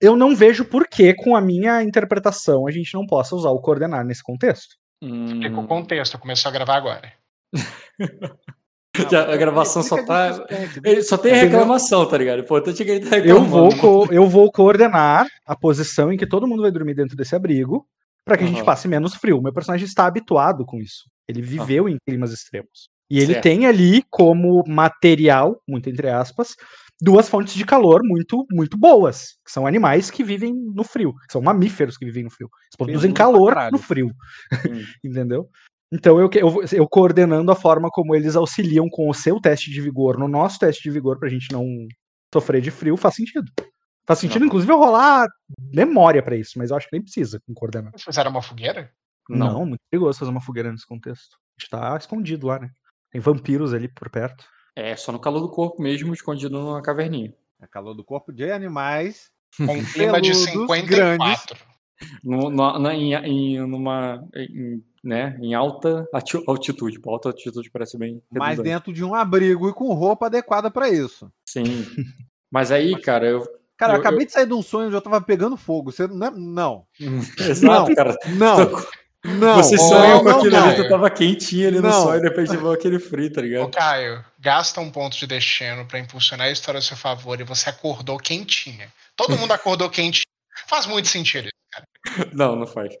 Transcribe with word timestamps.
eu 0.00 0.16
não 0.16 0.34
vejo 0.34 0.64
por 0.64 0.86
que, 0.88 1.14
com 1.14 1.34
a 1.36 1.40
minha 1.40 1.82
interpretação, 1.82 2.66
a 2.66 2.70
gente 2.70 2.92
não 2.94 3.06
possa 3.06 3.34
usar 3.34 3.50
o 3.50 3.60
coordenar 3.60 4.04
nesse 4.04 4.22
contexto. 4.22 4.76
Fica 5.02 5.60
o 5.60 5.66
contexto, 5.66 6.18
começou 6.18 6.48
a 6.48 6.52
gravar 6.52 6.76
agora. 6.76 7.12
Já, 9.10 9.30
a 9.30 9.36
gravação 9.36 9.82
só 9.82 10.02
tá. 10.04 10.32
Só 11.02 11.18
tem 11.18 11.32
reclamação, 11.34 12.08
tá 12.08 12.16
ligado? 12.16 12.44
Pô, 12.44 12.60
que 12.62 12.82
ele 12.82 13.06
tá 13.08 13.18
eu 13.18 13.44
vou, 13.44 13.68
co- 13.78 14.08
eu 14.10 14.26
vou 14.26 14.50
coordenar 14.50 15.26
a 15.46 15.54
posição 15.54 16.10
em 16.10 16.16
que 16.16 16.26
todo 16.26 16.46
mundo 16.46 16.62
vai 16.62 16.70
dormir 16.70 16.94
dentro 16.94 17.14
desse 17.14 17.36
abrigo 17.36 17.86
para 18.24 18.38
que 18.38 18.44
a 18.44 18.46
gente 18.46 18.64
passe 18.64 18.88
menos 18.88 19.14
frio. 19.14 19.38
O 19.38 19.42
meu 19.42 19.52
personagem 19.52 19.84
está 19.86 20.06
habituado 20.06 20.64
com 20.64 20.78
isso. 20.78 21.04
Ele 21.28 21.42
viveu 21.42 21.88
em 21.90 21.98
climas 22.08 22.32
extremos. 22.32 22.88
E 23.10 23.18
ele 23.18 23.32
Certo. 23.34 23.42
tem 23.44 23.66
ali 23.66 24.02
como 24.10 24.64
material, 24.66 25.60
muito 25.68 25.88
entre 25.88 26.08
aspas, 26.08 26.54
duas 27.00 27.28
fontes 27.28 27.54
de 27.54 27.64
calor 27.64 28.00
muito 28.02 28.44
muito 28.50 28.76
boas, 28.76 29.34
que 29.44 29.52
são 29.52 29.66
animais 29.66 30.10
que 30.10 30.24
vivem 30.24 30.52
no 30.74 30.82
frio, 30.82 31.14
são 31.30 31.40
mamíferos 31.40 31.96
que 31.96 32.04
vivem 32.04 32.24
no 32.24 32.30
frio. 32.30 32.48
Eles 32.64 32.76
produzem 32.76 33.12
calor 33.12 33.50
caralho. 33.54 33.72
no 33.72 33.78
frio, 33.78 34.06
Hum. 34.08 34.12
entendeu? 35.04 35.48
Então 35.92 36.18
eu, 36.18 36.28
que- 36.28 36.42
eu, 36.42 36.64
eu 36.72 36.88
coordenando 36.88 37.52
a 37.52 37.54
forma 37.54 37.88
como 37.90 38.14
eles 38.16 38.34
auxiliam 38.34 38.88
com 38.90 39.08
o 39.08 39.14
seu 39.14 39.40
teste 39.40 39.70
de 39.70 39.80
vigor 39.80 40.18
no 40.18 40.26
nosso 40.26 40.58
teste 40.58 40.82
de 40.82 40.90
vigor 40.90 41.18
pra 41.18 41.28
gente 41.28 41.52
não 41.52 41.64
sofrer 42.34 42.60
de 42.60 42.70
frio, 42.72 42.96
faz 42.96 43.14
sentido. 43.14 43.50
Faz 44.04 44.18
sentido, 44.20 44.40
Não. 44.40 44.46
inclusive, 44.46 44.72
eu 44.72 44.78
rolar 44.78 45.26
memória 45.72 46.22
pra 46.22 46.36
isso, 46.36 46.52
mas 46.56 46.70
eu 46.70 46.76
acho 46.76 46.86
que 46.88 46.94
nem 46.96 47.02
precisa 47.02 47.40
com 47.46 47.52
coordenar. 47.54 47.90
Vocês 47.92 48.02
fizeram 48.04 48.30
uma 48.30 48.42
fogueira? 48.42 48.90
Não. 49.28 49.66
muito 49.66 49.80
perigoso 49.90 50.18
fazer 50.18 50.30
uma 50.30 50.40
fogueira 50.40 50.70
nesse 50.70 50.86
contexto. 50.86 51.36
A 51.36 51.60
gente 51.62 51.70
tá 51.70 51.96
escondido 51.96 52.46
lá, 52.46 52.58
né? 52.60 52.70
Tem 53.16 53.20
vampiros 53.20 53.72
ali 53.72 53.88
por 53.88 54.10
perto. 54.10 54.44
É 54.74 54.94
só 54.94 55.10
no 55.10 55.18
calor 55.18 55.40
do 55.40 55.48
corpo 55.48 55.80
mesmo, 55.82 56.12
escondido 56.12 56.60
numa 56.60 56.82
caverninha. 56.82 57.32
É 57.62 57.66
calor 57.66 57.94
do 57.94 58.04
corpo 58.04 58.30
de 58.30 58.50
animais. 58.52 59.30
Com 59.56 59.72
um 59.72 59.82
clima 59.84 60.20
de 60.20 60.32
Peludos, 60.32 60.76
54. 60.76 61.56
No, 62.22 62.50
no- 62.50 62.78
na- 62.78 62.94
em, 62.94 63.14
em- 63.14 63.66
numa, 63.66 64.22
em, 64.34 64.82
né, 65.02 65.38
em 65.40 65.54
alta 65.54 66.06
altitude. 66.46 67.00
Pô, 67.00 67.12
alta 67.12 67.30
altitude 67.30 67.70
parece 67.70 67.96
bem. 67.96 68.20
Mas 68.30 68.50
redundante. 68.50 68.68
dentro 68.68 68.92
de 68.92 69.02
um 69.02 69.14
abrigo 69.14 69.66
e 69.70 69.72
com 69.72 69.94
roupa 69.94 70.26
adequada 70.26 70.70
pra 70.70 70.90
isso. 70.90 71.32
Sim. 71.48 71.86
Mas 72.50 72.70
aí, 72.70 73.00
cara, 73.00 73.26
eu. 73.26 73.48
Cara, 73.78 73.94
eu, 73.94 73.96
Eu- 73.96 74.00
acabei 74.00 74.26
de 74.26 74.32
sair 74.32 74.46
de 74.46 74.52
um 74.52 74.60
sonho 74.60 74.88
onde 74.88 74.96
eu 74.96 75.00
tava 75.00 75.22
pegando 75.22 75.56
fogo. 75.56 75.90
Você 75.90 76.06
não. 76.06 76.26
é- 76.26 76.30
Não. 76.32 76.84
Exato, 77.40 77.94
cara. 77.94 78.14
Não. 78.36 78.56
Não. 79.26 79.56
Você 79.56 79.76
sonhou 79.76 80.22
com 80.22 80.28
aquilo 80.28 80.50
não. 80.50 80.68
ali, 80.68 80.76
tu 80.76 80.88
tava 80.88 81.10
quentinho 81.10 81.68
ali 81.68 81.76
no 81.76 81.88
Não. 81.88 82.02
sol 82.02 82.16
e 82.16 82.20
de 82.20 82.28
repente 82.28 82.56
veio 82.56 82.72
aquele 82.72 82.98
frio, 82.98 83.32
tá 83.32 83.40
Ô, 83.40 83.44
ligado? 83.44 83.70
Caio, 83.70 84.24
gasta 84.38 84.80
um 84.80 84.90
ponto 84.90 85.16
de 85.16 85.26
destino 85.26 85.84
pra 85.86 85.98
impulsionar 85.98 86.46
a 86.46 86.50
história 86.50 86.78
a 86.78 86.82
seu 86.82 86.96
favor 86.96 87.40
e 87.40 87.44
você 87.44 87.68
acordou 87.68 88.18
quentinha. 88.18 88.92
Todo 89.16 89.36
mundo 89.38 89.52
acordou 89.52 89.90
quentinho. 89.90 90.24
Faz 90.66 90.86
muito 90.86 91.08
sentido. 91.08 91.48
Não, 92.32 92.54
não 92.56 92.66
faz. 92.66 92.94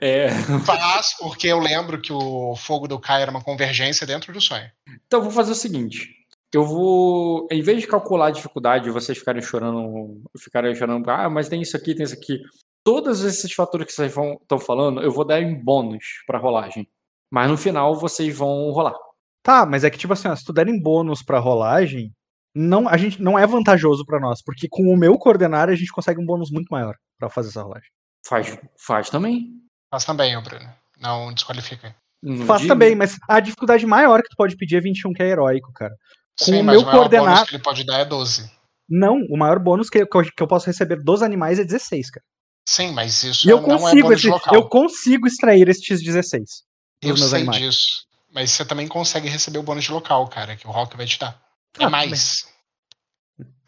É, 0.00 0.30
Faz, 0.64 1.16
porque 1.18 1.48
eu 1.48 1.58
lembro 1.58 2.00
que 2.00 2.12
o 2.12 2.54
fogo 2.56 2.86
do 2.86 2.98
Caio 2.98 3.22
era 3.22 3.30
uma 3.30 3.42
convergência 3.42 4.06
dentro 4.06 4.32
do 4.32 4.40
sonho. 4.40 4.70
Então 5.06 5.18
eu 5.18 5.24
vou 5.24 5.32
fazer 5.32 5.52
o 5.52 5.56
seguinte. 5.56 6.08
Eu 6.52 6.64
vou, 6.64 7.48
em 7.50 7.62
vez 7.62 7.80
de 7.80 7.86
calcular 7.86 8.26
a 8.26 8.30
dificuldade, 8.30 8.90
vocês 8.90 9.16
ficarem 9.16 9.40
chorando, 9.42 10.22
ficarem 10.38 10.74
chorando, 10.74 11.08
ah, 11.10 11.28
mas 11.28 11.48
tem 11.48 11.62
isso 11.62 11.76
aqui, 11.76 11.94
tem 11.94 12.04
isso 12.04 12.14
aqui. 12.14 12.40
Todos 12.84 13.22
esses 13.22 13.52
fatores 13.52 13.86
que 13.86 13.92
vocês 13.92 14.12
estão 14.40 14.58
falando, 14.58 15.00
eu 15.02 15.10
vou 15.12 15.24
dar 15.24 15.40
em 15.40 15.54
bônus 15.62 16.04
pra 16.26 16.38
rolagem. 16.38 16.88
Mas 17.30 17.48
no 17.50 17.56
final 17.56 17.94
vocês 17.96 18.36
vão 18.36 18.70
rolar. 18.72 18.94
Tá, 19.42 19.64
mas 19.64 19.84
é 19.84 19.90
que, 19.90 19.98
tipo 19.98 20.12
assim, 20.12 20.28
ó, 20.28 20.36
se 20.36 20.44
tu 20.44 20.52
der 20.52 20.68
em 20.68 20.80
bônus 20.80 21.22
pra 21.22 21.38
rolagem, 21.38 22.12
não, 22.54 22.88
a 22.88 22.96
gente 22.96 23.22
não 23.22 23.38
é 23.38 23.46
vantajoso 23.46 24.04
pra 24.04 24.20
nós, 24.20 24.42
porque 24.42 24.68
com 24.70 24.82
o 24.92 24.96
meu 24.96 25.16
coordenar 25.18 25.68
a 25.68 25.74
gente 25.74 25.90
consegue 25.92 26.20
um 26.20 26.26
bônus 26.26 26.50
muito 26.50 26.68
maior 26.70 26.94
pra 27.18 27.30
fazer 27.30 27.48
essa 27.48 27.62
rolagem. 27.62 27.88
Faz, 28.26 28.58
faz 28.78 29.10
também. 29.10 29.50
Faz 29.90 30.04
também, 30.04 30.36
ô 30.36 30.42
Bruno. 30.42 30.68
Não 31.00 31.32
desqualifica. 31.32 31.94
Não 32.22 32.46
Faz 32.46 32.60
digo. 32.62 32.72
também, 32.72 32.94
mas 32.94 33.16
a 33.28 33.40
dificuldade 33.40 33.84
maior 33.84 34.22
que 34.22 34.28
tu 34.28 34.36
pode 34.36 34.56
pedir 34.56 34.76
é 34.76 34.80
21, 34.80 35.12
que 35.12 35.22
é 35.22 35.26
heróico, 35.28 35.72
cara. 35.72 35.94
Com 36.38 36.44
Sim, 36.44 36.60
o 36.60 36.64
mas 36.64 36.74
meu 36.76 36.82
o 36.82 36.84
maior 36.86 36.98
coordenar- 36.98 37.34
bônus 37.34 37.48
que 37.48 37.56
ele 37.56 37.62
pode 37.62 37.84
dar 37.84 37.98
é 37.98 38.04
12. 38.04 38.50
Não, 38.88 39.16
o 39.30 39.36
maior 39.36 39.58
bônus 39.58 39.88
que 39.90 39.98
eu, 39.98 40.06
que 40.06 40.16
eu- 40.16 40.22
que 40.36 40.42
eu 40.42 40.46
posso 40.46 40.66
receber 40.66 41.02
dos 41.02 41.22
animais 41.22 41.58
é 41.58 41.64
16, 41.64 42.10
cara. 42.10 42.24
Sim, 42.68 42.92
mas 42.92 43.22
isso 43.24 43.48
eu 43.50 43.60
não 43.60 43.74
é 43.76 43.78
consigo, 43.80 44.02
bônus 44.02 44.18
esse, 44.20 44.28
local. 44.28 44.54
eu 44.54 44.68
consigo 44.68 45.26
extrair 45.26 45.68
estes 45.68 46.02
16 46.02 46.62
Eu 47.02 47.16
sei 47.16 47.38
animais. 47.40 47.60
disso. 47.62 48.06
Mas 48.32 48.50
você 48.52 48.64
também 48.64 48.88
consegue 48.88 49.28
receber 49.28 49.58
o 49.58 49.62
bônus 49.62 49.84
de 49.84 49.92
local, 49.92 50.26
cara, 50.28 50.56
que 50.56 50.66
o 50.66 50.70
Rock 50.70 50.96
vai 50.96 51.04
te 51.06 51.18
dar. 51.18 51.42
É 51.78 51.84
Ah, 51.84 51.90
mais. 51.90 52.46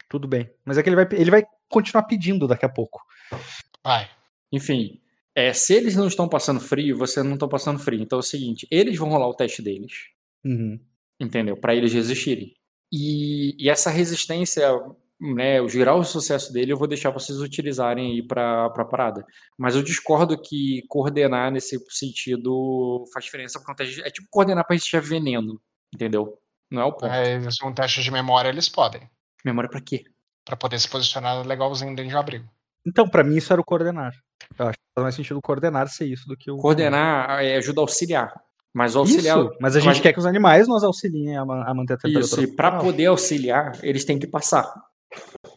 Tudo 0.09 0.27
bem. 0.27 0.49
Mas 0.63 0.77
é 0.77 0.83
que 0.83 0.89
ele 0.89 0.95
vai, 0.95 1.07
ele 1.11 1.31
vai 1.31 1.43
continuar 1.69 2.03
pedindo 2.03 2.47
daqui 2.47 2.65
a 2.65 2.69
pouco. 2.69 3.01
Vai. 3.83 4.09
Enfim, 4.51 4.99
é, 5.35 5.51
se 5.53 5.73
eles 5.73 5.95
não 5.95 6.07
estão 6.07 6.27
passando 6.29 6.59
frio, 6.59 6.97
vocês 6.97 7.23
não 7.25 7.33
estão 7.33 7.49
passando 7.49 7.79
frio. 7.79 8.01
Então 8.01 8.17
é 8.17 8.21
o 8.21 8.23
seguinte, 8.23 8.67
eles 8.71 8.97
vão 8.97 9.09
rolar 9.09 9.27
o 9.27 9.33
teste 9.35 9.61
deles. 9.61 9.91
Uhum. 10.43 10.79
entendeu? 11.19 11.57
Para 11.57 11.75
eles 11.75 11.91
resistirem. 11.91 12.53
E, 12.91 13.55
e 13.63 13.69
essa 13.69 13.89
resistência, 13.89 14.69
né, 15.19 15.61
graus 15.67 16.07
de 16.07 16.11
sucesso 16.13 16.51
dele, 16.51 16.73
eu 16.73 16.77
vou 16.77 16.87
deixar 16.87 17.09
vocês 17.09 17.39
utilizarem 17.39 18.11
aí 18.13 18.21
para 18.27 18.65
a 18.65 18.85
parada. 18.85 19.25
Mas 19.57 19.75
eu 19.75 19.81
discordo 19.83 20.39
que 20.41 20.83
coordenar 20.87 21.51
nesse 21.51 21.79
sentido 21.89 23.03
faz 23.13 23.25
diferença, 23.25 23.59
porque 23.59 23.83
é 23.83 23.85
teste- 23.85 24.01
é 24.01 24.09
tipo 24.09 24.27
coordenar 24.29 24.65
para 24.65 24.75
resistir 24.75 24.99
veneno, 25.01 25.59
entendeu? 25.93 26.37
Não 26.69 26.81
é 26.81 26.85
o 26.85 26.91
ponto. 26.91 27.07
Mas 27.07 27.61
um 27.63 27.73
teste 27.73 28.01
de 28.01 28.11
memória 28.11 28.49
eles 28.49 28.67
podem. 28.69 29.01
Memória 29.43 29.69
para 29.69 29.81
quê? 29.81 30.03
Pra 30.43 30.55
poder 30.57 30.79
se 30.79 30.89
posicionar 30.89 31.45
legalzinho 31.45 31.95
dentro 31.95 32.09
de 32.09 32.15
um 32.15 32.19
abrigo. 32.19 32.49
Então, 32.85 33.07
pra 33.09 33.23
mim, 33.23 33.35
isso 33.37 33.51
era 33.51 33.61
o 33.61 33.65
coordenar. 33.65 34.13
Eu 34.59 34.67
acho 34.67 34.77
que 34.77 34.83
faz 34.93 35.03
mais 35.03 35.15
sentido 35.15 35.41
coordenar 35.41 35.87
ser 35.89 36.05
isso 36.05 36.27
do 36.27 36.35
que 36.37 36.51
o. 36.51 36.57
Coordenar 36.57 37.43
é 37.43 37.55
ajuda 37.55 37.81
a 37.81 37.83
auxiliar. 37.83 38.33
Mas 38.73 38.95
o 38.95 38.99
auxiliar. 38.99 39.39
Isso, 39.39 39.55
mas 39.61 39.75
a 39.75 39.79
gente 39.79 39.87
mas- 39.87 39.99
quer 40.01 40.11
que 40.13 40.19
os 40.19 40.25
animais 40.25 40.67
nos 40.67 40.83
auxiliem 40.83 41.37
a, 41.37 41.45
ma- 41.45 41.63
a 41.65 41.73
manter 41.73 41.93
a 41.93 41.97
temperatura. 41.97 42.41
Isso, 42.41 42.41
e 42.41 42.55
para 42.55 42.77
poder 42.79 43.05
auxiliar, 43.05 43.79
eles 43.81 44.03
têm 44.03 44.19
que 44.19 44.27
passar. 44.27 44.71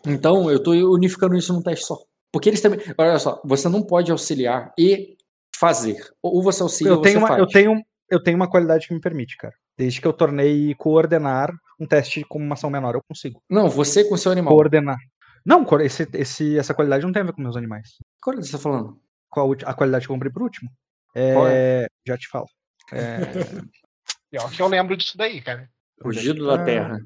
Então, 0.07 0.51
eu 0.51 0.63
tô 0.63 0.73
unificando 0.73 1.37
isso 1.37 1.53
num 1.53 1.63
teste 1.63 1.85
só. 1.87 1.97
Porque 2.33 2.49
eles 2.49 2.61
também. 2.61 2.81
Olha 2.97 3.19
só, 3.19 3.41
você 3.45 3.69
não 3.69 3.83
pode 3.83 4.11
auxiliar 4.13 4.73
e 4.79 5.17
fazer. 5.57 5.97
Ou 6.23 6.43
você 6.43 6.63
auxilia 6.63 6.93
Eu 6.93 6.97
ou 6.99 7.03
você 7.03 7.09
tenho, 7.11 7.19
uma, 7.21 7.29
faz. 7.29 7.41
eu, 7.41 7.47
tenho, 7.47 7.83
eu 8.11 8.23
tenho 8.23 8.37
uma 8.37 8.51
qualidade 8.51 8.87
que 8.87 8.95
me 8.95 9.01
permite, 9.01 9.37
cara. 9.37 9.55
Desde 9.77 10.01
que 10.01 10.07
eu 10.07 10.13
tornei 10.13 10.75
coordenar 10.75 11.51
um 11.81 11.87
teste 11.87 12.25
com 12.25 12.39
uma 12.39 12.55
ação 12.55 12.69
menor, 12.71 12.95
eu 12.95 13.03
consigo. 13.09 13.41
Não, 13.49 13.69
você 13.69 14.05
com 14.05 14.17
seu 14.17 14.33
animal. 14.33 14.53
Coordenar. 14.53 14.99
Não, 15.47 15.65
esse, 15.81 16.07
esse, 16.15 16.59
essa 16.59 16.75
qualidade 16.75 17.05
não 17.05 17.13
tem 17.13 17.23
a 17.23 17.25
ver 17.25 17.33
com 17.33 17.41
meus 17.41 17.57
animais. 17.57 17.89
Qual 18.21 18.35
é 18.35 18.39
que 18.39 18.45
você 18.45 18.53
tá 18.53 18.59
falando? 18.59 19.01
Qual 19.31 19.51
a 19.65 19.75
qualidade 19.75 20.07
que 20.07 20.13
eu 20.13 20.17
comprei 20.17 20.33
por 20.33 20.43
último? 20.43 20.69
Qual 21.15 21.47
É, 21.49 21.87
Já 22.07 22.19
te 22.19 22.29
falo. 22.29 22.47
É, 22.93 23.19
Pior 24.31 24.51
que 24.51 24.61
eu 24.61 24.69
lembro 24.69 24.97
disso 24.97 25.17
daí, 25.17 25.41
cara. 25.41 25.69
Rugido 26.03 26.47
da 26.47 26.55
Ah, 26.57 26.65
Terra. 26.65 26.99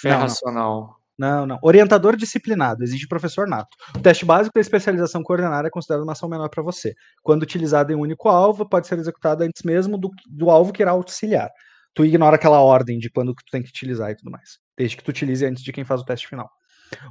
Fé 0.00 0.10
não. 0.10 0.18
racional. 0.18 0.80
Não, 0.80 0.95
não. 1.46 1.58
Orientador 1.62 2.16
disciplinado, 2.16 2.82
exige 2.84 3.08
professor 3.08 3.48
nato. 3.48 3.68
O 3.96 4.00
teste 4.00 4.24
básico 4.24 4.52
da 4.54 4.60
especialização 4.60 5.22
coordenada 5.22 5.68
é 5.68 5.70
considerado 5.70 6.02
uma 6.02 6.12
ação 6.12 6.28
menor 6.28 6.48
para 6.50 6.62
você. 6.62 6.94
Quando 7.22 7.42
utilizado 7.42 7.92
em 7.92 7.96
um 7.96 8.00
único 8.00 8.28
alvo, 8.28 8.68
pode 8.68 8.86
ser 8.86 8.98
executado 8.98 9.42
antes 9.42 9.62
mesmo 9.62 9.96
do, 9.96 10.10
do 10.28 10.50
alvo 10.50 10.72
que 10.72 10.82
irá 10.82 10.90
auxiliar. 10.90 11.48
Tu 11.94 12.04
ignora 12.04 12.36
aquela 12.36 12.60
ordem 12.60 12.98
de 12.98 13.08
quando 13.10 13.34
que 13.34 13.42
tu 13.44 13.50
tem 13.50 13.62
que 13.62 13.70
utilizar 13.70 14.10
e 14.10 14.16
tudo 14.16 14.30
mais. 14.30 14.58
Desde 14.76 14.96
que 14.98 15.02
tu 15.02 15.08
utilize 15.08 15.44
antes 15.46 15.62
de 15.62 15.72
quem 15.72 15.84
faz 15.84 16.02
o 16.02 16.04
teste 16.04 16.28
final. 16.28 16.48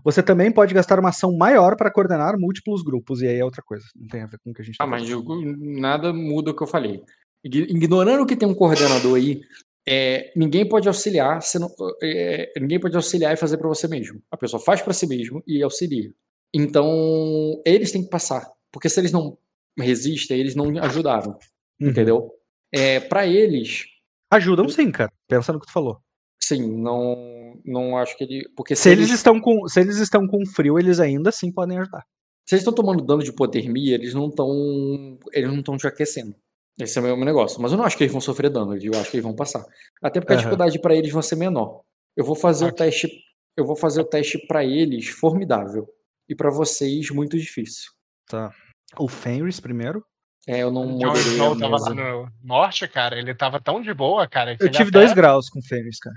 Você 0.03 0.21
também 0.23 0.51
pode 0.51 0.73
gastar 0.73 0.99
uma 0.99 1.09
ação 1.09 1.35
maior 1.35 1.75
para 1.75 1.91
coordenar 1.91 2.37
múltiplos 2.37 2.81
grupos, 2.83 3.21
e 3.21 3.27
aí 3.27 3.39
é 3.39 3.43
outra 3.43 3.61
coisa. 3.65 3.83
Não 3.95 4.07
tem 4.07 4.21
a 4.21 4.27
ver 4.27 4.37
com 4.43 4.51
o 4.51 4.53
que 4.53 4.61
a 4.61 4.65
gente 4.65 4.77
tá 4.77 4.83
Ah, 4.83 4.87
mas 4.87 5.09
eu- 5.09 5.23
nada 5.57 6.13
muda 6.13 6.51
o 6.51 6.55
que 6.55 6.63
eu 6.63 6.67
falei. 6.67 7.01
Ign- 7.43 7.67
Ignorando 7.75 8.25
que 8.25 8.37
tem 8.37 8.47
um 8.47 8.53
coordenador 8.55 9.15
aí, 9.17 9.41
é, 9.87 10.31
ninguém 10.35 10.67
pode 10.67 10.87
auxiliar, 10.87 11.41
se 11.41 11.59
não- 11.59 11.73
é, 12.01 12.51
ninguém 12.59 12.79
pode 12.79 12.95
auxiliar 12.95 13.33
e 13.33 13.37
fazer 13.37 13.57
para 13.57 13.67
você 13.67 13.87
mesmo. 13.87 14.21
A 14.31 14.37
pessoa 14.37 14.61
faz 14.61 14.81
para 14.81 14.93
si 14.93 15.05
mesmo 15.07 15.43
e 15.47 15.61
auxilia. 15.63 16.11
Então, 16.53 17.61
eles 17.65 17.91
têm 17.91 18.03
que 18.03 18.09
passar. 18.09 18.49
Porque 18.71 18.89
se 18.89 18.99
eles 18.99 19.11
não 19.11 19.37
resistem, 19.77 20.39
eles 20.39 20.55
não 20.55 20.67
ajudaram. 20.81 21.37
Uhum. 21.79 21.89
Entendeu? 21.89 22.31
É, 22.71 22.99
para 22.99 23.27
eles, 23.27 23.85
Ajudam 24.31 24.67
sim, 24.67 24.91
cara. 24.91 25.11
Pensa 25.27 25.53
no 25.53 25.59
que 25.59 25.67
tu 25.67 25.71
falou. 25.71 25.99
sim, 26.41 26.67
não, 26.81 27.59
não 27.63 27.97
acho 27.97 28.17
que 28.17 28.23
ele. 28.23 28.49
Porque 28.55 28.75
se, 28.75 28.83
Se 28.83 28.89
eles 28.89 29.09
estão 29.11 29.39
com, 29.39 29.67
se 29.67 29.79
eles 29.79 29.97
estão 29.97 30.27
com 30.27 30.45
frio, 30.45 30.79
eles 30.79 30.99
ainda 30.99 31.29
assim 31.29 31.51
podem 31.51 31.77
ajudar. 31.77 32.03
Se 32.47 32.55
eles 32.55 32.61
estão 32.61 32.73
tomando 32.73 33.03
dano 33.05 33.23
de 33.23 33.29
hipotermia, 33.29 33.95
eles 33.95 34.13
não 34.13 34.27
estão. 34.27 35.17
Eles 35.31 35.49
não 35.49 35.59
estão 35.59 35.77
te 35.77 35.87
aquecendo. 35.87 36.35
Esse 36.79 36.97
é 36.99 37.01
o 37.01 37.05
meu 37.05 37.17
negócio. 37.17 37.61
Mas 37.61 37.71
eu 37.71 37.77
não 37.77 37.85
acho 37.85 37.97
que 37.97 38.03
eles 38.03 38.11
vão 38.11 38.21
sofrer 38.21 38.49
dano, 38.49 38.75
eu 38.77 38.99
acho 38.99 39.09
que 39.11 39.17
eles 39.17 39.23
vão 39.23 39.35
passar. 39.35 39.63
Até 40.01 40.19
porque 40.19 40.33
a 40.33 40.35
Aham. 40.35 40.41
dificuldade 40.43 40.79
para 40.81 40.95
eles 40.95 41.11
vai 41.11 41.23
ser 41.23 41.35
menor. 41.37 41.81
Eu 42.15 42.25
vou 42.25 42.35
fazer 42.35 42.65
o 42.65 42.71
teste. 42.73 43.09
Eu 43.57 43.65
vou 43.65 43.75
fazer 43.75 44.01
o 44.01 44.05
teste 44.05 44.37
para 44.47 44.63
eles 44.65 45.07
formidável. 45.07 45.87
E 46.27 46.35
para 46.35 46.49
vocês, 46.49 47.09
muito 47.11 47.37
difícil. 47.37 47.91
Tá. 48.27 48.51
O 48.97 49.07
Fenris 49.07 49.59
primeiro. 49.59 50.03
É, 50.47 50.59
eu 50.61 50.69
não 50.71 50.83
a 51.09 51.13
Snow 51.13 51.57
tava 51.57 51.71
mesa. 51.71 51.89
lá 51.89 51.95
no 51.95 52.31
norte, 52.43 52.87
cara. 52.87 53.17
Ele 53.17 53.33
tava 53.33 53.59
tão 53.61 53.81
de 53.81 53.93
boa, 53.93 54.27
cara. 54.27 54.55
que 54.57 54.63
Eu 54.63 54.69
tive 54.69 54.89
até- 54.89 54.99
dois 54.99 55.13
graus 55.13 55.49
com 55.49 55.59
o 55.59 55.63
Fenris, 55.63 55.97
cara. 55.99 56.15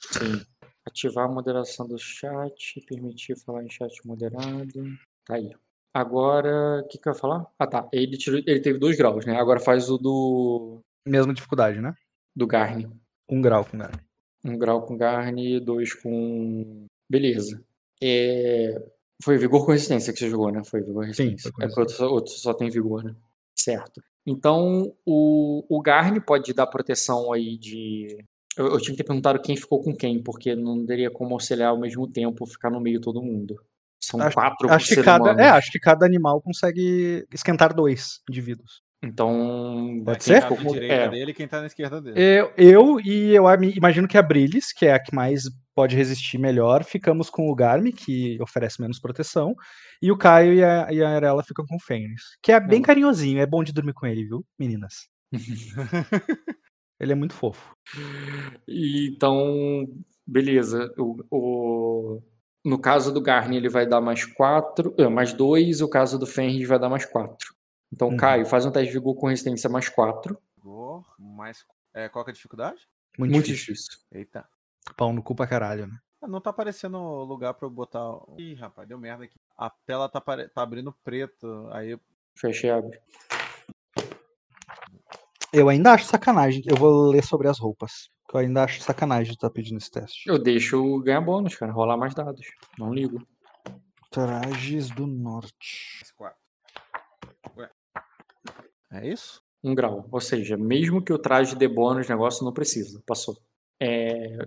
Sim. 0.00 0.42
Ativar 0.86 1.26
a 1.26 1.32
moderação 1.32 1.86
do 1.86 1.98
chat, 1.98 2.80
permitir 2.88 3.36
falar 3.44 3.62
em 3.62 3.70
chat 3.70 3.92
moderado. 4.06 4.72
Tá 5.26 5.34
aí. 5.34 5.52
Agora, 5.94 6.80
o 6.84 6.88
que, 6.88 6.98
que 6.98 7.08
eu 7.08 7.12
ia 7.12 7.18
falar? 7.18 7.46
Ah, 7.58 7.66
tá. 7.66 7.88
Ele, 7.92 8.16
tirou, 8.16 8.38
ele 8.46 8.60
teve 8.60 8.78
dois 8.78 8.96
graus, 8.96 9.24
né? 9.26 9.36
Agora 9.38 9.58
faz 9.60 9.90
o 9.90 9.98
do, 9.98 10.80
Mesma 11.06 11.32
dificuldade, 11.34 11.80
né? 11.80 11.94
do 12.36 12.46
Garni. 12.46 12.88
Um 13.28 13.40
grau 13.42 13.64
com 13.64 13.78
Garni. 13.78 13.98
Um 14.44 14.56
grau 14.58 14.82
com 14.82 14.96
Garni, 14.96 15.58
dois 15.60 15.92
com. 15.94 16.86
Beleza. 17.10 17.60
É, 18.02 18.80
Foi 19.24 19.36
vigor 19.38 19.64
com 19.66 19.72
resistência 19.72 20.12
que 20.12 20.18
você 20.20 20.30
jogou, 20.30 20.52
né? 20.52 20.62
Foi 20.64 20.80
vigor 20.80 21.06
com 21.06 21.12
Sim, 21.14 21.30
resistência. 21.30 21.50
foi 21.50 21.52
com 21.52 21.62
é 21.62 21.66
porque 21.66 21.80
outro, 21.80 21.96
só- 21.96 22.08
outro 22.08 22.32
só 22.34 22.54
tem 22.54 22.70
vigor, 22.70 23.02
né? 23.02 23.14
Certo. 23.58 24.00
Então, 24.26 24.94
o, 25.04 25.64
o 25.68 25.80
Garni 25.82 26.20
pode 26.20 26.52
dar 26.52 26.66
proteção 26.68 27.32
aí 27.32 27.56
de. 27.58 28.18
Eu, 28.56 28.66
eu 28.66 28.78
tinha 28.78 28.92
que 28.94 29.02
ter 29.02 29.06
perguntado 29.06 29.40
quem 29.40 29.56
ficou 29.56 29.82
com 29.82 29.94
quem, 29.96 30.22
porque 30.22 30.54
não 30.54 30.84
teria 30.86 31.10
como 31.10 31.34
auxiliar 31.34 31.70
ao 31.70 31.78
mesmo 31.80 32.06
tempo 32.06 32.46
ficar 32.46 32.70
no 32.70 32.80
meio 32.80 32.98
de 32.98 33.04
todo 33.04 33.22
mundo. 33.22 33.56
São 34.00 34.20
Acho- 34.20 34.34
quatro 34.34 34.70
Acho 34.70 34.84
que, 34.86 34.94
seres 34.94 35.04
cada, 35.04 35.24
humanos. 35.24 35.40
é, 35.42 35.48
acho 35.50 35.70
que 35.72 35.78
cada 35.80 36.06
animal 36.06 36.40
consegue 36.40 37.26
esquentar 37.32 37.74
dois 37.74 38.20
indivíduos. 38.30 38.80
Então. 39.02 40.02
Pode 40.04 40.24
quem 40.24 40.34
ser? 40.34 40.40
Tá 40.42 40.50
na 40.50 40.70
direita 40.70 40.94
é, 40.94 41.08
dele 41.08 41.30
e 41.30 41.34
quem 41.34 41.46
tá 41.48 41.60
na 41.60 41.66
esquerda 41.66 42.00
dele. 42.02 42.16
Eu, 42.20 42.52
eu 42.56 43.00
e 43.00 43.34
eu 43.34 43.44
imagino 43.76 44.08
que 44.08 44.18
a 44.18 44.22
Brilis, 44.22 44.72
que 44.72 44.86
é 44.86 44.94
a 44.94 44.98
que 45.02 45.14
mais 45.14 45.42
pode 45.74 45.94
resistir 45.94 46.36
melhor, 46.38 46.82
ficamos 46.82 47.30
com 47.30 47.48
o 47.48 47.54
Garmi, 47.54 47.92
que 47.92 48.36
oferece 48.42 48.80
menos 48.80 48.98
proteção, 48.98 49.54
e 50.02 50.10
o 50.10 50.16
Caio 50.18 50.52
e 50.54 50.64
a, 50.64 50.88
e 50.92 51.00
a 51.02 51.10
Arela 51.10 51.44
ficam 51.44 51.64
com 51.64 51.76
o 51.76 51.80
Fênix, 51.80 52.22
que 52.42 52.50
é 52.50 52.58
bem 52.58 52.80
Não. 52.80 52.86
carinhosinho, 52.86 53.40
é 53.40 53.46
bom 53.46 53.62
de 53.62 53.72
dormir 53.72 53.92
com 53.94 54.04
ele, 54.06 54.24
viu, 54.24 54.44
meninas? 54.58 54.94
ele 56.98 57.12
é 57.12 57.14
muito 57.14 57.34
fofo. 57.34 57.74
E, 58.66 59.10
Então, 59.14 59.86
beleza. 60.26 60.92
O, 60.98 61.16
o- 61.30 62.22
no 62.64 62.78
caso 62.78 63.12
do 63.12 63.20
Garni, 63.20 63.56
ele 63.56 63.68
vai 63.68 63.86
dar 63.86 64.00
mais 64.00 64.24
4, 64.24 64.94
mais 65.10 65.32
2, 65.32 65.80
o 65.80 65.88
caso 65.88 66.18
do 66.18 66.26
Fenris 66.26 66.66
vai 66.68 66.78
dar 66.78 66.88
mais 66.88 67.04
4. 67.06 67.54
Então, 67.92 68.08
Uhum. 68.08 68.16
Caio, 68.16 68.44
faz 68.46 68.66
um 68.66 68.70
teste 68.70 68.88
de 68.92 68.98
vigor 68.98 69.14
com 69.14 69.28
resistência 69.28 69.68
mais 69.70 69.88
4. 69.88 70.38
Vigor, 70.56 71.04
mais. 71.18 71.64
É, 71.94 72.08
qual 72.08 72.24
que 72.24 72.30
é 72.30 72.32
a 72.32 72.34
dificuldade? 72.34 72.86
Muito, 73.18 73.32
Muito 73.32 73.46
difícil. 73.46 73.74
difícil. 73.74 73.98
Eita. 74.12 74.48
Pau 74.96 75.12
no 75.12 75.22
cu 75.22 75.34
pra 75.34 75.46
caralho, 75.46 75.86
né? 75.86 75.98
Ah, 76.20 76.28
Não 76.28 76.40
tá 76.40 76.50
aparecendo 76.50 76.98
lugar 77.24 77.54
pra 77.54 77.66
eu 77.66 77.70
botar. 77.70 78.04
Ih, 78.36 78.54
rapaz, 78.54 78.86
deu 78.88 78.98
merda 78.98 79.24
aqui. 79.24 79.36
A 79.56 79.70
tela 79.70 80.08
tá, 80.08 80.18
apare- 80.18 80.48
tá 80.48 80.62
abrindo 80.62 80.92
preto. 81.04 81.68
Aí 81.72 81.98
Fecha 82.36 82.66
e 82.66 82.70
abre. 82.70 83.00
Eu 85.52 85.68
ainda 85.68 85.92
acho 85.92 86.04
sacanagem, 86.04 86.62
eu 86.66 86.76
vou 86.76 87.10
ler 87.10 87.24
sobre 87.24 87.48
as 87.48 87.58
roupas, 87.58 88.10
que 88.28 88.34
eu 88.36 88.40
ainda 88.40 88.64
acho 88.64 88.80
sacanagem 88.82 89.30
de 89.32 89.36
estar 89.36 89.50
pedindo 89.50 89.78
esse 89.78 89.90
teste. 89.90 90.28
Eu 90.28 90.38
deixo 90.38 90.98
ganhar 91.00 91.20
bônus, 91.20 91.56
cara. 91.56 91.72
Rolar 91.72 91.96
mais 91.96 92.14
dados. 92.14 92.46
Não 92.78 92.92
ligo. 92.92 93.26
Trajes 94.10 94.90
do 94.90 95.06
Norte. 95.06 95.98
mais 96.00 96.12
quatro. 96.12 96.38
Ué. 97.56 97.70
É 98.92 99.08
isso? 99.08 99.42
Um 99.62 99.74
grau. 99.74 100.06
Ou 100.10 100.20
seja, 100.20 100.56
mesmo 100.56 101.02
que 101.02 101.12
o 101.12 101.18
traje 101.18 101.56
dê 101.56 101.66
bônus, 101.68 102.08
negócio 102.08 102.44
não 102.44 102.52
precisa. 102.52 103.02
Passou. 103.06 103.36
É. 103.80 104.38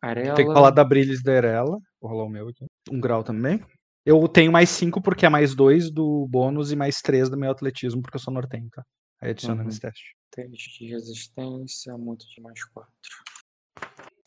Arela. 0.00 0.34
Tem 0.36 0.46
que 0.46 0.52
falar 0.52 0.70
da 0.70 0.84
Brilis 0.84 1.22
da 1.22 1.32
Erela. 1.32 1.78
Vou 2.00 2.10
rolar 2.10 2.24
o 2.24 2.28
meu 2.28 2.48
aqui. 2.48 2.66
Um 2.90 3.00
grau 3.00 3.24
também. 3.24 3.64
Eu 4.06 4.26
tenho 4.28 4.50
mais 4.52 4.70
5 4.70 5.02
porque 5.02 5.26
é 5.26 5.28
mais 5.28 5.54
2 5.54 5.90
do 5.90 6.26
bônus 6.28 6.70
e 6.72 6.76
mais 6.76 7.02
3 7.02 7.28
do 7.28 7.36
meu 7.36 7.50
atletismo 7.50 8.00
porque 8.00 8.16
eu 8.16 8.20
sou 8.20 8.32
nortenho, 8.32 8.68
tá? 8.70 8.84
Aí 9.20 9.30
adiciona 9.30 9.60
Uhum. 9.60 9.66
nesse 9.66 9.80
teste. 9.80 10.14
Teste 10.30 10.84
de 10.84 10.92
resistência, 10.92 11.98
muito 11.98 12.26
de 12.28 12.40
mais 12.40 12.62
4. 12.66 12.90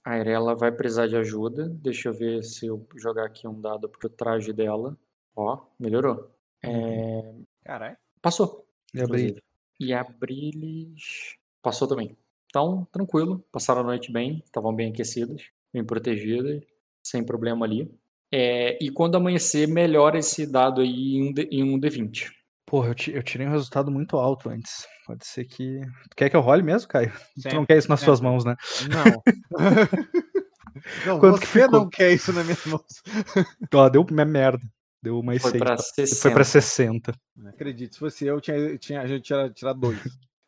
A 0.04 0.18
Irela 0.18 0.56
vai 0.56 0.72
precisar 0.72 1.08
de 1.08 1.16
ajuda. 1.16 1.70
Deixa 1.70 2.10
eu 2.10 2.14
ver 2.14 2.44
se 2.44 2.66
eu 2.66 2.86
jogar 2.96 3.26
aqui 3.26 3.48
um 3.48 3.60
dado 3.60 3.88
pro 3.88 4.10
traje 4.10 4.52
dela. 4.52 4.98
Ó, 5.36 5.60
melhorou. 5.80 6.32
É, 6.64 7.34
Caralho. 7.64 7.98
Passou. 8.22 8.66
E 8.94 9.02
a 9.02 9.08
Brilis. 9.08 9.42
E 9.80 9.94
a 9.94 10.04
Brilis 10.04 11.38
passou 11.62 11.88
também. 11.88 12.18
Então, 12.48 12.88
tranquilo. 12.92 13.44
Passaram 13.52 13.82
a 13.82 13.86
noite 13.86 14.12
bem. 14.12 14.42
Estavam 14.46 14.74
bem 14.74 14.92
aquecidas, 14.92 15.44
bem 15.74 15.84
protegidas, 15.84 16.62
sem 17.04 17.24
problema 17.24 17.66
ali. 17.66 17.90
É, 18.32 18.78
e 18.84 18.90
quando 18.90 19.16
amanhecer, 19.16 19.68
melhora 19.68 20.18
esse 20.18 20.46
dado 20.46 20.82
aí 20.82 21.22
um, 21.22 21.34
em 21.50 21.64
um 21.64 21.80
D20. 21.80 22.32
Porra, 22.72 22.88
eu, 22.88 22.96
ti- 22.96 23.12
eu 23.12 23.22
tirei 23.22 23.46
um 23.46 23.52
resultado 23.52 23.92
muito 23.92 24.16
alto 24.16 24.48
antes. 24.50 24.88
Pode 25.06 25.28
ser 25.28 25.44
que. 25.44 25.82
Tu 26.10 26.16
quer 26.16 26.30
que 26.30 26.36
eu 26.38 26.40
role 26.40 26.64
mesmo, 26.64 26.88
Caio? 26.88 27.12
Tu 27.12 27.44
não 27.46 27.52
Sempre, 27.52 27.66
quer 27.68 27.78
isso 27.78 27.90
nas 27.90 28.00
suas 28.00 28.20
sempre. 28.20 28.32
mãos, 28.32 28.46
né? 28.46 28.56
Não. 28.90 29.60
não, 31.06 31.20
Quanto 31.20 31.42
que 31.42 31.48
você 31.48 31.68
não 31.68 31.90
quer 31.90 32.14
isso 32.14 32.32
na 32.32 32.46
minha 32.46 32.56
mãos. 32.68 32.86
Ó, 33.76 33.90
deu 33.90 34.06
uma 34.10 34.24
merda. 34.26 34.64
Deu 35.04 35.22
mais 35.22 35.42
Foi 35.42 35.52
6. 35.52 35.62
pra 35.64 35.76
Foi 35.78 36.06
60. 36.06 36.34
pra 36.34 36.44
60. 36.46 37.14
Não 37.36 37.50
acredito, 37.50 37.94
se 37.94 38.00
fosse 38.00 38.26
eu, 38.26 38.40
tinha, 38.40 38.78
tinha, 38.78 39.02
a 39.02 39.08
gente 39.08 39.24
tinha 39.24 39.50
tirado 39.50 39.80
dois. 39.80 40.00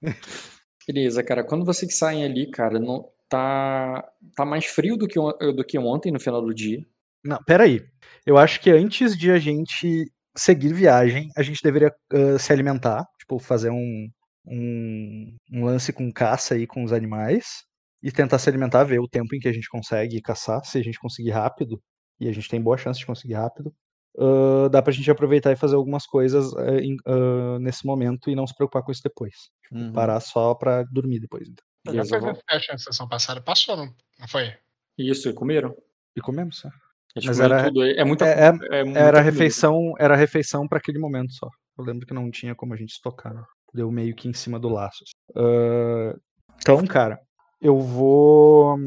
Beleza, 0.87 1.23
cara. 1.23 1.43
Quando 1.43 1.65
vocês 1.65 1.97
saem 1.97 2.23
ali, 2.23 2.49
cara, 2.49 2.79
não 2.79 3.05
tá 3.27 4.07
tá 4.35 4.45
mais 4.45 4.65
frio 4.65 4.95
do 4.95 5.07
que 5.07 5.19
do 5.53 5.63
que 5.65 5.77
ontem 5.79 6.11
no 6.11 6.19
final 6.19 6.41
do 6.41 6.53
dia. 6.53 6.85
Não, 7.23 7.37
peraí. 7.43 7.81
Eu 8.25 8.37
acho 8.37 8.61
que 8.61 8.69
antes 8.69 9.17
de 9.17 9.31
a 9.31 9.39
gente 9.39 10.05
seguir 10.35 10.73
viagem, 10.73 11.29
a 11.37 11.41
gente 11.43 11.61
deveria 11.63 11.93
ah, 12.11 12.39
se 12.39 12.51
alimentar, 12.53 13.05
tipo, 13.19 13.39
fazer 13.39 13.69
um, 13.69 14.07
um, 14.45 15.35
um 15.51 15.65
lance 15.65 15.91
com 15.93 16.11
caça 16.11 16.55
aí 16.55 16.67
com 16.67 16.83
os 16.83 16.91
animais 16.93 17.63
e 18.01 18.11
tentar 18.11 18.37
se 18.39 18.49
alimentar, 18.49 18.83
ver 18.83 18.99
o 18.99 19.07
tempo 19.07 19.33
em 19.35 19.39
que 19.39 19.47
a 19.47 19.53
gente 19.53 19.69
consegue 19.69 20.21
caçar, 20.21 20.63
se 20.65 20.77
a 20.77 20.83
gente 20.83 20.99
conseguir 20.99 21.31
rápido, 21.31 21.81
e 22.19 22.27
a 22.27 22.31
gente 22.31 22.49
tem 22.49 22.61
boa 22.61 22.77
chance 22.77 22.99
de 22.99 23.05
conseguir 23.05 23.33
rápido. 23.35 23.73
ah, 24.19 24.67
dá 24.69 24.81
pra 24.81 24.93
gente 24.93 25.09
aproveitar 25.09 25.51
e 25.51 25.55
fazer 25.55 25.75
algumas 25.75 26.05
coisas 26.05 26.53
em- 26.81 26.97
ah, 27.05 27.57
nesse 27.59 27.85
momento 27.85 28.29
e 28.29 28.35
não 28.35 28.45
se 28.45 28.53
preocupar 28.55 28.83
com 28.83 28.91
isso 28.91 29.01
depois. 29.03 29.33
Uhum. 29.71 29.91
Parar 29.93 30.19
só 30.19 30.53
pra 30.53 30.83
dormir 30.83 31.19
depois. 31.19 31.47
Então. 31.49 31.65
Já 31.87 31.91
Beleza, 32.03 32.19
vamos. 32.19 32.39
na 32.69 32.77
sessão 32.77 33.07
passada. 33.07 33.41
Passou, 33.41 33.75
não, 33.75 33.85
não 34.19 34.27
foi? 34.27 34.53
Isso, 34.97 35.27
e 35.29 35.33
comeram? 35.33 35.75
E 36.15 36.21
comemos, 36.21 36.61
né? 36.63 36.69
Eles 37.15 37.27
Mas 37.27 37.37
comeram 37.37 37.55
era- 37.55 37.67
tudo. 37.67 37.83
É 37.83 38.03
muita, 38.03 38.25
é- 38.25 38.47
é 38.71 38.83
muita 38.83 38.99
Era 38.99 39.21
refeição, 39.21 39.93
era 39.99 40.15
refeição 40.15 40.67
para 40.67 40.79
aquele 40.79 40.97
momento 40.99 41.31
só. 41.33 41.47
Eu 41.77 41.83
lembro 41.85 42.05
que 42.07 42.13
não 42.13 42.29
tinha 42.31 42.55
como 42.55 42.73
a 42.73 42.77
gente 42.77 42.91
estocar. 42.91 43.33
né? 43.33 43.43
Deu 43.73 43.91
meio 43.91 44.15
que 44.15 44.27
em 44.27 44.33
cima 44.33 44.59
do 44.59 44.69
laço. 44.69 45.03
Ah, 45.35 46.15
então, 46.61 46.85
cara, 46.87 47.19
eu 47.61 47.79
vou. 47.79 48.77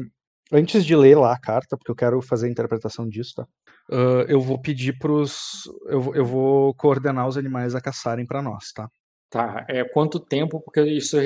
Antes 0.51 0.85
de 0.85 0.95
ler 0.95 1.17
lá 1.17 1.33
a 1.33 1.39
carta, 1.39 1.75
porque 1.77 1.91
eu 1.91 1.95
quero 1.95 2.21
fazer 2.21 2.47
a 2.47 2.49
interpretação 2.49 3.07
disso, 3.07 3.33
tá? 3.35 3.45
Ah, 3.91 4.25
eu 4.27 4.39
vou 4.41 4.59
pedir 4.61 4.97
pros. 4.97 5.63
Eu, 5.87 6.15
eu 6.15 6.25
vou 6.25 6.73
coordenar 6.75 7.27
os 7.27 7.37
animais 7.37 7.75
a 7.75 7.81
caçarem 7.81 8.25
para 8.25 8.41
nós, 8.41 8.71
tá? 8.73 8.87
Tá, 9.29 9.65
é 9.67 9.83
quanto 9.83 10.19
tempo, 10.21 10.61
porque 10.61 10.81
isso 10.83 11.17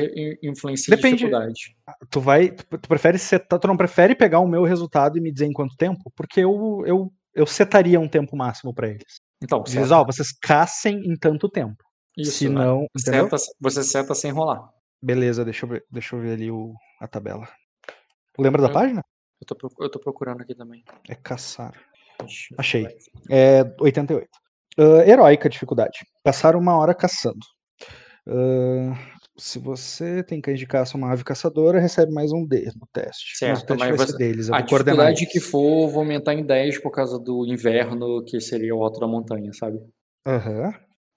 influencia 0.42 0.96
Depende- 0.96 1.24
a 1.26 1.40
dificuldade. 1.48 1.76
Tu 2.10 2.20
vai. 2.20 2.50
Tu, 2.50 2.66
tu 2.80 2.90
prefere 2.90 3.20
setar, 3.20 3.60
tu 3.60 3.68
não 3.68 3.78
prefere 3.78 4.16
pegar 4.16 4.40
o 4.40 4.48
meu 4.48 4.64
resultado 4.64 5.18
e 5.18 5.22
me 5.22 5.32
dizer 5.32 5.46
em 5.46 5.54
quanto 5.54 5.76
tempo? 5.76 6.12
Porque 6.16 6.40
eu, 6.40 6.82
eu, 6.86 7.14
eu 7.36 7.46
setaria 7.46 8.00
um 8.00 8.08
tempo 8.08 8.36
máximo 8.36 8.74
para 8.74 8.88
eles. 8.88 9.22
Então, 9.44 9.62
Diz, 9.64 9.92
ó, 9.92 10.04
vocês 10.04 10.32
caçem 10.32 10.98
em 11.06 11.16
tanto 11.16 11.48
tempo. 11.48 11.78
Isso, 12.18 12.32
Se 12.40 12.50
né? 12.50 12.56
não. 12.66 12.88
Entendeu? 13.00 13.24
Seta, 13.30 13.38
você 13.60 13.84
seta 13.84 14.16
sem 14.16 14.32
rolar. 14.32 14.68
Beleza, 15.02 15.46
deixa 15.46 15.66
eu 15.66 15.70
ver, 15.70 15.86
deixa 15.92 16.16
eu 16.16 16.20
ver 16.22 16.34
ali 16.34 16.50
o, 16.52 16.74
a 17.00 17.08
tabela. 17.08 17.48
Lembra 18.38 18.62
da 18.64 18.68
Eu- 18.68 18.74
página? 18.74 19.02
Eu 19.48 19.56
tô, 19.56 19.70
eu 19.80 19.90
tô 19.90 20.00
procurando 20.00 20.42
aqui 20.42 20.54
também. 20.56 20.84
É 21.10 21.16
caçar. 21.16 21.74
Achei. 22.58 22.88
É 23.30 23.62
88. 23.80 24.28
Ah, 24.78 25.08
heróica 25.08 25.50
dificuldade. 25.50 26.00
Passar 26.24 26.56
uma 26.56 26.78
hora 26.78 26.94
caçando. 26.94 27.40
Se 29.38 29.58
você 29.60 30.24
tem 30.24 30.40
cães 30.42 30.60
de 30.60 30.68
caça 30.68 30.98
uma 30.98 31.12
ave 31.12 31.24
caçadora, 31.24 31.80
recebe 31.80 32.12
mais 32.12 32.32
um 32.32 32.46
D 32.46 32.66
no 32.80 32.88
teste. 32.94 33.32
Mas 33.32 33.38
Certo, 33.58 33.76
mas 33.78 33.98
vai 33.98 34.08
você- 34.08 34.18
deles. 34.18 34.50
Eu 34.50 34.56
A 34.56 34.62
dificuldade 34.62 35.26
que 35.26 35.40
for, 35.40 35.90
vou 35.90 36.02
aumentar 36.02 36.34
em 36.34 36.46
10 36.46 36.78
por 36.80 36.92
causa 36.92 37.18
do 37.18 37.46
inverno, 37.48 38.24
que 38.24 38.40
seria 38.40 38.76
o 38.76 38.84
alto 38.84 39.00
da 39.00 39.08
montanha, 39.08 39.52
sabe? 39.54 39.80
Aham. 40.28 40.74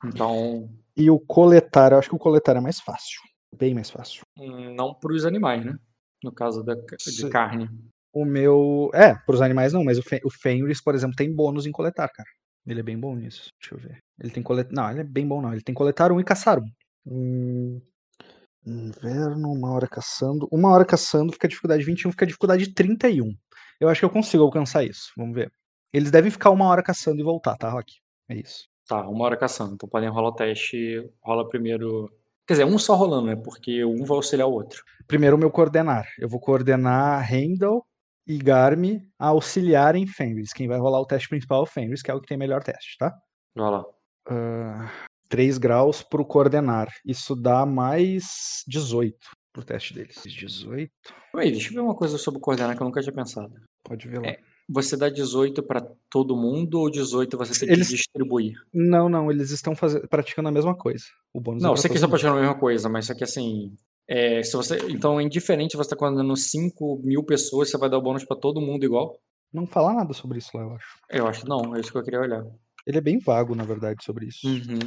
Então, 0.06 0.68
E 0.96 1.10
o 1.10 1.18
coletar, 1.18 1.92
eu 1.92 1.98
acho 1.98 2.08
que 2.08 2.14
o 2.14 2.18
coletar 2.18 2.56
é 2.56 2.60
mais 2.60 2.78
fácil. 2.80 3.20
Bem 3.56 3.74
mais 3.74 3.90
fácil. 3.90 4.22
hum, 4.38 4.74
não 4.74 4.94
para 4.94 5.12
os 5.12 5.24
animais, 5.24 5.64
né? 5.64 5.74
No 6.22 6.32
caso 6.32 6.62
da, 6.62 6.74
de 6.74 7.28
carne. 7.30 7.68
O 8.12 8.24
meu. 8.24 8.90
É, 8.94 9.14
para 9.14 9.34
os 9.34 9.42
animais 9.42 9.72
não, 9.72 9.84
mas 9.84 9.98
o, 9.98 10.02
o 10.24 10.30
Fenris, 10.30 10.82
por 10.82 10.94
exemplo, 10.94 11.16
tem 11.16 11.34
bônus 11.34 11.66
em 11.66 11.72
coletar, 11.72 12.08
cara. 12.08 12.28
Ele 12.66 12.80
é 12.80 12.82
bem 12.82 12.98
bom 12.98 13.14
nisso. 13.14 13.48
Deixa 13.60 13.74
eu 13.74 13.78
ver. 13.78 13.98
Ele 14.20 14.30
tem 14.30 14.42
coletar. 14.42 14.72
Não, 14.72 14.90
ele 14.90 15.00
é 15.00 15.04
bem 15.04 15.26
bom, 15.26 15.42
não. 15.42 15.52
Ele 15.52 15.62
tem 15.62 15.74
coletar 15.74 16.10
um 16.12 16.20
e 16.20 16.24
caçar 16.24 16.58
um. 16.58 16.66
Hum, 17.06 17.80
Inverno, 18.66 19.52
uma 19.52 19.72
hora 19.72 19.86
caçando. 19.86 20.48
Uma 20.50 20.70
hora 20.70 20.84
caçando 20.84 21.32
fica 21.32 21.46
dificuldade 21.46 21.84
21, 21.84 22.10
fica 22.10 22.26
dificuldade 22.26 22.72
31. 22.72 23.36
Eu 23.78 23.88
acho 23.88 24.00
que 24.00 24.04
eu 24.04 24.10
consigo 24.10 24.42
alcançar 24.42 24.84
isso. 24.84 25.12
Vamos 25.16 25.34
ver. 25.34 25.52
Eles 25.92 26.10
devem 26.10 26.30
ficar 26.30 26.50
uma 26.50 26.66
hora 26.66 26.82
caçando 26.82 27.20
e 27.20 27.24
voltar, 27.24 27.56
tá, 27.56 27.68
Rock? 27.68 27.94
É 28.28 28.34
isso. 28.34 28.66
Tá, 28.88 29.06
uma 29.08 29.24
hora 29.24 29.36
caçando. 29.36 29.74
Então 29.74 29.88
podem 29.88 30.08
rolar 30.08 30.28
o 30.28 30.34
teste. 30.34 31.10
Rola 31.22 31.48
primeiro. 31.48 32.10
Quer 32.46 32.54
dizer, 32.54 32.64
um 32.64 32.78
só 32.78 32.94
rolando, 32.94 33.26
né? 33.26 33.36
Porque 33.36 33.84
um 33.84 34.04
vai 34.04 34.16
auxiliar 34.16 34.48
o 34.48 34.52
outro. 34.52 34.82
Primeiro 35.06 35.36
o 35.36 35.38
meu 35.38 35.50
coordenar. 35.50 36.06
Eu 36.18 36.28
vou 36.28 36.40
coordenar 36.40 37.30
Heimdall 37.30 37.86
e 38.26 38.38
Garmi 38.38 39.06
a 39.18 39.28
auxiliarem 39.28 40.06
Fenris. 40.06 40.52
Quem 40.52 40.68
vai 40.68 40.78
rolar 40.78 41.00
o 41.00 41.06
teste 41.06 41.28
principal 41.28 41.60
é 41.60 41.62
o 41.62 41.66
Fenris, 41.66 42.02
que 42.02 42.10
é 42.10 42.14
o 42.14 42.20
que 42.20 42.26
tem 42.26 42.38
melhor 42.38 42.62
teste, 42.62 42.96
tá? 42.98 43.14
Vai 43.54 43.70
lá. 43.70 43.84
ah, 44.28 44.90
3 45.34 45.58
graus 45.58 46.00
pro 46.00 46.24
coordenar. 46.24 46.88
Isso 47.04 47.34
dá 47.34 47.66
mais 47.66 48.62
18 48.68 49.16
pro 49.52 49.64
teste 49.64 49.92
deles. 49.92 50.22
18. 50.24 50.90
Peraí, 51.32 51.50
deixa 51.50 51.70
eu 51.70 51.74
ver 51.74 51.80
uma 51.80 51.94
coisa 51.96 52.16
sobre 52.18 52.38
coordenar 52.40 52.76
que 52.76 52.82
eu 52.82 52.86
nunca 52.86 53.00
tinha 53.00 53.12
pensado. 53.12 53.52
Pode 53.82 54.06
ver 54.08 54.20
lá. 54.20 54.28
É, 54.28 54.38
Você 54.68 54.96
dá 54.96 55.08
18 55.08 55.60
pra 55.62 55.84
todo 56.08 56.36
mundo 56.36 56.78
ou 56.78 56.88
18 56.88 57.36
você 57.36 57.66
tem 57.66 57.74
Eles- 57.74 57.88
que 57.88 57.96
distribuir? 57.96 58.54
Não, 58.72 59.08
não, 59.08 59.28
eles 59.30 59.50
estão 59.50 59.74
fazendo, 59.74 60.06
praticando 60.08 60.48
a 60.48 60.52
mesma 60.52 60.74
coisa. 60.76 61.04
O 61.34 61.40
bônus 61.40 61.62
é 61.62 61.66
Não, 61.66 61.72
pra 61.74 61.82
você 61.82 61.88
que 61.88 61.96
está 61.96 62.06
praticando 62.08 62.38
a 62.38 62.40
mesma 62.40 62.54
coisa, 62.58 62.88
mas 62.88 63.06
só 63.06 63.14
que 63.14 63.24
assim. 63.24 63.74
é, 64.08 64.40
se 64.42 64.56
você, 64.56 64.78
então 64.88 65.18
é 65.18 65.22
indiferente 65.24 65.76
você 65.76 65.82
está 65.88 65.96
coordenando 65.96 66.36
5 66.36 67.00
mil 67.04 67.24
pessoas, 67.24 67.70
você 67.70 67.76
vai 67.76 67.90
dar 67.90 67.98
o 67.98 68.02
bônus 68.02 68.24
pra 68.24 68.36
todo 68.36 68.60
mundo 68.60 68.84
igual? 68.84 69.18
Não 69.52 69.66
fala 69.66 69.92
nada 69.94 70.12
sobre 70.14 70.38
isso 70.38 70.50
lá, 70.56 70.62
eu 70.62 70.74
acho. 70.74 70.86
Eu 71.10 71.26
acho 71.26 71.42
que 71.42 71.48
não, 71.48 71.74
é 71.76 71.80
isso 71.80 71.90
que 71.92 71.98
eu 71.98 72.02
queria 72.04 72.20
olhar. 72.20 72.42
Ele 72.86 72.98
é 72.98 73.00
bem 73.00 73.18
vago, 73.18 73.54
na 73.54 73.64
verdade, 73.64 74.04
sobre 74.04 74.26
isso. 74.26 74.46
Uhum. 74.46 74.78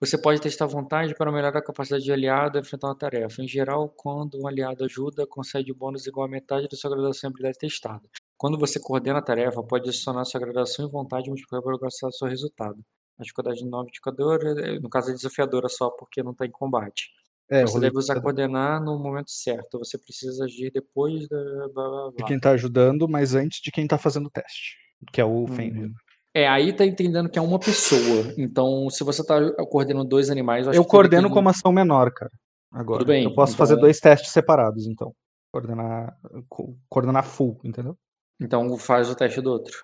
Você 0.00 0.16
pode 0.16 0.40
testar 0.40 0.66
vontade 0.66 1.12
para 1.12 1.32
melhorar 1.32 1.58
a 1.58 1.62
capacidade 1.62 2.04
de 2.04 2.12
aliado 2.12 2.56
a 2.56 2.60
enfrentar 2.60 2.86
uma 2.86 2.96
tarefa. 2.96 3.42
Em 3.42 3.48
geral, 3.48 3.88
quando 3.88 4.40
um 4.40 4.46
aliado 4.46 4.84
ajuda, 4.84 5.26
concede 5.26 5.74
bônus 5.74 6.06
igual 6.06 6.26
a 6.26 6.30
metade 6.30 6.68
da 6.68 6.76
sua 6.76 6.90
graduação 6.90 7.28
em 7.28 7.32
habilidade 7.32 7.58
testada. 7.58 8.08
Quando 8.36 8.56
você 8.56 8.78
coordena 8.78 9.18
a 9.18 9.22
tarefa, 9.22 9.60
pode 9.60 9.88
adicionar 9.88 10.24
sua 10.24 10.38
graduação 10.40 10.86
em 10.86 10.90
vontade 10.90 11.26
e 11.26 11.30
multiplicar 11.30 11.60
para 11.60 11.72
alcançar 11.72 12.06
o 12.06 12.12
seu 12.12 12.28
resultado. 12.28 12.78
A 13.18 13.22
dificuldade 13.24 13.64
9 13.64 13.88
indicadora, 13.88 14.50
eh, 14.60 14.78
no 14.78 14.88
caso 14.88 15.10
é 15.10 15.14
desafiadora 15.14 15.68
só 15.68 15.90
porque 15.90 16.22
não 16.22 16.30
está 16.30 16.46
em 16.46 16.50
combate. 16.52 17.10
É, 17.50 17.62
você 17.62 17.80
deve 17.80 17.98
usar 17.98 18.20
coordenar 18.20 18.80
no 18.80 18.98
momento 18.98 19.32
certo. 19.32 19.78
Você 19.78 19.98
precisa 19.98 20.44
agir 20.44 20.70
depois 20.70 21.26
da. 21.28 21.68
Blá, 21.74 21.88
blá, 21.88 22.10
de 22.18 22.24
quem 22.24 22.38
tá 22.38 22.50
ajudando, 22.50 23.08
mas 23.08 23.34
antes 23.34 23.60
de 23.60 23.72
quem 23.72 23.86
tá 23.86 23.98
fazendo 23.98 24.26
o 24.26 24.30
teste. 24.30 24.76
Que 25.12 25.20
é 25.20 25.24
o 25.24 25.46
Fenrir. 25.48 25.86
Uhum. 25.86 25.94
É, 26.34 26.46
aí 26.46 26.72
tá 26.72 26.84
entendendo 26.84 27.28
que 27.28 27.38
é 27.38 27.42
uma 27.42 27.58
pessoa. 27.58 28.32
Então, 28.36 28.88
se 28.90 29.02
você 29.02 29.24
tá 29.24 29.36
coordenando 29.70 30.08
dois 30.08 30.30
animais, 30.30 30.64
eu 30.66 30.70
acho 30.70 30.78
Eu 30.80 30.84
que 30.84 30.90
coordeno 30.90 31.28
tem- 31.28 31.34
como 31.34 31.48
ação 31.48 31.72
menor, 31.72 32.12
cara. 32.12 32.30
Agora. 32.70 32.98
Tudo 33.00 33.08
bem, 33.08 33.24
Eu 33.24 33.34
posso 33.34 33.54
então- 33.54 33.66
fazer 33.66 33.80
dois 33.80 33.98
testes 33.98 34.30
separados, 34.30 34.86
então. 34.86 35.12
Coordenar, 35.50 36.14
co- 36.48 36.76
coordenar 36.88 37.24
full, 37.24 37.58
entendeu? 37.64 37.96
Então 38.40 38.76
faz 38.78 39.08
o 39.08 39.14
teste 39.16 39.40
do 39.40 39.50
outro. 39.50 39.82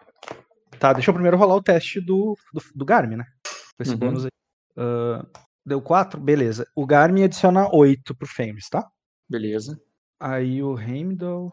Tá, 0.79 0.93
deixa 0.93 1.11
eu 1.11 1.15
primeiro 1.15 1.37
rolar 1.39 1.55
o 1.57 1.63
teste 1.63 2.01
do, 2.01 2.37
do, 2.53 2.61
do 2.75 2.85
Garmin, 2.85 3.17
né? 3.17 3.25
Com 3.77 3.83
esse 3.83 3.93
Uhum. 3.93 3.99
bônus 3.99 4.25
aí. 4.27 4.31
Ah, 4.77 5.27
deu 5.65 5.81
4? 5.81 6.21
Beleza. 6.21 6.67
O 6.77 6.85
Garmin 6.87 7.25
adiciona 7.25 7.69
8 7.75 8.15
pro 8.15 8.29
Fenris, 8.29 8.69
tá? 8.69 8.87
Beleza. 9.29 9.81
Aí 10.21 10.63
o 10.63 10.79
Heimdall. 10.79 11.51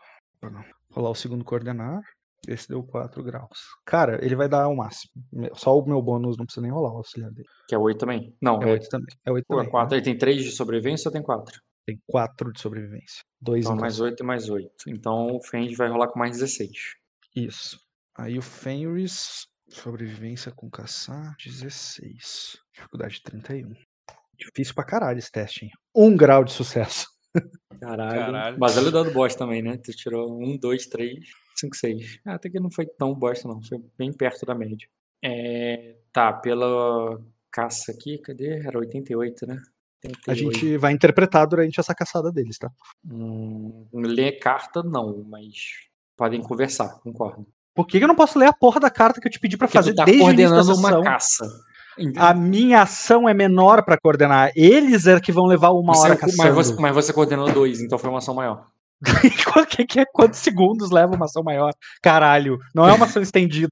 Rolar 0.91 1.09
o 1.11 1.15
segundo 1.15 1.45
coordenar. 1.45 2.01
Esse 2.47 2.67
deu 2.67 2.83
4 2.83 3.23
graus. 3.23 3.59
Cara, 3.85 4.23
ele 4.25 4.35
vai 4.35 4.49
dar 4.49 4.67
o 4.67 4.75
máximo. 4.75 5.11
Só 5.53 5.77
o 5.77 5.85
meu 5.85 6.01
bônus 6.01 6.37
não 6.37 6.45
precisa 6.45 6.63
nem 6.63 6.71
rolar 6.71 6.93
o 6.93 6.97
auxiliar 6.97 7.31
dele. 7.31 7.47
Que 7.67 7.75
é 7.75 7.77
8 7.77 7.99
também. 7.99 8.35
Não, 8.41 8.61
É 8.61 8.69
é, 8.69 8.71
8 8.73 8.89
também. 8.89 9.15
É 9.25 9.31
8 9.31 9.45
pô, 9.47 9.55
é 9.55 9.57
também. 9.57 9.71
4. 9.71 9.89
né? 9.91 9.97
Ele 9.97 10.03
tem 10.05 10.17
3 10.17 10.43
de 10.43 10.51
sobrevivência 10.51 11.07
ou 11.09 11.13
tem 11.13 11.21
4? 11.21 11.61
Tem 11.85 11.99
4 12.07 12.51
de 12.51 12.59
sobrevivência. 12.59 13.23
2 13.41 13.65
Então 13.65 13.75
mais 13.75 13.95
cada. 13.97 14.05
8 14.05 14.19
e 14.19 14.25
mais 14.25 14.49
8. 14.49 14.71
Então 14.87 15.35
o 15.35 15.43
Fend 15.43 15.75
vai 15.75 15.87
rolar 15.89 16.07
com 16.07 16.19
mais 16.19 16.31
16. 16.37 16.71
Isso. 17.35 17.79
Aí 18.17 18.37
o 18.37 18.41
Fenris. 18.41 19.47
Sobrevivência 19.69 20.51
com 20.51 20.69
caçar. 20.69 21.33
16. 21.43 22.57
Dificuldade 22.73 23.21
31. 23.23 23.73
Difícil 24.37 24.73
pra 24.73 24.83
caralho 24.83 25.17
esse 25.19 25.31
teste, 25.31 25.65
hein? 25.65 25.71
Um 25.95 26.17
grau 26.17 26.43
de 26.43 26.51
sucesso. 26.51 27.05
Caralho. 27.79 28.19
Caralho. 28.19 28.57
Mas 28.59 28.77
olha 28.77 28.89
o 28.89 28.91
dado 28.91 29.11
bosta 29.11 29.39
também, 29.39 29.61
né? 29.61 29.77
Tu 29.77 29.93
tirou 29.93 30.37
1, 30.43 30.57
2, 30.57 30.87
3, 30.87 31.19
5, 31.55 31.75
6. 31.75 32.19
Ah, 32.25 32.35
até 32.35 32.49
que 32.49 32.59
não 32.59 32.71
foi 32.71 32.85
tão 32.85 33.13
bosta, 33.13 33.47
não. 33.47 33.61
Foi 33.63 33.79
bem 33.97 34.11
perto 34.11 34.45
da 34.45 34.55
média. 34.55 34.87
É, 35.23 35.95
tá, 36.11 36.33
pela 36.33 37.19
caça 37.51 37.91
aqui, 37.91 38.17
cadê? 38.19 38.59
Era 38.65 38.79
88, 38.79 39.45
né? 39.45 39.61
A 40.03 40.07
88. 40.07 40.35
gente 40.57 40.77
vai 40.77 40.93
interpretar 40.93 41.45
durante 41.45 41.79
essa 41.79 41.93
caçada 41.93 42.31
deles, 42.31 42.57
tá? 42.57 42.71
Hum, 43.07 43.85
ler 43.93 44.39
carta, 44.39 44.81
não, 44.81 45.23
mas 45.29 45.53
podem 46.17 46.41
conversar, 46.41 46.99
concordo. 47.01 47.45
Por 47.75 47.85
que 47.85 47.99
eu 47.99 48.07
não 48.07 48.15
posso 48.15 48.37
ler 48.39 48.47
a 48.47 48.53
porra 48.53 48.79
da 48.79 48.89
carta 48.89 49.21
que 49.21 49.27
eu 49.27 49.31
te 49.31 49.39
pedi 49.39 49.57
pra 49.57 49.67
Porque 49.67 49.77
fazer 49.77 49.91
tu 49.93 49.97
tá 49.97 50.05
desde 50.05 50.21
coordenando 50.23 50.75
uma 50.75 51.03
caça. 51.03 51.45
A 52.17 52.33
minha 52.33 52.81
ação 52.81 53.29
é 53.29 53.33
menor 53.33 53.83
pra 53.85 53.97
coordenar. 53.97 54.51
Eles 54.55 55.05
é 55.07 55.19
que 55.19 55.31
vão 55.31 55.45
levar 55.45 55.69
uma 55.71 55.93
Você- 55.93 56.01
hora 56.01 56.17
mas, 56.19 56.35
caçando. 56.35 56.55
você, 56.55 56.73
mas 56.81 56.95
você 56.95 57.13
coordenou 57.13 57.51
dois, 57.51 57.79
então 57.81 57.99
foi 57.99 58.09
uma 58.09 58.17
ação 58.19 58.33
maior. 58.33 58.67
Que, 59.69 59.85
que 59.85 59.99
é 59.99 60.05
quantos 60.05 60.39
segundos 60.39 60.91
leva 60.91 61.15
uma 61.15 61.25
ação 61.25 61.43
maior? 61.43 61.71
Caralho, 62.01 62.57
não 62.75 62.87
é 62.87 62.93
uma 62.93 63.05
ação 63.05 63.21
estendida. 63.21 63.69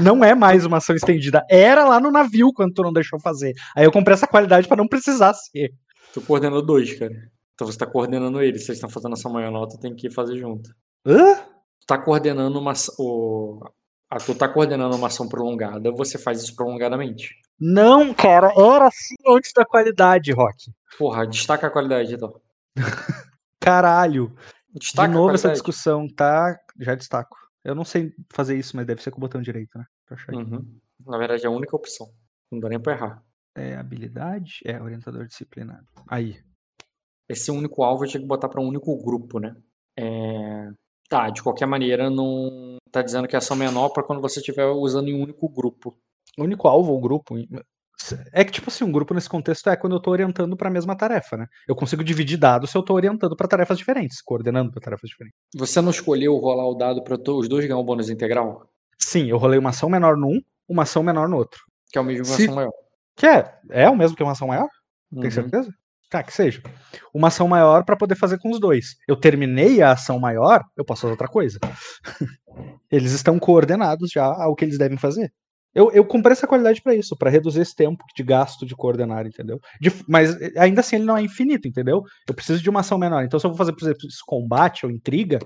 Não 0.00 0.24
é 0.24 0.34
mais 0.34 0.64
uma 0.64 0.78
ação 0.78 0.94
estendida. 0.96 1.44
Era 1.50 1.84
lá 1.84 2.00
no 2.00 2.10
navio 2.10 2.52
quando 2.54 2.72
tu 2.72 2.82
não 2.82 2.92
deixou 2.92 3.20
fazer. 3.20 3.52
Aí 3.76 3.84
eu 3.84 3.92
comprei 3.92 4.14
essa 4.14 4.26
qualidade 4.26 4.66
pra 4.68 4.76
não 4.76 4.86
precisar 4.88 5.34
ser. 5.34 5.72
Tu 6.14 6.20
coordenou 6.22 6.64
dois, 6.64 6.98
cara. 6.98 7.12
Então 7.54 7.66
você 7.66 7.76
tá 7.78 7.86
coordenando 7.86 8.40
eles. 8.42 8.64
Vocês 8.64 8.76
estão 8.78 8.88
fazendo 8.90 9.12
ação 9.14 9.32
maior, 9.32 9.50
não, 9.50 9.66
tu 9.68 9.78
tem 9.78 9.94
que 9.94 10.10
fazer 10.10 10.36
junto. 10.38 10.70
Hã? 11.06 11.34
Tu 11.34 11.86
tá 11.86 11.98
coordenando 11.98 12.58
uma. 12.58 12.70
aç- 12.72 12.90
O, 12.98 13.60
a, 14.10 14.18
tu 14.18 14.34
tá 14.34 14.48
coordenando 14.48 14.96
uma 14.96 15.08
ação 15.08 15.28
prolongada, 15.28 15.90
você 15.92 16.16
faz 16.18 16.42
isso 16.42 16.54
prolongadamente. 16.54 17.30
Não, 17.60 18.12
cara, 18.14 18.52
era 18.56 18.86
assim 18.86 19.16
antes 19.28 19.52
da 19.54 19.64
qualidade, 19.64 20.32
Rock. 20.32 20.70
Porra, 20.98 21.26
destaca 21.26 21.66
a 21.66 21.70
qualidade 21.70 22.14
então. 22.14 22.32
Caralho. 23.60 24.32
Destaca 24.74 25.08
De 25.08 25.14
novo 25.14 25.34
essa 25.34 25.52
discussão, 25.52 26.08
tá? 26.08 26.58
Já 26.78 26.94
destaco. 26.94 27.36
Eu 27.64 27.74
não 27.74 27.84
sei 27.84 28.12
fazer 28.32 28.56
isso, 28.56 28.76
mas 28.76 28.86
deve 28.86 29.02
ser 29.02 29.10
com 29.10 29.18
o 29.18 29.20
botão 29.20 29.40
direito, 29.40 29.78
né? 29.78 29.86
Uhum. 30.30 30.80
Na 31.06 31.18
verdade, 31.18 31.44
é 31.44 31.48
a 31.48 31.50
única 31.50 31.76
opção. 31.76 32.12
Não 32.50 32.58
dá 32.58 32.68
nem 32.68 32.80
pra 32.80 32.92
errar. 32.92 33.24
É 33.54 33.76
habilidade? 33.76 34.60
É, 34.64 34.80
orientador 34.80 35.26
disciplinado. 35.26 35.86
Aí. 36.08 36.42
Esse 37.28 37.50
único 37.50 37.82
alvo 37.82 38.04
eu 38.04 38.08
tinha 38.08 38.20
que 38.20 38.26
botar 38.26 38.48
pra 38.48 38.60
um 38.60 38.66
único 38.66 38.96
grupo, 39.02 39.38
né? 39.38 39.54
É, 39.96 40.72
Tá, 41.12 41.28
de 41.28 41.42
qualquer 41.42 41.66
maneira, 41.66 42.08
não 42.08 42.78
tá 42.90 43.02
dizendo 43.02 43.28
que 43.28 43.36
é 43.36 43.38
ação 43.38 43.54
menor 43.54 43.90
pra 43.90 44.02
quando 44.02 44.22
você 44.22 44.40
estiver 44.40 44.64
usando 44.64 45.08
em 45.08 45.14
um 45.14 45.22
único 45.22 45.46
grupo. 45.46 45.94
Único 46.38 46.66
alvo 46.66 46.90
ou 46.90 47.00
grupo. 47.02 47.34
É 48.32 48.44
que, 48.44 48.50
tipo 48.50 48.68
assim, 48.68 48.84
um 48.84 48.90
grupo 48.90 49.14
nesse 49.14 49.28
contexto 49.28 49.68
é 49.70 49.76
quando 49.76 49.94
eu 49.94 50.00
tô 50.00 50.10
orientando 50.10 50.56
pra 50.56 50.68
mesma 50.70 50.96
tarefa, 50.96 51.36
né? 51.36 51.46
Eu 51.68 51.76
consigo 51.76 52.02
dividir 52.02 52.36
dados 52.36 52.70
se 52.70 52.76
eu 52.76 52.82
tô 52.82 52.94
orientando 52.94 53.36
pra 53.36 53.46
tarefas 53.46 53.78
diferentes, 53.78 54.20
coordenando 54.20 54.72
pra 54.72 54.80
tarefas 54.80 55.08
diferentes. 55.08 55.38
Você 55.54 55.80
não 55.80 55.90
escolheu 55.90 56.34
rolar 56.36 56.66
o 56.68 56.74
dado 56.74 57.02
to- 57.18 57.38
os 57.38 57.48
dois 57.48 57.64
ganhar 57.64 57.78
um 57.78 57.84
bônus 57.84 58.10
integral? 58.10 58.66
Sim, 58.98 59.26
eu 59.28 59.38
rolei 59.38 59.58
uma 59.58 59.70
ação 59.70 59.88
menor 59.88 60.16
num, 60.16 60.40
uma 60.68 60.82
ação 60.82 61.02
menor 61.02 61.28
no 61.28 61.36
outro. 61.36 61.60
Que 61.90 61.98
é 61.98 62.00
o 62.00 62.04
mesmo 62.04 62.24
que 62.24 62.30
uma 62.30 62.36
Se- 62.36 62.42
ação 62.44 62.54
maior. 62.56 62.72
Que 63.16 63.26
é? 63.26 63.54
É 63.70 63.88
o 63.90 63.96
mesmo 63.96 64.16
que 64.16 64.22
uma 64.22 64.32
ação 64.32 64.48
maior? 64.48 64.68
Tem 65.14 65.24
Uhum. 65.24 65.30
certeza? 65.30 65.70
Tá, 66.10 66.22
que 66.22 66.32
seja. 66.32 66.62
Uma 67.14 67.28
ação 67.28 67.46
maior 67.48 67.84
pra 67.84 67.96
poder 67.96 68.16
fazer 68.16 68.38
com 68.38 68.50
os 68.50 68.58
dois. 68.60 68.96
Eu 69.08 69.16
terminei 69.16 69.80
a 69.80 69.92
ação 69.92 70.18
maior, 70.18 70.62
eu 70.76 70.84
posso 70.84 71.02
fazer 71.02 71.12
outra 71.12 71.28
coisa. 71.28 71.58
eles 72.90 73.12
estão 73.12 73.38
coordenados 73.38 74.10
já 74.10 74.24
ao 74.26 74.54
que 74.54 74.64
eles 74.64 74.78
devem 74.78 74.98
fazer. 74.98 75.32
Eu, 75.74 75.90
eu 75.92 76.04
comprei 76.04 76.32
essa 76.32 76.46
qualidade 76.46 76.82
pra 76.82 76.94
isso, 76.94 77.16
pra 77.16 77.30
reduzir 77.30 77.60
esse 77.62 77.74
tempo 77.74 78.04
de 78.14 78.22
gasto 78.22 78.66
de 78.66 78.76
coordenar, 78.76 79.26
entendeu? 79.26 79.58
De- 79.80 79.92
mas 80.06 80.38
eh, 80.40 80.52
ainda 80.58 80.80
assim 80.80 80.96
ele 80.96 81.04
não 81.06 81.16
é 81.16 81.22
infinito, 81.22 81.66
entendeu? 81.66 82.02
Eu 82.28 82.34
preciso 82.34 82.62
de 82.62 82.68
uma 82.68 82.80
ação 82.80 82.98
menor. 82.98 83.24
Então 83.24 83.40
se 83.40 83.46
eu 83.46 83.50
vou 83.50 83.56
fazer, 83.58 83.72
por 83.72 83.82
exemplo, 83.84 84.06
esse 84.06 84.18
combate 84.26 84.84
ou 84.84 84.92
intriga, 84.92 85.38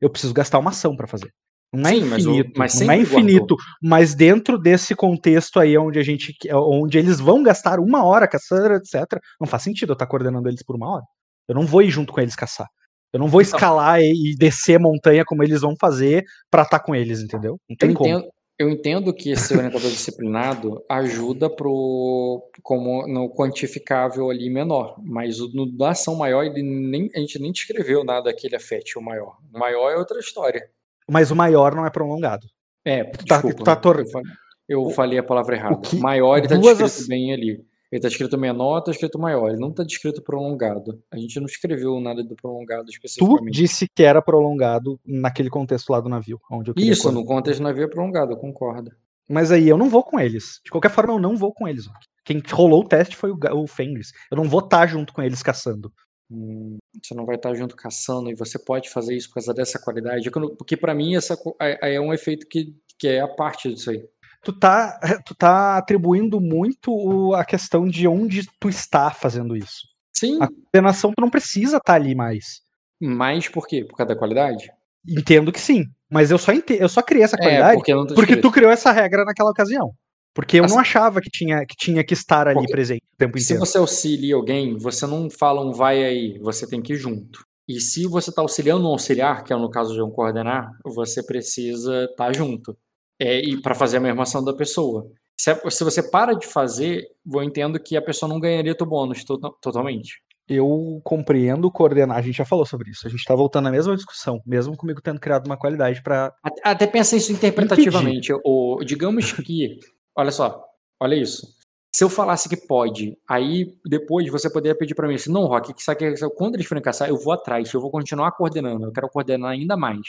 eu 0.00 0.08
preciso 0.10 0.32
gastar 0.32 0.58
uma 0.60 0.70
ação 0.70 0.94
pra 0.96 1.06
fazer. 1.08 1.30
Não 1.74 1.88
é 1.90 1.94
Sim, 1.94 2.04
mas 2.04 2.26
o- 2.26 2.30
infinito, 2.30 2.52
mas 2.58 2.74
não 2.74 2.80
é 2.82 2.84
sempre 2.96 3.04
guardou. 3.10 3.20
infinito, 3.30 3.56
mas 3.82 4.14
dentro 4.14 4.58
desse 4.58 4.94
contexto 4.94 5.58
aí 5.58 5.76
onde 5.78 5.98
a 5.98 6.02
gente 6.02 6.32
onde 6.52 6.98
eles 6.98 7.18
vão 7.18 7.42
gastar 7.42 7.80
uma 7.80 8.04
hora 8.04 8.28
caçando, 8.28 8.74
etc, 8.74 9.18
não 9.40 9.46
faz 9.48 9.62
sentido 9.62 9.90
eu 9.90 9.94
estar 9.94 10.06
coordenando 10.06 10.48
eles 10.48 10.62
por 10.62 10.76
uma 10.76 10.88
hora. 10.96 11.04
Eu 11.48 11.54
não 11.54 11.66
vou 11.66 11.82
ir 11.82 11.90
junto 11.90 12.12
com 12.12 12.20
eles 12.20 12.36
caçar. 12.36 12.68
Eu 13.12 13.18
não 13.18 13.26
vou 13.26 13.40
Então- 13.42 13.56
escalar 13.56 14.00
e, 14.00 14.32
e 14.32 14.36
descer 14.36 14.78
montanha 14.78 15.24
como 15.24 15.42
eles 15.42 15.60
vão 15.62 15.74
fazer 15.80 16.24
pra 16.50 16.62
estar 16.62 16.78
com 16.78 16.94
eles, 16.94 17.20
entendeu? 17.20 17.52
Não 17.68 17.74
Eu 17.74 17.76
tem 17.78 17.92
como. 17.94 18.08
entendo, 18.08 18.28
eu 18.62 18.70
entendo 18.70 19.12
que 19.12 19.30
esse 19.30 19.54
orientador 19.56 19.90
disciplinado 19.90 20.82
ajuda 20.88 21.50
pro 21.50 22.42
como 22.62 23.06
no 23.06 23.28
quantificável 23.34 24.30
ali 24.30 24.48
menor, 24.48 24.96
mas 25.02 25.40
o 25.40 25.48
no 25.54 25.66
da 25.66 25.90
ação 25.90 26.14
maior 26.14 26.44
ele 26.44 26.62
nem, 26.62 27.10
a 27.14 27.18
gente 27.18 27.38
nem 27.38 27.50
descreveu 27.52 28.04
nada 28.04 28.32
que 28.32 28.46
ele 28.46 28.56
afete 28.56 28.98
o 28.98 29.02
maior. 29.02 29.36
O 29.52 29.58
maior 29.58 29.90
é 29.90 29.96
outra 29.96 30.18
história. 30.18 30.62
Mas 31.10 31.30
o 31.30 31.36
maior 31.36 31.74
não 31.74 31.84
é 31.84 31.90
prolongado. 31.90 32.46
É, 32.84 33.04
tá- 33.04 33.36
desculpa. 33.40 33.64
tá 33.64 33.76
tor- 33.76 34.00
eu, 34.00 34.06
falei, 34.10 34.32
eu 34.68 34.90
falei 34.90 35.18
a 35.18 35.22
palavra 35.22 35.56
errada. 35.56 35.76
que- 35.80 35.96
maior 35.96 36.38
ele 36.38 36.48
tá 36.48 36.56
descrito 36.56 36.84
aç- 36.84 37.06
bem 37.08 37.32
ali. 37.32 37.64
Ele 37.92 38.00
tá 38.00 38.08
escrito 38.08 38.38
menor, 38.38 38.80
tá 38.80 38.90
escrito 38.90 39.18
maior. 39.18 39.50
Ele 39.50 39.60
não 39.60 39.70
tá 39.70 39.84
descrito 39.84 40.22
prolongado. 40.22 41.02
A 41.10 41.18
gente 41.18 41.38
não 41.38 41.44
escreveu 41.46 42.00
nada 42.00 42.24
do 42.24 42.34
prolongado 42.34 42.86
Tu 42.86 42.92
especificamente. 42.92 43.52
disse 43.52 43.86
que 43.94 44.02
era 44.02 44.22
prolongado 44.22 44.98
naquele 45.04 45.50
contexto 45.50 45.90
lá 45.90 46.00
do 46.00 46.08
navio, 46.08 46.40
onde 46.50 46.70
eu 46.70 46.74
Isso, 46.78 47.02
coordenar. 47.02 47.22
no 47.22 47.28
contexto 47.28 47.58
do 47.60 47.64
navio 47.64 47.84
é 47.84 47.88
prolongado, 47.88 48.32
eu 48.32 48.36
concordo. 48.38 48.90
Mas 49.28 49.52
aí 49.52 49.68
eu 49.68 49.76
não 49.76 49.90
vou 49.90 50.02
com 50.02 50.18
eles. 50.18 50.58
De 50.64 50.70
qualquer 50.70 50.90
forma, 50.90 51.12
eu 51.12 51.18
não 51.18 51.36
vou 51.36 51.52
com 51.52 51.68
eles. 51.68 51.84
Quem 52.24 52.42
rolou 52.50 52.82
o 52.82 52.88
teste 52.88 53.14
foi 53.14 53.30
o, 53.30 53.38
o 53.54 53.66
Fenris. 53.66 54.12
Eu 54.30 54.36
não 54.38 54.44
vou 54.44 54.60
estar 54.60 54.86
junto 54.86 55.12
com 55.12 55.22
eles 55.22 55.42
caçando. 55.42 55.92
Hum, 56.30 56.78
você 57.02 57.14
não 57.14 57.26
vai 57.26 57.36
estar 57.36 57.54
junto 57.54 57.76
caçando 57.76 58.30
e 58.30 58.34
você 58.34 58.58
pode 58.58 58.88
fazer 58.88 59.14
isso 59.14 59.28
por 59.28 59.34
causa 59.34 59.52
dessa 59.52 59.78
qualidade. 59.78 60.28
É 60.28 60.30
Porque 60.30 60.78
pra 60.78 60.94
mim 60.94 61.14
essa 61.14 61.38
é 61.60 61.96
é 61.96 62.00
um 62.00 62.12
efeito 62.14 62.48
que, 62.48 62.74
que 62.98 63.06
é 63.06 63.20
a 63.20 63.28
parte 63.28 63.72
disso 63.72 63.90
aí. 63.90 64.02
Tu 64.42 64.52
tá, 64.52 64.98
tu 65.24 65.34
tá 65.34 65.76
atribuindo 65.78 66.40
muito 66.40 67.34
a 67.34 67.44
questão 67.44 67.86
de 67.86 68.06
onde 68.08 68.48
tu 68.60 68.68
está 68.68 69.10
fazendo 69.10 69.56
isso. 69.56 69.86
Sim, 70.14 70.38
A 70.40 70.46
coordenação 70.48 71.12
tu 71.16 71.20
não 71.20 71.30
precisa 71.30 71.78
estar 71.78 71.94
ali 71.94 72.14
mais. 72.14 72.60
mas 73.00 73.48
por 73.48 73.66
quê? 73.66 73.84
Por 73.84 73.96
causa 73.96 74.14
da 74.14 74.18
qualidade? 74.18 74.70
Entendo 75.08 75.50
que 75.50 75.60
sim, 75.60 75.84
mas 76.10 76.30
eu 76.30 76.38
só, 76.38 76.52
ente- 76.52 76.76
eu 76.78 76.88
só 76.88 77.02
criei 77.02 77.24
essa 77.24 77.36
É, 77.36 77.42
qualidade 77.42 77.74
porque 77.76 77.92
tá 77.92 77.98
porque 78.14 78.20
escrito. 78.34 78.40
tu 78.42 78.52
criou 78.52 78.70
essa 78.70 78.92
regra 78.92 79.24
naquela 79.24 79.50
ocasião. 79.50 79.90
Porque 80.34 80.58
eu 80.60 80.64
Assim- 80.64 80.74
não 80.74 80.80
achava 80.80 81.20
que 81.20 81.28
tinha, 81.28 81.66
que 81.66 81.74
tinha 81.76 82.02
que 82.04 82.14
estar 82.14 82.46
ali 82.48 82.60
Porque 82.60 82.72
presente 82.72 83.02
o 83.12 83.16
tempo 83.18 83.36
Se 83.38 83.44
inteiro. 83.44 83.66
você 83.66 83.76
auxilia 83.78 84.34
alguém, 84.34 84.76
você 84.78 85.06
não 85.06 85.28
fala 85.28 85.60
um 85.60 85.72
vai 85.72 86.02
aí, 86.04 86.38
você 86.38 86.66
tem 86.66 86.80
que 86.80 86.94
ir 86.94 86.96
junto. 86.96 87.44
E 87.68 87.80
se 87.80 88.06
você 88.06 88.30
está 88.30 88.40
auxiliando 88.42 88.84
um 88.86 88.90
auxiliar, 88.92 89.44
que 89.44 89.52
é 89.52 89.56
no 89.56 89.70
caso 89.70 89.92
de 89.92 90.00
um 90.02 90.10
coordenar, 90.10 90.70
você 90.84 91.22
precisa 91.22 92.04
estar 92.04 92.34
junto. 92.34 92.76
É, 93.22 93.38
e 93.40 93.60
para 93.60 93.74
fazer 93.74 93.98
a 93.98 94.00
mesma 94.00 94.24
ação 94.24 94.42
da 94.44 94.52
pessoa. 94.52 95.06
Se, 95.38 95.50
a- 95.50 95.70
se 95.70 95.84
você 95.84 96.02
para 96.10 96.34
de 96.34 96.46
fazer, 96.46 97.04
eu 97.32 97.42
entendo 97.42 97.78
que 97.78 97.96
a 97.96 98.02
pessoa 98.02 98.28
não 98.28 98.40
ganharia 98.40 98.74
teu 98.74 98.86
bônus 98.86 99.22
to- 99.24 99.38
totalmente. 99.60 100.20
Eu 100.48 101.00
compreendo 101.04 101.70
coordenar, 101.70 102.16
a 102.18 102.22
gente 102.22 102.36
já 102.36 102.44
falou 102.44 102.66
sobre 102.66 102.90
isso. 102.90 103.06
A 103.06 103.10
gente 103.10 103.24
tá 103.24 103.34
voltando 103.34 103.68
à 103.68 103.70
mesma 103.70 103.94
discussão, 103.94 104.42
mesmo 104.44 104.76
comigo 104.76 105.00
tendo 105.00 105.20
criado 105.20 105.46
uma 105.46 105.56
qualidade 105.56 106.02
pra. 106.02 106.32
Até, 106.42 106.60
até 106.64 106.86
pensa 106.86 107.16
isso 107.16 107.32
interpretativamente. 107.32 108.32
O, 108.44 108.80
digamos 108.84 109.32
que, 109.32 109.78
olha 110.16 110.32
só, 110.32 110.64
olha 111.00 111.14
isso. 111.14 111.46
Se 111.94 112.02
eu 112.02 112.08
falasse 112.10 112.48
que 112.48 112.56
pode, 112.56 113.16
aí 113.28 113.66
depois 113.86 114.28
você 114.30 114.50
poderia 114.50 114.76
pedir 114.76 114.94
pra 114.94 115.06
mim 115.06 115.14
assim, 115.14 115.30
não, 115.30 115.46
Rock, 115.46 115.72
que 115.74 115.82
sabe 115.82 116.14
que 116.14 116.28
quando 116.30 116.54
eles 116.56 116.66
forem 116.66 116.82
caçar, 116.82 117.08
eu 117.08 117.18
vou 117.18 117.32
atrás, 117.32 117.72
eu 117.72 117.80
vou 117.80 117.90
continuar 117.90 118.32
coordenando, 118.32 118.86
eu 118.86 118.92
quero 118.92 119.08
coordenar 119.10 119.50
ainda 119.52 119.76
mais. 119.76 120.00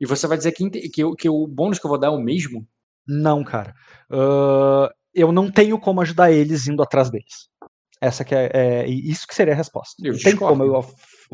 E 0.00 0.06
você 0.06 0.26
vai 0.26 0.36
dizer 0.36 0.52
que, 0.52 0.68
que, 0.88 1.04
o- 1.04 1.14
que 1.14 1.28
o 1.28 1.46
bônus 1.46 1.78
que 1.78 1.86
eu 1.86 1.88
vou 1.90 1.98
dar 1.98 2.08
é 2.08 2.10
o 2.10 2.20
mesmo? 2.20 2.66
Não, 3.06 3.42
cara. 3.44 3.74
Ahn, 4.10 4.88
eu 5.14 5.32
não 5.32 5.50
tenho 5.50 5.78
como 5.78 6.00
ajudar 6.00 6.30
eles 6.30 6.66
indo 6.66 6.82
atrás 6.82 7.10
deles. 7.10 7.48
Essa 8.00 8.24
que 8.24 8.34
é, 8.34 8.50
é- 8.52 8.86
isso 8.88 9.26
que 9.26 9.34
seria 9.34 9.54
a 9.54 9.56
resposta. 9.56 9.94
Eu 10.04 10.12
não 10.12 10.18
tem 10.20 10.32
discordo. 10.32 10.58
como 10.58 10.76
eu 10.76 10.84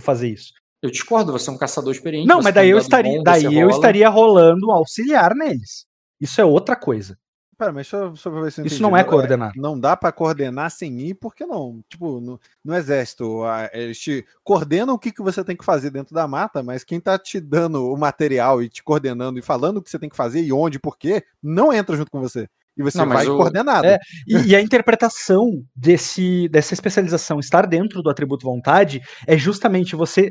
fazer 0.00 0.28
isso. 0.28 0.52
Eu 0.80 0.90
discordo, 0.90 1.32
você 1.32 1.48
é 1.48 1.52
um 1.52 1.58
caçador 1.58 1.92
experiente. 1.92 2.26
Não, 2.26 2.36
mas 2.36 2.46
tem 2.46 2.54
daí 2.54 2.70
eu 2.70 2.78
estaria, 2.78 3.18
bom, 3.18 3.22
daí 3.22 3.44
eu 3.44 3.50
rola. 3.66 3.70
estaria 3.70 4.08
rolando 4.08 4.66
um 4.68 4.72
auxiliar 4.72 5.34
neles. 5.34 5.86
Isso 6.20 6.40
é 6.40 6.44
outra 6.44 6.76
coisa. 6.76 7.16
Pera, 7.62 7.72
mas 7.72 7.90
eu, 7.92 8.16
só 8.16 8.30
pra 8.30 8.40
ver 8.42 8.50
se 8.52 8.60
eu 8.60 8.66
Isso 8.66 8.74
entendi. 8.76 8.82
não 8.90 8.96
é 8.96 9.04
coordenar. 9.04 9.52
Não 9.56 9.78
dá 9.78 9.96
pra 9.96 10.10
coordenar 10.10 10.70
sem 10.70 11.00
ir, 11.00 11.14
por 11.14 11.34
que 11.34 11.46
não? 11.46 11.80
Tipo, 11.88 12.20
no, 12.20 12.40
no 12.64 12.74
exército, 12.74 13.42
a- 13.44 13.70
eles 13.72 13.98
te 13.98 14.24
coordenam 14.42 14.94
o 14.94 14.98
que, 14.98 15.12
que 15.12 15.22
você 15.22 15.44
tem 15.44 15.56
que 15.56 15.64
fazer 15.64 15.90
dentro 15.90 16.14
da 16.14 16.26
mata, 16.26 16.62
mas 16.62 16.82
quem 16.84 17.00
tá 17.00 17.18
te 17.18 17.38
dando 17.40 17.90
o 17.92 17.96
material 17.96 18.62
e 18.62 18.68
te 18.68 18.82
coordenando 18.82 19.38
e 19.38 19.42
falando 19.42 19.76
o 19.76 19.82
que 19.82 19.90
você 19.90 19.98
tem 19.98 20.08
que 20.08 20.16
fazer 20.16 20.42
e 20.42 20.52
onde, 20.52 20.78
por 20.80 20.98
quê, 20.98 21.22
não 21.42 21.72
entra 21.72 21.96
junto 21.96 22.10
com 22.10 22.20
você. 22.20 22.48
E 22.76 22.82
você 22.82 22.98
Não, 22.98 23.08
vai 23.08 23.26
o- 23.28 23.36
coordenado. 23.36 23.86
É, 23.86 23.98
E, 24.26 24.34
e 24.48 24.56
a 24.56 24.60
interpretação 24.60 25.62
desse, 25.76 26.48
dessa 26.48 26.72
especialização 26.74 27.38
estar 27.38 27.66
dentro 27.66 28.02
do 28.02 28.08
atributo 28.10 28.46
vontade 28.46 29.00
é 29.26 29.36
justamente 29.36 29.94
você 29.94 30.30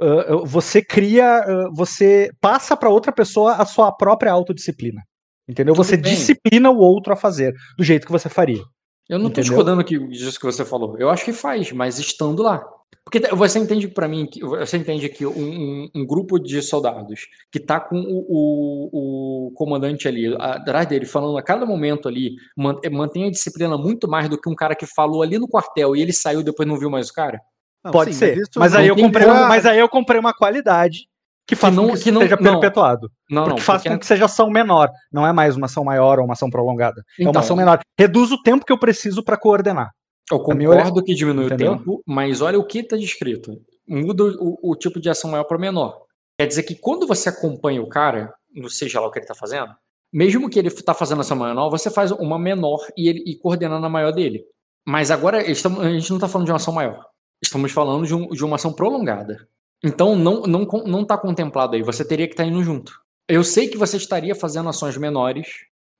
ah, 0.00 0.42
você 0.44 0.82
cria, 0.82 1.38
ah, 1.38 1.68
você 1.72 2.30
passa 2.40 2.76
para 2.76 2.88
outra 2.88 3.12
pessoa 3.12 3.54
a 3.54 3.64
sua 3.64 3.92
própria 3.92 4.32
autodisciplina. 4.32 5.02
Entendeu? 5.48 5.74
Tudo 5.74 5.84
você 5.84 5.96
bem. 5.96 6.12
disciplina 6.12 6.70
o 6.70 6.78
outro 6.78 7.12
a 7.12 7.16
fazer 7.16 7.54
do 7.78 7.84
jeito 7.84 8.06
que 8.06 8.12
você 8.12 8.28
faria. 8.28 8.62
Eu 9.08 9.18
não 9.18 9.26
tô 9.26 9.40
Entendeu? 9.40 9.44
discordando 9.44 9.84
que, 9.84 9.98
disso 10.08 10.38
que 10.40 10.46
você 10.46 10.64
falou. 10.64 10.96
Eu 10.98 11.08
acho 11.08 11.24
que 11.24 11.32
faz, 11.32 11.70
mas 11.72 11.98
estando 11.98 12.42
lá. 12.42 12.64
Porque 13.04 13.20
te- 13.20 13.32
você 13.36 13.60
entende 13.60 13.86
para 13.86 14.08
mim, 14.08 14.26
que 14.26 14.40
você 14.44 14.76
entende 14.76 15.08
que 15.08 15.24
um, 15.24 15.30
um- 15.38 15.88
um 15.94 16.04
grupo 16.06 16.40
de 16.40 16.60
soldados 16.60 17.20
que 17.52 17.60
tá 17.60 17.78
com 17.78 17.96
o, 18.00 18.26
o- 18.28 19.46
o 19.48 19.50
comandante 19.52 20.08
ali 20.08 20.34
atrás 20.40 20.88
dele, 20.88 21.06
falando 21.06 21.38
a 21.38 21.42
cada 21.42 21.64
momento 21.64 22.08
ali, 22.08 22.34
man- 22.56 22.80
mantém 22.90 23.26
a 23.26 23.30
disciplina 23.30 23.78
muito 23.78 24.08
mais 24.08 24.28
do 24.28 24.40
que 24.40 24.48
um 24.48 24.54
cara 24.56 24.74
que 24.74 24.86
falou 24.86 25.22
ali 25.22 25.38
no 25.38 25.46
quartel 25.48 25.94
e 25.94 26.02
ele 26.02 26.12
saiu 26.12 26.40
e 26.40 26.44
depois 26.44 26.68
não 26.68 26.76
viu 26.78 26.90
mais 26.90 27.08
o 27.08 27.12
cara? 27.12 27.40
Não, 27.84 27.92
Pode 27.92 28.12
sim, 28.12 28.18
ser. 28.18 28.42
Mas, 28.56 28.74
aí 28.74 28.88
eu 28.88 28.96
comprei, 28.96 29.24
uma- 29.26 29.46
mas 29.46 29.64
aí 29.64 29.78
eu 29.78 29.88
comprei 29.88 30.18
uma 30.18 30.34
qualidade 30.34 31.06
que 31.46 31.54
faz 31.54 31.74
não- 31.74 31.88
com 31.88 31.94
que, 31.94 32.02
que 32.04 32.10
não- 32.10 32.20
seja 32.22 32.36
não. 32.36 32.52
perpetuado. 32.60 33.10
Não, 33.30 33.44
porque 33.44 33.58
não. 33.60 33.64
faz 33.64 33.82
porque- 33.82 33.94
com 33.94 33.98
que 34.00 34.06
seja 34.06 34.24
ação 34.24 34.50
menor. 34.50 34.90
Não 35.12 35.26
é 35.26 35.32
mais 35.32 35.56
uma 35.56 35.66
ação 35.66 35.84
maior 35.84 36.18
ou 36.18 36.24
uma 36.24 36.32
ação 36.34 36.50
prolongada. 36.50 37.00
é 37.18 37.22
Então, 37.22 37.32
uma 37.32 37.40
ação 37.40 37.56
menor. 37.56 37.80
Reduz 37.98 38.32
o 38.32 38.42
tempo 38.42 38.64
que 38.64 38.72
eu 38.72 38.78
preciso 38.78 39.22
para 39.22 39.36
coordenar. 39.36 39.90
Eu 40.30 40.40
concordo 40.40 41.04
que 41.04 41.14
diminui 41.14 41.46
Entendeu? 41.46 41.72
o 41.74 41.78
tempo, 41.78 42.02
mas 42.06 42.40
olha 42.40 42.58
o 42.58 42.66
que 42.66 42.80
está 42.80 42.96
descrito. 42.96 43.52
Muda 43.88 44.24
o, 44.24 44.58
o 44.72 44.74
tipo 44.74 44.98
de 45.00 45.08
ação 45.08 45.30
maior 45.30 45.44
para 45.44 45.56
menor. 45.56 46.00
Quer 46.38 46.46
dizer 46.48 46.64
que 46.64 46.74
quando 46.74 47.06
você 47.06 47.28
acompanha 47.28 47.80
o 47.80 47.88
cara, 47.88 48.34
não 48.52 48.68
seja 48.68 48.98
lá 49.00 49.06
o 49.06 49.10
que 49.12 49.18
ele 49.20 49.24
está 49.24 49.34
fazendo, 49.34 49.72
mesmo 50.12 50.50
que 50.50 50.58
ele 50.58 50.66
está 50.68 50.92
fazendo 50.92 51.20
ação 51.20 51.36
menor, 51.36 51.70
você 51.70 51.88
faz 51.90 52.10
uma 52.10 52.38
menor 52.38 52.80
e, 52.96 53.08
ele, 53.08 53.22
e 53.24 53.38
coordenando 53.38 53.86
a 53.86 53.88
maior 53.88 54.10
dele. 54.10 54.42
Mas 54.84 55.10
agora 55.12 55.48
estamos- 55.48 55.80
a 55.80 55.90
gente 55.90 56.10
não 56.10 56.16
está 56.16 56.28
falando 56.28 56.46
de 56.46 56.50
uma 56.52 56.56
ação 56.56 56.74
maior. 56.74 57.04
Estamos 57.42 57.70
falando 57.70 58.04
de, 58.06 58.14
um- 58.14 58.28
de 58.28 58.44
uma 58.44 58.56
ação 58.56 58.72
prolongada. 58.72 59.46
Então 59.84 60.16
não 60.16 60.42
não 60.42 60.64
não 60.86 61.02
está 61.02 61.16
contemplado 61.18 61.76
aí. 61.76 61.82
Você 61.82 62.04
teria 62.04 62.26
que 62.26 62.32
estar 62.32 62.44
indo 62.44 62.62
junto. 62.62 62.92
Eu 63.28 63.42
sei 63.44 63.68
que 63.68 63.76
você 63.78 63.96
estaria 63.96 64.34
fazendo 64.34 64.68
ações 64.68 64.96
menores 64.96 65.46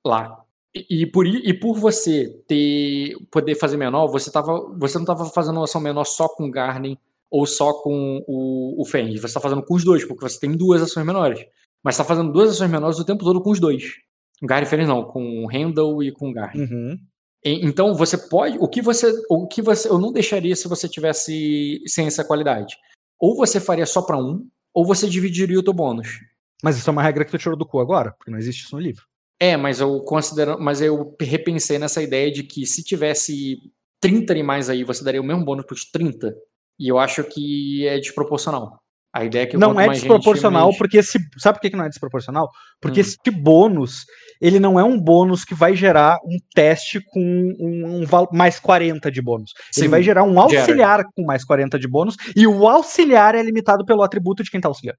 lá. 0.05 0.39
E, 0.75 1.03
e 1.03 1.07
por, 1.07 1.27
e 1.27 1.53
por 1.55 1.75
você 1.79 2.29
ter 2.47 3.15
poder 3.31 3.55
fazer 3.55 3.77
menor, 3.77 4.07
você, 4.09 4.31
tava, 4.31 4.61
você 4.79 4.97
não 4.97 5.05
estava 5.05 5.25
fazendo 5.27 5.63
ação 5.63 5.81
menor 5.81 6.05
só 6.05 6.29
com 6.29 6.45
o 6.47 6.51
Garden 6.51 6.99
ou 7.31 7.47
só 7.47 7.73
com 7.73 8.23
o, 8.27 8.81
o 8.81 8.85
Feng. 8.85 9.11
Você 9.17 9.27
está 9.27 9.41
fazendo 9.41 9.63
com 9.65 9.75
os 9.75 9.85
dois, 9.85 10.05
porque 10.05 10.23
você 10.29 10.39
tem 10.39 10.53
duas 10.53 10.83
ações 10.83 11.05
menores. 11.07 11.45
Mas 11.83 11.95
está 11.95 12.05
fazendo 12.05 12.31
duas 12.33 12.51
ações 12.51 12.71
menores 12.71 12.99
o 12.99 13.05
tempo 13.05 13.25
todo 13.25 13.41
com 13.43 13.51
os 13.51 13.59
dois. 13.61 13.85
O 14.43 14.47
Garden 14.47 14.69
Feng 14.69 14.85
não, 14.87 15.03
com 15.05 15.45
o 15.45 15.49
Handle 15.51 16.03
e 16.05 16.13
com 16.13 16.31
o 16.31 16.33
Garden. 16.33 16.63
Uhum. 16.63 16.99
E- 17.45 17.65
Então 17.67 17.95
você 17.95 18.17
pode. 18.19 18.59
O 18.61 18.69
que 18.69 18.83
você. 18.83 19.13
O 19.31 19.47
que 19.47 19.63
você. 19.63 19.89
Eu 19.89 19.99
não 19.99 20.13
deixaria 20.13 20.55
se 20.55 20.69
você 20.69 20.89
tivesse 20.89 21.83
sem 21.87 22.07
essa 22.07 22.23
qualidade. 22.25 22.77
Ou 23.19 23.37
você 23.37 23.61
faria 23.61 23.87
só 23.87 24.03
para 24.03 24.19
um, 24.19 24.47
ou 24.75 24.85
você 24.85 25.09
dividiria 25.09 25.59
o 25.59 25.63
teu 25.63 25.73
bônus. 25.73 26.21
Mas 26.63 26.77
isso 26.77 26.89
é 26.89 26.93
uma 26.93 27.03
regra 27.03 27.25
que 27.25 27.31
tu 27.31 27.39
tirou 27.39 27.57
do 27.57 27.67
cu 27.67 27.81
agora, 27.81 28.13
porque 28.13 28.31
não 28.31 28.39
existe 28.39 28.65
isso 28.65 28.75
no 28.75 28.81
livro. 28.81 29.05
É, 29.39 29.57
mas 29.57 29.81
eu 29.81 30.01
considero, 30.01 30.59
mas 30.59 30.81
eu 30.81 31.15
repensei 31.21 31.79
nessa 31.79 32.03
ideia 32.03 32.31
de 32.31 32.43
que 32.43 32.65
se 32.65 32.83
tivesse 32.83 33.59
30 34.01 34.33
animais 34.33 34.71
aí, 34.71 34.83
você 34.83 35.05
daria 35.05 35.21
o 35.21 35.25
mesmo 35.25 35.45
bônus 35.45 35.67
para 35.67 35.75
os 35.75 35.85
30. 35.85 36.35
E 36.79 36.89
eu 36.89 36.99
acho 36.99 37.25
que 37.25 37.87
é 37.87 37.99
desproporcional. 37.99 38.81
A 39.17 39.25
ideia 39.25 39.45
é 39.45 39.47
que 39.47 39.57
não 39.57 39.81
é 39.81 39.85
gente, 39.85 39.95
desproporcional, 40.01 40.67
mais- 40.67 40.79
porque 40.79 40.99
esse. 40.99 41.19
Sabe 41.39 41.59
por 41.59 41.71
que 41.71 41.77
não 41.77 41.85
é 41.85 41.89
desproporcional? 41.89 42.51
Porque 42.81 43.01
Hum. 43.01 43.03
esse 43.03 43.31
bônus, 43.31 44.05
ele 44.41 44.61
não 44.61 44.79
é 44.79 44.85
um 44.85 45.01
bônus 45.01 45.45
que 45.45 45.55
vai 45.55 45.75
gerar 45.75 46.19
um 46.25 46.37
teste 46.55 47.01
com 47.13 47.21
um, 47.21 48.03
um 48.03 48.07
val- 48.07 48.29
mais 48.33 48.61
40 48.61 49.11
de 49.11 49.23
bônus. 49.23 49.53
Ele 49.77 49.87
Sim, 49.87 49.89
vai 49.91 50.03
gerar 50.03 50.23
um 50.25 50.35
gera. 50.49 50.61
auxiliar 50.61 51.05
com 51.15 51.25
mais 51.25 51.45
40 51.45 51.79
de 51.79 51.89
bônus, 51.89 52.17
e 52.37 52.47
o 52.47 52.69
auxiliar 52.69 53.35
é 53.35 53.43
limitado 53.43 53.85
pelo 53.87 54.03
atributo 54.03 54.43
de 54.45 54.51
quem 54.51 54.61
tá 54.61 54.69
auxiliando. 54.69 54.99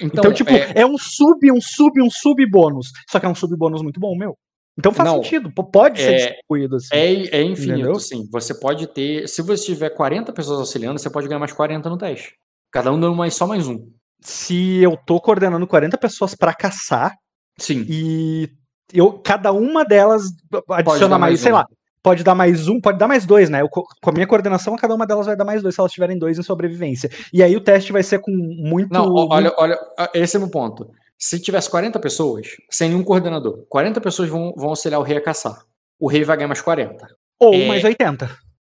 Então, 0.00 0.20
Então, 0.20 0.32
tipo, 0.32 0.50
é, 0.50 0.72
é... 0.76 0.86
um 0.86 0.96
sub, 0.98 1.50
um 1.50 1.60
sub, 1.60 2.00
um 2.02 2.10
sub 2.10 2.44
bônus. 2.50 2.92
Só 3.08 3.18
que 3.18 3.26
é 3.26 3.28
um 3.28 3.34
sub 3.34 3.56
bônus 3.56 3.82
muito 3.82 3.98
bom, 3.98 4.16
meu. 4.16 4.36
Então 4.78 4.92
faz 4.92 5.08
Não, 5.08 5.22
sentido, 5.22 5.50
pode 5.50 5.98
ser 6.00 6.12
é- 6.12 6.16
distribuído 6.16 6.76
assim. 6.76 6.88
é, 6.92 7.38
é 7.38 7.42
infinito, 7.42 7.78
Entendeu? 7.78 7.94
sim. 7.98 8.28
Você 8.30 8.52
pode 8.54 8.86
ter. 8.88 9.26
Se 9.26 9.40
você 9.42 9.64
tiver 9.66 9.88
40 9.90 10.32
pessoas 10.34 10.58
auxiliando, 10.60 10.98
você 10.98 11.08
pode 11.08 11.26
ganhar 11.28 11.38
mais 11.40 11.52
40 11.52 11.88
no 11.88 11.96
teste. 11.96 12.34
Cada 12.76 12.92
um 12.92 13.00
dando 13.00 13.14
mais, 13.16 13.34
só 13.34 13.46
mais 13.46 13.66
um. 13.66 13.88
Se 14.20 14.82
eu 14.82 14.96
tô 15.06 15.18
coordenando 15.20 15.66
40 15.66 15.96
pessoas 15.96 16.34
pra 16.34 16.52
caçar, 16.52 17.14
Sim. 17.58 17.86
e 17.88 18.50
eu, 18.92 19.14
cada 19.14 19.50
uma 19.52 19.82
delas 19.84 20.24
adiciona 20.70 21.18
mais, 21.18 21.32
mais 21.32 21.40
sei 21.40 21.52
um. 21.52 21.54
lá, 21.54 21.66
pode 22.02 22.22
dar 22.22 22.34
mais 22.34 22.68
um, 22.68 22.78
pode 22.78 22.98
dar 22.98 23.08
mais 23.08 23.24
dois, 23.24 23.48
né? 23.48 23.62
Eu, 23.62 23.68
co- 23.70 23.86
com 24.02 24.10
a 24.10 24.12
minha 24.12 24.26
coordenação, 24.26 24.76
cada 24.76 24.94
uma 24.94 25.06
delas 25.06 25.24
vai 25.26 25.36
dar 25.36 25.44
mais 25.46 25.62
dois 25.62 25.74
se 25.74 25.80
elas 25.80 25.90
tiverem 25.92 26.18
dois 26.18 26.38
em 26.38 26.42
sobrevivência. 26.42 27.08
E 27.32 27.42
aí 27.42 27.56
o 27.56 27.60
teste 27.62 27.92
vai 27.92 28.02
ser 28.02 28.18
com 28.20 28.30
muito. 28.30 28.92
Não, 28.92 29.10
olha, 29.14 29.54
olha, 29.56 29.78
esse 30.12 30.36
é 30.36 30.38
o 30.38 30.42
meu 30.42 30.50
ponto. 30.50 30.90
Se 31.18 31.40
tivesse 31.40 31.70
40 31.70 31.98
pessoas, 31.98 32.48
sem 32.70 32.90
nenhum 32.90 33.02
coordenador, 33.02 33.64
40 33.70 34.02
pessoas 34.02 34.28
vão, 34.28 34.52
vão 34.54 34.68
auxiliar 34.68 35.00
o 35.00 35.04
rei 35.04 35.16
a 35.16 35.22
caçar. 35.22 35.56
O 35.98 36.08
rei 36.08 36.24
vai 36.24 36.36
ganhar 36.36 36.48
mais 36.48 36.60
40. 36.60 37.06
Ou 37.40 37.54
é- 37.54 37.66
mais 37.68 37.82
80. 37.82 38.28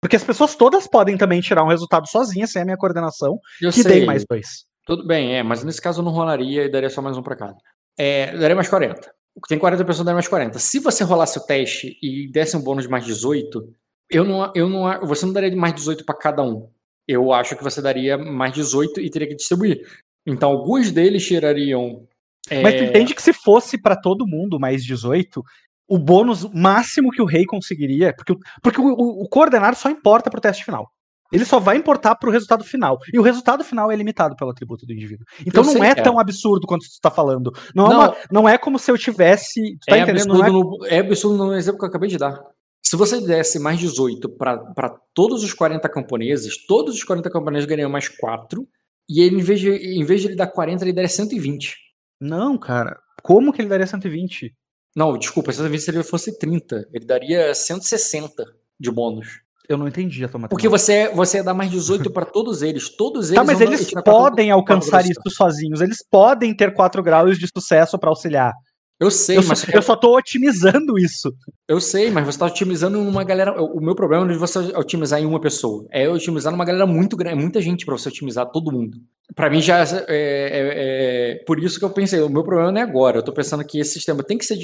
Porque 0.01 0.15
as 0.15 0.23
pessoas 0.23 0.55
todas 0.55 0.87
podem 0.87 1.17
também 1.17 1.41
tirar 1.41 1.63
um 1.63 1.69
resultado 1.69 2.07
sozinhas, 2.07 2.51
sem 2.51 2.61
a 2.61 2.65
minha 2.65 2.77
coordenação, 2.77 3.39
Eu 3.61 3.71
que 3.71 3.81
sei, 3.81 4.05
mais 4.05 4.23
dois. 4.29 4.65
tudo 4.85 5.05
bem, 5.05 5.35
é, 5.35 5.43
mas 5.43 5.63
nesse 5.63 5.81
caso 5.81 6.01
não 6.03 6.11
rolaria 6.11 6.65
e 6.65 6.69
daria 6.69 6.89
só 6.89 7.01
mais 7.01 7.17
um 7.17 7.23
pra 7.23 7.35
cada. 7.35 7.55
É, 7.97 8.37
daria 8.37 8.55
mais 8.55 8.69
40. 8.69 9.11
Tem 9.47 9.57
40 9.59 9.83
pessoas, 9.85 10.05
daria 10.05 10.15
mais 10.15 10.27
40. 10.27 10.59
Se 10.59 10.79
você 10.79 11.03
rolasse 11.03 11.37
o 11.37 11.45
teste 11.45 11.97
e 12.01 12.29
desse 12.31 12.55
um 12.55 12.61
bônus 12.61 12.83
de 12.85 12.89
mais 12.89 13.05
18, 13.05 13.67
eu 14.09 14.23
não, 14.23 14.51
eu 14.55 14.69
não, 14.69 15.05
você 15.05 15.25
não 15.25 15.33
daria 15.33 15.55
mais 15.55 15.73
18 15.75 16.05
pra 16.05 16.15
cada 16.15 16.41
um. 16.43 16.69
Eu 17.07 17.31
acho 17.33 17.55
que 17.55 17.63
você 17.63 17.81
daria 17.81 18.17
mais 18.17 18.53
18 18.53 18.99
e 19.01 19.09
teria 19.09 19.27
que 19.27 19.35
distribuir. 19.35 19.81
Então, 20.25 20.49
alguns 20.49 20.91
deles 20.91 21.25
tirariam. 21.25 22.05
é, 22.49 22.61
Mas 22.61 22.75
tu 22.75 22.83
entende 22.83 23.15
que 23.15 23.21
se 23.21 23.31
fosse 23.33 23.81
pra 23.81 23.95
todo 23.95 24.27
mundo 24.27 24.59
mais 24.59 24.83
18, 24.83 25.41
o 25.87 25.97
bônus 25.97 26.43
máximo 26.53 27.11
que 27.11 27.21
o 27.21 27.25
rei 27.25 27.45
conseguiria, 27.45 28.13
porque, 28.13 28.35
porque 28.61 28.81
o, 28.81 28.85
o, 28.93 29.23
o 29.23 29.29
coordenado 29.29 29.75
só 29.77 29.89
importa 29.89 30.29
pro 30.29 30.41
teste 30.41 30.65
final. 30.65 30.89
Ele 31.31 31.43
só 31.43 31.59
vai 31.59 31.75
importar 31.75 32.15
pro 32.15 32.31
resultado 32.31 32.63
final. 32.63 32.97
E 33.13 33.19
o 33.19 33.21
resultado 33.21 33.61
final 33.63 33.91
é 33.91 33.95
limitado 33.97 34.33
pelo 34.35 34.49
atributo 34.51 34.85
do 34.85 34.93
indivíduo. 34.93 35.25
Então 35.45 35.61
Eu 35.61 35.65
não 35.67 35.73
sei, 35.73 35.81
é 35.81 35.89
cara. 35.89 36.03
tão 36.03 36.17
absurdo 36.19 36.65
quanto 36.65 36.83
tu 36.83 37.01
tá 37.01 37.11
falando. 37.11 37.51
Não, 37.75 37.87
é, 37.87 37.89
Não. 37.89 37.99
uma- 37.99 38.15
não 38.31 38.49
é 38.49 38.57
como 38.57 38.79
se 38.79 38.89
eu 38.89 38.97
tivesse. 38.97 39.77
Tu 39.81 39.85
tá 39.87 39.97
é, 39.97 40.01
entendendo? 40.03 40.31
absurdo 40.31 40.37
Não 40.39 40.45
é- 40.45 40.51
no, 40.51 40.85
é 40.85 40.99
absurdo 40.99 41.37
no 41.45 41.53
exemplo 41.53 41.79
que 41.79 41.85
eu 41.85 41.89
acabei 41.89 42.07
de 42.09 42.17
dar. 42.17 42.39
Se 42.81 42.95
você 42.95 43.19
desse 43.19 43.59
mais 43.59 43.77
18 43.77 44.29
para 44.29 44.95
todos 45.13 45.43
os 45.43 45.53
40 45.53 45.89
camponeses, 45.89 46.65
todos 46.65 46.95
os 46.95 47.03
40 47.03 47.29
camponeses 47.29 47.65
ganhariam 47.65 47.89
mais 47.91 48.07
4. 48.07 48.65
E 49.09 49.19
ele, 49.21 49.35
em 49.37 49.43
vez, 49.43 49.59
de, 49.59 49.69
em 49.69 50.05
vez 50.05 50.21
de 50.21 50.27
ele 50.27 50.35
dar 50.37 50.47
40, 50.47 50.85
ele 50.85 50.93
daria 50.93 51.09
120. 51.09 51.75
Não, 52.21 52.57
cara. 52.57 52.97
Como 53.21 53.51
que 53.51 53.61
ele 53.61 53.67
daria 53.69 53.85
120? 53.85 54.53
Não, 54.97 55.15
desculpa, 55.15 55.51
120 55.51 55.79
se 55.79 55.91
ele 55.91 56.01
fosse 56.01 56.39
30. 56.39 56.89
Ele 56.91 57.05
daria 57.05 57.53
160 57.53 58.43
de 58.79 58.89
bônus. 58.89 59.41
Eu 59.69 59.77
não 59.77 59.87
entendi 59.87 60.25
a 60.25 60.27
tua 60.27 60.47
Porque 60.49 60.67
você, 60.67 61.09
você 61.09 61.37
ia 61.37 61.43
dar 61.43 61.53
mais 61.53 61.69
18 61.69 62.09
para 62.09 62.25
todos 62.25 62.63
eles. 62.63 62.89
Todos 62.89 63.27
eles 63.29 63.35
Tá, 63.35 63.43
mas 63.43 63.61
eles 63.61 63.91
podem 64.03 64.49
alcançar 64.49 65.05
isso 65.05 65.21
sozinhos. 65.29 65.81
Eles 65.81 66.03
podem 66.09 66.55
ter 66.55 66.73
4 66.73 67.03
graus 67.03 67.37
de 67.37 67.47
sucesso 67.47 67.99
pra 67.99 68.09
auxiliar. 68.09 68.53
Eu 68.99 69.11
sei, 69.11 69.37
Eu 69.37 69.43
mas 69.43 69.59
só, 69.59 69.67
eu 69.71 69.81
só 69.81 69.95
tô 69.95 70.17
otimizando 70.17 70.97
isso. 70.97 71.31
Eu 71.67 71.79
sei, 71.79 72.09
mas 72.09 72.25
você 72.25 72.31
está 72.31 72.47
otimizando 72.47 72.97
numa 73.03 73.23
galera. 73.23 73.61
O 73.61 73.79
meu 73.79 73.93
problema 73.93 74.25
não 74.25 74.33
é 74.33 74.37
você 74.37 74.57
otimizar 74.75 75.21
em 75.21 75.25
uma 75.25 75.39
pessoa. 75.39 75.85
É 75.91 76.09
otimizar 76.09 76.51
numa 76.51 76.65
galera 76.65 76.87
muito 76.87 77.15
grande, 77.15 77.39
muita 77.39 77.61
gente 77.61 77.85
para 77.85 77.95
você 77.95 78.09
otimizar 78.09 78.49
todo 78.49 78.71
mundo. 78.71 78.97
Para 79.35 79.51
mim 79.51 79.61
já 79.61 79.83
é, 79.83 79.85
é- 80.09 81.33
é- 81.33 81.43
Por 81.45 81.59
isso 81.63 81.77
que 81.77 81.85
eu 81.85 81.91
pensei, 81.91 82.19
o 82.21 82.29
meu 82.29 82.43
problema 82.43 82.71
não 82.71 82.81
é 82.81 82.83
agora. 82.83 83.19
Eu 83.19 83.23
tô 83.23 83.31
pensando 83.31 83.63
que 83.63 83.79
esse 83.79 83.93
sistema 83.93 84.23
tem 84.23 84.35
que 84.37 84.45
ser, 84.45 84.57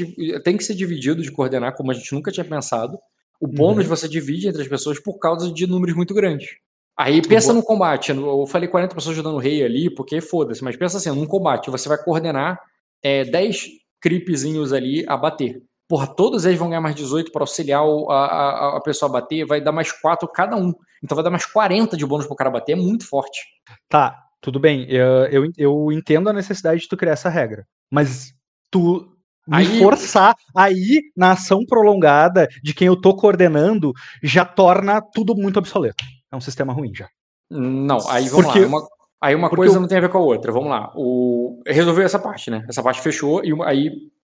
tem 0.44 0.58
que 0.58 0.64
ser 0.64 0.74
dividido 0.74 1.22
de 1.22 1.32
coordenar, 1.32 1.76
como 1.76 1.92
a 1.92 1.94
gente 1.94 2.12
nunca 2.14 2.32
tinha 2.32 2.46
pensado. 2.46 2.98
O 3.40 3.48
bônus 3.48 3.86
você 3.86 4.08
divide 4.08 4.48
entre 4.48 4.64
as 4.64 4.68
pessoas 4.68 5.00
por 5.00 5.20
causa 5.20 5.52
de 5.54 5.68
números 5.68 5.96
muito 5.96 6.14
grandes. 6.14 6.48
Aí 6.98 7.22
pensa 7.22 7.54
no 7.54 7.62
combate. 7.62 8.10
Eu 8.12 8.48
falei 8.48 8.68
40 8.68 8.96
pessoas 8.96 9.14
ajudando 9.14 9.36
o 9.36 9.40
rei 9.40 9.64
ali, 9.64 9.94
porque 9.94 10.20
foda-se, 10.22 10.64
mas 10.64 10.76
pensa 10.76 10.98
assim, 10.98 11.10
num 11.10 11.26
combate, 11.28 11.70
você 11.70 11.88
vai 11.88 11.98
coordenar 12.04 12.60
é, 13.04 13.26
10 13.26 13.83
creepzinhos 14.04 14.74
ali 14.74 15.06
a 15.08 15.16
bater. 15.16 15.62
Porra, 15.88 16.08
todos 16.08 16.44
eles 16.46 16.60
vão 16.60 16.68
ganhar 16.70 16.82
mais 16.82 16.96
18 16.96 17.32
para 17.32 17.44
auxiliar 17.44 17.82
a, 17.82 18.14
a, 18.14 18.78
a 18.78 18.82
pessoa 18.82 19.10
a 19.10 19.14
bater, 19.14 19.46
vai 19.46 19.62
dar 19.62 19.72
mais 19.72 19.92
4 19.92 20.28
cada 20.28 20.58
um. 20.58 20.74
Então 21.02 21.16
vai 21.16 21.24
dar 21.24 21.30
mais 21.30 21.46
40 21.46 21.96
de 21.96 22.06
bônus 22.06 22.28
pro 22.28 22.36
cara 22.36 22.50
bater, 22.52 22.74
é 22.74 22.76
muito 22.76 23.08
forte. 23.08 23.40
Tá, 23.90 24.18
tudo 24.42 24.60
bem. 24.60 24.86
Eu, 24.90 25.26
eu, 25.28 25.52
eu 25.58 25.92
entendo 25.92 26.30
a 26.30 26.34
necessidade 26.34 26.82
de 26.82 26.88
tu 26.90 26.98
criar 26.98 27.14
essa 27.14 27.30
regra. 27.30 27.66
Mas 27.92 28.34
tu 28.72 29.10
me 29.48 29.58
Aí- 29.58 29.80
forçar 29.80 30.36
aí 30.56 31.02
na 31.16 31.32
ação 31.34 31.60
prolongada 31.68 32.48
de 32.64 32.74
quem 32.74 32.88
eu 32.88 33.00
tô 33.00 33.16
coordenando 33.16 33.92
já 34.24 34.44
torna 34.46 35.02
tudo 35.02 35.36
muito 35.36 35.60
obsoleto. 35.60 36.04
É 36.32 36.36
um 36.36 36.42
sistema 36.42 36.74
ruim 36.74 36.94
já. 36.96 37.08
Não, 37.52 38.00
aí 38.10 38.28
vamos 38.30 38.46
Porque- 38.46 38.62
lá. 38.62 38.68
Uma, 38.68 38.88
aí 39.24 39.36
uma 39.36 39.50
porque 39.50 39.58
coisa 39.62 39.78
o- 39.78 39.82
não 39.82 39.88
tem 39.88 39.98
a 39.98 40.02
ver 40.02 40.10
com 40.10 40.18
a 40.18 40.22
outra. 40.22 40.52
Vamos 40.52 40.70
lá. 40.70 40.92
O, 40.96 41.62
resolveu 41.66 42.04
essa 42.06 42.20
parte, 42.20 42.52
né? 42.52 42.66
Essa 42.70 42.84
parte 42.84 43.02
fechou 43.02 43.44
e 43.44 43.52
aí 43.64 43.92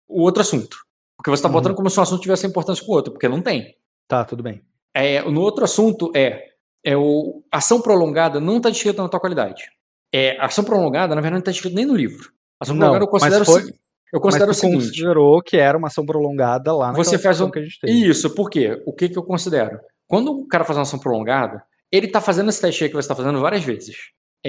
o 0.09 0.22
outro 0.22 0.40
assunto. 0.42 0.77
Porque 1.16 1.31
você 1.31 1.42
tá 1.42 1.48
Uhum. 1.48 1.55
botando 1.55 1.74
como 1.74 1.90
se 1.90 1.98
um 1.98 2.03
assunto 2.03 2.22
tivesse 2.22 2.46
importância 2.46 2.85
com 2.85 2.92
o 2.92 2.94
outro, 2.94 3.12
porque 3.12 3.29
não 3.29 3.42
tem. 3.42 3.74
Tá, 4.07 4.24
tudo 4.24 4.42
bem. 4.42 4.62
É, 4.94 5.20
no 5.22 5.40
outro 5.42 5.64
assunto 5.64 6.11
é, 6.14 6.44
é 6.85 6.96
o 6.96 7.42
ação 7.53 7.81
prolongada 7.83 8.40
não 8.40 8.57
está 8.59 8.70
descrita 8.70 9.03
na 9.03 9.09
tua 9.09 9.20
qualidade. 9.20 9.64
É, 10.12 10.37
ação 10.40 10.64
prolongada, 10.64 11.14
na 11.14 11.20
verdade, 11.20 11.33
não 11.35 11.38
está 11.40 11.51
escrito 11.51 11.74
nem 11.74 11.85
no 11.85 11.94
livro. 11.94 12.31
Ação 12.61 12.74
Não, 12.74 12.81
prolongada 12.87 13.05
eu 13.05 13.11
mas 13.12 13.22
considero, 13.22 13.42
o 13.42 13.46
foi- 13.46 13.74
eu 14.12 14.20
considero 14.20 14.46
o 14.46 14.51
Mas 14.53 14.57
tu 14.57 14.61
seguinte. 14.61 14.85
considerou 14.87 15.42
que 15.42 15.57
era 15.59 15.77
uma 15.77 15.88
ação 15.88 16.07
prolongada 16.07 16.74
lá 16.74 16.87
na 16.88 16.92
Você 16.94 17.18
faz 17.18 17.40
um- 17.40 17.51
que 17.51 17.59
a 17.59 17.62
gente 17.62 17.79
teve. 17.81 17.92
Isso, 17.92 18.35
por 18.35 18.48
quê? 18.48 18.83
O 18.87 18.92
que, 18.92 19.09
que 19.09 19.18
eu 19.18 19.22
considero? 19.22 19.79
Quando 20.07 20.33
o 20.33 20.48
cara 20.48 20.64
faz 20.64 20.77
uma 20.79 20.83
ação 20.83 20.98
prolongada, 20.98 21.62
ele 21.92 22.09
tá 22.09 22.20
fazendo 22.20 22.48
esse 22.48 22.61
teste 22.61 22.85
aí 22.85 22.88
que 22.90 22.96
você 22.96 23.01
está 23.01 23.14
fazendo 23.14 23.38
várias 23.40 23.62
vezes. 23.62 23.96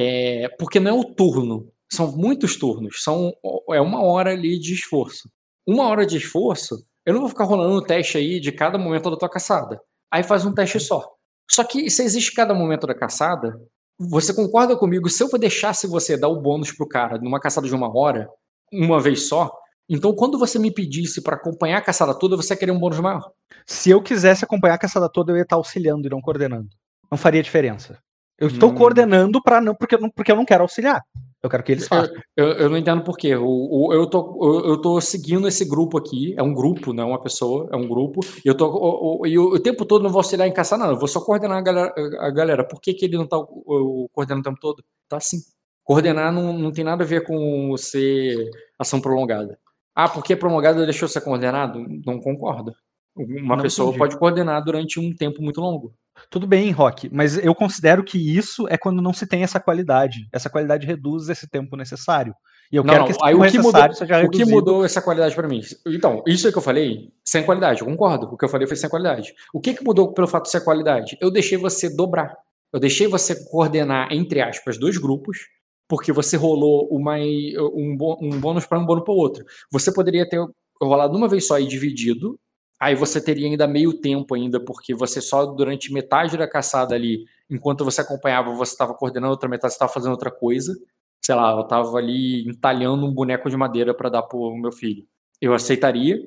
É, 0.02 0.48
porque 0.58 0.80
não 0.80 0.92
é 0.92 0.94
o 0.94 1.04
turno. 1.04 1.70
São 1.92 2.16
muitos 2.16 2.56
turnos. 2.56 3.04
São, 3.04 3.34
é 3.72 3.82
uma 3.82 4.02
hora 4.02 4.32
ali 4.32 4.58
de 4.58 4.74
esforço. 4.74 5.30
Uma 5.68 5.88
hora 5.88 6.06
de 6.06 6.16
esforço, 6.16 6.78
eu 7.06 7.14
não 7.14 7.20
vou 7.20 7.30
ficar 7.30 7.44
rolando 7.44 7.76
o 7.76 7.84
teste 7.84 8.18
aí 8.18 8.40
de 8.40 8.52
cada 8.52 8.78
momento 8.78 9.12
da 9.12 9.18
tua 9.18 9.30
caçada. 9.30 9.78
Aí 10.10 10.24
faz 10.24 10.46
um 10.46 10.54
teste 10.54 10.80
só. 10.80 11.06
Só 11.52 11.66
que 11.66 11.90
se 11.90 12.02
existe 12.02 12.34
cada 12.34 12.54
momento 12.54 12.88
da 12.88 12.96
caçada, 12.96 13.60
você 14.00 14.34
concorda 14.34 14.78
comigo? 14.78 15.10
Se 15.10 15.22
eu 15.22 15.30
deixasse 15.38 15.86
você 15.86 16.16
dar 16.16 16.30
o 16.30 16.42
bônus 16.42 16.72
pro 16.72 16.88
cara 16.88 17.18
numa 17.18 17.40
caçada 17.40 17.68
de 17.68 17.76
uma 17.76 17.94
hora, 17.94 18.30
uma 18.72 19.02
vez 19.02 19.28
só, 19.28 19.52
então 19.90 20.16
quando 20.16 20.40
você 20.40 20.58
me 20.58 20.72
pedisse 20.72 21.22
para 21.22 21.36
acompanhar 21.36 21.80
a 21.80 21.82
caçada 21.82 22.18
toda, 22.18 22.38
você 22.38 22.54
ia 22.54 22.58
querer 22.58 22.72
um 22.72 22.80
bônus 22.80 23.00
maior. 23.00 23.32
Se 23.66 23.90
eu 23.90 24.02
quisesse 24.02 24.46
acompanhar 24.46 24.76
a 24.76 24.80
caçada 24.80 25.10
toda, 25.10 25.34
eu 25.34 25.36
ia 25.36 25.44
estar 25.44 25.58
auxiliando 25.58 26.08
e 26.08 26.10
não 26.10 26.22
coordenando. 26.22 26.70
Não 27.12 27.18
faria 27.18 27.44
diferença. 27.44 28.00
Eu 28.40 28.48
estou 28.48 28.70
Hum. 28.72 28.76
coordenando 28.76 29.42
para 29.42 29.60
não 29.62 29.76
porque, 29.76 29.96
eu 29.96 30.00
não 30.02 30.10
porque 30.10 30.32
eu 30.32 30.36
não 30.36 30.46
quero 30.46 30.62
auxiliar. 30.64 31.02
Eu 31.42 31.50
quero 31.50 31.64
que 31.64 31.72
eles 31.72 31.88
façam. 31.88 32.14
Eu, 32.36 32.48
eu 32.54 32.70
não 32.70 32.78
entendo 32.78 33.02
por 33.04 33.18
quê. 33.18 33.34
O, 33.36 33.46
o- 33.48 33.94
eu, 33.94 34.06
tô, 34.08 34.38
eu, 34.42 34.72
eu 34.72 34.82
tô 34.82 35.00
seguindo 35.00 35.48
esse 35.48 35.64
grupo 35.64 35.98
aqui. 35.98 36.34
É 36.38 36.44
um 36.44 36.54
grupo, 36.54 36.92
não 36.92 37.04
é 37.04 37.08
uma 37.08 37.22
pessoa, 37.22 37.70
é 37.72 37.78
um 37.78 37.88
grupo. 37.88 38.20
E 38.44 38.48
eu 38.50 38.56
tô. 38.56 39.26
E 39.26 39.40
o, 39.40 39.58
tempo 39.60 39.86
todo 39.86 40.04
não 40.04 40.10
vou 40.10 40.20
auxiliar 40.20 40.48
em 40.48 40.54
caçar, 40.54 40.78
não. 40.78 40.90
Eu 40.90 40.98
vou 41.00 41.08
só 41.08 41.22
coordenar 41.22 41.58
a 41.58 41.62
galera. 41.62 41.94
A 42.20 42.30
galera. 42.30 42.64
Por 42.68 42.82
que, 42.82 42.94
que 42.94 43.06
ele 43.06 43.18
não 43.18 43.26
tá 43.28 43.38
o- 43.38 44.10
coordenando 44.12 44.42
o 44.42 44.52
tempo 44.52 44.60
todo? 44.60 44.84
Tá 45.08 45.16
assim. 45.18 45.38
Coordenar 45.84 46.32
não, 46.34 46.52
não 46.58 46.72
tem 46.72 46.84
nada 46.84 47.04
a 47.04 47.08
ver 47.08 47.24
com 47.26 47.76
ser 47.78 48.50
ação 48.78 49.00
prolongada. 49.00 49.58
Ah, 49.96 50.08
porque 50.10 50.36
prolongada 50.36 50.84
deixou 50.86 51.08
ser 51.08 51.22
coordenado? 51.22 51.84
Não 52.06 52.20
concordo. 52.20 52.74
Uma 53.16 53.56
Não 53.56 53.64
pessoa 53.64 53.88
entendi. 53.88 53.98
pode 54.00 54.18
coordenar 54.20 54.64
durante 54.64 55.00
um 55.00 55.14
tempo 55.16 55.42
muito 55.42 55.60
longo. 55.62 55.94
Tudo 56.30 56.46
bem, 56.48 56.72
Rock, 56.72 57.10
mas 57.14 57.38
eu 57.38 57.54
considero 57.56 58.04
que 58.04 58.18
isso 58.38 58.68
é 58.70 58.78
quando 58.78 59.02
não 59.02 59.14
se 59.14 59.28
tem 59.28 59.44
essa 59.44 59.60
qualidade. 59.60 60.28
Essa 60.32 60.50
qualidade 60.50 60.86
reduz 60.88 61.30
esse 61.30 61.48
tempo 61.50 61.76
necessário. 61.76 62.34
E 62.72 62.76
eu 62.76 62.84
Não, 62.84 62.90
quero 62.94 63.00
não, 63.02 63.06
que 63.08 63.12
esse 63.14 63.20
aí 63.26 63.34
o 63.34 63.42
que 63.42 63.58
mudou- 63.58 63.64
necessário 63.72 63.96
seja 63.96 64.18
O 64.26 64.30
que 64.30 64.38
reduzido. 64.38 64.52
mudou 64.52 64.86
essa 64.86 65.02
qualidade 65.02 65.36
pra 65.36 65.48
mim? 65.48 65.62
Então, 65.88 66.22
isso 66.28 66.46
aí 66.46 66.52
que 66.54 66.58
eu 66.58 66.62
falei, 66.62 67.10
sem 67.26 67.44
qualidade, 67.44 67.82
eu 67.82 67.88
concordo. 67.88 68.28
O 68.28 68.38
que 68.38 68.46
eu 68.46 68.50
falei 68.50 68.68
foi 68.68 68.78
sem 68.78 68.90
qualidade. 68.90 69.34
O 69.54 69.60
que, 69.60 69.74
que 69.74 69.84
mudou 69.84 70.14
pelo 70.14 70.28
fato 70.28 70.44
de 70.46 70.52
ser 70.52 70.62
qualidade? 70.64 71.18
Eu 71.20 71.32
deixei 71.32 71.58
você 71.58 71.90
dobrar. 71.96 72.36
Eu 72.72 72.80
deixei 72.80 73.08
você 73.08 73.36
coordenar, 73.50 74.10
entre 74.12 74.42
aspas, 74.42 74.78
dois 74.78 74.98
grupos, 74.98 75.40
porque 75.88 76.12
você 76.12 76.38
rolou 76.38 76.88
uma, 76.92 77.16
um, 77.18 77.98
um 78.22 78.40
bônus 78.40 78.68
para 78.68 78.78
um 78.78 78.86
bônus 78.86 79.04
para 79.04 79.14
o 79.14 79.18
outro. 79.18 79.44
Você 79.72 79.92
poderia 79.92 80.30
ter 80.30 80.40
rolado 80.80 81.18
uma 81.18 81.28
vez 81.28 81.48
só 81.48 81.60
e 81.60 81.66
dividido, 81.68 82.40
aí 82.80 82.96
você 82.96 83.22
teria 83.22 83.48
ainda 83.48 83.68
meio 83.68 83.94
tempo 83.94 84.36
ainda, 84.36 84.60
porque 84.60 84.94
você 84.94 85.22
só 85.22 85.46
durante 85.46 85.92
metade 85.92 86.38
da 86.38 86.48
caçada 86.48 86.96
ali, 86.96 87.26
enquanto 87.50 87.84
você 87.84 88.02
acompanhava, 88.02 88.54
você 88.54 88.74
estava 88.74 88.94
coordenando 88.94 89.32
outra 89.32 89.50
metade, 89.50 89.74
você 89.74 89.76
estava 89.76 89.92
fazendo 89.92 90.12
outra 90.12 90.32
coisa 90.32 90.74
sei 91.22 91.36
lá, 91.36 91.52
eu 91.52 91.64
tava 91.64 91.98
ali 91.98 92.48
entalhando 92.48 93.06
um 93.06 93.14
boneco 93.14 93.50
de 93.50 93.58
madeira 93.58 93.94
para 93.94 94.10
dar 94.10 94.24
pro 94.24 94.56
meu 94.56 94.72
filho. 94.72 95.06
Eu 95.40 95.54
aceitaria. 95.54 96.18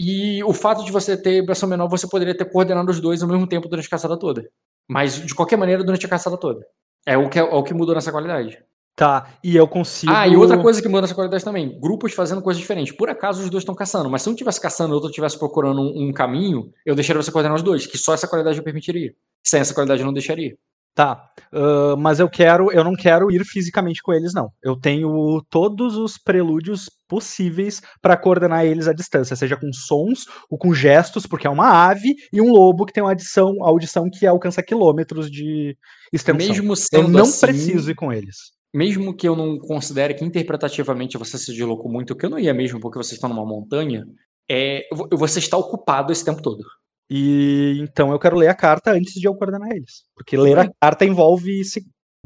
E 0.00 0.42
o 0.44 0.52
fato 0.52 0.84
de 0.84 0.92
você 0.92 1.16
ter 1.20 1.44
versão 1.44 1.68
menor, 1.68 1.88
você 1.88 2.08
poderia 2.08 2.36
ter 2.36 2.44
coordenado 2.44 2.90
os 2.90 3.00
dois 3.00 3.22
ao 3.22 3.28
mesmo 3.28 3.46
tempo 3.46 3.68
durante 3.68 3.86
a 3.86 3.90
caçada 3.90 4.18
toda. 4.18 4.48
Mas, 4.88 5.24
de 5.24 5.34
qualquer 5.34 5.56
maneira, 5.56 5.84
durante 5.84 6.06
a 6.06 6.08
caçada 6.08 6.36
toda. 6.36 6.66
É 7.06 7.16
o 7.16 7.28
que, 7.28 7.38
é 7.38 7.42
o 7.42 7.62
que 7.62 7.74
mudou 7.74 7.94
nessa 7.94 8.12
qualidade. 8.12 8.62
Tá, 8.98 9.28
e 9.44 9.54
eu 9.54 9.68
consigo. 9.68 10.12
Ah, 10.12 10.26
e 10.26 10.34
outra 10.34 10.60
coisa 10.60 10.82
que 10.82 10.88
mudou 10.88 11.02
nessa 11.02 11.14
qualidade 11.14 11.44
também: 11.44 11.78
grupos 11.78 12.12
fazendo 12.14 12.42
coisas 12.42 12.60
diferentes. 12.60 12.92
Por 12.92 13.08
acaso 13.08 13.40
os 13.44 13.48
dois 13.48 13.62
estão 13.62 13.72
caçando, 13.72 14.10
mas 14.10 14.22
se 14.22 14.28
um 14.28 14.32
estivesse 14.32 14.60
caçando 14.60 14.92
e 14.92 14.94
outro 14.94 15.08
estivesse 15.08 15.38
procurando 15.38 15.80
um, 15.80 16.08
um 16.08 16.12
caminho, 16.12 16.72
eu 16.84 16.96
deixaria 16.96 17.22
você 17.22 17.30
coordenar 17.30 17.54
os 17.54 17.62
dois, 17.62 17.86
que 17.86 17.96
só 17.96 18.12
essa 18.12 18.26
qualidade 18.26 18.58
eu 18.58 18.64
permitiria. 18.64 19.14
Sem 19.46 19.60
essa 19.60 19.72
qualidade 19.72 20.00
eu 20.00 20.06
não 20.06 20.12
deixaria. 20.12 20.58
Tá, 20.96 21.30
ah, 21.52 21.94
mas 21.96 22.18
eu 22.18 22.28
quero, 22.28 22.72
eu 22.72 22.82
não 22.82 22.96
quero 22.96 23.30
ir 23.30 23.44
fisicamente 23.44 24.02
com 24.02 24.12
eles, 24.12 24.34
não. 24.34 24.50
Eu 24.60 24.74
tenho 24.74 25.40
todos 25.48 25.96
os 25.96 26.18
prelúdios 26.18 26.90
possíveis 27.06 27.80
para 28.02 28.16
coordenar 28.16 28.66
eles 28.66 28.88
à 28.88 28.92
distância, 28.92 29.36
seja 29.36 29.56
com 29.56 29.72
sons 29.72 30.26
ou 30.50 30.58
com 30.58 30.74
gestos, 30.74 31.24
porque 31.24 31.46
é 31.46 31.50
uma 31.50 31.88
ave 31.88 32.16
e 32.32 32.40
um 32.40 32.50
lobo 32.50 32.84
que 32.84 32.92
tem 32.92 33.00
uma 33.00 33.12
adição, 33.12 33.62
audição 33.62 34.10
que 34.10 34.26
alcança 34.26 34.60
quilômetros 34.60 35.30
de 35.30 35.76
extensão. 36.12 36.48
Mesmo 36.48 36.72
eu 36.72 36.76
sendo 36.76 37.06
não 37.06 37.22
assim, 37.22 37.46
preciso 37.46 37.92
ir 37.92 37.94
com 37.94 38.12
eles. 38.12 38.57
Mesmo 38.74 39.14
que 39.16 39.26
eu 39.28 39.34
não 39.36 39.58
considere 39.58 40.14
que 40.14 40.24
interpretativamente 40.24 41.16
você 41.18 41.38
se 41.38 41.52
deslocou 41.52 41.90
muito, 41.90 42.14
que 42.16 42.26
eu 42.26 42.30
não 42.30 42.38
ia 42.38 42.52
mesmo 42.54 42.80
porque 42.80 42.98
vocês 42.98 43.12
estão 43.14 43.28
numa 43.30 43.44
montanha, 43.46 44.04
é, 44.50 44.86
vo- 44.92 45.08
você 45.12 45.38
está 45.38 45.56
ocupado 45.56 46.12
esse 46.12 46.24
tempo 46.24 46.42
todo. 46.42 46.62
E 47.10 47.78
então 47.80 48.12
eu 48.12 48.18
quero 48.18 48.36
ler 48.36 48.48
a 48.48 48.54
carta 48.54 48.92
antes 48.92 49.14
de 49.14 49.26
eu 49.26 49.34
coordenar 49.34 49.70
eles, 49.72 50.04
porque 50.14 50.36
ler 50.36 50.58
a 50.58 50.62
bem. 50.64 50.72
carta 50.80 51.04
envolve 51.04 51.62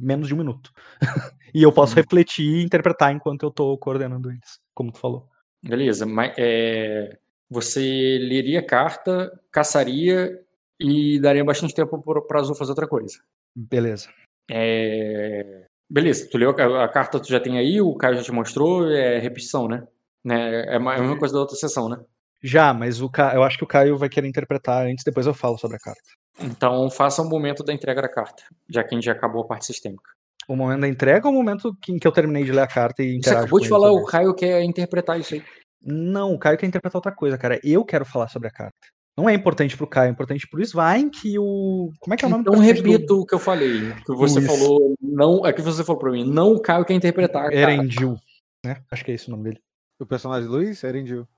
menos 0.01 0.27
de 0.27 0.35
um 0.35 0.39
minuto. 0.39 0.73
e 1.55 1.63
eu 1.63 1.73
posso 1.73 1.93
Hum. 1.93 1.97
refletir 1.97 2.45
e 2.45 2.63
interpretar 2.65 3.13
enquanto 3.15 3.45
eu 3.45 3.51
tô 3.51 3.77
coordenando 3.79 4.31
eles, 4.31 4.59
como 4.75 4.91
tu 4.91 4.99
falou. 4.99 5.29
Beleza, 5.63 6.05
mas 6.05 6.35
é, 6.37 7.17
você 7.49 8.19
leria 8.21 8.59
a 8.59 8.67
carta, 8.67 9.31
caçaria 9.53 10.41
e 10.81 11.21
daria 11.21 11.45
bastante 11.45 11.75
tempo 11.75 12.03
para 12.27 12.41
Azul 12.41 12.57
fazer 12.57 12.71
outra 12.73 12.89
coisa. 12.89 13.19
Beleza. 13.55 14.09
É, 14.51 15.67
beleza, 15.93 16.29
tu 16.31 16.39
leu 16.39 16.51
a, 16.51 16.85
a 16.85 16.89
carta, 16.89 17.21
tu 17.21 17.29
já 17.29 17.39
tem 17.39 17.59
aí, 17.59 17.81
o 17.81 17.95
Caio 17.95 18.17
já 18.17 18.23
te 18.23 18.33
mostrou, 18.33 18.91
é 18.91 19.19
repetição, 19.19 19.69
né? 19.69 19.87
né? 20.25 20.65
É 20.67 20.77
a 20.77 20.81
ma- 20.81 20.97
é 20.97 21.01
mesma 21.01 21.19
coisa 21.19 21.35
da 21.35 21.41
outra 21.41 21.57
sessão, 21.57 21.89
né? 21.89 21.99
Já, 22.43 22.73
mas 22.73 23.01
o 23.01 23.09
Ca... 23.09 23.35
eu 23.35 23.43
acho 23.43 23.59
que 23.59 23.65
o 23.65 23.69
Caio 23.69 23.97
vai 23.97 24.09
querer 24.09 24.27
interpretar 24.27 24.87
antes, 24.87 25.05
depois 25.05 25.27
eu 25.27 25.35
falo 25.35 25.59
sobre 25.59 25.77
a 25.77 25.81
carta. 25.81 26.01
Então 26.41 26.91
faça 26.91 27.23
o 27.23 27.29
momento 27.29 27.63
da 27.63 27.73
entrega 27.73 28.03
da 28.03 28.09
carta, 28.09 28.43
já 28.69 28.83
que 28.83 28.95
a 28.95 28.97
gente 28.97 29.05
já 29.05 29.13
acabou 29.13 29.43
a 29.43 29.47
parte 29.47 29.67
sistêmica. 29.67 30.11
O 30.49 30.57
momento 30.57 30.81
da 30.81 30.89
entrega 30.89 31.29
ou 31.29 31.33
o 31.33 31.37
momento 31.37 31.77
em 31.89 31.99
que 31.99 32.07
eu 32.07 32.11
terminei 32.11 32.43
de 32.43 32.51
ler 32.51 32.63
a 32.63 32.67
carta 32.67 33.03
e 33.03 33.23
Você 33.23 33.31
acabou 33.31 33.61
de 33.61 33.69
falar, 33.69 33.93
o 33.93 34.05
Caio 34.05 34.35
quer 34.35 34.63
interpretar 34.63 35.21
isso 35.21 35.35
aí. 35.35 35.45
Não, 35.81 36.33
o 36.33 36.39
Caio 36.39 36.59
quer 36.59 36.67
interpretar 36.67 36.99
outra 36.99 37.13
coisa, 37.13 37.39
cara. 37.39 37.61
Eu 37.63 37.85
quero 37.85 38.05
falar 38.05 38.29
sobre 38.29 38.49
a 38.49 38.51
carta. 38.53 38.77
Não 39.17 39.29
é 39.29 39.35
importante 39.35 39.77
pro 39.77 39.87
Caio, 39.87 40.09
é 40.09 40.11
importante 40.11 40.49
pro 40.49 40.63
Svein 40.63 41.11
que 41.11 41.39
o. 41.39 41.91
Como 42.01 42.15
é 42.15 42.17
que 42.17 42.25
é 42.25 42.29
o 42.29 42.31
nome 42.31 42.41
Então 42.43 42.55
do 42.55 42.59
personagem 42.61 42.83
do- 42.83 42.91
repito 42.93 43.21
o 43.21 43.27
que 43.27 43.35
eu 43.35 43.39
falei. 43.39 43.91
O 43.91 44.05
que 44.05 44.15
você 44.15 44.41
Luiz. 44.41 44.47
falou, 44.51 44.95
não. 45.03 45.47
É 45.47 45.53
que 45.53 45.61
você 45.61 45.85
falou 45.85 46.01
pra 46.01 46.11
mim, 46.11 46.25
não 46.25 46.53
o 46.55 46.61
Caio 46.61 46.85
quer 46.85 46.95
interpretar. 46.95 47.53
Erendil, 47.53 48.17
né? 48.65 48.83
Acho 48.91 49.05
que 49.05 49.11
é 49.11 49.15
esse 49.15 49.29
o 49.29 49.31
nome 49.33 49.45
dele. 49.45 49.61
O 50.01 50.07
personagem 50.07 50.49
Luiz, 50.49 50.83
Erendil. 50.83 51.29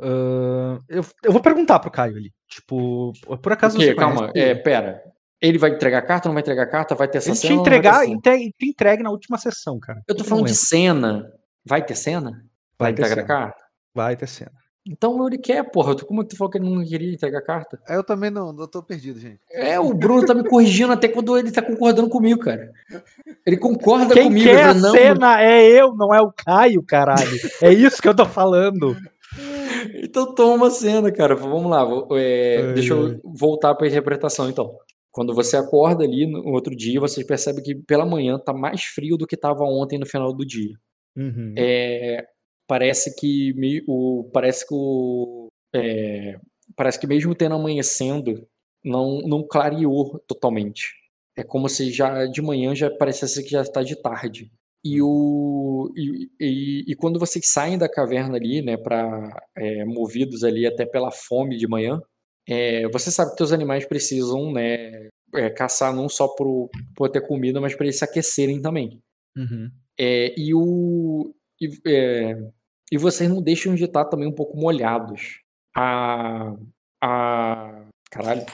Ah, 0.00 0.78
eu, 0.88 1.04
eu 1.24 1.32
vou 1.32 1.42
perguntar 1.42 1.78
pro 1.80 1.90
Caio 1.90 2.16
ali. 2.16 2.32
Tipo, 2.48 3.12
por 3.42 3.52
acaso 3.52 3.76
O 3.76 3.80
quê? 3.80 3.86
você 3.86 3.94
Calma, 3.94 4.28
conhece? 4.32 4.38
é, 4.38 4.54
pera. 4.54 5.02
Ele 5.40 5.58
vai 5.58 5.70
entregar 5.70 5.98
a 5.98 6.02
carta, 6.02 6.28
não 6.28 6.34
vai 6.34 6.42
entregar 6.42 6.62
a 6.62 6.70
carta? 6.70 6.94
Vai 6.94 7.08
ter 7.08 7.18
essa 7.18 7.30
Ele 7.30 7.36
te 7.36 7.40
cena? 7.40 7.54
ou 7.54 7.56
não 7.58 7.64
vai 7.64 7.72
ter 7.72 7.78
entregar, 7.88 8.06
entregue, 8.06 8.52
te 8.56 8.68
entregue 8.68 9.02
na 9.02 9.10
última 9.10 9.36
sessão, 9.38 9.78
cara. 9.80 10.00
Eu 10.06 10.14
tô 10.14 10.22
não 10.22 10.28
falando 10.28 10.46
de 10.46 10.54
cena. 10.54 11.28
Vai 11.64 11.84
ter 11.84 11.96
cena? 11.96 12.44
Vai 12.78 12.92
ter 12.94 13.02
entregar 13.02 13.22
a 13.24 13.26
cena. 13.26 13.26
carta? 13.26 13.64
Vai 13.94 14.16
ter 14.16 14.28
cena. 14.28 14.52
Então 14.84 15.24
ele 15.26 15.38
quer, 15.38 15.62
porra. 15.70 15.94
Como 15.96 16.20
é 16.20 16.24
que 16.24 16.30
tu 16.30 16.36
falou 16.36 16.50
que 16.50 16.58
ele 16.58 16.68
não 16.68 16.84
queria 16.84 17.14
entregar 17.14 17.38
a 17.38 17.44
carta? 17.44 17.80
Eu 17.88 18.02
também 18.02 18.30
não, 18.30 18.54
eu 18.58 18.66
tô 18.66 18.82
perdido, 18.82 19.18
gente. 19.18 19.38
É, 19.50 19.78
o 19.78 19.94
Bruno 19.94 20.26
tá 20.26 20.34
me 20.34 20.48
corrigindo 20.48 20.92
até 20.92 21.06
quando 21.06 21.38
ele 21.38 21.52
tá 21.52 21.62
concordando 21.62 22.08
comigo, 22.08 22.40
cara. 22.40 22.72
Ele 23.46 23.56
concorda 23.56 24.12
Quem 24.12 24.24
comigo. 24.24 24.44
quer 24.44 24.64
a 24.64 24.74
não, 24.74 24.90
cena 24.90 25.40
é 25.40 25.62
eu, 25.62 25.94
não 25.94 26.12
é 26.12 26.20
o 26.20 26.32
Caio, 26.32 26.82
caralho. 26.82 27.38
É 27.62 27.72
isso 27.72 28.02
que 28.02 28.08
eu 28.08 28.16
tô 28.16 28.26
falando. 28.26 28.96
Então 29.94 30.34
toma 30.34 30.66
a 30.66 30.70
cena, 30.70 31.12
cara. 31.12 31.36
Vamos 31.36 31.70
lá. 31.70 31.86
é, 32.18 32.72
deixa 32.72 32.92
eu 32.92 33.20
voltar 33.24 33.74
para 33.74 33.86
a 33.86 33.88
interpretação, 33.88 34.48
então. 34.48 34.76
Quando 35.12 35.34
você 35.34 35.58
acorda 35.58 36.04
ali 36.04 36.26
no 36.26 36.52
outro 36.52 36.74
dia, 36.74 36.98
você 36.98 37.22
percebe 37.22 37.60
que 37.60 37.74
pela 37.74 38.06
manhã 38.06 38.38
tá 38.38 38.52
mais 38.52 38.82
frio 38.82 39.18
do 39.18 39.26
que 39.26 39.34
estava 39.34 39.62
ontem 39.62 39.98
no 39.98 40.06
final 40.06 40.32
do 40.32 40.44
dia. 40.44 40.74
Uhum. 41.14 41.52
É, 41.56 42.24
parece 42.72 43.14
que 43.14 43.52
me- 43.52 43.84
o 43.86 44.30
parece 44.32 44.66
que 44.66 44.72
o 44.74 45.48
é, 45.74 46.38
parece 46.74 46.98
que 46.98 47.06
mesmo 47.06 47.34
tendo 47.34 47.54
amanhecendo 47.54 48.48
não 48.82 49.20
não 49.20 49.46
clareou 49.46 50.18
totalmente. 50.26 50.94
É 51.36 51.42
como 51.44 51.68
se 51.68 51.90
já 51.90 52.24
de 52.24 52.40
manhã 52.40 52.74
já 52.74 52.90
parecesse 52.90 53.44
que 53.44 53.50
já 53.50 53.60
está 53.60 53.82
de 53.82 53.94
tarde. 53.94 54.50
E, 54.82 55.02
o, 55.02 55.92
e, 55.94 56.30
e, 56.40 56.84
e 56.88 56.96
quando 56.96 57.18
vocês 57.20 57.46
saem 57.46 57.76
da 57.76 57.90
caverna 57.90 58.36
ali, 58.36 58.62
né, 58.62 58.76
para 58.78 59.28
movidos 59.86 60.42
ali 60.42 60.66
até 60.66 60.86
pela 60.86 61.10
fome 61.10 61.58
de 61.58 61.68
manhã, 61.68 62.00
é, 62.48 62.88
você 62.88 63.10
sabe 63.10 63.36
que 63.36 63.42
os 63.42 63.52
animais 63.52 63.84
precisam, 63.84 64.50
né, 64.50 65.08
é, 65.34 65.50
caçar 65.50 65.94
não 65.94 66.08
só 66.08 66.26
por 66.26 66.70
ter 67.12 67.20
comida, 67.28 67.60
mas 67.60 67.74
para 67.74 67.84
eles 67.84 67.98
se 67.98 68.04
aquecerem 68.04 68.62
também. 68.62 68.98
Uhum. 69.36 69.70
É, 69.98 70.34
e, 70.38 70.54
o, 70.54 71.34
e, 71.60 71.68
é, 71.86 72.34
e 72.92 72.98
vocês 72.98 73.28
não 73.30 73.40
deixam 73.40 73.74
de 73.74 73.84
estar 73.84 74.04
também 74.04 74.28
um 74.28 74.34
pouco 74.34 74.54
molhados. 74.54 75.40
A, 75.74 76.54
a, 77.02 77.86
caralho, 78.10 78.44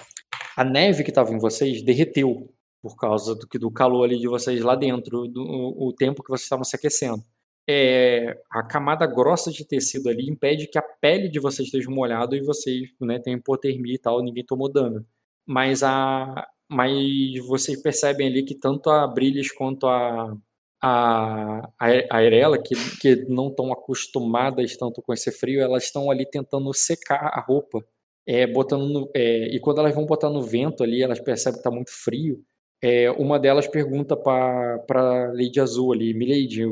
a 0.56 0.62
neve 0.62 1.02
que 1.02 1.10
estava 1.10 1.34
em 1.34 1.40
vocês 1.40 1.82
derreteu 1.82 2.48
por 2.80 2.94
causa 2.94 3.34
do, 3.34 3.48
do 3.58 3.70
calor 3.72 4.04
ali 4.04 4.16
de 4.16 4.28
vocês 4.28 4.62
lá 4.62 4.76
dentro, 4.76 5.26
do, 5.26 5.42
o 5.42 5.92
tempo 5.92 6.22
que 6.22 6.30
vocês 6.30 6.44
estavam 6.44 6.62
se 6.62 6.76
aquecendo. 6.76 7.20
É, 7.68 8.40
a 8.48 8.62
camada 8.62 9.08
grossa 9.08 9.50
de 9.50 9.66
tecido 9.66 10.08
ali 10.08 10.30
impede 10.30 10.68
que 10.68 10.78
a 10.78 10.82
pele 10.82 11.28
de 11.28 11.40
vocês 11.40 11.66
esteja 11.66 11.90
molhada 11.90 12.36
e 12.36 12.40
vocês 12.40 12.88
né, 13.00 13.18
tenham 13.18 13.40
hipotermia 13.40 13.96
e 13.96 13.98
tal, 13.98 14.22
ninguém 14.22 14.46
tomou 14.46 14.72
dano. 14.72 15.04
Mas, 15.44 15.82
a, 15.82 16.46
mas 16.70 17.44
vocês 17.48 17.82
percebem 17.82 18.28
ali 18.28 18.44
que 18.44 18.54
tanto 18.54 18.88
a 18.88 19.04
Brilhas 19.08 19.50
quanto 19.50 19.88
a, 19.88 20.32
a, 20.80 21.60
a 21.78 21.86
a 22.18 22.24
Irela, 22.24 22.58
que, 22.62 22.74
que 23.00 23.16
não 23.28 23.48
estão 23.48 23.72
acostumadas 23.72 24.76
tanto 24.76 25.02
com 25.02 25.12
esse 25.12 25.30
frio, 25.32 25.60
elas 25.60 25.84
estão 25.84 26.10
ali 26.10 26.24
tentando 26.28 26.72
secar 26.74 27.30
a 27.34 27.40
roupa. 27.40 27.84
É, 28.26 28.46
botando 28.46 28.86
no- 28.88 29.10
é, 29.14 29.48
e 29.54 29.58
quando 29.60 29.78
elas 29.80 29.94
vão 29.94 30.04
botar 30.06 30.28
no 30.30 30.42
vento 30.42 30.82
ali, 30.84 31.02
elas 31.02 31.18
percebem 31.20 31.54
que 31.54 31.60
está 31.60 31.70
muito 31.70 31.90
frio. 31.92 32.42
É, 32.82 33.10
uma 33.12 33.38
delas 33.40 33.66
pergunta 33.66 34.16
para 34.16 35.32
Lady 35.32 35.58
Azul 35.60 35.92
ali, 35.92 36.14
Milady, 36.14 36.62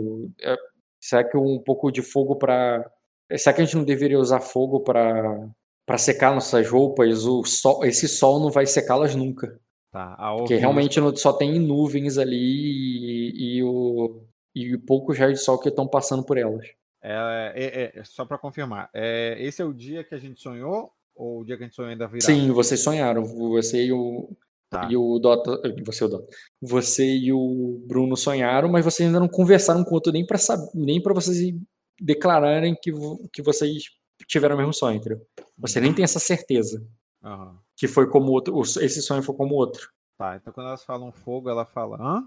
é, 0.42 0.56
será 1.00 1.24
que 1.24 1.36
um 1.36 1.58
pouco 1.58 1.90
de 1.90 2.02
fogo 2.02 2.36
para. 2.36 2.88
Será 3.36 3.54
que 3.54 3.62
a 3.62 3.64
gente 3.64 3.76
não 3.76 3.84
deveria 3.84 4.18
usar 4.18 4.40
fogo 4.40 4.80
para 4.80 5.98
secar 5.98 6.32
nossas 6.34 6.68
roupas? 6.68 7.24
O 7.24 7.44
sol, 7.44 7.84
esse 7.84 8.06
sol 8.08 8.38
não 8.40 8.50
vai 8.50 8.66
secá-las 8.66 9.14
nunca. 9.14 9.58
Tá, 9.96 10.14
a 10.18 10.36
Porque 10.36 10.56
realmente 10.56 11.00
só 11.18 11.32
tem 11.32 11.58
nuvens 11.58 12.18
ali 12.18 12.36
e, 12.36 13.56
e, 13.56 13.62
o, 13.62 14.20
e 14.54 14.76
poucos 14.76 15.16
raios 15.18 15.38
de 15.38 15.44
sol 15.46 15.58
que 15.58 15.70
estão 15.70 15.88
passando 15.88 16.22
por 16.22 16.36
elas. 16.36 16.66
É, 17.02 17.54
é- 17.54 17.98
é- 17.98 18.04
só 18.04 18.26
pra 18.26 18.36
confirmar, 18.36 18.90
é, 18.92 19.38
esse 19.40 19.62
é 19.62 19.64
o 19.64 19.72
dia 19.72 20.04
que 20.04 20.14
a 20.14 20.18
gente 20.18 20.38
sonhou 20.38 20.92
ou 21.14 21.40
o 21.40 21.44
dia 21.46 21.56
que 21.56 21.62
a 21.62 21.66
gente 21.66 21.74
sonhou 21.74 21.90
ainda 21.90 22.06
virá? 22.06 22.20
Sim, 22.20 22.50
vocês 22.52 22.82
sonharam. 22.82 23.24
Você 23.24 23.86
e 23.86 23.92
o, 23.92 24.28
Tá. 24.68 24.86
e 24.90 24.98
o 24.98 25.18
Dota. 25.18 25.62
Você, 25.86 26.04
o 26.04 26.08
Dota. 26.08 26.28
Você 26.60 27.16
e 27.16 27.32
o 27.32 27.82
Bruno 27.86 28.18
sonharam, 28.18 28.68
mas 28.68 28.84
vocês 28.84 29.06
ainda 29.06 29.18
não 29.20 29.28
conversaram 29.28 29.82
com 29.82 29.92
o 29.92 29.94
outro 29.94 30.12
nem 30.12 30.26
para 30.26 30.36
nem 30.74 31.00
para 31.00 31.14
vocês 31.14 31.54
declararem 31.98 32.76
que, 32.82 32.92
que 33.32 33.40
vocês 33.40 33.84
tiveram 34.28 34.56
o 34.56 34.58
mesmo 34.58 34.74
sonho, 34.74 34.98
entendeu? 34.98 35.22
Você 35.56 35.80
nem 35.80 35.94
tem 35.94 36.04
essa 36.04 36.18
certeza 36.18 36.86
Aham. 37.22 37.58
que 37.76 37.86
foi 37.88 38.08
como 38.08 38.30
outro. 38.32 38.60
Esse 38.62 39.02
sonho 39.02 39.22
foi 39.22 39.34
como 39.36 39.54
outro. 39.54 39.90
Tá, 40.18 40.36
então 40.36 40.52
quando 40.52 40.68
elas 40.68 40.84
falam 40.84 41.12
fogo, 41.12 41.50
ela 41.50 41.66
fala, 41.66 41.98
hã? 42.00 42.26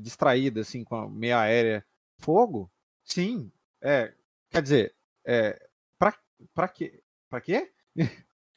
Distraída, 0.00 0.60
assim, 0.60 0.84
com 0.84 0.96
a 0.96 1.08
meia 1.08 1.40
aérea. 1.40 1.84
Fogo? 2.20 2.70
Sim. 3.04 3.50
É, 3.82 4.12
quer 4.50 4.62
dizer, 4.62 4.94
é, 5.26 5.58
pra, 5.98 6.14
pra 6.54 6.68
quê? 6.68 7.00
Pra 7.30 7.40
quê? 7.40 7.70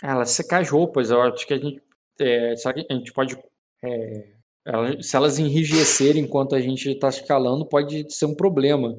Ela 0.03 0.25
secar 0.25 0.61
as 0.61 0.69
roupas, 0.69 1.09
eu 1.09 1.21
acho 1.21 1.45
que 1.47 1.53
a 1.53 1.57
gente. 1.57 1.81
É, 2.19 2.55
será 2.57 2.73
que 2.73 2.85
a 2.89 2.93
gente 2.95 3.13
pode. 3.13 3.37
é, 3.83 4.33
ela- 4.65 5.01
se 5.01 5.15
elas 5.15 5.39
enrijecerem 5.39 6.23
enquanto 6.23 6.53
a 6.55 6.59
gente 6.59 6.89
está 6.91 7.07
escalando, 7.09 7.65
pode 7.65 8.11
ser 8.13 8.25
um 8.25 8.35
problema. 8.35 8.93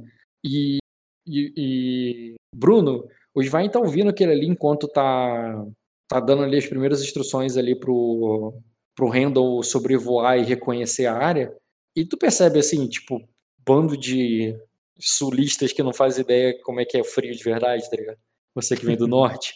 E, 0.45 0.79
e, 1.27 1.53
e- 1.57 2.35
Bruno, 2.55 3.07
o 3.35 3.43
Svain 3.43 3.69
tá 3.71 3.79
ouvindo 3.79 4.09
aquele 4.11 4.33
ali 4.33 4.47
enquanto 4.47 4.89
tá, 4.89 5.67
tá 6.11 6.19
dando 6.19 6.43
ali 6.43 6.59
as 6.59 6.67
primeiras 6.67 7.01
instruções 7.01 7.57
ali 7.57 7.79
pro, 7.79 8.53
pro 8.97 9.09
Randall 9.09 9.63
sobrevoar 9.63 10.37
e 10.37 10.43
reconhecer 10.43 11.07
a 11.07 11.17
área. 11.17 11.57
E 11.95 12.05
tu 12.05 12.19
percebe 12.19 12.59
assim, 12.59 12.89
tipo, 12.89 13.23
bando 13.65 13.97
de 13.97 14.59
sulistas 14.99 15.73
que 15.73 15.85
não 15.85 15.93
faz 15.93 16.19
ideia 16.19 16.59
como 16.65 16.81
é 16.81 16.85
que 16.85 16.99
é 16.99 17.05
frio 17.05 17.33
de 17.33 17.45
verdade, 17.45 17.89
tá 17.89 17.97
ligado? 17.97 18.19
Você 18.57 18.77
que 18.77 18.85
vem 18.85 18.97
do 18.97 19.07
norte. 19.09 19.55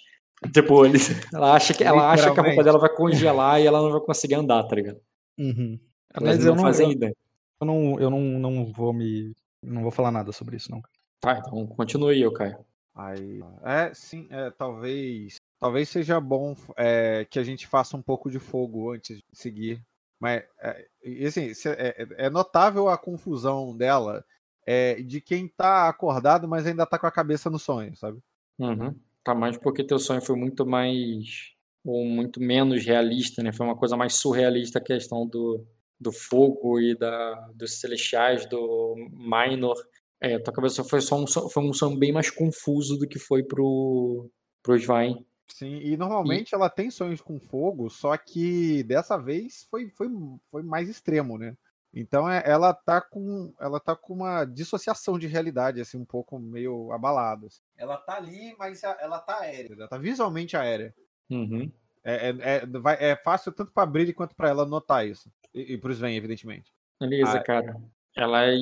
Tipo, 0.52 0.86
ele, 0.86 0.98
ela, 1.32 1.54
acha 1.54 1.74
que, 1.74 1.82
ela 1.82 2.12
acha 2.12 2.32
que 2.32 2.38
a 2.38 2.42
roupa 2.42 2.62
dela 2.62 2.78
vai 2.78 2.94
congelar 2.94 3.60
e 3.60 3.66
ela 3.66 3.82
não 3.82 3.90
vai 3.90 4.00
conseguir 4.00 4.36
andar, 4.36 4.62
tá 4.62 4.76
ligado? 4.76 5.00
Uhum. 5.36 5.76
Mas 6.22 6.38
não, 6.38 6.46
eu 6.46 6.54
não- 6.54 6.62
fazem 6.62 6.92
ideia. 6.92 7.16
Eu 7.60 7.66
não, 7.66 8.00
eu 8.00 8.10
não, 8.10 8.20
não 8.20 8.72
vou 8.72 8.92
me. 8.92 9.32
Não 9.60 9.82
vou 9.82 9.90
falar 9.90 10.12
nada 10.12 10.30
sobre 10.30 10.56
isso, 10.56 10.70
não. 10.70 10.80
Tá, 11.20 11.42
então 11.44 11.66
continue 11.66 12.22
aí, 12.22 12.32
Caio. 12.32 12.58
Aí, 12.94 13.40
é, 13.64 13.92
sim, 13.94 14.28
é, 14.30 14.50
talvez, 14.50 15.36
talvez 15.58 15.88
seja 15.88 16.20
bom 16.20 16.56
é, 16.76 17.26
que 17.30 17.38
a 17.38 17.42
gente 17.42 17.66
faça 17.66 17.96
um 17.96 18.02
pouco 18.02 18.30
de 18.30 18.38
fogo 18.38 18.92
antes 18.92 19.18
de 19.18 19.24
seguir. 19.32 19.82
Mas, 20.20 20.42
é, 20.60 20.88
assim, 21.26 21.50
é, 21.66 22.06
é 22.26 22.30
notável 22.30 22.88
a 22.88 22.96
confusão 22.96 23.76
dela 23.76 24.24
é, 24.66 24.94
de 25.02 25.20
quem 25.20 25.48
tá 25.48 25.88
acordado, 25.88 26.48
mas 26.48 26.66
ainda 26.66 26.86
tá 26.86 26.98
com 26.98 27.06
a 27.06 27.12
cabeça 27.12 27.50
no 27.50 27.58
sonho, 27.58 27.94
sabe? 27.96 28.18
Uhum. 28.58 28.94
Tá 29.22 29.34
mais 29.34 29.56
porque 29.56 29.84
teu 29.84 29.98
sonho 29.98 30.20
foi 30.20 30.36
muito 30.36 30.66
mais 30.66 31.54
ou 31.84 32.04
muito 32.04 32.40
menos 32.40 32.84
realista, 32.84 33.42
né? 33.42 33.52
Foi 33.52 33.66
uma 33.66 33.76
coisa 33.76 33.96
mais 33.96 34.14
surrealista 34.14 34.78
a 34.78 34.82
questão 34.82 35.26
do, 35.26 35.66
do 36.00 36.10
fogo 36.10 36.80
e 36.80 36.96
da, 36.96 37.34
dos 37.54 37.78
celestiais, 37.80 38.46
do 38.46 38.94
minor. 39.12 39.76
É, 40.20 40.38
tua 40.38 40.52
cabeça 40.54 40.82
foi 40.82 41.00
só 41.00 41.16
um 41.16 41.26
foi 41.26 41.62
um 41.62 41.72
sonho 41.72 41.98
bem 41.98 42.12
mais 42.12 42.30
confuso 42.30 42.96
do 42.96 43.06
que 43.06 43.18
foi 43.18 43.42
pro 43.42 44.30
pro 44.62 44.76
Svain. 44.76 45.24
Sim, 45.48 45.76
e 45.76 45.96
normalmente 45.96 46.54
ela 46.54 46.68
tem 46.70 46.90
sonhos 46.90 47.20
com 47.20 47.38
fogo, 47.38 47.88
só 47.90 48.16
que 48.16 48.82
dessa 48.84 49.16
vez 49.16 49.66
foi, 49.70 49.88
foi, 49.90 50.08
foi 50.50 50.62
mais 50.62 50.88
extremo, 50.88 51.36
né? 51.38 51.56
Então 51.92 52.28
é- 52.28 52.42
ela 52.44 52.74
tá 52.74 53.00
com 53.00 53.54
ela 53.60 53.78
tá 53.78 53.94
com 53.94 54.14
uma 54.14 54.44
dissociação 54.44 55.16
de 55.18 55.26
realidade, 55.28 55.80
assim, 55.80 55.96
um 55.98 56.04
pouco 56.04 56.38
meio 56.38 56.90
abalada. 56.92 57.46
assim. 57.46 57.60
Ela 57.76 57.96
tá 57.98 58.16
ali, 58.16 58.54
mas 58.58 58.82
ela 58.82 59.20
tá 59.20 59.40
aérea, 59.40 59.74
ela 59.74 59.86
tá 59.88 59.96
visualmente 59.98 60.56
aérea. 60.56 60.92
Uhum. 61.30 61.70
É, 62.02 62.30
é, 62.30 62.36
é, 62.56 62.66
vai- 62.66 62.96
é 62.98 63.14
fácil 63.16 63.52
tanto 63.52 63.70
pra 63.72 63.86
Brilhe 63.86 64.12
quanto 64.12 64.34
pra 64.34 64.48
ela 64.48 64.66
notar 64.66 65.06
isso. 65.06 65.30
E, 65.54 65.74
e 65.74 65.78
pro 65.78 65.92
Sven, 65.92 66.16
evidentemente. 66.16 66.72
Beleza, 67.00 67.38
Ah. 67.38 67.42
cara. 67.44 67.76
Elas 68.16 68.54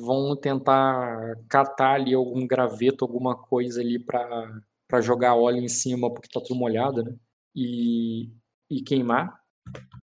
vão 0.00 0.34
tentar 0.36 1.36
catar 1.48 1.94
ali 1.94 2.14
algum 2.14 2.46
graveto, 2.46 3.04
alguma 3.04 3.36
coisa 3.36 3.80
ali 3.80 3.98
pra 3.98 4.60
para 4.88 5.00
jogar 5.00 5.34
óleo 5.34 5.58
em 5.58 5.68
cima, 5.68 6.12
porque 6.12 6.28
tá 6.32 6.40
tudo 6.40 6.58
molhado, 6.58 7.02
né? 7.02 7.14
E, 7.54 8.30
e 8.70 8.82
queimar. 8.82 9.38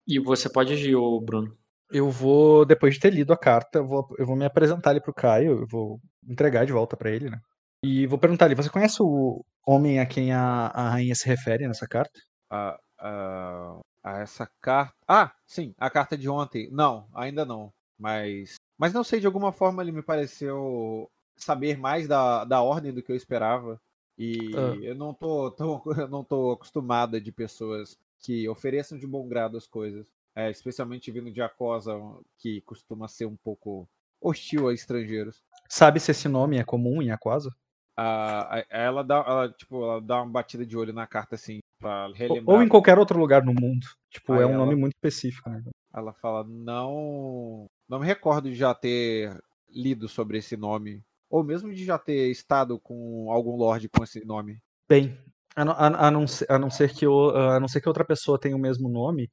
E 0.07 0.19
você 0.19 0.51
pode 0.51 0.73
agir, 0.73 0.95
ô 0.95 1.21
Bruno. 1.21 1.57
Eu 1.91 2.11
vou, 2.11 2.65
depois 2.65 2.95
de 2.95 3.01
ter 3.01 3.13
lido 3.13 3.33
a 3.33 3.37
carta, 3.37 3.79
eu 3.79 3.87
vou, 3.87 4.07
eu 4.19 4.27
vou 4.27 4.37
me 4.37 4.45
apresentar 4.45 4.91
ali 4.91 5.01
pro 5.01 5.13
Caio, 5.13 5.61
eu 5.61 5.67
vou 5.67 6.01
entregar 6.29 6.65
de 6.65 6.73
volta 6.73 6.97
pra 6.97 7.11
ele, 7.11 7.29
né? 7.29 7.41
E 7.83 8.07
vou 8.07 8.19
perguntar 8.19 8.45
ali, 8.45 8.55
você 8.55 8.69
conhece 8.69 9.03
o 9.03 9.45
homem 9.67 9.99
a 9.99 10.07
quem 10.07 10.33
a, 10.33 10.67
a 10.69 10.91
rainha 10.91 11.15
se 11.15 11.27
refere 11.27 11.67
nessa 11.67 11.89
carta? 11.89 12.21
A, 12.51 12.79
a, 12.99 13.81
a 14.05 14.19
essa 14.19 14.49
carta. 14.61 14.95
Ah, 15.09 15.33
sim, 15.47 15.75
a 15.79 15.91
carta 15.91 16.17
de 16.17 16.29
ontem. 16.29 16.69
Não, 16.71 17.09
ainda 17.15 17.45
não. 17.45 17.73
Mas. 17.99 18.55
Mas 18.79 18.93
não 18.93 19.03
sei, 19.03 19.21
de 19.21 19.27
alguma 19.27 19.53
forma 19.53 19.83
ele 19.83 19.93
me 19.93 20.03
pareceu 20.03 21.11
saber 21.37 21.77
mais 21.79 22.07
da, 22.07 22.45
da 22.45 22.63
ordem 22.63 22.93
do 22.93 23.03
que 23.03 23.11
eu 23.11 23.17
esperava. 23.17 23.81
E 24.23 24.51
Ah. 24.55 24.77
eu 24.83 24.95
não 24.95 25.15
tô, 25.15 25.51
tão, 25.51 25.81
eu 26.05 26.09
não 26.09 26.23
tô 26.23 26.53
acostumada 26.53 27.19
de 27.19 27.33
pessoas 27.33 27.99
que 28.19 28.47
ofereçam 28.51 28.99
de 28.99 29.07
bom 29.07 29.27
grado 29.27 29.57
as 29.57 29.67
coisas. 29.67 30.07
É, 30.37 30.51
especialmente 30.51 31.11
vindo 31.11 31.31
de 31.31 31.41
Acosa, 31.41 31.93
que 32.39 32.61
costuma 32.61 33.09
ser 33.09 33.25
um 33.27 33.35
pouco 33.37 33.89
hostil 34.21 34.69
a 34.69 34.75
estrangeiros. 34.75 35.43
Sabe 35.69 35.99
se 35.99 36.11
esse 36.11 36.29
nome 36.29 36.59
é 36.59 36.65
comum 36.65 37.01
em 37.01 37.11
Aquasa? 37.11 37.51
A, 37.97 38.59
a- 38.59 38.65
ela 38.71 39.03
dá, 39.03 39.17
ela, 39.27 39.49
tipo, 39.51 39.83
ela 39.83 40.01
dá 40.01 40.23
uma 40.23 40.31
batida 40.31 40.65
de 40.67 40.77
olho 40.77 40.93
na 40.93 41.07
carta 41.07 41.35
assim, 41.35 41.59
pra 41.81 42.09
relembrar. 42.15 42.57
ou 42.59 42.63
em 42.63 42.69
qualquer 42.69 42.99
outro 42.99 43.19
lugar 43.19 43.43
no 43.45 43.55
mundo. 43.55 43.87
Tipo, 44.11 44.35
Aí 44.35 44.43
é 44.43 44.47
um 44.47 44.51
ela- 44.53 44.59
nome 44.67 44.77
muito 44.77 44.95
específico, 44.95 45.49
né? 45.51 45.63
Ela 45.95 46.13
fala, 46.13 46.45
não. 46.45 47.67
Não 47.89 47.99
me 47.99 48.07
recordo 48.07 48.49
de 48.51 48.55
já 48.55 48.73
ter 48.75 49.37
lido 49.69 50.09
sobre 50.09 50.39
esse 50.39 50.57
nome. 50.57 51.03
Ou 51.31 51.45
mesmo 51.45 51.73
de 51.73 51.85
já 51.85 51.97
ter 51.99 52.29
estado 52.31 52.79
com 52.81 53.31
algum 53.31 53.57
lord 53.57 53.89
com 53.89 54.03
esse 54.05 54.25
nome. 54.25 54.59
Bem, 54.89 55.17
a, 55.55 55.65
não- 55.65 55.73
a- 55.73 56.07
a 56.09 56.11
não 56.11 56.27
ser, 56.27 56.47
a 56.51 56.59
não 56.59 56.69
ser 56.71 56.93
que 56.93 57.07
o- 57.07 57.31
a 57.31 57.61
não 57.61 57.69
ser 57.69 57.81
que 57.81 57.89
outra 57.89 58.05
pessoa 58.05 58.39
tenha 58.39 58.57
o 58.57 58.59
mesmo 58.59 58.89
nome, 58.89 59.31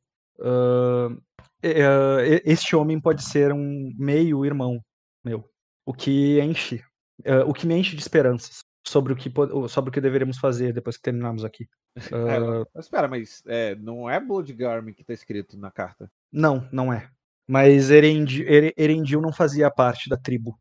é, 1.63 1.71
é, 1.81 2.41
este 2.45 2.75
homem 2.75 2.99
pode 2.99 3.23
ser 3.23 3.51
um 3.51 3.91
meio 3.97 4.45
irmão 4.45 4.79
meu, 5.23 5.43
o 5.85 5.93
que 5.93 6.39
enche, 6.39 6.81
ah, 7.25 7.43
o 7.45 7.53
que 7.53 7.65
me 7.67 7.75
enche 7.75 7.95
de 7.95 8.01
esperanças 8.01 8.59
sobre 8.85 9.11
o 9.11 9.15
que 9.15 9.31
sobre 9.67 9.89
o 9.89 9.91
que 9.91 9.99
deveremos 9.99 10.37
fazer 10.37 10.71
depois 10.73 10.95
que 10.97 11.03
terminarmos 11.03 11.43
aqui. 11.43 11.67
É, 12.31 12.35
ela- 12.35 12.67
Espera, 12.77 13.07
mas 13.07 13.41
é, 13.47 13.75
não 13.75 14.07
é 14.07 14.19
Bloodgarm 14.19 14.93
que 14.93 15.03
tá 15.03 15.13
escrito 15.13 15.57
na 15.57 15.71
carta. 15.71 16.09
Não, 16.31 16.69
não 16.71 16.93
é. 16.93 17.09
Mas 17.47 17.89
Erendi- 17.89 18.45
Ere- 18.45 18.73
Erendil 18.77 19.19
não 19.19 19.33
fazia 19.33 19.71
parte 19.71 20.07
da 20.07 20.15
tribo. 20.15 20.55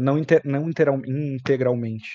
Não, 0.00 0.18
inte- 0.18 0.42
não 0.44 0.68
integralmente. 0.68 2.08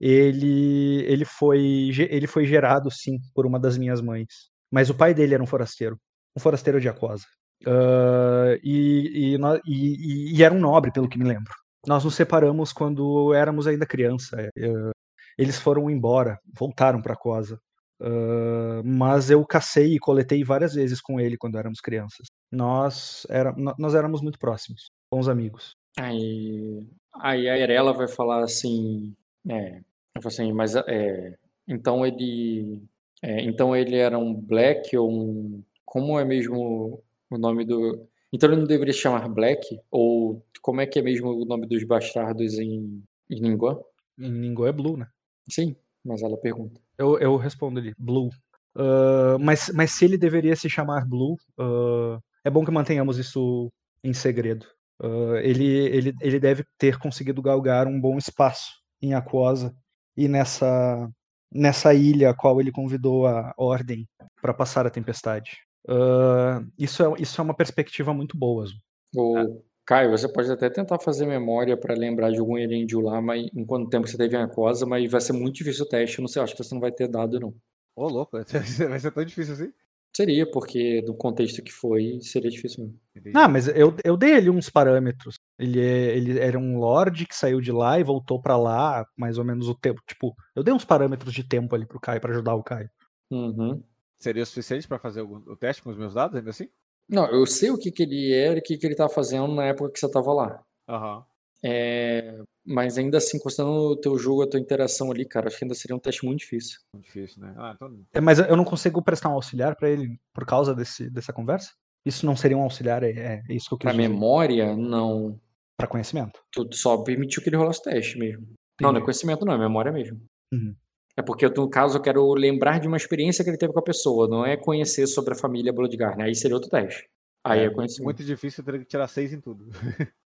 Ele, 0.00 1.02
ele, 1.06 1.24
foi, 1.24 1.90
ele 2.10 2.26
foi 2.26 2.44
gerado, 2.46 2.90
sim, 2.90 3.18
por 3.34 3.46
uma 3.46 3.58
das 3.58 3.78
minhas 3.78 4.00
mães. 4.00 4.26
Mas 4.70 4.90
o 4.90 4.94
pai 4.94 5.14
dele 5.14 5.34
era 5.34 5.42
um 5.42 5.46
forasteiro. 5.46 5.98
Um 6.36 6.40
forasteiro 6.40 6.80
de 6.80 6.88
Aquosa. 6.88 7.24
Ah, 7.66 8.58
e, 8.62 9.34
e, 9.34 9.38
e- 9.66 10.34
e- 10.36 10.42
era 10.42 10.52
um 10.54 10.60
nobre, 10.60 10.92
pelo 10.92 11.08
que 11.08 11.18
me 11.18 11.24
lembro. 11.24 11.52
Nós 11.86 12.04
nos 12.04 12.14
separamos 12.14 12.72
quando 12.72 13.32
éramos 13.34 13.66
ainda 13.66 13.86
criança. 13.86 14.36
eh, 14.56 14.90
eles 15.38 15.58
foram 15.58 15.90
embora, 15.90 16.38
voltaram 16.58 17.00
para 17.02 17.14
Aquosa. 17.14 17.58
Ah, 18.00 18.82
mas 18.84 19.30
eu 19.30 19.44
cacei 19.46 19.94
e 19.94 19.98
coletei 19.98 20.42
várias 20.44 20.74
vezes 20.74 21.00
com 21.00 21.20
ele 21.20 21.36
quando 21.36 21.58
éramos 21.58 21.80
crianças. 21.80 22.26
Nós, 22.52 23.26
era, 23.30 23.52
nó- 23.56 23.74
nós 23.78 23.94
éramos 23.94 24.20
muito 24.22 24.38
próximos, 24.38 24.90
bons 25.12 25.28
amigos. 25.28 25.74
Aí, 25.96 26.86
aí 27.14 27.48
a 27.48 27.58
Erela 27.58 27.92
vai 27.92 28.08
falar 28.08 28.42
assim, 28.42 29.14
é, 29.48 29.80
assim, 30.24 30.52
mas 30.52 30.74
é, 30.74 31.34
então 31.68 32.04
ele, 32.04 32.82
é, 33.22 33.42
então 33.42 33.76
ele 33.76 33.96
era 33.96 34.18
um 34.18 34.34
Black 34.34 34.96
ou 34.96 35.10
um, 35.10 35.62
como 35.84 36.18
é 36.18 36.24
mesmo 36.24 37.02
o 37.30 37.38
nome 37.38 37.64
do, 37.64 38.08
então 38.32 38.50
ele 38.50 38.60
não 38.60 38.66
deveria 38.66 38.92
se 38.92 39.00
chamar 39.00 39.28
Black 39.28 39.78
ou 39.90 40.44
como 40.60 40.80
é 40.80 40.86
que 40.86 40.98
é 40.98 41.02
mesmo 41.02 41.30
o 41.30 41.44
nome 41.44 41.66
dos 41.66 41.84
bastardos 41.84 42.58
em, 42.58 43.02
em 43.30 43.38
língua? 43.38 43.84
Em 44.18 44.30
língua 44.30 44.68
é 44.68 44.72
Blue, 44.72 44.96
né? 44.96 45.06
Sim, 45.48 45.76
mas 46.04 46.22
ela 46.22 46.36
pergunta. 46.36 46.80
Eu, 46.98 47.18
eu 47.18 47.36
respondo 47.36 47.78
ali, 47.78 47.94
Blue. 47.98 48.30
Ah, 48.74 49.36
mas, 49.40 49.70
mas 49.74 49.92
se 49.92 50.04
ele 50.04 50.18
deveria 50.18 50.56
se 50.56 50.68
chamar 50.68 51.06
Blue, 51.06 51.36
ah, 51.58 52.18
é 52.44 52.50
bom 52.50 52.64
que 52.64 52.70
mantenhamos 52.70 53.18
isso 53.18 53.70
em 54.02 54.12
segredo. 54.12 54.66
Ah, 55.02 55.40
ele, 55.42 55.64
ele, 55.64 56.14
ele 56.20 56.40
deve 56.40 56.64
ter 56.78 56.98
conseguido 56.98 57.42
galgar 57.42 57.86
um 57.86 58.00
bom 58.00 58.16
espaço 58.16 58.72
em 59.02 59.14
Aquosa 59.14 59.74
e 60.16 60.28
nessa, 60.28 61.08
nessa 61.52 61.92
ilha 61.92 62.30
a 62.30 62.34
qual 62.34 62.60
ele 62.60 62.72
convidou 62.72 63.26
a 63.26 63.52
Ordem 63.56 64.08
para 64.40 64.54
passar 64.54 64.86
a 64.86 64.90
tempestade. 64.90 65.58
Ah, 65.88 66.62
isso, 66.78 67.02
é, 67.02 67.20
isso 67.20 67.40
é 67.40 67.44
uma 67.44 67.56
perspectiva 67.56 68.14
muito 68.14 68.36
boa, 68.36 68.64
Azul. 68.64 68.78
Ô, 69.16 69.62
Caio, 69.86 70.10
você 70.10 70.26
pode 70.32 70.50
até 70.50 70.70
tentar 70.70 70.98
fazer 70.98 71.26
memória 71.26 71.76
para 71.76 71.94
lembrar 71.94 72.30
de 72.30 72.38
algum 72.38 72.56
Erendil 72.56 73.00
lá, 73.00 73.20
mas 73.20 73.46
em 73.54 73.64
quanto 73.66 73.90
tempo 73.90 74.08
você 74.08 74.16
teve 74.16 74.36
em 74.36 74.42
Aquosa, 74.42 74.86
mas 74.86 75.10
vai 75.10 75.20
ser 75.20 75.34
muito 75.34 75.56
difícil 75.56 75.84
o 75.84 75.88
teste, 75.88 76.18
eu 76.18 76.22
não 76.22 76.28
sei, 76.28 76.42
acho 76.42 76.56
que 76.56 76.64
você 76.64 76.74
não 76.74 76.80
vai 76.80 76.90
ter 76.90 77.06
dado 77.06 77.38
não. 77.38 77.54
Ô, 77.94 78.08
louco, 78.08 78.38
vai 78.88 78.98
ser 78.98 79.10
tão 79.12 79.24
difícil 79.24 79.54
assim? 79.54 79.72
Seria, 80.16 80.48
porque 80.48 81.02
do 81.02 81.12
contexto 81.14 81.60
que 81.62 81.72
foi, 81.72 82.18
seria 82.20 82.48
difícil. 82.50 82.94
Ah, 83.34 83.48
mas 83.48 83.66
eu, 83.66 83.94
eu 84.04 84.16
dei 84.16 84.34
ali 84.36 84.48
uns 84.48 84.70
parâmetros. 84.70 85.36
Ele, 85.58 85.80
é- 85.80 86.16
ele 86.16 86.38
era 86.38 86.56
um 86.58 86.78
lord 86.78 87.26
que 87.26 87.34
saiu 87.34 87.60
de 87.60 87.72
lá 87.72 87.98
e 87.98 88.04
voltou 88.04 88.40
pra 88.40 88.56
lá, 88.56 89.04
mais 89.16 89.38
ou 89.38 89.44
menos 89.44 89.68
o 89.68 89.74
tempo. 89.74 90.00
Tipo, 90.06 90.34
eu 90.54 90.62
dei 90.62 90.72
uns 90.72 90.84
parâmetros 90.84 91.32
de 91.34 91.42
tempo 91.42 91.74
ali 91.74 91.84
pro 91.84 91.98
Caio, 92.00 92.20
pra 92.20 92.30
ajudar 92.32 92.54
o 92.54 92.62
Caio. 92.62 92.88
Uhum. 93.30 93.82
Seria 94.18 94.44
o 94.44 94.46
suficiente 94.46 94.86
pra 94.86 95.00
fazer 95.00 95.22
o, 95.22 95.34
o 95.48 95.56
teste 95.56 95.82
com 95.82 95.90
os 95.90 95.98
meus 95.98 96.14
dados, 96.14 96.36
ainda 96.36 96.50
assim? 96.50 96.68
Não, 97.08 97.26
eu 97.26 97.44
sei 97.44 97.70
o 97.70 97.78
que, 97.78 97.90
que 97.90 98.04
ele 98.04 98.32
era 98.32 98.56
e 98.56 98.60
o 98.60 98.62
que, 98.62 98.78
que 98.78 98.86
ele 98.86 98.94
estava 98.94 99.12
fazendo 99.12 99.48
na 99.48 99.64
época 99.66 99.90
que 99.90 99.98
você 99.98 100.06
estava 100.06 100.32
lá. 100.32 100.62
Aham. 100.88 101.24
É, 101.62 102.40
mas 102.66 102.96
ainda 102.98 103.18
assim, 103.18 103.38
considerando 103.38 103.74
o 103.74 103.96
teu 103.96 104.18
jogo, 104.18 104.42
a 104.42 104.46
tua 104.46 104.60
interação 104.60 105.10
ali, 105.10 105.24
cara, 105.26 105.48
acho 105.48 105.58
que 105.58 105.64
ainda 105.64 105.74
seria 105.74 105.94
um 105.96 105.98
teste 106.00 106.24
muito 106.24 106.40
difícil. 106.40 106.78
Muito 106.94 107.06
difícil, 107.06 107.42
né? 107.42 107.54
Ah, 107.56 107.72
então. 107.74 108.00
É, 108.12 108.20
mas 108.20 108.38
eu 108.38 108.56
não 108.56 108.64
consigo 108.64 109.02
prestar 109.02 109.28
um 109.28 109.34
auxiliar 109.34 109.76
pra 109.76 109.90
ele 109.90 110.18
por 110.32 110.46
causa 110.46 110.74
desse, 110.74 111.10
dessa 111.10 111.32
conversa? 111.32 111.72
Isso 112.06 112.26
não 112.26 112.36
seria 112.36 112.56
um 112.56 112.62
auxiliar, 112.62 113.02
é, 113.02 113.42
é 113.48 113.54
isso 113.54 113.68
que 113.68 113.74
eu 113.74 113.78
quis 113.78 113.84
Pra 113.84 113.92
dizer. 113.92 114.08
memória, 114.08 114.76
não. 114.76 115.38
Pra 115.76 115.86
conhecimento. 115.86 116.40
Tu 116.52 116.68
só 116.72 116.98
permitiu 116.98 117.42
que 117.42 117.48
ele 117.48 117.56
rolasse 117.56 117.80
o 117.80 117.82
teste 117.82 118.18
mesmo. 118.18 118.46
Não, 118.80 118.92
não 118.92 119.00
é 119.00 119.02
conhecimento, 119.02 119.44
não, 119.44 119.54
é 119.54 119.58
memória 119.58 119.90
mesmo. 119.92 120.20
Uhum. 120.52 120.74
É 121.16 121.22
porque, 121.22 121.48
no 121.48 121.68
caso, 121.70 121.96
eu 121.98 122.02
quero 122.02 122.32
lembrar 122.34 122.80
de 122.80 122.88
uma 122.88 122.96
experiência 122.96 123.44
que 123.44 123.50
ele 123.50 123.56
teve 123.56 123.72
com 123.72 123.78
a 123.78 123.82
pessoa, 123.82 124.28
não 124.28 124.44
é 124.44 124.56
conhecer 124.56 125.06
sobre 125.06 125.32
a 125.32 125.36
família 125.36 125.72
Bloodgarn. 125.72 126.22
Aí 126.22 126.34
seria 126.34 126.56
outro 126.56 126.70
teste. 126.70 127.08
Aí 127.44 127.60
é, 127.60 127.70
conhecimento. 127.70 128.04
Muito 128.04 128.24
difícil, 128.24 128.62
eu 128.62 128.64
teria 128.64 128.80
que 128.80 128.86
tirar 128.86 129.06
seis 129.08 129.32
em 129.32 129.40
tudo. 129.40 129.68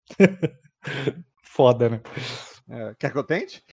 Foda, 1.52 1.88
né? 1.88 2.00
É, 2.68 2.94
quer 2.98 3.10
que 3.12 3.18
eu 3.18 3.24
tente? 3.24 3.64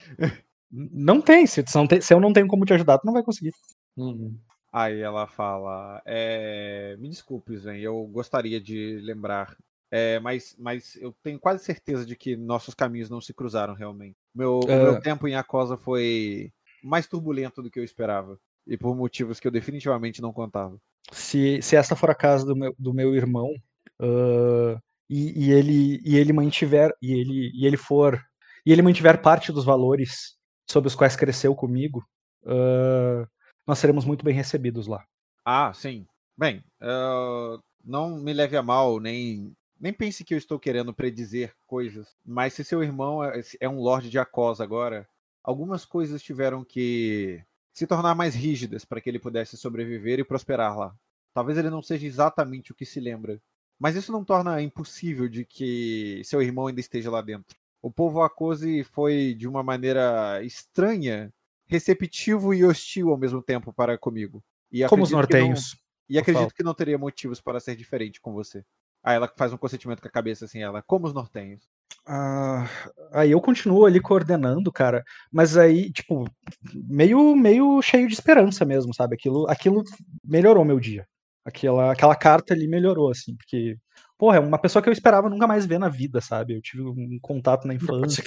Não 0.71 1.21
tem 1.21 1.45
se, 1.45 1.63
não 1.75 1.87
tem. 1.87 2.01
se 2.01 2.13
eu 2.13 2.19
não 2.19 2.33
tenho 2.33 2.47
como 2.47 2.65
te 2.65 2.73
ajudar, 2.73 2.97
tu 2.97 3.05
não 3.05 3.13
vai 3.13 3.23
conseguir. 3.23 3.53
Uhum. 3.95 4.37
Aí 4.73 4.99
ela 4.99 5.27
fala: 5.27 6.01
é, 6.05 6.95
Me 6.99 7.07
desculpe, 7.09 7.57
Zen, 7.57 7.79
eu 7.79 8.05
gostaria 8.07 8.59
de 8.59 8.99
lembrar. 9.01 9.55
é, 9.91 10.19
mas, 10.19 10.55
mas 10.59 10.95
eu 10.97 11.15
tenho 11.23 11.39
quase 11.39 11.63
certeza 11.63 12.05
de 12.05 12.15
que 12.15 12.35
nossos 12.35 12.73
caminhos 12.73 13.09
não 13.09 13.21
se 13.21 13.33
cruzaram 13.33 13.73
realmente. 13.73 14.17
Meu, 14.35 14.59
O 14.59 14.69
É. 14.69 14.83
meu 14.83 14.99
tempo 14.99 15.27
em 15.27 15.35
Acosa 15.35 15.77
foi 15.77 16.51
mais 16.83 17.07
turbulento 17.07 17.61
do 17.61 17.69
que 17.71 17.79
eu 17.79 17.83
esperava. 17.83 18.37
E 18.65 18.75
por 18.77 18.95
motivos 18.95 19.39
que 19.39 19.47
eu 19.47 19.51
definitivamente 19.51 20.21
não 20.21 20.33
contava. 20.33 20.77
se, 21.11 21.61
se 21.61 21.75
essa 21.77 21.95
for 21.95 22.09
a 22.09 22.15
casa 22.15 22.45
do 22.45 22.53
meu, 22.55 22.75
do 22.77 22.93
meu 22.93 23.15
irmão 23.15 23.53
ah, 24.01 24.77
e, 25.09 25.47
e 25.47 25.51
ele 25.51 26.01
e 26.05 26.17
ele 26.17 26.33
mantiver 26.33 26.91
e 27.01 27.13
ele 27.13 27.51
e 27.53 27.65
ele 27.65 27.77
for 27.77 28.19
e 28.65 28.71
ele 28.71 28.81
mantiver 28.81 29.21
parte 29.21 29.51
dos 29.51 29.65
valores 29.65 30.35
sobre 30.69 30.87
os 30.87 30.95
quais 30.95 31.15
cresceu 31.15 31.55
comigo 31.55 32.03
ah, 32.45 33.27
nós 33.65 33.79
seremos 33.79 34.05
muito 34.05 34.23
bem 34.23 34.33
recebidos 34.33 34.87
lá 34.87 35.03
Ah, 35.45 35.71
sim. 35.73 36.05
Bem, 36.37 36.63
ah, 36.81 37.57
não 37.83 38.19
me 38.19 38.33
leve 38.33 38.57
a 38.57 38.61
mal, 38.63 38.99
nem, 38.99 39.55
nem 39.79 39.93
pense 39.93 40.23
que 40.23 40.33
eu 40.33 40.37
estou 40.37 40.59
querendo 40.59 40.93
predizer 40.93 41.53
coisas. 41.65 42.15
Mas 42.25 42.53
se 42.53 42.63
seu 42.63 42.83
irmão 42.83 43.23
é, 43.23 43.41
é 43.61 43.69
um 43.69 43.79
Lorde 43.79 44.09
de 44.09 44.19
Acosa 44.19 44.63
agora, 44.63 45.07
algumas 45.43 45.85
coisas 45.85 46.21
tiveram 46.21 46.63
que 46.65 47.41
se 47.73 47.87
tornar 47.87 48.13
mais 48.15 48.35
rígidas 48.35 48.83
para 48.83 48.99
que 48.99 49.09
ele 49.09 49.19
pudesse 49.19 49.55
sobreviver 49.57 50.19
e 50.19 50.23
prosperar 50.25 50.77
lá. 50.77 50.93
Talvez 51.33 51.57
ele 51.57 51.69
não 51.69 51.81
seja 51.81 52.05
exatamente 52.05 52.71
o 52.71 52.75
que 52.75 52.85
se 52.85 52.99
lembra. 52.99 53.39
Mas 53.79 53.95
isso 53.95 54.11
não 54.11 54.23
torna 54.23 54.61
impossível 54.61 55.27
de 55.29 55.45
que 55.45 56.21
seu 56.23 56.41
irmão 56.41 56.67
ainda 56.67 56.79
esteja 56.79 57.11
lá 57.11 57.21
dentro. 57.21 57.55
O 57.81 57.91
povo 57.91 58.21
Akose 58.21 58.83
foi, 58.83 59.35
de 59.35 59.47
uma 59.47 59.61
maneira 59.61 60.41
estranha, 60.43 61.31
receptivo 61.67 62.53
e 62.53 62.65
hostil 62.65 63.09
ao 63.09 63.17
mesmo 63.17 63.41
tempo 63.41 63.71
para 63.71 63.97
comigo. 63.97 64.43
E 64.71 64.83
como 64.87 65.03
os 65.03 65.09
que 65.09 65.13
não- 65.13 65.19
nortenhos 65.19 65.77
e 66.09 66.17
acredito 66.17 66.39
falta. 66.41 66.55
que 66.55 66.63
não 66.63 66.73
teria 66.73 66.97
motivos 66.97 67.39
para 67.39 67.59
ser 67.59 67.75
diferente 67.75 68.19
com 68.19 68.33
você. 68.33 68.63
Aí 69.03 69.15
ela 69.15 69.27
faz 69.27 69.53
um 69.53 69.57
consentimento 69.57 70.01
com 70.01 70.07
a 70.07 70.11
cabeça 70.11 70.45
assim, 70.45 70.59
ela, 70.59 70.81
como 70.81 71.05
os 71.05 71.13
nortenhos. 71.13 71.69
Ah, 72.05 72.67
aí 73.11 73.31
eu 73.31 73.39
continuo 73.41 73.85
ali 73.85 73.99
coordenando, 73.99 74.71
cara, 74.71 75.03
mas 75.31 75.55
aí, 75.57 75.91
tipo, 75.91 76.25
meio, 76.73 77.35
meio 77.35 77.81
cheio 77.81 78.07
de 78.07 78.13
esperança 78.13 78.65
mesmo, 78.65 78.93
sabe? 78.93 79.15
Aquilo, 79.15 79.47
aquilo 79.49 79.83
melhorou 80.23 80.65
meu 80.65 80.79
dia. 80.79 81.07
Aquela, 81.47 81.93
aquela 81.93 82.13
carta 82.15 82.53
ali 82.53 82.67
melhorou, 82.67 83.09
assim, 83.09 83.33
porque, 83.37 83.77
porra, 84.17 84.35
é 84.35 84.39
uma 84.41 84.59
pessoa 84.59 84.83
que 84.83 84.89
eu 84.89 84.93
esperava 84.93 85.29
nunca 85.29 85.47
mais 85.47 85.65
ver 85.65 85.79
na 85.79 85.87
vida, 85.87 86.19
sabe? 86.19 86.53
Eu 86.53 86.61
tive 86.61 86.83
um 86.83 87.17
contato 87.21 87.65
na 87.65 87.73
infância. 87.73 88.21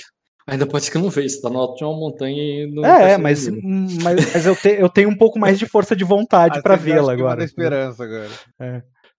ainda 0.47 0.67
pode 0.67 0.87
ser 0.87 0.93
que 0.93 0.97
não 0.99 1.11
fez. 1.11 1.35
Você 1.35 1.43
tá 1.43 1.51
no 1.51 1.59
alto 1.59 1.77
de 1.77 1.85
uma 1.85 1.93
montanha 1.93 2.43
e 2.43 2.67
não. 2.73 2.83
É, 2.83 3.13
tá 3.13 3.19
mas, 3.19 3.47
hum, 3.47 3.87
mas, 4.03 4.33
mas 4.33 4.47
eu, 4.47 4.57
te- 4.57 4.81
eu 4.81 4.89
tenho 4.89 5.11
um 5.11 5.17
pouco 5.17 5.39
mais 5.39 5.59
de 5.59 5.67
força 5.67 5.95
de 5.95 6.03
vontade 6.03 6.63
pra 6.63 6.77
Acendeu 6.77 6.95
a 6.95 6.97
vê-la 6.97 7.13
agora. 7.13 7.45
esperança 7.45 8.05
agora. 8.05 8.31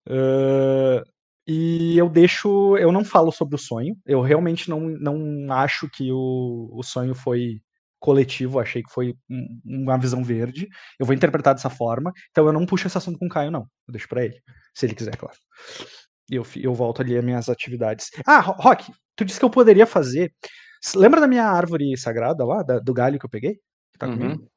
Ah, 0.10 1.04
e 1.48 1.96
eu 1.98 2.10
deixo. 2.10 2.76
Eu 2.78 2.92
não 2.92 3.04
falo 3.06 3.32
sobre 3.32 3.56
o 3.56 3.60
sonho. 3.60 3.96
Eu 4.06 4.22
realmente 4.22 4.68
não, 4.68 4.80
não 4.80 5.54
acho 5.54 5.88
que 5.90 6.12
o, 6.12 6.70
o 6.74 6.82
sonho 6.84 7.14
foi 7.14 7.62
coletivo. 8.02 8.60
Achei 8.60 8.84
que 8.84 8.92
foi 8.92 9.14
um- 9.30 9.62
uma 9.64 9.98
visão 9.98 10.22
verde. 10.24 10.68
Eu 11.00 11.06
vou 11.06 11.16
interpretar 11.16 11.54
dessa 11.56 11.70
forma. 11.70 12.12
Então 12.32 12.46
eu 12.46 12.52
não 12.52 12.66
puxo 12.66 12.88
esse 12.88 12.98
assunto 12.98 13.18
com 13.18 13.28
o 13.28 13.30
Caio, 13.30 13.50
não. 13.52 13.62
Eu 13.88 13.94
deixo 13.94 14.10
pra 14.10 14.26
ele. 14.26 14.42
Se 14.76 14.86
ele 14.86 14.96
quiser, 14.96 15.16
claro. 15.16 15.38
E 16.30 16.36
eu, 16.36 16.46
eu 16.58 16.74
volto 16.74 17.02
ali 17.02 17.18
às 17.18 17.24
minhas 17.24 17.48
atividades. 17.48 18.10
Ah, 18.26 18.40
Ro- 18.40 18.56
Rock, 18.58 18.92
tu 19.16 19.24
disse 19.24 19.40
que 19.40 19.46
eu 19.46 19.50
poderia 19.50 19.86
fazer. 19.86 20.34
Lembra 20.96 21.22
da 21.22 21.28
minha 21.28 21.46
árvore 21.46 21.96
sagrada 21.98 22.44
lá, 22.44 22.64
da- 22.64 22.80
do 22.80 22.94
galho 22.94 23.20
que 23.20 23.26
eu 23.26 23.30
peguei? 23.30 23.54
Que 23.94 24.00
tá 24.00 24.08
Uhum. 24.08 24.18
comigo? 24.18 24.48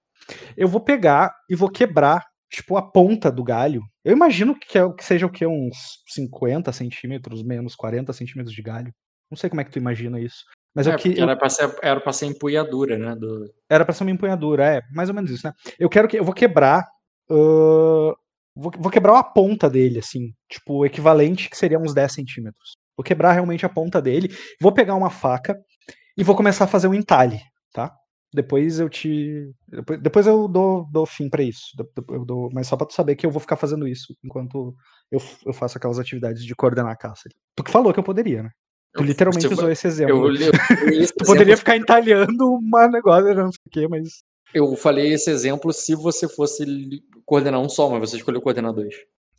eu 0.57 0.67
vou 0.67 0.81
pegar 0.81 1.35
e 1.51 1.55
vou 1.55 1.69
quebrar, 1.69 2.25
tipo, 2.51 2.79
a 2.79 2.83
ponta 2.91 3.31
do 3.31 3.45
galho. 3.45 3.83
Eu 4.03 4.13
imagino 4.13 4.59
que, 4.59 4.79
é, 4.79 4.93
que 4.95 5.05
seja 5.05 5.27
o 5.27 5.31
que? 5.31 5.47
Uns 5.47 6.03
50 6.07 6.73
centímetros, 6.73 7.43
menos 7.43 7.75
40 7.77 8.11
centímetros 8.15 8.55
de 8.55 8.63
galho. 8.63 8.91
Não 9.31 9.37
sei 9.37 9.51
como 9.51 9.61
é 9.61 9.65
que 9.65 9.71
tu 9.71 9.79
imagina 9.79 10.19
isso. 10.19 10.45
Mas 10.75 10.87
É, 10.87 10.95
eu, 10.95 10.99
que, 10.99 11.09
eu- 11.17 11.23
era, 11.23 11.37
pra 11.37 11.49
ser, 11.49 11.75
era 11.83 12.01
pra 12.01 12.13
ser 12.13 12.27
empunhadura, 12.27 12.99
né? 12.99 13.15
Do... 13.15 13.45
era 13.71 13.85
pra 13.85 13.95
ser 13.95 14.05
uma 14.05 14.11
empunhadura, 14.11 14.67
é, 14.77 14.83
mais 14.93 15.09
ou 15.09 15.15
menos 15.15 15.31
isso, 15.31 15.47
né? 15.47 15.53
Eu 15.79 15.89
quero 15.89 16.09
que. 16.09 16.19
Eu 16.19 16.25
vou 16.25 16.35
quebrar. 16.35 16.85
ãh, 17.31 18.13
vou, 18.57 18.73
vou 18.79 18.91
quebrar 18.91 19.19
a 19.19 19.23
ponta 19.25 19.69
dele, 19.71 19.99
assim. 20.01 20.33
Tipo, 20.51 20.79
o 20.79 20.87
equivalente 20.87 21.49
que 21.51 21.57
seria 21.57 21.79
uns 21.79 21.95
10 21.95 22.13
centímetros. 22.13 22.77
Vou 22.97 23.05
quebrar 23.05 23.33
realmente 23.33 23.67
a 23.67 23.69
ponta 23.69 24.01
dele. 24.01 24.29
Vou 24.61 24.73
pegar 24.73 24.95
uma 24.95 25.11
faca 25.11 25.57
e 26.17 26.23
vou 26.25 26.37
começar 26.37 26.65
a 26.65 26.69
fazer 26.69 26.89
um 26.89 26.95
entalhe, 26.95 27.41
tá? 27.73 27.93
Depois 28.33 28.81
eu 28.81 28.89
te. 28.89 29.51
Depois, 29.69 30.01
depois 30.03 30.27
eu 30.27 30.49
dou, 30.49 30.89
dou 30.91 31.07
fim 31.07 31.29
pra 31.31 31.43
isso. 31.43 31.67
Eu 32.11 32.25
dou, 32.25 32.51
mas 32.53 32.67
só 32.67 32.77
pra 32.77 32.87
tu 32.87 32.93
saber 32.95 33.15
que 33.17 33.25
eu 33.25 33.31
vou 33.31 33.41
ficar 33.41 33.57
fazendo 33.57 33.87
isso 33.87 34.13
enquanto 34.25 34.75
eu, 35.11 35.21
eu 35.47 35.53
faço 35.53 35.79
aquelas 35.79 35.99
atividades 36.01 36.45
de 36.45 36.55
coordenar 36.55 36.91
a 36.93 36.97
caça. 36.97 37.23
ali. 37.27 37.35
Tu 37.57 37.63
que 37.65 37.71
falou 37.71 37.93
que 37.93 37.99
eu 38.01 38.05
poderia, 38.05 38.43
né? 38.43 38.51
Tu 38.95 39.01
Eu- 39.03 39.07
literalmente 39.07 39.47
você- 39.49 39.55
usou 39.55 39.71
esse 39.71 39.87
Eu, 39.87 39.91
exemplo. 39.91 40.17
eu, 40.29 40.33
esse 41.03 41.13
tu 41.15 41.25
poderia 41.25 41.53
exemplo- 41.55 41.57
ficar 41.59 41.77
entalhando 41.77 42.53
uma 42.55 42.87
negócio, 42.89 43.35
não 43.35 43.51
sei 43.51 43.61
o 43.67 43.71
quê, 43.71 43.89
mas. 43.89 44.23
eu 44.55 44.75
falei 44.77 45.13
esse 45.13 45.31
exemplo 45.31 45.73
se 45.73 45.95
você 45.95 46.29
fosse 46.29 46.65
coordenar 47.27 47.61
um 47.61 47.69
só, 47.69 47.89
mas 47.91 48.09
você 48.11 48.17
escolheu 48.17 48.41
coordenar 48.41 48.73
dois. 48.73 48.95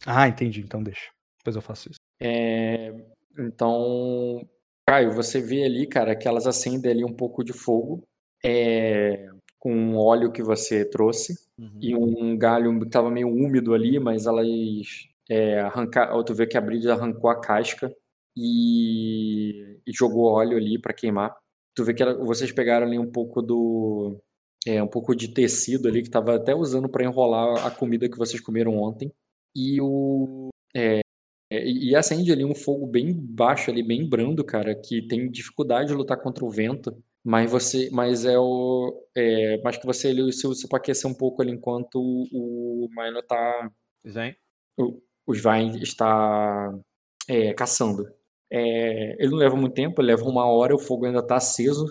Ah, 0.05 0.27
entendi, 0.27 0.61
então 0.61 0.83
deixa. 0.83 1.09
Depois 1.39 1.55
eu 1.55 1.61
faço 1.61 1.89
isso. 1.89 1.99
É, 2.21 2.93
então, 3.39 4.45
Caio, 4.87 5.11
você 5.13 5.39
vê 5.41 5.63
ali, 5.63 5.87
cara, 5.87 6.15
que 6.15 6.27
elas 6.27 6.45
acendem 6.47 6.91
ali 6.91 7.05
um 7.05 7.13
pouco 7.13 7.43
de 7.43 7.53
fogo 7.53 8.03
é, 8.43 9.27
com 9.59 9.73
um 9.73 9.97
óleo 9.97 10.31
que 10.31 10.43
você 10.43 10.83
trouxe 10.85 11.33
Uhum. 11.57 11.79
e 11.81 11.95
um 11.95 12.37
galho 12.37 12.77
que 12.79 12.85
estava 12.85 13.09
meio 13.09 13.29
úmido 13.29 13.73
ali, 13.73 13.97
mas 13.99 14.25
elas 14.25 14.45
é, 15.29 15.59
arrancaram. 15.61 16.23
Tu 16.23 16.33
vê 16.35 16.45
que 16.45 16.57
a 16.57 16.61
Brida 16.61 16.93
arrancou 16.93 17.29
a 17.29 17.39
casca 17.39 17.91
e, 18.35 19.79
e 19.85 19.91
jogou 19.93 20.25
óleo 20.33 20.57
ali 20.57 20.79
para 20.79 20.93
queimar. 20.93 21.35
Tu 21.75 21.83
vê 21.83 21.93
que 21.93 22.03
ela- 22.03 22.15
vocês 22.23 22.51
pegaram 22.51 22.87
ali 22.87 22.97
um 22.99 23.11
pouco 23.11 23.41
do. 23.41 24.17
É, 24.67 24.81
um 24.81 24.87
pouco 24.87 25.15
de 25.15 25.27
tecido 25.33 25.87
ali 25.87 26.01
que 26.01 26.07
estava 26.07 26.35
até 26.35 26.55
usando 26.55 26.89
para 26.89 27.03
enrolar 27.05 27.65
a 27.67 27.71
comida 27.71 28.09
que 28.09 28.17
vocês 28.17 28.41
comeram 28.41 28.77
ontem. 28.77 29.11
E 29.55 29.79
o. 29.81 30.49
é, 31.51 31.67
e 31.67 31.91
e 31.91 31.95
acende 31.95 32.31
ali 32.31 32.43
um 32.45 32.55
fogo 32.55 32.87
bem 32.87 33.13
baixo 33.13 33.71
ali, 33.71 33.83
bem 33.83 34.07
brando, 34.07 34.43
cara, 34.43 34.75
que 34.75 35.07
tem 35.07 35.29
dificuldade 35.29 35.89
de 35.89 35.93
lutar 35.95 36.19
contra 36.21 36.43
o 36.45 36.49
vento, 36.49 36.95
mas 37.23 37.49
você, 37.51 37.89
mas 37.91 38.25
é 38.25 38.37
o, 38.39 39.05
é, 39.15 39.61
mas 39.63 39.77
que 39.77 39.85
você 39.85 40.09
ele 40.09 40.21
usa 40.23 40.67
para 40.67 40.77
aquecer 40.79 41.09
um 41.09 41.13
pouco 41.13 41.41
ali 41.41 41.51
enquanto 41.51 41.95
o, 41.99 42.85
o 42.85 42.89
Mino 42.91 43.21
tá, 43.23 43.71
Zen? 44.07 44.35
o, 44.77 44.99
o 45.27 45.33
Svein 45.35 45.77
está 45.81 46.71
é, 47.27 47.53
caçando. 47.53 48.05
É, 48.51 49.15
ele 49.19 49.31
não 49.31 49.37
leva 49.37 49.55
muito 49.55 49.73
tempo, 49.73 50.01
ele 50.01 50.11
leva 50.11 50.23
uma 50.23 50.45
hora, 50.45 50.75
o 50.75 50.79
fogo 50.79 51.05
ainda 51.05 51.25
tá 51.25 51.37
aceso, 51.37 51.85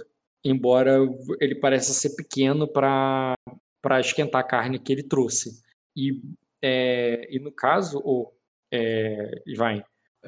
embora 0.44 0.98
ele 1.40 1.56
pareça 1.56 1.92
ser 1.92 2.14
pequeno 2.16 2.66
para 2.68 3.34
para 3.82 4.00
esquentar 4.00 4.40
a 4.40 4.44
carne 4.44 4.78
que 4.78 4.90
ele 4.90 5.02
trouxe. 5.02 5.60
E, 5.94 6.22
é, 6.62 7.28
e 7.30 7.38
no 7.38 7.52
caso, 7.52 8.00
o 8.02 8.32
é, 8.72 9.42
Ivain, 9.46 9.82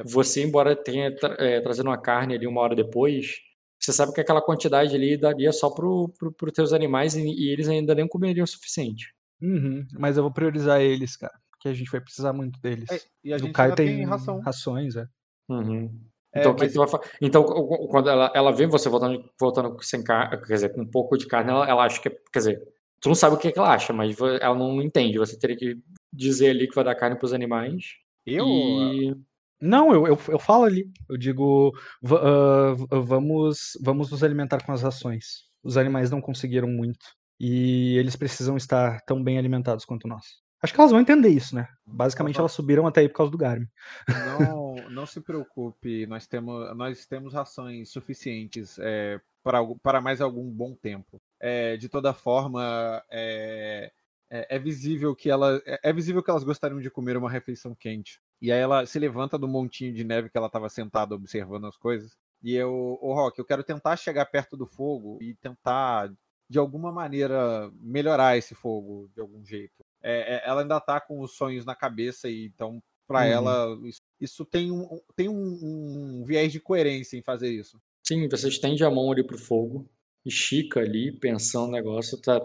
você, 0.04 0.44
embora 0.44 0.76
tenha 0.76 1.14
tra 1.16 1.34
é, 1.38 1.58
trazido 1.62 1.88
uma 1.88 1.96
carne 1.96 2.34
ali 2.34 2.46
uma 2.46 2.60
hora 2.60 2.76
depois, 2.76 3.36
você 3.80 3.94
sabe 3.94 4.12
que 4.12 4.20
aquela 4.20 4.42
quantidade 4.42 4.94
ali 4.94 5.16
daria 5.16 5.52
só 5.52 5.70
pro, 5.70 6.12
pro, 6.18 6.32
pro 6.32 6.52
teus 6.52 6.74
animais 6.74 7.14
e, 7.14 7.22
e 7.22 7.48
eles 7.48 7.66
ainda 7.66 7.94
nem 7.94 8.06
comeriam 8.06 8.44
o 8.44 8.46
suficiente. 8.46 9.14
Uhum, 9.40 9.86
mas 9.98 10.18
eu 10.18 10.22
vou 10.22 10.32
priorizar 10.32 10.82
eles, 10.82 11.16
cara. 11.16 11.34
Porque 11.50 11.68
a 11.68 11.72
gente 11.72 11.90
vai 11.90 12.00
precisar 12.00 12.34
muito 12.34 12.60
deles. 12.60 12.90
É, 12.90 13.00
e 13.24 13.32
a 13.32 13.36
o 13.36 13.38
gente 13.38 13.52
Caio 13.52 13.70
ainda 13.70 13.76
tem, 13.76 13.96
tem 13.96 14.04
ração. 14.04 14.40
rações, 14.40 14.96
é. 14.96 15.06
Uhum. 15.48 15.90
É, 16.36 16.40
Então, 16.40 16.54
que 16.54 16.64
mas- 16.78 16.92
então, 17.20 17.44
quando 17.44 18.08
ela, 18.10 18.30
ela 18.34 18.52
vê 18.52 18.66
você 18.66 18.88
voltando, 18.88 19.24
voltando 19.40 19.76
sem 19.82 20.02
carne, 20.02 20.36
quer 20.44 20.52
dizer, 20.54 20.68
com 20.74 20.82
um 20.82 20.86
pouco 20.90 21.16
de 21.16 21.26
carne, 21.26 21.50
ela, 21.50 21.68
ela 21.68 21.84
acha 21.84 22.00
que, 22.00 22.08
é- 22.08 22.16
quer 22.32 22.38
dizer, 22.40 22.62
tu 23.00 23.08
não 23.08 23.14
sabe 23.14 23.36
o 23.36 23.38
que, 23.38 23.50
que 23.52 23.58
ela 23.58 23.72
acha, 23.74 23.92
mas 23.92 24.16
ela 24.40 24.54
não 24.54 24.80
entende. 24.82 25.18
Você 25.18 25.38
teria 25.38 25.56
que 25.56 25.78
dizer 26.12 26.50
ali 26.50 26.68
que 26.68 26.74
vai 26.74 26.84
dar 26.84 26.94
carne 26.94 27.16
pros 27.18 27.32
animais. 27.32 27.94
Eu? 28.24 28.46
E 28.46 29.14
Não, 29.60 29.92
eu, 29.92 30.06
eu, 30.06 30.18
eu 30.28 30.38
falo 30.38 30.64
ali. 30.64 30.86
Eu 31.08 31.16
digo, 31.16 31.72
ah, 32.12 32.74
v- 32.74 32.86
vamos, 33.02 33.72
vamos 33.82 34.10
nos 34.10 34.22
alimentar 34.24 34.64
com 34.64 34.72
as 34.72 34.82
rações. 34.82 35.44
Os 35.62 35.76
animais 35.76 36.10
não 36.10 36.20
conseguiram 36.20 36.68
muito. 36.68 37.04
E 37.40 37.96
eles 37.98 38.16
precisam 38.16 38.56
estar 38.56 39.00
tão 39.06 39.22
bem 39.22 39.38
alimentados 39.38 39.84
quanto 39.84 40.08
nós. 40.08 40.24
Acho 40.62 40.72
que 40.72 40.80
elas 40.80 40.90
vão 40.90 41.00
entender 41.00 41.28
isso, 41.28 41.54
né? 41.54 41.68
Basicamente, 41.86 42.38
elas 42.38 42.52
subiram 42.52 42.86
até 42.86 43.00
aí 43.02 43.08
por 43.08 43.16
causa 43.18 43.30
do 43.30 43.36
Garmin. 43.38 43.66
Não, 44.08 44.65
não 44.90 45.06
se 45.06 45.20
preocupe, 45.20 46.06
nós 46.06 46.26
temos, 46.26 46.76
nós 46.76 47.06
temos 47.06 47.32
rações 47.32 47.90
suficientes 47.90 48.78
é, 48.78 49.20
para, 49.42 49.58
para 49.82 50.00
mais 50.00 50.20
algum 50.20 50.50
bom 50.50 50.74
tempo. 50.74 51.20
É, 51.40 51.76
de 51.76 51.88
toda 51.88 52.14
forma, 52.14 53.02
é, 53.10 53.92
é, 54.30 54.56
é 54.56 54.58
visível 54.58 55.14
que 55.14 55.30
ela, 55.30 55.60
é, 55.64 55.80
é 55.84 55.92
visível 55.92 56.22
que 56.22 56.30
elas 56.30 56.44
gostariam 56.44 56.80
de 56.80 56.90
comer 56.90 57.16
uma 57.16 57.30
refeição 57.30 57.74
quente. 57.74 58.20
E 58.40 58.52
aí 58.52 58.60
ela 58.60 58.84
se 58.86 58.98
levanta 58.98 59.38
do 59.38 59.48
montinho 59.48 59.92
de 59.92 60.04
neve 60.04 60.28
que 60.28 60.36
ela 60.36 60.48
estava 60.48 60.68
sentada 60.68 61.14
observando 61.14 61.66
as 61.66 61.76
coisas. 61.76 62.16
E 62.42 62.54
eu, 62.54 62.98
ô 63.00 63.14
Rock, 63.14 63.38
eu 63.38 63.44
quero 63.44 63.64
tentar 63.64 63.96
chegar 63.96 64.26
perto 64.26 64.56
do 64.56 64.66
fogo 64.66 65.18
e 65.22 65.34
tentar, 65.34 66.12
de 66.48 66.58
alguma 66.58 66.92
maneira, 66.92 67.70
melhorar 67.80 68.36
esse 68.36 68.54
fogo 68.54 69.08
de 69.14 69.20
algum 69.20 69.44
jeito. 69.44 69.84
É, 70.02 70.36
é, 70.36 70.48
ela 70.48 70.62
ainda 70.62 70.80
tá 70.80 71.00
com 71.00 71.20
os 71.20 71.32
sonhos 71.32 71.64
na 71.64 71.74
cabeça, 71.74 72.28
e 72.28 72.46
então, 72.46 72.82
para 73.06 73.20
Uhum. 73.20 73.24
ela, 73.24 73.78
isso, 73.84 74.00
isso 74.20 74.44
tem, 74.44 74.70
um, 74.70 75.00
tem 75.14 75.28
um, 75.28 76.20
um 76.20 76.24
viés 76.24 76.52
de 76.52 76.60
coerência 76.60 77.16
em 77.16 77.22
fazer 77.22 77.50
isso. 77.50 77.80
sim, 78.06 78.28
você 78.28 78.48
estende 78.48 78.84
a 78.84 78.90
mão 78.90 79.10
ali 79.12 79.24
pro 79.26 79.38
fogo, 79.38 79.88
estica 80.24 80.80
ali, 80.80 81.12
pensando 81.12 81.66
no 81.66 81.72
negócio. 81.72 82.20
Tá, 82.20 82.40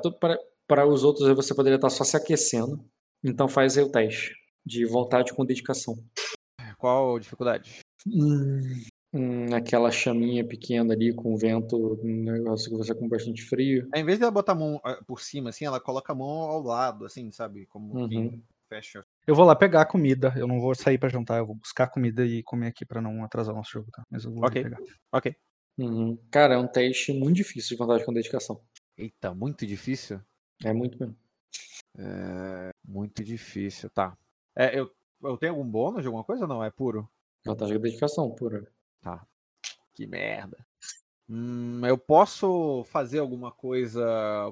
para, 0.68 0.86
os 0.88 1.04
outros 1.04 1.28
você 1.36 1.54
poderia 1.56 1.76
estar 1.78 1.90
só 1.90 2.04
se 2.04 2.16
aquecendo. 2.18 2.84
Então 3.24 3.48
faz 3.48 3.78
aí 3.78 3.84
o 3.84 3.92
teste 3.92 4.34
de 4.66 4.86
vontade 4.86 5.34
com 5.34 5.46
dedicação. 5.46 5.96
Qual 6.78 7.16
a 7.16 7.20
dificuldade? 7.20 7.80
Hum, 9.14 9.54
aquela 9.54 9.92
chaminha 9.92 10.48
pequena 10.48 10.94
ali 10.94 11.14
com 11.14 11.34
o 11.34 11.38
vento, 11.38 11.76
um 12.04 12.24
negócio 12.24 12.72
que 12.72 12.78
você 12.78 12.96
com 12.96 13.08
bastante 13.10 13.42
frio. 13.44 13.88
Ao 13.94 14.00
invés 14.00 14.18
dela 14.20 14.32
botar 14.32 14.54
a 14.54 14.56
mão 14.56 14.80
ah, 14.84 15.00
por 15.06 15.20
cima, 15.22 15.50
assim, 15.50 15.66
ela 15.66 15.80
coloca 15.80 16.14
a 16.14 16.16
mão 16.16 16.28
ao 16.30 16.62
lado, 16.62 17.06
assim, 17.06 17.30
sabe? 17.32 17.66
Como 17.68 17.94
Uhum. 17.96 18.10
quem 18.10 18.44
fecha. 18.72 19.06
Eu 19.28 19.36
vou 19.36 19.44
lá 19.46 19.54
pegar 19.54 19.82
a 19.82 19.86
comida. 19.86 20.34
Eu 20.38 20.48
não 20.48 20.60
vou 20.62 20.74
sair 20.74 20.98
pra 20.98 21.10
jantar. 21.10 21.40
Eu 21.40 21.46
vou 21.46 21.56
buscar 21.56 21.88
comida 21.88 22.26
e 22.26 22.42
comer 22.44 22.68
aqui 22.68 22.86
pra 22.86 23.02
não 23.02 23.24
atrasar 23.24 23.54
o 23.54 23.58
nosso 23.58 23.72
jogo, 23.72 23.92
tá? 23.92 24.04
Mas 24.10 24.24
eu 24.24 24.32
vou 24.32 24.46
ali 24.46 24.60
Ok. 24.60 24.64
pegar. 24.64 24.80
Ok. 25.12 25.36
Uhum. 25.78 26.18
Cara, 26.32 26.54
é 26.54 26.58
um 26.58 26.68
teste 26.68 27.12
muito 27.12 27.36
difícil 27.36 27.76
de 27.76 27.84
vontade 27.84 28.06
com 28.06 28.14
dedicação. 28.14 28.62
Eita, 28.98 29.34
muito 29.34 29.66
difícil. 29.68 30.22
É 30.64 30.72
muito 30.72 30.98
mesmo. 30.98 31.18
É, 31.98 32.70
muito 32.88 33.24
difícil, 33.24 33.90
tá. 33.90 34.18
É, 34.56 34.80
eu, 34.80 34.90
eu 35.24 35.38
tenho 35.38 35.54
algum 35.54 35.70
bônus 35.70 36.02
de 36.02 36.08
alguma 36.08 36.24
coisa 36.24 36.44
ou 36.44 36.48
não? 36.48 36.64
É 36.64 36.72
puro? 36.72 37.10
Vantagem 37.46 37.76
com 37.76 37.82
dedicação, 37.82 38.32
pura. 38.34 38.72
Que 39.94 40.08
merda. 40.08 40.66
Hum, 41.30 41.82
eu 41.86 41.98
posso 41.98 42.84
fazer 42.90 43.20
alguma 43.20 43.52
coisa 43.52 44.04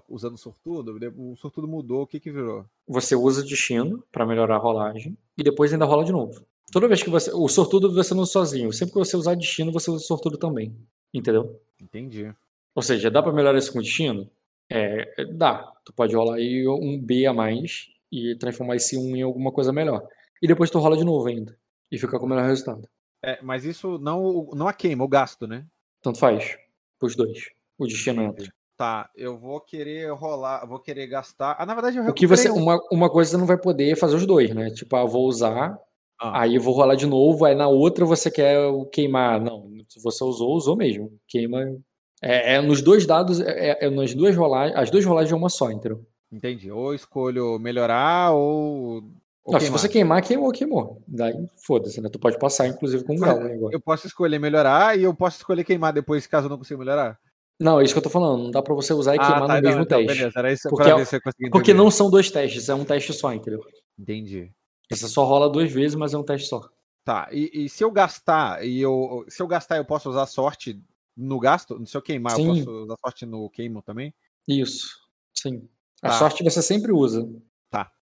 usando 0.08 0.38
sortudo? 0.38 0.98
O 1.18 1.36
sortudo 1.36 1.68
mudou, 1.68 2.04
o 2.04 2.08
que 2.08 2.20
que 2.20 2.32
virou? 2.32 2.66
Você 2.88 3.16
usa 3.16 3.44
destino 3.44 4.04
pra 4.12 4.26
melhorar 4.26 4.56
a 4.56 4.60
rolagem 4.60 5.18
e 5.38 5.44
depois 5.44 5.74
ainda 5.74 5.86
rola 5.86 6.06
de 6.06 6.12
novo. 6.12 6.46
Toda 6.72 6.88
vez 6.88 7.02
que 7.04 7.10
você. 7.10 7.32
O 7.34 7.48
sortudo 7.48 7.94
você 7.94 8.14
não 8.14 8.22
usa 8.22 8.32
sozinho. 8.32 8.72
Sempre 8.72 8.94
que 8.94 9.00
você 9.00 9.18
usar 9.18 9.36
destino, 9.36 9.72
você 9.72 9.90
usa 9.92 10.06
sortudo 10.06 10.38
também. 10.38 10.76
Entendeu? 11.14 11.60
Entendi. 11.82 12.34
Ou 12.76 12.82
seja, 12.84 13.10
dá 13.12 13.22
pra 13.22 13.34
melhorar 13.34 13.58
isso 13.58 13.74
com 13.74 13.80
destino? 13.80 14.30
É, 14.70 15.22
é, 15.22 15.26
dá. 15.26 15.74
Tu 15.84 15.92
pode 15.92 16.16
rolar 16.16 16.36
aí 16.36 16.68
um 16.68 17.02
B 17.02 17.26
a 17.26 17.34
mais 17.34 17.88
e 18.12 18.36
transformar 18.36 18.76
esse 18.76 18.98
1 18.98 19.16
em 19.16 19.22
alguma 19.24 19.52
coisa 19.52 19.74
melhor. 19.74 20.08
e 20.42 20.48
depois 20.48 20.70
tu 20.70 20.80
rola 20.80 20.96
de 20.96 21.04
novo 21.04 21.28
ainda. 21.28 21.58
E 21.92 21.98
fica 21.98 22.18
com 22.20 22.26
o 22.26 22.30
melhor 22.30 22.46
resultado. 22.46 22.88
É, 23.22 23.40
mas 23.42 23.66
isso 23.66 23.98
não, 23.98 24.50
não 24.54 24.68
a 24.68 24.74
queima, 24.74 25.04
o 25.04 25.08
gasto, 25.08 25.46
né? 25.48 25.66
Tanto 26.02 26.20
faz. 26.20 26.58
Os 27.02 27.16
dois. 27.16 27.50
O 27.78 27.86
destino 27.88 28.22
entra. 28.22 28.52
Tá, 28.76 29.10
eu 29.14 29.38
vou 29.38 29.60
querer 29.60 30.10
rolar, 30.14 30.66
vou 30.66 30.80
querer 30.80 31.06
gastar. 31.08 31.56
Ah, 31.60 31.66
na 31.66 31.74
verdade, 31.74 31.98
eu 31.98 32.06
O 32.06 32.14
que 32.14 32.26
você. 32.26 32.50
um. 32.50 32.56
Uma, 32.56 32.80
uma 32.90 33.10
coisa 33.10 33.32
você 33.32 33.38
não 33.38 33.46
vai 33.46 33.58
poder 33.58 33.98
fazer 33.98 34.16
os 34.16 34.26
dois, 34.26 34.54
né? 34.56 34.70
Tipo, 34.72 34.96
ah, 34.96 35.04
vou 35.04 35.28
usar, 35.28 35.78
Ah, 36.18 36.42
aí 36.44 36.56
eu 36.56 36.62
vou 36.62 36.74
rolar 36.74 36.96
de 36.96 37.06
novo, 37.06 37.44
aí 37.44 37.56
na 37.56 37.68
outra 37.68 38.06
você 38.06 38.32
quer 38.32 38.58
o 38.68 38.86
queimar. 38.86 39.42
Não, 39.42 39.70
se 39.90 40.02
você 40.02 40.24
usou, 40.24 40.56
usou 40.56 40.78
mesmo. 40.78 41.12
Queima. 41.28 41.78
É, 42.22 42.56
é 42.56 42.62
nos 42.62 42.82
dois 42.82 43.06
dados, 43.06 43.42
é, 43.42 43.78
é 43.82 43.90
nas 43.90 44.14
duas 44.14 44.36
rolagens. 44.36 44.78
As 44.78 44.90
duas 44.90 45.04
rolagens 45.06 45.34
é 45.34 45.36
uma 45.36 45.50
só, 45.50 45.70
entendeu? 45.72 46.06
entendi. 46.32 46.72
Ou 46.72 46.94
escolho 46.94 47.60
melhorar 47.60 48.32
ou. 48.32 49.04
Não, 49.52 49.60
se 49.60 49.70
você 49.70 49.88
queimar, 49.90 50.22
queimou, 50.24 50.52
queimou. 50.52 51.02
Daí 51.08 51.34
foda-se, 51.66 52.00
né? 52.02 52.10
Tu 52.10 52.20
pode 52.20 52.38
passar, 52.40 52.68
inclusive, 52.68 53.04
com 53.04 53.14
um 53.14 53.18
grau 53.20 53.40
né. 53.40 53.58
Eu 53.72 53.80
posso 53.80 54.08
escolher 54.08 54.40
melhorar 54.40 54.98
e 54.98 55.04
eu 55.04 55.14
posso 55.14 55.38
escolher 55.38 55.64
queimar 55.64 55.94
depois, 55.94 56.26
caso 56.28 56.46
eu 56.48 56.50
não 56.50 56.58
consiga 56.58 56.78
melhorar. 56.80 57.20
Não, 57.60 57.80
é 57.80 57.84
isso 57.84 57.94
que 57.94 57.98
eu 57.98 58.04
tô 58.04 58.10
falando. 58.10 58.44
Não 58.44 58.52
dá 58.52 58.62
pra 58.62 58.74
você 58.74 58.94
usar 58.94 59.16
e 59.16 59.20
queimar 59.20 59.40
no 59.40 59.46
então, 59.46 59.62
mesmo 59.62 59.82
então, 59.82 59.98
teste. 60.00 60.18
Beleza, 60.18 60.40
era 60.40 60.54
isso 60.54 60.70
Porque 60.70 60.90
é- 60.90 61.50
Porque 61.52 61.74
não 61.74 61.92
são 61.92 62.10
dois 62.10 62.32
testes, 62.32 62.70
é 62.70 62.74
um 62.74 62.86
teste 62.86 63.12
só, 63.14 63.34
entendeu? 63.34 63.62
Entendi. 63.98 64.52
Você 64.90 65.08
só 65.08 65.24
rola 65.26 65.50
duas 65.50 65.72
vezes, 65.72 65.96
mas 65.96 66.14
é 66.14 66.18
um 66.18 66.24
teste 66.24 66.48
só. 66.48 66.62
Tá, 67.04 67.28
e, 67.32 67.66
e 67.66 67.70
se 67.70 67.84
eu 67.84 67.92
gastar 67.92 68.64
e 68.66 68.80
eu. 68.82 69.26
Se 69.28 69.42
eu 69.42 69.48
gastar, 69.48 69.78
eu 69.78 69.86
posso 69.86 70.10
usar 70.10 70.26
sorte 70.26 70.82
no 71.18 71.40
gasto? 71.40 71.82
Se 71.86 71.96
eu 71.98 72.02
queimar, 72.02 72.36
Sim. 72.36 72.48
eu 72.50 72.56
posso 72.66 72.84
usar 72.84 72.96
sorte 73.02 73.26
no 73.26 73.50
queimo 73.50 73.82
também? 73.82 74.14
Isso. 74.48 74.88
Sim. 75.34 75.68
A 76.02 76.10
Tá. 76.10 76.14
sorte 76.20 76.44
você 76.44 76.62
sempre 76.62 76.92
usa. 76.94 77.28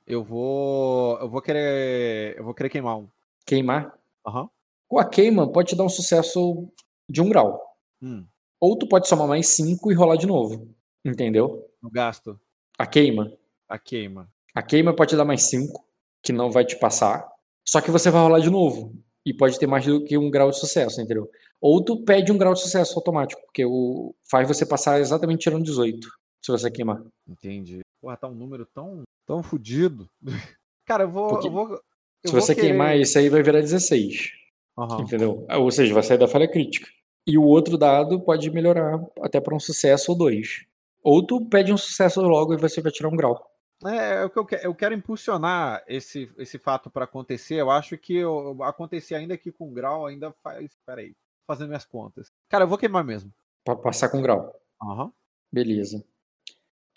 Eu 0.07 0.23
vou. 0.23 1.19
Eu 1.19 1.29
vou 1.29 1.41
querer. 1.41 2.37
Eu 2.37 2.43
vou 2.45 2.53
querer 2.53 2.69
queimar 2.69 2.97
um. 2.97 3.07
Queimar. 3.45 3.93
Aham. 4.25 4.49
Com 4.87 4.97
a 4.99 5.05
queima, 5.05 5.51
pode 5.51 5.69
te 5.69 5.75
dar 5.75 5.83
um 5.83 5.89
sucesso 5.89 6.69
de 7.09 7.21
um 7.21 7.27
grau. 7.27 7.61
Hum, 8.01 8.25
Ou 8.59 8.77
tu 8.77 8.87
pode 8.87 9.07
somar 9.07 9.27
mais 9.27 9.47
cinco 9.49 9.91
e 9.91 9.95
rolar 9.95 10.15
de 10.15 10.25
novo. 10.25 10.73
Entendeu? 11.03 11.69
no 11.81 11.89
gasto. 11.89 12.39
A 12.77 12.85
queima. 12.87 13.31
A 13.67 13.77
queima. 13.77 14.29
A 14.55 14.63
queima 14.63 14.95
pode 14.95 15.09
te 15.09 15.17
dar 15.17 15.25
mais 15.25 15.43
cinco, 15.43 15.85
que 16.23 16.31
não 16.31 16.49
vai 16.49 16.63
te 16.65 16.77
passar. 16.79 17.27
Só 17.65 17.81
que 17.81 17.91
você 17.91 18.09
vai 18.09 18.21
rolar 18.21 18.39
de 18.39 18.49
novo. 18.49 18.93
E 19.25 19.33
pode 19.33 19.59
ter 19.59 19.67
mais 19.67 19.85
do 19.85 20.03
que 20.05 20.17
um 20.17 20.31
grau 20.31 20.49
de 20.49 20.57
sucesso, 20.57 21.01
entendeu? 21.01 21.29
Ou 21.59 21.83
tu 21.83 22.03
pede 22.05 22.31
um 22.31 22.37
grau 22.37 22.53
de 22.53 22.61
sucesso 22.61 22.97
automático, 22.97 23.41
porque 23.45 23.65
o 23.65 24.15
faz 24.29 24.47
você 24.47 24.65
passar 24.65 25.01
exatamente 25.01 25.41
tirando 25.41 25.63
18, 25.65 26.07
se 26.41 26.51
você 26.51 26.71
queimar. 26.71 27.03
Entendi. 27.27 27.81
Porra, 28.01 28.17
tá 28.17 28.27
um 28.27 28.35
número 28.35 28.65
tão. 28.65 29.03
tão 29.25 29.41
fodido. 29.43 30.09
Cara, 30.85 31.03
eu 31.03 31.09
vou. 31.09 31.27
Porque 31.29 31.47
eu 31.47 31.51
vou 31.51 31.69
eu 31.73 32.29
Se 32.29 32.31
vou 32.31 32.41
você 32.41 32.55
querer- 32.55 32.67
queimar, 32.69 32.97
isso 32.97 33.17
aí 33.17 33.29
vai 33.29 33.41
virar 33.43 33.59
16. 33.61 34.31
Aham. 34.77 35.01
Entendeu? 35.01 35.45
Ou 35.49 35.71
seja, 35.71 35.93
vai 35.93 36.03
sair 36.03 36.17
da 36.17 36.27
falha 36.27 36.49
crítica. 36.49 36.87
E 37.25 37.37
o 37.37 37.43
outro 37.43 37.77
dado 37.77 38.19
pode 38.21 38.49
melhorar 38.51 38.99
até 39.21 39.39
para 39.41 39.55
um 39.55 39.59
sucesso 39.59 40.11
ou 40.11 40.17
dois. 40.17 40.65
Ou 41.03 41.25
tu 41.25 41.45
pede 41.45 41.73
um 41.73 41.77
sucesso 41.77 42.21
logo 42.21 42.53
e 42.53 42.57
você 42.57 42.81
vai 42.81 42.91
tirar 42.91 43.09
um 43.09 43.15
grau. 43.15 43.51
É, 43.85 44.21
é 44.21 44.25
o 44.25 44.29
que 44.29 44.39
eu, 44.39 44.45
que- 44.45 44.55
eu 44.63 44.73
quero 44.75 44.95
impulsionar 44.95 45.83
esse, 45.87 46.31
esse 46.37 46.57
fato 46.57 46.89
para 46.89 47.05
acontecer. 47.05 47.55
Eu 47.55 47.69
acho 47.69 47.97
que 47.97 48.15
eu, 48.15 48.61
acontecer 48.63 49.15
ainda 49.15 49.37
que 49.37 49.51
com 49.51 49.71
grau 49.73 50.05
ainda 50.05 50.31
faz. 50.43 50.71
Peraí, 50.85 51.13
fazendo 51.45 51.67
minhas 51.69 51.85
contas. 51.85 52.31
Cara, 52.49 52.63
eu 52.63 52.67
vou 52.67 52.77
queimar 52.77 53.03
mesmo. 53.03 53.31
Para 53.63 53.75
passar 53.75 54.09
com 54.09 54.21
grau. 54.21 54.53
Aham. 54.81 55.11
Beleza. 55.51 56.03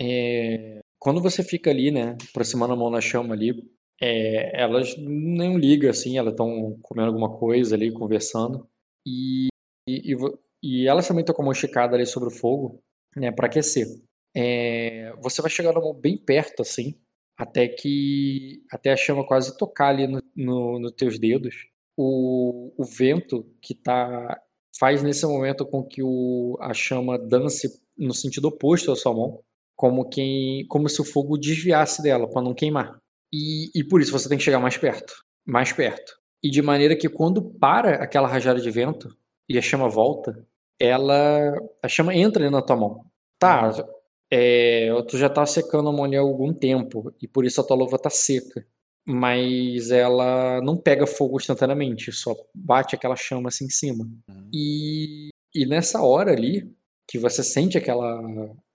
É, 0.01 0.80
Quando 1.01 1.22
você 1.22 1.42
fica 1.42 1.70
ali, 1.70 1.90
né, 1.90 2.16
aproximando 2.28 2.74
a 2.74 2.76
mão 2.76 2.90
na 2.90 3.01
chama 3.01 3.34
ali, 3.34 3.55
é, 4.01 4.62
elas 4.62 4.94
nem 4.98 5.57
ligam 5.57 5.88
assim, 5.90 6.18
elas 6.18 6.32
estão 6.32 6.78
comendo 6.82 7.09
alguma 7.09 7.38
coisa 7.38 7.74
ali, 7.74 7.90
conversando. 7.90 8.68
E, 9.07 9.48
e, 9.88 10.14
e 10.62 10.86
elas 10.86 11.09
também 11.09 11.22
estão 11.22 11.34
com 11.34 11.40
a 11.42 11.44
mão 11.46 11.53
esticada 11.53 11.96
ali 11.96 12.05
sobre 12.05 12.28
o 12.28 12.32
fogo, 12.32 12.82
né, 13.16 13.32
para 13.32 13.46
aquecer. 13.46 13.86
É, 14.36 15.12
você 15.22 15.40
vai 15.40 15.51
chegar 15.51 15.72
na 15.72 15.80
mão 15.80 15.94
bem 15.94 16.18
perto 16.18 16.61
assim, 16.61 16.94
até 17.36 17.66
que 17.66 18.62
até 18.70 18.92
a 18.92 18.96
chama 18.96 19.26
quase 19.26 19.57
tocar 19.57 19.88
ali 19.88 20.07
no, 20.07 20.22
no, 20.36 20.78
nos 20.78 20.92
teus 20.92 21.18
dedos. 21.18 21.66
O, 21.96 22.72
o 22.76 22.84
vento 22.84 23.46
que 23.61 23.74
tá 23.74 24.40
faz 24.78 25.03
nesse 25.03 25.26
momento 25.26 25.66
com 25.66 25.82
que 25.82 26.03
o, 26.03 26.57
a 26.61 26.72
chama 26.72 27.18
dance 27.18 27.82
no 27.98 28.14
sentido 28.14 28.48
oposto 28.48 28.92
à 28.92 28.96
sua 28.96 29.12
mão, 29.12 29.42
como 29.81 30.07
quem, 30.07 30.66
como 30.66 30.91
se 30.91 31.01
o 31.01 31.05
fogo 31.07 31.39
desviasse 31.39 32.03
dela 32.03 32.28
para 32.28 32.43
não 32.43 32.53
queimar. 32.53 33.01
E, 33.33 33.70
e 33.74 33.83
por 33.83 34.03
isso 34.03 34.12
você 34.12 34.28
tem 34.28 34.37
que 34.37 34.45
chegar 34.45 34.61
mais 34.61 34.76
perto, 34.76 35.11
mais 35.43 35.72
perto. 35.72 36.12
E 36.45 36.51
de 36.51 36.61
maneira 36.61 36.95
que 36.95 37.09
quando 37.09 37.43
para 37.43 37.95
aquela 37.95 38.28
rajada 38.28 38.61
de 38.61 38.70
vento 38.70 39.09
e 39.49 39.57
a 39.57 39.62
chama 39.62 39.89
volta, 39.89 40.47
ela 40.78 41.55
a 41.83 41.89
chama 41.89 42.14
entra 42.14 42.45
ali 42.45 42.53
na 42.53 42.61
tua 42.61 42.76
mão. 42.76 43.07
Tá, 43.39 43.70
é, 44.31 44.91
tu 45.09 45.16
já 45.16 45.31
tá 45.31 45.47
secando 45.47 45.89
a 45.89 45.93
mão 45.93 46.05
ali 46.05 46.14
há 46.14 46.20
algum 46.20 46.53
tempo 46.53 47.14
e 47.18 47.26
por 47.26 47.47
isso 47.47 47.59
a 47.62 47.64
tua 47.64 47.78
luva 47.78 47.99
tá 47.99 48.11
seca. 48.11 48.66
Mas 49.07 49.91
ela 49.91 50.61
não 50.61 50.76
pega 50.76 51.07
fogo 51.07 51.39
instantaneamente, 51.39 52.12
só 52.12 52.37
bate 52.55 52.95
aquela 52.95 53.16
chama 53.16 53.49
assim 53.49 53.64
em 53.64 53.70
cima. 53.70 54.07
E, 54.53 55.31
e 55.55 55.64
nessa 55.64 56.03
hora 56.03 56.33
ali, 56.33 56.70
que 57.09 57.18
você 57.18 57.43
sente 57.43 57.78
aquela, 57.78 58.20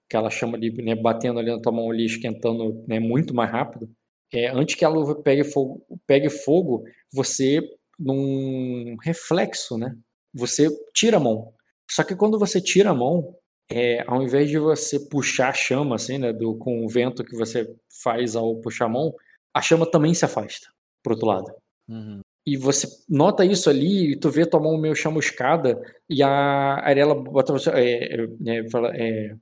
aquela 0.08 0.30
chama 0.30 0.56
ali, 0.56 0.70
né, 0.82 0.94
batendo 0.94 1.38
ali 1.38 1.50
na 1.50 1.60
tua 1.60 1.72
mão 1.72 1.90
ali, 1.90 2.06
esquentando 2.06 2.84
né, 2.88 2.98
muito 2.98 3.34
mais 3.34 3.50
rápido, 3.50 3.88
é, 4.32 4.48
antes 4.48 4.74
que 4.74 4.84
a 4.84 4.88
luva 4.88 5.14
pegue 5.22 5.44
fogo, 5.44 5.84
pegue 6.06 6.28
fogo, 6.28 6.84
você, 7.12 7.60
num 7.98 8.96
reflexo, 9.02 9.76
né, 9.76 9.94
você 10.34 10.68
tira 10.94 11.16
a 11.16 11.20
mão. 11.20 11.52
Só 11.90 12.02
que 12.02 12.16
quando 12.16 12.38
você 12.38 12.60
tira 12.60 12.90
a 12.90 12.94
mão, 12.94 13.36
é, 13.70 14.04
ao 14.06 14.22
invés 14.22 14.48
de 14.48 14.58
você 14.58 14.98
puxar 15.08 15.50
a 15.50 15.54
chama, 15.54 15.96
assim, 15.96 16.18
né, 16.18 16.32
do, 16.32 16.56
com 16.56 16.84
o 16.84 16.88
vento 16.88 17.24
que 17.24 17.36
você 17.36 17.68
faz 18.02 18.36
ao 18.36 18.56
puxar 18.60 18.86
a 18.86 18.90
mão, 18.90 19.12
a 19.54 19.60
chama 19.60 19.90
também 19.90 20.14
se 20.14 20.24
afasta 20.24 20.68
pro 21.02 21.14
outro 21.14 21.28
lado. 21.28 21.52
Uhum. 21.88 22.20
E 22.46 22.56
você 22.56 22.86
nota 23.08 23.44
isso 23.44 23.68
ali, 23.68 24.12
e 24.12 24.16
tu 24.16 24.30
vê 24.30 24.46
tua 24.46 24.60
mão 24.60 24.78
meio 24.78 24.94
chamuscada, 24.94 25.80
e 26.08 26.22
a 26.22 26.74
Arela 26.84 27.14
bota 27.14 27.52
você. 27.52 27.70
É, 27.70 28.14
é, 28.14 28.58
é, 28.58 28.70
fala, 28.70 28.96
é, 28.96 29.34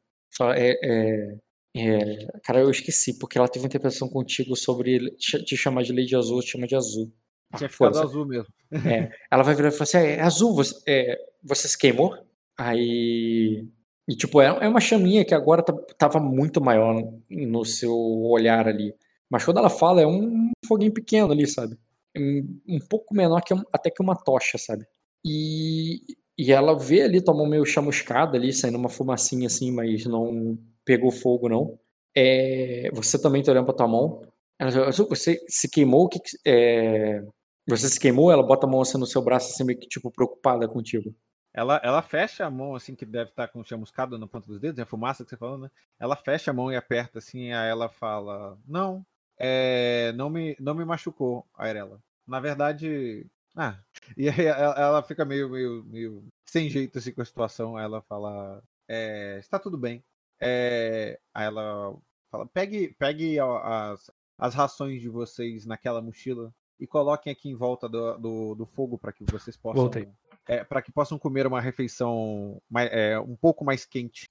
é, 0.42 0.78
é, 0.82 1.36
é, 1.76 2.26
cara, 2.42 2.60
eu 2.60 2.70
esqueci, 2.70 3.18
porque 3.18 3.38
ela 3.38 3.48
teve 3.48 3.64
uma 3.64 3.68
interpretação 3.68 4.08
contigo 4.08 4.56
sobre 4.56 5.10
te 5.16 5.56
chamar 5.56 5.82
de 5.82 5.92
Lady 5.92 6.14
Azul, 6.16 6.40
te 6.40 6.50
chama 6.52 6.66
de 6.66 6.74
azul. 6.76 7.12
Tinha 7.56 7.68
ficado 7.68 7.94
Foda-se. 7.94 8.04
azul 8.04 8.26
mesmo. 8.26 8.52
É, 8.72 9.10
ela 9.30 9.42
vai 9.44 9.54
virar 9.54 9.68
e 9.68 9.72
falar 9.72 9.82
assim: 9.84 9.98
é, 9.98 10.16
é 10.16 10.20
azul, 10.22 10.54
você, 10.54 10.74
é, 10.88 11.18
você 11.42 11.68
se 11.68 11.78
queimou? 11.78 12.16
Aí. 12.58 13.66
E 14.08 14.14
tipo, 14.16 14.40
é, 14.40 14.46
é 14.46 14.68
uma 14.68 14.80
chaminha 14.80 15.24
que 15.24 15.34
agora 15.34 15.62
tá- 15.62 15.72
tava 15.96 16.20
muito 16.20 16.60
maior 16.60 17.02
no 17.30 17.64
seu 17.64 17.94
olhar 17.96 18.66
ali. 18.68 18.94
Mas 19.30 19.44
quando 19.44 19.58
ela 19.58 19.70
fala, 19.70 20.02
é 20.02 20.06
um 20.06 20.50
foguinho 20.66 20.92
pequeno 20.92 21.32
ali, 21.32 21.46
sabe? 21.46 21.76
Um, 22.16 22.60
um 22.68 22.78
pouco 22.80 23.14
menor 23.14 23.40
que 23.42 23.54
um- 23.54 23.62
até 23.72 23.90
que 23.90 24.02
uma 24.02 24.14
tocha, 24.14 24.58
sabe? 24.58 24.84
E, 25.24 26.00
e 26.38 26.52
ela 26.52 26.78
vê 26.78 27.02
ali, 27.02 27.22
tomou 27.22 27.46
meio 27.46 27.64
chamuscada 27.64 28.36
ali, 28.36 28.52
saindo 28.52 28.78
uma 28.78 28.88
fumacinha 28.88 29.46
assim, 29.46 29.70
mas 29.72 30.04
não 30.06 30.58
pegou 30.84 31.10
fogo, 31.12 31.48
não. 31.48 31.78
É, 32.16 32.90
você 32.92 33.20
também 33.20 33.42
tá 33.42 33.52
olhando 33.52 33.66
pra 33.66 33.74
tua 33.74 33.88
mão. 33.88 34.22
Ela 34.58 34.70
fala, 34.72 34.88
"Azul, 34.88 35.08
você 35.08 35.40
se 35.48 35.68
queimou? 35.68 36.08
Que 36.08 36.20
é, 36.46 37.22
você 37.66 37.88
se 37.88 37.98
queimou? 37.98 38.30
Ela 38.30 38.42
bota 38.42 38.66
a 38.66 38.70
mão 38.70 38.80
assim 38.80 38.98
no 38.98 39.06
seu 39.06 39.22
braço, 39.22 39.52
assim, 39.52 39.64
meio 39.64 39.78
que 39.78 39.88
tipo 39.88 40.10
preocupada 40.10 40.68
contigo. 40.68 41.14
Ela, 41.52 41.80
ela 41.84 42.02
fecha 42.02 42.44
a 42.44 42.50
mão, 42.50 42.74
assim, 42.74 42.96
que 42.96 43.06
deve 43.06 43.30
estar 43.30 43.48
com 43.48 43.60
o 43.60 43.64
chamuscado 43.64 44.18
na 44.18 44.26
ponta 44.26 44.46
dos 44.48 44.58
dedos, 44.60 44.78
é 44.78 44.82
a 44.82 44.86
fumaça 44.86 45.22
que 45.24 45.30
você 45.30 45.36
falou, 45.36 45.56
né? 45.56 45.70
Ela 46.00 46.16
fecha 46.16 46.50
a 46.50 46.54
mão 46.54 46.70
e 46.72 46.76
aperta, 46.76 47.18
assim, 47.20 47.52
aí 47.52 47.70
ela 47.70 47.88
fala: 47.88 48.58
Não, 48.66 49.06
é, 49.38 50.12
não, 50.12 50.28
me, 50.30 50.56
não 50.60 50.74
me 50.74 50.84
machucou, 50.84 51.46
a 51.54 51.66
Arela. 51.66 52.00
Na 52.26 52.40
verdade. 52.40 53.26
Ah. 53.56 53.78
E 54.16 54.28
aí 54.28 54.46
ela, 54.46 55.02
fica 55.02 55.24
meio, 55.24 55.48
meio, 55.48 55.84
meio 55.84 56.24
sem 56.44 56.68
jeito, 56.68 56.98
assim, 56.98 57.12
com 57.12 57.22
a 57.22 57.24
situação. 57.24 57.76
Aí 57.76 57.84
ela 57.84 58.02
fala: 58.02 58.62
é, 58.88 59.38
Está 59.38 59.58
tudo 59.58 59.78
bem. 59.78 60.04
É, 60.40 61.18
aí 61.32 61.46
ela 61.46 61.96
fala: 62.30 62.46
Pegue, 62.46 62.94
pegue 62.98 63.38
as, 63.38 64.10
as 64.38 64.54
rações 64.54 65.00
de 65.00 65.08
vocês 65.08 65.64
naquela 65.66 66.02
mochila 66.02 66.52
e 66.78 66.86
coloquem 66.86 67.32
aqui 67.32 67.48
em 67.48 67.54
volta 67.54 67.88
do, 67.88 68.18
do, 68.18 68.54
do 68.54 68.66
fogo 68.66 68.98
para 68.98 69.12
que 69.12 69.24
vocês 69.24 69.56
possam. 69.56 69.82
Voltei. 69.82 70.08
É, 70.46 70.62
para 70.62 70.82
que 70.82 70.92
possam 70.92 71.18
comer 71.18 71.46
uma 71.46 71.60
refeição 71.60 72.60
mais, 72.68 72.90
é, 72.92 73.18
um 73.18 73.36
pouco 73.36 73.64
mais 73.64 73.86
quente. 73.86 74.28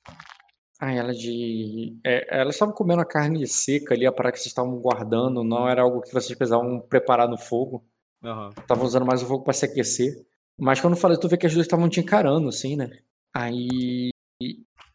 Ah, 0.80 0.92
ela 0.92 1.14
de. 1.14 1.98
É, 2.06 2.40
elas 2.40 2.56
estavam 2.56 2.76
comendo 2.76 3.02
a 3.02 3.06
carne 3.06 3.48
seca 3.48 3.94
ali, 3.94 4.06
a 4.06 4.12
parada 4.12 4.34
que 4.34 4.40
vocês 4.40 4.52
estavam 4.52 4.78
guardando, 4.80 5.44
não 5.44 5.68
era 5.68 5.82
algo 5.82 6.02
que 6.02 6.12
vocês 6.12 6.38
precisavam 6.38 6.80
preparar 6.82 7.28
no 7.28 7.38
fogo. 7.38 7.84
Estavam 8.60 8.86
usando 8.86 9.06
mais 9.06 9.22
o 9.22 9.26
fogo 9.28 9.44
para 9.44 9.54
se 9.54 9.66
aquecer. 9.66 10.26
Mas 10.58 10.80
quando 10.80 10.94
eu 10.94 11.00
falei, 11.00 11.18
tu 11.18 11.28
vê 11.28 11.38
que 11.38 11.46
as 11.48 11.54
duas 11.54 11.66
estavam 11.66 11.90
te 11.90 12.00
encarando, 12.00 12.48
assim, 12.48 12.76
né? 12.76 12.90
Aí. 13.34 14.10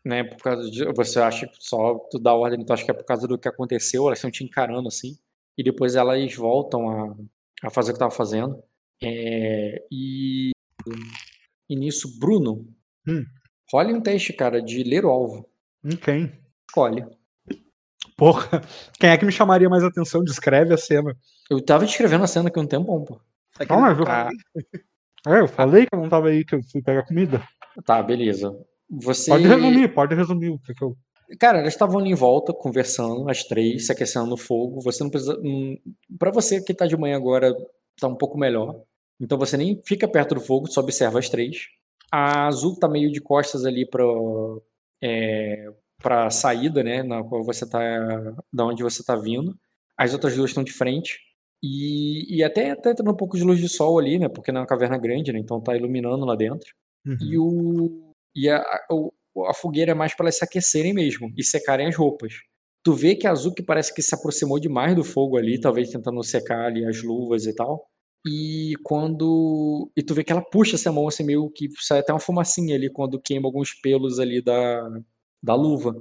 Né, 0.04 0.24
por 0.24 0.38
causa 0.38 0.70
de. 0.70 0.84
Você 0.94 1.18
acha 1.20 1.46
que 1.46 1.56
só 1.58 1.98
tu 2.10 2.18
dá 2.18 2.32
ordem, 2.34 2.64
tu 2.64 2.72
acha 2.72 2.84
que 2.84 2.90
é 2.90 2.94
por 2.94 3.04
causa 3.04 3.26
do 3.26 3.38
que 3.38 3.48
aconteceu, 3.48 4.06
elas 4.06 4.18
estão 4.18 4.30
te 4.30 4.44
encarando 4.44 4.88
assim. 4.88 5.18
E 5.56 5.62
depois 5.62 5.96
elas 5.96 6.34
voltam 6.34 6.88
a, 6.88 7.16
a 7.64 7.70
fazer 7.70 7.90
o 7.90 7.94
que 7.94 7.98
tava 7.98 8.12
fazendo. 8.12 8.62
É, 9.02 9.84
e, 9.90 10.50
e 11.68 11.76
nisso, 11.76 12.18
Bruno, 12.18 12.66
Hum. 13.06 13.24
role 13.72 13.92
um 13.94 14.00
teste, 14.00 14.32
cara, 14.32 14.62
de 14.62 14.82
ler 14.82 15.04
o 15.04 15.10
alvo. 15.10 15.48
Hum, 15.84 15.96
Quem? 15.96 16.32
Escolhe. 16.68 17.04
Porra, 18.16 18.62
quem 19.00 19.10
é 19.10 19.16
que 19.16 19.24
me 19.24 19.32
chamaria 19.32 19.68
mais 19.68 19.82
atenção? 19.84 20.22
Descreve 20.22 20.74
a 20.74 20.78
cena. 20.78 21.16
Eu 21.50 21.64
tava 21.64 21.84
descrevendo 21.86 22.24
a 22.24 22.26
cena 22.26 22.48
aqui 22.48 22.58
um 22.60 22.66
tempão, 22.66 23.04
pô. 23.04 23.20
Não, 23.68 23.80
mas 23.80 23.98
eu, 23.98 24.04
Ah, 24.06 24.30
é, 25.26 25.40
eu 25.40 25.48
falei 25.48 25.86
que 25.86 25.94
eu 25.94 26.00
não 26.00 26.08
tava 26.08 26.28
aí, 26.28 26.44
que 26.44 26.54
eu 26.54 26.62
fui 26.62 26.82
pegar 26.82 27.06
comida. 27.06 27.42
tá, 27.84 28.02
beleza. 28.02 28.54
Você. 28.90 29.30
Pode 29.30 29.46
resumir, 29.46 29.94
pode 29.94 30.14
resumir 30.14 30.50
o 30.50 30.58
que, 30.58 30.74
que 30.74 30.82
eu. 30.82 30.96
Cara, 31.38 31.58
elas 31.58 31.74
estavam 31.74 31.98
ali 31.98 32.10
em 32.10 32.14
volta, 32.14 32.54
conversando, 32.54 33.28
as 33.28 33.44
três, 33.44 33.86
se 33.86 33.92
aquecendo 33.92 34.26
no 34.26 34.36
fogo. 34.36 34.80
Você 34.82 35.02
não 35.02 35.10
precisa. 35.10 35.38
Hum, 35.44 35.76
pra 36.18 36.30
você 36.30 36.62
que 36.62 36.72
tá 36.72 36.86
de 36.86 36.96
manhã 36.96 37.16
agora, 37.16 37.54
tá 38.00 38.08
um 38.08 38.16
pouco 38.16 38.38
melhor. 38.38 38.80
Então 39.20 39.36
você 39.36 39.56
nem 39.56 39.80
fica 39.84 40.08
perto 40.08 40.36
do 40.36 40.40
fogo, 40.40 40.68
só 40.70 40.80
observa 40.80 41.18
as 41.18 41.28
três. 41.28 41.66
A 42.10 42.46
azul 42.46 42.78
tá 42.78 42.88
meio 42.88 43.10
de 43.12 43.20
costas 43.20 43.66
ali 43.66 43.86
pra, 43.86 44.04
é, 45.02 45.66
pra 46.02 46.30
saída, 46.30 46.82
né? 46.82 47.02
Na 47.02 47.22
qual 47.22 47.44
você 47.44 47.68
tá. 47.68 47.80
Da 48.52 48.64
onde 48.64 48.82
você 48.82 49.02
tá 49.04 49.16
vindo. 49.16 49.54
As 49.96 50.12
outras 50.14 50.34
duas 50.36 50.50
estão 50.50 50.64
de 50.64 50.72
frente. 50.72 51.18
E, 51.62 52.36
e 52.36 52.44
até 52.44 52.74
tá 52.74 52.90
entrando 52.90 53.10
um 53.10 53.16
pouco 53.16 53.36
de 53.36 53.42
luz 53.42 53.58
de 53.58 53.68
sol 53.68 53.98
ali, 53.98 54.18
né? 54.18 54.28
Porque 54.28 54.52
não 54.52 54.60
é 54.60 54.62
uma 54.62 54.68
caverna 54.68 54.96
grande, 54.96 55.32
né? 55.32 55.38
Então 55.38 55.60
tá 55.60 55.76
iluminando 55.76 56.24
lá 56.24 56.36
dentro. 56.36 56.72
E, 57.20 57.38
o, 57.38 58.12
e 58.34 58.48
a, 58.48 58.58
a, 58.58 59.54
fogueira 59.54 59.92
é 59.92 59.94
mais 59.94 60.14
para 60.14 60.24
elas 60.24 60.36
se 60.36 60.44
aquecerem 60.44 60.92
mesmo 60.92 61.32
e 61.36 61.42
secarem 61.42 61.86
as 61.86 61.96
roupas. 61.96 62.34
Tu 62.84 62.92
vê 62.94 63.14
que 63.16 63.26
a 63.26 63.32
Azul 63.32 63.52
que 63.52 63.62
parece 63.62 63.94
que 63.94 64.02
se 64.02 64.14
aproximou 64.14 64.58
demais 64.58 64.94
do 64.94 65.04
fogo 65.04 65.36
ali, 65.36 65.60
talvez 65.60 65.90
tentando 65.90 66.22
secar 66.22 66.66
ali 66.66 66.84
as 66.84 67.02
luvas 67.02 67.46
e 67.46 67.54
tal. 67.54 67.88
E 68.26 68.74
quando. 68.84 69.90
E 69.96 70.02
tu 70.02 70.14
vê 70.14 70.22
que 70.24 70.32
ela 70.32 70.42
puxa 70.42 70.76
essa 70.76 70.92
mão 70.92 71.08
assim, 71.08 71.24
meio 71.24 71.50
que 71.50 71.68
sai 71.80 72.00
até 72.00 72.12
uma 72.12 72.20
fumacinha 72.20 72.74
ali 72.74 72.90
quando 72.90 73.20
queima 73.20 73.48
alguns 73.48 73.72
pelos 73.80 74.18
ali 74.18 74.42
da, 74.42 74.88
da 75.42 75.54
luva. 75.54 75.94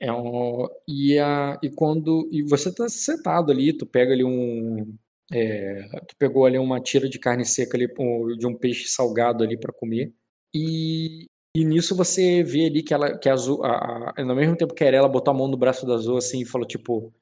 É 0.00 0.10
um, 0.12 0.66
e, 0.88 1.18
a, 1.18 1.58
e 1.62 1.70
quando. 1.70 2.28
E 2.32 2.42
você 2.42 2.74
tá 2.74 2.88
sentado 2.88 3.52
ali, 3.52 3.76
tu 3.76 3.86
pega 3.86 4.12
ali 4.12 4.24
um. 4.24 4.96
é, 5.32 5.82
tu 6.08 6.16
pegou 6.18 6.46
ali 6.46 6.58
uma 6.58 6.80
tira 6.80 7.08
de 7.08 7.18
carne 7.18 7.44
seca 7.44 7.76
ali, 7.76 7.86
de 8.38 8.46
um 8.46 8.56
peixe 8.56 8.88
salgado 8.88 9.44
ali 9.44 9.58
para 9.58 9.72
comer. 9.72 10.14
E, 10.54 11.26
e 11.56 11.64
nisso 11.64 11.96
você 11.96 12.42
vê 12.42 12.66
ali 12.66 12.82
que 12.82 12.94
ela, 12.94 13.18
que 13.18 13.28
a 13.28 13.34
Azul, 13.34 13.64
a, 13.64 14.14
a, 14.16 14.24
no 14.24 14.34
mesmo 14.34 14.56
tempo 14.56 14.74
que 14.74 14.84
a 14.84 14.88
ela 14.88 15.08
botou 15.08 15.32
a 15.34 15.36
mão 15.36 15.48
no 15.48 15.56
braço 15.56 15.86
da 15.86 15.94
Azul 15.94 16.16
assim 16.16 16.42
e 16.42 16.46
falou 16.46 16.66
tipo, 16.66 17.12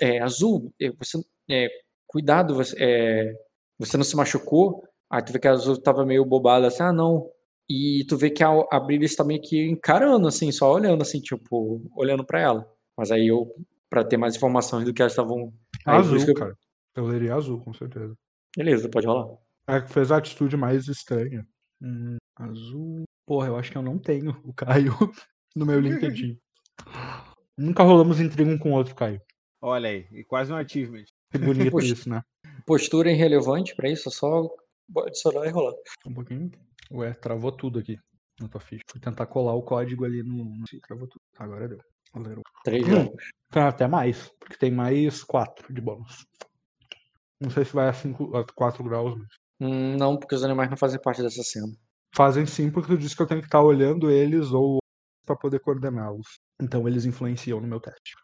é, 0.00 0.16
é, 0.16 0.20
Azul, 0.22 0.72
é, 0.80 0.90
você, 0.92 1.18
é, 1.50 1.68
cuidado, 2.06 2.54
você, 2.54 2.76
é, 2.78 3.32
você 3.78 3.96
não 3.96 4.04
se 4.04 4.16
machucou? 4.16 4.82
Aí 5.10 5.22
tu 5.24 5.32
vê 5.32 5.38
que 5.38 5.48
a 5.48 5.52
Azul 5.52 5.80
tava 5.80 6.04
meio 6.06 6.24
bobada 6.24 6.66
assim, 6.68 6.82
ah 6.82 6.92
não. 6.92 7.30
E 7.68 8.04
tu 8.08 8.16
vê 8.16 8.30
que 8.30 8.42
a, 8.44 8.50
a 8.70 8.78
Brillis 8.80 9.16
tá 9.16 9.24
meio 9.24 9.40
que 9.40 9.62
encarando 9.66 10.28
assim, 10.28 10.52
só 10.52 10.72
olhando 10.72 11.02
assim, 11.02 11.20
tipo, 11.20 11.82
olhando 11.96 12.24
pra 12.24 12.40
ela. 12.40 12.70
Mas 12.96 13.10
aí 13.10 13.26
eu, 13.28 13.50
pra 13.88 14.04
ter 14.04 14.16
mais 14.16 14.36
informações 14.36 14.84
do 14.84 14.92
que 14.92 15.00
elas 15.02 15.12
estavam... 15.12 15.52
Azul, 15.86 16.18
eu- 16.18 16.34
cara. 16.34 16.56
Eu 16.96 17.06
leria 17.06 17.34
azul, 17.34 17.60
com 17.60 17.72
certeza. 17.74 18.14
Beleza, 18.56 18.88
pode 18.88 19.06
rolar. 19.06 19.36
É 19.66 19.80
que 19.80 19.90
fez 19.92 20.12
a 20.12 20.18
atitude 20.18 20.56
mais 20.56 20.86
estranha. 20.86 21.44
Hum, 21.82 22.16
azul. 22.36 23.02
Porra, 23.26 23.48
eu 23.48 23.56
acho 23.56 23.72
que 23.72 23.78
eu 23.78 23.82
não 23.82 23.98
tenho 23.98 24.30
o 24.44 24.52
Caio 24.52 24.92
no 25.56 25.66
meu 25.66 25.80
LinkedIn. 25.80 26.38
Nunca 27.56 27.82
rolamos 27.82 28.20
intriga 28.20 28.50
um 28.50 28.58
com 28.58 28.72
o 28.72 28.74
outro, 28.74 28.94
Caio. 28.94 29.20
Olha 29.60 29.88
aí, 29.88 30.06
e 30.12 30.22
quase 30.24 30.52
um 30.52 30.56
achievement. 30.56 31.04
Que 31.32 31.38
bonito 31.38 31.78
isso, 31.80 32.08
né? 32.08 32.22
Postura 32.66 33.10
irrelevante 33.10 33.74
pra 33.74 33.88
isso, 33.90 34.08
é 34.08 34.12
só 34.12 34.48
adicionar 35.06 35.46
e 35.46 35.50
rolar. 35.50 35.74
Um 36.06 36.14
pouquinho. 36.14 36.50
Ué, 36.90 37.12
travou 37.14 37.52
tudo 37.52 37.78
aqui 37.78 37.96
na 38.40 38.48
tua 38.48 38.60
ficha. 38.60 38.82
Fui 38.90 39.00
tentar 39.00 39.26
colar 39.26 39.54
o 39.54 39.62
código 39.62 40.04
ali 40.04 40.22
no. 40.22 40.44
no... 40.44 40.66
Sim, 40.68 40.78
Travou 40.86 41.06
tudo. 41.08 41.22
Agora 41.38 41.68
deu. 41.68 41.78
Zerou. 42.22 42.42
Três 42.62 42.86
Hum. 42.86 42.90
jogos. 42.90 43.24
Até 43.50 43.86
mais, 43.88 44.30
porque 44.38 44.56
tem 44.56 44.70
mais 44.70 45.22
4 45.24 45.72
de 45.72 45.80
bônus. 45.80 46.24
Não 47.40 47.50
sei 47.50 47.64
se 47.64 47.72
vai 47.74 47.88
a, 47.88 47.92
5, 47.92 48.36
a 48.36 48.44
4 48.54 48.82
graus, 48.84 49.16
mas. 49.16 49.28
Hum, 49.60 49.96
Não, 49.96 50.16
porque 50.16 50.34
os 50.34 50.44
animais 50.44 50.70
não 50.70 50.76
fazem 50.76 51.00
parte 51.00 51.22
dessa 51.22 51.42
cena. 51.42 51.72
Fazem 52.14 52.46
sim, 52.46 52.70
porque 52.70 52.88
tu 52.94 52.98
disse 52.98 53.16
que 53.16 53.22
eu 53.22 53.26
tenho 53.26 53.40
que 53.40 53.46
estar 53.48 53.62
olhando 53.62 54.10
eles 54.10 54.52
ou 54.52 54.78
para 55.26 55.36
poder 55.36 55.58
coordená-los. 55.60 56.38
Então 56.60 56.86
eles 56.86 57.04
influenciam 57.04 57.60
no 57.60 57.66
meu 57.66 57.80
teste. 57.80 58.14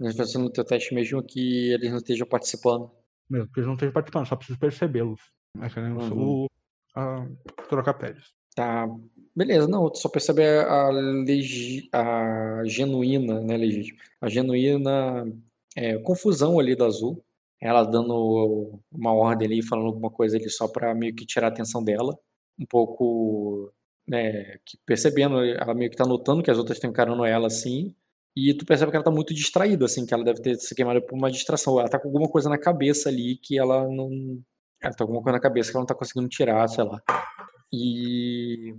Eles 0.00 0.16
fazendo 0.16 0.44
no 0.44 0.52
teu 0.52 0.64
teste 0.64 0.94
mesmo 0.94 1.24
que 1.24 1.72
eles 1.72 1.90
não 1.90 1.98
estejam 1.98 2.26
participando. 2.28 2.90
Mesmo 3.28 3.46
porque 3.46 3.60
eles 3.60 3.66
não 3.66 3.74
estejam 3.74 3.92
participando, 3.92 4.26
só 4.26 4.36
preciso 4.36 4.58
percebê-los. 4.58 5.20
Mas 5.56 5.74
eu 5.76 5.82
não 5.88 6.00
sou 6.08 6.18
Uhum. 6.18 6.44
o 6.44 6.48
a, 6.96 7.26
trocar 7.68 7.94
peles. 7.94 8.32
Tá. 8.54 8.88
Beleza, 9.34 9.68
não, 9.68 9.94
só 9.94 10.08
percebe 10.08 10.42
a, 10.46 10.88
legi- 10.90 11.88
a 11.92 12.62
genuína, 12.64 13.40
né, 13.42 13.56
legítima? 13.56 13.98
A 14.20 14.28
genuína 14.30 15.26
é, 15.76 15.98
confusão 15.98 16.58
ali 16.58 16.74
da 16.74 16.86
Azul. 16.86 17.22
Ela 17.60 17.84
dando 17.84 18.80
uma 18.92 19.12
ordem 19.14 19.46
ali, 19.48 19.62
falando 19.62 19.86
alguma 19.88 20.10
coisa 20.10 20.36
ali 20.36 20.48
só 20.50 20.68
pra 20.68 20.94
meio 20.94 21.14
que 21.14 21.26
tirar 21.26 21.48
a 21.48 21.50
atenção 21.50 21.82
dela. 21.84 22.18
Um 22.58 22.66
pouco, 22.66 23.72
né, 24.08 24.58
que 24.64 24.78
percebendo, 24.86 25.42
ela 25.42 25.74
meio 25.74 25.90
que 25.90 25.96
tá 25.96 26.06
notando 26.06 26.42
que 26.42 26.50
as 26.50 26.58
outras 26.58 26.76
estão 26.78 26.90
encarando 26.90 27.24
ela 27.24 27.46
assim. 27.46 27.94
E 28.34 28.52
tu 28.54 28.66
percebe 28.66 28.90
que 28.90 28.96
ela 28.96 29.04
tá 29.04 29.10
muito 29.10 29.32
distraída, 29.34 29.86
assim, 29.86 30.04
que 30.06 30.12
ela 30.12 30.24
deve 30.24 30.42
ter 30.42 30.56
se 30.56 30.74
queimado 30.74 31.00
por 31.02 31.14
uma 31.16 31.30
distração. 31.30 31.78
Ela 31.80 31.88
tá 31.88 31.98
com 31.98 32.08
alguma 32.08 32.28
coisa 32.28 32.48
na 32.50 32.58
cabeça 32.58 33.08
ali 33.08 33.36
que 33.36 33.58
ela 33.58 33.86
não. 33.88 34.10
Ela 34.80 34.92
tá 34.92 34.98
com 34.98 35.04
alguma 35.04 35.22
coisa 35.22 35.36
na 35.36 35.42
cabeça 35.42 35.70
que 35.70 35.76
ela 35.76 35.82
não 35.82 35.86
tá 35.86 35.94
conseguindo 35.94 36.28
tirar, 36.28 36.66
sei 36.68 36.84
lá. 36.84 37.00
E. 37.72 38.74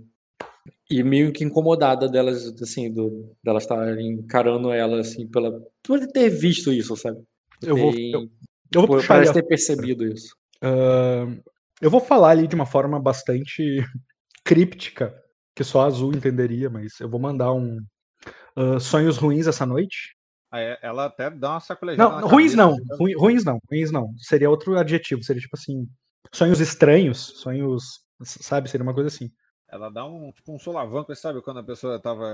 E 0.90 1.02
meio 1.02 1.32
que 1.32 1.44
incomodada 1.44 2.08
delas, 2.08 2.46
assim, 2.62 2.92
do, 2.92 3.34
delas 3.44 3.64
estarem 3.64 4.12
encarando 4.12 4.72
ela, 4.72 5.00
assim, 5.00 5.26
pela. 5.26 5.62
Por 5.82 6.06
ter 6.08 6.30
visto 6.30 6.72
isso, 6.72 6.96
sabe? 6.96 7.22
Eu 7.62 7.76
vou, 7.76 7.92
eu, 7.92 8.20
eu 8.20 8.80
vou 8.80 8.86
por- 8.86 8.96
puxar 8.98 9.14
parece 9.14 9.32
ter 9.32 9.42
percebido 9.42 10.06
isso. 10.06 10.34
ahn, 10.62 11.40
eu 11.80 11.90
vou 11.90 12.00
falar 12.00 12.30
ali 12.30 12.46
de 12.46 12.54
uma 12.54 12.66
forma 12.66 12.98
bastante 12.98 13.78
críptica, 14.44 15.14
que 15.54 15.62
só 15.62 15.82
a 15.82 15.86
Azul 15.86 16.12
entenderia, 16.12 16.70
mas 16.70 16.98
eu 17.00 17.08
vou 17.08 17.20
mandar 17.20 17.52
um 17.52 17.78
ah, 18.58 18.80
sonhos 18.80 19.16
ruins 19.16 19.46
essa 19.46 19.64
noite. 19.64 20.16
Ela 20.50 21.06
até 21.06 21.30
dá 21.30 21.50
uma 21.52 21.60
sacolejada. 21.60 22.20
Não, 22.20 22.28
ruins 22.28 22.54
não, 22.54 22.76
né? 22.76 22.96
ruim- 22.98 23.16
ruins 23.16 23.44
não, 23.44 23.58
ruins 23.70 23.90
não. 23.90 24.14
Seria 24.18 24.48
outro 24.50 24.78
adjetivo, 24.78 25.22
seria 25.22 25.42
tipo 25.42 25.56
assim, 25.56 25.86
sonhos 26.32 26.60
estranhos, 26.60 27.18
sonhos, 27.18 28.00
sabe, 28.22 28.70
seria 28.70 28.82
uma 28.84 28.94
coisa 28.94 29.08
assim. 29.08 29.30
Ela 29.70 29.90
dá 29.90 30.06
um 30.06 30.32
tipo 30.32 30.54
um 30.54 30.58
solavanco, 30.58 31.14
sabe? 31.14 31.42
Quando 31.42 31.60
a 31.60 31.64
pessoa 31.64 32.00
tava. 32.00 32.24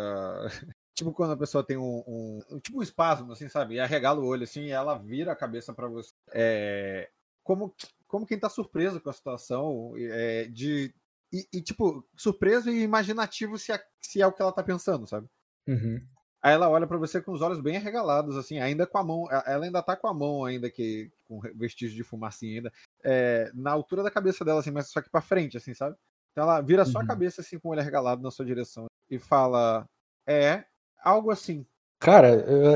tipo 0.96 1.12
quando 1.12 1.32
a 1.32 1.36
pessoa 1.36 1.64
tem 1.66 1.76
um, 1.76 2.04
um- 2.06 2.60
Tipo 2.60 2.78
um 2.78 2.82
espasmo, 2.82 3.32
assim, 3.32 3.48
sabe? 3.48 3.74
E 3.74 3.80
arregala 3.80 4.20
o 4.20 4.26
olho 4.26 4.44
assim 4.44 4.66
e 4.66 4.70
ela 4.70 4.96
vira 4.96 5.32
a 5.32 5.36
cabeça 5.36 5.74
pra 5.74 5.88
você. 5.88 6.12
É, 6.32 7.10
como, 7.42 7.74
como 8.06 8.24
quem 8.26 8.38
tá 8.38 8.48
surpreso 8.48 9.00
com 9.00 9.10
a 9.10 9.12
situação. 9.12 9.92
é, 9.98 10.44
de. 10.44 10.94
E, 11.32 11.48
e, 11.52 11.60
tipo, 11.60 12.06
surpreso 12.16 12.70
e 12.70 12.82
imaginativo 12.84 13.58
se, 13.58 13.72
é- 13.72 13.84
se 14.00 14.22
é 14.22 14.26
o 14.28 14.30
que 14.32 14.40
ela 14.40 14.52
tá 14.52 14.62
pensando, 14.62 15.04
sabe? 15.04 15.26
Uhum. 15.66 16.00
Aí 16.44 16.52
ela 16.52 16.68
olha 16.68 16.86
pra 16.86 16.98
você 16.98 17.22
com 17.22 17.32
os 17.32 17.40
olhos 17.40 17.58
bem 17.58 17.78
arregalados, 17.78 18.36
assim, 18.36 18.58
ainda 18.58 18.86
com 18.86 18.98
a 18.98 19.02
mão. 19.02 19.24
Ela 19.46 19.64
ainda 19.64 19.82
tá 19.82 19.96
com 19.96 20.06
a 20.06 20.12
mão, 20.12 20.44
ainda 20.44 20.68
que. 20.70 21.10
com 21.26 21.40
vestígio 21.54 21.96
de 21.96 22.04
fumacinha 22.04 22.58
ainda. 22.58 22.72
é, 23.02 23.50
na 23.54 23.70
altura 23.70 24.02
da 24.02 24.10
cabeça 24.10 24.44
dela, 24.44 24.60
assim, 24.60 24.70
mas 24.70 24.90
só 24.90 25.00
que 25.00 25.08
pra 25.08 25.22
frente, 25.22 25.56
assim, 25.56 25.72
sabe? 25.72 25.96
Então 26.32 26.44
ela 26.44 26.60
vira 26.60 26.84
só 26.84 26.98
a 26.98 27.00
Uhum. 27.00 27.06
cabeça, 27.06 27.40
assim, 27.40 27.58
com 27.58 27.68
o 27.68 27.70
olho 27.70 27.80
arregalado 27.80 28.20
na 28.22 28.30
sua 28.30 28.44
direção. 28.44 28.84
E 29.10 29.18
fala. 29.18 29.88
É, 30.26 30.64
algo 31.02 31.30
assim. 31.30 31.64
Cara, 31.98 32.28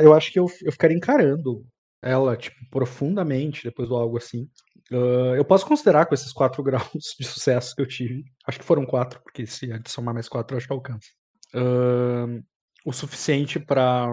eu 0.02 0.14
acho 0.14 0.32
que 0.32 0.38
eu, 0.38 0.46
eu 0.62 0.72
ficaria 0.72 0.96
encarando 0.96 1.66
ela, 2.00 2.36
tipo, 2.38 2.56
profundamente 2.70 3.64
depois 3.64 3.86
do 3.88 3.96
algo 3.96 4.16
assim. 4.16 4.48
Ah, 4.90 5.34
eu 5.36 5.44
posso 5.44 5.66
considerar 5.66 6.06
com 6.06 6.14
esses 6.14 6.32
quatro 6.32 6.62
graus 6.64 7.14
de 7.18 7.26
sucesso 7.26 7.74
que 7.76 7.82
eu 7.82 7.86
tive. 7.86 8.24
Acho 8.46 8.58
que 8.58 8.64
foram 8.64 8.86
quatro, 8.86 9.20
porque 9.22 9.46
se 9.46 9.70
adicionar 9.70 10.14
mais 10.14 10.26
quatro, 10.26 10.54
eu 10.54 10.58
acho 10.58 10.66
que 10.66 10.72
alcança. 10.72 11.08
Ah, 11.54 12.40
o 12.88 12.92
suficiente 12.92 13.58
pra. 13.60 14.06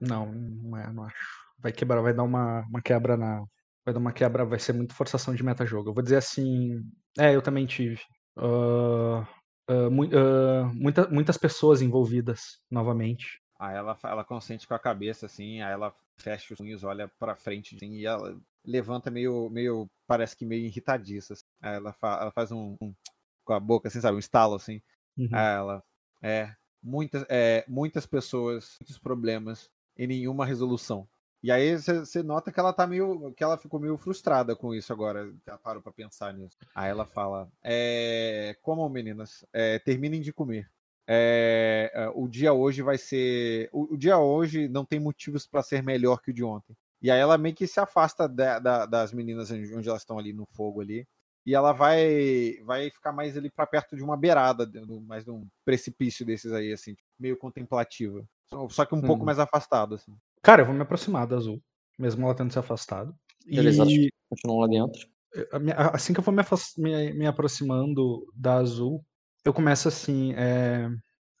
Não, 0.00 0.26
não 0.32 0.76
é, 0.78 0.92
não 0.92 1.04
acho. 1.04 1.16
Vai 1.58 1.72
quebrar, 1.72 2.00
vai 2.02 2.14
dar 2.14 2.22
uma, 2.22 2.60
uma 2.68 2.82
quebra 2.82 3.16
na. 3.16 3.40
Vai 3.84 3.94
dar 3.94 4.00
uma 4.00 4.12
quebra, 4.12 4.44
vai 4.44 4.58
ser 4.58 4.72
muito 4.74 4.94
forçação 4.94 5.34
de 5.34 5.42
metajogo. 5.42 5.90
Eu 5.90 5.94
vou 5.94 6.02
dizer 6.02 6.16
assim. 6.16 6.82
É, 7.18 7.34
eu 7.34 7.42
também 7.42 7.66
tive. 7.66 8.00
Ah, 8.36 9.26
ah, 9.68 9.90
mui- 9.90 10.10
ah, 10.14 10.70
muita- 10.74 11.08
muitas 11.08 11.36
pessoas 11.36 11.82
envolvidas 11.82 12.58
novamente. 12.70 13.40
Aí 13.58 13.76
ela, 13.76 13.98
ela 14.04 14.24
consente 14.24 14.66
com 14.68 14.74
a 14.74 14.78
cabeça, 14.78 15.26
assim, 15.26 15.60
aí 15.62 15.72
ela 15.72 15.92
fecha 16.16 16.54
os 16.54 16.58
punhos, 16.58 16.84
olha 16.84 17.08
pra 17.18 17.34
frente, 17.34 17.74
assim, 17.76 17.90
e 17.92 18.06
ela 18.06 18.38
levanta 18.64 19.10
meio, 19.10 19.50
meio 19.50 19.90
parece 20.06 20.36
que 20.36 20.44
meio 20.46 20.64
irritadiça. 20.66 21.32
assim. 21.34 21.44
Aí 21.60 21.74
ela, 21.76 21.92
fa- 21.92 22.18
ela 22.20 22.30
faz 22.32 22.52
um, 22.52 22.76
um- 22.80 22.94
com 23.44 23.52
a 23.54 23.60
boca, 23.60 23.88
assim, 23.88 24.00
sabe, 24.00 24.16
um 24.16 24.20
estalo, 24.20 24.54
assim. 24.54 24.80
Uhum. 25.16 25.28
Aí 25.32 25.56
ela, 25.56 25.82
é, 26.22 26.54
muitas, 26.82 27.24
é, 27.28 27.64
muitas 27.68 28.06
pessoas, 28.06 28.76
muitos 28.80 28.98
problemas 28.98 29.70
e 29.96 30.06
nenhuma 30.06 30.46
resolução. 30.46 31.08
E 31.42 31.52
aí 31.52 31.76
você 31.76 32.22
nota 32.22 32.50
que 32.50 32.58
ela 32.58 32.72
tá 32.72 32.86
meio. 32.86 33.32
que 33.32 33.44
ela 33.44 33.56
ficou 33.56 33.78
meio 33.78 33.96
frustrada 33.96 34.56
com 34.56 34.74
isso 34.74 34.92
agora. 34.92 35.32
Já 35.46 35.56
parou 35.56 35.80
pra 35.80 35.92
pensar 35.92 36.34
nisso. 36.34 36.56
Aí 36.74 36.90
ela 36.90 37.06
fala: 37.06 37.48
é, 37.62 38.56
Como, 38.60 38.88
meninas? 38.88 39.44
É, 39.52 39.78
terminem 39.78 40.20
de 40.20 40.32
comer. 40.32 40.68
É, 41.06 42.10
o 42.14 42.26
dia 42.26 42.52
hoje 42.52 42.82
vai 42.82 42.98
ser. 42.98 43.68
O, 43.72 43.94
o 43.94 43.96
dia 43.96 44.18
hoje 44.18 44.68
não 44.68 44.84
tem 44.84 44.98
motivos 44.98 45.46
para 45.46 45.62
ser 45.62 45.82
melhor 45.82 46.20
que 46.20 46.30
o 46.30 46.34
de 46.34 46.42
ontem. 46.42 46.76
E 47.00 47.10
aí 47.10 47.20
ela 47.20 47.38
meio 47.38 47.54
que 47.54 47.66
se 47.66 47.78
afasta 47.78 48.28
da, 48.28 48.58
da, 48.58 48.84
das 48.84 49.12
meninas 49.12 49.50
onde 49.50 49.88
elas 49.88 50.02
estão 50.02 50.18
ali 50.18 50.32
no 50.32 50.44
fogo 50.44 50.80
ali. 50.80 51.06
E 51.48 51.54
ela 51.54 51.72
vai 51.72 52.58
vai 52.62 52.90
ficar 52.90 53.10
mais 53.10 53.34
ali 53.34 53.48
para 53.48 53.66
perto 53.66 53.96
de 53.96 54.02
uma 54.02 54.18
beirada, 54.18 54.70
mais 55.06 55.24
de 55.24 55.30
um 55.30 55.48
precipício 55.64 56.26
desses 56.26 56.52
aí, 56.52 56.74
assim, 56.74 56.94
meio 57.18 57.38
contemplativa. 57.38 58.22
Só 58.68 58.84
que 58.84 58.94
um 58.94 58.98
hum. 58.98 59.06
pouco 59.06 59.24
mais 59.24 59.38
afastado, 59.38 59.94
assim. 59.94 60.14
Cara, 60.42 60.60
eu 60.60 60.66
vou 60.66 60.74
me 60.74 60.82
aproximar 60.82 61.26
da 61.26 61.36
Azul, 61.36 61.58
mesmo 61.98 62.26
ela 62.26 62.34
tendo 62.34 62.52
se 62.52 62.58
afastado. 62.58 63.16
Eles 63.46 63.78
e... 63.78 64.12
continuam 64.28 64.60
lá 64.60 64.66
dentro. 64.66 65.08
Assim 65.94 66.12
que 66.12 66.20
eu 66.20 66.22
for 66.22 66.32
me, 66.32 66.42
me, 66.76 67.12
me 67.14 67.26
aproximando 67.26 68.30
da 68.34 68.56
Azul, 68.56 69.02
eu 69.42 69.54
começo 69.54 69.88
assim, 69.88 70.34
é, 70.34 70.90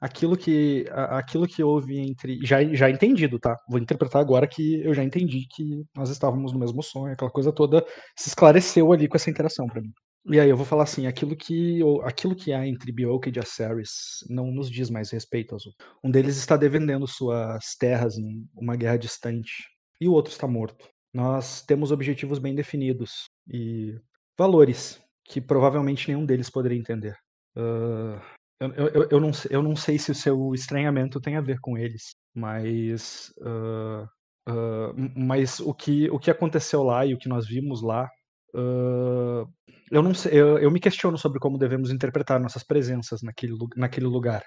aquilo 0.00 0.36
que 0.36 0.86
aquilo 0.90 1.46
que 1.46 1.62
houve 1.62 1.98
entre 1.98 2.38
já 2.44 2.62
já 2.74 2.90
entendido, 2.90 3.38
tá? 3.38 3.56
Vou 3.68 3.78
interpretar 3.78 4.20
agora 4.20 4.46
que 4.46 4.80
eu 4.82 4.94
já 4.94 5.02
entendi 5.02 5.46
que 5.50 5.84
nós 5.96 6.10
estávamos 6.10 6.52
no 6.52 6.58
mesmo 6.58 6.82
sonho, 6.82 7.12
aquela 7.12 7.30
coisa 7.30 7.52
toda 7.52 7.84
se 8.16 8.28
esclareceu 8.28 8.92
ali 8.92 9.08
com 9.08 9.16
essa 9.16 9.30
interação 9.30 9.66
para 9.66 9.80
mim. 9.80 9.92
E 10.30 10.38
aí 10.38 10.50
eu 10.50 10.56
vou 10.56 10.66
falar 10.66 10.82
assim, 10.82 11.06
aquilo 11.06 11.34
que 11.34 11.80
aquilo 12.04 12.34
que 12.36 12.52
há 12.52 12.66
entre 12.66 12.92
Bioka 12.92 13.30
e 13.30 13.34
Jaceres 13.34 13.90
não 14.28 14.50
nos 14.52 14.70
diz 14.70 14.90
mais 14.90 15.10
respeito, 15.10 15.54
Azul. 15.54 15.72
Um 16.04 16.10
deles 16.10 16.36
está 16.36 16.56
defendendo 16.56 17.06
suas 17.06 17.74
terras 17.78 18.18
em 18.18 18.46
uma 18.54 18.76
guerra 18.76 18.98
distante 18.98 19.64
e 20.00 20.06
o 20.06 20.12
outro 20.12 20.30
está 20.32 20.46
morto. 20.46 20.86
Nós 21.14 21.62
temos 21.62 21.90
objetivos 21.90 22.38
bem 22.38 22.54
definidos 22.54 23.30
e 23.50 23.94
valores 24.36 25.00
que 25.24 25.40
provavelmente 25.40 26.08
nenhum 26.08 26.26
deles 26.26 26.50
poderia 26.50 26.78
entender. 26.78 27.16
Uh, 27.56 28.20
eu, 28.60 28.88
eu, 28.88 29.08
eu, 29.10 29.20
não, 29.20 29.30
eu 29.50 29.62
não 29.62 29.76
sei 29.76 29.98
se 29.98 30.10
o 30.10 30.14
seu 30.14 30.52
estranhamento 30.54 31.20
tem 31.20 31.36
a 31.36 31.40
ver 31.40 31.60
com 31.60 31.78
eles, 31.78 32.16
mas, 32.34 33.32
uh, 33.38 34.04
uh, 34.50 34.94
mas 35.16 35.60
o, 35.60 35.72
que, 35.72 36.10
o 36.10 36.18
que 36.18 36.30
aconteceu 36.30 36.82
lá 36.82 37.06
e 37.06 37.14
o 37.14 37.18
que 37.18 37.28
nós 37.28 37.46
vimos 37.46 37.82
lá, 37.82 38.08
uh, 38.54 39.48
eu 39.90 40.02
não 40.02 40.12
sei, 40.12 40.32
eu, 40.32 40.58
eu, 40.58 40.70
me 40.70 40.80
questiono 40.80 41.16
sobre 41.16 41.38
como 41.38 41.56
devemos 41.56 41.90
interpretar 41.90 42.40
nossas 42.40 42.64
presenças 42.64 43.22
naquele, 43.22 43.54
naquele 43.76 44.06
lugar. 44.06 44.44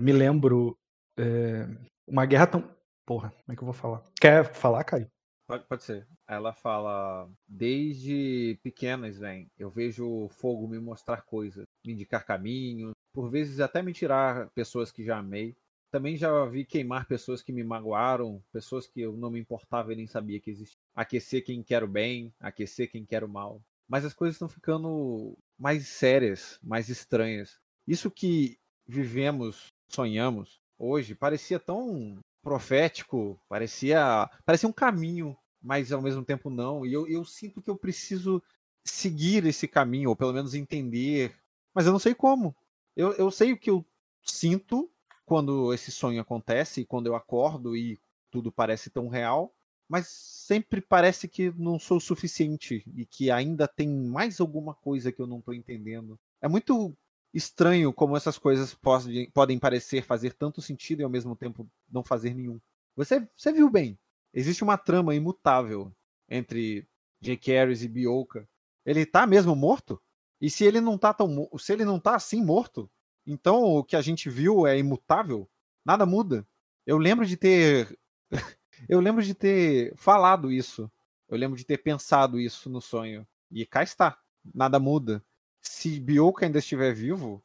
me 0.00 0.12
lembro 0.12 0.78
é, 1.18 1.66
uma 2.06 2.24
guerra 2.24 2.46
tão. 2.46 2.76
Porra, 3.06 3.30
como 3.30 3.52
é 3.52 3.56
que 3.56 3.62
eu 3.62 3.66
vou 3.66 3.74
falar? 3.74 4.02
Quer 4.20 4.44
falar, 4.54 4.84
Caio? 4.84 5.10
Pode, 5.46 5.66
pode 5.66 5.82
ser. 5.82 6.06
Ela 6.28 6.52
fala: 6.52 7.28
Desde 7.46 8.58
pequenas, 8.62 9.18
vem, 9.18 9.48
eu 9.58 9.68
vejo 9.68 10.06
o 10.08 10.28
fogo 10.28 10.68
me 10.68 10.78
mostrar 10.78 11.22
coisas, 11.22 11.64
me 11.84 11.92
indicar 11.92 12.24
caminho, 12.24 12.92
por 13.12 13.30
vezes 13.30 13.60
até 13.60 13.82
me 13.82 13.92
tirar 13.92 14.50
pessoas 14.50 14.90
que 14.90 15.04
já 15.04 15.18
amei. 15.18 15.56
Também 15.90 16.16
já 16.16 16.44
vi 16.44 16.64
queimar 16.64 17.06
pessoas 17.06 17.42
que 17.42 17.52
me 17.52 17.64
magoaram, 17.64 18.42
pessoas 18.52 18.86
que 18.86 19.00
eu 19.00 19.16
não 19.16 19.30
me 19.30 19.40
importava 19.40 19.92
e 19.92 19.96
nem 19.96 20.06
sabia 20.06 20.38
que 20.38 20.50
existiam. 20.50 20.80
Aquecer 20.94 21.44
quem 21.44 21.62
quer 21.62 21.82
o 21.82 21.88
bem, 21.88 22.32
aquecer 22.38 22.90
quem 22.90 23.04
quer 23.04 23.24
o 23.24 23.28
mal. 23.28 23.60
Mas 23.88 24.04
as 24.04 24.14
coisas 24.14 24.36
estão 24.36 24.48
ficando 24.48 25.36
mais 25.58 25.88
sérias, 25.88 26.60
mais 26.62 26.88
estranhas. 26.88 27.58
Isso 27.86 28.08
que 28.10 28.56
vivemos, 28.86 29.66
sonhamos 29.88 30.60
hoje, 30.78 31.14
parecia 31.14 31.58
tão 31.58 32.18
profético, 32.42 33.38
parecia, 33.48 34.30
parecia 34.46 34.68
um 34.68 34.72
caminho, 34.72 35.36
mas 35.60 35.92
ao 35.92 36.00
mesmo 36.00 36.24
tempo 36.24 36.48
não. 36.48 36.86
E 36.86 36.92
eu, 36.92 37.06
eu 37.08 37.24
sinto 37.24 37.60
que 37.60 37.68
eu 37.68 37.76
preciso 37.76 38.42
seguir 38.84 39.44
esse 39.44 39.68
caminho, 39.68 40.10
ou 40.10 40.16
pelo 40.16 40.32
menos 40.32 40.54
entender, 40.54 41.34
mas 41.74 41.86
eu 41.86 41.92
não 41.92 41.98
sei 41.98 42.14
como. 42.14 42.54
Eu, 43.00 43.14
eu 43.14 43.30
sei 43.30 43.50
o 43.50 43.56
que 43.56 43.70
eu 43.70 43.82
sinto 44.22 44.90
quando 45.24 45.72
esse 45.72 45.90
sonho 45.90 46.20
acontece, 46.20 46.84
quando 46.84 47.06
eu 47.06 47.14
acordo 47.14 47.74
e 47.74 47.98
tudo 48.30 48.52
parece 48.52 48.90
tão 48.90 49.08
real, 49.08 49.54
mas 49.88 50.06
sempre 50.06 50.82
parece 50.82 51.26
que 51.26 51.50
não 51.56 51.78
sou 51.78 51.96
o 51.96 52.00
suficiente 52.00 52.84
e 52.94 53.06
que 53.06 53.30
ainda 53.30 53.66
tem 53.66 53.88
mais 53.88 54.38
alguma 54.38 54.74
coisa 54.74 55.10
que 55.10 55.18
eu 55.18 55.26
não 55.26 55.38
estou 55.38 55.54
entendendo. 55.54 56.20
É 56.42 56.46
muito 56.46 56.94
estranho 57.32 57.90
como 57.90 58.18
essas 58.18 58.36
coisas 58.36 58.74
podem, 58.74 59.30
podem 59.30 59.58
parecer 59.58 60.04
fazer 60.04 60.34
tanto 60.34 60.60
sentido 60.60 61.00
e 61.00 61.02
ao 61.02 61.08
mesmo 61.08 61.34
tempo 61.34 61.66
não 61.90 62.04
fazer 62.04 62.34
nenhum. 62.34 62.60
Você, 62.94 63.26
você 63.34 63.50
viu 63.50 63.70
bem. 63.70 63.98
Existe 64.34 64.62
uma 64.62 64.76
trama 64.76 65.14
imutável 65.14 65.90
entre 66.28 66.86
J.K. 67.18 67.54
Harris 67.54 67.82
e 67.82 67.88
Bioka. 67.88 68.46
Ele 68.84 69.06
tá 69.06 69.26
mesmo 69.26 69.56
morto? 69.56 69.98
E 70.40 70.48
se 70.48 70.64
ele 70.64 70.80
não 70.80 70.96
tá 70.96 71.12
tão, 71.12 71.48
se 71.58 71.72
ele 71.72 71.84
não 71.84 72.00
tá 72.00 72.16
assim 72.16 72.42
morto, 72.42 72.90
então 73.26 73.62
o 73.62 73.84
que 73.84 73.96
a 73.96 74.00
gente 74.00 74.30
viu 74.30 74.66
é 74.66 74.78
imutável, 74.78 75.48
nada 75.84 76.06
muda. 76.06 76.46
Eu 76.86 76.98
lembro 76.98 77.26
de 77.26 77.36
ter 77.36 77.98
eu 78.88 79.00
lembro 79.00 79.22
de 79.22 79.34
ter 79.34 79.94
falado 79.96 80.50
isso. 80.50 80.90
Eu 81.28 81.36
lembro 81.36 81.56
de 81.56 81.64
ter 81.64 81.78
pensado 81.78 82.40
isso 82.40 82.68
no 82.68 82.80
sonho. 82.80 83.26
E 83.50 83.64
cá 83.66 83.82
está. 83.82 84.18
Nada 84.54 84.78
muda. 84.80 85.24
Se 85.62 86.00
Bioka 86.00 86.46
ainda 86.46 86.58
estiver 86.58 86.92
vivo, 86.94 87.44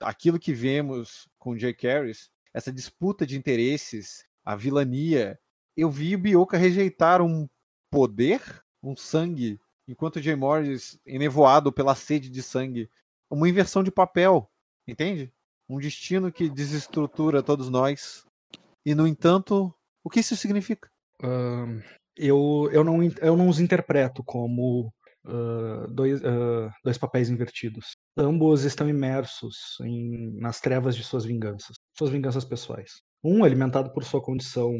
aquilo 0.00 0.38
que 0.38 0.52
vemos 0.52 1.28
com 1.38 1.58
Jay 1.58 1.76
Harris, 1.80 2.30
essa 2.54 2.72
disputa 2.72 3.26
de 3.26 3.36
interesses, 3.36 4.24
a 4.44 4.56
vilania, 4.56 5.38
eu 5.76 5.90
vi 5.90 6.16
Bioka 6.16 6.56
rejeitar 6.56 7.20
um 7.20 7.48
poder, 7.90 8.40
um 8.82 8.96
sangue 8.96 9.60
enquanto 9.88 10.20
Jay 10.20 10.36
Morris, 10.36 11.00
enevoado 11.06 11.72
pela 11.72 11.94
sede 11.94 12.28
de 12.28 12.42
sangue, 12.42 12.88
uma 13.30 13.48
inversão 13.48 13.82
de 13.82 13.90
papel, 13.90 14.48
entende? 14.86 15.32
Um 15.68 15.78
destino 15.78 16.30
que 16.30 16.48
desestrutura 16.48 17.42
todos 17.42 17.68
nós. 17.68 18.24
E, 18.84 18.94
no 18.94 19.06
entanto, 19.06 19.74
o 20.04 20.10
que 20.10 20.20
isso 20.20 20.36
significa? 20.36 20.88
Uh, 21.22 21.82
eu, 22.16 22.68
eu, 22.72 22.84
não, 22.84 23.02
eu 23.02 23.36
não 23.36 23.48
os 23.48 23.60
interpreto 23.60 24.22
como 24.22 24.92
uh, 25.24 25.86
dois, 25.88 26.20
uh, 26.20 26.70
dois 26.84 26.98
papéis 26.98 27.30
invertidos. 27.30 27.92
Ambos 28.16 28.64
estão 28.64 28.88
imersos 28.88 29.78
em, 29.82 30.38
nas 30.38 30.60
trevas 30.60 30.96
de 30.96 31.04
suas 31.04 31.24
vinganças, 31.24 31.76
suas 31.96 32.10
vinganças 32.10 32.44
pessoais. 32.44 33.00
Um 33.22 33.44
alimentado 33.44 33.92
por 33.92 34.04
sua 34.04 34.22
condição 34.22 34.72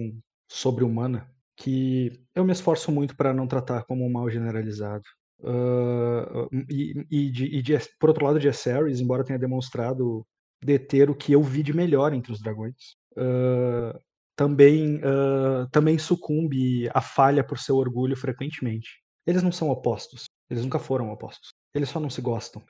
sobre-humana, 0.50 1.30
que 1.58 2.12
eu 2.34 2.44
me 2.44 2.52
esforço 2.52 2.92
muito 2.92 3.16
para 3.16 3.34
não 3.34 3.46
tratar 3.46 3.84
como 3.84 4.06
um 4.06 4.10
mal 4.10 4.30
generalizado. 4.30 5.02
Uh, 5.40 6.48
e, 6.68 7.06
e, 7.10 7.30
de, 7.30 7.44
e 7.46 7.62
de, 7.62 7.78
por 7.98 8.08
outro 8.08 8.24
lado, 8.24 8.38
de 8.38 8.48
Acerys, 8.48 9.00
embora 9.00 9.24
tenha 9.24 9.38
demonstrado 9.38 10.26
deter 10.62 11.10
o 11.10 11.14
que 11.14 11.32
eu 11.32 11.42
vi 11.42 11.62
de 11.62 11.72
melhor 11.72 12.12
entre 12.12 12.32
os 12.32 12.40
dragões, 12.40 12.96
uh, 13.16 13.98
também, 14.36 14.96
uh, 14.98 15.68
também 15.70 15.98
sucumbe 15.98 16.88
à 16.94 17.00
falha 17.00 17.44
por 17.44 17.58
seu 17.58 17.76
orgulho 17.76 18.16
frequentemente. 18.16 19.02
Eles 19.26 19.42
não 19.42 19.52
são 19.52 19.68
opostos, 19.68 20.24
eles 20.48 20.62
nunca 20.62 20.78
foram 20.78 21.10
opostos, 21.10 21.50
eles 21.74 21.88
só 21.88 22.00
não 22.00 22.08
se 22.08 22.20
gostam. 22.20 22.62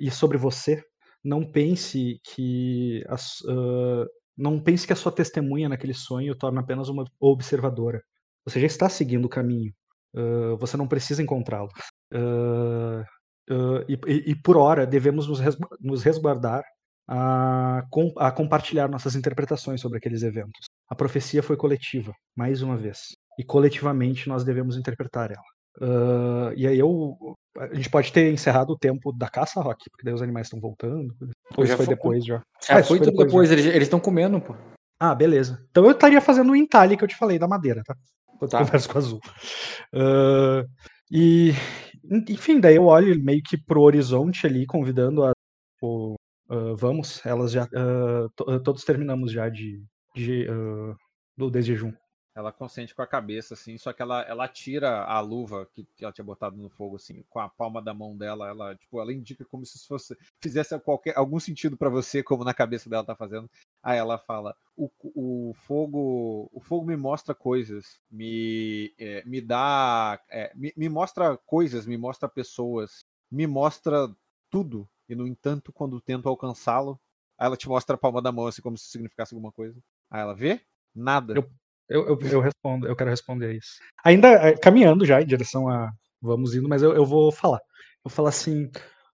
e 0.00 0.10
sobre 0.10 0.38
você, 0.38 0.82
não 1.22 1.44
pense 1.44 2.18
que 2.24 3.04
as, 3.08 3.42
não 4.36 4.60
pense 4.60 4.86
que 4.86 4.92
a 4.92 4.96
sua 4.96 5.12
testemunha 5.12 5.68
naquele 5.68 5.94
sonho 5.94 6.34
torna 6.34 6.60
apenas 6.60 6.88
uma 6.88 7.04
observadora. 7.20 8.02
Você 8.44 8.60
já 8.60 8.66
está 8.66 8.88
seguindo 8.88 9.24
o 9.26 9.28
caminho. 9.28 9.72
Uh, 10.14 10.56
você 10.56 10.76
não 10.76 10.88
precisa 10.88 11.22
encontrá-lo. 11.22 11.68
Uh, 12.12 13.02
uh, 13.50 13.84
e, 13.88 14.30
e, 14.30 14.34
por 14.34 14.56
hora 14.56 14.86
devemos 14.86 15.28
nos, 15.28 15.38
res, 15.38 15.56
nos 15.80 16.02
resguardar 16.02 16.64
a, 17.08 17.84
com, 17.90 18.12
a, 18.16 18.32
compartilhar 18.32 18.88
nossas 18.88 19.14
interpretações 19.14 19.80
sobre 19.80 19.98
aqueles 19.98 20.22
eventos. 20.22 20.66
A 20.88 20.94
profecia 20.94 21.42
foi 21.42 21.56
coletiva, 21.56 22.12
mais 22.36 22.62
uma 22.62 22.76
vez. 22.76 23.16
E 23.38 23.44
coletivamente 23.44 24.28
nós 24.28 24.44
devemos 24.44 24.76
interpretar 24.76 25.30
ela. 25.30 26.52
e 26.56 26.66
aí 26.66 26.78
eu. 26.78 27.36
A 27.58 27.74
gente 27.74 27.90
pode 27.90 28.12
ter 28.12 28.32
encerrado 28.32 28.70
o 28.70 28.78
tempo 28.78 29.12
da 29.12 29.28
caça, 29.28 29.60
Rock, 29.60 29.90
porque 29.90 30.04
daí 30.04 30.14
os 30.14 30.22
animais 30.22 30.46
estão 30.46 30.60
voltando. 30.60 31.14
Ou 31.56 31.66
já 31.66 31.76
foi, 31.76 31.86
foi 31.86 31.94
depois 31.94 32.24
já? 32.24 32.36
É, 32.68 32.74
ah, 32.74 32.84
foi, 32.84 32.98
foi 32.98 33.00
depois, 33.00 33.26
depois 33.26 33.50
eles 33.50 33.82
estão 33.82 33.98
comendo, 33.98 34.40
pô. 34.40 34.54
Ah, 34.98 35.14
beleza. 35.14 35.64
Então 35.70 35.84
eu 35.84 35.92
estaria 35.92 36.20
fazendo 36.20 36.52
o 36.52 36.56
entalhe 36.56 36.96
que 36.96 37.02
eu 37.02 37.08
te 37.08 37.16
falei 37.16 37.38
da 37.38 37.48
madeira, 37.48 37.82
tá? 37.84 37.96
Tá. 38.48 38.58
converso 38.64 38.88
com 38.88 38.98
a 38.98 39.00
Azul. 39.00 39.20
Uh, 39.94 40.68
e, 41.10 41.52
enfim, 42.28 42.60
daí 42.60 42.76
eu 42.76 42.84
olho 42.84 43.22
meio 43.22 43.42
que 43.42 43.56
pro 43.58 43.82
horizonte 43.82 44.46
ali, 44.46 44.66
convidando 44.66 45.24
a. 45.24 45.32
O, 45.82 46.14
uh, 46.50 46.76
vamos, 46.76 47.24
elas 47.24 47.50
já. 47.52 47.64
Uh, 47.64 48.60
todos 48.60 48.84
terminamos 48.84 49.32
já 49.32 49.48
de. 49.48 49.82
de 50.14 50.46
do 51.36 51.50
desjejum. 51.50 51.92
Ela 52.34 52.52
consente 52.52 52.94
com 52.94 53.02
a 53.02 53.06
cabeça, 53.06 53.54
assim, 53.54 53.76
só 53.76 53.92
que 53.92 54.00
ela, 54.00 54.22
ela 54.22 54.46
tira 54.46 55.04
a 55.04 55.18
luva 55.20 55.66
que, 55.74 55.84
que 55.96 56.04
ela 56.04 56.12
tinha 56.12 56.24
botado 56.24 56.56
no 56.56 56.68
fogo, 56.68 56.94
assim, 56.94 57.24
com 57.28 57.40
a 57.40 57.48
palma 57.48 57.82
da 57.82 57.92
mão 57.92 58.16
dela, 58.16 58.48
ela, 58.48 58.76
tipo, 58.76 59.00
ela 59.00 59.12
indica 59.12 59.44
como 59.44 59.66
se 59.66 59.84
fosse 59.86 60.16
fizesse 60.40 60.78
qualquer, 60.78 61.18
algum 61.18 61.40
sentido 61.40 61.76
para 61.76 61.88
você, 61.88 62.22
como 62.22 62.44
na 62.44 62.54
cabeça 62.54 62.88
dela 62.88 63.04
tá 63.04 63.16
fazendo. 63.16 63.50
Aí 63.82 63.98
ela 63.98 64.16
fala: 64.16 64.54
o, 64.76 64.88
o 65.14 65.54
fogo 65.54 66.48
o 66.52 66.60
fogo 66.60 66.86
me 66.86 66.96
mostra 66.96 67.34
coisas, 67.34 68.00
me, 68.10 68.94
é, 68.98 69.24
me 69.24 69.40
dá. 69.40 70.20
É, 70.30 70.52
me, 70.54 70.72
me 70.76 70.88
mostra 70.88 71.36
coisas, 71.36 71.84
me 71.84 71.96
mostra 71.98 72.28
pessoas, 72.28 73.04
me 73.30 73.46
mostra 73.46 74.08
tudo. 74.48 74.88
E 75.08 75.14
no 75.16 75.26
entanto, 75.26 75.72
quando 75.72 76.00
tento 76.00 76.28
alcançá-lo, 76.28 77.00
aí 77.36 77.46
ela 77.46 77.56
te 77.56 77.68
mostra 77.68 77.96
a 77.96 77.98
palma 77.98 78.22
da 78.22 78.30
mão, 78.30 78.46
assim, 78.46 78.62
como 78.62 78.78
se 78.78 78.88
significasse 78.88 79.34
alguma 79.34 79.50
coisa. 79.50 79.76
Aí 80.08 80.20
ela 80.20 80.34
vê? 80.34 80.60
Nada. 80.94 81.34
Eu 81.34 81.48
eu, 81.90 82.06
eu, 82.06 82.18
eu, 82.20 82.40
respondo, 82.40 82.86
eu 82.86 82.94
quero 82.94 83.10
responder 83.10 83.54
isso. 83.54 83.72
Ainda 84.04 84.28
é, 84.28 84.56
caminhando 84.56 85.04
já 85.04 85.20
em 85.20 85.26
direção 85.26 85.68
a 85.68 85.90
vamos 86.22 86.54
indo, 86.54 86.68
mas 86.68 86.82
eu, 86.82 86.94
eu 86.94 87.04
vou 87.04 87.32
falar. 87.32 87.58
Eu 87.58 88.08
vou 88.08 88.12
falar 88.12 88.28
assim, 88.28 88.70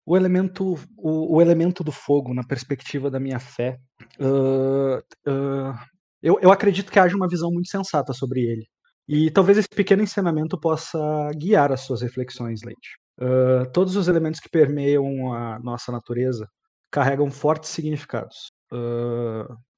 o 0.06 0.18
elemento, 0.18 0.76
o, 0.98 1.36
o 1.38 1.42
elemento 1.42 1.84
do 1.84 1.92
fogo 1.92 2.34
na 2.34 2.44
perspectiva 2.44 3.10
da 3.10 3.20
minha 3.20 3.40
fé, 3.40 3.80
uh, 4.20 4.98
uh, 5.30 5.76
eu, 6.22 6.38
eu 6.42 6.52
acredito 6.52 6.92
que 6.92 7.00
haja 7.00 7.16
uma 7.16 7.28
visão 7.28 7.52
muito 7.52 7.70
sensata 7.70 8.14
sobre 8.14 8.42
ele. 8.42 8.68
E 9.08 9.32
talvez 9.32 9.58
esse 9.58 9.70
pequeno 9.70 10.04
ensinamento 10.04 10.60
possa 10.60 11.00
guiar 11.36 11.72
as 11.72 11.82
suas 11.82 12.02
reflexões, 12.02 12.62
Leite. 12.64 12.98
Uh, 13.20 13.72
todos 13.72 13.96
os 13.96 14.08
elementos 14.08 14.40
que 14.40 14.50
permeiam 14.50 15.34
a 15.34 15.60
nossa 15.60 15.92
natureza 15.92 16.48
carregam 16.92 17.30
fortes 17.32 17.70
significados. 17.70 18.52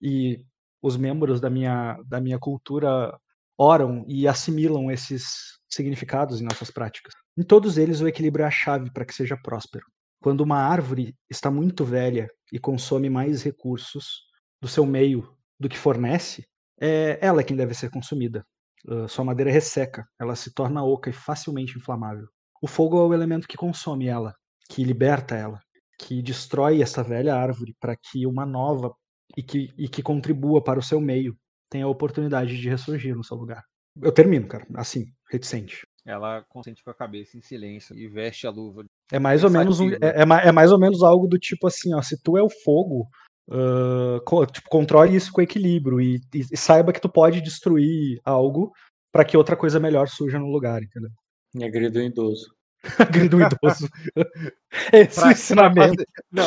e 0.02 0.40
os 0.82 0.98
membros 0.98 1.40
da 1.42 1.50
minha, 1.50 2.00
da 2.06 2.20
minha 2.20 2.40
cultura 2.40 3.18
oram 3.58 4.06
e 4.08 4.28
assimilam 4.28 4.92
esses 4.92 5.58
significados 5.70 6.40
em 6.40 6.46
nossas 6.46 6.70
práticas. 6.72 7.14
Em 7.38 7.44
todos 7.44 7.78
eles, 7.78 8.02
o 8.02 8.08
equilíbrio 8.08 8.44
é 8.44 8.48
a 8.48 8.52
chave 8.52 8.92
para 8.92 9.06
que 9.06 9.14
seja 9.14 9.38
próspero. 9.38 9.86
Quando 10.22 10.42
uma 10.42 10.58
árvore 10.58 11.16
está 11.30 11.52
muito 11.52 11.86
velha 11.86 12.28
e 12.52 12.60
consome 12.60 13.10
mais 13.10 13.44
recursos 13.44 14.24
do 14.62 14.68
seu 14.68 14.86
meio 14.86 15.36
do 15.60 15.70
que 15.70 15.78
fornece, 15.78 16.48
é 16.80 17.18
ela 17.22 17.44
quem 17.44 17.56
deve 17.56 17.74
ser 17.74 17.90
consumida. 17.90 18.46
Uh, 18.88 19.08
sua 19.08 19.26
madeira 19.26 19.52
resseca, 19.52 20.08
ela 20.20 20.36
se 20.36 20.54
torna 20.54 20.84
oca 20.84 21.10
e 21.10 21.14
facilmente 21.14 21.78
inflamável. 21.78 22.28
O 22.62 22.68
fogo 22.68 22.98
é 23.00 23.04
o 23.04 23.14
elemento 23.14 23.48
que 23.48 23.58
consome 23.58 24.08
ela, 24.08 24.34
que 24.70 24.84
liberta 24.84 25.36
ela, 25.36 25.60
que 26.00 26.22
destrói 26.22 26.82
essa 26.82 27.04
velha 27.04 27.36
árvore 27.36 27.76
para 27.80 27.96
que 27.96 28.26
uma 28.26 28.46
nova 28.46 28.94
e 29.36 29.44
que, 29.44 29.74
e 29.78 29.88
que 29.88 30.02
contribua 30.02 30.64
para 30.64 30.80
o 30.80 30.84
seu 30.84 31.02
meio 31.02 31.38
tenha 31.70 31.86
a 31.86 31.90
oportunidade 31.90 32.58
de 32.58 32.70
ressurgir 32.70 33.16
no 33.16 33.24
seu 33.24 33.36
lugar. 33.38 33.64
Eu 34.02 34.12
termino, 34.12 34.48
cara, 34.48 34.66
assim, 34.76 35.06
reticente. 35.30 35.86
Ela 36.06 36.44
consente 36.48 36.84
com 36.84 36.90
a 36.90 36.94
cabeça 36.94 37.38
em 37.38 37.42
silêncio 37.42 37.98
e 37.98 38.08
veste 38.08 38.48
a 38.48 38.50
luva. 38.50 38.86
É 39.12 39.20
mais 39.20 39.44
ou 39.44 39.50
menos 39.50 39.80
um, 39.80 39.90
é, 39.90 39.98
é, 40.02 40.48
é, 40.48 40.52
mais 40.52 40.72
ou 40.72 40.80
menos 40.80 41.04
algo 41.04 41.28
do 41.28 41.38
tipo 41.38 41.68
assim, 41.68 41.94
ó, 41.94 42.02
se 42.02 42.22
tu 42.22 42.38
é 42.38 42.42
o 42.42 42.50
fogo, 42.50 43.10
uh, 43.50 44.24
co 44.26 44.46
tipo, 44.46 44.70
controle 44.70 45.16
isso 45.16 45.32
com 45.32 45.42
equilíbrio 45.42 46.00
e, 46.00 46.16
e, 46.34 46.40
e, 46.52 46.58
saiba 46.58 46.94
que 46.94 47.02
tu 47.02 47.10
pode 47.10 47.42
destruir 47.42 48.20
algo 48.24 48.72
para 49.12 49.26
que 49.26 49.36
outra 49.36 49.58
coisa 49.58 49.80
melhor 49.80 50.08
surja 50.08 50.40
no 50.40 50.48
lugar, 50.48 50.82
entendeu? 50.82 51.10
E 51.56 51.64
agrediu 51.64 52.04
idoso. 52.04 52.56
agrediu 53.00 53.40
o 53.40 53.42
idoso. 53.42 53.90
Esse 54.94 55.20
pra, 55.20 55.32
ensinamento. 55.32 55.96
Pra 55.96 56.24
não, 56.32 56.44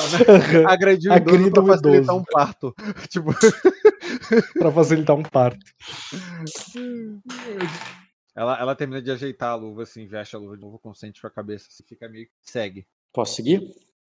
não. 0.62 0.68
Agrediu 0.68 1.12
o 1.12 1.16
idoso 1.16 1.52
pra 1.52 1.66
facilitar 1.66 2.16
um 2.16 2.24
parto. 2.24 2.74
tipo... 3.08 3.30
pra 4.58 4.72
facilitar 4.72 5.16
um 5.16 5.22
parto. 5.22 5.66
Ela, 8.34 8.58
ela 8.60 8.76
termina 8.76 9.02
de 9.02 9.10
ajeitar 9.10 9.50
a 9.50 9.56
luva, 9.56 9.82
assim, 9.82 10.06
veste 10.06 10.36
a 10.36 10.38
luva 10.38 10.56
de 10.56 10.62
novo, 10.62 10.78
consente 10.78 11.20
com 11.20 11.26
a 11.26 11.30
cabeça, 11.30 11.66
assim, 11.68 11.84
fica 11.86 12.08
meio 12.08 12.28
segue. 12.42 12.86
Posso 13.12 13.34
seguir? 13.34 13.60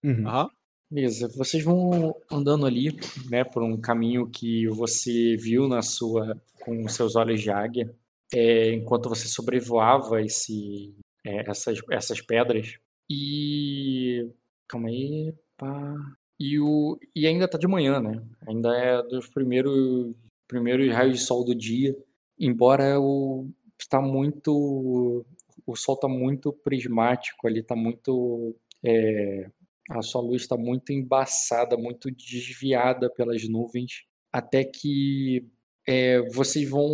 Uhum. 0.03 0.27
uhum. 0.27 0.49
Beleza, 0.91 1.29
vocês 1.37 1.63
vão 1.63 2.13
andando 2.29 2.65
ali, 2.65 2.93
né, 3.29 3.45
por 3.45 3.63
um 3.63 3.79
caminho 3.79 4.29
que 4.29 4.67
você 4.67 5.37
viu 5.37 5.65
na 5.65 5.81
sua, 5.81 6.35
com 6.59 6.85
seus 6.89 7.15
olhos 7.15 7.39
de 7.39 7.49
águia, 7.49 7.95
é, 8.33 8.73
enquanto 8.73 9.07
você 9.07 9.25
sobrevoava 9.25 10.21
esse, 10.21 10.93
é, 11.25 11.49
essas, 11.49 11.79
essas 11.89 12.21
pedras. 12.21 12.77
E. 13.09 14.29
Calma 14.67 14.89
aí. 14.89 15.33
Pá. 15.57 15.95
E, 16.39 16.59
o, 16.59 16.97
e 17.15 17.27
ainda 17.27 17.47
tá 17.47 17.57
de 17.57 17.67
manhã, 17.67 17.99
né? 17.99 18.23
Ainda 18.47 18.75
é 18.75 19.03
dos 19.03 19.27
primeiros, 19.27 20.15
primeiros 20.47 20.91
raios 20.91 21.19
de 21.19 21.23
sol 21.23 21.45
do 21.45 21.53
dia. 21.53 21.95
Embora 22.39 22.99
o 22.99 23.47
está 23.79 24.01
muito. 24.01 25.25
O 25.65 25.75
sol 25.75 25.97
tá 25.97 26.07
muito 26.07 26.51
prismático 26.51 27.47
ali, 27.47 27.61
tá 27.61 27.75
muito. 27.75 28.55
É, 28.83 29.49
a 29.89 30.01
sua 30.01 30.21
luz 30.21 30.43
está 30.43 30.57
muito 30.57 30.91
embaçada, 30.91 31.77
muito 31.77 32.09
desviada 32.09 33.09
pelas 33.09 33.47
nuvens, 33.47 34.03
até 34.31 34.63
que 34.63 35.45
é, 35.87 36.21
vocês 36.29 36.67
vão. 36.69 36.89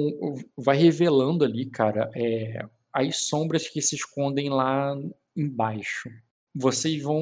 Vai 0.57 0.77
revelando 0.77 1.45
ali, 1.45 1.65
cara, 1.69 2.09
é, 2.15 2.65
as 2.97 3.27
sombras 3.27 3.67
que 3.67 3.79
se 3.79 3.95
escondem 3.95 4.49
lá 4.49 4.99
embaixo. 5.35 6.09
Vocês 6.53 6.99
vão 7.03 7.21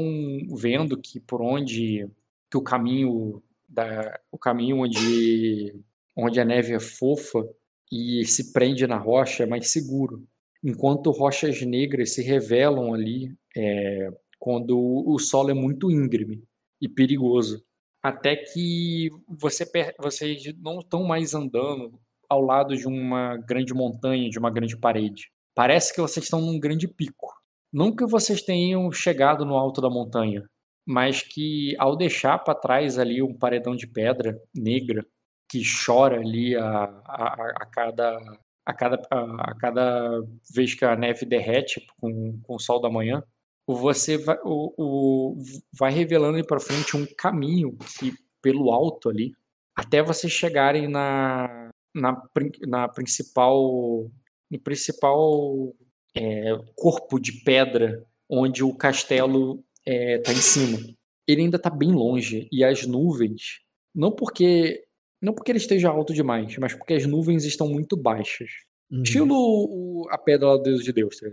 vendo 0.55 0.97
que 0.97 1.19
por 1.19 1.41
onde 1.41 2.07
que 2.49 2.57
o 2.57 2.61
caminho 2.61 3.43
da 3.67 4.17
o 4.31 4.37
caminho 4.37 4.77
onde 4.77 5.75
onde 6.15 6.39
a 6.39 6.45
neve 6.45 6.73
é 6.73 6.79
fofa 6.79 7.45
e 7.91 8.23
se 8.23 8.53
prende 8.53 8.87
na 8.87 8.97
rocha 8.97 9.43
é 9.43 9.45
mais 9.45 9.69
seguro, 9.69 10.25
enquanto 10.63 11.11
rochas 11.11 11.61
negras 11.61 12.13
se 12.13 12.21
revelam 12.21 12.93
ali 12.93 13.35
é, 13.53 14.13
quando 14.39 14.79
o 14.79 15.19
solo 15.19 15.51
é 15.51 15.53
muito 15.53 15.91
íngreme 15.91 16.41
e 16.79 16.87
perigoso. 16.87 17.65
Até 18.01 18.37
que 18.37 19.09
você, 19.27 19.69
vocês 19.99 20.41
não 20.57 20.79
estão 20.79 21.03
mais 21.03 21.33
andando 21.33 21.99
ao 22.29 22.41
lado 22.41 22.77
de 22.77 22.87
uma 22.87 23.35
grande 23.37 23.73
montanha, 23.73 24.29
de 24.29 24.39
uma 24.39 24.49
grande 24.49 24.77
parede 24.77 25.34
parece 25.55 25.93
que 25.93 26.01
vocês 26.01 26.25
estão 26.25 26.41
num 26.41 26.59
grande 26.59 26.87
pico. 26.87 27.33
Não 27.73 27.95
que 27.95 28.05
vocês 28.05 28.41
tenham 28.41 28.91
chegado 28.91 29.45
no 29.45 29.55
alto 29.55 29.81
da 29.81 29.89
montanha, 29.89 30.43
mas 30.85 31.21
que 31.21 31.75
ao 31.79 31.95
deixar 31.95 32.39
para 32.39 32.53
trás 32.53 32.99
ali 32.99 33.21
um 33.21 33.37
paredão 33.37 33.75
de 33.75 33.87
pedra 33.87 34.39
negra 34.53 35.05
que 35.49 35.61
chora 35.85 36.19
ali 36.19 36.55
a, 36.55 36.83
a, 37.05 37.33
a 37.61 37.65
cada 37.65 38.19
a 38.65 38.73
cada, 38.73 38.99
a, 39.11 39.51
a, 39.51 39.55
cada 39.59 40.21
vez 40.53 40.73
que 40.73 40.83
a 40.83 40.95
neve 40.95 41.25
derrete 41.25 41.85
com, 41.99 42.39
com 42.41 42.55
o 42.55 42.59
sol 42.59 42.81
da 42.81 42.89
manhã, 42.89 43.21
você 43.67 44.17
vai, 44.17 44.37
o, 44.43 44.73
o, 44.77 45.43
vai 45.77 45.91
revelando 45.91 46.43
para 46.45 46.59
frente 46.59 46.97
um 46.97 47.05
caminho 47.17 47.77
que 47.99 48.11
pelo 48.41 48.71
alto 48.71 49.09
ali, 49.09 49.33
até 49.75 50.01
vocês 50.01 50.31
chegarem 50.31 50.87
na, 50.87 51.69
na, 51.93 52.21
na 52.67 52.87
principal 52.87 54.09
no 54.49 54.59
principal 54.59 55.73
é, 56.15 56.57
corpo 56.75 57.19
de 57.19 57.31
pedra 57.43 58.03
onde 58.29 58.63
o 58.63 58.75
castelo 58.75 59.63
está 59.85 59.91
é, 59.91 60.17
tá 60.19 60.31
em 60.31 60.37
cima. 60.37 60.79
Ele 61.27 61.41
ainda 61.41 61.57
está 61.57 61.69
bem 61.69 61.91
longe 61.91 62.47
e 62.51 62.63
as 62.63 62.85
nuvens, 62.85 63.61
não 63.93 64.11
porque 64.11 64.83
não 65.21 65.33
porque 65.33 65.51
ele 65.51 65.57
esteja 65.57 65.89
alto 65.89 66.13
demais, 66.13 66.55
mas 66.57 66.73
porque 66.73 66.93
as 66.93 67.05
nuvens 67.05 67.45
estão 67.45 67.67
muito 67.67 67.97
baixas. 67.97 68.49
Uhum. 68.91 69.01
Estilo 69.01 69.35
o, 69.35 70.07
a 70.11 70.17
pedra 70.17 70.49
lá 70.49 70.57
do 70.57 70.63
Deus 70.63 70.83
de 70.83 70.93
Deus, 70.93 71.17
tá? 71.17 71.27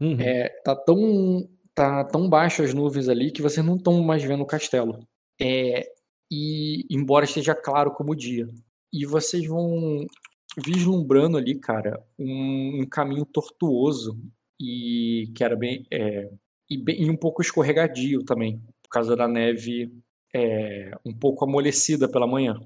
Uhum. 0.00 0.20
É, 0.20 0.48
tá 0.62 0.76
tão 0.76 1.48
tá 1.74 2.04
tão 2.04 2.28
baixo 2.28 2.62
as 2.62 2.74
nuvens 2.74 3.08
ali 3.08 3.30
que 3.30 3.40
vocês 3.40 3.64
não 3.64 3.76
estão 3.76 4.02
mais 4.02 4.22
vendo 4.22 4.42
o 4.42 4.46
castelo. 4.46 5.06
É, 5.40 5.86
e 6.30 6.84
embora 6.90 7.24
esteja 7.24 7.54
claro 7.54 7.92
como 7.92 8.12
o 8.12 8.16
dia. 8.16 8.46
E 8.92 9.06
vocês 9.06 9.46
vão 9.46 10.06
vislumbrando 10.56 11.36
ali, 11.36 11.54
cara, 11.54 12.02
um, 12.18 12.80
um 12.82 12.86
caminho 12.86 13.24
tortuoso 13.24 14.18
e 14.60 15.30
que 15.34 15.44
era 15.44 15.56
bem, 15.56 15.86
é, 15.90 16.30
e 16.68 16.76
bem 16.76 17.02
e 17.02 17.10
um 17.10 17.16
pouco 17.16 17.42
escorregadio 17.42 18.24
também, 18.24 18.60
por 18.82 18.88
causa 18.90 19.14
da 19.14 19.28
neve 19.28 19.92
é, 20.34 20.90
um 21.04 21.12
pouco 21.12 21.44
amolecida 21.44 22.08
pela 22.08 22.26
manhã. 22.26 22.60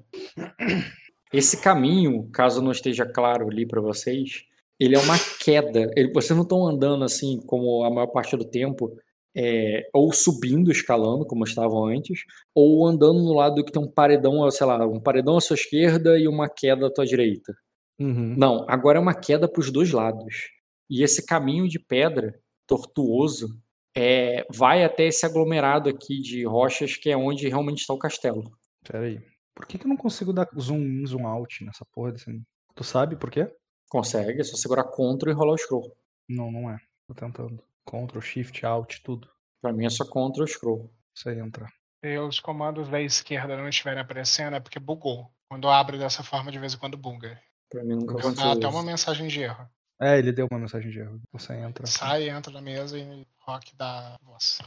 Esse 1.31 1.61
caminho, 1.61 2.29
caso 2.31 2.61
não 2.61 2.71
esteja 2.71 3.05
claro 3.05 3.49
ali 3.49 3.65
para 3.65 3.81
vocês, 3.81 4.45
ele 4.79 4.95
é 4.95 4.99
uma 4.99 5.17
queda. 5.43 5.91
Ele, 5.95 6.11
vocês 6.11 6.35
não 6.35 6.43
estão 6.43 6.67
andando 6.67 7.03
assim 7.03 7.39
como 7.45 7.83
a 7.83 7.89
maior 7.89 8.07
parte 8.07 8.35
do 8.37 8.45
tempo, 8.45 8.95
é, 9.35 9.89
ou 9.93 10.13
subindo, 10.13 10.71
escalando, 10.71 11.25
como 11.25 11.43
estavam 11.43 11.85
antes, 11.85 12.23
ou 12.53 12.85
andando 12.85 13.19
no 13.19 13.33
lado 13.33 13.63
que 13.63 13.71
tem 13.71 13.81
um 13.81 13.89
paredão, 13.89 14.49
sei 14.51 14.67
lá, 14.67 14.85
um 14.85 14.99
paredão 14.99 15.37
à 15.37 15.41
sua 15.41 15.55
esquerda 15.55 16.19
e 16.19 16.27
uma 16.27 16.47
queda 16.47 16.87
à 16.87 16.91
tua 16.91 17.05
direita. 17.05 17.55
Uhum. 18.03 18.35
Não, 18.37 18.65
agora 18.69 18.97
é 18.97 19.01
uma 19.01 19.13
queda 19.13 19.47
para 19.47 19.61
os 19.61 19.71
dois 19.71 19.91
lados. 19.91 20.49
E 20.89 21.01
esse 21.01 21.25
caminho 21.25 21.69
de 21.69 21.79
pedra 21.79 22.37
tortuoso 22.67 23.47
é, 23.95 24.45
vai 24.51 24.83
até 24.83 25.05
esse 25.05 25.25
aglomerado 25.25 25.89
aqui 25.89 26.19
de 26.19 26.43
rochas 26.43 26.97
que 26.97 27.09
é 27.09 27.15
onde 27.15 27.47
realmente 27.47 27.79
está 27.79 27.93
o 27.93 27.97
castelo. 27.97 28.43
Peraí. 28.83 29.21
Por 29.55 29.65
que, 29.65 29.77
que 29.77 29.85
eu 29.85 29.89
não 29.89 29.95
consigo 29.95 30.33
dar 30.33 30.49
zoom 30.59 30.81
in, 30.81 31.05
zoom 31.05 31.25
out 31.25 31.63
nessa 31.63 31.85
porra 31.93 32.11
desse... 32.11 32.41
Tu 32.75 32.83
sabe 32.83 33.15
por 33.15 33.31
quê? 33.31 33.47
Consegue, 33.89 34.41
é 34.41 34.43
só 34.43 34.57
segurar 34.57 34.83
Ctrl 34.85 35.29
e 35.29 35.33
rolar 35.33 35.53
o 35.53 35.57
scroll. 35.57 35.95
Não, 36.27 36.51
não 36.51 36.69
é. 36.69 36.77
Tô 37.07 37.13
tentando. 37.13 37.63
Ctrl, 37.85 38.19
Shift, 38.19 38.65
Alt, 38.65 38.97
tudo. 39.03 39.29
Pra 39.61 39.71
mim 39.71 39.85
é 39.85 39.89
só 39.89 40.03
Ctrl 40.03 40.43
e 40.43 40.47
scroll. 40.47 40.91
Isso 41.15 41.29
aí 41.29 41.39
entra. 41.39 41.67
Se 42.03 42.17
os 42.17 42.39
comandos 42.39 42.89
da 42.89 42.99
esquerda 42.99 43.55
não 43.55 43.69
estiverem 43.69 44.01
aparecendo, 44.01 44.55
é 44.55 44.59
porque 44.59 44.79
bugou. 44.79 45.31
Quando 45.47 45.69
abre 45.69 45.97
dessa 45.97 46.23
forma, 46.23 46.51
de 46.51 46.59
vez 46.59 46.73
em 46.73 46.77
quando 46.79 46.97
buga. 46.97 47.39
Pra 47.73 47.83
mim 47.83 47.95
nunca 47.95 48.19
aconteceu 48.19 48.51
até 48.51 48.59
isso. 48.59 48.69
uma 48.69 48.83
mensagem 48.83 49.27
de 49.27 49.41
erro. 49.41 49.67
É, 49.99 50.19
ele 50.19 50.31
deu 50.31 50.47
uma 50.51 50.59
mensagem 50.59 50.91
de 50.91 50.99
erro. 50.99 51.19
Você 51.31 51.55
entra. 51.55 51.87
Sai, 51.87 52.29
entra 52.29 52.53
na 52.53 52.61
mesa 52.61 52.99
e 52.99 53.25
rock 53.39 53.75
da 53.75 54.15
voz. 54.21 54.59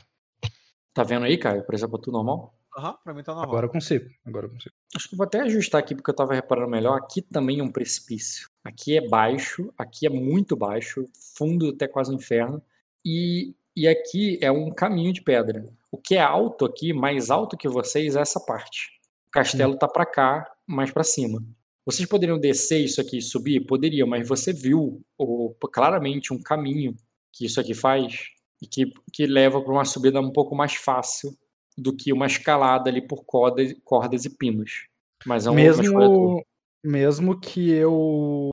Tá 0.92 1.04
vendo 1.04 1.24
aí, 1.24 1.38
Caio? 1.38 1.62
Por 1.62 1.72
exemplo, 1.72 2.00
tudo 2.00 2.14
normal? 2.14 2.52
Aham, 2.76 2.98
pra 3.04 3.14
mim 3.14 3.22
tá 3.22 3.32
normal. 3.32 3.48
Agora 3.48 3.66
eu 3.66 3.70
consigo. 3.70 4.10
Agora 4.24 4.46
eu 4.46 4.50
consigo. 4.50 4.74
Acho 4.96 5.08
que 5.08 5.14
vou 5.14 5.24
até 5.24 5.40
ajustar 5.42 5.78
aqui 5.78 5.94
porque 5.94 6.10
eu 6.10 6.16
tava 6.16 6.34
reparando 6.34 6.68
melhor. 6.68 6.98
Aqui 6.98 7.22
também 7.22 7.60
é 7.60 7.62
um 7.62 7.70
precipício. 7.70 8.50
Aqui 8.64 8.98
é 8.98 9.08
baixo, 9.08 9.72
aqui 9.78 10.04
é 10.04 10.10
muito 10.10 10.56
baixo, 10.56 11.08
fundo 11.36 11.68
até 11.68 11.86
quase 11.86 12.10
o 12.10 12.14
inferno. 12.14 12.60
E, 13.04 13.54
e 13.76 13.86
aqui 13.86 14.36
é 14.42 14.50
um 14.50 14.72
caminho 14.72 15.12
de 15.12 15.22
pedra. 15.22 15.64
O 15.92 15.96
que 15.96 16.16
é 16.16 16.20
alto 16.20 16.64
aqui, 16.64 16.92
mais 16.92 17.30
alto 17.30 17.56
que 17.56 17.68
vocês, 17.68 18.16
é 18.16 18.20
essa 18.20 18.40
parte. 18.40 18.98
O 19.28 19.30
castelo 19.30 19.78
tá 19.78 19.86
pra 19.86 20.04
cá, 20.04 20.50
mais 20.66 20.90
pra 20.90 21.04
cima. 21.04 21.40
Vocês 21.86 22.08
poderiam 22.08 22.38
descer 22.38 22.80
isso 22.80 23.00
aqui 23.00 23.18
e 23.18 23.22
subir? 23.22 23.64
Poderiam, 23.64 24.08
mas 24.08 24.26
você 24.28 24.52
viu 24.52 25.00
o- 25.16 25.54
claramente 25.72 26.32
um 26.34 26.42
caminho 26.42 26.96
que 27.32 27.46
isso 27.46 27.60
aqui 27.60 27.74
faz 27.74 28.26
e 28.60 28.66
que, 28.66 28.92
que 29.12 29.26
leva 29.26 29.62
para 29.62 29.72
uma 29.72 29.84
subida 29.84 30.20
um 30.20 30.32
pouco 30.32 30.56
mais 30.56 30.74
fácil 30.74 31.30
do 31.78 31.94
que 31.94 32.12
uma 32.12 32.26
escalada 32.26 32.90
ali 32.90 33.06
por 33.06 33.24
cordas, 33.24 33.72
cordas 33.84 34.24
e 34.24 34.30
pinos. 34.36 34.88
Mas 35.24 35.46
é 35.46 35.50
um, 35.50 35.54
mesmo, 35.54 36.44
mesmo 36.82 37.38
que 37.40 37.70
eu 37.70 38.50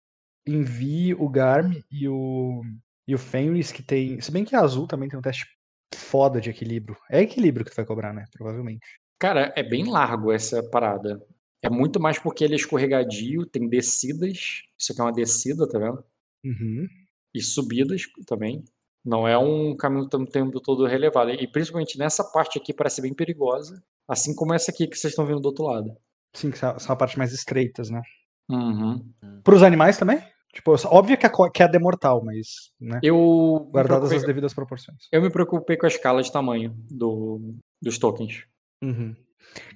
envie 0.47 1.13
o 1.13 1.27
Garm 1.29 1.73
e 1.89 2.07
o, 2.07 2.61
e 3.07 3.15
o 3.15 3.17
Fenris, 3.17 3.71
que 3.71 3.81
tem. 3.81 4.19
Se 4.21 4.31
bem 4.31 4.43
que 4.45 4.55
a 4.55 4.61
azul 4.61 4.87
também 4.87 5.09
tem 5.09 5.17
um 5.17 5.21
teste 5.21 5.47
foda 5.95 6.41
de 6.41 6.49
equilíbrio. 6.49 6.97
É 7.09 7.21
equilíbrio 7.21 7.65
que 7.65 7.71
tu 7.71 7.75
vai 7.75 7.85
cobrar, 7.85 8.13
né? 8.13 8.25
Provavelmente. 8.31 8.85
Cara, 9.19 9.53
é 9.55 9.63
bem 9.63 9.89
largo 9.89 10.31
essa 10.31 10.61
parada. 10.69 11.21
É 11.63 11.69
muito 11.69 11.99
mais 11.99 12.19
porque 12.19 12.43
ele 12.43 12.53
é 12.53 12.57
escorregadio, 12.57 13.45
tem 13.45 13.67
descidas. 13.67 14.63
Isso 14.77 14.91
aqui 14.91 14.99
é 14.99 15.03
uma 15.03 15.13
descida, 15.13 15.67
tá 15.67 15.79
vendo? 15.79 16.03
Uhum. 16.43 16.87
E 17.33 17.41
subidas 17.41 18.03
também. 18.27 18.63
Não 19.03 19.27
é 19.27 19.37
um 19.37 19.75
caminho 19.75 20.05
o 20.05 20.25
tempo 20.25 20.59
todo 20.59 20.85
relevado. 20.85 21.31
E 21.31 21.47
principalmente 21.47 21.97
nessa 21.97 22.23
parte 22.23 22.57
aqui 22.57 22.73
parece 22.73 23.01
bem 23.01 23.13
perigosa. 23.13 23.81
Assim 24.07 24.35
como 24.35 24.53
essa 24.53 24.71
aqui 24.71 24.87
que 24.87 24.97
vocês 24.97 25.11
estão 25.11 25.25
vendo 25.25 25.39
do 25.39 25.47
outro 25.47 25.65
lado. 25.65 25.95
Sim, 26.35 26.51
que 26.51 26.57
são 26.57 26.77
são 26.77 26.93
a 26.93 26.97
parte 26.97 27.17
mais 27.17 27.31
estreitas, 27.31 27.89
né? 27.89 28.01
Uhum. 28.49 29.13
Pros 29.43 29.63
animais 29.63 29.97
também? 29.97 30.21
Tipo, 30.53 30.75
óbvio 30.85 31.17
que 31.17 31.25
a 31.25 31.49
queda 31.49 31.77
é 31.77 31.79
mortal, 31.79 32.23
mas, 32.23 32.71
né? 32.79 32.99
Eu, 33.01 33.67
Guardadas 33.71 34.03
as 34.03 34.09
preocupei, 34.09 34.27
devidas 34.27 34.53
proporções. 34.53 35.07
eu 35.11 35.21
me 35.21 35.31
preocupei 35.31 35.75
com 35.75 35.87
a 35.87 35.89
escala 35.89 36.21
de 36.21 36.31
tamanho 36.31 36.75
do, 36.91 37.55
dos 37.81 37.97
tokens. 37.97 38.45
Uhum. 38.83 39.15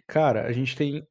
Cara, 0.05 0.45
a 0.45 0.51
gente 0.51 0.75
tem. 0.75 1.03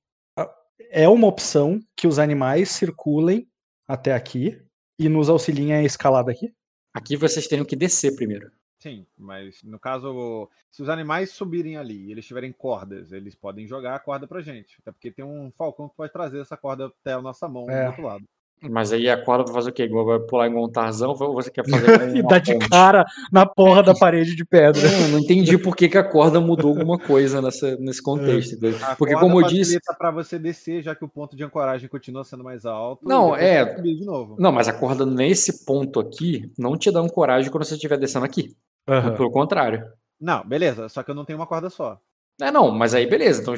É 0.91 1.09
uma 1.09 1.27
opção 1.27 1.81
que 1.97 2.07
os 2.07 2.19
animais 2.19 2.71
circulem 2.71 3.49
até 3.87 4.13
aqui 4.13 4.61
e 4.99 5.09
nos 5.09 5.29
auxiliem 5.29 5.73
a 5.75 5.83
escalar 5.83 6.25
daqui. 6.25 6.53
Aqui 6.93 7.17
vocês 7.17 7.47
teriam 7.47 7.65
que 7.65 7.77
descer 7.77 8.15
primeiro. 8.17 8.51
Sim, 8.79 9.07
mas 9.17 9.63
no 9.63 9.79
caso, 9.79 10.51
se 10.71 10.83
os 10.83 10.89
animais 10.89 11.31
subirem 11.31 11.77
ali 11.77 12.07
e 12.07 12.11
eles 12.13 12.27
tiverem 12.27 12.53
cordas, 12.53 13.11
eles 13.11 13.35
podem 13.35 13.67
jogar 13.67 13.95
a 13.95 13.99
corda 13.99 14.27
pra 14.27 14.41
gente. 14.43 14.77
Até 14.81 14.93
porque 14.93 15.11
tem 15.11 15.25
um 15.25 15.51
falcão 15.57 15.89
que 15.89 15.97
pode 15.97 16.13
trazer 16.13 16.41
essa 16.41 16.57
corda 16.57 16.87
até 16.87 17.13
a 17.13 17.23
nossa 17.23 17.49
mão 17.49 17.69
É. 17.71 17.83
do 17.85 17.87
outro 17.89 18.03
lado. 18.03 18.25
Mas 18.63 18.93
aí 18.93 19.09
a 19.09 19.23
corda 19.23 19.45
vai 19.45 19.55
fazer 19.55 19.71
o 19.71 19.73
quê? 19.73 19.87
Vai 19.87 20.19
pular 20.21 20.47
igual 20.47 20.65
um 20.65 20.71
Tarzão 20.71 21.11
ou 21.11 21.35
você 21.35 21.51
quer 21.51 21.69
fazer 21.69 22.17
E 22.17 22.23
dá 22.23 22.39
de 22.39 22.59
cara 22.59 23.05
na 23.31 23.45
porra 23.45 23.83
da 23.83 23.93
parede 23.95 24.35
de 24.35 24.45
pedra. 24.45 24.81
Não, 24.91 25.09
não 25.09 25.19
entendi 25.19 25.59
por 25.59 25.77
que, 25.77 25.89
que 25.89 25.99
a 25.99 26.03
corda 26.03 26.41
mudou 26.41 26.71
alguma 26.71 26.99
coisa 26.99 27.43
nessa, 27.43 27.77
nesse 27.77 28.03
contexto. 28.03 28.55
entendeu? 28.55 28.79
A 28.83 28.97
Porque 28.97 29.13
corda 29.13 29.29
como 29.29 29.41
eu 29.43 29.47
disse. 29.47 29.79
pra 29.99 30.11
você 30.11 30.39
descer, 30.39 30.83
já 30.83 30.95
que 30.95 31.05
o 31.05 31.09
ponto 31.09 31.37
de 31.37 31.45
ancoragem 31.45 31.89
continua 31.89 32.25
sendo 32.25 32.43
mais 32.43 32.65
alto. 32.65 33.07
Não, 33.07 33.37
é. 33.37 33.65
você 33.65 33.77
subir 33.77 33.97
de 33.97 34.05
novo. 34.07 34.37
Não, 34.39 34.51
mas 34.51 34.69
a 34.69 34.73
corda 34.73 35.05
nesse 35.05 35.65
ponto 35.67 36.01
aqui 36.01 36.51
não 36.59 36.77
te 36.77 36.91
dá 36.91 37.03
um 37.03 37.09
coragem 37.09 37.51
quando 37.51 37.65
você 37.65 37.75
estiver 37.75 37.99
descendo 37.99 38.25
aqui. 38.25 38.57
Aham. 38.89 39.15
Pelo 39.17 39.31
contrário. 39.31 39.85
Não, 40.19 40.47
beleza, 40.47 40.89
só 40.89 41.03
que 41.03 41.11
eu 41.11 41.15
não 41.15 41.25
tenho 41.25 41.39
uma 41.39 41.47
corda 41.47 41.69
só. 41.69 42.01
É, 42.41 42.51
não, 42.51 42.71
mas 42.71 42.95
aí 42.95 43.07
beleza. 43.07 43.43
Então, 43.43 43.55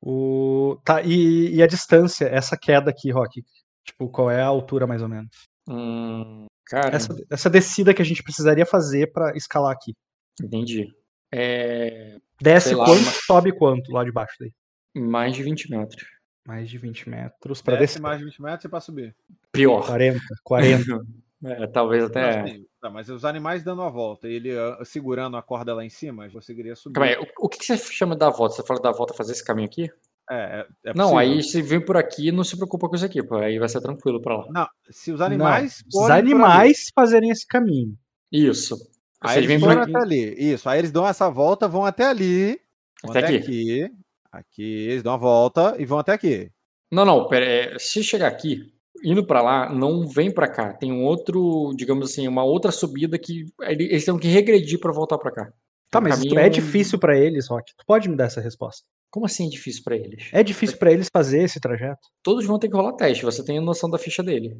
O... 0.00 0.78
Tá, 0.84 1.02
e, 1.02 1.54
e 1.54 1.62
a 1.62 1.66
distância, 1.66 2.26
essa 2.26 2.56
queda 2.56 2.90
aqui, 2.90 3.10
Rock? 3.10 3.42
Tipo, 3.88 4.08
qual 4.08 4.30
é 4.30 4.40
a 4.42 4.46
altura 4.46 4.86
mais 4.86 5.02
ou 5.02 5.08
menos? 5.08 5.30
hum, 5.68 6.46
cara, 6.66 6.94
Essa, 6.94 7.14
essa 7.30 7.50
descida 7.50 7.92
que 7.94 8.00
a 8.02 8.04
gente 8.04 8.22
precisaria 8.22 8.64
fazer 8.66 9.12
pra 9.12 9.34
escalar 9.36 9.72
aqui. 9.72 9.94
entendi. 10.42 10.86
É 11.32 12.16
Desce 12.40 12.74
lá, 12.74 12.84
quanto, 12.84 13.04
mas- 13.04 13.24
sobe 13.26 13.52
quanto 13.52 13.90
lá 13.92 14.04
de 14.04 14.12
baixo 14.12 14.34
daí? 14.40 14.52
mais 14.96 15.34
de 15.34 15.42
20 15.42 15.70
metros. 15.70 16.06
Mais 16.46 16.68
de 16.70 16.78
20 16.78 17.08
metros 17.08 17.60
pra 17.60 17.74
Desce 17.76 17.94
descer. 17.94 18.00
mais 18.02 18.18
de 18.18 18.24
20 18.24 18.40
metros 18.42 18.64
e 18.64 18.68
pra 18.68 18.80
subir. 18.80 19.14
Pior. 19.52 19.86
40, 19.86 20.20
40. 20.44 20.84
É, 21.44 21.68
talvez 21.68 22.02
até. 22.02 22.58
Tá, 22.80 22.90
mas 22.90 23.08
os 23.08 23.24
animais 23.24 23.62
dando 23.62 23.82
a 23.82 23.88
volta 23.88 24.26
e 24.28 24.32
ele 24.34 24.58
ah, 24.58 24.76
segurando 24.84 25.36
a 25.36 25.42
corda 25.42 25.72
lá 25.72 25.84
em 25.84 25.88
cima, 25.88 26.26
eu 26.26 26.32
conseguiria 26.32 26.74
subir. 26.74 26.94
Calma 26.94 27.10
aí, 27.12 27.16
o, 27.16 27.44
o 27.46 27.48
que 27.48 27.58
que 27.60 27.64
você 27.64 27.76
chama 27.92 28.16
da 28.16 28.28
volta? 28.28 28.56
Você 28.56 28.64
fala 28.66 28.80
da 28.82 28.90
volta 28.90 29.14
fazer 29.14 29.30
esse 29.34 29.44
caminho 29.44 29.68
aqui? 29.68 29.88
É, 30.30 30.60
é, 30.84 30.90
é 30.90 30.94
não, 30.94 31.16
aí 31.16 31.42
se 31.42 31.62
vem 31.62 31.80
por 31.82 31.96
aqui, 31.96 32.30
não 32.30 32.44
se 32.44 32.56
preocupa 32.56 32.88
com 32.88 32.96
isso 32.96 33.04
aqui, 33.04 33.22
pô. 33.22 33.36
Aí 33.36 33.58
vai 33.58 33.68
ser 33.68 33.80
tranquilo 33.80 34.20
pra 34.20 34.36
lá. 34.38 34.46
Não, 34.50 34.66
se 34.90 35.10
os 35.10 35.20
animais. 35.20 35.82
Não, 35.92 36.02
os 36.04 36.10
animais 36.10 36.90
fazerem 36.94 37.30
esse 37.30 37.46
caminho. 37.46 37.94
Isso. 38.30 38.74
Aí 39.20 39.34
Vocês 39.34 39.36
eles 39.36 39.48
vêm 39.48 39.60
por 39.60 39.78
aqui. 39.78 39.90
até 39.96 40.02
ali. 40.04 40.34
Isso, 40.52 40.68
aí 40.68 40.78
eles 40.78 40.92
dão 40.92 41.06
essa 41.06 41.28
volta, 41.30 41.66
vão 41.66 41.84
até 41.84 42.04
ali. 42.06 42.60
Vão 43.02 43.10
Até 43.10 43.18
até, 43.20 43.36
aqui. 43.36 43.38
aqui. 43.86 43.92
Aqui, 44.30 44.62
eles 44.62 45.02
dão 45.02 45.14
a 45.14 45.16
volta 45.16 45.74
e 45.78 45.84
vão 45.86 45.98
até 45.98 46.12
aqui. 46.12 46.50
Não, 46.92 47.04
não, 47.04 47.26
pera, 47.28 47.44
é, 47.46 47.78
se 47.78 48.02
chegar 48.04 48.28
aqui, 48.28 48.62
indo 49.02 49.24
pra 49.26 49.40
lá, 49.40 49.72
não 49.72 50.06
vem 50.06 50.30
pra 50.32 50.46
cá. 50.46 50.72
Tem 50.74 50.92
um 50.92 51.04
outro, 51.04 51.72
digamos 51.76 52.10
assim, 52.10 52.28
uma 52.28 52.44
outra 52.44 52.70
subida 52.70 53.18
que 53.18 53.46
ele- 53.62 53.84
eles 53.84 54.04
têm 54.04 54.18
que 54.18 54.28
regredir 54.28 54.78
pra 54.78 54.92
voltar 54.92 55.16
pra 55.18 55.30
cá. 55.32 55.52
Tá, 55.90 56.00
mas 56.00 56.18
isso 56.18 56.28
caminho- 56.28 56.40
é 56.40 56.48
difícil 56.48 56.98
pra 56.98 57.16
eles, 57.16 57.48
Rock. 57.48 57.72
Tu 57.76 57.84
pode 57.86 58.08
me 58.08 58.16
dar 58.16 58.24
essa 58.26 58.40
resposta? 58.40 58.82
Como 59.10 59.24
assim 59.24 59.46
é 59.46 59.50
difícil 59.50 59.82
pra 59.82 59.96
eles? 59.96 60.28
É 60.32 60.42
difícil 60.42 60.76
pra 60.76 60.92
eles 60.92 61.08
fazer 61.10 61.42
esse 61.42 61.58
trajeto? 61.58 62.00
Todos 62.22 62.44
vão 62.44 62.58
ter 62.58 62.68
que 62.68 62.76
rolar 62.76 62.92
teste, 62.92 63.24
você 63.24 63.42
tem 63.42 63.56
a 63.58 63.62
noção 63.62 63.88
da 63.88 63.96
ficha 63.98 64.22
dele. 64.22 64.54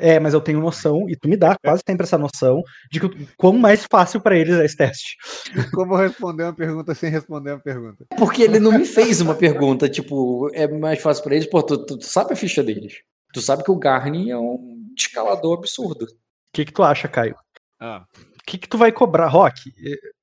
É, 0.00 0.20
mas 0.20 0.34
eu 0.34 0.40
tenho 0.40 0.60
noção, 0.60 1.08
e 1.08 1.16
tu 1.16 1.28
me 1.28 1.36
dá 1.36 1.56
quase 1.64 1.82
sempre 1.88 2.04
essa 2.04 2.18
noção, 2.18 2.62
de 2.92 3.00
que 3.00 3.26
quão 3.36 3.54
mais 3.54 3.86
fácil 3.90 4.20
pra 4.20 4.36
eles 4.36 4.54
é 4.56 4.64
esse 4.64 4.76
teste. 4.76 5.16
Como 5.74 5.96
responder 5.96 6.44
uma 6.44 6.54
pergunta 6.54 6.94
sem 6.94 7.10
responder 7.10 7.52
uma 7.52 7.60
pergunta? 7.60 8.04
Porque 8.16 8.42
ele 8.42 8.60
não 8.60 8.70
me 8.72 8.84
fez 8.84 9.20
uma 9.20 9.34
pergunta, 9.34 9.88
tipo, 9.88 10.48
é 10.52 10.68
mais 10.68 11.00
fácil 11.00 11.24
pra 11.24 11.34
eles, 11.34 11.48
pô, 11.48 11.60
tu, 11.62 11.84
tu- 11.84 11.98
tu 11.98 12.04
sabe 12.04 12.34
a 12.34 12.36
ficha 12.36 12.62
deles. 12.62 12.98
Tu 13.32 13.40
sabe 13.40 13.64
que 13.64 13.70
o 13.70 13.76
Garni 13.78 14.30
é 14.30 14.38
um 14.38 14.92
escalador 14.96 15.58
absurdo. 15.58 16.04
O 16.04 16.08
que, 16.52 16.64
que 16.66 16.72
tu 16.72 16.82
acha, 16.82 17.08
Caio? 17.08 17.34
Ah, 17.80 18.04
que, 18.48 18.58
que 18.58 18.68
tu 18.68 18.78
vai 18.78 18.90
cobrar, 18.90 19.28
Rock? 19.28 19.72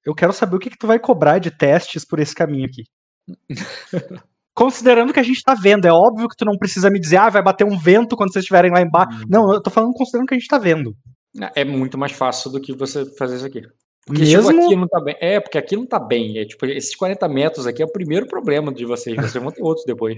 Eu 0.03 0.15
quero 0.15 0.33
saber 0.33 0.55
o 0.55 0.59
que, 0.59 0.69
que 0.69 0.77
tu 0.77 0.87
vai 0.87 0.99
cobrar 0.99 1.37
de 1.37 1.51
testes 1.51 2.03
por 2.03 2.19
esse 2.19 2.33
caminho 2.33 2.65
aqui. 2.65 2.83
Considerando 4.55 5.11
que 5.11 5.19
a 5.19 5.23
gente 5.23 5.43
tá 5.43 5.53
vendo, 5.53 5.85
é 5.85 5.91
óbvio 5.91 6.29
que 6.29 6.35
tu 6.37 6.45
não 6.45 6.57
precisa 6.57 6.89
me 6.89 6.99
dizer, 6.99 7.17
ah, 7.17 7.29
vai 7.29 7.43
bater 7.43 7.65
um 7.65 7.77
vento 7.77 8.15
quando 8.15 8.31
vocês 8.31 8.43
estiverem 8.43 8.71
lá 8.71 8.81
embaixo. 8.81 9.25
Não, 9.29 9.53
eu 9.53 9.61
tô 9.61 9.69
falando 9.69 9.93
considerando 9.93 10.27
que 10.27 10.33
a 10.33 10.37
gente 10.37 10.47
tá 10.47 10.57
vendo. 10.57 10.95
É 11.53 11.65
muito 11.65 11.97
mais 11.97 12.13
fácil 12.13 12.49
do 12.49 12.61
que 12.61 12.73
você 12.73 13.05
fazer 13.17 13.35
isso 13.35 13.45
aqui. 13.45 13.61
Porque 14.05 14.23
tipo, 14.23 14.43
Mesmo? 14.43 14.65
aqui 14.65 14.75
não 14.75 14.87
tá 14.87 15.01
bem. 15.01 15.15
É, 15.19 15.39
porque 15.39 15.57
aqui 15.57 15.75
não 15.75 15.85
tá 15.85 15.99
bem. 15.99 16.37
É, 16.37 16.45
tipo, 16.45 16.65
esses 16.67 16.95
40 16.95 17.27
metros 17.27 17.67
aqui 17.67 17.81
é 17.81 17.85
o 17.85 17.91
primeiro 17.91 18.27
problema 18.27 18.73
de 18.73 18.85
vocês. 18.85 19.15
Vocês 19.17 19.43
vão 19.43 19.51
ter 19.51 19.61
outros 19.61 19.85
depois. 19.85 20.15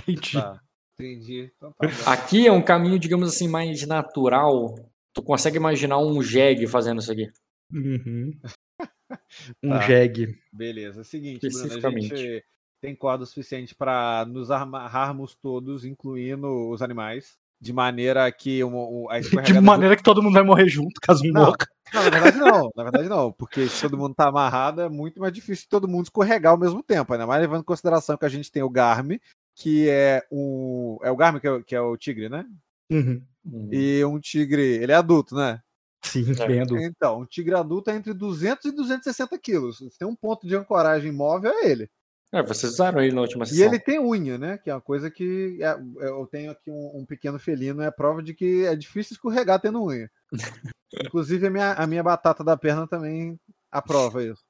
Entendi. 0.00 0.32
tá. 0.32 0.58
Entendi. 0.98 1.50
Então 1.56 1.72
tá. 1.76 2.12
Aqui 2.12 2.46
é 2.46 2.52
um 2.52 2.62
caminho, 2.62 2.98
digamos 2.98 3.28
assim, 3.28 3.48
mais 3.48 3.86
natural. 3.86 4.76
Tu 5.14 5.22
consegue 5.22 5.56
imaginar 5.56 5.98
um 5.98 6.20
jegue 6.22 6.66
fazendo 6.66 7.00
isso 7.00 7.12
aqui. 7.12 7.30
Uhum. 7.72 8.32
Um 9.62 9.68
Tá. 9.70 9.80
jegue. 9.82 10.38
Beleza. 10.52 11.02
É 11.02 11.04
seguinte, 11.04 11.40
Bruno, 11.40 11.54
a 11.56 11.66
Especificamente. 11.66 12.16
gente 12.16 12.44
tem 12.82 12.96
corda 12.96 13.24
suficiente 13.24 13.74
para 13.74 14.24
nos 14.26 14.50
amarrarmos 14.50 15.34
todos, 15.36 15.84
incluindo 15.84 16.48
os 16.70 16.82
animais, 16.82 17.36
de 17.60 17.72
maneira 17.72 18.30
que 18.32 18.64
uma- 18.64 18.78
o- 18.88 19.08
a 19.10 19.18
De 19.20 19.26
escorregada 19.26 19.60
do- 19.60 19.64
maneira 19.64 19.96
que 19.96 20.02
todo 20.02 20.22
mundo 20.22 20.32
vai 20.34 20.42
morrer 20.42 20.68
junto, 20.68 21.00
caso 21.00 21.22
um 21.24 21.32
Não. 21.32 21.44
morra. 21.44 21.56
Não, 21.92 22.02
na 22.02 22.10
verdade 22.10 22.38
não. 22.38 22.70
Na 22.74 22.82
verdade 22.82 23.08
não. 23.08 23.32
Porque 23.32 23.68
se 23.68 23.82
todo 23.82 23.96
mundo 23.98 24.14
tá 24.14 24.28
amarrado, 24.28 24.80
é 24.80 24.88
muito 24.88 25.20
mais 25.20 25.32
difícil 25.32 25.66
todo 25.68 25.86
mundo 25.86 26.04
escorregar 26.06 26.52
ao 26.52 26.58
mesmo 26.58 26.82
tempo. 26.82 27.12
Ainda 27.12 27.26
mais 27.26 27.40
levando 27.40 27.60
em 27.60 27.64
consideração 27.64 28.16
que 28.16 28.24
a 28.24 28.28
gente 28.28 28.50
tem 28.50 28.62
o 28.62 28.70
Garm, 28.70 29.12
que 29.54 29.88
é 29.88 30.22
o. 30.30 30.98
É 31.04 31.10
o 31.10 31.16
Garm 31.16 31.38
que 31.38 31.46
é, 31.46 31.50
o- 31.52 31.62
que 31.62 31.74
é 31.76 31.80
o 31.80 31.96
tigre, 31.96 32.28
né? 32.28 32.44
Uhum. 32.90 33.22
Hum. 33.44 33.68
E 33.72 34.04
um 34.04 34.18
tigre. 34.20 34.62
Ele 34.82 34.92
é 34.92 34.94
adulto, 34.94 35.34
né? 35.34 35.60
Sim, 36.02 36.32
É. 36.38 36.46
bem 36.46 36.60
adulto. 36.60 36.82
Então, 36.82 37.20
um 37.20 37.26
tigre 37.26 37.54
adulto 37.54 37.90
é 37.90 37.94
entre 37.96 38.12
200 38.14 38.64
e 38.66 38.72
260 38.72 39.38
quilos. 39.38 39.78
Se 39.78 39.98
tem 39.98 40.06
um 40.08 40.14
ponto 40.16 40.46
de 40.46 40.54
ancoragem 40.56 41.10
móvel, 41.12 41.50
é 41.52 41.66
ele. 41.70 41.88
É, 42.32 42.42
vocês 42.42 42.72
usaram 42.72 43.00
ele 43.00 43.14
na 43.14 43.20
última 43.20 43.44
E 43.44 43.48
sessão. 43.48 43.66
ele 43.66 43.78
tem 43.78 43.98
unha, 44.00 44.36
né? 44.36 44.58
Que 44.58 44.68
é 44.68 44.74
uma 44.74 44.80
coisa 44.80 45.08
que 45.10 45.58
é- 45.62 45.78
eu 46.06 46.26
tenho 46.26 46.50
aqui 46.50 46.68
um, 46.70 46.98
um 47.00 47.06
pequeno 47.06 47.38
felino, 47.38 47.80
é 47.82 47.90
prova 47.92 48.22
de 48.22 48.34
que 48.34 48.64
é 48.64 48.74
difícil 48.74 49.14
escorregar 49.14 49.60
tendo 49.60 49.82
unha. 49.84 50.10
Inclusive, 50.92 51.46
a 51.46 51.50
minha, 51.50 51.72
a 51.74 51.86
minha 51.86 52.02
batata 52.02 52.42
da 52.44 52.56
perna 52.56 52.86
também 52.88 53.38
aprova 53.70 54.22
isso. 54.22 54.42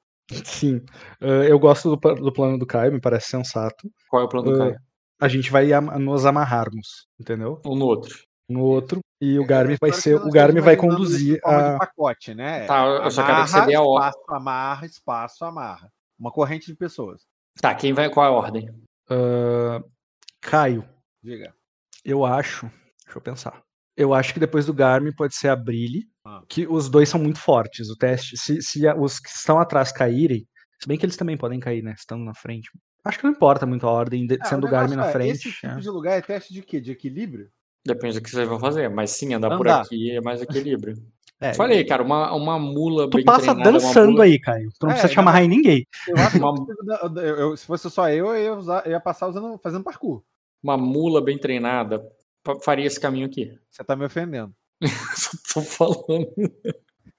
Sim. 0.43 0.81
Eh, 1.21 1.51
eu 1.51 1.59
gosto 1.59 1.95
do, 1.95 2.15
do 2.15 2.33
plano 2.33 2.57
do 2.57 2.65
Caio, 2.65 2.91
me 2.91 2.99
parece 2.99 3.27
sensato. 3.29 3.89
Qual 4.09 4.23
é 4.23 4.25
o 4.25 4.29
plano 4.29 4.51
do 4.51 4.55
Ah, 4.55 4.57
Caio? 4.65 4.79
A 5.21 5.27
gente 5.27 5.51
vai 5.51 5.71
am- 5.71 5.97
nos 5.99 6.25
amarrarmos, 6.25 7.07
entendeu? 7.19 7.61
Um 7.65 7.75
no 7.75 7.85
outro. 7.85 8.15
No 8.49 8.61
outro. 8.61 8.99
E 9.21 9.39
o 9.39 9.45
Garmin 9.45 9.75
vai 9.79 9.89
É, 9.89 9.93
Eu 9.93 9.97
espero 9.97 10.19
ser. 10.19 10.27
O 10.27 10.31
Garmin 10.31 10.59
vai 10.61 10.75
conduzir 10.77 11.37
em 11.37 11.39
forma 11.41 11.63
de 11.63 11.75
a. 11.75 11.77
pacote, 11.79 12.33
né? 12.35 12.65
Tá, 12.65 12.85
eu 12.85 13.09
só 13.11 13.25
quero 13.25 13.65
dê 13.65 13.73
a 13.75 13.81
ordem. 13.81 14.09
espaço, 14.09 14.25
amarra, 14.35 14.85
espaço, 14.85 15.45
amarra. 15.45 15.89
Uma 16.19 16.31
corrente 16.31 16.67
de 16.67 16.75
pessoas. 16.75 17.21
Tá, 17.59 17.73
quem 17.73 17.93
vai. 17.93 18.09
Qual 18.09 18.25
é 18.25 18.29
a 18.29 18.31
ordem? 18.31 18.69
ah, 19.09 19.81
Caio, 20.41 20.87
Diga. 21.23 21.53
eu 22.03 22.23
acho. 22.25 22.67
Deixa 23.05 23.17
eu 23.17 23.21
pensar. 23.21 23.61
Eu 23.97 24.13
acho 24.13 24.33
que 24.33 24.39
depois 24.39 24.65
do 24.65 24.73
Garmin 24.73 25.13
pode 25.13 25.33
ser 25.35 25.47
a 25.47 25.55
Brilhe, 25.55 26.07
Ah. 26.25 26.41
que 26.49 26.67
os 26.67 26.89
dois 26.89 27.07
são 27.07 27.19
muito 27.19 27.39
fortes. 27.39 27.89
O 27.89 27.95
teste, 27.95 28.37
se, 28.37 28.61
se 28.61 28.85
a- 28.87 28.95
os 28.95 29.19
que 29.19 29.29
estão 29.29 29.57
atrás 29.57 29.91
caírem, 29.91 30.45
se 30.81 30.87
bem 30.87 30.97
que 30.97 31.05
eles 31.05 31.15
também 31.17 31.37
podem 31.37 31.59
cair, 31.59 31.81
né? 31.81 31.93
Estando 31.97 32.23
na 32.25 32.33
frente. 32.35 32.69
Acho 33.05 33.19
que 33.19 33.23
não 33.23 33.31
importa 33.31 33.65
muito 33.65 33.87
a 33.87 33.91
ordem, 33.91 34.27
de- 34.27 34.37
Ah, 34.41 34.45
sendo 34.45 34.65
o 34.65 34.67
o 34.67 34.71
Garmin 34.71 34.95
na 34.97 35.07
é, 35.07 35.11
frente. 35.11 35.31
Esse 35.47 35.51
tipo 35.51 35.67
é. 35.67 35.75
de 35.79 35.89
lugar 35.89 36.17
é 36.17 36.21
teste 36.21 36.53
de 36.53 36.61
quê? 36.61 36.81
De 36.81 36.91
equilíbrio? 36.91 37.49
Depende 37.85 38.15
do 38.19 38.23
que 38.23 38.29
vocês 38.31 38.47
vão 38.47 38.59
fazer. 38.59 38.89
Mas 38.89 39.11
sim, 39.11 39.33
andar 39.33 39.55
por 39.57 39.67
Andar. 39.67 39.81
aqui 39.81 40.11
é 40.11 40.21
mais 40.21 40.41
equilíbrio. 40.41 40.95
É, 41.37 41.53
Falei, 41.53 41.83
cara, 41.83 42.01
uma, 42.01 42.33
uma 42.33 42.57
mula 42.57 43.09
Tu 43.09 43.17
bem 43.17 43.25
passa 43.25 43.47
treinada, 43.53 43.71
dançando 43.73 44.11
mula- 44.13 44.23
aí, 44.23 44.39
Caio. 44.39 44.69
Tu 44.79 44.85
não 44.85 44.91
É, 44.91 44.93
precisa 44.93 45.11
te 45.13 45.19
amarrar 45.19 45.43
em 45.43 45.49
ninguém. 45.49 45.85
Eu 46.07 46.15
acho 46.15 46.39
que 46.39 47.19
eu 47.19 47.23
eu- 47.49 47.57
se 47.57 47.65
fosse 47.65 47.89
só 47.91 48.09
eu, 48.09 48.27
eu 48.27 48.41
ia, 48.41 48.53
usar- 48.53 48.83
eu 48.85 48.91
ia 48.93 49.01
passar 49.01 49.27
usando, 49.27 49.59
fazendo 49.61 49.83
parkour. 49.83 50.23
Uma 50.63 50.77
mula 50.77 51.21
bem 51.21 51.37
treinada 51.37 52.01
faria 52.63 52.85
esse 52.85 52.97
caminho 52.97 53.25
aqui. 53.25 53.51
Você 53.69 53.83
tá 53.83 53.97
me 53.97 54.05
ofendendo. 54.05 54.53
Só 55.13 55.31
tô 55.59 55.61
falando. 55.61 56.25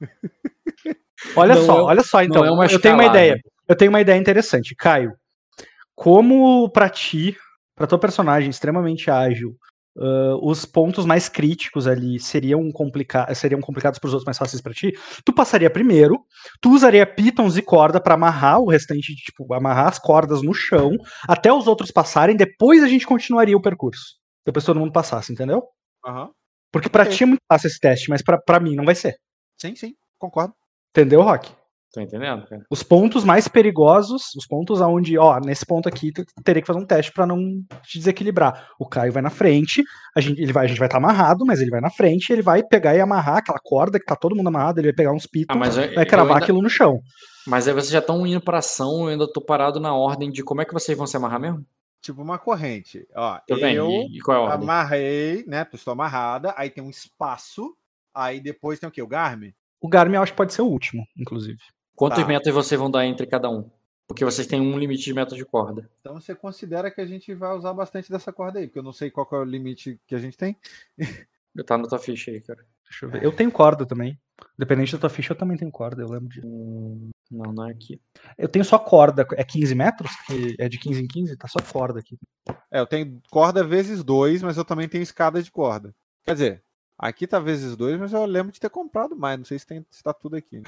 Olha 1.37 1.55
Não 1.55 1.65
só, 1.67 1.79
é- 1.79 1.83
olha 1.83 2.03
só, 2.03 2.23
então. 2.23 2.43
é 2.45 2.51
uma 2.51 2.67
eu 2.67 2.81
tenho 2.81 2.95
uma 2.95 3.05
ideia. 3.05 3.39
Eu 3.69 3.77
tenho 3.77 3.91
uma 3.91 4.01
ideia 4.01 4.19
interessante. 4.19 4.75
Caio, 4.75 5.13
como 5.95 6.69
pra 6.71 6.89
ti, 6.89 7.37
pra 7.75 7.87
tua 7.87 7.99
personagem 7.99 8.49
extremamente 8.49 9.11
ágil, 9.11 9.57
ah, 9.99 10.37
os 10.43 10.65
pontos 10.65 11.05
mais 11.07 11.29
críticos 11.29 11.87
ali 11.87 12.19
seriam, 12.21 12.71
complica 12.73 13.33
seriam 13.35 13.61
complicados 13.61 13.99
pros 13.99 14.13
outros, 14.13 14.27
mais 14.27 14.39
fáceis 14.39 14.61
pra 14.63 14.73
ti, 14.75 14.93
tu 15.25 15.33
passaria 15.33 15.71
primeiro, 15.71 16.21
tu 16.61 16.71
usaria 16.73 17.07
pitons 17.07 17.57
e 17.57 17.63
corda 17.63 18.01
pra 18.01 18.15
amarrar 18.15 18.61
o 18.61 18.69
restante, 18.71 19.15
tipo, 19.17 19.53
amarrar 19.55 19.89
as 19.89 19.99
cordas 19.99 20.43
no 20.43 20.53
chão, 20.55 20.93
até 21.29 21.53
os 21.53 21.67
outros 21.67 21.91
passarem, 21.91 22.37
depois 22.37 22.83
a 22.83 22.89
gente 22.89 23.07
continuaria 23.07 23.57
o 23.57 23.63
percurso. 23.63 24.17
Depois 24.45 24.65
todo 24.65 24.79
mundo 24.81 24.93
passasse, 24.93 25.33
entendeu? 25.33 25.63
Aham. 26.07 26.31
Porque 26.73 26.89
pra 26.89 27.03
Ok. 27.05 27.13
ti 27.17 27.23
é 27.25 27.27
muito 27.27 27.43
fácil 27.51 27.69
esse 27.69 27.81
teste, 27.81 28.11
mas 28.11 28.23
pra 28.23 28.61
mim 28.61 28.75
não 28.77 28.85
vai 28.85 28.95
ser. 28.95 29.17
Sim, 29.61 29.75
sim, 29.75 29.95
concordo. 30.19 30.55
Entendeu, 30.91 31.23
Rock? 31.23 31.51
Tô 31.93 32.01
entendendo, 32.01 32.47
cara? 32.47 32.63
Os 32.71 32.83
pontos 32.83 33.25
mais 33.25 33.49
perigosos, 33.49 34.35
os 34.37 34.47
pontos 34.47 34.83
aonde, 34.83 35.17
ó, 35.17 35.41
nesse 35.41 35.65
ponto 35.65 35.89
aqui, 35.89 36.13
tu 36.13 36.25
teria 36.45 36.61
que 36.61 36.67
fazer 36.67 36.79
um 36.79 36.85
teste 36.85 37.11
pra 37.11 37.27
não 37.27 37.39
te 37.85 37.99
desequilibrar. 37.99 38.69
O 38.79 38.87
Caio 38.87 39.13
vai 39.13 39.23
na 39.23 39.31
frente, 39.31 39.83
a 40.15 40.21
gente, 40.21 40.41
ele 40.43 40.53
vai, 40.53 40.67
a 40.67 40.69
gente 40.69 40.79
vai 40.79 40.89
estar 40.89 40.99
amarrado, 40.99 41.47
mas 41.47 41.61
ele 41.61 41.71
vai 41.71 41.81
na 41.81 41.89
frente, 41.91 42.31
ele 42.33 42.43
vai 42.43 42.63
pegar 42.63 42.95
e 42.95 43.01
amarrar 43.01 43.39
aquela 43.39 43.59
corda 43.63 43.99
que 43.99 44.05
tá 44.05 44.15
todo 44.15 44.37
mundo 44.37 44.49
amarrado, 44.49 44.79
ele 44.79 44.89
vai 44.89 44.95
pegar 44.97 45.13
uns 45.13 45.27
pitons, 45.27 45.57
Ah, 45.57 45.59
mas 45.59 45.79
eu- 45.79 45.95
vai 45.95 46.05
cravar 46.05 46.35
ainda- 46.35 46.45
aquilo 46.45 46.61
no 46.61 46.69
chão. 46.69 47.01
Mas 47.47 47.67
aí 47.67 47.73
vocês 47.73 47.91
já 47.93 48.01
estão 48.01 48.27
indo 48.27 48.41
pra 48.43 48.59
ação, 48.59 49.03
eu 49.05 49.09
ainda 49.09 49.33
tô 49.33 49.41
parado 49.41 49.81
na 49.81 49.95
ordem 49.95 50.31
de 50.31 50.43
como 50.43 50.61
é 50.61 50.65
que 50.67 50.75
vocês 50.75 50.99
vão 50.99 51.07
se 51.07 51.17
amarrar 51.17 51.41
mesmo? 51.41 51.65
Tipo 52.03 52.21
uma 52.21 52.39
corrente. 52.39 53.07
Ó, 53.17 53.39
Tudo 53.49 53.61
bem, 53.61 53.75
eu 53.75 53.89
e, 53.89 54.19
e 54.19 54.21
qual 54.21 54.37
é 54.37 54.41
a 54.41 54.43
ordem? 54.43 54.65
amarrei, 54.65 55.45
né? 55.47 55.67
Estou 55.73 55.93
amarrada, 55.93 56.53
aí 56.59 56.69
tem 56.69 56.85
um 56.85 56.91
espaço, 56.91 57.75
aí 58.15 58.39
depois 58.41 58.79
tem 58.79 58.89
o 58.89 58.93
quê? 58.93 59.01
O 59.01 59.07
Garmin? 59.09 59.53
O 59.81 59.89
Garmin 59.89 60.17
eu 60.17 60.23
acho 60.23 60.33
que 60.33 60.37
pode 60.37 60.53
ser 60.53 60.63
o 60.63 60.67
último, 60.67 61.05
inclusive. 61.17 61.59
Quantos 61.97 62.21
Tá. 62.21 62.29
metros 62.29 62.55
vocês 62.55 62.79
vão 62.79 62.91
dar 62.91 63.05
entre 63.07 63.27
cada 63.27 63.51
um? 63.51 63.69
Porque 64.07 64.25
vocês 64.25 64.47
têm 64.47 64.61
um 64.61 64.79
limite 64.79 65.03
de 65.03 65.13
metros 65.15 65.37
de 65.37 65.45
corda. 65.45 65.91
Então 66.01 66.15
você 66.21 66.33
considera 66.35 66.91
que 66.93 67.01
a 67.01 67.07
gente 67.07 67.35
vai 67.35 67.57
usar 67.57 67.73
bastante 67.73 68.09
dessa 68.13 68.33
corda 68.33 68.61
aí, 68.61 68.67
porque 68.69 68.79
eu 68.79 68.83
não 68.85 68.93
sei 68.93 69.11
qual 69.11 69.27
que 69.27 69.35
é 69.35 69.39
o 69.39 69.45
limite 69.45 69.99
que 70.07 70.15
a 70.15 70.19
gente 70.19 70.37
tem. 70.37 70.57
Tá 71.67 71.79
na 71.79 71.89
tua 71.89 71.99
ficha 71.99 72.31
aí, 72.31 72.39
cara. 72.43 72.63
Deixa 72.85 73.07
eu 73.07 73.11
ver. 73.11 73.25
Eu 73.25 73.33
tenho 73.33 73.51
corda 73.51 73.87
também. 73.87 74.21
Dependente 74.59 74.93
da 74.93 74.99
tua 74.99 75.09
ficha, 75.09 75.33
eu 75.33 75.37
também 75.39 75.57
tenho 75.57 75.71
corda, 75.71 76.03
eu 76.03 76.07
lembro 76.11 76.29
disso. 76.29 76.47
Hum, 76.47 77.09
não, 77.31 77.51
não 77.51 77.67
é 77.67 77.71
aqui. 77.71 77.99
Eu 78.37 78.47
tenho 78.47 78.63
só 78.63 78.79
corda. 78.79 79.27
É 79.33 79.43
15 79.43 79.75
metros? 79.75 80.11
É 80.59 80.69
de 80.69 80.79
15 80.79 81.03
em 81.03 81.07
15? 81.07 81.35
Tá 81.35 81.49
só 81.49 81.59
corda 81.61 82.01
aqui. 82.01 82.19
É, 82.71 82.79
eu 82.79 82.87
tenho 82.87 83.23
corda 83.31 83.65
vezes 83.65 84.05
dois, 84.05 84.43
mas 84.43 84.59
eu 84.59 84.67
também 84.67 84.87
tenho 84.87 85.01
escada 85.01 85.43
de 85.43 85.51
corda. 85.51 85.95
Quer 86.27 86.35
dizer, 86.35 86.63
aqui 86.99 87.27
tá 87.27 87.39
vezes 87.41 87.75
dois, 87.75 87.99
mas 87.99 88.13
eu 88.13 88.27
lembro 88.27 88.53
de 88.53 88.61
ter 88.61 88.69
comprado 88.69 89.17
mais. 89.17 89.39
Não 89.39 89.47
sei 89.47 89.59
se, 89.59 89.67
tem, 89.67 89.83
se 89.91 90.03
tá 90.03 90.13
tudo 90.13 90.37
aqui. 90.37 90.63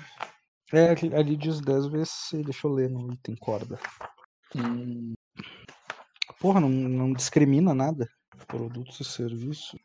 É, 0.73 0.91
ali- 1.17 1.37
diz 1.37 1.61
10 1.61 1.87
vezes. 1.87 2.31
Deixa 2.45 2.67
eu 2.67 2.73
ler 2.73 2.91
no 2.91 3.13
item 3.13 3.37
corda. 3.37 3.79
Hum, 4.55 5.15
Porra, 6.41 6.61
não, 6.61 6.69
não 6.69 7.13
discrimina 7.13 7.75
nada. 7.75 8.09
Produtos 8.47 9.01
e 9.01 9.05
serviços. 9.05 9.79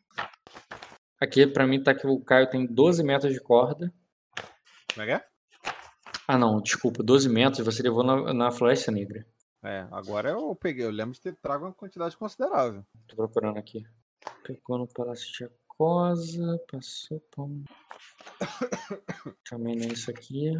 aqui 1.20 1.46
pra 1.46 1.66
mim 1.66 1.82
tá 1.82 1.94
que 1.94 2.06
o 2.06 2.20
Caio 2.20 2.48
tem 2.48 2.64
12 2.66 3.02
metros 3.02 3.32
de 3.32 3.40
corda. 3.40 3.92
Como 4.92 5.02
é 5.02 5.06
que 5.06 5.12
é? 5.12 5.26
Ah, 6.28 6.38
não, 6.38 6.60
desculpa, 6.60 7.02
12 7.02 7.28
metros 7.28 7.64
você 7.66 7.82
levou 7.82 8.04
na, 8.04 8.32
na 8.32 8.50
Floresta 8.52 8.90
Negra. 8.92 9.26
É, 9.64 9.86
agora 9.90 10.30
eu 10.30 10.54
peguei. 10.54 10.84
Eu 10.84 10.90
lembro 10.90 11.14
de 11.14 11.20
ter 11.20 11.34
trago 11.36 11.64
uma 11.66 11.72
quantidade 11.72 12.16
considerável. 12.16 12.84
Tô 13.08 13.16
procurando 13.16 13.58
aqui. 13.58 13.82
Pegou 14.44 14.78
no 14.78 14.86
Palácio 14.86 15.26
de 15.32 15.50
Acosa, 15.74 16.60
passou 16.70 17.20
por. 17.30 17.44
um 17.44 17.64
Também 19.48 19.76
não 19.76 19.86
é 19.86 19.92
isso 19.92 20.10
aqui. 20.10 20.52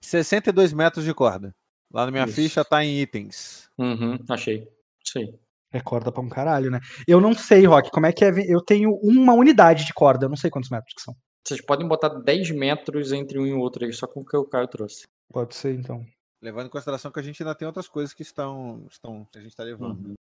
62 0.00 0.72
metros 0.72 1.04
de 1.04 1.14
corda. 1.14 1.54
Lá 1.92 2.04
na 2.04 2.10
minha 2.10 2.24
Isso. 2.24 2.34
ficha 2.34 2.64
tá 2.64 2.84
em 2.84 3.00
itens. 3.00 3.70
Uhum, 3.78 4.18
achei. 4.28 4.68
Isso 5.04 5.18
aí. 5.18 5.34
É 5.72 5.80
corda 5.80 6.10
pra 6.10 6.22
um 6.22 6.28
caralho, 6.28 6.70
né? 6.70 6.80
Eu 7.06 7.20
não 7.20 7.34
sei, 7.34 7.66
Rock, 7.66 7.90
como 7.90 8.06
é 8.06 8.12
que 8.12 8.24
é. 8.24 8.30
Eu 8.48 8.60
tenho 8.60 8.94
uma 9.02 9.34
unidade 9.34 9.84
de 9.84 9.94
corda, 9.94 10.26
eu 10.26 10.28
não 10.28 10.36
sei 10.36 10.50
quantos 10.50 10.70
metros 10.70 10.94
que 10.94 11.02
são. 11.02 11.14
Vocês 11.46 11.60
podem 11.60 11.86
botar 11.86 12.08
10 12.08 12.50
metros 12.50 13.12
entre 13.12 13.38
um 13.38 13.46
e 13.46 13.52
o 13.52 13.60
outro 13.60 13.84
aí, 13.84 13.92
só 13.92 14.06
com 14.06 14.20
o 14.20 14.24
que 14.24 14.36
o 14.36 14.44
Caio 14.44 14.66
trouxe. 14.66 15.06
Pode 15.32 15.54
ser, 15.54 15.74
então. 15.74 16.04
Levando 16.42 16.66
em 16.66 16.70
consideração 16.70 17.10
que 17.12 17.20
a 17.20 17.22
gente 17.22 17.42
ainda 17.42 17.54
tem 17.54 17.66
outras 17.66 17.88
coisas 17.88 18.12
que 18.12 18.22
estão. 18.22 18.84
estão 18.90 19.24
que 19.32 19.38
a 19.38 19.42
gente 19.42 19.54
tá 19.54 19.62
levando. 19.62 20.08
Uhum, 20.08 20.14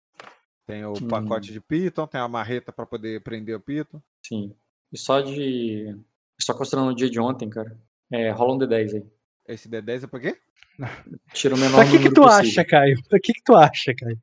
Tem 0.65 0.83
o 0.85 0.93
Hum. 0.93 1.07
pacote 1.07 1.51
de 1.51 1.59
piton, 1.61 2.07
tem 2.07 2.19
a 2.19 2.27
marreta 2.27 2.71
para 2.71 2.85
poder 2.85 3.21
prender 3.21 3.55
o 3.55 3.59
piton. 3.59 4.01
sim. 4.25 4.55
E 4.93 4.97
só 4.97 5.19
de. 5.19 5.97
Só 6.39 6.53
considerando 6.53 6.91
o 6.91 6.95
dia 6.95 7.09
de 7.09 7.19
ontem, 7.19 7.49
cara. 7.49 7.77
É, 8.11 8.29
rola 8.31 8.53
um 8.53 8.57
D10 8.57 8.93
aí. 8.95 9.05
Esse 9.47 9.67
D10 9.67 10.03
é 10.03 10.07
por 10.07 10.21
quê? 10.21 10.37
Tira 11.33 11.55
o 11.55 11.57
menor 11.57 11.77
Pra 11.77 11.85
que 11.85 11.91
que 11.91 11.97
número 11.97 12.13
tu 12.13 12.21
possível. 12.21 12.49
acha, 12.49 12.65
Caio? 12.65 12.97
Pra 13.09 13.19
que 13.19 13.33
que 13.33 13.43
tu 13.43 13.55
acha, 13.55 13.93
Caio? 13.95 14.17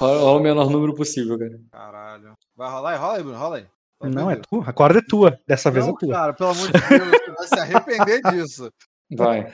Rola, 0.00 0.20
rola 0.20 0.40
o 0.40 0.42
menor 0.42 0.70
número 0.70 0.94
possível, 0.94 1.38
cara. 1.38 1.60
Caralho. 1.70 2.34
Vai 2.56 2.70
rolar 2.70 2.90
aí? 2.92 2.98
Rola 2.98 3.16
aí, 3.16 3.22
Bruno, 3.22 3.38
rola 3.38 3.56
aí. 3.58 3.66
Não, 4.02 4.30
é 4.30 4.34
atendendo. 4.34 4.48
tu. 4.50 4.60
A 4.68 4.72
corda 4.72 4.98
é 4.98 5.02
tua. 5.02 5.40
Dessa 5.46 5.70
vez 5.70 5.84
é 5.84 5.88
Não, 5.88 5.96
tua. 5.96 6.12
cara, 6.12 6.32
pelo 6.34 6.50
amor 6.50 6.66
de 6.66 6.72
Deus, 6.72 7.10
você 7.10 7.30
vai 7.32 7.46
se 7.48 7.58
arrepender 7.60 8.20
disso. 8.32 8.72
Vai. 9.12 9.52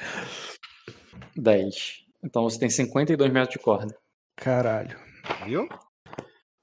10. 1.37 2.05
Então 2.25 2.45
você 2.45 2.59
tem 2.59 2.71
52 2.71 3.31
metros 3.33 3.53
de 3.53 3.59
corda. 3.59 3.97
Caralho. 4.37 4.99
Viu? 5.45 5.69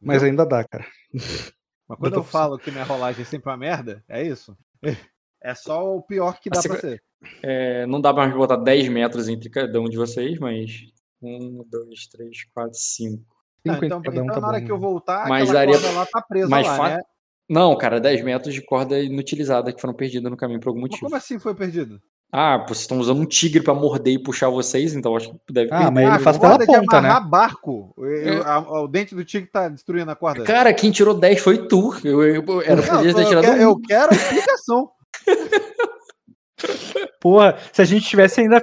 Mas 0.01 0.23
ainda 0.23 0.45
dá, 0.45 0.63
cara. 0.63 0.85
Mas 1.13 1.97
quando 1.97 2.13
tô 2.13 2.19
eu 2.19 2.23
falo 2.23 2.57
que 2.59 2.71
minha 2.71 2.83
rolagem 2.83 3.21
é 3.23 3.25
sempre 3.25 3.49
uma 3.49 3.57
merda, 3.57 4.03
é 4.07 4.23
isso? 4.23 4.57
É 5.41 5.55
só 5.55 5.95
o 5.95 6.01
pior 6.03 6.37
que 6.41 6.49
dá 6.49 6.59
Assim, 6.59 6.67
pra 6.67 6.77
ser. 6.81 7.01
É, 7.41 7.85
não 7.85 8.01
dá 8.01 8.11
mais 8.11 8.29
pra 8.29 8.37
botar 8.37 8.57
10 8.57 8.89
metros 8.89 9.29
entre 9.29 9.49
cada 9.49 9.79
um 9.79 9.85
de 9.87 9.95
vocês, 9.95 10.37
mas. 10.37 10.81
1, 11.21 11.63
2, 11.65 12.07
3, 12.07 12.43
4, 12.53 12.77
5. 12.77 13.23
Não, 13.63 13.75
então, 13.81 14.01
cada 14.01 14.19
um 14.21 14.23
então 14.25 14.35
tá 14.35 14.41
na 14.41 14.47
hora 14.49 14.59
bom, 14.59 14.65
que 14.65 14.71
eu 14.73 14.75
né? 14.75 14.81
voltar, 14.81 15.29
Mas 15.29 15.49
daria- 15.49 15.75
corda 15.79 15.91
lá 15.91 16.05
tá 16.05 16.21
presa 16.21 16.49
mas 16.49 16.67
lá, 16.67 16.75
fa- 16.75 16.89
né? 16.97 17.01
Não, 17.47 17.77
cara, 17.77 18.01
10 18.01 18.21
metros 18.21 18.53
de 18.53 18.61
corda 18.61 18.99
inutilizada 18.99 19.71
que 19.71 19.79
foram 19.79 19.93
perdidas 19.93 20.29
no 20.29 20.35
caminho 20.35 20.59
por 20.59 20.67
algum 20.69 20.81
Mas 20.81 20.89
motivo. 20.89 21.05
como 21.05 21.15
assim 21.15 21.39
foi 21.39 21.55
perdido? 21.55 22.01
Ah, 22.31 22.57
vocês 22.67 22.81
estão 22.81 22.99
usando 22.99 23.19
um 23.21 23.25
tigre 23.25 23.59
pra 23.61 23.73
morder 23.73 24.13
e 24.13 24.19
puxar 24.21 24.49
vocês, 24.49 24.93
então 24.93 25.15
acho 25.15 25.31
que 25.31 25.37
deve 25.51 25.73
Ah, 25.73 25.89
mas 25.89 26.05
ele 26.05 26.15
ah, 26.15 26.19
faz 26.19 26.37
pela 26.37 26.59
ponta, 26.59 26.97
amarrar 26.97 27.23
né? 27.23 27.29
barco. 27.29 27.91
Eu- 27.97 28.43
É. 28.43 28.45
a- 28.45 28.59
o 28.59 28.87
dente 28.87 29.15
do 29.15 29.25
tigre 29.25 29.49
tá 29.49 29.67
destruindo 29.67 30.11
a 30.11 30.15
corda. 30.15 30.43
Cara, 30.43 30.71
quem 30.71 30.91
tirou 30.91 31.15
10 31.15 31.39
foi 31.39 31.67
tu. 31.67 31.91
Eu, 32.03 32.21
eu, 32.23 32.43
eu- 32.47 32.61
era 32.61 32.85
Não, 32.85 33.03
eu, 33.03 33.13
tirado 33.25 33.43
quero, 33.43 33.57
um. 33.57 33.61
eu 33.61 33.79
quero 33.79 34.11
a 34.11 34.15
explicação. 34.15 34.91
Porra, 37.19 37.57
se 37.73 37.81
a 37.81 37.85
gente 37.85 38.05
tivesse 38.07 38.41
ainda 38.41 38.61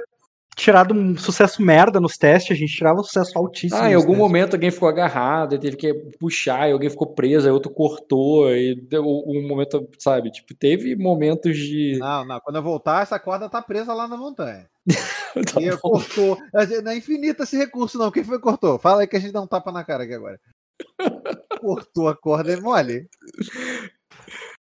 tirado 0.67 0.93
um 0.93 1.15
sucesso 1.15 1.61
merda 1.61 1.97
nos 1.97 2.17
testes, 2.17 2.51
a 2.51 2.59
gente 2.59 2.75
tirava 2.75 2.99
um 2.99 3.03
sucesso 3.03 3.37
altíssimo. 3.37 3.81
Ah, 3.81 3.89
em 3.89 3.93
algum 3.93 4.07
testes. 4.07 4.19
momento 4.19 4.53
alguém 4.55 4.69
ficou 4.69 4.89
agarrado, 4.89 5.53
aí 5.53 5.59
teve 5.59 5.77
que 5.77 5.93
puxar, 6.19 6.67
e 6.67 6.73
alguém 6.73 6.89
ficou 6.89 7.07
preso, 7.07 7.47
aí 7.47 7.53
outro 7.53 7.71
cortou, 7.71 8.53
e 8.53 8.75
deu 8.75 9.03
um 9.05 9.47
momento, 9.47 9.87
sabe? 9.97 10.29
Tipo, 10.29 10.53
teve 10.53 10.95
momentos 10.97 11.57
de. 11.57 11.97
Não, 11.99 12.25
não. 12.25 12.39
Quando 12.41 12.57
eu 12.57 12.63
voltar, 12.63 13.01
essa 13.01 13.17
corda 13.17 13.49
tá 13.49 13.61
presa 13.61 13.93
lá 13.93 14.07
na 14.07 14.17
montanha. 14.17 14.67
Tá 15.53 15.61
E 15.61 15.77
cortou. 15.77 16.35
Não 16.83 16.91
é 16.91 16.97
infinita 16.97 17.43
esse 17.43 17.55
recurso, 17.55 17.99
não. 17.99 18.09
Quem 18.09 18.23
foi 18.23 18.37
que 18.37 18.43
cortou? 18.43 18.79
Fala 18.79 19.01
aí 19.01 19.07
que 19.07 19.15
a 19.15 19.19
gente 19.19 19.31
dá 19.31 19.39
um 19.39 19.45
tapa 19.45 19.71
na 19.71 19.83
cara 19.83 20.03
aqui 20.03 20.13
agora. 20.15 20.39
Cortou 21.61 22.07
a 22.07 22.15
corda, 22.15 22.53
é 22.53 22.59
mole. 22.59 23.07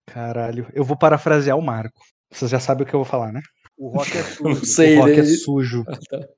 Caralho, 0.07 0.67
eu 0.75 0.85
vou 0.85 0.99
parafrasear 0.99 1.57
o 1.57 1.63
Marco. 1.63 1.99
Vocês 2.31 2.51
já 2.51 2.61
sabem 2.61 2.85
o 2.85 2.87
que 2.87 2.95
eu 2.95 3.01
vou 3.01 3.07
falar, 3.07 3.33
né? 3.33 3.41
O 3.79 3.89
rock 3.89 4.11
é 4.17 4.23
Não 4.43 4.55
sujo. 4.55 4.65
sei, 4.67 4.97
o 4.97 5.01
rock 5.01 5.13
né? 5.13 5.19
é 5.19 5.25
sujo. 5.25 5.85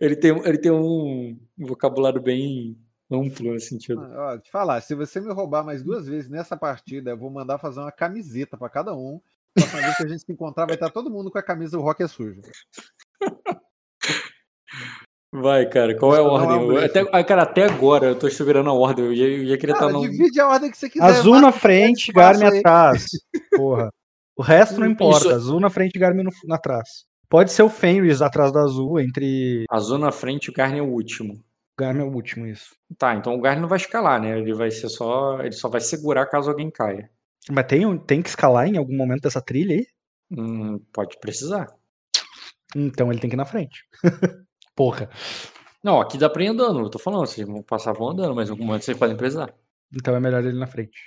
Ele 0.00 0.16
tem, 0.16 0.36
ele 0.44 0.58
tem 0.58 0.72
um 0.72 1.38
vocabulário 1.56 2.20
bem 2.20 2.76
amplo 3.08 3.52
nesse 3.52 3.68
sentido. 3.68 4.00
Ó, 4.16 4.36
te 4.36 4.50
falar, 4.50 4.80
se 4.80 4.96
você 4.96 5.20
me 5.20 5.32
roubar 5.32 5.62
mais 5.64 5.80
duas 5.80 6.08
vezes 6.08 6.28
nessa 6.28 6.56
partida, 6.56 7.12
eu 7.12 7.16
vou 7.16 7.30
mandar 7.30 7.56
fazer 7.58 7.78
uma 7.78 7.92
camiseta 7.92 8.56
pra 8.56 8.68
cada 8.68 8.92
um. 8.96 9.20
Próxima 9.54 9.80
vez 9.82 9.96
que 9.96 10.02
a 10.02 10.08
gente 10.08 10.24
se 10.26 10.32
encontrar, 10.32 10.66
vai 10.66 10.74
estar 10.74 10.90
todo 10.90 11.08
mundo 11.08 11.30
com 11.30 11.38
a 11.38 11.42
camisa 11.42 11.78
O 11.78 11.82
Rock 11.82 12.02
é 12.02 12.08
Sujo. 12.08 12.40
Vai, 15.32 15.68
cara, 15.68 15.96
qual 15.96 16.14
é 16.16 16.18
a 16.18 16.22
Não, 16.24 16.30
ordem? 16.30 16.48
não, 16.68 16.72
Eu- 16.72 16.84
até, 16.84 17.00
ah, 17.12 17.22
cara, 17.24 17.42
até 17.42 17.64
agora 17.64 18.06
eu 18.08 18.18
tô 18.18 18.26
esperando 18.26 18.68
a 18.68 18.72
ordem. 18.72 19.04
Eu 19.04 19.12
ia, 19.12 19.24
eu 19.28 19.44
ia 19.44 19.58
querer 19.58 19.72
estar 19.72 19.86
Cara, 19.86 19.92
no. 19.92 20.00
divide 20.02 20.40
a 20.40 20.48
ordem 20.48 20.68
que 20.70 20.76
você 20.76 20.90
quiser. 20.90 21.04
Azul 21.04 21.40
na 21.40 21.52
frente, 21.52 22.10
Garmin 22.12 22.46
atrás. 22.58 23.06
Porra. 23.56 23.92
O 24.40 24.42
resto 24.42 24.80
não 24.80 24.86
Isso- 24.86 24.92
importa. 24.94 25.34
Azul 25.34 25.60
na 25.60 25.68
frente, 25.68 25.98
Garmin 25.98 26.22
no, 26.22 26.30
na 26.44 26.54
atrás. 26.54 27.04
Pode 27.28 27.52
ser 27.52 27.62
o 27.62 27.68
Fenris 27.68 28.22
atrás 28.22 28.50
do 28.50 28.58
azul, 28.58 28.98
entre. 28.98 29.66
Azul 29.70 29.98
na 29.98 30.10
frente 30.10 30.46
e 30.46 30.50
o 30.50 30.54
Garmin 30.54 30.78
é 30.78 30.82
o 30.82 30.88
último. 30.88 31.44
Garmin 31.78 32.00
é 32.00 32.04
o 32.04 32.10
último, 32.14 32.46
isso. 32.46 32.74
Tá, 32.96 33.14
então 33.14 33.34
o 33.34 33.40
Garmin 33.42 33.60
não 33.60 33.68
vai 33.68 33.76
escalar, 33.76 34.18
né? 34.18 34.38
Ele 34.38 34.54
vai 34.54 34.70
ser 34.70 34.88
só. 34.88 35.38
Ele 35.42 35.52
só 35.52 35.68
vai 35.68 35.82
segurar 35.82 36.24
caso 36.24 36.48
alguém 36.48 36.70
caia. 36.70 37.10
Mas 37.50 37.66
tem, 37.66 37.98
tem 37.98 38.22
que 38.22 38.30
escalar 38.30 38.66
em 38.66 38.78
algum 38.78 38.96
momento 38.96 39.20
dessa 39.20 39.42
trilha 39.42 39.74
aí? 39.74 39.86
Hum, 40.30 40.80
pode 40.90 41.20
precisar. 41.20 41.66
Então 42.74 43.12
ele 43.12 43.20
tem 43.20 43.28
que 43.28 43.36
ir 43.36 43.38
na 43.38 43.44
frente. 43.44 43.84
Porra. 44.74 45.10
Não, 45.84 46.00
aqui 46.00 46.16
dá 46.16 46.30
pra 46.30 46.44
ir 46.44 46.48
andando, 46.48 46.80
eu 46.80 46.88
tô 46.88 46.98
falando, 46.98 47.26
vocês 47.26 47.46
vão 47.46 47.62
passar 47.62 47.92
vão 47.92 48.08
andando, 48.08 48.34
mas 48.34 48.48
em 48.48 48.52
algum 48.52 48.64
momento 48.64 48.86
vocês 48.86 48.96
podem 48.96 49.16
precisar. 49.18 49.52
Então 49.94 50.16
é 50.16 50.20
melhor 50.20 50.42
ele 50.42 50.58
na 50.58 50.66
frente. 50.66 50.98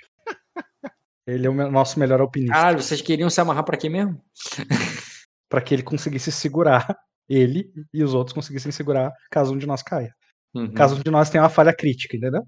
Ele 1.26 1.46
é 1.46 1.50
o 1.50 1.70
nosso 1.70 1.98
melhor 1.98 2.20
alpinista. 2.20 2.54
Caralho, 2.54 2.82
vocês 2.82 3.00
queriam 3.00 3.30
se 3.30 3.40
amarrar 3.40 3.64
pra 3.64 3.76
quê 3.76 3.88
mesmo? 3.88 4.20
Pra 5.48 5.60
que 5.60 5.72
ele 5.72 5.82
conseguisse 5.84 6.32
segurar 6.32 6.98
ele 7.28 7.70
e 7.92 8.02
os 8.02 8.12
outros 8.12 8.34
conseguissem 8.34 8.72
segurar 8.72 9.12
caso 9.30 9.54
um 9.54 9.58
de 9.58 9.66
nós 9.66 9.82
caia. 9.82 10.12
Uhum, 10.52 10.72
Caso 10.72 10.96
um 10.96 11.00
de 11.00 11.10
nós 11.10 11.30
tenha 11.30 11.42
uma 11.44 11.48
falha 11.50 11.72
crítica, 11.72 12.16
entendeu? 12.16 12.42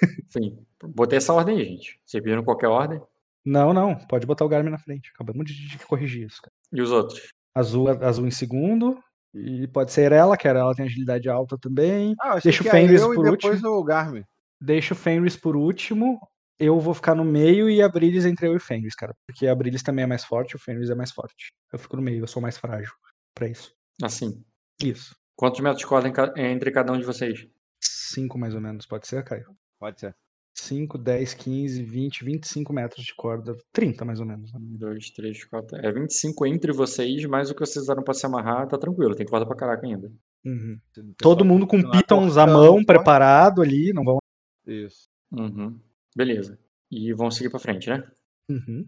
Sim. 0.30 0.58
Botei 0.84 1.16
essa 1.16 1.32
ordem 1.32 1.56
aí, 1.58 1.64
gente. 1.64 1.98
Vocês 2.04 2.22
pediram 2.22 2.44
qualquer 2.44 2.68
ordem? 2.68 3.00
Não, 3.44 3.72
não. 3.72 3.96
Pode 3.96 4.26
botar 4.26 4.44
o 4.44 4.48
Garmin 4.48 4.70
na 4.70 4.78
frente. 4.78 5.10
Acabamos 5.14 5.46
de, 5.46 5.68
de 5.68 5.78
corrigir 5.78 6.26
isso. 6.26 6.40
cara. 6.42 6.52
E 6.72 6.80
os 6.80 6.90
outros? 6.92 7.28
Azul, 7.54 7.88
azul 7.88 8.26
em 8.26 8.30
segundo. 8.30 8.98
E 9.34 9.66
pode 9.68 9.92
ser 9.92 10.12
ela, 10.12 10.36
que 10.36 10.46
ela 10.46 10.74
tem 10.74 10.84
agilidade 10.86 11.28
alta 11.28 11.58
também. 11.58 12.14
Ah, 12.20 12.38
Deixa 12.38 12.62
o 12.62 12.66
Fenris 12.70 13.00
eu 13.00 13.14
por 13.14 13.26
e 13.26 13.30
depois 13.32 13.64
o 13.64 13.82
Garmin. 13.84 14.24
Deixa 14.60 14.94
o 14.94 14.96
Fenris 14.96 15.36
por 15.36 15.56
último. 15.56 16.20
Eu 16.58 16.78
vou 16.80 16.92
ficar 16.92 17.14
no 17.14 17.24
meio 17.24 17.70
e 17.70 17.80
a 17.80 17.88
Brilis 17.88 18.24
entre 18.26 18.46
eu 18.46 18.54
e 18.54 18.56
o 18.56 18.60
Fenris, 18.60 18.94
cara. 18.94 19.14
Porque 19.26 19.46
a 19.46 19.54
Brilis 19.54 19.82
também 19.82 20.02
é 20.02 20.06
mais 20.06 20.24
forte, 20.24 20.56
o 20.56 20.58
Fenris 20.58 20.90
é 20.90 20.94
mais 20.94 21.12
forte. 21.12 21.52
Eu 21.72 21.78
fico 21.78 21.96
no 21.96 22.02
meio, 22.02 22.22
eu 22.22 22.26
sou 22.26 22.42
mais 22.42 22.58
frágil 22.58 22.92
pra 23.34 23.48
isso. 23.48 23.72
Assim. 24.02 24.42
Isso. 24.82 25.14
Quantos 25.36 25.60
metros 25.60 25.80
de 25.80 25.86
corda 25.86 26.08
entre 26.36 26.70
cada 26.72 26.92
um 26.92 26.98
de 26.98 27.04
vocês? 27.04 27.46
Cinco 27.80 28.38
mais 28.38 28.54
ou 28.54 28.60
menos, 28.60 28.86
pode 28.86 29.06
ser, 29.06 29.22
Caio? 29.22 29.46
Pode 29.78 30.00
ser. 30.00 30.14
5, 30.58 30.98
10, 30.98 31.34
15, 31.34 31.82
20, 31.84 32.24
25 32.24 32.72
metros 32.72 33.04
de 33.04 33.14
corda. 33.14 33.56
30 33.72 34.04
mais 34.04 34.18
ou 34.18 34.26
menos. 34.26 34.52
né? 34.52 34.58
Um, 34.60 34.76
dois, 34.76 35.10
três, 35.10 35.44
quatro. 35.44 35.76
É 35.78 35.92
25 35.92 36.46
entre 36.46 36.72
vocês, 36.72 37.24
mas 37.26 37.50
o 37.50 37.54
que 37.54 37.60
vocês 37.60 37.84
usaram 37.84 38.02
pra 38.02 38.12
se 38.12 38.26
amarrar 38.26 38.66
tá 38.66 38.76
tranquilo. 38.76 39.14
Tem 39.14 39.24
corda 39.24 39.46
pra 39.46 39.56
caraca 39.56 39.86
ainda. 39.86 40.10
Uhum. 40.44 40.80
Todo 41.16 41.44
mundo 41.44 41.66
com 41.66 41.76
continuar 41.76 41.92
pitons 41.96 42.36
à 42.36 42.46
mão, 42.46 42.84
preparado 42.84 43.62
ali. 43.62 43.92
Não 43.92 44.02
vão. 44.02 44.18
Isso. 44.66 45.08
Uhum. 45.30 45.78
Beleza. 46.16 46.58
E 46.90 47.12
vão 47.12 47.30
seguir 47.30 47.50
pra 47.50 47.58
frente, 47.58 47.88
né? 47.88 48.02
Uhum. 48.48 48.86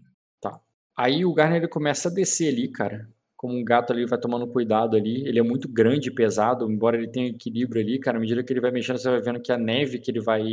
Aí 0.97 1.25
o 1.25 1.33
Garner 1.33 1.57
ele 1.57 1.67
começa 1.67 2.09
a 2.09 2.13
descer 2.13 2.53
ali, 2.53 2.67
cara. 2.67 3.09
Como 3.35 3.57
um 3.57 3.63
gato 3.63 3.91
ali 3.91 4.05
vai 4.05 4.19
tomando 4.19 4.47
cuidado 4.47 4.95
ali. 4.95 5.27
Ele 5.27 5.39
é 5.39 5.43
muito 5.43 5.67
grande 5.67 6.09
e 6.09 6.13
pesado, 6.13 6.69
embora 6.69 6.97
ele 6.97 7.07
tenha 7.07 7.29
equilíbrio 7.29 7.81
ali, 7.81 7.99
cara. 7.99 8.17
À 8.17 8.21
medida 8.21 8.43
que 8.43 8.53
ele 8.53 8.61
vai 8.61 8.71
mexendo, 8.71 8.97
você 8.97 9.09
vai 9.09 9.21
vendo 9.21 9.41
que 9.41 9.51
a 9.51 9.57
neve 9.57 9.99
que 9.99 10.11
ele 10.11 10.21
vai 10.21 10.43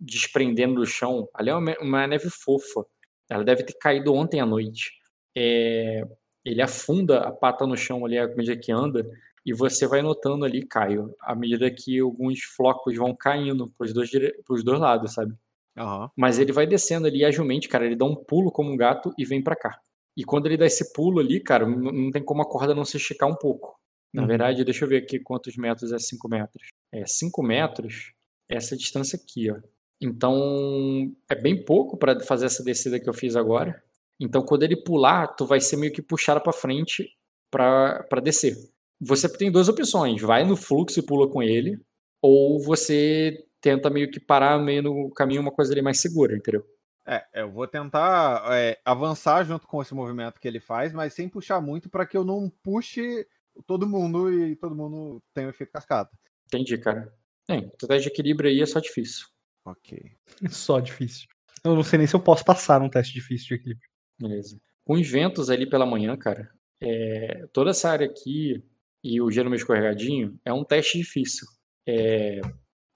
desprendendo 0.00 0.76
do 0.76 0.86
chão, 0.86 1.28
ali 1.34 1.50
é 1.50 1.54
uma, 1.54 1.76
uma 1.80 2.06
neve 2.06 2.28
fofa. 2.30 2.84
Ela 3.28 3.44
deve 3.44 3.62
ter 3.64 3.74
caído 3.74 4.14
ontem 4.14 4.40
à 4.40 4.46
noite. 4.46 4.92
É, 5.36 6.02
ele 6.44 6.62
afunda 6.62 7.20
a 7.20 7.32
pata 7.32 7.66
no 7.66 7.76
chão 7.76 8.04
ali 8.04 8.18
à 8.18 8.26
medida 8.26 8.56
que 8.56 8.72
anda. 8.72 9.08
E 9.44 9.52
você 9.52 9.86
vai 9.86 10.02
notando 10.02 10.44
ali, 10.44 10.66
Caio, 10.66 11.14
à 11.20 11.34
medida 11.34 11.70
que 11.70 12.00
alguns 12.00 12.42
flocos 12.42 12.96
vão 12.96 13.14
caindo 13.14 13.72
pros 13.78 13.92
dois, 13.92 14.10
dire... 14.10 14.34
pros 14.44 14.64
dois 14.64 14.80
lados, 14.80 15.14
sabe? 15.14 15.34
Aham. 15.78 16.10
Mas 16.16 16.38
ele 16.38 16.52
vai 16.52 16.66
descendo 16.66 17.06
ali 17.06 17.24
agilmente, 17.24 17.68
cara. 17.68 17.86
Ele 17.86 17.96
dá 17.96 18.04
um 18.04 18.14
pulo 18.16 18.50
como 18.50 18.70
um 18.72 18.76
gato 18.76 19.12
e 19.18 19.24
vem 19.24 19.42
pra 19.42 19.56
cá. 19.56 19.78
E 20.16 20.24
quando 20.24 20.46
ele 20.46 20.56
dá 20.56 20.66
esse 20.66 20.92
pulo 20.92 21.20
ali, 21.20 21.40
cara, 21.40 21.66
não 21.66 22.10
tem 22.10 22.24
como 22.24 22.42
a 22.42 22.48
corda 22.48 22.74
não 22.74 22.84
se 22.84 22.96
esticar 22.96 23.28
um 23.28 23.36
pouco. 23.36 23.78
Na 24.12 24.22
Uhum. 24.22 24.28
verdade, 24.28 24.64
deixa 24.64 24.84
eu 24.84 24.88
ver 24.88 24.96
aqui 25.02 25.18
quantos 25.20 25.56
metros 25.56 25.92
é 25.92 25.98
5 25.98 26.28
metros. 26.28 26.68
É 26.92 27.06
5 27.06 27.42
metros, 27.42 28.12
é 28.50 28.56
essa 28.56 28.76
distância 28.76 29.16
aqui, 29.22 29.50
ó. 29.50 29.56
Então, 30.00 31.12
é 31.30 31.34
bem 31.34 31.64
pouco 31.64 31.96
para 31.96 32.18
fazer 32.20 32.46
essa 32.46 32.62
descida 32.64 32.98
que 32.98 33.08
eu 33.08 33.14
fiz 33.14 33.36
agora. 33.36 33.82
Então, 34.20 34.42
quando 34.42 34.62
ele 34.62 34.76
pular, 34.76 35.28
tu 35.28 35.44
vai 35.46 35.60
ser 35.60 35.76
meio 35.76 35.92
que 35.92 36.02
puxado 36.02 36.40
para 36.40 36.52
frente 36.52 37.08
para 37.50 38.20
descer. 38.22 38.56
Você 39.00 39.28
tem 39.28 39.50
duas 39.50 39.68
opções: 39.68 40.20
vai 40.22 40.44
no 40.44 40.56
fluxo 40.56 40.98
e 40.98 41.02
pula 41.06 41.28
com 41.28 41.42
ele, 41.42 41.78
ou 42.22 42.60
você 42.60 43.44
tenta 43.60 43.90
meio 43.90 44.10
que 44.10 44.20
parar 44.20 44.58
meio 44.58 44.82
no 44.82 45.10
caminho 45.10 45.40
uma 45.40 45.52
coisa 45.52 45.72
ali 45.72 45.82
mais 45.82 46.00
segura, 46.00 46.36
entendeu? 46.36 46.64
É, 47.06 47.24
eu 47.34 47.50
vou 47.50 47.66
tentar 47.66 48.44
é, 48.52 48.78
avançar 48.84 49.42
junto 49.44 49.66
com 49.66 49.80
esse 49.80 49.94
movimento 49.94 50.38
que 50.38 50.46
ele 50.46 50.60
faz, 50.60 50.92
mas 50.92 51.14
sem 51.14 51.28
puxar 51.28 51.60
muito 51.60 51.88
para 51.88 52.06
que 52.06 52.16
eu 52.16 52.22
não 52.22 52.50
puxe 52.62 53.26
todo 53.66 53.88
mundo 53.88 54.30
e 54.30 54.54
todo 54.56 54.76
mundo 54.76 55.22
tenha 55.32 55.46
o 55.46 55.50
efeito 55.50 55.72
cascata. 55.72 56.10
Entendi, 56.46 56.76
cara. 56.76 57.12
Bem, 57.48 57.70
o 57.82 57.86
teste 57.86 58.08
de 58.08 58.08
equilíbrio 58.08 58.50
aí 58.50 58.60
é 58.60 58.66
só 58.66 58.78
difícil. 58.78 59.26
Ok. 59.64 60.00
Só 60.50 60.80
difícil. 60.80 61.26
Eu 61.64 61.74
não 61.74 61.82
sei 61.82 61.98
nem 61.98 62.06
se 62.06 62.14
eu 62.14 62.20
posso 62.20 62.44
passar 62.44 62.80
num 62.80 62.88
teste 62.88 63.12
difícil 63.12 63.48
de 63.48 63.54
equilíbrio. 63.54 63.90
Beleza. 64.18 64.58
Com 64.84 64.94
os 64.94 65.06
ventos 65.06 65.50
ali 65.50 65.68
pela 65.68 65.84
manhã, 65.84 66.16
cara, 66.16 66.50
é, 66.80 67.46
toda 67.52 67.70
essa 67.70 67.90
área 67.90 68.06
aqui 68.06 68.64
e 69.02 69.20
o 69.20 69.30
gelo 69.30 69.50
meio 69.50 69.58
escorregadinho 69.58 70.38
é 70.44 70.52
um 70.52 70.64
teste 70.64 70.98
difícil. 70.98 71.46
É, 71.86 72.40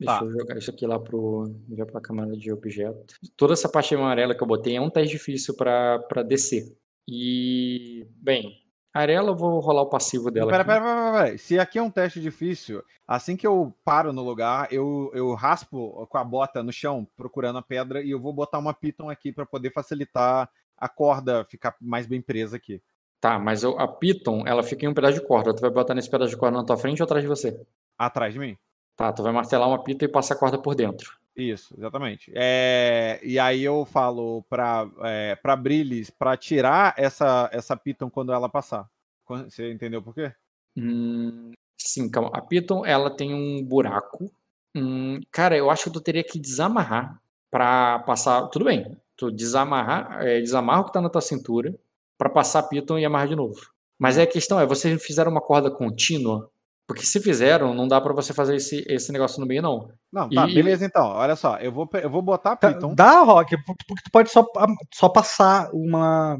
deixa 0.05 0.19
Tá. 0.21 0.25
eu 0.25 0.33
jogar 0.33 0.57
isso 0.59 0.71
aqui 0.71 0.87
lá 0.87 0.99
pro. 0.99 1.53
Já 1.77 1.87
pra 1.87 2.01
câmera 2.01 2.37
de 2.37 2.53
objeto. 2.53 3.15
Toda 3.37 3.53
essa 3.53 3.69
parte 3.69 3.95
amarela 3.95 4.35
que 4.35 4.43
eu 4.43 4.47
botei 4.47 4.77
é 4.77 4.81
um 4.81 4.91
teste 4.91 5.13
difícil 5.17 5.57
pra 5.57 5.99
pra 6.01 6.23
descer. 6.23 6.77
E. 7.09 8.07
Bem, 8.17 8.53
a 8.95 9.01
Arela 9.01 9.31
eu 9.31 9.37
vou 9.37 9.61
rolar 9.61 9.83
o 9.83 9.89
passivo 9.89 10.31
dela. 10.31 10.51
Pera, 10.51 10.63
aqui. 10.63 10.71
pera, 10.73 10.81
pera, 10.85 11.11
pera, 11.13 11.25
pera. 11.25 11.39
Se 11.39 11.59
aqui 11.59 11.79
é 11.79 11.83
um 11.83 11.91
teste 11.91 12.21
difícil, 12.21 12.83
assim 13.07 13.37
que 13.37 13.47
eu 13.47 13.75
paro 13.85 14.13
no 14.13 14.23
lugar, 14.23 14.73
eu, 14.73 15.11
eu 15.15 15.33
raspo 15.35 16.07
com 16.09 16.19
a 16.19 16.25
bota 16.25 16.63
no 16.63 16.73
chão, 16.73 17.07
procurando 17.17 17.59
a 17.59 17.63
pedra, 17.63 18.03
e 18.03 18.11
eu 18.11 18.21
vou 18.21 18.33
botar 18.33 18.59
uma 18.59 18.73
piton 18.75 19.09
aqui 19.11 19.33
para 19.33 19.47
poder 19.47 19.73
facilitar 19.73 20.49
a 20.77 20.89
corda 20.89 21.45
ficar 21.45 21.77
mais 21.81 22.07
bem 22.07 22.21
presa 22.21 22.57
aqui. 22.57 22.83
Tá, 23.21 23.39
mas 23.39 23.63
eu- 23.63 23.79
a 23.79 23.87
Python, 23.87 24.43
ela 24.47 24.65
fica 24.65 24.85
em 24.85 24.89
um 24.89 24.95
pedaço 24.95 25.15
de 25.21 25.25
corda. 25.27 25.55
Tu 25.55 25.61
vai 25.61 25.71
botar 25.71 25.95
nesse 25.95 26.11
pedaço 26.11 26.31
de 26.31 26.37
corda 26.37 26.59
na 26.59 26.65
tua 26.65 26.77
frente 26.77 27.01
ou 27.01 27.05
atrás 27.05 27.23
de 27.23 27.29
você? 27.29 27.61
Atrás 27.97 28.33
de 28.33 28.41
mim. 28.41 28.57
Tá, 29.03 29.13
tu 29.13 29.21
vai 29.21 29.33
martelar 29.33 29.67
uma 29.67 29.83
Python 29.83 30.05
e 30.05 30.09
passar 30.09 30.35
a 30.35 30.39
corda 30.39 30.57
por 30.63 30.77
dentro. 30.77 31.19
Isso, 31.37 31.75
exatamente. 31.77 32.31
É, 32.37 33.19
e 33.25 33.37
aí 33.37 33.65
eu 33.65 33.85
falo 33.85 34.45
pra, 34.49 34.89
é, 35.01 35.35
pra 35.35 35.57
Brilis 35.57 36.09
pra 36.09 36.37
tirar 36.37 36.95
essa, 36.97 37.51
essa 37.53 37.77
piton 37.77 38.09
quando 38.09 38.33
ela 38.33 38.49
passar. 38.49 38.89
Você 39.27 39.73
entendeu 39.73 40.01
por 40.01 40.15
quê? 40.15 40.33
Hum, 40.77 41.51
sim, 41.77 42.09
calma. 42.09 42.31
A 42.33 42.41
Python, 42.41 42.87
ela 42.87 43.11
tem 43.11 43.35
um 43.35 43.65
buraco. 43.65 44.31
Hum, 44.73 45.19
cara, 45.33 45.57
eu 45.57 45.69
acho 45.69 45.85
que 45.85 45.91
tu 45.91 46.01
teria 46.01 46.23
que 46.23 46.39
desamarrar 46.39 47.21
pra 47.51 47.99
passar. 48.07 48.47
Tudo 48.51 48.67
bem, 48.67 48.97
tu 49.17 49.33
desamarrar, 49.33 50.25
é, 50.25 50.39
desamarra 50.41 50.83
o 50.83 50.85
que 50.85 50.93
tá 50.93 51.01
na 51.01 51.11
tua 51.11 51.21
cintura 51.21 51.75
pra 52.17 52.31
passar 52.31 52.61
a 52.61 52.63
Python 52.63 53.01
e 53.01 53.05
amarrar 53.05 53.27
de 53.27 53.35
novo. 53.35 53.61
Mas 53.99 54.17
aí 54.17 54.23
a 54.23 54.31
questão 54.31 54.61
é, 54.61 54.67
vocês 54.67 55.05
fizeram 55.05 55.33
uma 55.33 55.41
corda 55.41 55.73
contínua? 55.73 56.52
Porque 56.93 57.07
se 57.07 57.21
fizeram, 57.21 57.73
não 57.73 57.89
dá 57.89 58.01
pra 58.01 58.13
você 58.13 58.35
fazer 58.35 58.57
esse, 58.57 58.85
esse 58.87 59.11
negócio 59.11 59.41
no 59.41 59.47
meio, 59.47 59.63
não. 59.63 59.91
Não, 60.13 60.29
tá, 60.29 60.47
E- 60.47 60.55
beleza 60.55 60.85
então. 60.85 61.07
Olha 61.07 61.35
só, 61.35 61.57
eu 61.57 61.73
vou, 61.73 61.89
eu 61.95 62.11
vou 62.11 62.21
botar 62.21 62.53
a 62.53 62.57
Tá, 62.57 62.73
piton. 62.73 62.95
Dá, 62.95 63.21
Rock, 63.23 63.57
porque 63.65 64.03
tu 64.05 64.11
pode 64.13 64.31
só, 64.31 64.47
só 64.93 65.09
passar 65.09 65.71
uma. 65.73 66.39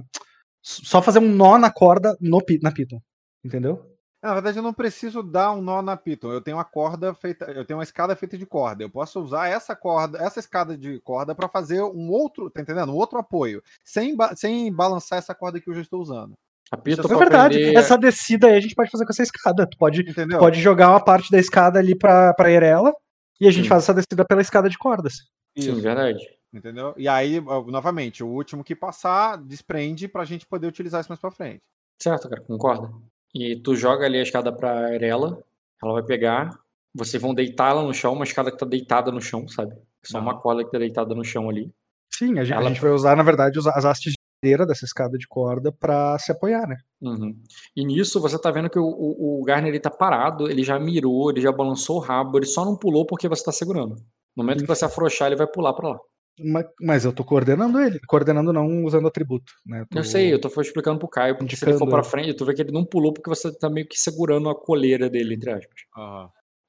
Só 0.63 1.01
fazer 1.01 1.19
um 1.19 1.29
nó 1.35 1.59
na 1.59 1.71
corda 1.71 2.17
no, 2.21 2.39
na 2.63 2.71
Python. 2.71 3.01
Entendeu? 3.45 3.93
Na 4.23 4.35
verdade, 4.35 4.57
eu 4.57 4.63
não 4.63 4.73
preciso 4.73 5.21
dar 5.21 5.51
um 5.51 5.61
nó 5.61 5.83
na 5.83 5.97
Python. 5.97 6.31
Eu 6.31 6.41
tenho 6.41 6.57
uma 6.57 6.65
corda 6.65 7.13
feita, 7.13 7.47
eu 7.47 7.65
tenho 7.65 7.79
uma 7.79 7.83
escada 7.83 8.15
feita 8.15 8.39
de 8.39 8.47
corda. 8.47 8.85
Eu 8.85 8.91
posso 8.91 9.21
usar 9.21 9.49
essa 9.49 9.75
corda, 9.75 10.19
essa 10.19 10.39
escada 10.39 10.79
de 10.79 11.01
corda 11.01 11.35
para 11.35 11.49
fazer 11.49 11.83
um 11.83 12.09
outro, 12.09 12.49
tá 12.49 12.61
entendendo? 12.61 12.93
Um 12.93 12.97
outro 12.97 13.19
apoio, 13.19 13.61
sem, 13.83 14.17
sem 14.37 14.73
balançar 14.73 15.19
essa 15.19 15.35
corda 15.35 15.61
que 15.61 15.69
eu 15.69 15.75
já 15.75 15.81
estou 15.81 16.01
usando. 16.01 16.35
A 16.73 16.79
Isso 16.89 17.01
É 17.13 17.17
verdade. 17.19 17.59
aprender- 17.59 17.79
Essa 17.79 17.99
descida 17.99 18.47
aí 18.49 18.57
a 18.57 18.61
gente 18.61 18.75
pode 18.75 18.91
fazer 18.91 19.05
com 19.05 19.11
essa 19.13 19.23
escada. 19.23 19.67
Tu 19.69 19.77
pode, 19.77 20.01
Entendeu? 20.03 20.39
pode 20.39 20.61
jogar 20.61 20.89
uma 20.91 21.05
parte 21.05 21.31
da 21.31 21.39
escada 21.39 21.79
ali 21.79 21.95
pra, 21.95 22.33
pra 22.35 22.51
Erela 22.51 22.93
e 23.41 23.47
a 23.47 23.51
gente 23.51 23.65
Sim. 23.65 23.69
faz 23.69 23.83
essa 23.85 23.93
descida 23.95 24.25
pela 24.25 24.41
escada 24.41 24.69
de 24.69 24.79
cordas. 24.79 25.15
Sim, 25.57 25.73
Isso, 25.73 25.81
verdade. 25.83 26.19
entendeu? 26.53 26.95
E 26.97 27.07
aí, 27.07 27.41
novamente, 27.67 28.25
o 28.25 28.29
último 28.29 28.65
que 28.65 28.75
passar 28.75 29.37
desprende 29.37 30.09
pra 30.09 30.25
gente 30.25 30.47
poder 30.47 30.67
utilizar 30.67 31.01
isso 31.03 31.11
mais 31.11 31.21
pra 31.21 31.31
frente. 31.31 31.61
Certo, 32.01 32.29
cara, 32.29 32.41
concorda? 32.43 32.91
E 33.35 33.57
tu 33.57 33.77
joga 33.77 34.07
ali 34.07 34.19
a 34.19 34.23
escada 34.23 34.51
pra 34.51 34.87
Arela, 34.89 35.43
ela 35.83 35.93
vai 35.93 36.03
pegar, 36.03 36.59
vocês 36.95 37.23
vão 37.23 37.35
deitar 37.35 37.71
ela 37.71 37.83
no 37.83 37.93
chão, 37.93 38.15
uma 38.15 38.25
escada 38.25 38.51
que 38.51 38.57
tá 38.59 38.67
deitada 38.67 39.13
no 39.13 39.21
chão, 39.21 39.47
sabe? 39.47 39.75
Só 40.05 40.19
uma 40.19 40.33
Aham. 40.33 40.41
corda 40.41 40.65
que 40.65 40.71
tá 40.71 40.79
deitada 40.79 41.15
no 41.15 41.25
chão 41.25 41.49
ali. 41.51 41.71
Sim, 42.15 42.39
a 42.39 42.45
gente, 42.45 42.55
a 42.55 42.61
Ela- 42.61 42.69
gente 42.69 42.81
vai 42.81 42.91
usar, 42.91 43.15
na 43.17 43.23
verdade, 43.23 43.59
as 43.59 43.85
hastes 43.85 44.13
de 44.13 44.19
madeira 44.43 44.67
dessa 44.67 44.85
escada 44.85 45.17
de 45.17 45.27
corda 45.29 45.71
pra 45.73 46.19
se 46.19 46.33
apoiar, 46.33 46.67
né? 46.67 46.77
Uhum. 47.01 47.35
E 47.77 47.85
nisso 47.85 48.21
você 48.21 48.39
tá 48.39 48.51
vendo 48.51 48.69
que 48.69 48.79
o, 48.79 48.85
o, 48.85 49.41
o 49.41 49.45
Garner 49.45 49.69
ele 49.69 49.81
tá 49.81 49.91
parado, 49.91 50.51
ele 50.51 50.65
já 50.65 50.79
mirou, 50.79 51.31
ele 51.31 51.41
já 51.41 51.53
balançou 51.53 51.97
o 51.97 52.01
rabo, 52.01 52.39
ele 52.39 52.47
só 52.47 52.65
não 52.65 52.77
pulou 52.77 53.07
porque 53.07 53.29
você 53.29 53.45
tá 53.45 53.53
segurando. 53.53 53.95
No 54.37 54.43
momento 54.43 54.63
que 54.63 54.67
você 54.67 54.85
afrouxar, 54.85 55.29
ele 55.29 55.37
vai 55.37 55.47
pular 55.47 55.73
pra 55.75 55.91
lá. 55.91 55.99
Ma- 56.41 56.65
Mas 56.81 57.05
eu 57.05 57.13
tô 57.13 57.23
coordenando 57.25 57.79
ele. 57.79 58.01
Coordenando 58.09 58.53
não 58.53 58.85
usando 58.85 59.07
atributo, 59.07 59.53
né? 59.67 59.85
Tô- 59.91 59.99
Eu 59.99 60.05
sei, 60.05 60.33
eu 60.33 60.41
tô 60.41 60.49
explicando 60.61 60.99
pro 60.99 61.09
Caio, 61.09 61.37
porque 61.37 61.55
se 61.55 61.65
ele 61.65 61.73
for 61.73 61.85
Indicando. 61.85 61.91
pra 61.93 62.03
frente, 62.03 62.35
tu 62.35 62.45
vê 62.45 62.55
que 62.55 62.63
ele 62.63 62.73
não 62.73 62.85
pulou 62.85 63.13
porque 63.13 63.29
você 63.29 63.57
tá 63.57 63.69
meio 63.71 63.87
que 63.87 63.97
segurando 63.99 64.49
a 64.49 64.55
coleira 64.59 65.09
dele, 65.11 65.35
entre 65.35 65.51
aspas. 65.53 65.83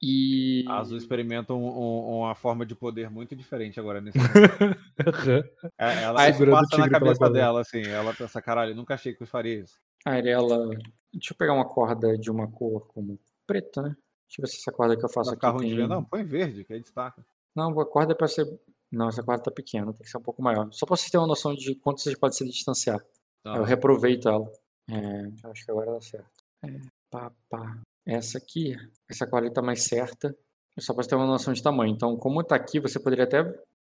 E. 0.02 0.64
A 0.68 0.78
Azul 0.80 0.98
experimenta 0.98 1.54
um- 1.54 1.66
um- 1.66 2.18
uma 2.20 2.34
forma 2.34 2.66
de 2.66 2.74
poder 2.74 3.08
muito 3.10 3.34
diferente 3.34 3.80
agora 3.80 4.00
nesse. 4.00 4.18
É, 5.78 6.02
ela 6.04 6.20
Aí, 6.20 6.32
passa 6.32 6.78
na 6.78 6.88
cabeça 6.90 7.30
dela, 7.30 7.60
assim. 7.60 7.82
Ela 7.82 8.14
pensa, 8.14 8.40
caralho, 8.42 8.74
nunca 8.74 8.94
achei 8.94 9.14
que 9.14 9.22
eu 9.22 9.26
faria 9.26 9.60
isso. 9.60 9.78
A 10.04 10.12
Arela. 10.12 10.68
Deixa 11.12 11.32
eu 11.32 11.36
pegar 11.36 11.54
uma 11.54 11.64
corda 11.66 12.16
de 12.18 12.30
uma 12.30 12.46
cor 12.50 12.86
como 12.88 13.18
preta, 13.46 13.82
né? 13.82 13.96
Deixa 14.28 14.40
eu 14.40 14.42
ver 14.42 14.48
se 14.48 14.56
essa 14.58 14.72
corda 14.72 14.96
que 14.96 15.04
eu 15.04 15.08
faço 15.08 15.34
Vai 15.36 15.50
aqui. 15.50 15.58
de 15.62 15.66
tem- 15.68 15.76
ver? 15.76 15.88
Não, 15.88 16.04
põe 16.04 16.22
verde, 16.24 16.64
que 16.64 16.72
aí 16.72 16.80
destaca. 16.80 17.24
Não, 17.54 17.78
a 17.80 17.86
corda 17.86 18.12
é 18.12 18.16
pra 18.16 18.28
ser. 18.28 18.46
Não, 18.92 19.08
essa 19.08 19.22
corda 19.22 19.44
tá 19.44 19.50
pequena, 19.50 19.92
tem 19.92 20.02
que 20.02 20.10
ser 20.10 20.18
um 20.18 20.22
pouco 20.22 20.42
maior. 20.42 20.68
Só 20.72 20.86
pra 20.86 20.96
vocês 20.96 21.10
terem 21.10 21.22
uma 21.22 21.28
noção 21.28 21.54
de 21.54 21.74
quanto 21.76 22.00
vocês 22.00 22.16
podem 22.18 22.36
se 22.36 22.44
distanciar. 22.44 23.00
Tá. 23.42 23.56
Eu 23.56 23.64
reaproveito 23.64 24.28
ela. 24.28 24.50
É, 24.90 25.48
acho 25.50 25.64
que 25.64 25.70
agora 25.70 25.92
dá 25.92 26.00
certo. 26.00 26.30
É, 26.64 26.68
pá, 27.10 27.32
pá. 27.48 27.78
Essa 28.06 28.38
aqui, 28.38 28.76
essa 29.08 29.26
corda 29.26 29.52
tá 29.52 29.62
mais 29.62 29.82
certa. 29.82 30.36
É 30.76 30.80
Só 30.80 30.92
você 30.92 31.08
ter 31.08 31.14
uma 31.14 31.26
noção 31.26 31.52
de 31.52 31.62
tamanho. 31.62 31.94
Então, 31.94 32.16
como 32.16 32.42
tá 32.42 32.56
aqui, 32.56 32.80
você 32.80 32.98
poderia 32.98 33.24
até 33.24 33.44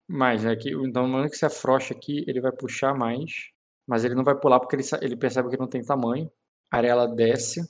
mais, 0.08 0.42
né? 0.42 0.54
Então, 0.86 1.02
no 1.02 1.08
momento 1.08 1.30
que 1.30 1.36
você 1.36 1.46
afrouxa 1.46 1.94
aqui, 1.94 2.24
ele 2.26 2.40
vai 2.40 2.50
puxar 2.50 2.94
mais. 2.94 3.50
Mas 3.86 4.04
ele 4.04 4.14
não 4.14 4.24
vai 4.24 4.38
pular 4.38 4.58
porque 4.58 4.76
ele, 4.76 4.84
ele 5.02 5.16
percebe 5.16 5.50
que 5.50 5.58
não 5.58 5.68
tem 5.68 5.82
tamanho. 5.82 6.30
A 6.70 6.78
arela 6.78 7.06
desce. 7.06 7.60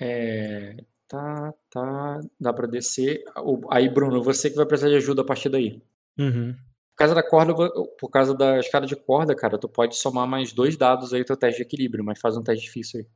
É, 0.00 0.76
tá, 1.08 1.52
tá. 1.70 2.20
Dá 2.38 2.52
pra 2.52 2.66
descer. 2.66 3.22
Aí, 3.70 3.88
Bruno, 3.88 4.22
você 4.22 4.50
que 4.50 4.56
vai 4.56 4.66
precisar 4.66 4.90
de 4.90 4.96
ajuda 4.96 5.22
a 5.22 5.26
partir 5.26 5.48
daí. 5.48 5.82
Uhum. 6.18 6.52
Por 6.52 6.98
causa 6.98 7.14
da 7.14 7.22
corda, 7.22 7.54
por 7.98 8.08
causa 8.08 8.34
da 8.34 8.58
escada 8.58 8.86
de 8.86 8.96
corda, 8.96 9.34
cara, 9.34 9.58
tu 9.58 9.68
pode 9.68 9.96
somar 9.96 10.26
mais 10.26 10.52
dois 10.52 10.78
dados 10.78 11.12
aí 11.12 11.24
teu 11.24 11.36
teste 11.36 11.58
de 11.58 11.66
equilíbrio, 11.66 12.02
mas 12.02 12.18
faz 12.18 12.38
um 12.38 12.42
teste 12.42 12.64
difícil 12.64 13.00
aí. 13.00 13.06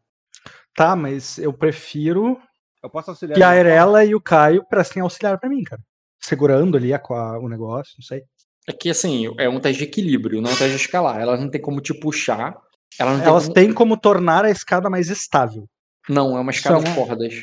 Tá, 0.74 0.94
mas 0.94 1.38
eu 1.38 1.50
prefiro 1.50 2.38
Eu 2.82 2.90
posso 2.90 3.10
auxiliar. 3.10 3.36
que 3.36 3.42
a 3.42 3.52
ele? 3.56 3.68
Erela 3.68 4.04
e 4.04 4.14
o 4.14 4.20
Caio 4.20 4.64
prestem 4.68 5.02
auxiliar 5.02 5.38
pra 5.38 5.48
mim, 5.48 5.62
cara. 5.62 5.80
Segurando 6.20 6.76
ali 6.76 6.92
a, 6.94 6.98
a- 6.98 7.38
o 7.38 7.48
negócio, 7.48 7.94
não 7.98 8.04
sei. 8.04 8.22
É 8.68 8.72
que 8.72 8.90
assim, 8.90 9.32
é 9.38 9.48
um 9.48 9.58
teste 9.60 9.78
de 9.78 9.84
equilíbrio, 9.84 10.40
não 10.40 10.50
é 10.50 10.52
um 10.52 10.56
teste 10.56 10.76
de 10.76 10.82
escalar. 10.82 11.20
Elas 11.20 11.40
não 11.40 11.50
tem 11.50 11.60
como 11.60 11.80
te 11.80 11.92
puxar. 11.98 12.56
Ela 12.98 13.16
não 13.16 13.24
Elas 13.24 13.44
tem 13.44 13.52
como... 13.52 13.54
têm 13.66 13.72
como 13.74 13.96
tornar 13.96 14.44
a 14.44 14.50
escada 14.50 14.88
mais 14.90 15.08
estável. 15.08 15.66
Não, 16.08 16.36
é 16.36 16.40
uma 16.40 16.50
escada 16.50 16.76
São- 16.80 16.84
de 16.84 16.94
cordas. 16.94 17.34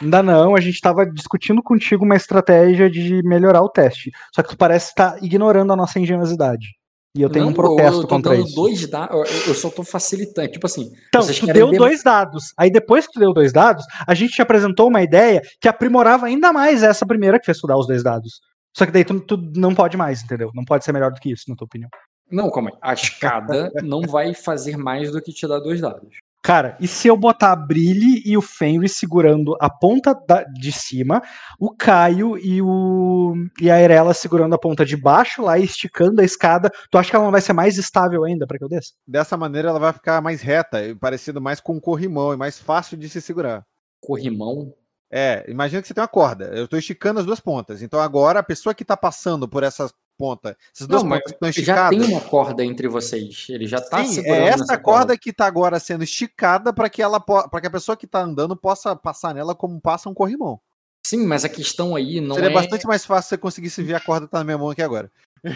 Ainda 0.00 0.22
não, 0.22 0.56
a 0.56 0.60
gente 0.60 0.80
tava 0.80 1.06
discutindo 1.06 1.62
contigo 1.62 2.04
uma 2.04 2.16
estratégia 2.16 2.90
de 2.90 3.22
melhorar 3.22 3.62
o 3.62 3.68
teste. 3.68 4.10
Só 4.34 4.42
que 4.42 4.48
tu 4.48 4.56
parece 4.56 4.88
estar 4.88 5.22
ignorando 5.22 5.72
a 5.72 5.76
nossa 5.76 6.00
engenhosidade. 6.00 6.68
E 7.14 7.20
eu 7.20 7.28
tenho 7.28 7.44
não, 7.44 7.52
um 7.52 7.54
protesto 7.54 8.02
eu 8.02 8.08
contra 8.08 8.34
isso. 8.36 8.54
dois 8.54 8.88
dados. 8.88 9.46
Eu 9.46 9.54
só 9.54 9.68
tô 9.68 9.82
facilitando. 9.84 10.50
Tipo 10.50 10.66
assim, 10.66 10.90
Então, 11.08 11.26
tu 11.26 11.46
deu 11.46 11.68
dem- 11.68 11.78
dois 11.78 12.02
dados. 12.02 12.54
Aí 12.56 12.70
depois 12.70 13.06
que 13.06 13.12
tu 13.12 13.20
deu 13.20 13.34
dois 13.34 13.52
dados, 13.52 13.84
a 14.06 14.14
gente 14.14 14.32
te 14.32 14.40
apresentou 14.40 14.88
uma 14.88 15.02
ideia 15.02 15.42
que 15.60 15.68
aprimorava 15.68 16.26
ainda 16.26 16.52
mais 16.54 16.82
essa 16.82 17.04
primeira 17.04 17.38
que 17.38 17.44
fez 17.44 17.58
tu 17.58 17.66
dar 17.66 17.76
os 17.76 17.86
dois 17.86 18.02
dados. 18.02 18.40
Só 18.74 18.86
que 18.86 18.92
daí 18.92 19.04
tu, 19.04 19.20
tu 19.20 19.36
não 19.54 19.74
pode 19.74 19.96
mais, 19.98 20.22
entendeu? 20.22 20.50
Não 20.54 20.64
pode 20.64 20.84
ser 20.84 20.92
melhor 20.92 21.12
do 21.12 21.20
que 21.20 21.30
isso, 21.30 21.44
na 21.48 21.54
tua 21.54 21.66
opinião. 21.66 21.90
Não, 22.30 22.50
calma 22.50 22.70
aí. 22.70 22.76
A 22.80 22.94
escada 22.94 23.70
não 23.84 24.00
vai 24.02 24.32
fazer 24.32 24.78
mais 24.78 25.12
do 25.12 25.20
que 25.20 25.32
te 25.32 25.46
dar 25.46 25.58
dois 25.58 25.82
dados. 25.82 26.16
Cara, 26.42 26.76
e 26.80 26.88
se 26.88 27.06
eu 27.06 27.16
botar 27.16 27.52
a 27.52 27.56
Brilhe 27.56 28.20
e 28.26 28.36
o 28.36 28.42
Fenry 28.42 28.88
segurando 28.88 29.56
a 29.60 29.70
ponta 29.70 30.12
da- 30.12 30.42
de 30.42 30.72
cima, 30.72 31.22
o 31.56 31.70
Caio 31.72 32.36
e, 32.36 32.60
o, 32.60 33.34
e 33.60 33.70
a 33.70 33.80
Erela 33.80 34.12
segurando 34.12 34.52
a 34.52 34.58
ponta 34.58 34.84
de 34.84 34.96
baixo 34.96 35.40
lá 35.40 35.56
e 35.56 35.64
esticando 35.64 36.20
a 36.20 36.24
escada, 36.24 36.68
tu 36.90 36.98
acha 36.98 37.10
que 37.10 37.14
ela 37.14 37.26
não 37.26 37.30
vai 37.32 37.40
ser 37.40 37.52
mais 37.52 37.78
estável 37.78 38.24
ainda 38.24 38.44
pra 38.44 38.58
que 38.58 38.64
eu 38.64 38.68
desça? 38.68 38.92
Dessa 39.06 39.36
maneira 39.36 39.68
ela 39.68 39.78
vai 39.78 39.92
ficar 39.92 40.20
mais 40.20 40.42
reta, 40.42 40.84
e 40.84 40.96
parecido 40.96 41.40
mais 41.40 41.60
com 41.60 41.74
um 41.74 41.80
corrimão 41.80 42.34
e 42.34 42.36
mais 42.36 42.58
fácil 42.58 42.96
de 42.96 43.08
se 43.08 43.20
segurar. 43.20 43.64
Corrimão. 44.00 44.74
É, 45.12 45.44
imagina 45.48 45.80
que 45.80 45.86
você 45.86 45.94
tem 45.94 46.02
uma 46.02 46.08
corda. 46.08 46.46
Eu 46.46 46.64
estou 46.64 46.78
esticando 46.78 47.20
as 47.20 47.26
duas 47.26 47.38
pontas. 47.38 47.82
Então 47.82 48.00
agora 48.00 48.40
a 48.40 48.42
pessoa 48.42 48.74
que 48.74 48.82
está 48.82 48.96
passando 48.96 49.46
por 49.46 49.62
essas 49.62 49.92
pontas, 50.16 50.54
essas 50.74 50.86
duas 50.86 51.02
Não, 51.02 51.10
pontas 51.10 51.32
estão 51.32 51.52
já 51.52 51.60
esticadas. 51.60 51.98
tem 51.98 52.08
uma 52.08 52.20
corda 52.20 52.64
entre 52.64 52.88
vocês. 52.88 53.46
Ele 53.48 53.66
já 53.66 53.80
tá 53.80 54.04
Sim, 54.04 54.14
segurando 54.14 54.42
é 54.42 54.48
essa 54.48 54.58
nessa 54.58 54.78
corda 54.78 55.16
que 55.18 55.30
está 55.30 55.46
agora 55.46 55.78
sendo 55.80 56.04
esticada 56.04 56.72
para 56.72 56.88
que 56.88 57.02
ela 57.02 57.20
para 57.20 57.60
que 57.60 57.66
a 57.66 57.70
pessoa 57.70 57.96
que 57.96 58.06
está 58.06 58.20
andando 58.20 58.56
possa 58.56 58.94
passar 58.94 59.34
nela 59.34 59.54
como 59.54 59.80
passa 59.80 60.08
um 60.08 60.14
corrimão. 60.14 60.60
Sim, 61.04 61.26
mas 61.26 61.44
a 61.44 61.48
questão 61.48 61.96
aí 61.96 62.20
não 62.20 62.36
Seria 62.36 62.50
é. 62.50 62.54
bastante 62.54 62.86
mais 62.86 63.04
fácil 63.04 63.24
se 63.24 63.28
você 63.30 63.38
conseguisse 63.38 63.82
ver 63.82 63.94
a 63.94 64.00
corda 64.00 64.26
que 64.26 64.32
tá 64.32 64.38
na 64.38 64.44
minha 64.44 64.58
mão 64.58 64.70
aqui 64.70 64.82
agora. 64.82 65.10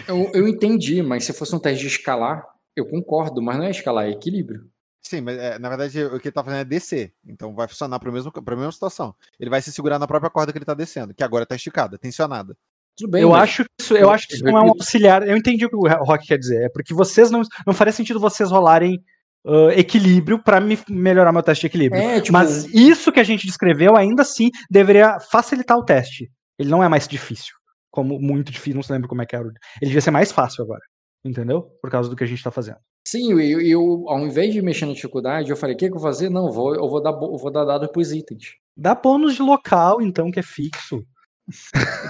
Eu, 0.07 0.29
eu 0.33 0.47
entendi, 0.47 1.01
mas 1.01 1.23
se 1.23 1.31
fosse 1.31 1.55
um 1.55 1.59
teste 1.59 1.81
de 1.81 1.87
escalar, 1.87 2.45
eu 2.75 2.85
concordo, 2.85 3.41
mas 3.41 3.57
não 3.57 3.63
é 3.63 3.71
escalar, 3.71 4.05
é 4.05 4.11
equilíbrio. 4.11 4.69
Sim, 5.01 5.21
mas 5.21 5.37
é, 5.37 5.57
na 5.57 5.69
verdade 5.69 6.03
o 6.03 6.19
que 6.19 6.27
ele 6.27 6.33
tá 6.33 6.43
fazendo 6.43 6.59
é 6.59 6.65
descer. 6.65 7.13
Então 7.25 7.55
vai 7.55 7.65
funcionar 7.67 7.97
para 7.97 8.09
a 8.09 8.11
mesma 8.11 8.71
situação. 8.73 9.15
Ele 9.39 9.49
vai 9.49 9.61
se 9.61 9.71
segurar 9.71 9.97
na 9.97 10.05
própria 10.05 10.29
corda 10.29 10.51
que 10.51 10.57
ele 10.57 10.65
tá 10.65 10.73
descendo, 10.73 11.13
que 11.13 11.23
agora 11.23 11.45
tá 11.45 11.55
esticada, 11.55 11.97
tensionada. 11.97 12.57
Tudo 12.97 13.11
bem, 13.11 13.21
eu, 13.21 13.29
mas 13.29 13.43
acho 13.43 13.63
que 13.63 13.69
isso, 13.79 13.95
eu 13.95 14.09
acho 14.09 14.27
que 14.27 14.35
isso 14.35 14.43
não 14.43 14.57
é 14.57 14.61
um 14.61 14.69
auxiliar. 14.69 15.27
Eu 15.27 15.37
entendi 15.37 15.65
o 15.65 15.69
que 15.69 15.75
o 15.75 15.87
Rock 16.03 16.27
quer 16.27 16.37
dizer. 16.37 16.63
É 16.63 16.69
porque 16.69 16.93
vocês 16.93 17.29
não. 17.29 17.41
Não 17.65 17.73
faria 17.73 17.93
sentido 17.93 18.19
vocês 18.19 18.49
rolarem 18.49 18.99
ah, 19.47 19.69
equilíbrio 19.73 20.43
pra 20.43 20.59
me 20.59 20.77
melhorar 20.89 21.31
meu 21.31 21.41
teste 21.41 21.61
de 21.61 21.67
equilíbrio. 21.67 22.01
É, 22.01 22.19
tipo, 22.19 22.33
Mas 22.33 22.65
isso 22.73 23.11
que 23.11 23.19
a 23.19 23.23
gente 23.23 23.47
descreveu, 23.47 23.95
ainda 23.95 24.21
assim, 24.21 24.51
deveria 24.69 25.19
facilitar 25.19 25.77
o 25.77 25.85
teste. 25.85 26.29
Ele 26.59 26.69
não 26.69 26.83
é 26.83 26.89
mais 26.89 27.07
difícil. 27.07 27.55
Como 27.89 28.19
muito 28.19 28.51
difícil, 28.51 28.75
não 28.75 28.83
se 28.83 28.91
lembra 28.91 29.07
como 29.07 29.21
é 29.21 29.25
que 29.25 29.35
era. 29.35 29.45
Ele 29.81 29.89
devia 29.89 30.01
ser 30.01 30.11
mais 30.11 30.31
fácil 30.31 30.63
agora. 30.63 30.81
Entendeu? 31.23 31.63
Por 31.81 31.89
causa 31.89 32.09
do 32.09 32.15
que 32.15 32.23
a 32.23 32.27
gente 32.27 32.43
tá 32.43 32.51
fazendo. 32.51 32.77
sim, 33.07 33.31
eu, 33.31 33.61
eu, 33.61 34.05
ao 34.07 34.19
invés 34.19 34.53
de 34.53 34.61
mexer 34.61 34.85
na 34.85 34.93
dificuldade, 34.93 35.49
eu 35.49 35.57
falei, 35.57 35.75
o 35.75 35.77
que, 35.77 35.85
eu 35.85 35.91
vou 35.91 36.01
fazer? 36.01 36.29
Não, 36.29 36.47
eu 36.47 36.53
vou, 36.53 36.75
eu 36.75 36.87
vou 36.87 37.01
dar, 37.01 37.11
eu 37.11 37.37
vou 37.37 37.51
dar 37.51 37.63
dado 37.63 37.89
pros 37.89 38.11
itens. 38.11 38.55
Dá 38.75 38.93
bônus 38.93 39.35
de 39.35 39.41
local, 39.41 40.01
então, 40.01 40.29
que 40.29 40.39
é 40.39 40.43
fixo. 40.43 41.03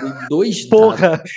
Eu 0.02 0.10
dei 0.18 0.28
dois 0.30 0.66
Porra! 0.70 1.10
dados. 1.10 1.32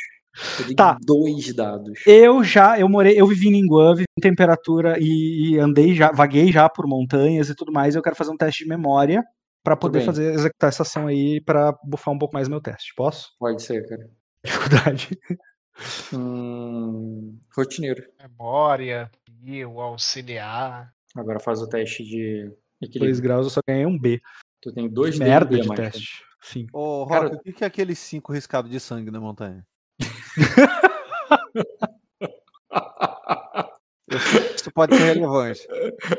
Eu 0.60 0.66
dei 0.66 0.74
Tá. 0.76 0.96
dois 1.02 1.54
dados. 1.54 2.00
Eu 2.06 2.42
já, 2.44 2.78
eu 2.78 2.88
morei, 2.88 3.20
eu 3.20 3.26
vivi 3.26 3.48
em 3.48 3.52
Ningguan, 3.52 3.94
vivi 3.94 4.06
em 4.18 4.22
temperatura 4.22 4.96
e, 4.98 5.50
e 5.54 5.58
andei 5.58 5.94
já, 5.94 6.10
vaguei 6.12 6.50
já 6.52 6.68
por 6.68 6.86
montanhas 6.86 7.48
e 7.50 7.54
tudo 7.54 7.72
mais. 7.72 7.94
Eu 7.94 8.02
quero 8.02 8.16
fazer 8.16 8.30
um 8.30 8.36
teste 8.36 8.62
de 8.64 8.68
memória 8.70 9.22
pra 9.62 9.76
poder 9.76 10.00
fazer 10.02 10.32
executar 10.32 10.68
essa 10.68 10.82
ação 10.82 11.06
aí 11.06 11.40
pra 11.44 11.72
bufar 11.84 12.14
um 12.14 12.18
pouco 12.18 12.32
mais 12.34 12.48
meu 12.48 12.60
teste. 12.60 12.92
Posso? 12.96 13.28
Pode 13.38 13.62
ser, 13.62 13.86
cara. 13.86 14.08
Dificuldade. 14.42 15.18
Hum, 16.12 17.38
rotineiro. 17.56 18.02
Memória, 18.20 19.10
pio, 19.24 19.80
auxiliar. 19.80 20.90
Agora 21.16 21.40
faz 21.40 21.60
o 21.60 21.68
teste 21.68 22.04
de 22.04 22.44
2 22.44 22.54
equilíbrio. 22.82 23.22
graus, 23.22 23.46
eu 23.46 23.50
só 23.50 23.60
ganhei 23.66 23.84
um 23.86 23.98
B. 23.98 24.20
Tu 24.62 24.72
tem 24.72 24.88
dois 24.88 25.18
Merda 25.18 25.58
de 25.58 25.66
mais, 25.68 25.78
cara. 25.80 25.90
teste. 25.90 26.22
Sim. 26.42 26.66
Ô, 26.72 27.04
Rock, 27.04 27.10
Cara- 27.10 27.34
o 27.34 27.38
que 27.40 27.52
que 27.52 27.64
é 27.64 27.66
aquele 27.66 27.94
cinco 27.94 28.32
riscado 28.32 28.68
de 28.68 28.80
sangue 28.80 29.10
na 29.10 29.20
montanha? 29.20 29.66
Isso 34.54 34.70
pode 34.72 34.96
ser 34.96 35.14
relevante. 35.14 35.66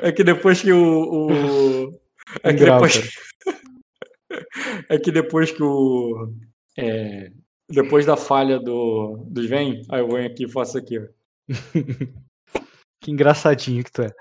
É 0.02 0.12
que 0.12 0.24
depois 0.24 0.62
que 0.62 0.72
o. 0.72 1.90
o... 1.90 2.02
É, 2.44 2.54
que 2.54 2.64
depois... 2.64 3.12
é 4.90 4.98
que 4.98 5.12
depois 5.12 5.52
que 5.52 5.62
o. 5.62 6.32
é, 6.78 7.30
Depois 7.70 8.06
da 8.06 8.16
falha 8.16 8.58
do, 8.58 9.18
do 9.28 9.42
Sven, 9.42 9.82
aí 9.90 10.00
eu 10.00 10.08
venho 10.08 10.28
aqui 10.28 10.46
e 10.46 10.52
faço 10.52 10.78
aqui. 10.78 10.98
Que 13.02 13.12
engraçadinho 13.12 13.84
que 13.84 13.92
tu 13.92 14.04
é. 14.04 14.12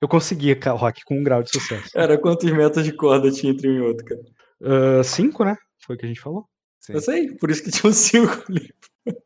Eu 0.00 0.06
consegui, 0.06 0.52
Rock, 0.52 1.04
com 1.04 1.18
um 1.18 1.24
grau 1.24 1.42
de 1.42 1.50
sucesso. 1.50 1.90
Era 1.96 2.16
quantos 2.18 2.48
metros 2.52 2.84
de 2.84 2.92
corda 2.92 3.32
tinha 3.32 3.52
entre 3.52 3.68
um 3.68 3.74
e 3.74 3.80
outro, 3.80 4.04
cara? 4.04 4.20
Ah, 4.64 5.02
cinco, 5.04 5.44
né? 5.44 5.56
Foi 5.84 5.96
o 5.96 5.98
que 5.98 6.04
a 6.06 6.08
gente 6.08 6.20
falou. 6.20 6.46
Sim. 6.80 6.94
Eu 6.94 7.00
sei, 7.00 7.34
por 7.36 7.50
isso 7.50 7.62
que 7.62 7.70
tinha 7.70 7.88
um 7.90 7.94
cinco 7.94 8.44
ali. 8.48 8.72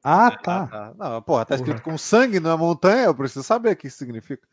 Ah, 0.03 0.27
Ah, 0.29 0.31
tá. 0.39 0.67
tá. 0.67 0.95
Não, 0.97 1.23
porra, 1.23 1.45
tá 1.45 1.55
escrito 1.55 1.83
Porra. 1.83 1.93
com 1.93 1.99
sangue 1.99 2.41
na 2.41 2.57
montanha, 2.57 3.05
eu 3.07 3.15
preciso 3.15 3.43
saber 3.43 3.73
o 3.73 3.77
que 3.77 3.87
isso 3.89 3.99
significa. 3.99 4.47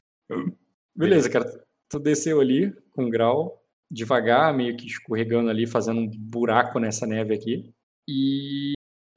Beleza, 0.96 1.30
cara. 1.30 1.46
Tu 1.90 2.00
desceu 2.00 2.40
ali 2.40 2.74
com 2.92 3.06
um 3.06 3.10
grau, 3.10 3.62
devagar, 3.90 4.54
meio 4.54 4.76
que 4.76 4.86
escorregando 4.88 5.50
ali, 5.50 5.66
fazendo 5.68 6.00
um 6.02 6.10
buraco 6.10 6.80
nessa 6.80 7.06
neve 7.06 7.34
aqui. 7.34 7.74
E, 8.08 8.74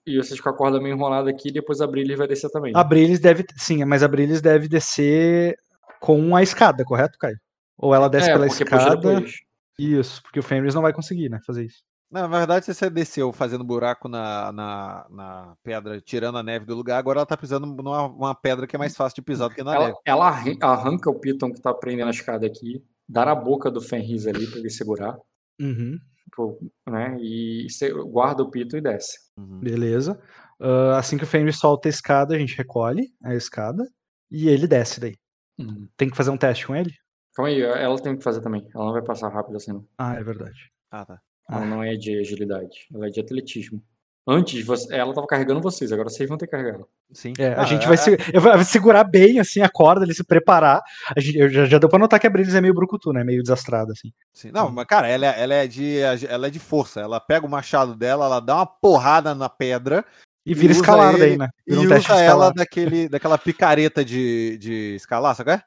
e 0.06 0.16
vocês 0.16 0.40
com 0.40 0.48
a 0.48 0.56
corda 0.56 0.80
meio 0.80 0.94
enrolada 0.94 1.30
aqui, 1.30 1.50
depois 1.50 1.80
a 1.80 1.86
Brilha 1.86 2.16
vai 2.16 2.28
descer 2.28 2.50
também. 2.50 2.72
A 2.74 2.84
Brilis 2.84 3.18
deve. 3.18 3.44
Sim, 3.56 3.84
mas 3.84 4.02
a 4.02 4.08
Brilis 4.08 4.40
deve 4.40 4.68
descer 4.68 5.56
com 6.00 6.36
a 6.36 6.42
escada, 6.42 6.84
correto, 6.84 7.18
Caio? 7.18 7.38
Ou 7.78 7.94
ela 7.94 8.08
desce 8.08 8.30
é, 8.30 8.32
pela 8.32 8.46
escada. 8.46 8.96
depois. 8.96 9.34
Isso, 9.78 10.22
porque 10.22 10.40
o 10.40 10.42
Fenris 10.42 10.74
não 10.74 10.82
vai 10.82 10.92
conseguir, 10.92 11.28
né? 11.28 11.40
Fazer 11.46 11.64
isso. 11.66 11.82
Na 12.10 12.26
verdade, 12.28 12.64
se 12.64 12.72
você 12.72 12.88
desceu 12.88 13.32
fazendo 13.32 13.64
buraco 13.64 14.08
na, 14.08 14.52
na, 14.52 15.06
na 15.10 15.56
pedra, 15.62 16.00
tirando 16.00 16.38
a 16.38 16.42
neve 16.42 16.64
do 16.64 16.74
lugar, 16.76 16.98
agora 16.98 17.18
ela 17.18 17.26
tá 17.26 17.36
pisando 17.36 17.66
numa 17.66 18.06
uma 18.06 18.34
pedra 18.34 18.66
que 18.66 18.76
é 18.76 18.78
mais 18.78 18.96
fácil 18.96 19.16
de 19.16 19.22
pisar 19.22 19.48
do 19.48 19.54
que 19.56 19.62
na 19.64 19.74
Ela, 19.74 19.86
neve. 19.88 19.98
ela 20.04 20.28
arran- 20.28 20.56
arranca 20.62 21.10
o 21.10 21.18
Piton 21.18 21.52
que 21.52 21.60
tá 21.60 21.74
prendendo 21.74 22.06
a 22.06 22.12
escada 22.12 22.46
aqui, 22.46 22.82
dá 23.08 23.24
na 23.26 23.34
boca 23.34 23.70
do 23.70 23.80
Fenris 23.80 24.26
ali 24.26 24.46
pra 24.46 24.58
ele 24.60 24.70
segurar, 24.70 25.16
Uhum, 25.60 25.98
pô, 26.34 26.58
né? 26.88 27.16
E 27.20 27.66
você 27.68 27.90
guarda 27.90 28.42
o 28.42 28.50
Piton 28.50 28.76
e 28.76 28.80
desce. 28.82 29.18
Uhum. 29.36 29.58
beleza. 29.60 30.20
Ah, 30.60 30.98
assim 30.98 31.18
que 31.18 31.24
o 31.24 31.26
Fenris 31.26 31.58
solta 31.58 31.88
a 31.88 31.90
escada, 31.90 32.34
a 32.34 32.38
gente 32.38 32.56
recolhe 32.56 33.08
a 33.24 33.34
escada 33.34 33.84
e 34.30 34.48
ele 34.48 34.66
desce 34.68 35.00
daí. 35.00 35.16
Uhum. 35.58 35.88
Tem 35.96 36.08
que 36.08 36.16
fazer 36.16 36.30
um 36.30 36.36
teste 36.38 36.66
com 36.68 36.76
ele? 36.76 36.92
Calma 37.36 37.50
aí, 37.50 37.60
ela 37.60 37.98
tem 38.00 38.16
que 38.16 38.24
fazer 38.24 38.40
também. 38.40 38.66
Ela 38.74 38.86
não 38.86 38.92
vai 38.92 39.02
passar 39.02 39.28
rápido 39.28 39.56
assim, 39.56 39.72
não. 39.72 39.84
Ah, 39.98 40.14
é 40.14 40.22
verdade. 40.24 40.70
Ah, 40.90 41.04
tá. 41.04 41.20
Ela 41.50 41.60
Ah. 41.62 41.66
não 41.66 41.82
é 41.82 41.94
de 41.94 42.18
agilidade, 42.18 42.88
ela 42.94 43.06
é 43.06 43.10
de 43.10 43.20
atletismo. 43.20 43.82
Antes, 44.28 44.64
você- 44.66 44.92
ela 44.92 45.14
tava 45.14 45.26
carregando 45.28 45.60
vocês, 45.60 45.92
agora 45.92 46.08
vocês 46.08 46.28
vão 46.28 46.36
ter 46.36 46.46
que 46.46 46.50
carregar 46.50 46.74
ela. 46.74 46.86
Sim. 47.12 47.32
É, 47.38 47.52
a 47.52 47.60
Ah, 47.60 47.64
gente 47.64 47.84
é- 47.84 47.86
vai, 47.86 47.96
se- 47.96 48.16
eu 48.34 48.40
vou 48.40 48.64
segurar 48.64 49.04
bem 49.04 49.38
assim 49.38 49.60
a 49.60 49.68
corda, 49.68 50.04
ele 50.04 50.14
se 50.14 50.24
preparar. 50.24 50.82
A 51.16 51.20
gente, 51.20 51.38
eu 51.38 51.48
já, 51.48 51.64
já 51.66 51.78
deu 51.78 51.88
pra 51.88 51.98
notar 52.00 52.18
que 52.18 52.26
a 52.26 52.30
Brilis 52.30 52.52
é 52.54 52.60
meio 52.60 52.74
brucutu, 52.74 53.12
né? 53.12 53.22
Meio 53.22 53.40
desastrada, 53.40 53.92
assim. 53.92 54.10
Sim. 54.32 54.50
Não, 54.50 54.68
mas 54.72 54.84
cara, 54.86 55.06
ela, 55.06 55.26
é- 55.26 55.40
ela 55.42 55.54
é 55.54 55.66
de 55.68 55.98
ela 56.28 56.48
é 56.48 56.50
de 56.50 56.58
força. 56.58 57.00
Ela 57.00 57.20
pega 57.20 57.46
o 57.46 57.50
machado 57.50 57.94
dela, 57.94 58.24
ela 58.24 58.40
dá 58.40 58.56
uma 58.56 58.66
porrada 58.66 59.32
na 59.32 59.48
pedra 59.48 60.04
E 60.44 60.54
vira 60.54 60.72
ele 60.72 61.18
daí, 61.18 61.36
né? 61.36 61.48
e 61.64 61.76
Vira 61.76 61.94
um 61.94 61.98
usa 62.00 62.20
ela 62.20 62.50
daquele, 62.52 63.08
daquela 63.08 63.38
picareta 63.38 64.04
de, 64.04 64.58
de 64.58 64.96
escalar, 64.96 65.36
sabe? 65.36 65.52
é? 65.52 65.62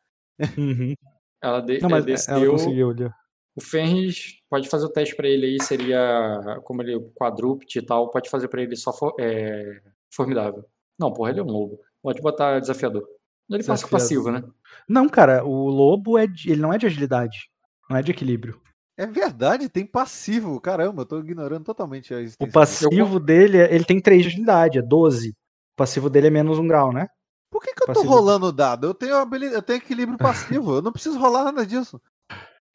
Uhum. 0.58 0.96
Ela, 1.41 1.61
de, 1.61 1.80
Não, 1.82 1.90
mas 1.90 2.06
desceu. 2.06 2.36
ela 2.36 2.45
conseguiu 2.52 2.90
ali. 2.90 3.10
O 3.56 3.61
Fenris 3.61 4.36
pode 4.49 4.70
fazer 4.70 4.86
o 4.86 4.90
teste 4.91 5.16
pra 5.16 5.28
ele 5.28 5.45
aí, 5.45 5.57
seria 5.61 6.60
como 6.64 6.82
ele 6.82 6.95
é 6.95 6.99
quadrúpede 7.16 7.80
e 7.80 7.82
tal, 7.82 8.10
pode 8.10 8.30
fazer 8.30 8.48
pra 8.48 8.61
ele 8.61 8.76
só 8.76 8.94
for- 8.94 9.16
é, 9.20 9.82
formidável. 10.14 10.64
Não, 10.98 11.11
porra, 11.11 11.32
ele 11.32 11.40
é 11.40 11.44
um 11.44 11.48
lobo. 11.48 11.80
Pode 12.02 12.22
botar 12.22 12.60
desafiador. 12.60 13.06
Ele 13.49 13.64
passa 13.64 13.84
com 13.84 13.90
passivo, 13.90 14.32
né? 14.32 14.44
Não, 14.88 15.10
cara, 15.10 15.44
o 15.44 15.68
lobo 15.70 16.18
é 16.18 16.28
de- 16.28 16.52
ele 16.52 16.61
não 16.61 16.72
é 16.74 16.78
de 16.78 16.86
agilidade, 16.86 17.38
não 17.90 17.98
é 17.98 18.02
de 18.03 18.11
equilíbrio. 18.11 18.61
É 18.98 19.07
verdade, 19.07 19.68
tem 19.70 19.86
passivo. 19.86 20.60
Caramba, 20.61 21.02
eu 21.02 21.06
tô 21.06 21.20
ignorando 21.20 21.64
totalmente 21.64 22.14
a 22.14 22.18
O 22.18 22.20
existência. 22.20 22.45
disso. 22.48 22.53
passivo 22.53 23.20
dele, 23.20 23.57
é- 23.57 23.74
ele 23.74 23.86
tem 23.86 23.99
3 23.99 24.22
de 24.24 24.28
agilidade, 24.30 24.78
é 24.78 24.82
12. 24.82 25.30
O 25.30 25.76
passivo 25.78 26.10
dele 26.10 26.28
é 26.28 26.30
menos 26.30 26.60
um 26.60 26.68
grau, 26.68 26.94
né? 26.94 27.07
Por 27.52 27.62
que, 27.64 27.74
que 27.74 27.90
eu 27.90 27.94
tô 27.94 28.04
rolando 28.04 28.48
o 28.48 28.52
dado? 28.52 28.88
Eu 28.88 28.94
tenho, 28.94 29.16
habili- 29.16 29.52
eu 29.54 29.62
tenho 29.62 29.78
equilíbrio 29.78 30.18
passivo. 30.20 30.76
eu 30.76 30.82
não 30.82 30.92
preciso 30.92 31.18
rolar 31.20 31.46
nada 31.46 31.66
disso. 31.66 32.00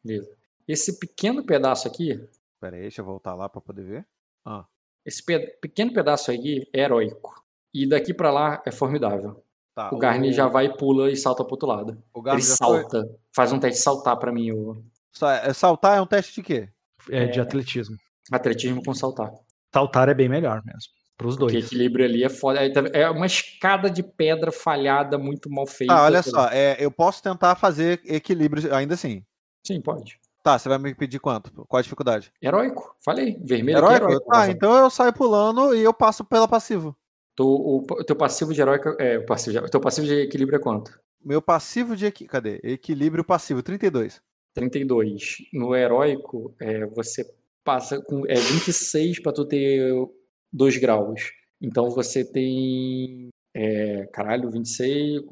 Beleza. 0.04 0.30
Esse 0.66 0.98
pequeno 0.98 1.44
pedaço 1.44 1.86
aqui, 1.86 2.26
Pera 2.60 2.76
aí, 2.76 2.82
deixa 2.82 3.02
eu 3.02 3.04
voltar 3.04 3.34
lá 3.34 3.48
pra 3.48 3.60
poder 3.60 3.84
ver. 3.84 4.06
esse 5.04 5.22
pe- 5.22 5.58
pequeno 5.60 5.92
pedaço 5.92 6.30
aí 6.30 6.66
é 6.72 6.80
heróico. 6.80 7.44
E 7.74 7.86
daqui 7.88 8.14
pra 8.14 8.30
lá 8.30 8.62
é 8.64 8.70
formidável. 8.72 9.44
Tá, 9.74 9.90
O 9.92 9.98
Garni 9.98 10.32
já 10.32 10.46
vai, 10.46 10.72
pula 10.74 11.10
e 11.10 11.16
salta 11.16 11.42
pro 11.44 11.54
outro 11.54 11.68
lado. 11.68 12.02
O 12.14 12.22
Garni 12.22 12.40
Ele 12.40 12.48
já 12.48 12.56
foi- 12.56 12.80
salta. 12.82 13.18
Faz 13.34 13.52
um 13.52 13.58
teste 13.58 13.78
de 13.78 13.82
saltar 13.84 14.16
pra 14.18 14.32
mim, 14.32 14.52
o 14.52 14.82
é, 15.22 15.52
Saltar 15.52 15.98
é 15.98 16.00
um 16.00 16.06
teste 16.06 16.34
de 16.36 16.42
quê? 16.42 16.68
É, 17.10 17.26
de 17.26 17.38
É. 17.38 17.42
atletismo. 17.42 17.96
atletismo 18.32 18.82
com 18.82 18.94
saltar. 18.94 19.30
Saltar 19.72 20.08
é 20.08 20.14
bem 20.14 20.28
melhor 20.28 20.62
mesmo. 20.64 20.92
Pros 21.16 21.36
Porque 21.36 21.52
dois. 21.54 21.66
equilíbrio 21.66 22.04
ali 22.04 22.24
é 22.24 22.28
foda. 22.28 22.64
É, 22.64 22.68
tá- 22.70 22.90
É 22.92 23.08
uma 23.08 23.26
escada 23.26 23.88
de 23.88 24.02
pedra 24.02 24.50
falhada, 24.50 25.16
muito 25.16 25.48
mal 25.50 25.66
feita. 25.66 25.92
Ah, 25.94 26.04
olha 26.04 26.22
só, 26.22 26.48
é, 26.48 26.76
eu 26.78 26.90
posso 26.90 27.22
tentar 27.22 27.54
fazer 27.54 28.00
equilíbrio 28.04 28.74
ainda 28.74 28.94
assim. 28.94 29.22
Sim, 29.66 29.80
pode. 29.80 30.18
Tá, 30.42 30.58
você 30.58 30.68
vai 30.68 30.76
me 30.76 30.94
pedir 30.94 31.20
quanto? 31.20 31.50
Qual 31.66 31.78
a 31.78 31.82
dificuldade? 31.82 32.30
Heróico, 32.42 32.94
falei. 33.02 33.38
Vermelho 33.42 33.78
aqui 33.78 33.86
é 33.86 33.96
Heróico? 33.96 34.10
heróico. 34.12 34.30
Tá, 34.30 34.38
Rafa. 34.40 34.50
então 34.50 34.76
eu 34.76 34.90
saio 34.90 35.12
pulando 35.12 35.74
e 35.74 35.82
eu 35.82 35.94
passo 35.94 36.22
pela 36.24 36.46
passivo. 36.48 36.94
Tu- 37.36 37.44
o, 37.44 37.78
o 37.78 38.04
teu 38.04 38.14
passivo 38.16 38.52
de 38.52 38.60
heróico 38.60 38.90
é. 39.00 39.18
O, 39.18 39.24
passivo 39.24 39.58
de, 39.62 39.70
teu 39.70 39.80
passivo 39.80 40.06
de 40.06 40.14
equilíbrio 40.20 40.56
é 40.56 40.60
quanto? 40.60 40.98
Meu 41.24 41.40
passivo 41.40 41.96
de. 41.96 42.10
Cadê? 42.10 42.60
Equilíbrio 42.62 43.24
passivo, 43.24 43.62
32. 43.62 44.20
32. 44.52 45.36
No 45.52 45.74
heróico, 45.74 46.54
é, 46.60 46.84
você 46.86 47.24
passa 47.64 48.00
com. 48.02 48.24
É 48.26 48.34
26 48.34 49.20
pra 49.22 49.32
tu 49.32 49.44
ter 49.46 49.92
2 50.54 50.76
graus. 50.78 51.32
Então 51.60 51.90
você 51.90 52.24
tem. 52.24 53.28
É, 53.54 54.06
caralho, 54.12 54.50
26. 54.50 55.22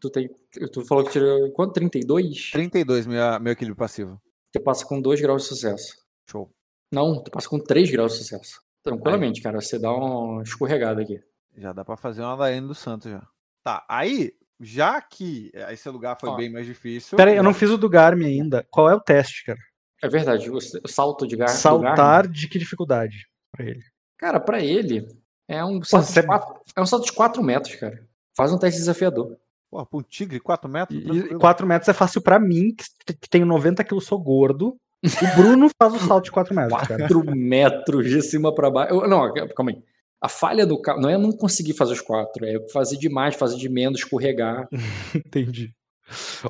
Tu, 0.00 0.10
tem, 0.10 0.30
tu 0.72 0.84
falou 0.84 1.04
que 1.04 1.12
tirou. 1.12 1.50
Quanto? 1.52 1.74
32? 1.74 2.50
32, 2.50 3.06
minha, 3.06 3.38
meu 3.38 3.52
equilíbrio 3.52 3.78
passivo. 3.78 4.20
Tu 4.52 4.60
passa 4.60 4.84
com 4.84 5.00
2 5.00 5.20
graus 5.20 5.42
de 5.42 5.48
sucesso. 5.48 5.96
Show. 6.28 6.50
Não, 6.92 7.22
tu 7.22 7.30
passa 7.30 7.48
com 7.48 7.58
3 7.58 7.90
graus 7.90 8.12
de 8.12 8.18
sucesso. 8.18 8.60
Tranquilamente, 8.84 9.40
cara. 9.40 9.60
Você 9.60 9.78
dá 9.78 9.92
uma 9.92 10.42
escorregada 10.42 11.00
aqui. 11.00 11.20
Já 11.56 11.72
dá 11.72 11.84
pra 11.84 11.96
fazer 11.96 12.22
uma 12.22 12.36
Daiane 12.36 12.66
do 12.66 12.74
Santos 12.74 13.10
já. 13.10 13.26
Tá, 13.64 13.84
aí, 13.88 14.32
já 14.60 15.00
que 15.00 15.50
esse 15.70 15.88
lugar 15.88 16.18
foi 16.18 16.30
Ó. 16.30 16.36
bem 16.36 16.50
mais 16.50 16.66
difícil. 16.66 17.16
Pera 17.16 17.30
aí, 17.30 17.36
eu 17.36 17.42
não 17.42 17.54
fiz 17.54 17.70
o 17.70 17.78
do 17.78 17.88
Garmin 17.88 18.26
ainda. 18.26 18.66
Qual 18.70 18.90
é 18.90 18.94
o 18.94 19.00
teste, 19.00 19.44
cara? 19.44 19.58
É 20.02 20.08
verdade, 20.08 20.50
o, 20.50 20.58
salto 20.88 21.28
de 21.28 21.36
gar, 21.36 21.46
do 21.46 21.52
Saltar 21.52 22.22
Garmin, 22.22 22.32
de 22.32 22.48
que 22.48 22.58
dificuldade 22.58 23.28
pra 23.52 23.64
ele? 23.64 23.84
Cara, 24.22 24.38
pra 24.38 24.60
ele, 24.60 25.08
é 25.48 25.64
um 25.64 25.80
você- 25.80 26.20
de 26.20 26.26
4, 26.28 26.60
é 26.76 26.80
um 26.80 26.86
salto 26.86 27.06
de 27.06 27.12
4 27.12 27.42
metros, 27.42 27.74
cara. 27.74 28.06
Faz 28.36 28.52
um 28.52 28.56
teste 28.58 28.78
desafiador. 28.78 29.36
Porra, 29.68 29.84
pra 29.84 29.98
um 29.98 30.02
tigre, 30.02 30.38
4 30.38 30.70
metros? 30.70 30.96
E 30.96 31.04
tranquilo. 31.04 31.40
4 31.40 31.66
metros 31.66 31.88
é 31.88 31.92
fácil 31.92 32.20
pra 32.22 32.38
mim, 32.38 32.72
que, 32.72 33.28
tenho 33.28 33.44
90 33.44 33.82
quilos, 33.82 34.04
sou 34.06 34.20
gordo. 34.20 34.76
O 35.04 35.36
Bruno 35.36 35.68
faz 35.76 35.92
o 35.94 35.98
salto 35.98 36.26
de 36.26 36.30
4 36.30 36.54
metros, 36.54 36.78
cara. 36.86 37.00
4 37.08 37.24
metros 37.34 38.08
de 38.08 38.22
cima 38.22 38.54
pra 38.54 38.70
baixo. 38.70 38.94
Eu- 38.94 39.08
Não, 39.08 39.32
calma 39.56 39.72
aí. 39.72 39.82
A 40.20 40.28
falha 40.28 40.64
do 40.64 40.80
carro 40.80 41.00
não 41.00 41.10
é 41.10 41.18
não 41.18 41.32
conseguir 41.32 41.72
fazer 41.72 41.94
os 41.94 42.00
quatro, 42.00 42.46
é 42.46 42.60
fazer 42.68 42.96
demais, 42.96 43.34
fazer 43.34 43.56
de 43.56 43.68
menos, 43.68 43.98
escorregar. 43.98 44.68
Entendi. 45.16 45.74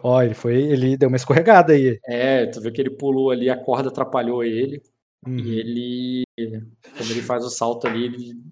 Ó, 0.03 0.21
ele 0.23 0.35
foi, 0.35 0.57
ele 0.57 0.97
deu 0.97 1.09
uma 1.09 1.17
escorregada 1.17 1.73
aí. 1.73 1.99
É, 2.07 2.45
tu 2.47 2.61
vê 2.61 2.71
que 2.71 2.81
ele 2.83 2.91
pulou 2.91 3.31
ali, 3.31 3.49
a 3.49 3.57
corda 3.57 3.89
atrapalhou 3.89 4.45
ele. 4.45 4.83
Uhum. 5.27 5.39
E 5.39 5.59
ele, 5.59 6.25
quando 6.97 7.11
ele 7.11 7.23
faz 7.23 7.45
o 7.45 7.51
salto 7.51 7.87
ali, 7.87 8.07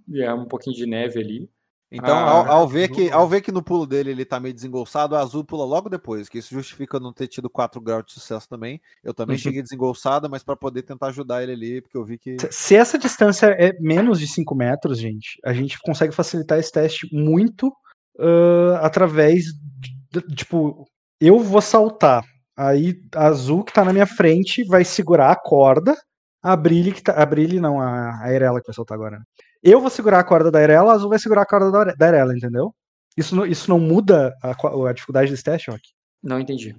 ele 0.09 0.23
é 0.23 0.33
um 0.33 0.47
pouquinho 0.47 0.77
de 0.77 0.87
neve 0.87 1.21
ali. 1.21 1.51
Então, 1.93 2.17
Ah, 2.17 2.31
ao, 2.31 2.51
ao 2.51 2.69
ver 2.69 2.89
que, 2.89 3.11
ao 3.11 3.29
ver 3.29 3.41
que 3.41 3.51
no 3.51 3.65
pulo 3.65 3.85
dele 3.85 4.11
ele 4.13 4.25
tá 4.25 4.39
meio 4.39 4.55
desengolçado, 4.55 5.17
o 5.17 5.19
azul 5.19 5.45
pula 5.45 5.65
logo 5.65 5.89
depois, 5.89 6.29
que 6.29 6.39
isso 6.39 6.55
justifica 6.55 7.01
não 7.01 7.13
ter 7.13 7.27
tido 7.27 7.51
4 7.51 7.81
graus 7.81 8.05
de 8.07 8.13
sucesso 8.13 8.49
também. 8.49 8.81
Eu 9.03 9.13
também 9.13 9.35
Uhum. 9.35 9.41
cheguei 9.43 9.61
desengolçada, 9.61 10.29
mas 10.29 10.45
pra 10.45 10.55
poder 10.55 10.83
tentar 10.83 11.09
ajudar 11.09 11.43
ele 11.43 11.51
ali, 11.53 11.81
porque 11.81 11.97
eu 11.97 12.05
vi 12.05 12.17
que. 12.17 12.37
Se- 12.53 12.77
essa 12.77 12.97
distância 12.97 13.47
é 13.59 13.73
menos 13.81 14.21
de 14.21 14.29
5 14.29 14.55
metros, 14.55 15.01
gente, 15.01 15.41
a 15.45 15.53
gente 15.53 15.81
consegue 15.81 16.15
facilitar 16.15 16.61
esse 16.61 16.71
teste 16.71 17.09
muito 17.13 17.73
ah, 18.21 18.81
através 18.87 19.47
de, 19.81 20.21
de- 20.21 20.35
tipo, 20.37 20.85
eu 21.21 21.41
vou 21.41 21.61
saltar, 21.61 22.23
aí 22.57 22.95
a 23.17 23.27
azul 23.27 23.65
que 23.65 23.73
tá 23.73 23.85
na 23.85 23.93
minha 23.93 24.07
frente 24.07 24.63
vai 24.63 24.85
segurar 24.85 25.33
a 25.33 25.37
corda, 25.37 25.97
a 26.43 26.57
Brilhe 26.57 26.93
que 26.93 27.03
tá, 27.03 27.13
a 27.13 27.27
Brilhe 27.27 27.61
não, 27.61 27.81
a, 27.81 28.23
a 28.23 28.33
Irela 28.33 28.61
que 28.61 28.67
vai 28.67 28.75
soltar 28.75 28.97
agora. 28.97 29.21
Eu 29.63 29.81
vou 29.81 29.91
segurar 29.91 30.21
a 30.21 30.25
corda 30.25 30.51
da 30.51 30.63
Irela, 30.63 30.93
a 30.93 30.95
azul 30.95 31.11
vai 31.11 31.19
segurar 31.19 31.43
a 31.43 31.47
corda 31.47 31.71
da, 31.71 31.85
da 31.95 32.09
Irela, 32.09 32.35
entendeu? 32.37 32.75
Isso 33.17 33.35
não, 33.37 33.45
isso 33.45 33.69
não 33.69 33.79
muda 33.79 34.35
a, 34.43 34.55
a 34.89 34.93
dificuldade 34.93 35.31
desse 35.31 35.43
teste, 35.45 35.71
Rock? 35.71 35.83
Não 36.23 36.39
entendi. 36.41 36.75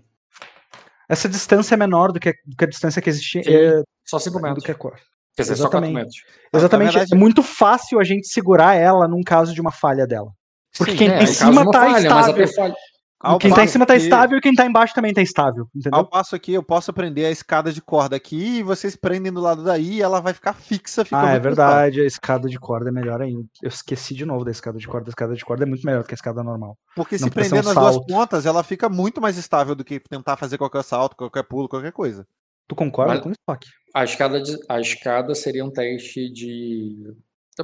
Essa 1.09 1.27
distância 1.27 1.75
é 1.75 1.77
menor 1.77 2.11
do 2.11 2.19
que, 2.19 2.31
do 2.45 2.55
que 2.55 2.63
a 2.63 2.67
distância 2.67 3.01
que 3.01 3.09
existe 3.09 3.39
é, 3.39 3.81
Só 4.05 4.17
5 4.17 4.38
do 4.38 4.41
metros. 4.41 4.63
que 4.63 4.71
a 4.71 4.75
cor. 4.75 4.95
Quer 5.35 5.43
dizer, 5.43 5.55
só 5.57 5.63
4 5.69 5.77
exatamente. 5.79 5.93
metros. 5.93 6.15
Exatamente. 6.53 6.91
verdade- 6.93 7.13
É 7.13 7.17
muito 7.17 7.43
fácil 7.43 7.99
a 7.99 8.03
gente 8.03 8.27
segurar 8.27 8.75
ela 8.75 9.07
num 9.07 9.21
caso 9.21 9.53
de 9.53 9.59
uma 9.61 9.71
falha 9.71 10.07
dela. 10.07 10.31
Porque 10.77 10.91
Sim, 10.93 10.97
quem 10.97 11.09
É, 11.09 11.23
em 11.23 11.27
cima 11.27 11.65
tá 11.69 11.79
falha, 11.81 11.91
mas 11.91 12.03
estável. 12.03 12.31
até 12.33 12.47
falha. 12.47 12.75
Ao 13.23 13.38
quem 13.38 13.53
tá 13.53 13.64
em 13.64 13.68
cima 13.68 13.85
tá 13.85 13.93
que- 13.95 14.02
estável 14.02 14.38
e 14.38 14.41
quem 14.41 14.53
tá 14.53 14.65
embaixo 14.65 14.93
também 14.93 15.14
tá 15.14 15.22
estável, 15.22 15.68
entendeu? 15.76 15.99
Ao 15.99 16.06
passo 16.06 16.35
aqui, 16.35 16.53
eu 16.53 16.64
posso 16.64 16.91
prender 16.91 17.26
a 17.27 17.31
escada 17.31 17.72
de 17.72 17.81
corda 17.81 18.15
aqui 18.15 18.57
e 18.60 18.64
vocês 18.64 18.95
prendem 18.95 19.31
do 19.31 19.39
lado 19.39 19.64
daí 19.64 19.95
e 19.98 20.02
ela 20.02 20.19
vai 20.19 20.34
ficar 20.34 20.53
fixa. 20.53 21.03
Fica 21.06 21.22
Ah, 21.22 21.31
é 21.31 21.39
verdade, 21.39 22.02
a 22.02 22.06
escada 22.06 22.48
de 22.49 22.60
corda 22.60 22.89
é 22.89 22.91
melhor 22.91 23.22
ainda. 23.22 23.45
Eu 23.61 23.69
esqueci 23.69 24.14
de 24.15 24.26
novo 24.26 24.43
da 24.43 24.52
escada 24.52 24.77
de 24.80 24.88
corda. 24.88 25.07
A 25.07 25.11
escada 25.11 25.35
de 25.35 25.45
corda 25.45 25.64
é 25.64 25.68
muito 25.68 25.85
melhor 25.85 26.02
do 26.02 26.07
que 26.07 26.14
a 26.14 26.15
escada 26.15 26.41
normal. 26.43 26.77
Porque 26.95 27.15
Não 27.15 27.27
se 27.27 27.30
prender 27.30 27.61
um 27.61 27.65
nas 27.68 27.76
duas 27.76 28.06
pontas, 28.06 28.45
ela 28.45 28.64
fica 28.64 28.89
muito 28.89 29.22
mais 29.22 29.38
estável 29.38 29.76
do 29.76 29.84
que 29.84 29.99
tentar 29.99 30.35
fazer 30.38 30.57
qualquer 30.57 30.84
salto, 30.84 31.15
qualquer 31.15 31.43
pulo, 31.43 31.69
qualquer 31.69 31.91
coisa. 31.91 32.26
Tu 32.68 32.76
concorda 32.76 33.14
Mas- 33.14 33.22
com 33.23 33.30
isso, 33.30 33.39
Spock? 33.41 33.68
A 33.93 34.03
escada, 34.03 34.41
de- 34.41 34.57
a 34.69 34.80
escada 34.80 35.35
seria 35.35 35.64
um 35.65 35.69
teste 35.72 36.30
de. 36.31 37.14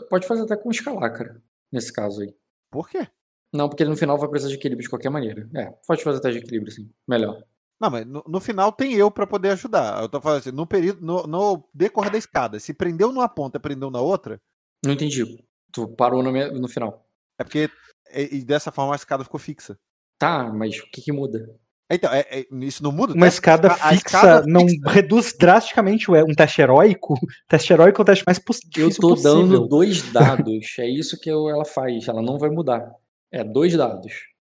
Pode 0.09 0.27
fazer 0.27 0.43
até 0.43 0.55
com 0.57 0.69
escalar, 0.69 1.11
cara. 1.13 1.41
Nesse 1.71 1.91
caso 1.93 2.21
aí. 2.21 2.33
Por 2.69 2.87
quê? 2.89 3.07
Não, 3.53 3.69
porque 3.69 3.85
no 3.85 3.95
final 3.95 4.17
vai 4.17 4.29
precisar 4.29 4.49
de 4.49 4.55
equilíbrio 4.57 4.83
de 4.83 4.89
qualquer 4.89 5.09
maneira. 5.09 5.47
É, 5.55 5.71
pode 5.87 6.03
fazer 6.03 6.19
teste 6.19 6.39
de 6.39 6.45
equilíbrio, 6.45 6.71
sim. 6.71 6.89
Melhor. 7.07 7.41
Não, 7.79 7.89
mas 7.91 8.05
no, 8.05 8.23
no 8.27 8.39
final 8.39 8.71
tem 8.71 8.93
eu 8.93 9.09
pra 9.11 9.27
poder 9.27 9.49
ajudar. 9.51 10.01
Eu 10.01 10.09
tô 10.09 10.19
falando 10.19 10.39
assim, 10.39 10.51
no 10.51 10.65
período, 10.65 10.99
no, 11.05 11.23
no 11.27 11.69
decorrer 11.73 12.11
da 12.11 12.17
escada, 12.17 12.59
se 12.59 12.73
prendeu 12.73 13.11
numa 13.11 13.29
ponta 13.29 13.57
e 13.57 13.61
prendeu 13.61 13.89
na 13.91 14.01
outra, 14.01 14.41
Não 14.83 14.93
entendi. 14.93 15.43
Tu 15.71 15.87
parou 15.89 16.23
no, 16.23 16.31
no 16.31 16.67
final. 16.67 17.05
é 17.39 17.43
porque 17.43 17.69
e, 18.13 18.37
e 18.37 18.43
dessa 18.43 18.71
forma 18.71 18.93
a 18.93 18.95
escada 18.95 19.23
ficou 19.23 19.39
fixa. 19.39 19.77
Tá, 20.19 20.51
mas 20.51 20.79
o 20.79 20.89
que, 20.91 21.01
que 21.01 21.11
muda? 21.11 21.47
Então, 21.89 22.11
é, 22.11 22.21
é- 22.31 22.45
isso 22.65 22.81
não 22.83 22.91
muda? 22.91 23.13
Uma 23.13 23.27
teste? 23.27 23.37
escada 23.37 23.67
A- 23.69 23.73
a 23.73 23.77
fixa 23.91 23.93
escada 24.07 24.43
não 24.47 24.67
fixa- 24.67 24.89
reduz 24.89 25.33
drasticamente 25.37 26.09
o- 26.09 26.15
um 26.15 26.33
teste 26.33 26.61
heróico. 26.61 27.13
Teste 27.47 27.71
heróico 27.71 28.01
é 28.01 28.03
o 28.03 28.05
teste 28.05 28.23
mais 28.25 28.39
poss- 28.39 28.59
Eu 28.75 28.89
tô 28.93 29.09
possível. 29.09 29.35
dando 29.35 29.67
dois 29.67 30.01
dados. 30.11 30.65
é 30.79 30.89
isso 30.89 31.17
que 31.19 31.29
eu- 31.29 31.47
ela 31.49 31.63
faz. 31.63 32.07
Ela 32.07 32.21
não 32.21 32.37
vai 32.39 32.49
mudar. 32.49 32.91
É 33.31 33.43
dois 33.43 33.75
dados. 33.75 34.13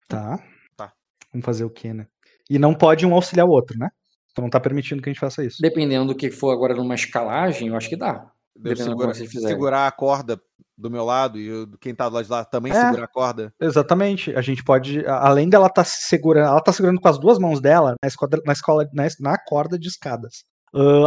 Tá. 0.09 0.39
Tá. 0.77 0.93
Vamos 1.33 1.45
fazer 1.45 1.65
o 1.65 1.71
quê, 1.71 1.93
né? 1.93 2.07
E 2.49 2.59
não 2.59 2.75
pode 2.75 3.07
um 3.07 3.15
auxiliar 3.15 3.47
o 3.47 3.51
outro, 3.51 3.79
né? 3.79 3.89
Tu 4.35 4.41
não 4.43 4.51
tá 4.51 4.61
permitindo 4.61 5.03
que 5.03 5.09
a 5.09 5.13
gente 5.13 5.21
faça 5.21 5.45
isso. 5.45 5.59
Dependendo 5.61 6.07
do 6.07 6.15
que 6.17 6.31
for 6.31 6.51
agora 6.53 6.75
numa 6.75 6.95
escalagem, 6.95 7.69
eu 7.69 7.77
acho 7.77 7.89
que 7.89 7.97
dá. 7.97 8.31
Eu 8.57 8.63
Dependendo 8.63 8.97
de 9.13 9.15
segura- 9.27 9.49
segurar 9.49 9.87
a 9.87 9.93
corda 9.93 10.41
do 10.77 10.91
meu 10.91 11.05
lado 11.05 11.39
e 11.39 11.47
eu- 11.47 11.69
quem 11.81 11.95
tá 11.95 12.09
do 12.09 12.15
lado 12.15 12.25
de 12.25 12.31
lá 12.31 12.45
também 12.45 12.73
É. 12.73 12.75
segurar 12.87 13.05
a 13.05 13.09
corda. 13.09 13.53
Exatamente. 13.61 14.35
A 14.35 14.41
gente 14.41 14.63
pode, 14.65 15.05
além 15.07 15.49
dela 15.49 15.69
tá 15.69 15.85
se 15.85 16.03
segurando, 16.09 16.47
ela 16.49 16.61
tá 16.63 16.73
segurando 16.73 17.01
com 17.01 17.09
as 17.09 17.19
duas 17.19 17.39
mãos 17.39 17.61
dela 17.61 17.95
na, 18.03 18.09
escola, 18.09 18.31
na, 18.45 18.53
escola, 18.53 18.89
na, 18.93 19.07
na 19.21 19.39
corda 19.39 19.79
de 19.79 19.89
escadas. 19.89 20.45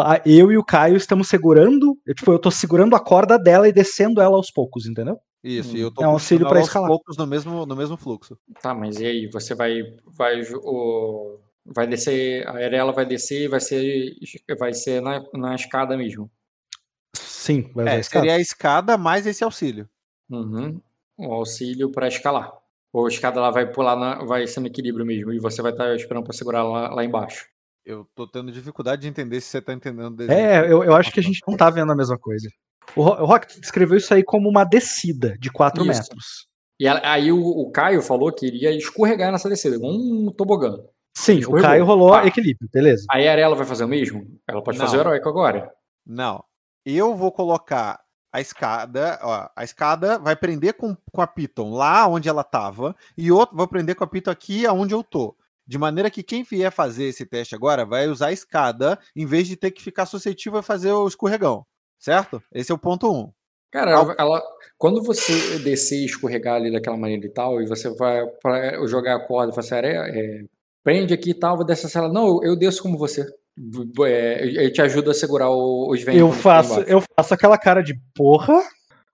A- 0.06 0.22
eu 0.26 0.52
e 0.52 0.58
o 0.58 0.64
Caio 0.64 0.96
estamos 0.98 1.28
segurando, 1.30 1.98
eu, 2.06 2.14
tipo, 2.14 2.32
eu 2.32 2.40
tô 2.40 2.52
segurando 2.52 2.96
a 2.96 3.00
corda 3.00 3.38
dela 3.40 3.68
e 3.68 3.72
descendo 3.72 4.20
ela 4.22 4.36
aos 4.36 4.52
poucos, 4.52 4.86
entendeu? 4.86 5.18
Isso, 5.44 5.76
e 5.76 5.82
eu 5.82 5.92
tô 5.92 6.02
É 6.04 6.08
um 6.08 6.12
auxílio 6.12 6.48
aos 6.48 6.60
escalar. 6.60 6.88
poucos 6.88 7.18
no 7.18 7.28
mesmo, 7.28 7.66
no 7.66 7.76
mesmo 7.76 7.98
fluxo. 7.98 8.38
Tá, 8.62 8.74
mas 8.74 9.00
e 9.00 9.06
aí? 9.06 9.28
Você 9.28 9.54
vai. 9.54 9.82
Vai, 10.06 10.42
o, 10.54 11.40
vai 11.66 11.86
descer. 11.86 12.48
A 12.48 12.52
Arela 12.54 12.94
vai 12.94 13.06
descer 13.06 13.44
e 13.44 13.48
vai 13.50 13.60
ser. 13.60 14.16
Vai 14.58 14.74
ser 14.74 15.02
na, 15.02 15.22
na 15.34 15.56
escada 15.56 15.98
mesmo. 15.98 16.32
Sim, 17.16 17.70
vai 17.76 17.98
É, 17.98 18.00
escada. 18.00 18.26
seria 18.26 18.38
a 18.38 18.42
escada 18.42 18.98
mais 18.98 19.28
esse 19.28 19.44
auxílio. 19.44 19.88
Uhum. 20.30 20.80
O 21.18 21.34
auxílio 21.34 21.92
para 21.92 22.08
escalar. 22.08 22.52
Ou 22.94 23.06
a 23.06 23.10
escada 23.10 23.42
lá 23.42 23.52
vai 23.52 23.70
pular, 23.70 23.96
na, 23.98 24.24
vai 24.24 24.48
ser 24.48 24.62
no 24.62 24.68
equilíbrio 24.68 25.06
mesmo. 25.06 25.34
E 25.34 25.40
você 25.40 25.62
vai 25.62 25.72
estar 25.72 25.94
esperando 25.96 26.24
para 26.24 26.34
segurar 26.34 26.64
lá, 26.64 26.94
lá 26.94 27.04
embaixo. 27.04 27.48
Eu 27.86 28.08
tô 28.16 28.26
tendo 28.26 28.50
dificuldade 28.52 29.02
de 29.02 29.08
entender 29.10 29.42
se 29.42 29.48
você 29.48 29.62
tá 29.62 29.74
entendendo. 29.74 30.22
É, 30.32 30.72
eu, 30.72 30.86
eu 30.86 30.96
acho 30.96 31.12
que 31.12 31.20
a 31.20 31.24
gente 31.24 31.42
não 31.46 31.58
tá 31.58 31.70
vendo 31.70 31.92
a 31.92 31.96
mesma 31.96 32.18
coisa. 32.18 32.48
O, 32.96 33.02
Ro- 33.02 33.22
o 33.24 33.26
Rock 33.26 33.60
descreveu 33.60 33.98
isso 33.98 34.14
aí 34.14 34.24
como 34.24 34.50
uma 34.50 34.64
descida 34.64 35.38
de 35.40 35.52
4 35.52 35.84
Isso. 35.90 36.02
metros. 36.02 36.26
E 36.80 36.88
aí 36.88 37.32
o, 37.32 37.40
o 37.40 37.72
Caio 37.72 38.02
falou 38.02 38.32
que 38.32 38.46
iria 38.48 38.72
escorregar 38.72 39.32
nessa 39.32 39.48
descida, 39.50 39.76
igual 39.76 39.94
um 39.94 40.32
tobogã. 40.36 40.78
Sim, 41.16 41.44
o. 41.46 41.52
Caio 41.62 41.86
rolou 41.86 42.12
Tá. 42.12 42.26
equilíbrio, 42.26 42.68
beleza. 42.74 43.06
Aí 43.12 43.28
a 43.28 43.32
Arela 43.32 43.56
vai 43.56 43.66
fazer 43.66 43.84
o 43.84 43.88
mesmo? 43.88 44.26
Ela 44.48 44.64
pode 44.64 44.78
fazer 44.78 44.96
o 44.96 45.00
Não. 45.00 45.06
heróico 45.06 45.30
agora. 45.30 45.72
Não. 46.06 46.44
Eu 46.86 47.16
vou 47.16 47.32
colocar 47.32 48.00
a 48.34 48.42
escada, 48.42 49.20
ó, 49.22 49.48
a 49.56 49.64
escada 49.64 50.18
vai 50.18 50.36
prender 50.36 50.74
com, 50.74 50.98
com 51.12 51.22
a 51.22 51.28
Piton 51.28 51.72
lá 51.72 52.08
onde 52.08 52.28
ela 52.28 52.44
tava, 52.44 52.96
e 53.16 53.32
outro 53.32 53.56
vou 53.56 53.68
prender 53.68 53.96
com 53.96 54.04
a 54.04 54.08
Piton 54.08 54.32
aqui 54.32 54.66
aonde 54.66 54.94
eu 54.94 55.04
tô. 55.04 55.36
De 55.66 55.78
maneira 55.78 56.10
que 56.10 56.24
quem 56.24 56.44
vier 56.44 56.72
fazer 56.72 57.06
esse 57.06 57.26
teste 57.26 57.56
agora 57.56 57.86
vai 57.86 58.08
usar 58.08 58.28
a 58.28 58.32
escada 58.34 59.00
em 59.16 59.26
vez 59.26 59.48
de 59.48 59.56
ter 59.56 59.70
que 59.72 59.82
ficar 59.84 60.06
suscetível 60.08 60.60
a 60.60 60.64
fazer 60.64 60.92
o 60.92 61.08
escorregão. 61.08 61.64
Certo? 62.04 62.44
Esse 62.54 62.70
é 62.70 62.76
o 62.76 62.78
ponto 62.78 63.10
1. 63.10 63.18
Um. 63.18 63.32
Cara, 63.72 63.92
ela, 63.92 64.16
ela- 64.20 64.44
quando 64.78 65.02
você 65.02 65.58
descer 65.60 66.00
e 66.02 66.06
escorregar 66.06 66.56
ali 66.56 66.70
daquela 66.72 66.98
maneira 66.98 67.26
e 67.26 67.30
tal, 67.30 67.62
e 67.62 67.66
você 67.66 67.90
vai 67.96 68.26
pra 68.42 68.86
jogar 68.88 69.16
a 69.16 69.26
corda 69.26 69.52
e 69.52 69.56
fala 69.56 69.66
assim, 69.66 69.76
"Are- 69.76 69.88
é, 70.20 70.44
prende 70.84 71.14
aqui 71.14 71.30
e 71.30 71.34
tal, 71.34 71.56
vou 71.56 71.66
descer 71.66 71.90
ela. 71.98 72.12
Não, 72.12 72.28
eu, 72.28 72.52
eu 72.52 72.56
desço 72.58 72.84
como 72.84 72.98
você. 72.98 73.26
É, 74.06 74.66
eu- 74.66 74.74
te 74.74 74.82
ajudo 74.82 75.12
a 75.12 75.14
segurar 75.14 75.50
o- 75.50 75.90
os 75.92 76.02
ventos. 76.04 76.20
Eu 76.20 76.32
faço, 76.32 76.74
embaixo." 76.74 76.90
eu 76.92 77.02
faço 77.16 77.34
aquela 77.34 77.58
cara 77.58 77.82
de 77.82 77.94
porra. 78.14 78.62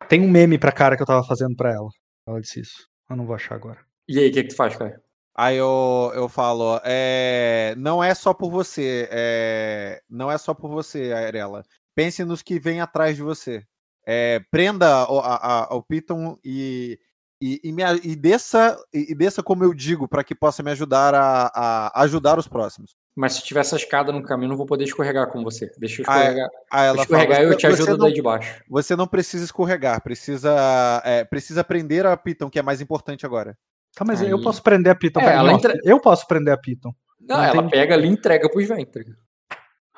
Tem 0.07 0.19
um 0.21 0.29
meme 0.29 0.57
pra 0.57 0.71
cara 0.71 0.95
que 0.97 1.03
eu 1.03 1.07
tava 1.07 1.23
fazendo 1.23 1.55
pra 1.55 1.71
ela. 1.71 1.89
Ela 2.27 2.41
disse 2.41 2.61
isso. 2.61 2.87
Eu 3.09 3.15
não 3.15 3.25
vou 3.25 3.35
achar 3.35 3.53
agora. 3.55 3.77
E 4.07 4.17
aí, 4.17 4.29
o 4.29 4.31
que, 4.33 4.43
que 4.43 4.49
tu 4.49 4.55
faz, 4.55 4.75
cara? 4.75 4.99
Aí 5.37 5.55
eu, 5.57 6.11
eu 6.15 6.27
falo, 6.27 6.81
é, 6.83 7.73
não 7.77 8.03
é 8.03 8.13
só 8.13 8.33
por 8.33 8.49
você, 8.51 9.07
é, 9.11 10.01
não 10.09 10.29
é 10.29 10.37
só 10.37 10.53
por 10.53 10.69
você, 10.69 11.13
Arela. 11.13 11.63
Pense 11.99 12.23
nos 12.23 12.41
que 12.41 12.57
vem 12.59 12.79
atrás 12.79 13.15
de 13.17 13.21
você. 13.21 13.63
É, 14.07 14.39
prenda 14.49 15.05
o, 15.11 15.19
a, 15.19 15.63
a- 15.65 15.75
o 15.75 15.83
Piton 15.83 16.37
e, 16.43 16.97
e, 17.41 17.59
e, 17.63 17.71
me 17.73 17.83
e 18.03 18.15
desça, 18.15 18.77
e, 18.93 19.13
desça 19.13 19.43
como 19.43 19.63
eu 19.65 19.73
digo, 19.73 20.07
para 20.07 20.23
que 20.23 20.33
possa 20.33 20.63
me 20.63 20.71
ajudar 20.71 21.13
a, 21.13 21.51
a 21.53 22.01
ajudar 22.03 22.39
os 22.39 22.47
próximos. 22.47 22.95
Mas 23.15 23.33
se 23.33 23.43
tiver 23.43 23.59
essa 23.59 23.75
escada 23.75 24.13
no 24.13 24.23
caminho, 24.23 24.45
eu 24.47 24.49
não 24.51 24.57
vou 24.57 24.65
poder 24.65 24.85
escorregar 24.85 25.27
com 25.29 25.43
você. 25.43 25.69
Deixa 25.77 26.01
eu 26.01 26.05
Ah, 26.07 26.19
é. 26.19 26.21
escorregar. 26.23 26.49
Aí 26.71 26.87
ela 26.87 27.01
escorregar 27.01 27.37
fala, 27.37 27.49
eu 27.49 27.57
te 27.57 27.67
"Você- 27.67 27.73
ajudo 27.83 27.97
não, 27.97 28.05
daí 28.05 28.13
de 28.13 28.21
baixo. 28.21 28.63
você 28.69 28.95
não 28.95 29.05
precisa 29.07 29.43
escorregar, 29.43 30.01
precisa, 30.01 31.01
é, 31.03 31.25
precisa 31.25 31.63
prender 31.65 32.05
a 32.05 32.15
Piton, 32.15 32.49
que 32.49 32.59
é 32.59 32.61
mais 32.63 32.79
importante 32.79 33.25
agora. 33.25 33.57
Tá, 33.93 34.05
mas 34.05 34.21
eu 34.21 34.37
Aí- 34.37 34.43
posso 34.43 34.63
prender 34.63 34.91
a 34.93 34.95
Piton. 34.95 35.19
É, 35.19 35.33
ela 35.35 35.51
entra- 35.51 35.73
Eu 35.83 35.99
posso 35.99 36.25
prender 36.27 36.53
a 36.53 36.57
Piton. 36.57 36.93
Não, 37.19 37.35
Não 37.37 37.43
ela 37.43 37.55
entendi. 37.57 37.71
pega 37.71 37.93
ali 37.93 38.07
e 38.07 38.11
entrega 38.11 38.49
pros 38.49 38.65
ventres. 38.67 39.05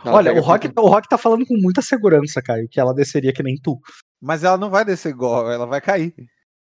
Ela 0.03 0.15
Olha, 0.17 0.33
o 0.33 0.41
Rock, 0.41 0.71
o 0.75 0.87
Rock 0.87 1.07
tá 1.07 1.17
falando 1.17 1.45
com 1.45 1.55
muita 1.57 1.81
segurança, 1.81 2.41
Caio, 2.41 2.67
que 2.69 2.79
ela 2.79 2.93
desceria 2.93 3.31
que 3.33 3.43
nem 3.43 3.55
tu. 3.55 3.79
Mas 4.21 4.43
ela 4.43 4.57
não 4.57 4.69
vai 4.69 4.83
descer 4.85 5.09
igual, 5.09 5.51
ela 5.51 5.65
vai 5.65 5.81
cair. 5.81 6.13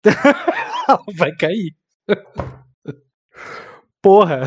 Ela 0.88 1.02
vai 1.16 1.32
cair. 1.36 1.74
Porra, 4.02 4.42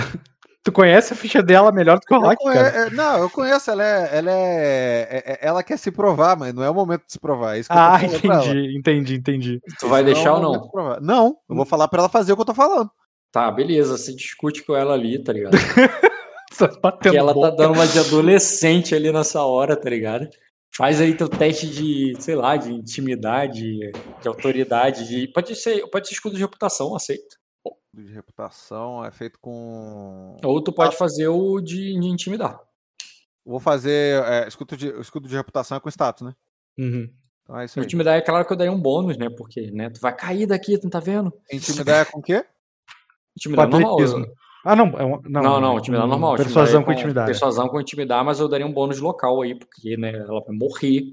tu 0.63 0.71
conhece 0.71 1.13
a 1.13 1.15
ficha 1.15 1.41
dela 1.43 1.71
melhor 1.71 1.99
do 1.99 2.05
que 2.05 2.13
o 2.13 2.19
Rock, 2.19 2.37
conhe- 2.43 2.55
cara. 2.55 2.67
é, 2.87 2.89
não, 2.89 3.19
eu 3.19 3.29
conheço, 3.29 3.69
ela 3.71 3.83
é, 3.83 4.17
ela 4.17 4.31
é, 4.31 5.01
é- 5.09 5.23
é- 5.33 5.39
ela 5.47 5.63
quer 5.63 5.77
se 5.77 5.91
provar, 5.91 6.35
mas 6.35 6.53
não 6.53 6.63
é 6.63 6.69
o 6.69 6.73
momento 6.73 7.05
de 7.05 7.13
se 7.13 7.19
provar. 7.19 7.55
É 7.55 7.59
isso 7.59 7.69
que 7.69 7.75
Ah, 7.77 7.99
entendi, 8.03 8.77
entendi, 8.77 9.15
entendi. 9.15 9.61
Tu 9.79 9.87
vai 9.87 10.01
não 10.03 10.09
é 10.09 10.13
deixar 10.13 10.33
o 10.33 10.35
ou 10.35 10.41
não? 10.73 10.99
Não, 11.01 11.37
eu 11.49 11.55
vou 11.55 11.65
falar 11.65 11.87
pra 11.87 11.99
ela 11.99 12.09
fazer 12.09 12.33
o 12.33 12.35
que 12.35 12.41
eu 12.41 12.45
tô 12.47 12.53
falando. 12.53 12.89
Tá, 13.31 13.49
beleza. 13.51 13.97
Você 13.97 14.13
discute 14.15 14.63
com 14.63 14.75
ela 14.75 14.93
ali, 14.93 15.17
tá 15.23 15.31
ligado? 15.33 15.53
Que 17.01 17.17
ela 17.17 17.29
tá 17.29 17.33
boca. 17.33 17.51
dando 17.51 17.73
uma 17.73 17.87
de 17.87 17.99
adolescente 17.99 18.93
ali 18.93 19.11
nessa 19.11 19.43
hora, 19.43 19.75
tá 19.75 19.89
ligado? 19.89 20.29
Faz 20.75 20.99
aí 20.99 21.15
teu 21.15 21.29
teste 21.29 21.67
de, 21.67 22.15
sei 22.19 22.35
lá, 22.35 22.57
de 22.57 22.71
intimidade, 22.71 23.61
de 24.21 24.27
autoridade, 24.27 25.07
de... 25.07 25.27
Pode 25.27 25.55
ser, 25.55 25.87
pode 25.89 26.07
ser 26.07 26.13
escudo 26.15 26.35
de 26.35 26.41
reputação, 26.41 26.95
aceito. 26.95 27.37
De 27.93 28.11
reputação 28.11 29.05
é 29.05 29.11
feito 29.11 29.37
com. 29.39 30.35
Ou 30.43 30.63
tu 30.63 30.73
pode 30.73 30.97
fazer 30.97 31.27
o 31.27 31.61
de, 31.61 31.93
de 31.99 32.07
intimidar. 32.07 32.59
Vou 33.45 33.59
fazer. 33.59 34.23
É, 34.23 34.47
escudo, 34.47 34.75
de, 34.75 34.87
escudo 34.99 35.27
de 35.27 35.35
reputação 35.35 35.77
é 35.77 35.79
com 35.79 35.89
status, 35.89 36.25
né? 36.25 36.33
Uhum. 36.75 37.07
Então 37.43 37.59
é 37.59 37.65
isso 37.65 37.79
aí. 37.79 37.85
Intimidar 37.85 38.17
é 38.17 38.21
claro 38.21 38.45
que 38.47 38.51
eu 38.51 38.57
daria 38.57 38.73
um 38.73 38.81
bônus, 38.81 39.15
né? 39.15 39.29
Porque, 39.29 39.69
né, 39.69 39.91
tu 39.91 40.01
vai 40.01 40.15
cair 40.15 40.47
daqui, 40.47 40.79
tu 40.79 40.85
não 40.85 40.89
tá 40.89 40.99
vendo? 40.99 41.31
Intimidar 41.51 42.01
é 42.01 42.05
com 42.05 42.17
o 42.17 42.21
quê? 42.21 42.43
Intimidar 43.37 43.69
Com 43.69 43.79
normal. 43.79 43.97
Ah, 44.65 44.75
não. 44.75 44.87
É 44.97 45.03
um, 45.03 45.19
não, 45.27 45.41
Não, 45.41 45.59
não, 45.61 45.77
intimidar 45.77 46.07
normal. 46.07 46.35
Persuasão 46.37 46.81
intimidar 46.81 46.85
com 46.85 46.91
é 46.91 46.93
intimidade. 46.95 47.25
Persuasão 47.27 47.67
com 47.67 47.81
intimidar, 47.81 48.23
mas 48.23 48.39
eu 48.39 48.47
daria 48.47 48.65
um 48.65 48.71
bônus 48.71 48.99
local 48.99 49.41
aí, 49.41 49.55
porque, 49.55 49.97
né, 49.97 50.11
ela 50.13 50.41
vai 50.41 50.55
morrer. 50.55 51.03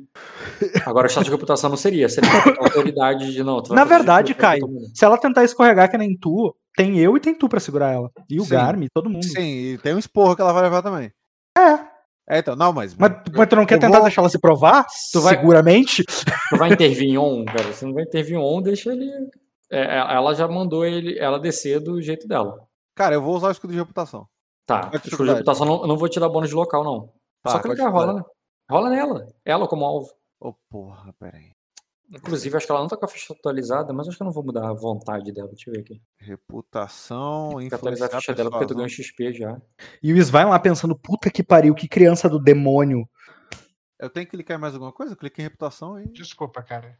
Agora, 0.86 1.06
o 1.06 1.10
status 1.10 1.26
de 1.26 1.32
reputação 1.32 1.68
não 1.68 1.76
seria. 1.76 2.08
Seria 2.08 2.30
autoridade 2.58 3.32
de 3.32 3.42
não. 3.42 3.60
Na 3.70 3.84
verdade, 3.84 4.34
Caio. 4.34 4.68
Se 4.94 5.04
ela 5.04 5.18
tentar 5.18 5.42
escorregar 5.44 5.90
que 5.90 5.98
nem 5.98 6.16
tu, 6.16 6.54
tem 6.76 6.98
eu 6.98 7.16
e 7.16 7.20
tem 7.20 7.34
tu 7.34 7.48
pra 7.48 7.58
segurar 7.58 7.92
ela. 7.92 8.10
E 8.28 8.38
o 8.40 8.44
Sim. 8.44 8.50
Garmin, 8.50 8.86
todo 8.94 9.10
mundo. 9.10 9.24
Sim, 9.24 9.72
e 9.72 9.78
tem 9.78 9.94
um 9.94 9.98
esporro 9.98 10.36
que 10.36 10.42
ela 10.42 10.52
vai 10.52 10.62
levar 10.62 10.82
também. 10.82 11.10
É. 11.58 11.90
É, 12.32 12.38
então, 12.38 12.54
não, 12.54 12.72
mas. 12.72 12.94
Mas, 12.96 13.10
mas 13.34 13.48
tu 13.48 13.56
não 13.56 13.66
quer 13.66 13.80
tentar 13.80 13.94
vou- 13.96 14.02
deixar 14.04 14.20
ela 14.22 14.28
se 14.30 14.38
provar? 14.38 14.86
Tu 15.12 15.20
vai- 15.20 15.34
Seguramente. 15.36 16.04
Tu 16.04 16.56
vai 16.56 16.72
intervir 16.72 17.08
em 17.08 17.18
on, 17.18 17.44
velho. 17.44 17.74
Você 17.74 17.84
não 17.84 17.92
vai 17.92 18.04
intervir 18.04 18.34
em 18.34 18.38
on, 18.38 18.62
deixa 18.62 18.92
ele. 18.92 19.10
É, 19.72 19.80
é, 19.80 19.98
ela 20.14 20.32
já 20.34 20.46
mandou 20.46 20.84
ele, 20.86 21.18
ela 21.18 21.40
descer 21.40 21.80
do 21.80 22.00
jeito 22.00 22.28
dela. 22.28 22.54
Cara, 22.94 23.14
eu 23.14 23.22
vou 23.22 23.36
usar 23.36 23.48
o 23.48 23.52
escudo 23.52 23.72
de 23.72 23.78
reputação. 23.78 24.28
Tá. 24.66 24.90
É 24.92 24.96
a 24.96 25.00
Escudo 25.00 25.24
de 25.24 25.32
reputação, 25.32 25.66
não, 25.66 25.80
eu 25.82 25.86
não 25.86 25.96
vou 25.96 26.08
te 26.08 26.20
dar 26.20 26.28
bônus 26.28 26.48
de 26.48 26.54
local, 26.54 26.84
não. 26.84 27.12
Tá, 27.42 27.50
Só 27.50 27.58
clicar, 27.60 27.90
rola, 27.90 28.14
né? 28.14 28.22
Rola 28.70 28.90
nela. 28.90 29.26
Ela 29.44 29.66
como 29.66 29.84
alvo. 29.84 30.12
Ô, 30.38 30.54
porra, 30.68 31.12
peraí. 31.18 31.50
Inclusive, 32.12 32.56
acho 32.56 32.66
que 32.66 32.72
ela 32.72 32.80
não 32.80 32.88
tá 32.88 32.96
com 32.96 33.04
a 33.04 33.08
ficha 33.08 33.32
atualizada, 33.32 33.92
mas 33.92 34.08
acho 34.08 34.16
que 34.16 34.22
eu 34.22 34.26
não 34.26 34.32
vou 34.32 34.44
mudar 34.44 34.68
a 34.68 34.72
vontade 34.72 35.32
dela. 35.32 35.48
Deixa 35.48 35.70
eu 35.70 35.74
ver 35.74 35.80
aqui. 35.80 36.02
Reputação, 36.18 37.56
Tem 37.58 37.68
que 37.68 37.74
atualizar 37.74 38.08
a 38.12 38.18
ficha 38.18 38.34
dela 38.34 38.50
porque 38.50 38.66
tu 38.66 38.74
ganha 38.74 38.88
XP 38.88 39.32
já. 39.32 39.60
E 40.02 40.12
o 40.12 40.16
Svain 40.16 40.46
lá 40.46 40.58
pensando, 40.58 40.98
puta 40.98 41.30
que 41.30 41.42
pariu, 41.42 41.74
que 41.74 41.88
criança 41.88 42.28
do 42.28 42.40
demônio. 42.40 43.08
Eu 43.98 44.10
tenho 44.10 44.26
que 44.26 44.32
clicar 44.32 44.56
em 44.56 44.60
mais 44.60 44.74
alguma 44.74 44.92
coisa? 44.92 45.12
Eu 45.12 45.16
cliquei 45.16 45.44
em 45.44 45.48
reputação 45.48 46.00
e. 46.00 46.08
Desculpa, 46.08 46.62
cara. 46.62 46.98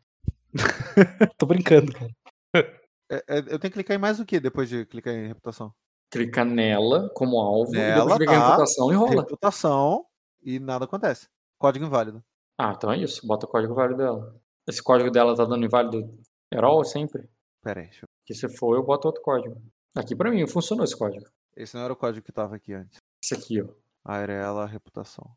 Tô 1.37 1.47
brincando, 1.47 1.93
cara. 1.93 2.11
É, 3.11 3.17
é, 3.29 3.39
eu 3.39 3.59
tenho 3.59 3.61
que 3.61 3.71
clicar 3.71 3.97
em 3.97 4.01
mais 4.01 4.21
o 4.21 4.25
que 4.25 4.39
depois 4.39 4.69
de 4.69 4.87
clicar 4.87 5.13
em 5.13 5.27
reputação? 5.27 5.75
Clica 6.11 6.45
nela 6.45 7.11
como 7.15 7.41
alvo 7.41 7.75
e 7.75 7.79
Nela, 7.79 8.03
depois 8.03 8.17
clica 8.19 8.33
em 8.33 8.39
tá. 8.39 8.47
reputação 8.47 8.93
e 8.93 8.95
rola. 8.95 9.23
Reputação 9.23 10.07
e 10.43 10.59
nada 10.61 10.85
acontece. 10.85 11.29
Código 11.59 11.85
inválido. 11.85 12.23
Ah, 12.59 12.73
então 12.77 12.93
é 12.93 12.99
isso. 12.99 13.27
Bota 13.27 13.47
o 13.47 13.49
código 13.49 13.75
válido 13.75 13.99
dela. 13.99 14.41
Esse 14.69 14.83
código 14.83 15.11
dela 15.11 15.35
tá 15.35 15.45
dando 15.45 15.65
inválido 15.65 16.19
herói 16.53 16.85
sempre? 16.85 17.29
Pera 17.63 17.81
aí, 17.81 17.87
deixa 17.87 18.05
eu... 18.05 18.09
Que 18.25 18.35
se 18.35 18.49
for, 18.57 18.77
eu 18.77 18.85
boto 18.85 19.09
outro 19.09 19.23
código. 19.23 19.61
Aqui 19.97 20.15
pra 20.15 20.31
mim, 20.31 20.47
funcionou 20.47 20.85
esse 20.85 20.97
código. 20.97 21.27
Esse 21.57 21.75
não 21.75 21.85
era 21.85 21.93
o 21.93 21.97
código 21.97 22.25
que 22.25 22.33
tava 22.33 22.57
aqui 22.57 22.73
antes. 22.73 22.99
Esse 23.23 23.35
aqui, 23.35 23.61
ó. 23.61 23.69
Arela, 24.05 24.67
reputação. 24.67 25.29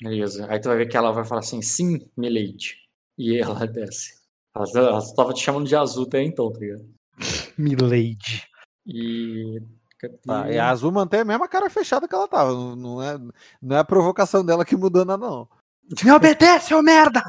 Beleza. 0.00 0.46
Aí 0.50 0.60
tu 0.60 0.68
vai 0.68 0.78
ver 0.78 0.88
que 0.88 0.96
ela 0.96 1.12
vai 1.12 1.24
falar 1.24 1.40
assim, 1.40 1.62
sim, 1.62 2.10
Milady. 2.16 2.76
E 3.18 3.38
ela 3.38 3.64
desce. 3.66 4.25
Só 4.64 5.14
tava 5.14 5.34
te 5.34 5.42
chamando 5.42 5.66
de 5.66 5.76
azul 5.76 6.04
até 6.06 6.22
então, 6.22 6.50
tá 6.52 6.58
ligado? 6.58 6.88
Milady. 7.58 8.44
E. 8.86 9.60
Tá, 10.24 10.50
e 10.50 10.58
a 10.58 10.68
azul 10.68 10.92
mantém 10.92 11.20
a 11.20 11.24
mesma 11.24 11.48
cara 11.48 11.68
fechada 11.70 12.06
que 12.06 12.14
ela 12.14 12.28
tava. 12.28 12.52
Não, 12.76 13.02
é, 13.02 13.18
não 13.60 13.76
é 13.76 13.80
a 13.80 13.84
provocação 13.84 14.44
dela 14.44 14.64
que 14.64 14.76
mudou 14.76 15.04
nada, 15.04 15.26
não. 15.26 15.48
Me 16.04 16.10
obedece, 16.10 16.74
ô 16.74 16.82
merda! 16.82 17.22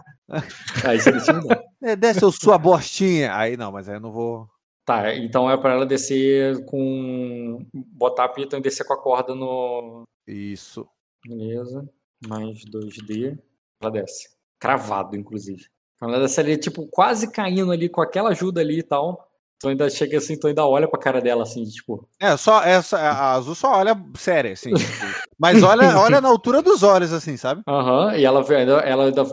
Aí 0.83 0.99
você 0.99 1.95
desce 1.95 2.23
eu 2.23 2.31
sua 2.31 2.57
bostinha. 2.57 3.35
Aí 3.35 3.55
não, 3.55 3.71
mas 3.71 3.87
aí 3.87 3.95
eu 3.95 4.01
não 4.01 4.11
vou. 4.11 4.49
Tá, 4.85 5.13
então 5.15 5.49
é 5.49 5.57
pra 5.57 5.73
ela 5.73 5.85
descer 5.85 6.65
com. 6.65 7.65
Botar 7.73 8.25
a 8.25 8.29
pita 8.29 8.57
e 8.57 8.61
descer 8.61 8.85
com 8.85 8.93
a 8.93 9.01
corda 9.01 9.33
no. 9.33 10.03
Isso. 10.27 10.87
Beleza. 11.25 11.87
Mais 12.27 12.65
2D. 12.65 13.37
Ela 13.81 13.91
desce. 13.91 14.29
Cravado, 14.59 15.15
inclusive. 15.15 15.65
Então 15.97 16.09
ela 16.09 16.19
desce 16.19 16.39
ali, 16.39 16.57
tipo, 16.57 16.87
quase 16.87 17.29
caindo 17.31 17.71
ali 17.71 17.89
com 17.89 18.01
aquela 18.01 18.29
ajuda 18.29 18.61
ali 18.61 18.79
e 18.79 18.83
tal. 18.83 19.27
Tu 19.59 19.67
ainda 19.69 19.89
chega 19.89 20.19
assim, 20.19 20.37
tu 20.39 20.45
ainda 20.47 20.63
olha 20.65 20.87
pra 20.87 20.99
cara 20.99 21.19
dela 21.19 21.41
assim, 21.41 21.63
tipo. 21.65 22.07
É, 22.19 22.37
só 22.37 22.61
essa, 22.63 22.99
a 22.99 23.33
azul 23.33 23.55
só 23.55 23.71
olha 23.73 23.95
séria, 24.15 24.53
assim. 24.53 24.71
tipo, 24.75 25.05
mas 25.39 25.63
olha, 25.63 25.97
olha 25.97 26.21
na 26.21 26.29
altura 26.29 26.61
dos 26.61 26.83
olhos, 26.83 27.11
assim, 27.11 27.35
sabe? 27.35 27.63
Aham, 27.67 28.15
e 28.15 28.23
ela, 28.23 28.41
ela 28.85 29.05
ainda 29.05 29.25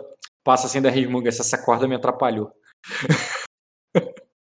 passa 0.42 0.66
assim 0.66 0.80
da 0.80 0.88
resmunga, 0.88 1.28
essa 1.28 1.42
essa 1.42 1.62
corda 1.62 1.86
me 1.86 1.94
atrapalhou. 1.94 2.50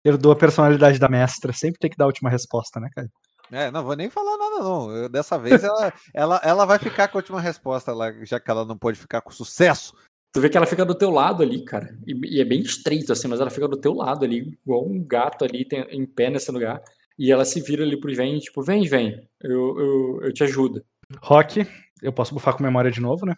Herdou 0.05 0.32
a 0.32 0.36
personalidade 0.36 0.98
da 0.98 1.09
mestra. 1.09 1.52
Sempre 1.52 1.78
tem 1.78 1.90
que 1.90 1.97
dar 1.97 2.05
a 2.05 2.09
última 2.09 2.28
resposta, 2.28 2.78
né, 2.78 2.90
cara? 2.94 3.09
É, 3.51 3.70
não 3.70 3.84
vou 3.84 3.94
nem 3.94 4.10
falar 4.10 4.36
nada, 4.36 4.59
não. 4.59 4.90
Eu- 4.90 5.09
dessa 5.09 5.39
vez 5.39 5.62
ela, 5.62 5.93
ela, 6.12 6.40
ela 6.43 6.64
vai 6.64 6.78
ficar 6.78 7.09
com 7.09 7.18
a 7.18 7.20
última 7.20 7.40
resposta 7.40 7.93
lá, 7.93 8.10
já 8.24 8.40
que 8.40 8.51
ela 8.51 8.64
não 8.64 8.76
pode 8.76 8.98
ficar 8.98 9.20
com 9.20 9.30
sucesso. 9.30 9.94
Tu 10.33 10.41
vê 10.41 10.49
que 10.49 10.57
ela 10.57 10.67
fica 10.67 10.85
do 10.85 10.95
teu 10.95 11.11
lado 11.11 11.43
ali, 11.43 11.63
cara. 11.65 11.95
E, 12.07 12.37
e 12.37 12.41
é 12.41 12.45
bem 12.45 12.61
estreito, 12.61 13.13
assim, 13.13 13.29
mas 13.29 13.41
ela 13.41 13.51
fica 13.51 13.69
do 13.69 13.77
teu 13.77 13.93
lado 13.93 14.25
ali, 14.25 14.59
igual 14.65 14.87
um 14.87 15.05
gato 15.05 15.45
ali 15.45 15.65
tem- 15.65 15.87
em 15.91 16.07
pé 16.07 16.31
nesse 16.31 16.51
lugar. 16.51 16.83
E 17.19 17.31
ela 17.31 17.45
se 17.45 17.61
vira 17.61 17.83
ali 17.85 18.01
pro 18.01 18.15
Vem, 18.15 18.39
tipo, 18.39 18.63
vem, 18.63 18.87
vem, 18.89 19.29
eu, 19.43 19.79
eu, 19.79 20.21
eu 20.23 20.33
te 20.33 20.43
ajudo. 20.43 20.83
Rock, 21.21 21.67
eu 22.03 22.13
posso 22.13 22.33
bufar 22.33 22.57
com 22.57 22.63
memória 22.63 22.91
de 22.91 23.01
novo, 23.01 23.27
né? 23.27 23.37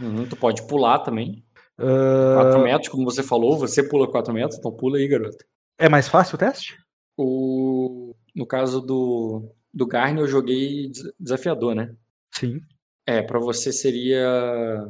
Uhum, 0.00 0.24
tu 0.28 0.36
pode 0.36 0.62
pular 0.68 1.00
também. 1.00 1.44
4 1.76 2.60
metros, 2.62 2.88
como 2.88 3.04
você 3.04 3.22
falou, 3.22 3.58
você 3.58 3.82
pula 3.82 4.08
4 4.08 4.32
metros, 4.32 4.58
então 4.58 4.70
pula 4.70 4.98
aí, 4.98 5.08
garoto. 5.08 5.44
é 5.78 5.88
mais 5.88 6.06
fácil 6.08 6.36
o 6.36 6.38
teste? 6.38 6.76
O, 7.16 8.14
no 8.36 8.46
caso 8.46 8.80
do, 8.80 9.50
do 9.74 9.86
Garne, 9.86 10.20
eu 10.20 10.28
joguei 10.28 10.88
des- 10.90 11.12
desafiador, 11.18 11.74
né? 11.74 11.92
Sim. 12.32 12.60
É, 13.06 13.20
pra 13.22 13.38
você 13.40 13.72
seria 13.72 14.86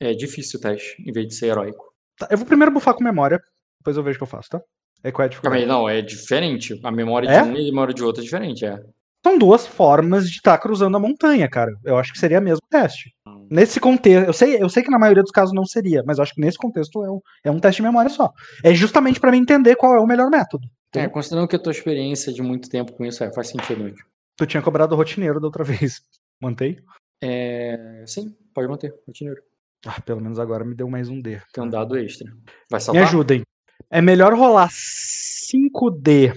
é 0.00 0.14
difícil 0.14 0.58
o 0.58 0.62
teste, 0.62 1.02
em 1.06 1.12
vez 1.12 1.26
de 1.26 1.34
ser 1.34 1.46
heróico. 1.46 1.84
Tá, 2.18 2.28
eu 2.30 2.36
vou 2.38 2.46
primeiro 2.46 2.72
bufar 2.72 2.94
com 2.94 3.02
memória, 3.04 3.40
depois 3.78 3.96
eu 3.96 4.02
vejo 4.02 4.16
o 4.16 4.18
que 4.18 4.24
eu 4.24 4.28
faço, 4.28 4.48
tá? 4.50 4.60
É 5.04 5.12
qual 5.12 5.24
é 5.24 5.28
a 5.28 5.30
Calma 5.40 5.56
aí, 5.56 5.60
dificuldade? 5.62 5.66
não, 5.66 5.88
é 5.88 6.02
diferente. 6.02 6.80
A 6.84 6.90
memória 6.90 7.28
É? 7.28 7.42
de 7.42 7.48
um 7.48 7.56
e 7.56 7.60
a 7.60 7.64
memória 7.64 7.94
de 7.94 8.02
outro 8.02 8.20
é 8.20 8.24
diferente, 8.24 8.64
é. 8.64 8.80
São 9.24 9.36
duas 9.38 9.66
formas 9.66 10.28
de 10.30 10.36
estar 10.36 10.56
cruzando 10.58 10.96
a 10.96 11.00
montanha, 11.00 11.48
cara. 11.48 11.72
Eu 11.84 11.96
acho 11.98 12.12
que 12.12 12.18
seria 12.18 12.40
mesmo 12.40 12.60
teste. 12.70 13.12
Nesse 13.50 13.78
contexto, 13.80 14.26
eu 14.26 14.32
sei, 14.32 14.62
eu 14.62 14.68
sei 14.68 14.82
que 14.82 14.90
na 14.90 14.98
maioria 14.98 15.22
dos 15.22 15.32
casos 15.32 15.54
não 15.54 15.64
seria, 15.64 16.02
mas 16.06 16.18
eu 16.18 16.22
acho 16.22 16.34
que 16.34 16.40
nesse 16.40 16.56
contexto 16.58 17.04
é 17.04 17.10
um, 17.10 17.20
é 17.44 17.50
um 17.50 17.58
teste 17.60 17.80
de 17.82 17.86
memória 17.86 18.10
só. 18.10 18.32
É 18.64 18.72
justamente 18.74 19.18
pra 19.20 19.30
mim 19.30 19.38
entender 19.38 19.74
qual 19.76 19.94
é 19.94 20.00
o 20.00 20.06
melhor 20.06 20.30
método. 20.30 20.66
É, 20.94 21.08
considerando 21.08 21.48
que 21.48 21.56
a 21.56 21.58
tua 21.58 21.72
experiência 21.72 22.32
de 22.32 22.42
muito 22.42 22.68
tempo 22.70 22.92
com 22.92 23.04
isso 23.04 23.22
é, 23.24 23.32
faz 23.32 23.48
sentido. 23.48 23.84
Andy. 23.84 24.00
Tu 24.36 24.46
tinha 24.46 24.62
cobrado 24.62 24.94
o 24.94 24.96
rotineiro 24.96 25.40
da 25.40 25.46
outra 25.46 25.64
vez. 25.64 26.00
Mantei? 26.40 26.78
É, 27.22 28.04
sim, 28.06 28.34
pode 28.54 28.68
manter, 28.68 28.94
rotineiro. 29.06 29.42
Ah, 29.86 30.00
pelo 30.00 30.20
menos 30.20 30.38
agora 30.38 30.64
me 30.64 30.74
deu 30.74 30.88
mais 30.88 31.08
um 31.08 31.20
D. 31.20 31.40
Tem 31.52 31.62
um 31.62 31.68
dado 31.68 31.96
extra. 31.98 32.28
Vai 32.70 32.78
Me 32.78 32.84
salvar? 32.84 33.02
ajudem. 33.04 33.42
É 33.90 34.00
melhor 34.02 34.34
rolar 34.34 34.68
5D, 34.70 36.32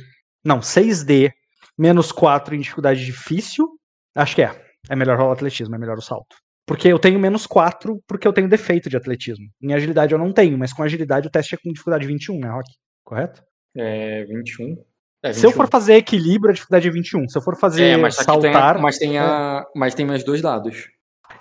não, 0.45 0.59
6D, 0.59 1.31
menos 1.77 2.11
4 2.11 2.55
em 2.55 2.59
dificuldade 2.59 3.03
difícil? 3.05 3.67
Acho 4.15 4.35
que 4.35 4.41
é. 4.43 4.51
É 4.89 4.95
melhor 4.95 5.17
rolar 5.17 5.33
atletismo, 5.33 5.75
é 5.75 5.77
melhor 5.79 5.97
o 5.97 6.01
salto. 6.01 6.35
Porque 6.67 6.87
eu 6.87 6.99
tenho 6.99 7.19
menos 7.19 7.45
4 7.47 7.99
porque 8.07 8.27
eu 8.27 8.33
tenho 8.33 8.47
defeito 8.47 8.89
de 8.89 8.95
atletismo. 8.95 9.45
Em 9.61 9.73
agilidade 9.73 10.13
eu 10.13 10.19
não 10.19 10.31
tenho, 10.31 10.57
mas 10.57 10.71
com 10.71 10.83
agilidade 10.83 11.27
o 11.27 11.31
teste 11.31 11.55
é 11.55 11.57
com 11.57 11.71
dificuldade 11.71 12.05
21, 12.07 12.39
né, 12.39 12.49
Rock? 12.49 12.69
Correto? 13.03 13.41
É 13.75 14.23
21. 14.25 14.75
É, 15.23 15.33
Se 15.33 15.45
eu 15.45 15.49
21. 15.49 15.57
for 15.63 15.69
fazer 15.69 15.95
equilíbrio, 15.95 16.51
a 16.51 16.53
dificuldade 16.53 16.87
é 16.87 16.91
21. 16.91 17.27
Se 17.27 17.37
eu 17.37 17.41
for 17.41 17.57
fazer 17.57 17.83
É, 17.83 17.97
mas, 17.97 18.15
que 18.17 18.25
tem, 18.25 18.33
saltar. 18.33 18.79
mas, 18.79 18.97
tem 18.97 19.17
a, 19.19 19.65
mas 19.75 19.93
tem 19.95 20.05
mais 20.05 20.23
dois 20.23 20.41
dados. 20.41 20.87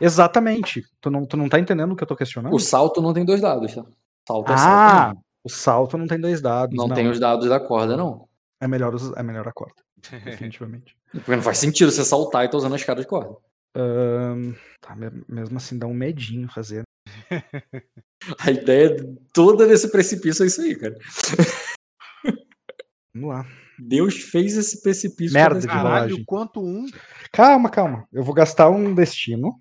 Exatamente. 0.01 0.83
Tu 1.01 1.11
não, 1.11 1.27
tu 1.27 1.37
não 1.37 1.49
tá 1.49 1.59
entendendo 1.59 1.93
o 1.93 1.97
que 1.97 2.03
eu 2.03 2.09
tô 2.09 2.17
questionando? 2.17 2.55
O 2.55 2.59
salto 2.59 3.01
não 3.03 3.13
tem 3.13 3.25
dois 3.25 3.41
dados, 3.41 3.75
tá? 3.75 3.85
Salto 4.27 4.51
é 4.51 4.55
ah, 4.55 4.59
salto. 4.59 5.15
não. 5.15 5.23
o 5.45 5.49
salto 5.49 5.99
não 5.99 6.07
tem 6.07 6.21
dois 6.21 6.41
dados. 6.41 6.77
Não, 6.77 6.89
tem 6.89 7.09
os 7.09 7.19
dados 7.19 7.49
da 7.49 7.61
corda, 7.61 7.97
não. 7.97 8.29
É 8.61 8.69
melhor, 8.69 8.95
os- 8.95 9.13
é 9.17 9.23
melhor 9.23 9.47
a 9.49 9.53
corda, 9.53 9.83
definitivamente. 10.25 10.97
Porque 11.13 11.35
não 11.35 11.43
faz 11.43 11.59
sentido 11.59 11.91
você 11.91 12.05
saltar 12.05 12.45
e 12.45 12.49
tá 12.49 12.57
usando 12.57 12.75
a 12.75 12.77
escada 12.77 13.01
de 13.01 13.07
corda. 13.07 13.35
Ahn, 13.77 14.53
tá, 14.81 14.95
me- 14.97 15.25
mesmo 15.29 15.57
assim 15.57 15.79
dá 15.79 15.87
um 15.87 15.95
medinho 15.95 16.49
fazer. 16.49 16.83
A 18.39 18.51
ideia 18.51 18.97
toda 19.33 19.67
desse 19.67 19.91
precipício 19.91 20.43
é 20.43 20.47
isso 20.47 20.61
aí, 20.61 20.77
cara. 20.77 20.97
Vamos 23.15 23.31
lá. 23.31 23.47
Deus 23.79 24.17
fez 24.17 24.57
esse 24.57 24.83
precipício. 24.83 25.33
Merda 25.33 25.59
de 25.59 25.67
rolagem. 25.67 26.09
Caralho, 26.09 26.25
quanto 26.27 26.61
um. 26.61 26.87
Calma, 27.33 27.71
calma. 27.71 28.07
Eu 28.13 28.23
vou 28.23 28.35
gastar 28.35 28.69
um 28.69 28.95
destino. 28.95 29.61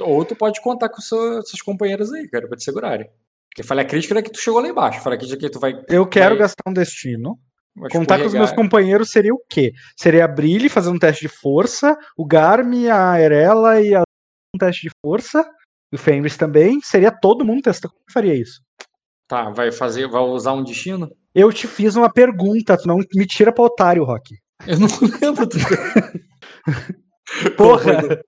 Ou 0.00 0.24
tu 0.24 0.34
pode 0.36 0.60
contar 0.60 0.88
com 0.88 1.00
seu- 1.00 1.42
seus 1.42 1.62
companheiros 1.62 2.12
aí, 2.12 2.28
cara, 2.28 2.46
pra 2.48 2.56
te 2.56 2.64
segurarem. 2.64 3.08
Porque 3.50 3.62
falha 3.62 3.84
crítica 3.84 4.18
é 4.18 4.22
que 4.22 4.30
tu 4.32 4.38
chegou 4.40 4.60
lá 4.60 4.68
embaixo. 4.68 5.00
Falha 5.00 5.16
crítica 5.16 5.38
é 5.46 5.48
que 5.48 5.52
tu 5.52 5.60
vai. 5.60 5.72
Eu 5.88 6.06
quero 6.06 6.30
vai- 6.30 6.38
gastar 6.38 6.62
um 6.68 6.72
destino. 6.72 7.38
vai 7.76 7.90
Contar 7.90 8.18
com 8.20 8.26
os 8.26 8.32
meus 8.34 8.52
companheiros 8.52 9.10
seria 9.10 9.34
o 9.34 9.40
quê? 9.48 9.72
Seria 9.96 10.24
a 10.24 10.28
Brilhe 10.28 10.68
fazer 10.68 10.90
um 10.90 10.98
teste 10.98 11.22
de 11.26 11.28
força, 11.28 11.96
o 12.16 12.24
Garmi, 12.24 12.88
a 12.90 13.18
Erela 13.20 13.80
e 13.80 13.94
a 13.94 14.02
um 14.54 14.58
teste 14.58 14.82
de 14.82 14.90
força, 15.04 15.44
e 15.92 15.96
o 15.96 15.98
Fenris 15.98 16.36
também. 16.36 16.80
Seria 16.82 17.10
todo 17.10 17.44
mundo 17.44 17.62
testando. 17.62 17.94
Como 17.94 18.04
faria 18.12 18.34
isso? 18.34 18.60
Tá, 19.28 19.50
vai 19.50 19.72
fazer, 19.72 20.06
vai 20.08 20.20
usar 20.22 20.52
um 20.52 20.62
destino? 20.64 21.10
Eu 21.34 21.52
te 21.52 21.66
fiz 21.66 21.96
uma 21.96 22.12
pergunta, 22.12 22.76
tu 22.76 22.86
não 22.86 22.98
me 23.14 23.26
tira 23.26 23.52
pra 23.52 23.64
otário, 23.64 24.04
Rock. 24.04 24.36
Eu 24.66 24.78
não 24.78 24.86
lembro. 25.20 25.46
do- 25.46 25.58
Porra, 27.56 28.20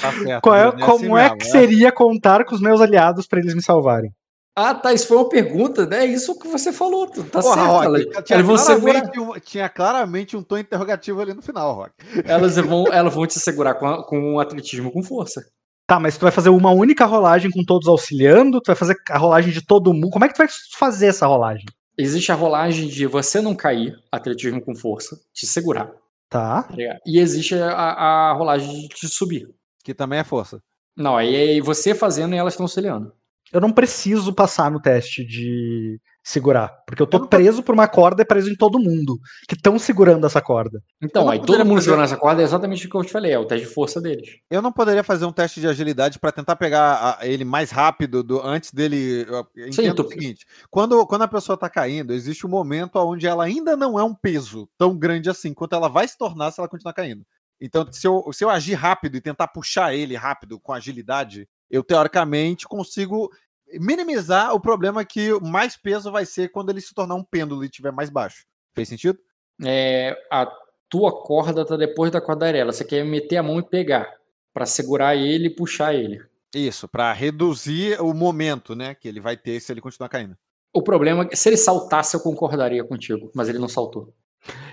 Tá 0.00 0.12
certo, 0.12 0.42
qual 0.42 0.54
é- 0.56 0.70
Bruno, 0.70 0.86
como 0.86 1.16
assim 1.16 1.26
é 1.32 1.36
que 1.36 1.44
seria 1.46 1.92
contar 1.92 2.44
com 2.44 2.54
os 2.54 2.60
meus 2.60 2.80
aliados 2.80 3.26
pra 3.26 3.38
eles 3.40 3.54
me 3.54 3.62
salvarem? 3.62 4.10
Ah, 4.54 4.74
tá, 4.74 4.92
isso 4.92 5.06
foi 5.08 5.16
uma 5.16 5.28
pergunta, 5.30 5.86
né? 5.86 6.00
É 6.00 6.06
isso 6.06 6.38
que 6.38 6.46
você 6.46 6.72
falou, 6.74 7.06
tá 7.06 7.40
Porra, 7.40 7.54
certo. 7.54 7.66
Rock, 7.68 7.86
elas, 7.86 8.02
tinha, 8.02 8.36
elas 8.36 8.46
vão 8.46 8.58
segurar, 8.58 9.00
claramente 9.00 9.20
um, 9.20 9.40
tinha 9.40 9.68
claramente 9.70 10.36
um 10.36 10.42
tom 10.42 10.58
interrogativo 10.58 11.20
ali 11.22 11.32
no 11.32 11.40
final, 11.40 11.72
Rock. 11.74 11.92
elas 12.26 12.56
vão, 12.56 12.84
elas 12.92 13.14
vão 13.14 13.26
te 13.26 13.40
segurar 13.40 13.74
com, 13.76 13.86
a- 13.86 14.04
com 14.06 14.34
o 14.34 14.40
atletismo 14.40 14.92
com 14.92 15.02
força. 15.02 15.42
Tá, 15.86 15.98
mas 15.98 16.18
tu 16.18 16.20
vai 16.22 16.30
fazer 16.30 16.50
uma 16.50 16.70
única 16.70 17.06
rolagem 17.06 17.50
com 17.50 17.64
todos 17.64 17.88
auxiliando? 17.88 18.60
Tu 18.60 18.66
vai 18.66 18.76
fazer 18.76 18.94
a 19.10 19.16
rolagem 19.18 19.52
de 19.52 19.64
todo 19.64 19.92
mundo? 19.94 20.10
Como 20.10 20.24
é 20.24 20.28
que 20.28 20.34
tu 20.34 20.38
vai 20.38 20.48
fazer 20.78 21.06
essa 21.06 21.26
rolagem? 21.26 21.64
Existe 21.96 22.30
a 22.30 22.34
rolagem 22.34 22.88
de 22.88 23.06
você 23.06 23.40
não 23.40 23.54
cair, 23.54 23.94
atletismo 24.10 24.60
com 24.60 24.74
força, 24.74 25.16
te 25.32 25.46
segurar. 25.46 25.90
Tá. 26.28 26.62
tá? 26.62 26.74
E 27.06 27.18
existe 27.18 27.54
a, 27.54 27.70
a 27.74 28.32
rolagem 28.32 28.82
de 28.82 28.88
te 28.88 29.08
subir. 29.08 29.48
Que 29.82 29.94
também 29.94 30.18
é 30.18 30.24
força. 30.24 30.60
Não, 30.96 31.16
aí 31.16 31.58
é 31.58 31.60
você 31.60 31.94
fazendo 31.94 32.34
e 32.34 32.38
elas 32.38 32.52
estão 32.54 32.64
auxiliando. 32.64 33.12
Eu 33.52 33.60
não 33.60 33.70
preciso 33.72 34.32
passar 34.32 34.70
no 34.70 34.80
teste 34.80 35.22
de 35.26 36.00
segurar. 36.24 36.68
Porque 36.86 37.02
eu 37.02 37.06
tô 37.06 37.18
Eu 37.18 37.26
preso 37.26 37.62
por 37.62 37.74
uma 37.74 37.86
corda 37.86 38.22
e 38.22 38.24
preso 38.24 38.48
em 38.48 38.54
todo 38.56 38.78
mundo. 38.78 39.18
Que 39.46 39.54
estão 39.54 39.78
segurando 39.78 40.24
essa 40.24 40.40
corda. 40.40 40.80
Então, 41.02 41.28
aí 41.28 41.38
todo 41.38 41.58
mundo 41.58 41.74
fazer- 41.74 41.82
segurando 41.90 42.04
essa 42.04 42.16
corda 42.16 42.40
é 42.40 42.44
exatamente 42.44 42.86
o 42.86 42.90
que 42.90 42.96
eu 42.96 43.04
te 43.04 43.12
falei, 43.12 43.32
é 43.32 43.38
o 43.38 43.44
teste 43.44 43.66
de 43.66 43.74
força 43.74 44.00
deles. 44.00 44.36
Eu 44.50 44.62
não 44.62 44.72
poderia 44.72 45.02
fazer 45.04 45.26
um 45.26 45.32
teste 45.32 45.60
de 45.60 45.66
agilidade 45.68 46.18
pra 46.18 46.32
tentar 46.32 46.56
pegar 46.56 47.18
a- 47.20 47.26
ele 47.26 47.44
mais 47.44 47.70
rápido 47.70 48.22
do, 48.22 48.40
antes 48.40 48.72
dele. 48.72 49.26
Entendo 49.56 49.96
tu- 49.96 50.06
o 50.06 50.08
seguinte: 50.08 50.46
quando, 50.70 51.04
quando 51.06 51.22
a 51.22 51.28
pessoa 51.28 51.58
tá 51.58 51.68
caindo, 51.68 52.14
existe 52.14 52.46
um 52.46 52.50
momento 52.50 52.96
onde 52.96 53.26
ela 53.26 53.44
ainda 53.44 53.76
não 53.76 53.98
é 53.98 54.04
um 54.04 54.14
peso 54.14 54.66
tão 54.78 54.96
grande 54.96 55.28
assim, 55.28 55.52
quanto 55.52 55.74
ela 55.74 55.88
vai 55.88 56.08
se 56.08 56.16
tornar 56.16 56.52
se 56.52 56.60
ela 56.60 56.68
continuar 56.68 56.94
caindo. 56.94 57.22
Então, 57.64 57.86
se 57.92 58.04
eu, 58.04 58.28
se 58.32 58.44
eu 58.44 58.50
agir 58.50 58.74
rápido 58.74 59.16
e 59.16 59.20
tentar 59.20 59.46
puxar 59.46 59.94
ele 59.94 60.16
rápido 60.16 60.58
com 60.58 60.72
agilidade, 60.72 61.48
eu 61.70 61.84
teoricamente 61.84 62.66
consigo 62.66 63.30
minimizar 63.74 64.52
o 64.52 64.60
problema 64.60 65.04
que 65.04 65.32
mais 65.40 65.76
peso 65.76 66.10
vai 66.10 66.26
ser 66.26 66.50
quando 66.50 66.70
ele 66.70 66.80
se 66.80 66.92
tornar 66.92 67.14
um 67.14 67.22
pêndulo 67.22 67.62
e 67.62 67.68
estiver 67.68 67.92
mais 67.92 68.10
baixo. 68.10 68.44
Fez 68.74 68.88
sentido? 68.88 69.16
É, 69.64 70.16
a 70.28 70.50
tua 70.88 71.22
corda 71.22 71.64
tá 71.64 71.76
depois 71.76 72.10
da 72.10 72.20
corda 72.20 72.46
amarela. 72.46 72.72
Você 72.72 72.84
quer 72.84 73.04
meter 73.04 73.36
a 73.36 73.44
mão 73.44 73.60
e 73.60 73.62
pegar 73.62 74.12
pra 74.52 74.66
segurar 74.66 75.14
ele 75.14 75.46
e 75.46 75.54
puxar 75.54 75.94
ele. 75.94 76.20
Isso, 76.52 76.88
pra 76.88 77.12
reduzir 77.12 77.98
o 78.00 78.12
momento, 78.12 78.74
né, 78.74 78.92
que 78.92 79.06
ele 79.06 79.20
vai 79.20 79.36
ter 79.36 79.60
se 79.60 79.72
ele 79.72 79.80
continuar 79.80 80.08
caindo. 80.08 80.36
O 80.74 80.82
problema 80.82 81.22
é 81.22 81.26
que 81.26 81.36
se 81.36 81.48
ele 81.48 81.56
saltasse, 81.56 82.16
eu 82.16 82.20
concordaria 82.20 82.82
contigo, 82.82 83.30
mas 83.34 83.48
ele 83.48 83.60
não 83.60 83.68
saltou. 83.68 84.12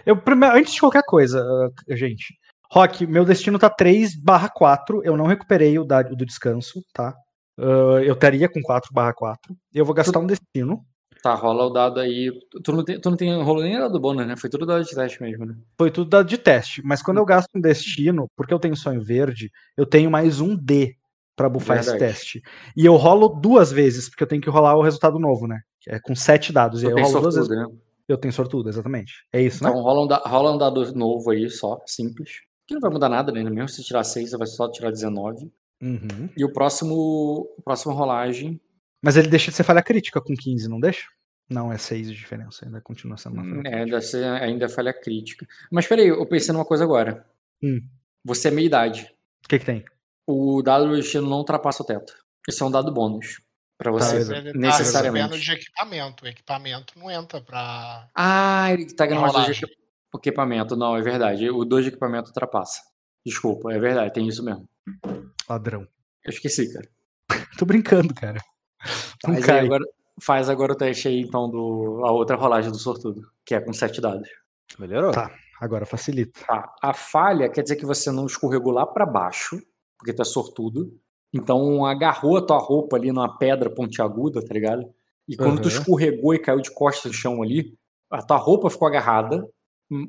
Eu, 0.06 0.18
primeiro, 0.20 0.58
antes 0.58 0.74
de 0.74 0.80
qualquer 0.80 1.04
coisa, 1.04 1.40
ah, 1.40 1.96
gente. 1.96 2.38
Rock, 2.72 3.06
meu 3.08 3.26
destino 3.26 3.58
tá 3.58 3.70
3 3.70 4.16
barra 4.16 4.50
4. 4.50 5.02
Eu 5.04 5.18
não 5.18 5.26
recuperei 5.26 5.78
o, 5.80 5.84
da- 5.84 6.02
o 6.02 6.16
do 6.16 6.26
descanso, 6.26 6.84
tá? 6.94 7.16
Ah, 7.58 8.02
eu 8.04 8.14
estaria 8.14 8.48
com 8.48 8.62
4 8.62 8.94
barra 8.94 9.14
4. 9.14 9.56
Eu 9.74 9.86
vou 9.86 9.94
gastar 9.96 10.20
um 10.20 10.28
destino. 10.28 10.86
Tá, 11.22 11.34
rola 11.34 11.66
o 11.66 11.70
dado 11.70 12.00
aí. 12.00 12.32
Tu 12.64 12.72
não 12.72 12.84
tem, 12.86 13.00
tu 13.02 13.10
não 13.10 13.18
tem 13.18 13.44
rolo 13.44 13.62
nem 13.62 13.78
dado 13.78 14.00
bônus, 14.00 14.26
né? 14.26 14.38
Foi 14.38 14.50
tudo 14.50 14.66
dado 14.66 14.84
de 14.86 14.96
teste 14.96 15.22
mesmo, 15.22 15.46
né? 15.46 15.56
Foi 15.78 15.92
tudo 15.92 16.10
dado 16.10 16.28
de 16.28 16.38
teste. 16.38 16.82
Mas 16.86 17.02
quando 17.02 17.18
eu 17.18 17.26
gasto 17.26 17.50
um 17.54 17.60
destino, 17.60 18.28
porque 18.38 18.54
eu 18.54 18.60
tenho 18.60 18.76
sonho 18.76 19.02
verde, 19.02 19.50
eu 19.76 19.86
tenho 19.86 20.10
mais 20.10 20.40
um 20.40 20.56
D 20.56 20.96
pra 21.36 21.50
bufar 21.50 21.80
esse 21.80 21.92
Verdade. 21.92 22.14
teste. 22.14 22.42
E 22.78 22.86
eu 22.86 22.96
rolo 22.96 23.28
duas 23.30 23.70
vezes, 23.72 24.08
porque 24.10 24.24
eu 24.24 24.28
tenho 24.28 24.42
que 24.42 24.50
rolar 24.50 24.76
o 24.78 24.82
resultado 24.82 25.20
novo, 25.20 25.46
né? 25.48 25.60
É 25.88 26.00
com 26.00 26.16
sete 26.16 26.54
dados. 26.54 26.84
E 26.84 26.86
Tu 26.86 26.90
aí 26.90 26.94
eu 26.94 27.02
rolo 27.08 27.20
duas 27.22 27.36
vezes. 27.36 27.48
sortudo, 27.50 27.70
né? 27.74 27.78
Eu 28.08 28.18
tenho 28.18 28.34
sortudo, 28.34 28.70
exatamente. 28.70 29.14
É 29.34 29.42
isso, 29.42 29.62
né? 29.64 29.70
Então 29.70 29.82
rola 29.82 30.04
um, 30.06 30.08
da- 30.08 30.24
rola 30.26 30.54
um 30.54 30.58
dado 30.58 30.94
novo 30.96 31.32
aí, 31.32 31.50
só, 31.50 31.80
simples. 31.86 32.30
Que 32.70 32.76
não 32.76 32.82
vai 32.82 32.92
mudar 32.92 33.10
nada, 33.10 33.32
né? 33.32 33.44
Mesmo 33.44 33.68
se 33.68 33.84
tirar 33.84 34.04
6, 34.04 34.30
você 34.30 34.38
vai 34.38 34.46
só 34.46 34.70
tirar 34.70 34.92
19. 34.92 35.52
Uhum. 35.82 36.30
E 36.38 36.46
o 36.46 36.54
próximo. 36.54 37.50
Próxima 37.66 37.94
rolagem. 37.96 38.62
Mas 39.02 39.18
ele 39.18 39.28
deixa 39.28 39.50
de 39.50 39.58
ser 39.58 39.64
falha 39.64 39.82
crítica 39.82 40.22
com 40.22 40.36
15, 40.36 40.70
não 40.70 40.80
deixa? 40.80 41.08
Não, 41.50 41.74
é 41.74 41.80
6 41.80 42.10
de 42.12 42.16
diferença, 42.16 42.64
ainda 42.66 42.80
continua 42.80 43.18
sendo 43.18 43.34
uma 43.34 43.44
falha 43.44 43.58
É, 43.60 43.72
crítica. 43.72 43.86
deve 43.86 44.02
ser 44.02 44.24
ainda 44.26 44.66
é 44.66 44.70
falha 44.70 44.94
crítica. 44.94 45.48
Mas 45.72 45.88
peraí, 45.88 46.10
eu 46.10 46.24
pensei 46.28 46.54
numa 46.54 46.64
coisa 46.66 46.84
agora. 46.84 47.26
Hum. 47.64 47.82
Você 48.24 48.50
é 48.50 48.52
meia 48.52 48.68
idade. 48.68 49.12
O 49.44 49.48
que 49.50 49.58
que 49.58 49.66
tem? 49.66 49.84
O 50.28 50.62
dado 50.62 50.88
do 50.90 50.96
destino 50.96 51.28
não 51.28 51.38
ultrapassa 51.38 51.82
o 51.82 51.86
teto. 51.88 52.14
Esse 52.48 52.62
é 52.62 52.66
um 52.68 52.70
dado 52.72 52.94
bônus. 52.94 53.42
Pra 53.80 53.92
você. 53.92 54.12
beleza. 54.12 54.36
Ele 54.36 54.52
tá 54.52 54.60
necessariamente. 54.60 55.24
recebendo 55.28 55.42
de 55.44 55.52
equipamento. 55.54 56.24
O 56.24 56.28
equipamento 56.28 57.00
não 57.00 57.10
entra 57.10 57.42
pra. 57.42 58.08
Ah, 58.14 58.72
ele 58.72 58.94
tá 58.94 59.08
ganhando 59.08 59.34
mais 59.34 59.58
de 59.58 59.66
Equi- 60.16 60.30
equipamento. 60.30 60.76
Não, 60.76 60.96
é 60.96 61.02
verdade. 61.02 61.50
O 61.50 61.64
2 61.66 61.86
de 61.86 61.90
equipamento 61.90 62.28
ultrapassa. 62.30 62.82
Desculpa, 63.26 63.72
é 63.74 63.80
verdade, 63.80 64.14
tem 64.14 64.28
isso 64.28 64.44
mesmo. 64.44 64.68
Ladrão. 65.50 65.82
Eu 66.26 66.30
esqueci, 66.32 66.72
cara. 66.74 66.88
Tô 67.58 67.66
brincando, 67.66 68.14
cara. 68.14 68.40
Não 69.26 69.34
Faz, 69.34 69.46
cai. 69.46 69.66
agora, 69.66 69.86
faz 70.22 70.50
agora 70.50 70.72
o 70.74 70.76
teste 70.76 71.08
aí, 71.08 71.20
então, 71.22 71.50
do, 71.50 72.02
a 72.06 72.12
outra 72.12 72.36
rolagem 72.38 72.72
do 72.72 72.78
sortudo, 72.78 73.22
que 73.46 73.54
é 73.54 73.60
com 73.60 73.74
sete 73.74 74.00
dados. 74.00 74.28
Melhorou? 74.78 75.12
Tá. 75.12 75.32
Agora 75.60 75.86
facilita. 75.86 76.40
Tá. 76.48 76.74
A 76.82 76.94
falha 76.94 77.50
quer 77.50 77.62
dizer 77.64 77.76
que 77.76 77.86
você 77.86 78.12
não 78.12 78.26
escorregou 78.26 78.72
lá 78.72 78.86
pra 78.86 79.06
baixo, 79.06 79.62
porque 79.98 80.14
tu 80.14 80.22
é 80.22 80.26
sortudo. 80.26 80.98
Então 81.34 81.86
agarrou 81.86 82.38
a 82.38 82.42
tua 82.46 82.58
roupa 82.58 82.96
ali 82.96 83.12
numa 83.12 83.38
pedra 83.38 83.70
pontiaguda, 83.70 84.44
tá 84.44 84.54
ligado? 84.54 84.84
E 85.28 85.36
quando 85.36 85.62
tu 85.62 85.68
Aham. 85.68 85.78
escorregou 85.78 86.34
e 86.34 86.40
caiu 86.40 86.62
de 86.62 86.72
costas 86.74 87.12
no 87.12 87.18
chão 87.18 87.44
ali, 87.44 87.78
a 88.10 88.22
tua 88.24 88.38
roupa 88.38 88.70
ficou 88.70 88.88
agarrada, 88.88 89.46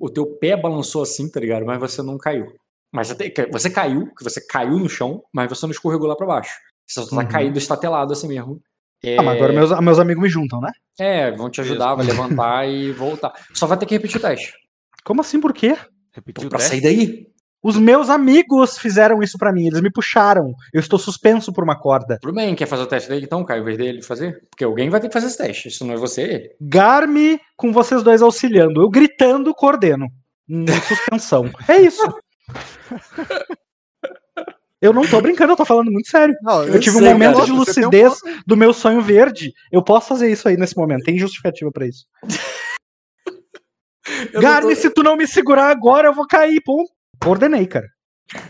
o 0.00 0.10
teu 0.10 0.26
pé 0.38 0.56
balançou 0.56 1.02
assim, 1.02 1.30
tá 1.30 1.40
ligado? 1.40 1.64
Mas 1.64 1.78
você 1.78 2.02
não 2.02 2.18
caiu. 2.18 2.46
Mas 2.92 3.08
você, 3.52 3.70
caiu, 3.70 4.12
que 4.14 4.24
você 4.24 4.44
caiu 4.46 4.78
no 4.78 4.88
chão, 4.88 5.22
mas 5.32 5.48
você 5.48 5.64
não 5.64 5.70
escorregou 5.70 6.08
lá 6.08 6.16
pra 6.16 6.26
baixo. 6.26 6.52
Você 6.86 7.00
só 7.04 7.08
tá 7.16 7.22
Uhum. 7.22 7.28
caído 7.28 7.56
estatelado 7.58 8.12
assim 8.12 8.26
mesmo. 8.28 8.60
É, 9.02 9.16
Ah, 9.18 9.22
mas 9.22 9.36
agora 9.36 9.52
meus, 9.52 9.80
meus 9.80 9.98
amigos 9.98 10.22
me 10.22 10.28
juntam, 10.28 10.60
né? 10.60 10.70
é, 10.98 11.30
vão 11.30 11.48
te 11.48 11.60
ajudar, 11.60 11.94
vai 11.94 12.04
levantar 12.04 12.68
e 12.68 12.92
voltar. 12.92 13.32
Só 13.54 13.66
vai 13.66 13.78
ter 13.78 13.86
que 13.86 13.94
repetir 13.94 14.18
o 14.18 14.20
teste. 14.20 14.52
Como 15.04 15.20
assim, 15.20 15.40
por 15.40 15.54
quê? 15.54 15.76
Repetiu 16.12 16.46
o 16.46 16.50
Pra 16.50 16.58
teste? 16.58 16.70
sair 16.70 16.80
daí. 16.82 17.26
Os 17.62 17.76
meus 17.76 18.08
amigos 18.08 18.78
fizeram 18.78 19.22
isso 19.22 19.36
pra 19.36 19.52
mim, 19.52 19.66
eles 19.66 19.82
me 19.82 19.90
puxaram. 19.92 20.54
Eu 20.72 20.80
estou 20.80 20.98
suspenso 20.98 21.52
por 21.52 21.62
uma 21.62 21.78
corda. 21.78 22.18
Tudo 22.20 22.32
bem, 22.34 22.54
quer 22.54 22.64
fazer 22.66 22.84
o 22.84 22.86
teste 22.86 23.10
dele 23.10 23.26
então, 23.26 23.44
Caio, 23.44 23.60
em 23.60 23.64
vez 23.64 23.76
dele 23.76 24.02
fazer? 24.02 24.40
Porque 24.50 24.64
alguém 24.64 24.88
vai 24.88 24.98
ter 25.00 25.08
que 25.08 25.12
fazer 25.12 25.26
esse 25.26 25.36
teste. 25.36 25.70
Se 25.70 25.84
não 25.84 25.92
é 25.92 25.96
você, 25.98 26.22
ele. 26.22 26.50
Garme 26.60 27.38
com 27.56 27.70
vocês 27.72 28.02
dois 28.02 28.22
auxiliando. 28.22 28.80
Eu 28.80 28.88
gritando, 28.88 29.52
coordeno. 29.54 30.06
Em 30.48 30.64
suspensão. 30.88 31.50
É 31.68 31.76
isso. 31.82 32.02
Eu 34.82 34.94
não 34.94 35.02
tô 35.06 35.20
brincando, 35.20 35.52
eu 35.52 35.56
tô 35.58 35.64
falando 35.66 35.90
muito 35.90 36.08
sério. 36.08 36.34
Não, 36.40 36.64
Eu 36.64 36.80
tive 36.80 36.96
um 36.96 37.00
sei, 37.00 37.12
momento 37.12 37.32
cara. 37.34 37.40
de 37.44 37.50
tem 37.50 37.54
um 37.54 37.58
lucidez 37.58 38.14
do 38.46 38.56
meu 38.56 38.72
sonho 38.72 39.02
verde. 39.02 39.52
Eu 39.70 39.84
posso 39.84 40.08
fazer 40.08 40.32
isso 40.32 40.48
aí 40.48 40.56
nesse 40.56 40.74
momento. 40.74 41.04
Tem 41.04 41.18
justificativa 41.18 41.70
pra 41.70 41.86
isso. 41.86 42.06
Eu 44.32 44.40
Garme, 44.40 44.74
tô- 44.74 44.80
se 44.80 44.90
tu 44.90 45.02
não 45.02 45.16
me 45.16 45.26
segurar 45.26 45.68
agora, 45.68 46.08
eu 46.08 46.14
vou 46.14 46.26
cair. 46.26 46.60
Pô, 46.64 46.84
coordenei, 47.22 47.66
cara. 47.66 47.86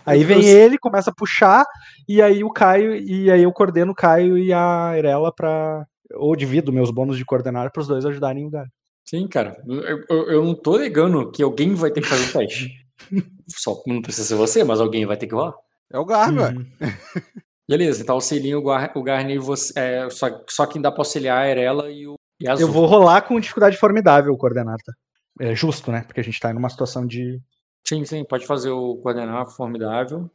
Aí 0.05 0.23
vem 0.25 0.45
ele, 0.47 0.79
começa 0.79 1.11
a 1.11 1.15
puxar, 1.15 1.65
e 2.09 2.21
aí 2.21 2.45
o 2.45 2.51
Caio, 2.51 2.95
e 2.97 3.31
aí 3.31 3.43
eu 3.43 3.53
coordeno 3.53 3.93
o 3.93 3.95
Caio 3.95 4.37
e 4.37 4.53
a 4.53 4.93
Irela 4.97 5.33
pra. 5.35 5.87
Ou 6.15 6.35
divido 6.37 6.73
meus 6.73 6.91
bônus 6.91 7.17
de 7.17 7.25
coordenar 7.25 7.71
pros 7.73 7.87
dois 7.87 8.05
ajudarem 8.05 8.45
o 8.47 8.51
Garme. 8.51 8.71
Sim, 9.09 9.27
cara. 9.29 9.57
Eu, 9.67 10.05
eu- 10.09 10.31
eu 10.31 10.45
não 10.45 10.55
tô 10.55 10.77
negando 10.79 11.31
que 11.31 11.43
alguém 11.43 11.75
vai 11.75 11.91
ter 11.91 12.01
que 12.01 12.09
fazer 12.09 12.29
o 12.29 12.33
teste. 12.33 12.71
Só 13.49 13.81
não 13.87 14.03
precisa 14.03 14.27
ser 14.29 14.35
você, 14.35 14.63
mas 14.65 14.81
alguém 14.81 15.07
vai 15.07 15.17
ter 15.17 15.27
que 15.27 15.35
rolar. 15.35 15.55
É 15.93 15.99
o 15.99 16.05
ué. 16.05 16.29
Uhum. 16.31 16.67
Beleza, 17.69 18.03
então 18.03 18.17
auxilia 18.17 18.59
o, 18.59 18.63
Gar, 18.65 18.91
o 18.97 19.03
Garni 19.03 19.35
e 19.35 19.39
você. 19.39 19.73
É, 19.77 20.11
só, 20.11 20.29
só 20.49 20.67
quem 20.67 20.83
dá 20.83 20.91
pra 20.91 21.01
auxiliar 21.01 21.47
é 21.47 21.63
ela 21.63 21.91
e 21.91 22.07
o 22.07 22.15
e 22.41 22.49
a 22.49 22.55
Eu 22.55 22.69
vou 22.71 22.87
rolar 22.87 23.23
com 23.23 23.39
dificuldade 23.39 23.77
formidável 23.77 24.33
o 24.33 24.37
coordenar, 24.37 24.77
tá? 24.85 24.93
É 25.41 25.55
justo, 25.55 25.93
né? 25.93 26.03
Porque 26.03 26.21
a 26.21 26.25
gente 26.25 26.39
tá 26.41 26.53
numa 26.53 26.69
situação 26.69 27.07
de. 27.07 27.39
Sim, 27.87 28.05
sim, 28.05 28.25
pode 28.25 28.47
fazer 28.47 28.71
o 28.71 28.97
coordenar 28.97 29.47
formidável. 29.51 30.31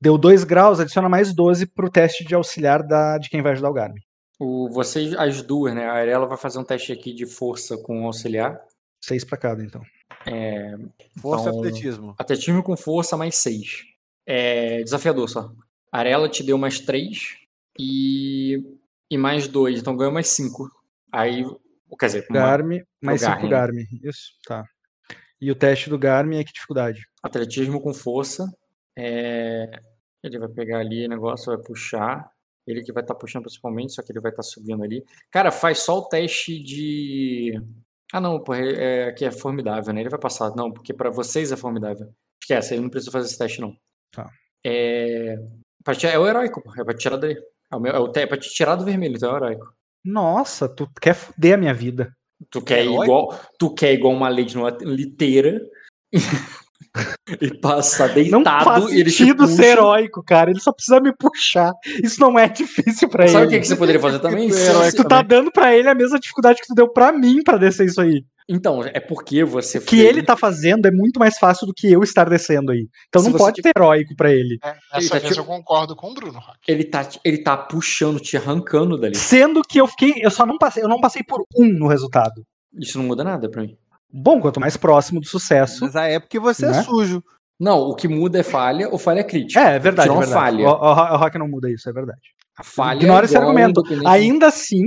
Deu 0.00 0.16
2 0.18 0.44
graus, 0.44 0.78
adiciona 0.80 1.08
mais 1.08 1.34
12 1.34 1.66
pro 1.66 1.90
teste 1.90 2.24
de 2.24 2.34
auxiliar 2.34 2.82
da, 2.82 3.18
de 3.18 3.28
quem 3.30 3.42
vai 3.42 3.52
ajudar 3.52 3.70
o 3.70 3.74
Garmin. 3.74 4.00
O, 4.38 4.68
vocês, 4.70 5.14
as 5.14 5.40
duas, 5.42 5.74
né? 5.74 5.86
A 5.86 5.94
Arela 5.94 6.26
vai 6.26 6.36
fazer 6.36 6.58
um 6.58 6.64
teste 6.64 6.92
aqui 6.92 7.14
de 7.14 7.24
força 7.26 7.76
com 7.78 8.02
o 8.02 8.06
auxiliar. 8.06 8.60
6 9.02 9.24
pra 9.24 9.38
cada, 9.38 9.62
então. 9.62 9.80
É, 10.26 10.74
Força 11.20 11.46
e 11.46 11.48
Então- 11.48 11.58
atletismo. 11.60 12.14
atletismo 12.18 12.62
com 12.62 12.76
força 12.76 13.16
mais 13.16 13.36
6. 13.36 13.84
É 14.26 14.82
desafiador 14.82 15.28
só. 15.28 15.50
A 15.90 15.98
Arela 15.98 16.28
te 16.28 16.42
deu 16.42 16.58
mais 16.58 16.80
3 16.80 17.36
e, 17.78 18.62
e 19.10 19.16
mais 19.16 19.48
2, 19.48 19.78
então 19.80 19.96
ganhou 19.96 20.12
mais 20.12 20.28
5. 20.28 20.68
Aí, 21.10 21.44
quer 21.98 22.06
dizer, 22.06 22.26
uma- 22.28 22.38
Garmin, 22.40 22.82
mais 23.02 23.20
5 23.22 23.48
Garmin. 23.48 23.48
Garmin. 23.48 23.84
Isso, 24.02 24.32
tá. 24.46 24.64
E 25.40 25.50
o 25.50 25.54
teste 25.54 25.90
do 25.90 25.98
Garmin 25.98 26.38
é 26.38 26.44
que 26.44 26.52
dificuldade? 26.52 27.06
atletismo 27.22 27.80
com 27.80 27.92
força. 27.92 28.46
é, 28.96 29.68
ele 30.22 30.38
vai 30.38 30.48
pegar 30.48 30.78
ali 30.78 31.06
o 31.06 31.08
negócio, 31.08 31.54
vai 31.54 31.62
puxar. 31.62 32.30
Ele 32.66 32.82
que 32.82 32.92
vai 32.92 33.02
estar 33.02 33.14
puxando 33.14 33.42
principalmente, 33.44 33.92
só 33.92 34.02
que 34.02 34.10
ele 34.10 34.20
vai 34.20 34.30
estar 34.32 34.42
subindo 34.42 34.82
ali. 34.82 35.04
Cara, 35.30 35.52
faz 35.52 35.80
só 35.80 35.98
o 35.98 36.08
teste 36.08 36.58
de. 36.60 37.60
Ah, 38.12 38.20
não, 38.20 38.42
pô, 38.42 38.54
é, 38.54 39.08
aqui 39.08 39.24
é 39.24 39.30
formidável, 39.30 39.92
né? 39.94 40.00
Ele 40.00 40.08
vai 40.10 40.18
passar. 40.18 40.50
Não, 40.56 40.72
porque 40.72 40.92
pra 40.92 41.10
vocês 41.10 41.52
é 41.52 41.56
formidável. 41.56 42.08
Esquece, 42.42 42.74
ele 42.74 42.82
não 42.82 42.88
precisa 42.90 43.12
fazer 43.12 43.26
esse 43.28 43.38
teste, 43.38 43.60
não. 43.60 43.76
Tá. 44.12 44.28
É, 44.64 45.36
é 46.04 46.18
o 46.18 46.26
heróico. 46.26 46.62
É 46.78 46.82
pra 46.84 46.94
tirar 46.96 47.16
dele. 47.18 47.40
É, 47.72 47.76
o 47.76 47.80
meu, 47.80 47.92
é, 47.92 47.98
o 48.00 48.08
te- 48.10 48.20
é 48.20 48.26
pra 48.26 48.36
te 48.38 48.48
tirar 48.52 48.74
do 48.76 48.84
vermelho, 48.84 49.16
então 49.16 49.30
é 49.30 49.32
o 49.34 49.36
heróico. 49.36 49.72
Nossa, 50.04 50.68
tu 50.68 50.88
quer 51.00 51.14
fuder 51.14 51.54
a 51.54 51.56
minha 51.56 51.74
vida. 51.74 52.15
Tu 52.50 52.60
quer, 52.62 52.80
Heróico? 52.80 53.04
igual, 53.04 53.40
tu 53.58 53.74
quer 53.74 53.92
igual 53.94 54.14
uma 54.14 54.28
lei 54.28 54.44
de 54.44 54.56
uma 54.56 54.70
liteira. 54.80 55.60
Ele 57.40 57.54
passa 57.60 58.06
Não 58.08 58.14
deitado 58.14 58.64
faz 58.64 58.84
e 58.92 59.00
ele 59.00 59.10
te 59.10 59.16
sentido 59.18 59.44
puxa. 59.44 59.56
ser 59.56 59.64
heróico, 59.66 60.22
cara. 60.22 60.50
Ele 60.50 60.60
só 60.60 60.72
precisa 60.72 61.00
me 61.00 61.12
puxar. 61.16 61.72
Isso 62.02 62.20
não 62.20 62.38
é 62.38 62.48
difícil 62.48 63.08
pra 63.08 63.26
Sabe 63.28 63.46
o 63.46 63.48
ele. 63.48 63.50
que, 63.56 63.60
que 63.60 63.66
você 63.68 63.76
poderia 63.76 64.00
fazer 64.00 64.18
também? 64.20 64.48
Tu 64.50 64.56
é 64.56 64.92
Tu 64.92 65.04
tá 65.04 65.22
dando 65.22 65.50
pra 65.50 65.74
ele 65.76 65.88
a 65.88 65.94
mesma 65.94 66.18
dificuldade 66.18 66.60
que 66.60 66.66
tu 66.66 66.74
deu 66.74 66.88
pra 66.88 67.12
mim 67.12 67.42
pra 67.42 67.56
descer 67.56 67.86
isso 67.86 68.00
aí. 68.00 68.24
Então, 68.48 68.80
é 68.84 69.00
porque 69.00 69.42
você 69.42 69.78
O 69.78 69.80
que 69.80 69.96
fez- 69.96 70.08
ele 70.08 70.22
tá 70.22 70.36
fazendo 70.36 70.86
é 70.86 70.90
muito 70.92 71.18
mais 71.18 71.36
fácil 71.36 71.66
do 71.66 71.74
que 71.74 71.90
eu 71.90 72.00
estar 72.04 72.28
descendo 72.28 72.70
aí. 72.70 72.86
Então 73.08 73.20
Se 73.20 73.28
não 73.30 73.36
pode 73.36 73.56
tiver- 73.56 73.70
ser 73.70 73.72
heróico 73.76 74.14
pra 74.16 74.30
ele. 74.32 74.56
É, 74.64 74.68
Ele 74.98 75.08
tá 75.08 75.18
vez 75.18 75.28
tipo- 75.34 75.40
eu 75.40 75.44
concordo 75.44 75.96
com 75.96 76.12
o 76.12 76.14
Bruno, 76.14 76.38
Rock. 76.38 76.58
ele 76.68 76.84
tá, 76.84 77.08
ele 77.24 77.38
tá 77.38 77.56
puxando, 77.56 78.20
te 78.20 78.36
arrancando 78.36 78.96
dali. 78.96 79.16
Sendo 79.16 79.62
que 79.62 79.80
eu 79.80 79.88
fiquei. 79.88 80.12
Eu 80.18 80.30
só 80.30 80.46
não 80.46 80.58
passei. 80.58 80.80
Eu 80.80 80.88
não 80.88 81.00
passei 81.00 81.24
por 81.24 81.42
um 81.58 81.66
no 81.66 81.88
resultado. 81.88 82.44
Isso 82.78 82.98
não 82.98 83.04
muda 83.06 83.24
nada 83.24 83.50
pra 83.50 83.62
mim. 83.62 83.76
Bom, 84.12 84.40
quanto 84.40 84.60
mais 84.60 84.76
próximo 84.76 85.20
do 85.20 85.26
sucesso. 85.26 85.84
Mas 85.84 85.96
aí 85.96 86.14
é 86.14 86.20
porque 86.20 86.38
você 86.38 86.66
é 86.66 86.70
Né? 86.70 86.82
sujo. 86.82 87.22
Não, 87.58 87.78
o 87.80 87.94
que 87.94 88.06
muda 88.06 88.38
é 88.38 88.42
falha 88.42 88.88
ou 88.90 88.98
falha 88.98 89.24
crítica. 89.24 89.60
É, 89.60 89.76
é 89.76 89.78
verdade. 89.78 90.08
Não 90.08 90.16
é 90.16 90.26
verdade. 90.26 90.40
falha. 90.40 90.68
O, 90.68 90.70
o, 90.72 91.14
o 91.14 91.16
Rock 91.16 91.38
não 91.38 91.48
muda 91.48 91.70
isso, 91.70 91.88
é 91.88 91.92
verdade. 91.92 92.20
A 92.56 92.62
falha 92.62 92.98
Ignora 92.98 93.24
é 93.24 93.26
esse 93.26 93.36
argumento. 93.36 93.82
Ainda 94.06 94.46
assim, 94.48 94.84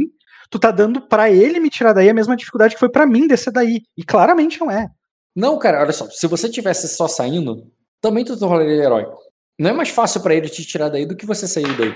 tu 0.49 0.59
tá 0.59 0.71
dando 0.71 1.01
pra 1.01 1.29
ele 1.31 1.59
me 1.59 1.69
tirar 1.69 1.93
daí 1.93 2.09
a 2.09 2.13
mesma 2.13 2.35
dificuldade 2.35 2.75
que 2.75 2.79
foi 2.79 2.89
pra 2.89 3.05
mim 3.07 3.27
descer 3.27 3.51
daí. 3.51 3.81
E 3.97 4.03
claramente 4.03 4.59
não 4.59 4.69
é. 4.71 4.87
Não, 5.35 5.57
cara, 5.57 5.81
olha 5.81 5.91
só. 5.93 6.07
Se 6.09 6.27
você 6.27 6.49
tivesse 6.49 6.87
só 6.89 7.07
saindo, 7.07 7.71
também 8.01 8.23
tu 8.23 8.37
tornaria 8.37 8.83
heróico. 8.83 9.17
Não 9.59 9.71
é 9.71 9.73
mais 9.73 9.89
fácil 9.89 10.21
pra 10.21 10.33
ele 10.35 10.47
te 10.49 10.63
tirar 10.65 10.89
daí 10.89 11.05
do 11.05 11.15
que 11.15 11.25
você 11.25 11.47
sair 11.47 11.75
daí. 11.77 11.93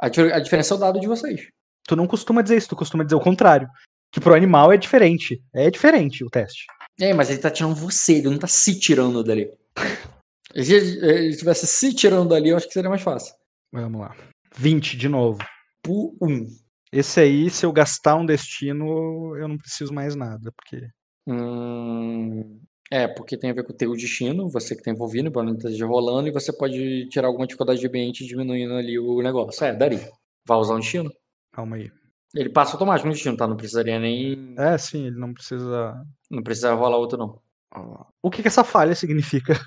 A, 0.00 0.06
a 0.36 0.40
diferença 0.40 0.74
é 0.74 0.76
o 0.76 0.80
dado 0.80 1.00
de 1.00 1.06
vocês. 1.06 1.40
Tu 1.86 1.94
não 1.96 2.06
costuma 2.06 2.40
dizer 2.42 2.56
isso, 2.56 2.68
tu 2.68 2.76
costuma 2.76 3.04
dizer 3.04 3.16
o 3.16 3.20
contrário. 3.20 3.68
Que 4.14 4.20
pro 4.20 4.32
animal 4.32 4.72
é 4.72 4.76
diferente. 4.76 5.42
É 5.52 5.68
diferente 5.68 6.24
o 6.24 6.30
teste. 6.30 6.66
É, 7.00 7.12
mas 7.12 7.30
ele 7.30 7.40
tá 7.40 7.50
tirando 7.50 7.74
você, 7.74 8.14
ele 8.14 8.30
não 8.30 8.38
tá 8.38 8.46
se 8.46 8.78
tirando 8.78 9.24
dali. 9.24 9.50
Se 10.54 10.72
ele 10.72 11.30
estivesse 11.30 11.66
se 11.66 11.92
tirando 11.92 12.28
dali, 12.28 12.50
eu 12.50 12.56
acho 12.56 12.68
que 12.68 12.72
seria 12.72 12.88
mais 12.88 13.02
fácil. 13.02 13.34
Vamos 13.72 14.00
lá. 14.00 14.14
20 14.56 14.96
de 14.96 15.08
novo. 15.08 15.40
Por 15.82 16.16
um. 16.22 16.46
Esse 16.92 17.18
aí, 17.18 17.50
se 17.50 17.66
eu 17.66 17.72
gastar 17.72 18.14
um 18.14 18.24
destino, 18.24 19.36
eu 19.36 19.48
não 19.48 19.58
preciso 19.58 19.92
mais 19.92 20.14
nada, 20.14 20.52
porque. 20.52 20.86
Hum, 21.26 22.60
é, 22.88 23.08
porque 23.08 23.36
tem 23.36 23.50
a 23.50 23.52
ver 23.52 23.64
com 23.64 23.72
o 23.72 23.76
teu 23.76 23.92
destino, 23.94 24.48
você 24.48 24.76
que 24.76 24.82
tá 24.84 24.92
envolvido, 24.92 25.26
embora 25.26 25.46
não 25.46 25.56
esteja 25.56 25.86
rolando, 25.86 26.28
e 26.28 26.32
você 26.32 26.52
pode 26.52 27.08
tirar 27.08 27.26
alguma 27.26 27.48
dificuldade 27.48 27.80
de 27.80 27.88
ambiente 27.88 28.24
diminuindo 28.24 28.74
ali 28.74 28.96
o 28.96 29.20
negócio. 29.22 29.64
É, 29.64 29.74
daria. 29.74 30.08
Vai 30.46 30.58
usar 30.58 30.76
um 30.76 30.80
destino? 30.80 31.10
Calma 31.52 31.74
aí. 31.74 31.90
Ele 32.34 32.48
passa 32.48 32.72
automático 32.72 33.06
no 33.06 33.14
destino, 33.14 33.36
tá? 33.36 33.46
Não 33.46 33.56
precisaria 33.56 33.98
nem. 33.98 34.54
É, 34.58 34.76
sim, 34.76 35.06
ele 35.06 35.16
não 35.16 35.32
precisa. 35.32 35.94
Não 36.30 36.42
precisa 36.42 36.74
rolar 36.74 36.96
outro, 36.96 37.18
não. 37.18 37.38
O 38.22 38.30
que, 38.30 38.42
que 38.42 38.48
essa 38.48 38.64
falha 38.64 38.94
significa? 38.94 39.60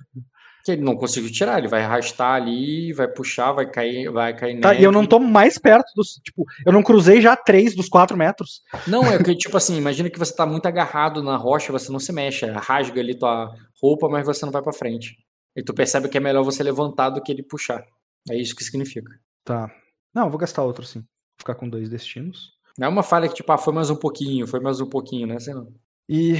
Que 0.63 0.73
ele 0.73 0.81
não 0.81 0.95
conseguiu 0.95 1.31
tirar, 1.31 1.59
ele 1.59 1.67
vai 1.67 1.83
arrastar 1.83 2.35
ali, 2.35 2.91
vai 2.91 3.07
puxar, 3.07 3.53
vai 3.53 3.69
cair, 3.69 4.11
vai 4.11 4.35
cair 4.35 4.59
Tá, 4.59 4.73
e 4.73 4.83
eu 4.83 4.91
não 4.91 5.05
tô 5.05 5.19
mais 5.19 5.57
perto 5.57 5.93
dos. 5.95 6.15
Tipo, 6.23 6.43
eu 6.65 6.73
não 6.73 6.83
cruzei 6.83 7.21
já 7.21 7.35
três 7.35 7.75
dos 7.75 7.87
quatro 7.87 8.17
metros. 8.17 8.61
Não, 8.85 9.05
é 9.05 9.21
que, 9.21 9.33
tipo 9.35 9.55
assim, 9.55 9.77
imagina 9.77 10.09
que 10.09 10.19
você 10.19 10.35
tá 10.35 10.45
muito 10.45 10.65
agarrado 10.65 11.23
na 11.23 11.37
rocha, 11.37 11.71
você 11.71 11.91
não 11.91 11.99
se 11.99 12.11
mexe, 12.11 12.45
rasga 12.45 12.99
ali 12.99 13.17
tua 13.17 13.53
roupa, 13.81 14.09
mas 14.09 14.25
você 14.25 14.45
não 14.45 14.51
vai 14.51 14.61
pra 14.61 14.73
frente. 14.73 15.15
E 15.55 15.63
tu 15.63 15.73
percebe 15.73 16.09
que 16.09 16.17
é 16.17 16.21
melhor 16.21 16.43
você 16.43 16.63
levantar 16.63 17.09
do 17.09 17.21
que 17.21 17.31
ele 17.31 17.43
puxar. 17.43 17.83
É 18.29 18.35
isso 18.35 18.55
que 18.55 18.63
significa. 18.63 19.11
Tá. 19.45 19.71
Não, 20.13 20.25
eu 20.25 20.29
vou 20.29 20.39
gastar 20.39 20.63
outro 20.63 20.85
sim. 20.85 20.99
Vou 20.99 21.39
ficar 21.39 21.55
com 21.55 21.69
dois 21.69 21.89
destinos. 21.89 22.56
Não 22.77 22.87
é 22.87 22.89
uma 22.89 23.03
falha 23.03 23.27
que, 23.27 23.35
tipo, 23.35 23.51
ah, 23.51 23.57
foi 23.57 23.73
mais 23.73 23.89
um 23.89 23.95
pouquinho, 23.95 24.47
foi 24.47 24.59
mais 24.59 24.79
um 24.79 24.87
pouquinho, 24.87 25.27
né? 25.27 25.39
Sei 25.39 25.53
não. 25.53 25.73
E 26.07 26.35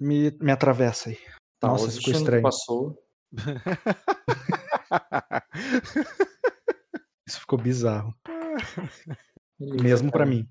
me, 0.00 0.30
me 0.40 0.50
atravessa 0.50 1.10
aí. 1.10 1.18
Tá, 1.60 1.68
Nossa, 1.68 1.90
ficou 1.90 2.14
estranho. 2.14 2.42
passou. 2.42 2.98
Isso 7.26 7.40
ficou 7.40 7.58
bizarro. 7.58 8.14
Beleza, 9.58 9.82
Mesmo 9.82 10.10
pra 10.10 10.20
cara. 10.24 10.30
mim. 10.30 10.48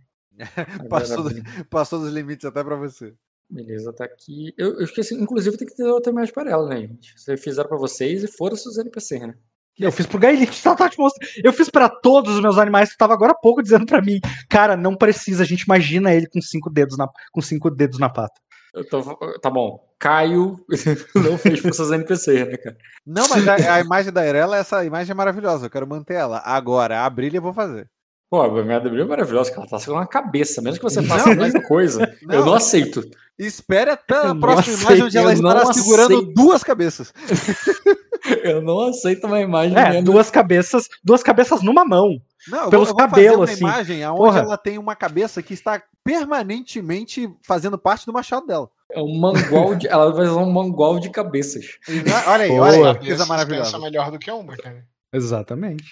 Passou, 0.89 1.26
passou 1.69 1.99
dos 1.99 2.11
limites 2.11 2.45
até 2.45 2.64
pra 2.64 2.76
você. 2.76 3.14
Beleza, 3.49 3.93
tá 3.93 4.05
aqui. 4.05 4.53
Eu, 4.57 4.76
eu 4.76 4.84
esqueci, 4.84 5.14
inclusive, 5.14 5.57
tem 5.57 5.68
que 5.68 5.76
ter 5.76 5.84
outra 5.84 6.11
imagem 6.11 6.34
para 6.34 6.49
ela, 6.49 6.68
né, 6.68 6.81
gente? 6.81 7.19
Vocês 7.19 7.43
fizeram 7.43 7.69
pra 7.69 7.77
vocês 7.77 8.23
e 8.23 8.27
foram 8.27 8.55
os 8.55 8.77
NPC, 8.77 9.19
né? 9.19 9.38
Eu 9.80 9.91
fiz 9.91 10.06
pro 10.06 10.20
Gaelite, 10.20 10.62
tá, 10.64 10.76
tá 10.76 10.90
te 10.90 10.98
mostrando. 11.00 11.30
Eu 11.44 11.52
fiz 11.54 11.70
pra 11.70 11.90
todos 11.90 12.36
os 12.36 12.41
meus 12.41 12.58
animais 12.58 12.91
que 12.91 12.98
tava 12.98 13.14
agora 13.14 13.32
há 13.32 13.36
pouco 13.36 13.62
dizendo 13.64 13.86
pra 13.86 14.02
mim, 14.02 14.20
cara, 14.50 14.78
não 14.78 14.95
precisa, 14.95 15.44
a 15.44 15.45
gente 15.45 15.62
imagina 15.62 16.14
ele 16.14 16.28
com 16.28 16.41
cinco 16.41 16.70
dedos 16.70 16.98
na, 16.98 17.08
com 17.32 17.41
cinco 17.41 17.70
dedos 17.72 18.00
na 18.00 18.10
pata. 18.10 18.34
Eu 18.74 18.88
tô- 18.88 19.02
tá 19.40 19.50
bom. 19.50 19.80
Caio 20.00 20.58
não 21.16 21.38
fez 21.38 21.62
pros 21.62 21.76
seus 21.76 21.91
NPC, 21.91 22.45
né, 22.45 22.58
cara? 22.58 22.78
Não, 23.06 23.28
mas 23.30 23.48
a, 23.48 23.76
a 23.76 23.80
imagem 23.82 24.12
da 24.12 24.26
Irela, 24.28 24.58
essa 24.58 24.84
imagem 24.84 25.12
é 25.12 25.16
maravilhosa. 25.16 25.68
Eu 25.68 25.70
quero 25.70 25.88
manter 25.88 26.16
ela. 26.16 26.41
Agora, 26.44 27.06
a 27.06 27.10
brilha 27.10 27.38
eu 27.38 27.41
vou 27.41 27.54
fazer. 27.54 27.88
Pô, 28.32 28.41
a 28.41 28.64
minha 28.64 28.80
Bíblia 28.80 29.04
é 29.04 29.08
maravilhosa, 29.08 29.52
cara. 29.52 29.62
Ela 29.62 29.70
tá 29.70 29.80
segurando 29.80 30.04
a 30.06 30.08
cabeça. 30.08 30.60
Mesmo 30.60 30.80
que 30.80 30.84
você 30.84 31.02
Não, 31.02 31.08
faça 31.08 31.30
a 31.32 31.36
mesma 31.36 31.62
coisa, 31.62 32.02
eu 32.24 32.40
Não. 32.40 32.45
não 32.48 32.54
aceito. 32.56 33.04
Espere 33.38 33.91
até 33.91 34.15
a 34.15 34.26
Eu 34.27 34.39
próxima 34.39 34.61
aceito, 34.76 34.81
imagem 34.84 35.03
onde 35.05 35.18
ela 35.18 35.31
eu 35.31 35.34
estará 35.34 35.73
segurando 35.73 36.15
aceito. 36.18 36.34
duas 36.34 36.64
cabeças. 36.64 37.14
Eu 38.41 38.61
não 38.61 38.80
aceito 38.88 39.27
uma 39.27 39.41
imagem 39.41 39.77
É, 39.77 40.01
duas 40.01 40.31
cabeças, 40.31 40.88
duas 41.03 41.22
cabeças 41.22 41.61
numa 41.61 41.84
mão. 41.84 42.22
Não, 42.47 42.64
eu 42.65 42.69
Pelos 42.69 42.89
vou, 42.89 42.97
eu 42.97 43.05
vou 43.07 43.10
fazer 43.10 43.26
cabelos, 43.27 43.38
uma 43.38 43.43
assim. 43.53 43.64
imagem 43.65 44.07
onde 44.07 44.18
Porra. 44.18 44.39
ela 44.39 44.57
tem 44.57 44.77
uma 44.77 44.95
cabeça 44.95 45.41
que 45.43 45.53
está 45.53 45.81
permanentemente 46.05 47.30
fazendo 47.45 47.77
parte 47.77 48.05
do 48.05 48.14
machado 48.14 48.47
dela. 48.47 48.69
É 48.91 49.01
um 49.01 49.19
mangual 49.19 49.76
de. 49.76 49.88
Ela 49.89 50.10
vai 50.14 50.26
usar 50.26 50.39
um 50.39 50.51
mangual 50.51 50.99
de 50.99 51.10
cabeças. 51.10 51.65
Exa- 51.88 52.23
Olha 52.27 52.43
aí, 52.45 52.49
Boa. 52.49 52.61
olha 52.68 52.91
aí, 52.91 52.97
coisa 53.07 53.26
maravilhosa. 53.26 53.72
pensa 53.72 53.80
melhor 53.84 54.10
do 54.11 54.19
que 54.19 54.31
uma, 54.31 54.55
cara. 54.55 54.85
Exatamente. 55.11 55.84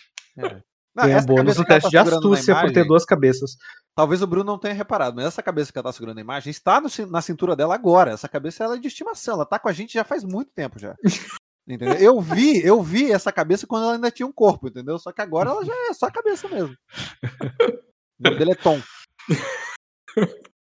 Não, 0.96 1.06
Ganha 1.06 1.18
essa 1.18 1.28
bônus 1.28 1.56
no 1.56 1.64
ela 1.64 1.68
teste 1.68 1.90
tá 1.92 2.04
de 2.04 2.10
astúcia 2.10 2.54
por 2.56 2.64
ter 2.64 2.72
imagem, 2.72 2.88
duas 2.88 3.06
cabeças. 3.06 3.58
Talvez 3.96 4.22
o 4.22 4.28
Bruno 4.28 4.46
não 4.46 4.58
tenha 4.58 4.74
reparado, 4.74 5.16
mas 5.16 5.26
essa 5.26 5.42
cabeça 5.42 5.72
que 5.72 5.78
ela 5.78 5.86
tá 5.86 5.94
segurando 5.94 6.16
na 6.16 6.22
imagem 6.22 6.52
está 6.52 6.82
no 6.82 6.90
na 7.10 7.22
cintura 7.22 7.56
dela 7.56 7.74
agora. 7.74 8.12
Essa 8.12 8.28
cabeça 8.28 8.64
ela 8.64 8.76
é 8.76 8.80
de 8.80 8.88
estimação, 8.88 9.36
ela 9.36 9.46
tá 9.46 9.58
com 9.58 9.70
a 9.70 9.74
gente 9.74 9.94
já 9.94 10.04
faz 10.04 10.24
muito 10.24 10.52
tempo 10.52 10.78
já. 10.80 10.96
Entendeu? 11.68 11.94
Eu 11.94 12.20
vi, 12.20 12.66
eu 12.66 12.82
vi 12.82 13.12
essa 13.12 13.32
cabeça 13.32 13.66
quando 13.68 13.84
ela 13.84 13.94
ainda 13.94 14.12
tinha 14.12 14.26
um 14.28 14.32
corpo, 14.32 14.68
entendeu? 14.68 14.98
Só 14.98 15.12
que 15.12 15.22
agora 15.22 15.52
ela 15.52 15.64
já 15.64 15.74
é 15.90 15.94
só 15.94 16.08
a 16.08 16.12
cabeça 16.12 16.48
mesmo. 16.50 16.76
O 18.20 18.24
nome 18.24 18.38
dele 18.38 18.52
é 18.52 18.56
Tom. 18.56 18.80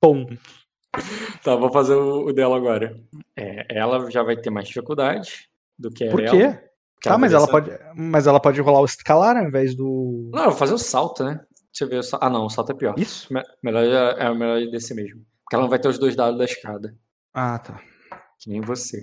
Tom. 0.03 0.27
Tá, 1.43 1.57
vou 1.57 1.73
fazer 1.73 1.95
o, 1.95 2.27
o 2.27 2.33
dela 2.33 2.59
agora. 2.59 3.01
É, 3.35 3.65
ela 3.71 4.11
já 4.11 4.23
vai 4.23 4.37
ter 4.37 4.51
mais 4.51 4.69
dificuldade 4.69 5.49
do 5.79 5.91
que 5.91 6.07
a 6.07 6.11
Por 6.11 6.21
quê? 6.21 6.27
porque 6.29 6.69
Tá, 7.03 7.17
mas 7.19 7.33
ela 7.33 7.47
pode. 7.49 7.71
Mas 7.95 8.27
ela 8.27 8.41
pode 8.41 8.61
rolar 8.61 8.81
o 8.81 8.85
escalar 8.85 9.37
ao 9.37 9.45
invés 9.45 9.75
do. 9.77 10.31
Não, 10.33 10.45
eu 10.45 10.51
vou 10.51 10.59
fazer 10.59 10.75
o 10.75 10.79
salto, 10.79 11.23
né? 11.25 11.41
Deixa 11.73 11.85
eu 11.85 11.89
ver. 11.89 12.01
Ah, 12.21 12.29
não, 12.31 12.47
o 12.47 12.51
salto 12.51 12.73
é 12.73 12.75
pior. 12.75 12.95
Isso? 12.99 13.33
Me- 13.33 13.43
Melhor 13.63 13.85
é, 13.85 14.27
é 14.27 14.35
melhor 14.35 14.61
desse 14.71 14.95
mesmo. 14.95 15.21
Porque 15.45 15.55
ela 15.55 15.63
não 15.63 15.71
vai 15.71 15.79
ter 15.79 15.89
os 15.89 15.99
dois 15.99 16.17
dados 16.17 16.39
da 16.39 16.45
escada. 16.45 16.95
Ah, 17.33 17.59
tá. 17.59 17.81
Que 18.41 18.51
nem 18.51 18.61
você. 18.61 19.03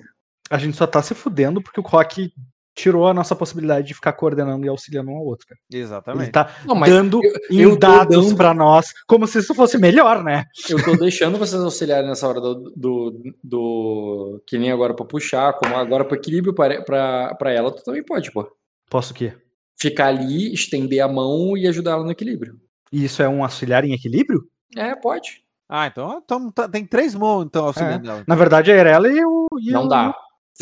A 0.50 0.58
gente 0.58 0.76
só 0.78 0.86
tá 0.86 1.02
se 1.02 1.16
fudendo 1.16 1.62
porque 1.62 1.80
o 1.80 1.84
Rock 1.84 2.32
tirou 2.76 3.08
a 3.08 3.14
nossa 3.14 3.36
possibilidade 3.36 3.88
de 3.88 3.94
ficar 3.94 4.12
coordenando 4.14 4.66
e 4.66 4.70
auxiliando 4.70 5.10
um 5.10 5.16
ao 5.16 5.24
outro, 5.26 5.48
cara. 5.48 5.60
Ele 5.72 5.82
Exatamente. 5.82 6.32
tá 6.32 6.50
Não, 6.66 6.80
dando 6.82 7.22
eu 7.50 7.72
tô 7.72 7.76
dados 7.78 8.26
dando- 8.28 8.36
pra 8.38 8.54
nós, 8.54 8.88
como 9.08 9.26
se 9.26 9.40
isso 9.40 9.56
fosse 9.56 9.78
melhor, 9.78 10.24
né? 10.24 10.44
eu 10.70 10.84
tô 10.84 10.96
deixando 10.98 11.38
vocês 11.40 11.62
auxiliarem 11.62 12.08
nessa 12.10 12.28
hora 12.28 12.42
do. 12.42 12.72
do, 12.76 13.34
do- 13.44 14.42
que 14.46 14.58
nem 14.58 14.72
agora 14.72 14.94
pra 14.94 15.06
puxar, 15.06 15.54
como 15.54 15.76
agora 15.76 16.04
pro 16.06 16.18
equilíbrio 16.18 16.54
pra 16.54 17.52
ela, 17.52 17.72
tu 17.72 17.84
também 17.84 18.04
pode, 18.04 18.32
pô. 18.32 18.46
Posso 18.90 19.14
o 19.14 19.16
quê? 19.16 19.34
Ficar 19.78 20.08
ali, 20.08 20.54
estender 20.54 21.02
a 21.02 21.08
mão 21.08 21.58
e 21.58 21.68
ajudar 21.68 21.92
ela 21.92 22.04
no 22.04 22.12
equilíbrio. 22.12 22.60
E 22.92 23.04
isso 23.06 23.22
é 23.22 23.28
um 23.28 23.44
auxiliar 23.44 23.84
em 23.84 23.94
equilíbrio? 23.94 24.44
É, 24.76 24.96
pode. 24.96 25.42
Ah, 25.68 25.88
então, 25.88 26.22
então 26.24 26.52
tá- 26.52 26.68
tem 26.70 26.86
três 26.86 27.16
mãos 27.16 27.44
então 27.46 27.66
auxiliando 27.66 28.08
ela. 28.10 28.24
Na 28.28 28.36
verdade, 28.36 28.72
a 28.72 28.76
Erela 28.76 29.08
e 29.10 29.24
o. 29.26 29.48
e 29.60 29.72
Não 29.72 29.86
o- 29.86 29.88
dá. 29.88 30.14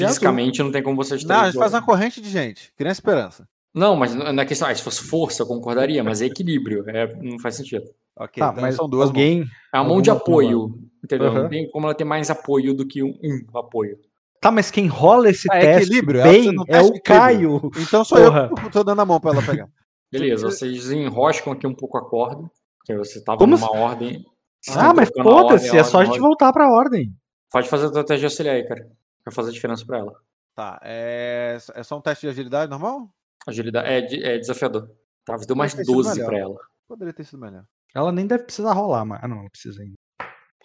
A 0.02 0.08
Fisicamente 0.08 0.62
não 0.64 0.72
tem 0.72 0.82
como 0.84 0.96
vocês 0.98 1.24
Não, 1.24 1.42
a 1.42 1.46
gente 1.46 1.58
faz 1.60 1.74
uma 1.74 1.82
corrente 1.84 2.20
de 2.22 2.30
gente. 2.30 2.72
Criança 2.76 3.00
Esperança. 3.00 3.48
Não, 3.74 3.96
mas 3.96 4.14
não 4.14 4.28
é 4.42 4.46
questão. 4.46 4.68
Ah, 4.68 4.76
se 4.76 4.82
fosse 4.84 5.02
força, 5.04 5.42
eu 5.44 5.48
concordaria, 5.48 6.04
mas 6.04 6.22
é 6.22 6.26
equilíbrio. 6.26 6.88
É, 6.90 7.14
não 7.16 7.40
faz 7.40 7.56
sentido. 7.56 7.86
Ok, 8.16 8.40
Tá, 8.42 8.50
então 8.52 8.62
mas 8.62 8.76
são 8.76 8.88
duas 8.88 9.10
mãos. 9.12 9.18
É 9.18 9.22
alguém. 9.22 9.46
uma 9.74 9.84
mão 9.84 10.02
de 10.02 10.12
apoio. 10.12 10.80
Entendeu? 11.04 11.28
Aham. 11.30 11.42
Não 11.44 11.50
tem 11.50 11.70
como 11.72 11.88
ela 11.88 11.96
ter 11.96 12.04
mais 12.04 12.30
apoio 12.30 12.74
do 12.76 12.86
que 12.88 13.02
um, 13.04 13.18
um 13.24 13.58
apoio. 13.58 13.98
Tá, 14.40 14.52
mas 14.52 14.70
quem 14.70 14.88
rola 14.88 15.30
esse 15.30 15.48
Ah, 15.52 15.58
é 15.58 15.62
teste 15.62 15.84
equilíbrio, 15.90 16.22
bem 16.24 16.48
é 16.68 16.78
o 16.82 16.88
equilíbrio. 16.88 17.02
Caio. 17.04 17.72
Então 17.78 18.04
sou 18.04 18.18
Porra. 18.20 18.50
eu 18.52 18.56
que 18.56 18.70
tô 18.72 18.84
dando 18.84 19.02
a 19.02 19.06
mão 19.06 19.20
pra 19.20 19.32
ela 19.32 19.42
pegar. 19.42 19.68
Beleza, 20.12 20.46
vocês 20.48 20.92
enroscam 20.92 21.54
aqui 21.54 21.66
um 21.66 21.74
pouco 21.74 21.98
a 21.98 22.08
corda. 22.08 22.44
Porque 22.78 22.96
você 22.98 23.24
tava 23.24 23.38
Como 23.40 23.56
numa 23.56 23.72
ordem. 23.72 24.24
vocês 24.62 24.78
Ah, 24.78 24.94
mas 24.94 25.10
a 25.18 25.22
ordem, 25.22 25.24
foda-se, 25.34 25.78
é 25.78 25.84
só 25.84 25.98
a 25.98 26.00
ordem, 26.02 26.06
gente 26.14 26.22
ordem. 26.22 26.22
voltar 26.22 26.54
pra 26.54 26.70
ordem. 26.70 27.12
Pode 27.52 27.68
fazer 27.70 27.86
a 27.86 27.88
estratégia 27.88 28.28
auxiliar 28.28 28.56
aí, 28.56 28.68
cara. 28.68 28.86
Vai 29.26 29.34
fazer 29.34 29.52
diferença 29.52 29.86
pra 29.86 30.00
ela. 30.00 30.14
Tá, 30.56 30.80
é, 30.84 31.58
é 31.74 31.84
só 31.84 31.98
um 31.98 32.02
teste 32.02 32.26
de 32.28 32.32
agilidade 32.32 32.70
normal? 32.70 33.10
Agilidade 33.48 33.88
é, 33.88 34.02
de- 34.02 34.24
é 34.24 34.38
desafiador. 34.38 34.90
Tá, 35.26 35.36
deu 35.38 35.56
mais 35.56 35.74
ter 35.74 35.84
sido 35.86 35.96
12 35.96 36.10
melhor. 36.16 36.28
pra 36.30 36.38
ela. 36.38 36.56
Poderia 36.88 37.14
ter 37.14 37.24
sido 37.24 37.40
melhor. 37.40 37.66
Ela 37.96 38.12
nem 38.12 38.28
deve 38.28 38.44
precisar 38.44 38.74
rolar, 38.74 39.06
mas. 39.06 39.20
Ah, 39.24 39.28
não, 39.28 39.38
não 39.44 39.50
precisa 39.50 39.82
ainda. 39.82 39.96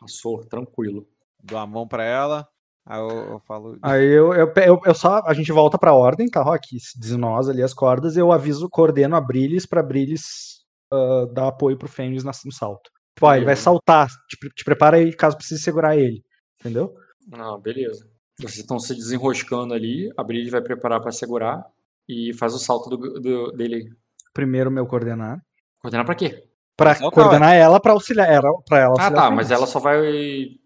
Passou, 0.01 0.44
tranquilo. 0.47 1.06
Dou 1.43 1.59
a 1.59 1.66
mão 1.66 1.86
pra 1.86 2.05
ela. 2.05 2.48
Aí 2.85 2.98
eu, 3.01 3.09
eu 3.09 3.40
falo. 3.40 3.78
Aí 3.82 4.05
eu, 4.05 4.32
eu, 4.35 4.52
eu, 4.56 4.80
eu 4.85 4.94
só. 4.94 5.22
A 5.26 5.32
gente 5.35 5.52
volta 5.52 5.78
pra 5.78 5.93
ordem, 5.94 6.28
tá, 6.28 6.43
Rock? 6.43 6.76
Desnós 6.98 7.48
ali 7.48 7.62
as 7.62 7.74
cordas 7.74 8.16
eu 8.16 8.32
aviso, 8.32 8.68
coordeno 8.68 9.14
a 9.16 9.20
Brilis 9.20 9.66
pra 9.66 9.82
Brilis 9.82 10.64
uh, 10.93 11.26
dar 11.32 11.48
apoio 11.48 11.76
pro 11.78 11.89
Fenris 11.89 12.24
no 12.24 12.32
salto. 12.52 12.90
Tipo, 13.14 13.26
ó, 13.26 13.35
ele 13.35 13.44
vai 13.44 13.56
saltar. 13.56 14.09
Te, 14.28 14.36
te 14.55 14.64
prepara 14.64 14.97
aí 14.97 15.14
caso 15.14 15.36
precise 15.36 15.62
segurar 15.62 15.97
ele. 15.97 16.22
Entendeu? 16.60 16.94
Ah, 17.32 17.56
beleza. 17.59 18.09
Vocês 18.40 18.59
estão 18.59 18.78
se 18.78 18.94
desenroscando 18.94 19.74
ali, 19.74 20.12
a 20.16 20.23
Brilho 20.23 20.51
vai 20.51 20.60
preparar 20.60 21.01
pra 21.01 21.10
segurar 21.10 21.66
e 22.09 22.32
faz 22.35 22.55
o 22.55 22.59
salto 22.59 22.89
do, 22.89 23.20
do- 23.20 23.52
dele. 23.52 23.93
Primeiro 24.32 24.70
meu 24.70 24.86
coordenar. 24.86 25.43
Coordenar 25.81 26.06
pra 26.06 26.15
quê? 26.15 26.44
Pra 26.77 26.94
Salta, 26.94 27.12
coordenar 27.12 27.55
ela 27.55 27.81
pra 27.81 27.93
auxiliar. 27.93 28.31
Ela, 28.32 28.48
pra 28.65 28.78
ela 28.78 28.94
Ah, 29.01 29.10
tá, 29.10 29.31
mas 29.32 29.51
ela 29.51 29.66
só 29.66 29.81
vai 29.81 30.01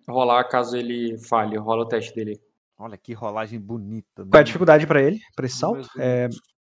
rolar 0.07 0.45
caso 0.45 0.77
ele 0.77 1.17
falhe. 1.27 1.57
Rola 1.57 1.85
o 1.85 1.89
teste 1.89 2.15
dele. 2.15 2.39
Olha 2.79 2.99
que 2.99 3.15
rolagem 3.15 3.59
bonita. 3.59 4.17
Qual 4.17 4.29
é 4.35 4.37
a 4.37 4.41
né? 4.41 4.45
dificuldade 4.45 4.87
pra 4.87 5.01
ele, 5.01 5.19
pra 5.35 5.47
esse 5.47 5.57
salto? 5.57 5.89
É, 5.99 6.29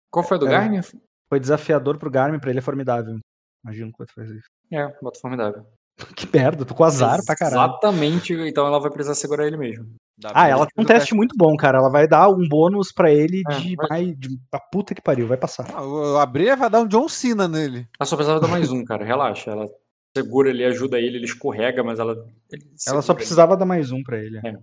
Qual 0.08 0.24
foi 0.24 0.36
a 0.36 0.40
do 0.40 0.46
É. 0.46 0.50
Garmin? 0.50 0.80
foi 1.28 1.40
desafiador 1.40 1.98
pro 1.98 2.10
Garmin, 2.10 2.38
pra 2.38 2.50
ele 2.50 2.60
é 2.60 2.62
formidável. 2.62 3.18
Imagino 3.64 3.90
que 3.90 3.98
vai 3.98 4.06
fazer 4.14 4.36
isso. 4.38 4.48
É, 4.72 4.86
bota 5.02 5.18
formidável. 5.20 5.66
Que 6.16 6.28
merda, 6.32 6.64
tô 6.64 6.74
com 6.74 6.84
azar 6.84 7.18
pra 7.26 7.34
caralho. 7.36 7.70
Exatamente, 7.72 8.32
então 8.34 8.66
ela 8.66 8.78
vai 8.80 8.90
precisar 8.90 9.14
segurar 9.14 9.46
ele 9.46 9.56
mesmo. 9.56 9.94
Ah, 10.34 10.48
ela 10.48 10.62
ele 10.62 10.70
tem 10.74 10.82
um 10.82 10.84
o 10.84 10.86
teste 10.86 11.14
muito 11.14 11.34
bom, 11.36 11.56
cara. 11.56 11.78
Ela 11.78 11.88
vai 11.90 12.06
dar 12.06 12.28
um 12.28 12.46
bônus 12.48 12.92
pra 12.92 13.10
ele 13.10 13.42
É, 13.50 13.54
de 13.56 13.76
vai- 13.76 13.88
mais. 13.88 14.18
De, 14.18 14.28
a 14.52 14.60
puta 14.60 14.94
que 14.94 15.00
pariu, 15.02 15.26
vai 15.26 15.36
passar. 15.36 15.66
Ah, 15.74 15.82
o 15.84 16.18
Abrir 16.18 16.56
vai 16.56 16.70
dar 16.70 16.80
um 16.80 16.86
John 16.86 17.08
Cena 17.08 17.48
nele. 17.48 17.86
Ela 17.98 18.06
só 18.06 18.16
precisava 18.16 18.40
dar 18.40 18.48
mais 18.48 18.70
um, 18.70 18.84
cara. 18.84 19.04
Relaxa. 19.04 19.50
Ela 19.50 19.66
segura 20.16 20.50
ele, 20.50 20.64
ajuda 20.64 20.98
ele, 20.98 21.16
ele 21.16 21.24
escorrega, 21.24 21.82
mas 21.82 21.98
ela. 21.98 22.12
ele 22.52 22.62
Ela 22.86 23.02
só 23.02 23.12
ele. 23.12 23.16
precisava 23.18 23.56
dar 23.56 23.64
mais 23.66 23.90
um 23.90 24.02
pra 24.02 24.18
ele. 24.18 24.38
É. 24.44 24.54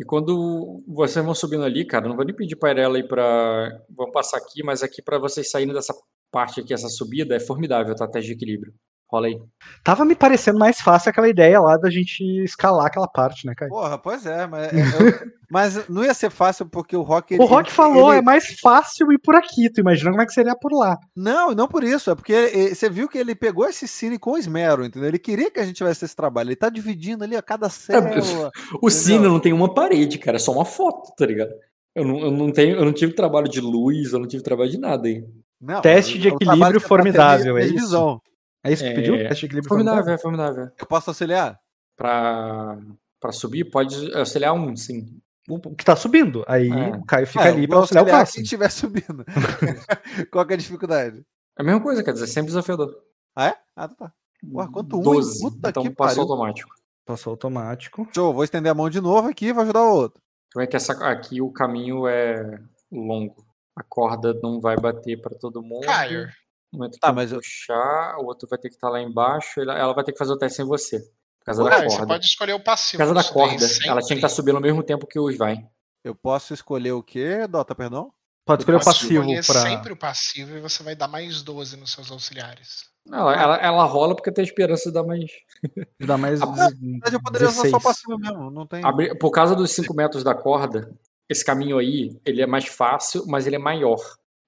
E 0.00 0.04
quando 0.04 0.82
vocês 0.86 1.24
vão 1.24 1.34
subindo 1.34 1.64
ali, 1.64 1.84
cara, 1.84 2.08
não 2.08 2.14
vou 2.14 2.24
nem 2.24 2.34
pedir 2.34 2.56
pra 2.56 2.70
ela 2.70 2.98
ir 2.98 3.08
pra. 3.08 3.68
Vamos 3.96 4.12
passar 4.12 4.36
aqui, 4.38 4.62
mas 4.62 4.82
aqui 4.82 5.02
pra 5.02 5.18
vocês 5.18 5.50
saírem 5.50 5.74
dessa 5.74 5.92
parte 6.30 6.60
aqui, 6.60 6.72
essa 6.72 6.88
subida, 6.88 7.34
é 7.34 7.40
formidável, 7.40 7.94
tá? 7.96 8.06
Teste 8.06 8.28
de 8.28 8.34
equilíbrio. 8.36 8.72
Rola 9.10 9.26
aí. 9.28 9.40
Tava 9.82 10.04
me 10.04 10.14
parecendo 10.14 10.58
mais 10.58 10.80
fácil 10.82 11.08
aquela 11.08 11.28
ideia 11.30 11.58
lá 11.60 11.78
da 11.78 11.88
gente 11.88 12.22
escalar 12.44 12.84
aquela 12.86 13.08
parte, 13.08 13.46
né, 13.46 13.54
cara? 13.56 13.70
Porra, 13.70 13.96
pois 13.96 14.26
é, 14.26 14.46
mas, 14.46 14.70
é, 14.70 14.76
eu- 14.76 15.30
mas 15.50 15.88
não 15.88 16.04
ia 16.04 16.12
ser 16.12 16.28
fácil 16.28 16.66
porque 16.66 16.94
o 16.94 17.00
Rock. 17.00 17.32
ele- 17.32 17.42
O 17.42 17.46
Rock 17.46 17.68
ele- 17.70 17.74
falou, 17.74 18.10
ele- 18.10 18.18
é 18.18 18.22
mais 18.22 18.60
fácil 18.60 19.10
ir 19.10 19.18
por 19.18 19.34
aqui. 19.34 19.70
Tu 19.70 19.80
imagina 19.80 20.10
como 20.10 20.20
é 20.22 20.26
que 20.26 20.32
seria 20.34 20.54
por 20.54 20.72
lá. 20.74 20.98
Não, 21.16 21.52
não 21.52 21.66
por 21.66 21.82
isso. 21.82 22.10
É 22.10 22.14
porque 22.14 22.32
ele- 22.34 22.74
você 22.74 22.90
viu 22.90 23.08
que 23.08 23.16
ele 23.16 23.34
pegou 23.34 23.66
esse 23.66 23.88
cine 23.88 24.18
com 24.18 24.36
esmero, 24.36 24.84
entendeu? 24.84 25.08
Ele 25.08 25.18
queria 25.18 25.50
que 25.50 25.58
a 25.58 25.64
gente 25.64 25.76
tivesse 25.76 26.04
esse 26.04 26.14
trabalho. 26.14 26.48
Ele 26.48 26.56
tá 26.56 26.68
dividindo 26.68 27.24
ali 27.24 27.34
a 27.34 27.40
cada 27.42 27.70
célula. 27.70 28.50
O 28.82 28.90
Cine 28.90 29.24
não 29.26 29.40
tem 29.40 29.54
uma 29.54 29.72
parede, 29.72 30.18
cara, 30.18 30.36
é 30.36 30.40
só 30.40 30.52
uma 30.52 30.66
foto, 30.66 31.14
tá 31.16 31.24
ligado? 31.24 31.50
Eu 31.94 32.04
não, 32.04 32.18
eu 32.20 32.30
não 32.30 32.52
tenho, 32.52 32.76
eu 32.76 32.84
não 32.84 32.92
tive 32.92 33.14
trabalho 33.14 33.48
de 33.48 33.60
luz, 33.60 34.12
eu 34.12 34.18
não 34.18 34.28
tive 34.28 34.42
trabalho 34.42 34.70
de 34.70 34.78
nada 34.78 35.08
aí. 35.08 35.24
Não, 35.60 35.80
Teste 35.80 36.18
de 36.18 36.28
equilíbrio 36.28 36.78
formidável, 36.80 37.56
é 37.58 37.62
de 37.66 37.74
isso? 37.74 38.20
É 38.68 38.72
isso 38.72 38.82
que 38.84 38.90
É, 38.90 38.94
pediu? 38.94 39.16
Teste 39.16 39.40
de 39.40 39.46
equilíbrio 39.46 39.68
Formidável, 39.68 40.14
é 40.14 40.18
formidável. 40.18 40.70
Eu 40.78 40.86
posso 40.86 41.10
auxiliar? 41.10 41.58
Pra, 41.96 42.78
pra 43.20 43.32
subir, 43.32 43.64
pode 43.64 44.14
auxiliar 44.16 44.52
um, 44.54 44.76
sim. 44.76 45.20
O 45.48 45.74
que 45.74 45.84
tá 45.84 45.96
subindo. 45.96 46.44
Aí 46.46 46.68
É. 46.70 46.90
o 46.96 47.04
Caio 47.04 47.26
fica 47.26 47.44
Ah, 47.44 47.48
ali 47.48 47.66
pra 47.66 47.76
vou 47.76 47.82
auxiliar 47.82 48.04
o 48.04 48.06
auxiliar 48.06 48.20
Cássio. 48.20 48.34
quem 48.34 48.42
estiver 48.44 48.70
subindo. 48.70 49.24
Qual 50.30 50.44
que 50.46 50.52
é 50.52 50.56
a 50.56 50.58
dificuldade? 50.58 51.24
É 51.58 51.62
a 51.62 51.64
mesma 51.64 51.80
coisa, 51.80 52.04
quer 52.04 52.12
dizer, 52.12 52.26
sempre 52.26 52.48
desafiador. 52.48 52.94
Ah, 53.34 53.46
é? 53.48 53.56
Ah, 53.74 53.88
tá. 53.88 54.12
Ué, 54.52 54.68
quanto 54.72 54.94
um, 54.96 54.98
hein? 54.98 55.04
12, 55.04 55.40
Puta 55.40 55.68
então 55.70 55.82
que 55.82 55.90
passou 55.90 56.16
pariu. 56.16 56.22
automático. 56.32 56.70
Passou 57.06 57.30
automático. 57.32 58.08
Show, 58.14 58.32
vou 58.34 58.44
estender 58.44 58.70
a 58.70 58.74
mão 58.74 58.90
de 58.90 59.00
novo 59.00 59.28
aqui 59.28 59.46
e 59.46 59.52
vou 59.52 59.62
ajudar 59.62 59.82
o 59.82 59.94
outro. 59.94 60.22
Como 60.52 60.62
é 60.62 60.66
que 60.66 60.76
essa, 60.76 60.92
aqui 61.08 61.40
o 61.40 61.50
caminho 61.50 62.06
é 62.06 62.60
longo. 62.92 63.34
A 63.74 63.82
corda 63.82 64.34
não 64.42 64.60
vai 64.60 64.76
bater 64.76 65.20
pra 65.20 65.34
todo 65.36 65.62
mundo. 65.62 65.86
Caio, 65.86 66.28
Um 66.72 66.78
vai 66.78 66.88
ter 66.88 66.94
que 66.94 67.00
Tá, 67.00 67.12
mas 67.12 67.32
eu- 67.32 67.38
puxar, 67.38 68.16
o 68.18 68.26
outro 68.26 68.46
vai 68.48 68.58
ter 68.58 68.68
que 68.68 68.74
estar 68.74 68.88
lá 68.90 69.00
embaixo. 69.00 69.60
ela- 69.60 69.78
Ela 69.78 69.92
vai 69.94 70.04
ter 70.04 70.12
que 70.12 70.18
fazer 70.18 70.32
o 70.32 70.38
teste 70.38 70.56
sem 70.56 70.64
você. 70.64 71.00
Por 71.00 71.44
causa 71.46 71.64
da 71.64 71.70
Caio, 71.70 71.90
você 71.90 71.96
corda. 71.96 72.14
pode 72.14 72.26
escolher 72.26 72.52
o 72.52 72.58
Por 72.58 72.64
passivo. 72.64 72.98
causa 72.98 73.14
da 73.14 73.24
corda. 73.24 73.66
Ela 73.86 74.00
tinha 74.02 74.08
que 74.08 74.14
estar 74.16 74.28
subindo 74.28 74.56
ao 74.56 74.62
mesmo 74.62 74.82
tempo 74.82 75.06
que 75.06 75.18
os 75.18 75.36
vai. 75.36 75.66
Eu 76.04 76.14
posso 76.14 76.52
escolher 76.52 76.92
o 76.92 77.02
quê, 77.02 77.46
Dota, 77.46 77.74
perdão? 77.74 78.12
Pode 78.44 78.62
escolher 78.62 78.78
o 78.78 78.84
passivo 78.84 79.24
pra. 79.46 79.60
sempre 79.62 79.92
o 79.92 79.96
passivo 79.96 80.56
e 80.56 80.60
você 80.60 80.82
vai 80.82 80.94
dar 80.94 81.08
mais 81.08 81.42
12 81.42 81.76
nos 81.76 81.92
seus 81.92 82.10
auxiliares. 82.10 82.88
Ela, 83.10 83.34
ela, 83.34 83.56
ela 83.56 83.84
rola 83.84 84.14
porque 84.14 84.30
tem 84.32 84.44
esperança 84.44 84.90
de 84.90 84.94
dar 84.94 85.02
mais. 85.04 85.30
Dar 86.00 86.18
mais. 86.18 86.40
A- 86.42 86.46
Na 86.46 86.52
verdade, 86.68 87.16
eu 87.16 87.22
poderia 87.22 87.48
usar 87.48 87.56
só 87.56 87.62
16. 87.78 87.82
passivo 87.82 88.18
mesmo, 88.18 88.50
não 88.50 88.66
tem... 88.66 88.82
Por 89.18 89.30
causa 89.30 89.54
dos 89.56 89.70
5 89.72 89.94
metros 89.94 90.22
da 90.22 90.34
corda, 90.34 90.94
esse 91.28 91.44
caminho 91.44 91.78
aí, 91.78 92.18
ele 92.24 92.42
é 92.42 92.46
mais 92.46 92.66
fácil, 92.66 93.24
mas 93.26 93.46
ele 93.46 93.56
é 93.56 93.58
maior. 93.58 93.98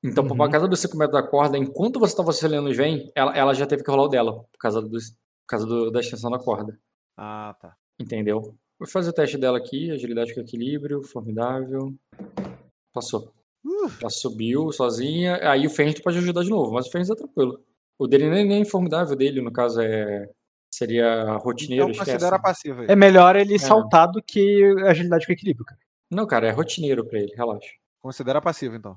Então, 0.02 0.27
por 0.27 0.39
Uhum. 0.39 0.51
causa 0.51 0.66
dos 0.66 0.81
5 0.81 0.97
metros 0.97 1.20
da 1.20 1.27
corda, 1.28 1.59
enquanto 1.59 2.01
você 2.01 2.12
estava 2.12 2.31
auxiliando 2.31 2.70
os 2.70 2.77
vem, 2.77 3.10
ela, 3.14 3.36
ela 3.36 3.52
já 3.55 3.66
teve 3.66 3.82
que 3.85 3.90
rolar 3.90 4.05
o 4.05 4.09
dela, 4.09 4.32
por 4.51 4.59
causa, 4.59 4.81
dos, 4.81 5.10
por 5.10 5.47
causa 5.48 5.66
do- 5.66 5.90
da 5.90 6.01
extensão 6.01 6.31
da 6.31 6.39
corda. 6.39 6.78
Ah, 7.18 7.55
tá. 7.60 7.74
Entendeu? 8.01 8.55
Vou 8.78 8.89
fazer 8.89 9.10
o 9.10 9.12
teste 9.12 9.36
dela 9.36 9.59
aqui, 9.59 9.90
agilidade 9.90 10.35
com 10.35 10.40
equilíbrio, 10.40 11.02
formidável. 11.02 11.94
Passou. 12.94 13.32
Uh. 13.64 13.89
Já 14.01 14.09
subiu 14.09 14.72
sozinha. 14.72 15.39
Aí 15.51 15.66
o 15.66 15.70
Fênix 15.70 16.01
pode 16.01 16.16
ajudar 16.16 16.43
de 16.43 16.48
novo, 16.51 16.72
mas 16.72 16.86
o 16.86 16.90
Fênix 16.90 17.10
é 17.10 17.14
tranquilo. 17.14 17.60
O 17.98 18.06
dele 18.06 18.31
nem, 18.31 18.47
nem 18.48 18.64
formidável 18.64 19.14
dele, 19.14 19.43
no 19.43 19.52
caso, 19.52 19.81
é. 19.82 20.28
Seria 20.72 21.35
rotineiro, 21.39 21.90
Então 21.90 21.98
considera 22.05 22.39
passivo. 22.39 22.85
É 22.85 22.94
melhor 22.97 23.35
ele 23.36 23.59
saltar 23.59 24.09
do 24.10 24.22
que 24.22 24.62
agilidade 24.86 25.27
com 25.27 25.32
equilíbrio, 25.32 25.66
cara. 25.66 25.81
Não, 26.10 26.27
cara, 26.27 26.47
é 26.47 26.51
rotineiro 26.52 27.05
pra 27.05 27.18
ele, 27.18 27.35
relaxa. 27.36 27.68
Considera 28.01 28.40
passivo, 28.40 28.77
então. 28.77 28.97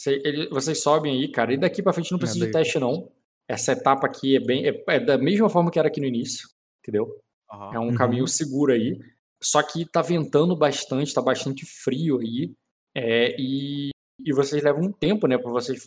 Você- 0.00 0.22
ele- 0.24 0.48
vocês 0.48 0.82
sobem 0.82 1.12
aí, 1.12 1.28
cara, 1.30 1.52
e 1.52 1.58
daqui 1.58 1.82
pra 1.82 1.92
frente 1.92 2.10
não 2.10 2.18
precisa 2.18 2.46
de 2.46 2.50
daí- 2.52 2.62
teste, 2.62 2.78
não. 2.78 3.10
Essa 3.46 3.72
etapa 3.72 4.06
aqui 4.06 4.36
é 4.36 4.40
bem. 4.40 4.66
É, 4.66 4.82
é 4.86 5.00
da 5.00 5.18
mesma 5.18 5.50
forma 5.50 5.70
que 5.70 5.78
era 5.78 5.88
aqui 5.88 6.00
no 6.00 6.06
início, 6.06 6.48
entendeu? 6.82 7.20
Aham. 7.52 7.74
É 7.74 7.78
um 7.78 7.88
Uhum. 7.88 7.94
caminho 7.94 8.26
seguro 8.26 8.72
aí. 8.72 8.98
Só 9.42 9.62
que 9.62 9.84
tá 9.84 10.00
ventando 10.00 10.56
bastante, 10.56 11.12
tá 11.12 11.20
bastante 11.20 11.64
frio 11.66 12.18
aí. 12.20 12.52
é, 12.96 13.36
e, 13.38 13.90
e 14.18 14.32
vocês 14.32 14.60
levam 14.64 14.82
um 14.82 14.90
tempo, 14.92 15.28
né, 15.28 15.38
pra 15.38 15.48
vocês 15.50 15.86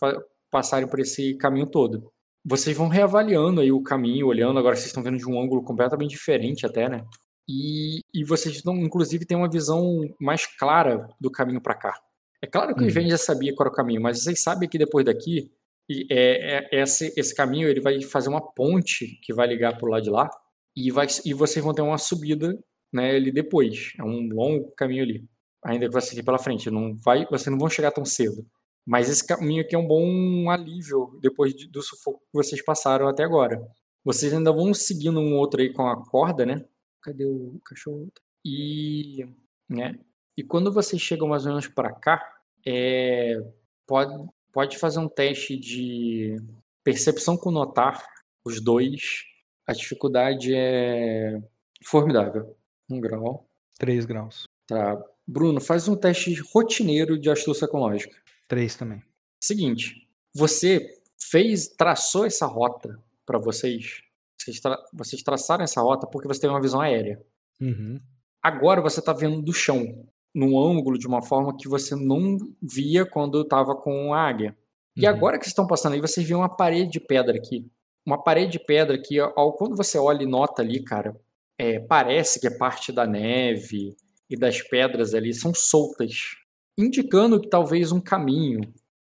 passarem 0.50 0.88
por 0.88 1.00
esse 1.02 1.34
caminho 1.36 1.66
todo. 1.68 2.10
Vocês 2.46 2.78
vão 2.78 2.88
reavaliando 2.88 3.60
aí 3.60 3.72
o 3.74 3.82
caminho, 3.84 4.28
olhando. 4.28 4.58
Agora 4.58 4.74
vocês 4.76 4.88
estão 4.88 5.04
vendo 5.04 5.18
de 5.18 5.28
um 5.30 5.38
ângulo 5.42 5.62
completamente 5.64 6.12
diferente, 6.12 6.66
até, 6.66 6.88
né? 6.88 7.04
E, 7.50 8.00
e 8.14 8.24
vocês 8.24 8.62
vão, 8.62 8.78
inclusive, 8.78 9.26
ter 9.26 9.36
uma 9.36 9.50
visão 9.50 10.00
mais 10.20 10.46
clara 10.46 11.10
do 11.20 11.30
caminho 11.30 11.60
pra 11.62 11.74
cá. 11.76 11.94
É 12.44 12.48
claro 12.48 12.76
que 12.76 12.82
o 12.82 12.84
Uhum. 12.84 12.90
Sven 12.90 13.10
já 13.10 13.18
sabia 13.18 13.56
qual 13.56 13.68
era 13.68 13.74
o 13.74 13.76
caminho, 13.76 14.02
mas 14.02 14.22
vocês 14.22 14.44
sabem 14.44 14.68
que 14.68 14.78
depois 14.78 15.06
daqui, 15.06 15.50
e 15.90 16.06
é, 16.12 16.58
é- 16.76 16.82
esse, 16.82 17.14
esse 17.16 17.34
caminho 17.34 17.70
ele 17.70 17.80
vai 17.80 18.02
fazer 18.02 18.28
uma 18.30 18.42
ponte 18.42 19.18
que 19.22 19.34
vai 19.34 19.48
ligar 19.48 19.78
pro 19.78 19.88
lado 19.90 20.04
de 20.04 20.10
lá 20.10 20.30
e, 20.76 20.92
vai, 20.92 21.08
e 21.24 21.34
vocês 21.34 21.64
vão 21.64 21.74
ter 21.74 21.82
uma 21.82 21.98
subida 21.98 22.58
né, 22.92 23.12
ali 23.16 23.32
depois. 23.32 23.94
É 23.98 24.04
um 24.04 24.28
longo 24.28 24.72
caminho 24.76 25.04
ali. 25.04 25.26
Ainda 25.66 25.88
que 25.88 25.94
você 25.94 26.20
ir 26.20 26.24
pela 26.24 26.38
frente. 26.38 26.70
Não 26.70 26.94
vai, 26.98 27.26
vocês 27.28 27.48
não 27.50 27.58
vão 27.58 27.70
chegar 27.70 27.92
tão 27.92 28.04
cedo. 28.04 28.46
Mas 28.86 29.10
esse 29.10 29.26
caminho 29.26 29.62
aqui 29.62 29.74
é 29.76 29.80
um 29.80 29.88
bom 29.88 30.50
alívio 30.50 31.18
depois 31.22 31.54
de- 31.56 31.68
do 31.70 31.82
sufoco 31.82 32.20
que 32.20 32.34
vocês 32.34 32.62
passaram 32.64 33.08
até 33.08 33.24
agora. 33.24 33.62
Vocês 34.04 34.34
ainda 34.34 34.52
vão 34.52 34.74
seguindo 34.74 35.18
um 35.22 35.36
outro 35.38 35.62
aí 35.62 35.72
com 35.72 35.88
a 35.88 35.96
corda, 36.06 36.46
né? 36.46 36.66
Cadê 37.02 37.26
o 37.26 37.60
cachorro? 37.64 38.12
E, 38.46 39.26
né? 39.70 39.98
E 40.38 40.44
quando 40.44 40.72
vocês 40.72 41.02
chegam 41.02 41.28
mais 41.28 41.46
ou 41.46 41.50
menos 41.52 41.68
para 41.68 41.92
cá, 41.94 42.22
é, 42.66 43.38
pode, 43.86 44.14
pode 44.52 44.78
fazer 44.78 45.00
um 45.00 45.08
teste 45.08 45.58
de 45.58 46.36
percepção 46.84 47.38
com 47.38 47.52
notar, 47.52 48.04
os 48.46 48.60
dois. 48.62 49.24
A 49.66 49.74
dificuldade 49.74 50.54
é 50.54 51.40
formidável. 51.86 52.58
Um 52.90 53.00
grau. 53.00 53.48
3 53.80 54.06
graus. 54.06 54.48
Tá. 54.68 55.02
Bruno, 55.26 55.62
faz 55.62 55.88
um 55.88 55.96
teste 55.96 56.34
rotineiro 56.54 57.18
de 57.18 57.30
astúcia 57.30 57.66
ecológica. 57.66 58.16
3 58.48 58.76
também. 58.76 59.02
Seguinte, 59.42 60.08
você 60.34 60.86
fez, 61.20 61.68
traçou 61.68 62.26
essa 62.26 62.46
rota 62.46 63.02
para 63.26 63.40
vocês. 63.40 64.02
Vocês, 64.38 64.60
tra- 64.60 64.84
vocês 64.94 65.24
traçaram 65.24 65.64
essa 65.64 65.82
rota 65.82 66.06
porque 66.08 66.28
você 66.28 66.42
tem 66.42 66.50
uma 66.50 66.62
visão 66.62 66.82
aérea. 66.82 67.22
Uhum. 67.62 68.00
Agora 68.42 68.82
você 68.82 69.00
está 69.00 69.14
vendo 69.14 69.42
do 69.42 69.54
chão, 69.54 70.06
num 70.34 70.60
ângulo 70.60 70.98
de 70.98 71.08
uma 71.08 71.22
forma 71.22 71.56
que 71.56 71.68
você 71.68 71.96
não 71.96 72.38
via 72.62 73.06
quando 73.06 73.42
estava 73.42 73.76
com 73.76 74.14
a 74.14 74.20
águia. 74.22 74.58
E 74.96 75.06
Uhum. 75.06 75.10
agora 75.14 75.38
que 75.38 75.46
vocês 75.46 75.52
estão 75.52 75.68
passando 75.68 75.94
aí, 75.94 76.02
vocês 76.02 76.26
veem 76.28 76.40
uma 76.40 76.50
parede 76.50 76.92
de 76.92 77.00
pedra 77.00 77.36
aqui. 77.38 77.68
Uma 78.06 78.22
parede 78.22 78.54
de 78.54 78.60
pedra 78.60 78.98
que, 78.98 79.20
ao, 79.20 79.54
quando 79.54 79.76
você 79.76 79.98
olha 79.98 80.24
e 80.24 80.28
nota 80.28 80.62
ali, 80.62 80.84
cara, 80.84 81.16
é, 81.58 81.80
parece 81.80 82.40
que 82.40 82.48
é 82.48 82.58
parte 82.58 82.92
da 82.92 83.06
neve 83.06 83.96
e 84.30 84.36
das 84.38 84.62
pedras 84.62 85.14
ali 85.14 85.34
são 85.34 85.54
soltas, 85.54 86.36
indicando 86.78 87.40
que 87.40 87.48
talvez 87.50 87.92
um 87.92 88.02
caminho, 88.02 88.62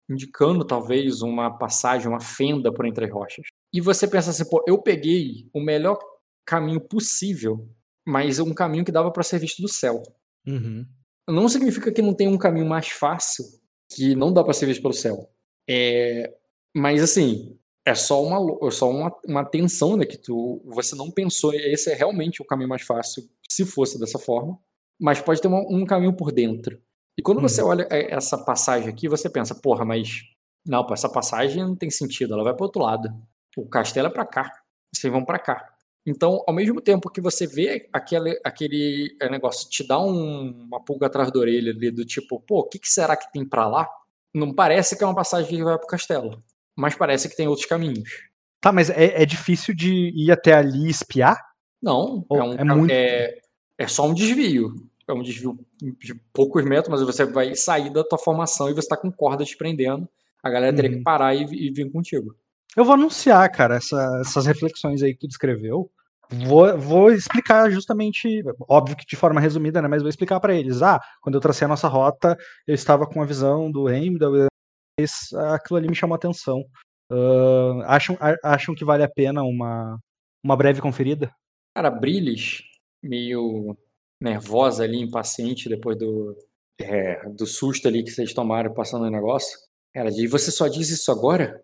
indicando 0.09 0.65
talvez 0.65 1.21
uma 1.21 1.51
passagem, 1.57 2.07
uma 2.07 2.19
fenda 2.19 2.73
por 2.73 2.85
entre 2.85 3.05
as 3.05 3.11
rochas. 3.11 3.45
E 3.71 3.79
você 3.79 4.07
pensa 4.07 4.31
assim, 4.31 4.49
pô, 4.49 4.63
eu 4.67 4.81
peguei 4.81 5.47
o 5.53 5.61
melhor 5.61 5.99
caminho 6.45 6.81
possível, 6.81 7.69
mas 8.05 8.39
um 8.39 8.53
caminho 8.53 8.83
que 8.83 8.91
dava 8.91 9.11
para 9.11 9.21
ser 9.23 9.39
visto 9.39 9.61
do 9.61 9.67
céu. 9.67 10.01
Uhum. 10.47 10.85
Não 11.31 11.47
significa 11.49 11.91
que 11.91 12.01
não 12.01 12.13
tem 12.13 12.27
um 12.27 12.37
caminho 12.37 12.65
mais 12.65 12.89
fácil 12.89 13.45
que 13.89 14.15
não 14.15 14.31
dá 14.31 14.43
para 14.43 14.53
ser 14.53 14.65
visto 14.65 14.81
pelo 14.81 14.93
céu. 14.93 15.29
É, 15.69 16.33
mas 16.75 17.01
assim, 17.01 17.57
é 17.85 17.95
só 17.95 18.23
uma, 18.23 18.67
é 18.67 18.71
só 18.71 18.89
uma, 18.89 19.15
uma 19.25 19.45
tensão 19.45 19.97
né, 19.97 20.05
que 20.05 20.17
tu, 20.17 20.61
você 20.65 20.95
não 20.95 21.09
pensou, 21.11 21.53
esse 21.53 21.91
é 21.91 21.95
realmente 21.95 22.41
o 22.41 22.45
caminho 22.45 22.69
mais 22.69 22.83
fácil, 22.83 23.23
se 23.49 23.65
fosse 23.65 23.99
dessa 23.99 24.19
forma, 24.19 24.59
mas 24.99 25.21
pode 25.21 25.41
ter 25.41 25.47
uma, 25.47 25.61
um 25.61 25.85
caminho 25.85 26.13
por 26.15 26.31
dentro. 26.31 26.79
E 27.17 27.21
quando 27.21 27.41
você 27.41 27.61
Uhum. 27.61 27.69
olha 27.69 27.87
é, 27.91 28.13
essa 28.13 28.37
passagem 28.37 28.89
aqui, 28.89 29.07
você 29.07 29.29
pensa, 29.29 29.55
porra, 29.55 29.83
mas 29.83 30.21
não, 30.65 30.85
essa 30.91 31.09
passagem 31.09 31.63
não 31.63 31.75
tem 31.75 31.89
sentido, 31.89 32.33
ela 32.33 32.43
vai 32.43 32.53
para 32.55 32.65
outro 32.65 32.81
lado. 32.81 33.09
O 33.57 33.67
castelo 33.67 34.07
é 34.07 34.11
para 34.11 34.25
cá, 34.25 34.51
vocês 34.93 35.11
vão 35.11 35.25
para 35.25 35.39
cá. 35.39 35.73
Então, 36.09 36.43
ao 36.47 36.53
mesmo 36.53 36.81
tempo 36.81 37.09
que 37.09 37.21
você 37.21 37.45
vê 37.45 37.87
aquele, 37.93 38.39
aquele 38.43 39.15
é, 39.21 39.29
negócio 39.29 39.69
te 39.69 39.85
dá 39.87 39.99
um- 39.99 40.49
uma 40.67 40.83
pulga 40.83 41.05
atrás 41.05 41.31
da 41.31 41.39
orelha 41.39 41.71
ali, 41.71 41.91
do 41.91 42.03
tipo, 42.03 42.39
pô, 42.39 42.59
o 42.61 42.63
que, 42.63 42.79
que 42.79 42.89
será 42.89 43.15
que 43.15 43.31
tem 43.31 43.45
para 43.45 43.67
lá? 43.67 43.87
Não 44.33 44.53
parece 44.53 44.97
que 44.97 45.03
é 45.03 45.07
uma 45.07 45.15
passagem 45.15 45.49
que 45.57 45.63
vai 45.63 45.77
pro 45.77 45.87
castelo, 45.87 46.43
mas 46.75 46.95
parece 46.95 47.29
que 47.29 47.35
tem 47.35 47.47
outros 47.47 47.67
caminhos. 47.67 48.09
Tá, 48.59 48.71
mas 48.71 48.89
é, 48.89 49.21
é 49.21 49.25
difícil 49.25 49.75
de 49.75 49.91
ir 50.15 50.31
até 50.31 50.53
ali 50.53 50.87
e 50.87 50.89
espiar? 50.89 51.39
Não, 51.81 52.25
Ou 52.27 52.37
é, 52.37 52.43
um, 52.43 52.53
é 52.53 52.63
muito- 52.63 52.91
é, 52.91 53.37
é 53.77 53.87
só 53.87 54.07
um 54.07 54.13
desvio. 54.13 54.73
É 55.07 55.13
um 55.13 55.23
desvio 55.23 55.57
de 55.81 56.13
poucos 56.33 56.63
metros, 56.65 56.89
mas 56.89 57.01
você 57.01 57.25
vai 57.25 57.55
sair 57.55 57.89
da 57.91 58.03
tua 58.03 58.17
formação 58.19 58.69
e 58.69 58.73
você 58.73 58.87
tá 58.87 58.95
com 58.97 59.11
corda 59.11 59.43
te 59.45 59.55
prendendo. 59.57 60.07
A 60.43 60.49
galera 60.49 60.75
teria 60.75 60.89
que 60.91 60.97
Uhum. 60.97 61.03
parar 61.03 61.33
e, 61.35 61.43
e 61.45 61.71
vir 61.71 61.91
contigo. 61.91 62.35
Eu 62.77 62.85
vou 62.85 62.93
anunciar, 62.93 63.49
cara, 63.51 63.77
essa- 63.77 64.19
essas 64.21 64.45
reflexões 64.45 65.01
aí 65.01 65.13
que 65.13 65.21
tu 65.21 65.27
descreveu. 65.27 65.89
Vou, 66.31 66.77
vou 66.77 67.11
explicar 67.11 67.71
justamente, 67.71 68.43
óbvio 68.67 68.95
que 68.95 69.05
de 69.05 69.15
forma 69.15 69.41
resumida, 69.41 69.81
né? 69.81 69.87
Mas 69.87 70.03
vou 70.03 70.09
explicar 70.09 70.39
pra 70.39 70.53
eles. 70.53 70.81
Ah, 70.81 70.99
quando 71.21 71.35
eu 71.35 71.41
tracei 71.41 71.65
a 71.65 71.69
nossa 71.69 71.87
rota, 71.87 72.37
eu 72.67 72.75
estava 72.75 73.07
com 73.07 73.21
a 73.21 73.25
visão 73.25 73.71
do 73.71 73.89
Heimdall, 73.89 74.47
mas 74.99 75.33
aquilo 75.53 75.77
ali 75.77 75.87
me 75.87 75.95
chamou 75.95 76.13
a 76.13 76.17
atenção. 76.17 76.63
Ah, 77.11 77.95
acham, 77.95 78.17
acham 78.43 78.75
que 78.75 78.85
vale 78.85 79.03
a 79.03 79.09
pena 79.09 79.41
uma, 79.41 79.97
uma 80.43 80.55
breve 80.55 80.81
conferida? 80.81 81.33
Cara, 81.75 81.89
Brilis, 81.89 82.61
meio 83.01 83.75
nervosa 84.21 84.83
ali, 84.83 84.99
impaciente, 84.99 85.69
depois 85.69 85.97
do, 85.97 86.35
é, 86.79 87.27
do 87.29 87.47
susto 87.47 87.87
ali 87.87 88.03
que 88.03 88.11
vocês 88.11 88.33
tomaram 88.33 88.73
passando 88.73 89.05
o 89.05 89.09
negócio. 89.09 89.57
Ela 89.95 90.11
diz, 90.11 90.29
você 90.29 90.51
só 90.51 90.67
diz 90.67 90.89
isso 90.89 91.11
agora? 91.11 91.63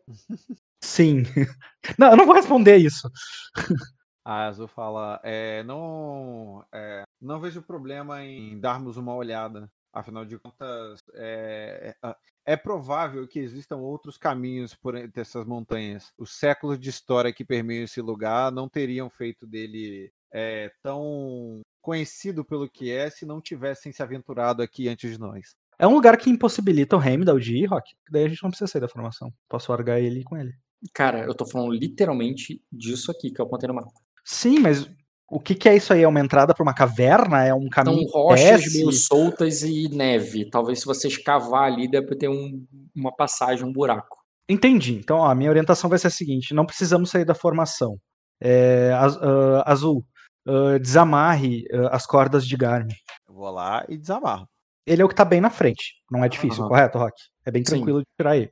Sim. 0.84 1.24
Não, 2.00 2.12
eu 2.12 2.18
não 2.18 2.26
vou 2.26 2.34
responder 2.34 2.78
isso. 2.78 3.08
A 4.26 4.48
Azul 4.48 4.68
fala, 4.68 5.22
é, 5.24 5.64
não, 5.64 6.66
é, 6.74 7.04
não 7.22 7.40
vejo 7.40 7.62
problema 7.62 8.24
em 8.24 8.60
darmos 8.60 8.98
uma 8.98 9.14
olhada. 9.14 9.72
Afinal 9.94 10.26
de 10.26 10.40
contas, 10.40 11.04
é, 11.14 11.96
é, 12.04 12.16
é 12.44 12.58
provável 12.58 13.28
que 13.28 13.40
existam 13.40 13.78
outros 13.78 14.18
caminhos 14.18 14.74
por 14.74 14.96
entre 14.96 15.22
essas 15.22 15.46
montanhas. 15.46 16.12
Os 16.18 16.34
séculos 16.34 16.80
de 16.80 16.90
história 16.90 17.32
que 17.32 17.46
permeiam 17.46 17.84
esse 17.84 18.02
lugar 18.02 18.52
não 18.52 18.68
teriam 18.68 19.12
feito 19.12 19.46
dele 19.46 20.12
é, 20.34 20.72
tão 20.82 21.62
conhecido 21.80 22.44
pelo 22.44 22.68
que 22.68 22.92
é 22.92 23.12
se 23.12 23.28
não 23.28 23.40
tivessem 23.40 23.92
se 23.92 24.02
aventurado 24.02 24.64
aqui 24.64 24.90
antes 24.90 25.12
de 25.12 25.20
nós. 25.20 25.56
É 25.78 25.86
um 25.86 25.94
lugar 25.94 26.18
que 26.18 26.32
impossibilita 26.32 26.98
o 26.98 27.04
Heimdall 27.04 27.40
de 27.40 27.58
ir, 27.58 27.66
Rock. 27.66 27.96
Daí 28.10 28.26
a 28.26 28.28
gente 28.28 28.42
não 28.42 28.50
precisa 28.50 28.72
sair 28.72 28.82
da 28.82 28.90
formação. 28.90 29.32
Posso 29.48 29.72
largar 29.72 30.00
ele 30.00 30.24
com 30.24 30.36
ele. 30.36 30.56
Cara, 30.94 31.26
eu 31.26 31.34
tô 31.34 31.46
falando 31.46 31.72
literalmente 31.72 32.62
disso 32.72 33.12
aqui 33.12 33.32
que 33.32 33.40
eu 33.40 33.46
apontei 33.46 33.68
no 33.68 33.74
mapa. 33.74 34.05
Sim, 34.26 34.60
mas 34.60 34.90
o 35.30 35.40
que, 35.40 35.54
que 35.56 35.70
é 35.70 35.76
isso 35.76 35.94
aí? 35.94 36.02
É 36.04 36.08
uma 36.08 36.20
entrada 36.20 36.54
para 36.54 36.64
uma 36.64 36.74
caverna? 36.74 37.44
É 37.46 37.54
um 37.54 37.62
São 37.62 37.70
caminho 37.70 38.10
rochas 38.10 38.62
desce? 38.62 38.78
meio 38.80 38.92
soltas 38.92 39.62
e 39.64 39.88
neve. 39.90 40.50
Talvez 40.50 40.80
se 40.80 40.86
você 40.86 41.08
escavar 41.08 41.72
ali, 41.72 41.88
deve 41.88 42.16
ter 42.16 42.28
um- 42.28 42.66
uma 42.96 43.16
passagem, 43.16 43.64
um 43.66 43.72
buraco. 43.72 44.18
Entendi. 44.50 44.96
Então, 44.96 45.18
ó, 45.18 45.28
a 45.30 45.36
minha 45.36 45.50
orientação 45.50 45.90
vai 45.90 46.00
ser 46.00 46.08
a 46.08 46.12
seguinte: 46.12 46.54
não 46.54 46.66
precisamos 46.66 47.10
sair 47.10 47.26
da 47.26 47.34
formação. 47.36 47.98
É, 48.42 48.92
az- 48.94 49.18
ah, 49.22 49.64
azul, 49.72 50.04
ah, 50.48 50.78
desamarre 50.80 51.64
ah, 51.72 51.96
as 51.96 52.06
cordas 52.06 52.46
de 52.48 52.56
Garmin. 52.58 52.94
Eu 53.28 53.34
vou 53.36 53.50
lá 53.52 53.86
e 53.90 53.98
desamarro. 53.98 54.48
Ele 54.88 55.02
é 55.02 55.06
o 55.06 55.10
que 55.10 55.16
tá 55.16 55.26
bem 55.26 55.42
na 55.42 55.50
frente. 55.50 55.96
Não 56.12 56.24
é 56.24 56.30
difícil, 56.30 56.60
Aham. 56.62 56.70
correto, 56.70 56.98
Rock? 57.00 57.14
É 57.44 57.50
bem 57.52 57.64
Sim. 57.64 57.78
tranquilo 57.78 58.00
de 58.02 58.06
tirar 58.20 58.38
ele. 58.38 58.52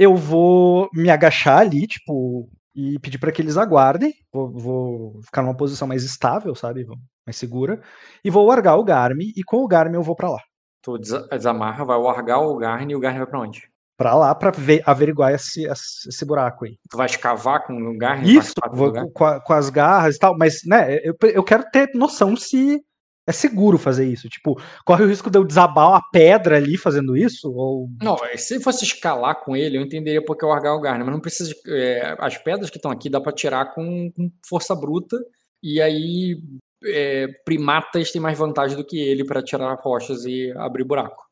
Eu 0.00 0.16
vou 0.16 0.88
me 0.92 1.08
agachar 1.10 1.58
ali, 1.58 1.86
tipo, 1.86 2.48
e 2.74 2.98
pedir 2.98 3.18
para 3.18 3.30
que 3.32 3.40
eles 3.40 3.56
aguardem. 3.56 4.12
Vou, 4.32 4.50
vou 4.50 5.20
ficar 5.22 5.42
numa 5.42 5.56
posição 5.56 5.86
mais 5.86 6.02
estável, 6.02 6.54
sabe? 6.54 6.84
Mais 7.26 7.36
segura. 7.36 7.80
E 8.24 8.30
vou 8.30 8.46
largar 8.46 8.76
o 8.76 8.84
Garmin, 8.84 9.32
e 9.36 9.42
com 9.44 9.58
o 9.58 9.68
Garmin 9.68 9.96
eu 9.96 10.02
vou 10.02 10.16
para 10.16 10.30
lá. 10.30 10.40
Tu 10.82 10.98
desa- 10.98 11.26
desamarra, 11.30 11.84
vai 11.84 11.98
largar 11.98 12.40
o 12.40 12.56
Garn 12.56 12.90
e 12.90 12.96
o 12.96 13.00
Garn 13.00 13.16
vai 13.18 13.26
pra 13.26 13.40
onde? 13.40 13.68
Pra 13.96 14.14
lá 14.14 14.36
ver, 14.56 14.82
averiguar 14.84 15.32
esse, 15.32 15.64
esse, 15.64 16.24
buraco 16.26 16.64
aí. 16.64 16.76
Tu 16.90 16.96
vai 16.96 17.06
escavar 17.06 17.64
com 17.64 17.72
o 17.74 17.96
Garn? 17.96 18.22
Isso, 18.28 18.52
vou 18.72 18.92
com, 18.92 19.10
com 19.10 19.24
a- 19.24 19.40
com 19.40 19.52
as 19.52 19.70
garras 19.70 20.16
e 20.16 20.18
tal, 20.18 20.36
mas, 20.36 20.62
né, 20.66 20.98
eu, 21.04 21.14
eu 21.28 21.44
quero 21.44 21.64
ter 21.70 21.90
noção 21.94 22.36
se 22.36 22.82
é 23.26 23.32
seguro 23.32 23.78
fazer 23.78 24.06
isso. 24.06 24.28
Tipo, 24.28 24.60
corre 24.84 25.04
o 25.04 25.08
risco 25.08 25.30
de 25.30 25.38
eu 25.38 25.44
desabar 25.44 25.88
uma 25.90 26.02
pedra 26.12 26.56
ali 26.56 26.76
fazendo 26.76 27.16
isso? 27.16 27.50
Ou. 27.52 27.88
Não, 28.02 28.16
é, 28.24 28.36
se 28.36 28.60
fosse 28.60 28.84
escalar 28.84 29.42
com 29.44 29.56
ele, 29.56 29.78
eu 29.78 29.82
entenderia 29.82 30.24
porque 30.24 30.44
eu 30.44 30.48
largar 30.48 30.74
o 30.74 30.80
Garn, 30.80 31.02
mas 31.04 31.12
não 31.12 31.20
precisa. 31.20 31.50
de- 31.50 31.60
é, 31.68 32.16
as 32.18 32.36
pedras 32.38 32.70
que 32.70 32.76
estão 32.76 32.90
aqui 32.90 33.08
dá 33.08 33.20
pra 33.20 33.32
tirar 33.32 33.74
com, 33.74 34.10
com 34.12 34.30
força 34.46 34.74
bruta, 34.74 35.16
e 35.62 35.80
aí 35.80 36.38
é, 36.84 37.26
primatas 37.44 38.10
têm 38.12 38.20
mais 38.20 38.36
vantagem 38.38 38.76
do 38.76 38.84
que 38.84 38.98
ele 38.98 39.24
pra 39.24 39.42
tirar 39.42 39.74
rochas 39.80 40.24
e 40.26 40.52
abrir 40.58 40.84
buraco. 40.84 41.24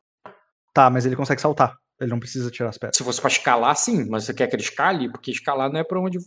Tá, 0.72 0.88
mas 0.88 1.04
ele 1.04 1.16
consegue 1.16 1.40
saltar. 1.40 1.76
Ele 2.00 2.10
não 2.10 2.18
precisa 2.18 2.50
tirar 2.50 2.70
as 2.70 2.78
pedras. 2.78 2.96
Se 2.96 3.04
fosse 3.04 3.20
pra 3.20 3.28
escalar, 3.30 3.76
sim, 3.76 4.08
mas 4.08 4.24
você 4.24 4.34
quer 4.34 4.46
que 4.48 4.56
ele 4.56 4.62
escale? 4.62 5.08
Porque 5.10 5.30
escalar 5.30 5.70
não 5.70 5.78
é 5.78 5.84
pra 5.84 6.00
onde. 6.00 6.18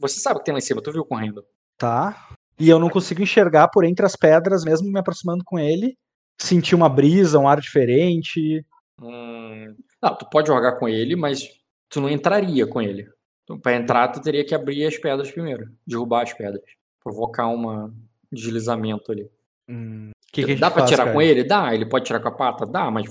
Você 0.00 0.18
sabe 0.18 0.36
o 0.36 0.38
que 0.38 0.46
tem 0.46 0.52
lá 0.52 0.58
em 0.58 0.62
cima, 0.62 0.82
tu 0.82 0.90
viu 0.90 1.04
correndo. 1.04 1.44
Tá. 1.78 2.28
E 2.58 2.68
eu 2.68 2.78
não 2.78 2.88
consigo 2.90 3.22
enxergar 3.22 3.68
por 3.68 3.84
entre 3.84 4.04
as 4.06 4.14
pedras, 4.16 4.64
mesmo 4.64 4.90
me 4.90 4.98
aproximando 4.98 5.42
com 5.44 5.58
ele. 5.58 5.96
Sentir 6.40 6.74
uma 6.74 6.88
brisa, 6.88 7.38
um 7.38 7.48
ar 7.48 7.60
diferente. 7.60 8.64
Hum, 9.00 9.74
não, 10.02 10.16
tu 10.16 10.28
pode 10.30 10.48
jogar 10.48 10.72
com 10.78 10.88
ele, 10.88 11.16
mas 11.16 11.48
tu 11.88 12.00
não 12.00 12.08
entraria 12.08 12.66
com 12.66 12.80
ele. 12.80 13.08
Então, 13.44 13.58
pra 13.58 13.74
entrar, 13.74 14.08
tu 14.08 14.20
teria 14.20 14.44
que 14.44 14.54
abrir 14.54 14.86
as 14.86 14.96
pedras 14.96 15.30
primeiro, 15.30 15.68
derrubar 15.86 16.22
as 16.22 16.32
pedras, 16.32 16.62
provocar 17.02 17.48
uma- 17.48 17.86
um 17.86 17.94
deslizamento 18.32 19.10
ali. 19.10 19.28
Hum, 19.68 20.10
que 20.32 20.44
que 20.44 20.54
Dá 20.54 20.70
pra 20.70 20.80
faz, 20.80 20.90
tirar 20.90 21.04
cara? 21.04 21.14
com 21.14 21.22
ele? 21.22 21.44
Dá. 21.44 21.74
Ele 21.74 21.86
pode 21.86 22.04
tirar 22.04 22.20
com 22.20 22.28
a 22.28 22.32
pata? 22.32 22.64
Dá, 22.66 22.90
mas 22.90 23.06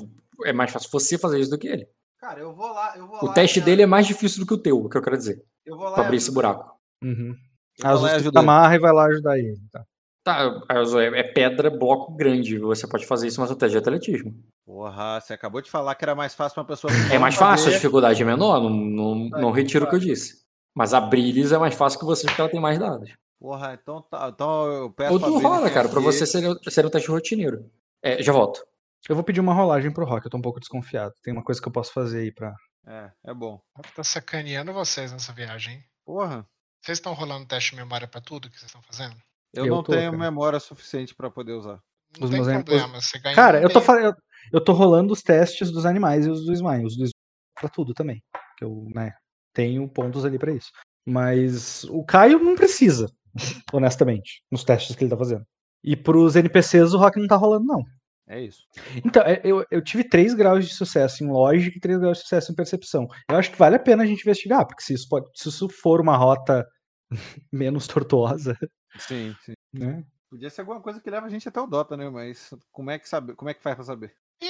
é 0.46 0.54
mais 0.54 0.72
fácil 0.72 0.90
você 0.92 1.18
fazer 1.18 1.40
isso 1.40 1.50
do 1.52 1.58
que 1.58 1.68
ele. 1.68 1.88
Cara, 2.20 2.40
eu 2.40 2.54
vou 2.54 2.68
lá, 2.72 2.94
eu 2.98 3.08
vou 3.08 3.18
O 3.24 3.34
teste 3.34 3.60
dele 3.60 3.82
é 3.82 3.86
mais 3.86 4.06
difícil 4.08 4.40
do 4.40 4.46
que 4.48 4.54
o 4.54 4.58
teu, 4.58 4.78
o 4.78 4.90
que 4.90 4.98
eu 4.98 5.02
quero 5.02 5.18
dizer, 5.18 5.44
eu 5.66 5.76
vou 5.78 5.92
pra 5.94 6.04
abrir 6.06 6.18
esse 6.18 6.32
buraco. 6.32 6.76
Uhum. 7.04 7.36
Eu 7.80 7.85
vou 7.85 7.93
As 7.95 8.02
lá 8.02 8.07
e 8.07 8.11
outras 8.11 8.22
ajudo 8.22 8.38
ele. 8.39 8.43
amarra 8.45 8.76
e 8.76 8.80
vai 8.80 8.93
lá 8.93 9.06
ajudar 9.06 9.38
ele. 9.39 9.60
Tá. 9.72 9.85
Tá, 10.23 10.61
Azo, 10.69 10.99
é 10.99 11.07
é 11.19 11.23
pedra, 11.23 11.69
bloco 11.72 12.14
grande. 12.15 12.60
Você 12.60 12.88
pode 12.88 13.07
fazer 13.07 13.27
isso, 13.27 13.41
mas 13.41 13.49
o 13.49 13.56
teste 13.56 13.72
de 13.72 13.77
atletismo. 13.80 14.31
Porra, 14.64 15.19
você 15.19 15.34
acabou 15.34 15.61
de 15.61 15.72
falar 15.72 15.95
que 15.95 16.06
era 16.06 16.14
mais 16.14 16.35
fácil 16.35 16.53
pra 16.53 16.61
uma 16.61 16.68
pessoa. 16.68 16.93
É 17.11 17.18
mais 17.18 17.34
fazer. 17.34 17.52
fácil, 17.52 17.69
a 17.69 17.73
dificuldade 17.73 18.22
é 18.22 18.26
menor, 18.26 18.61
não, 18.61 18.69
não, 18.69 19.30
Vai, 19.30 19.41
não 19.41 19.52
retiro 19.52 19.85
o 19.85 19.89
que 19.89 19.95
eu 19.95 19.99
disse. 19.99 20.41
Mas 20.76 20.93
abrir-lhes 20.93 21.52
é 21.52 21.57
mais 21.57 21.73
fácil 21.73 21.98
que 21.99 22.06
vocês, 22.06 22.27
porque 22.27 22.39
ela 22.39 22.52
tem 22.52 22.60
mais 22.60 22.77
dados. 22.77 23.11
Porra, 23.39 23.73
então, 23.81 23.99
tá, 24.03 24.30
então 24.31 24.65
eu 24.72 24.91
peço 24.91 25.14
Ou 25.14 25.19
pra 25.19 25.27
tu 25.27 25.34
Brisa 25.34 25.48
rola, 25.49 25.69
cara, 25.72 25.89
pra 25.89 25.99
você 25.99 26.27
ser, 26.27 26.43
ser 26.69 26.85
um 26.85 26.89
teste 26.89 27.10
rotineiro. 27.10 27.65
É, 28.03 28.22
já 28.22 28.31
volto. 28.31 28.64
Eu 29.10 29.15
vou 29.15 29.23
pedir 29.23 29.39
uma 29.39 29.56
rolagem 29.56 29.91
pro 29.91 30.06
Rock, 30.06 30.26
eu 30.26 30.30
tô 30.30 30.38
um 30.38 30.41
pouco 30.41 30.60
desconfiado. 30.60 31.11
Tem 31.23 31.34
uma 31.34 31.43
coisa 31.43 31.60
que 31.60 31.68
eu 31.68 31.72
posso 31.73 31.91
fazer 31.91 32.19
aí 32.19 32.31
pra. 32.31 32.53
É, 32.85 33.10
é 33.26 33.34
bom. 33.34 33.60
Tá 33.95 34.03
sacaneando 34.03 34.72
vocês 34.72 35.11
nessa 35.11 35.34
viagem. 35.34 35.73
hein? 35.77 35.84
Porra, 36.06 36.45
Vocês 36.82 36.98
estão 36.98 37.14
rolando 37.14 37.45
teste 37.45 37.72
de 37.72 37.76
memória 37.78 38.08
pra 38.08 38.20
tudo 38.20 38.49
que 38.49 38.58
vocês 38.58 38.70
estão 38.70 38.82
fazendo? 38.82 39.16
eu, 39.53 39.66
Eu 39.66 39.76
não 39.76 39.84
tô, 39.84 39.91
tenho 39.91 40.12
cara. 40.12 40.24
memória 40.24 40.60
suficiente 40.60 41.14
pra 41.14 41.30
poder 41.30 41.53
usar. 41.53 41.80
Não 42.18 42.26
Os 42.26 42.30
tem 42.32 42.64
problema, 42.64 42.99
você 42.99 43.20
ganha 43.20 43.36
Cara, 43.36 43.60
um 43.60 43.62
eu 43.62 43.70
tô, 43.70 43.80
eu, 43.94 44.14
eu 44.53 44.64
tô 44.64 44.74
rolando 44.74 45.14
os 45.14 45.22
testes 45.22 45.72
dos 45.72 45.86
animais 45.86 46.26
e 46.26 46.30
os 46.30 46.44
do 46.45 46.52
Smile. 46.53 46.86
Os 46.86 46.98
do 46.98 47.03
Smile 47.03 47.14
pra 47.56 47.70
tudo 47.70 47.94
também. 47.94 48.22
Que 48.58 48.66
eu, 48.66 48.88
né, 48.94 49.14
tenho 49.53 49.88
pontos 49.88 50.26
ali 50.26 50.38
pra 50.40 50.52
isso. 50.52 50.72
Mas 51.06 51.84
o 51.86 52.03
Caio 52.03 52.40
não 52.40 52.56
precisa, 52.56 53.08
honestamente, 53.72 54.44
nos 54.52 54.64
testes 54.64 54.95
que 54.95 55.03
ele 55.03 55.12
tá 55.12 55.18
fazendo. 55.18 55.45
E 55.84 55.95
pros 55.95 56.36
NPCs 56.36 56.94
o 56.94 56.98
Rock 56.98 57.20
não 57.20 57.28
tá 57.28 57.36
rolando, 57.36 57.66
não. 57.66 57.84
É 58.32 58.40
isso. 58.40 58.64
Então, 59.03 59.22
é, 59.24 59.41
eu, 59.44 59.66
eu 59.70 59.84
tive 59.84 60.06
3 60.06 60.34
graus 60.34 60.66
de 60.66 60.74
sucesso 60.74 61.22
em 61.22 61.28
lógica 61.28 61.78
e 61.78 61.82
3 61.82 61.99
graus 61.99 62.18
de 62.20 62.24
sucesso 62.24 62.49
em 62.49 62.56
percepção. 62.56 63.06
Eu 63.30 63.36
acho 63.36 63.52
que 63.52 63.58
vale 63.58 63.76
a 63.76 63.80
pena 63.80 64.03
a 64.03 64.06
gente 64.06 64.22
investigar, 64.22 64.66
porque 64.66 64.82
se 64.82 64.94
isso, 64.94 65.10
pode, 65.10 65.28
se 65.36 65.49
isso 65.49 65.68
for 65.68 65.99
uma 65.99 66.16
rota 66.16 66.66
menos 67.52 67.88
tortuosa, 67.88 68.58
Sim, 68.98 69.36
sim. 69.44 69.53
né? 69.74 70.02
Podia 70.30 70.49
ser 70.49 70.62
alguma 70.62 70.82
coisa 70.82 71.02
que 71.02 71.10
leva 71.10 71.26
a 71.26 71.30
gente 71.30 71.49
até 71.49 71.60
o 71.60 71.68
Dota, 71.68 71.98
né? 71.98 72.10
Mas 72.10 72.53
como 72.72 72.90
é 72.90 72.98
que 72.98 73.10
sabe? 73.10 73.36
Como 73.36 73.49
é 73.49 73.53
que 73.53 73.62
faz 73.62 73.76
pra 73.76 73.84
saber? 73.84 74.16
E 74.41 74.48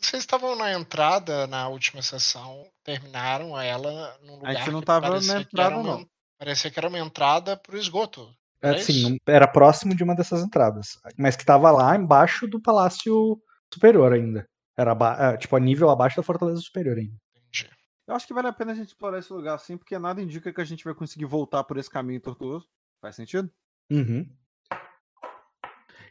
vocês 0.00 0.22
estavam 0.22 0.56
na 0.56 0.72
entrada 0.72 1.46
na 1.46 1.68
última 1.68 2.00
sessão, 2.00 2.66
terminaram 2.82 3.60
ela 3.60 4.18
num 4.22 4.36
lugar 4.36 4.50
A 4.50 4.54
gente 4.54 4.70
não 4.70 4.80
que 4.80 4.86
tava 4.86 5.06
na 5.06 5.12
parecia 5.12 5.34
que 5.34 5.40
era 5.40 5.42
entrada, 5.42 5.76
uma- 5.76 5.98
não. 5.98 6.06
Parecia 6.38 6.70
que 6.70 6.78
era 6.78 6.88
uma 6.88 6.98
entrada 6.98 7.54
pro 7.54 7.76
esgoto. 7.76 8.34
Era 8.62 8.76
Assim, 8.76 8.92
isso? 8.92 9.10
não- 9.10 9.16
era 9.26 9.48
próximo 9.48 9.94
de 9.94 10.04
uma 10.04 10.14
dessas 10.14 10.42
entradas, 10.42 10.98
mas 11.16 11.34
que 11.36 11.44
tava 11.44 11.70
lá 11.70 11.96
embaixo 11.96 12.46
do 12.46 12.60
palácio 12.60 13.40
superior 13.72 14.12
ainda. 14.12 14.46
Era 14.76 14.96
é, 15.32 15.36
tipo 15.36 15.56
a 15.56 15.60
nível 15.60 15.90
abaixo 15.90 16.16
da 16.16 16.22
fortaleza 16.22 16.60
superior 16.60 16.96
ainda. 16.98 17.14
Entendi. 17.36 17.70
Eu 18.06 18.14
acho 18.14 18.26
que 18.26 18.34
vale 18.34 18.48
a 18.48 18.52
pena 18.52 18.72
a 18.72 18.74
gente 18.74 18.88
explorar 18.88 19.18
esse 19.18 19.32
lugar 19.32 19.54
assim, 19.54 19.76
porque 19.76 19.98
nada 19.98 20.20
indica 20.22 20.52
que 20.52 20.60
a 20.60 20.64
gente 20.64 20.84
vai 20.84 20.94
conseguir 20.94 21.24
voltar 21.26 21.64
por 21.64 21.76
esse 21.78 21.88
caminho 21.90 22.20
tortuoso. 22.20 22.66
Faz 23.00 23.16
sentido? 23.16 23.50
Uhum. 23.90 24.26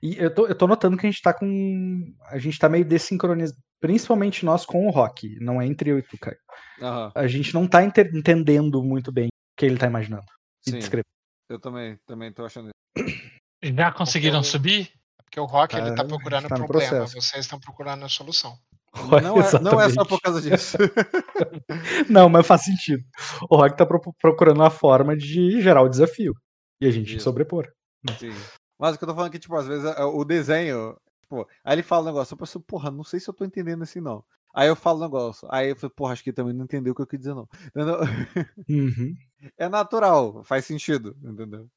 E 0.01 0.17
eu 0.17 0.33
tô, 0.33 0.47
eu 0.47 0.55
tô 0.55 0.65
notando 0.65 0.95
que 0.97 1.05
a 1.05 1.09
gente 1.11 1.21
tá 1.21 1.33
com. 1.33 2.13
A 2.27 2.37
gente 2.37 2.57
tá 2.57 2.69
meio 2.69 2.85
desincronizado. 2.85 3.59
Principalmente 3.81 4.45
nós 4.45 4.65
com 4.65 4.87
o 4.87 4.91
Rock. 4.91 5.37
Não 5.41 5.61
é 5.61 5.65
entre 5.65 5.89
eu 5.91 5.99
e 5.99 6.01
tu, 6.01 6.17
Caio. 6.17 6.37
Aham. 6.81 7.11
A 7.15 7.27
gente 7.27 7.53
não 7.53 7.67
tá 7.67 7.83
entendendo 7.83 8.81
muito 8.83 9.11
bem 9.11 9.27
o 9.27 9.29
que 9.57 9.65
ele 9.65 9.77
tá 9.77 9.87
imaginando. 9.87 10.25
E 10.65 10.71
Sim. 10.71 10.77
descrevendo. 10.79 11.05
Eu 11.49 11.59
também, 11.59 11.97
também 12.05 12.31
tô 12.31 12.45
achando 12.45 12.69
isso. 12.97 13.19
Já 13.63 13.91
conseguiram 13.91 14.37
eu- 14.39 14.43
subir? 14.43 14.91
É 15.19 15.23
Porque 15.23 15.39
o 15.39 15.45
Rock 15.45 15.75
Tá, 15.75 15.85
ele 15.85 15.95
tá 15.95 16.05
procurando 16.05 16.47
tá 16.47 16.55
problema, 16.55 16.89
processo. 16.89 17.21
vocês 17.21 17.45
estão 17.45 17.59
procurando 17.59 18.05
a 18.05 18.09
solução. 18.09 18.57
Não 18.95 19.17
é, 19.39 19.61
não 19.61 19.81
é 19.81 19.89
só 19.89 20.03
por 20.03 20.19
causa 20.19 20.41
disso. 20.41 20.75
Não, 22.09 22.27
mas 22.27 22.47
faz 22.47 22.63
sentido. 22.65 23.03
O 23.49 23.55
Rock 23.55 23.77
tá 23.77 23.85
pro- 23.85 24.01
procurando 24.19 24.57
uma 24.61 24.71
forma 24.71 25.15
de 25.15 25.61
gerar 25.61 25.83
o 25.83 25.89
desafio. 25.89 26.33
E 26.81 26.87
a 26.87 26.91
gente 26.91 27.15
Isso. 27.15 27.23
sobrepor. 27.23 27.71
Sim. 28.17 28.31
Mas 28.79 28.95
o 28.95 28.97
que 28.97 29.03
eu 29.03 29.07
tô 29.09 29.13
falando 29.13 29.29
é 29.29 29.31
que, 29.31 29.39
tipo, 29.39 29.55
às 29.55 29.67
vezes 29.67 29.85
é, 29.85 30.03
o 30.03 30.23
desenho, 30.25 30.95
tipo, 31.21 31.47
aí 31.63 31.75
ele 31.75 31.83
fala 31.83 32.03
um 32.03 32.05
negócio, 32.07 32.33
eu 32.33 32.37
penso, 32.37 32.59
porra, 32.61 32.89
não 32.89 33.03
sei 33.03 33.19
se 33.19 33.29
eu 33.29 33.33
tô 33.33 33.45
entendendo 33.45 33.83
assim, 33.83 33.99
não. 33.99 34.23
Aí 34.53 34.67
eu 34.67 34.75
falo 34.75 34.99
um 34.99 35.03
negócio, 35.03 35.47
aí 35.51 35.69
eu 35.69 35.75
falo, 35.75 35.93
porra, 35.95 36.13
acho 36.13 36.23
que 36.23 36.29
ele 36.29 36.35
também 36.35 36.53
não 36.53 36.65
entendeu 36.65 36.93
o 36.93 36.95
que 36.95 37.01
eu 37.01 37.07
quis 37.07 37.19
dizer, 37.19 37.33
não. 37.33 37.47
Uhum. 38.69 39.13
É 39.57 39.69
natural, 39.69 40.43
faz 40.43 40.65
sentido, 40.65 41.15
entendeu? 41.23 41.69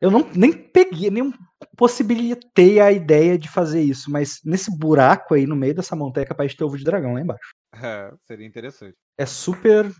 Eu 0.00 0.10
não, 0.10 0.28
nem 0.34 0.52
peguei, 0.52 1.10
nem 1.10 1.32
possibilitei 1.76 2.78
a 2.78 2.92
ideia 2.92 3.36
de 3.36 3.48
fazer 3.48 3.82
isso, 3.82 4.10
mas 4.10 4.40
nesse 4.44 4.76
buraco 4.76 5.34
aí 5.34 5.46
no 5.46 5.56
meio 5.56 5.74
dessa 5.74 5.96
montanha 5.96 6.24
é 6.24 6.28
capaz 6.28 6.52
de 6.52 6.56
ter 6.56 6.64
ovo 6.64 6.78
de 6.78 6.84
dragão 6.84 7.14
lá 7.14 7.20
embaixo. 7.20 7.52
É, 7.74 8.12
seria 8.26 8.46
interessante. 8.46 8.96
É 9.16 9.26
super 9.26 9.90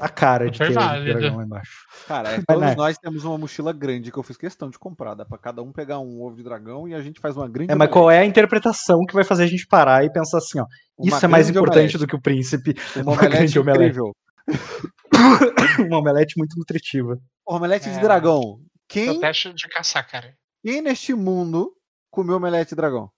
a 0.00 0.08
cara 0.08 0.50
de 0.50 0.56
Super 0.58 0.66
ter 0.68 0.78
de 0.78 0.84
válido. 0.86 1.18
dragão 1.18 1.36
lá 1.38 1.44
embaixo. 1.44 1.72
Cara, 2.06 2.28
é, 2.30 2.42
todos 2.46 2.62
né? 2.62 2.74
nós 2.74 2.98
temos 2.98 3.24
uma 3.24 3.38
mochila 3.38 3.72
grande 3.72 4.12
que 4.12 4.18
eu 4.18 4.22
fiz 4.22 4.36
questão 4.36 4.68
de 4.70 4.78
comprar. 4.78 5.14
Dá 5.14 5.24
pra 5.24 5.38
cada 5.38 5.62
um 5.62 5.72
pegar 5.72 5.98
um 6.00 6.20
ovo 6.22 6.36
de 6.36 6.42
dragão 6.42 6.86
e 6.88 6.94
a 6.94 7.00
gente 7.00 7.20
faz 7.20 7.36
uma 7.36 7.48
grande. 7.48 7.72
É, 7.72 7.74
mas 7.74 7.90
qual 7.90 8.10
é 8.10 8.18
a 8.20 8.24
interpretação 8.24 9.04
que 9.06 9.14
vai 9.14 9.24
fazer 9.24 9.44
a 9.44 9.46
gente 9.46 9.66
parar 9.66 10.04
e 10.04 10.12
pensar 10.12 10.38
assim, 10.38 10.60
ó, 10.60 10.66
isso 11.02 11.24
é 11.24 11.28
mais 11.28 11.48
importante 11.48 11.96
do 11.98 12.06
que 12.06 12.14
o 12.16 12.20
príncipe. 12.20 12.74
Uma 12.96 13.02
uma 13.04 13.12
omelete 13.12 13.36
grande 13.36 13.58
omelete. 13.58 13.82
incrível. 13.84 14.16
Uma 15.88 15.98
omelete 15.98 16.34
muito 16.38 16.56
nutritiva. 16.58 17.18
Omelete 17.46 17.90
de 17.90 17.96
É. 17.98 18.00
dragão. 18.00 18.40
É 18.40 18.46
o 18.46 18.58
Quem, 18.88 19.20
teste 19.20 19.52
de 19.52 19.68
caçar, 19.68 20.06
cara. 20.08 20.32
quem 20.64 20.80
neste 20.80 21.14
mundo 21.14 21.72
comeu 22.10 22.36
omelete 22.36 22.70
de 22.70 22.76
dragão? 22.76 23.10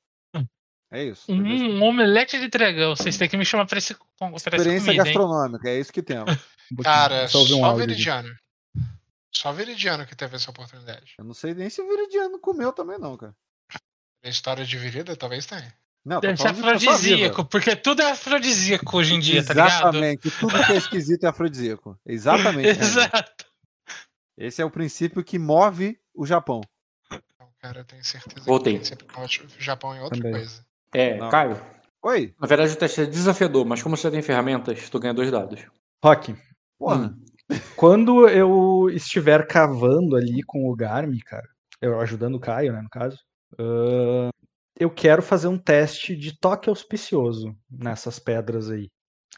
É 0.91 1.05
isso. 1.05 1.31
Um 1.31 1.83
omelete 1.83 2.39
de 2.39 2.49
dragão. 2.49 2.97
Vocês 2.97 3.17
têm 3.19 3.29
que 3.29 3.37
me 3.37 3.45
chamar 3.45 3.67
pra 3.67 3.79
esse, 3.79 3.95
pra 3.95 4.29
Experiência 4.37 4.65
comida, 4.87 4.91
hein? 4.93 4.97
gastronômica, 4.97 5.69
é 5.69 5.79
isso 5.79 5.93
que 5.93 6.03
temos. 6.03 6.25
Um. 6.71 6.83
Cara, 6.83 7.27
Só 7.29 7.41
um 7.43 7.47
só 7.47 7.65
áudio 7.65 7.69
aqui. 7.71 7.79
Veridiano. 7.93 8.37
Só 9.35 9.53
Veridiano 9.53 10.07
que 10.07 10.15
teve 10.15 10.37
essa 10.37 10.51
oportunidade. 10.51 11.15
Eu 11.19 11.25
não 11.25 11.33
sei 11.33 11.55
nem 11.55 11.71
se 11.71 11.81
o 11.81 11.89
Viridiano 11.89 12.39
comeu 12.39 12.75
também, 12.75 12.99
não, 12.99 13.17
cara. 13.17 13.35
A 14.23 14.29
história 14.29 14.67
de 14.67 14.77
virida 14.77 15.17
talvez 15.17 15.47
tenha. 15.47 15.73
Não, 16.05 16.21
Deve 16.21 16.37
ser 16.37 16.49
afrodisíaco, 16.49 17.45
porque 17.47 17.75
tudo 17.75 18.03
é 18.03 18.11
afrodisíaco 18.11 18.99
hoje 18.99 19.15
em 19.15 19.19
dia, 19.21 19.43
tá 19.43 19.55
ligado? 19.55 19.71
Exatamente. 19.71 20.31
Tudo 20.31 20.67
que 20.67 20.73
é 20.73 20.77
esquisito 20.77 21.25
é 21.25 21.29
afrodisíaco. 21.29 21.99
Exatamente. 22.05 22.69
Exato. 22.81 23.47
Esse 24.37 24.61
é 24.61 24.65
o 24.67 24.71
princípio 24.71 25.25
que 25.25 25.39
move 25.39 25.99
o 26.15 26.27
Japão. 26.27 26.61
Então, 27.11 27.49
cara, 27.61 27.81
eu 27.81 27.85
tenho 27.87 28.05
certeza 28.05 28.45
Voltei. 28.45 28.79
que 28.79 28.95
o 29.25 29.49
Japão 29.59 29.95
é 29.95 30.03
outra 30.03 30.19
Também. 30.19 30.33
coisa. 30.33 30.63
É, 30.93 31.17
Não. 31.17 31.29
Caio, 31.29 31.61
Oi? 32.03 32.35
na 32.41 32.47
verdade 32.47 32.73
o 32.73 32.77
teste 32.77 33.03
é 33.03 33.07
desafiador, 33.07 33.65
mas 33.67 33.83
como 33.83 33.97
você 33.97 34.11
tem 34.11 34.23
ferramentas, 34.23 34.89
tu 34.89 34.99
ganha 34.99 35.15
dois 35.15 35.31
dados. 35.31 35.65
Rock, 36.03 36.35
Porra. 36.79 37.15
Hum. 37.51 37.57
quando 37.77 38.29
eu 38.29 38.89
estiver 38.91 39.47
cavando 39.47 40.17
ali 40.17 40.43
com 40.43 40.69
o 40.71 40.77
Garmin, 40.77 41.19
cara, 41.19 41.49
eu 41.81 42.01
ajudando 42.01 42.37
o 42.37 42.41
Caio, 42.41 42.73
né, 42.73 42.81
no 42.81 42.89
caso, 42.89 43.19
ahn, 43.59 44.31
eu 44.79 44.91
quero 44.91 45.23
fazer 45.23 45.49
um 45.49 45.59
teste 45.59 46.15
de 46.15 46.39
toque 46.39 46.69
auspicioso 46.69 47.55
nessas 47.71 48.19
pedras 48.19 48.71
aí. 48.71 48.89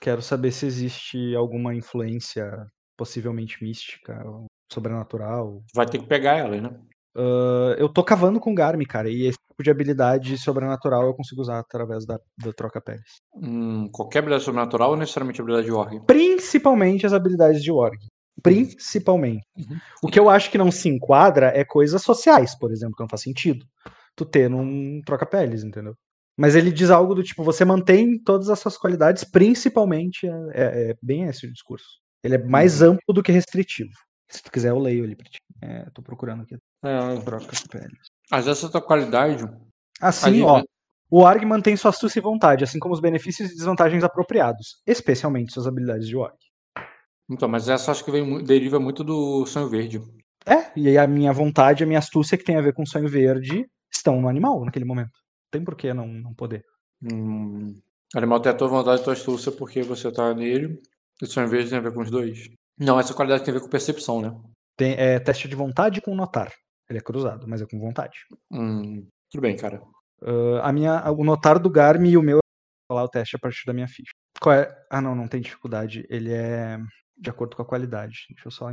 Quero 0.01 0.20
saber 0.22 0.52
se 0.52 0.66
existe 0.66 1.35
alguma 1.35 1.74
influência 1.74 2.66
possivelmente 2.97 3.62
mística, 3.64 4.22
ou 4.27 4.47
sobrenatural. 4.70 5.62
Tu 5.72 5.77
vai 5.77 5.86
ter 5.86 5.98
que 5.98 6.06
pegar 6.06 6.36
elas, 6.36 6.62
né? 6.62 6.70
Ah, 7.16 7.74
eu 7.78 7.89
tô 7.89 8.03
cavando 8.05 8.39
com 8.41 8.53
o 8.53 8.55
Garmin, 8.55 8.85
cara, 8.85 9.09
e 9.11 9.27
esse 9.27 9.39
tipo 9.51 9.62
de 9.62 9.70
habilidade 9.70 10.39
sobrenatural 10.39 11.05
eu 11.07 11.15
consigo 11.15 11.41
usar 11.43 11.59
através 11.59 12.07
da, 12.07 12.19
da 12.39 12.53
troca-peles. 12.53 13.16
Hum, 13.35 13.89
qualquer 13.93 14.20
habilidade 14.20 14.45
sobrenatural 14.45 14.91
ou 14.91 14.97
necessariamente 14.97 15.41
habilidade 15.41 15.66
de 15.66 15.73
org? 15.73 16.01
Principalmente 16.07 17.05
as 17.07 17.12
habilidades 17.12 17.62
de 17.62 17.70
org. 17.73 17.99
Principalmente. 18.43 19.45
Uhum. 19.57 19.78
O 20.03 20.09
que 20.09 20.19
eu 20.19 20.31
acho 20.31 20.51
que 20.51 20.57
não 20.59 20.70
se 20.70 20.89
enquadra 20.89 21.49
é 21.55 21.65
coisas 21.65 22.03
sociais, 22.03 22.57
por 22.59 22.70
exemplo, 22.73 22.95
que 22.97 23.03
não 23.03 23.09
faz 23.09 23.23
sentido. 23.23 23.66
Tu 24.16 24.24
ter 24.24 24.49
num 24.49 25.01
troca-peles, 25.05 25.62
entendeu? 25.62 25.95
Mas 26.39 26.55
ele 26.55 26.73
diz 26.73 26.91
algo 26.91 27.15
do 27.15 27.23
tipo, 27.23 27.45
você 27.45 27.65
mantém 27.65 28.19
todas 28.23 28.49
as 28.49 28.59
suas 28.59 28.78
qualidades, 28.78 29.24
principalmente. 29.24 30.27
É, 30.27 30.62
é- 30.62 30.91
é 30.93 30.95
bem 31.03 31.24
esse 31.24 31.47
o 31.47 31.53
discurso. 31.53 31.87
Ele 32.24 32.35
é 32.37 32.39
mais 32.43 32.81
Uhum. 32.81 32.93
amplo 32.93 33.15
do 33.15 33.23
que 33.23 33.32
restritivo. 33.32 33.91
Se 34.31 34.43
tu 34.43 34.51
quiser, 34.51 34.70
eu 34.70 34.78
leio 34.78 35.05
ali 35.05 35.16
pra 35.16 35.27
ti. 35.28 35.39
É, 35.62 35.85
tô 35.93 36.03
procurando 36.03 36.43
aqui. 36.43 36.57
É, 36.82 37.20
Troca-peles. 37.20 37.98
mas 38.31 38.47
essa 38.47 38.70
tua 38.70 38.81
qualidade. 38.81 39.44
Assim, 40.01 40.27
Ali, 40.27 40.43
ó. 40.43 40.59
né? 40.59 40.65
O 41.11 41.23
org 41.23 41.44
mantém 41.44 41.77
sua 41.77 41.90
astúcia 41.90 42.20
e 42.20 42.23
vontade, 42.23 42.62
assim 42.62 42.78
como 42.78 42.94
os 42.94 43.01
benefícios 43.01 43.51
e 43.51 43.55
desvantagens 43.55 44.05
apropriados, 44.05 44.81
especialmente 44.86 45.52
suas 45.52 45.66
habilidades 45.66 46.07
de 46.07 46.16
org. 46.16 46.36
Então, 47.28 47.48
mas 47.48 47.69
essa 47.69 47.90
acho 47.90 48.05
que 48.05 48.11
vem, 48.11 48.43
deriva 48.44 48.78
muito 48.78 49.02
do 49.02 49.44
sonho 49.44 49.69
verde. 49.69 50.01
É, 50.47 50.70
e 50.77 50.89
aí 50.89 50.97
a 50.97 51.07
minha 51.07 51.32
vontade 51.32 51.82
e 51.82 51.85
a 51.85 51.86
minha 51.86 51.98
astúcia 51.98 52.39
que 52.39 52.44
tem 52.44 52.57
a 52.57 52.61
ver 52.61 52.73
com 52.73 52.86
sonho 52.86 53.09
verde 53.09 53.69
estão 53.93 54.20
no 54.20 54.28
animal 54.28 54.65
naquele 54.65 54.85
momento. 54.85 55.19
Tem 55.51 55.62
por 55.62 55.77
que 55.77 55.93
não, 55.93 56.07
não 56.07 56.32
poder. 56.32 56.65
Hum, 57.02 57.74
animal 58.15 58.40
tem 58.40 58.52
a 58.52 58.55
tua 58.55 58.69
vontade 58.69 59.01
e 59.01 59.05
tua 59.05 59.12
astúcia 59.12 59.51
porque 59.52 59.82
você 59.82 60.11
tá 60.12 60.32
nele. 60.32 60.81
E 61.20 61.27
sonho 61.27 61.48
verde 61.48 61.70
tem 61.70 61.78
a 61.78 61.82
ver 61.82 61.93
com 61.93 62.01
os 62.01 62.11
dois. 62.11 62.48
Não, 62.78 62.98
essa 62.98 63.12
qualidade 63.12 63.44
tem 63.44 63.52
a 63.52 63.59
ver 63.59 63.62
com 63.62 63.69
percepção, 63.69 64.23
né? 64.23 64.35
Tem, 64.77 64.94
é 64.97 65.19
teste 65.19 65.48
de 65.48 65.55
vontade 65.55 66.01
com 66.01 66.15
notar. 66.15 66.51
Ele 66.91 66.99
é 66.99 67.03
cruzado, 67.03 67.47
mas 67.49 67.62
é 67.62 67.67
com 67.67 67.79
vontade. 67.79 68.19
Hum, 68.51 69.07
tudo 69.31 69.41
bem, 69.43 69.57
cara. 69.57 69.81
Ah, 70.23 70.69
a 70.69 70.73
minha, 70.73 71.11
o 71.12 71.23
notar 71.25 71.59
do 71.59 71.71
Garmin 71.71 72.11
e 72.11 72.17
o 72.19 72.23
meu 72.23 72.39
eu 72.39 72.41
vou 72.91 72.97
falar 72.97 73.05
o 73.05 73.09
teste 73.09 73.37
a 73.37 73.39
partir 73.39 73.65
da 73.65 73.73
minha 73.73 73.87
ficha. 73.89 74.11
Qual 74.41 74.55
é? 74.55 74.69
Ah, 74.91 75.01
não, 75.01 75.15
não 75.15 75.29
tem 75.29 75.41
dificuldade. 75.41 76.05
Ele 76.11 76.33
é 76.33 76.79
de 77.17 77.31
acordo 77.31 77.55
com 77.57 77.62
a 77.62 77.67
qualidade. 77.67 78.27
Deixa 78.31 78.49
eu 78.49 78.51
só 78.51 78.69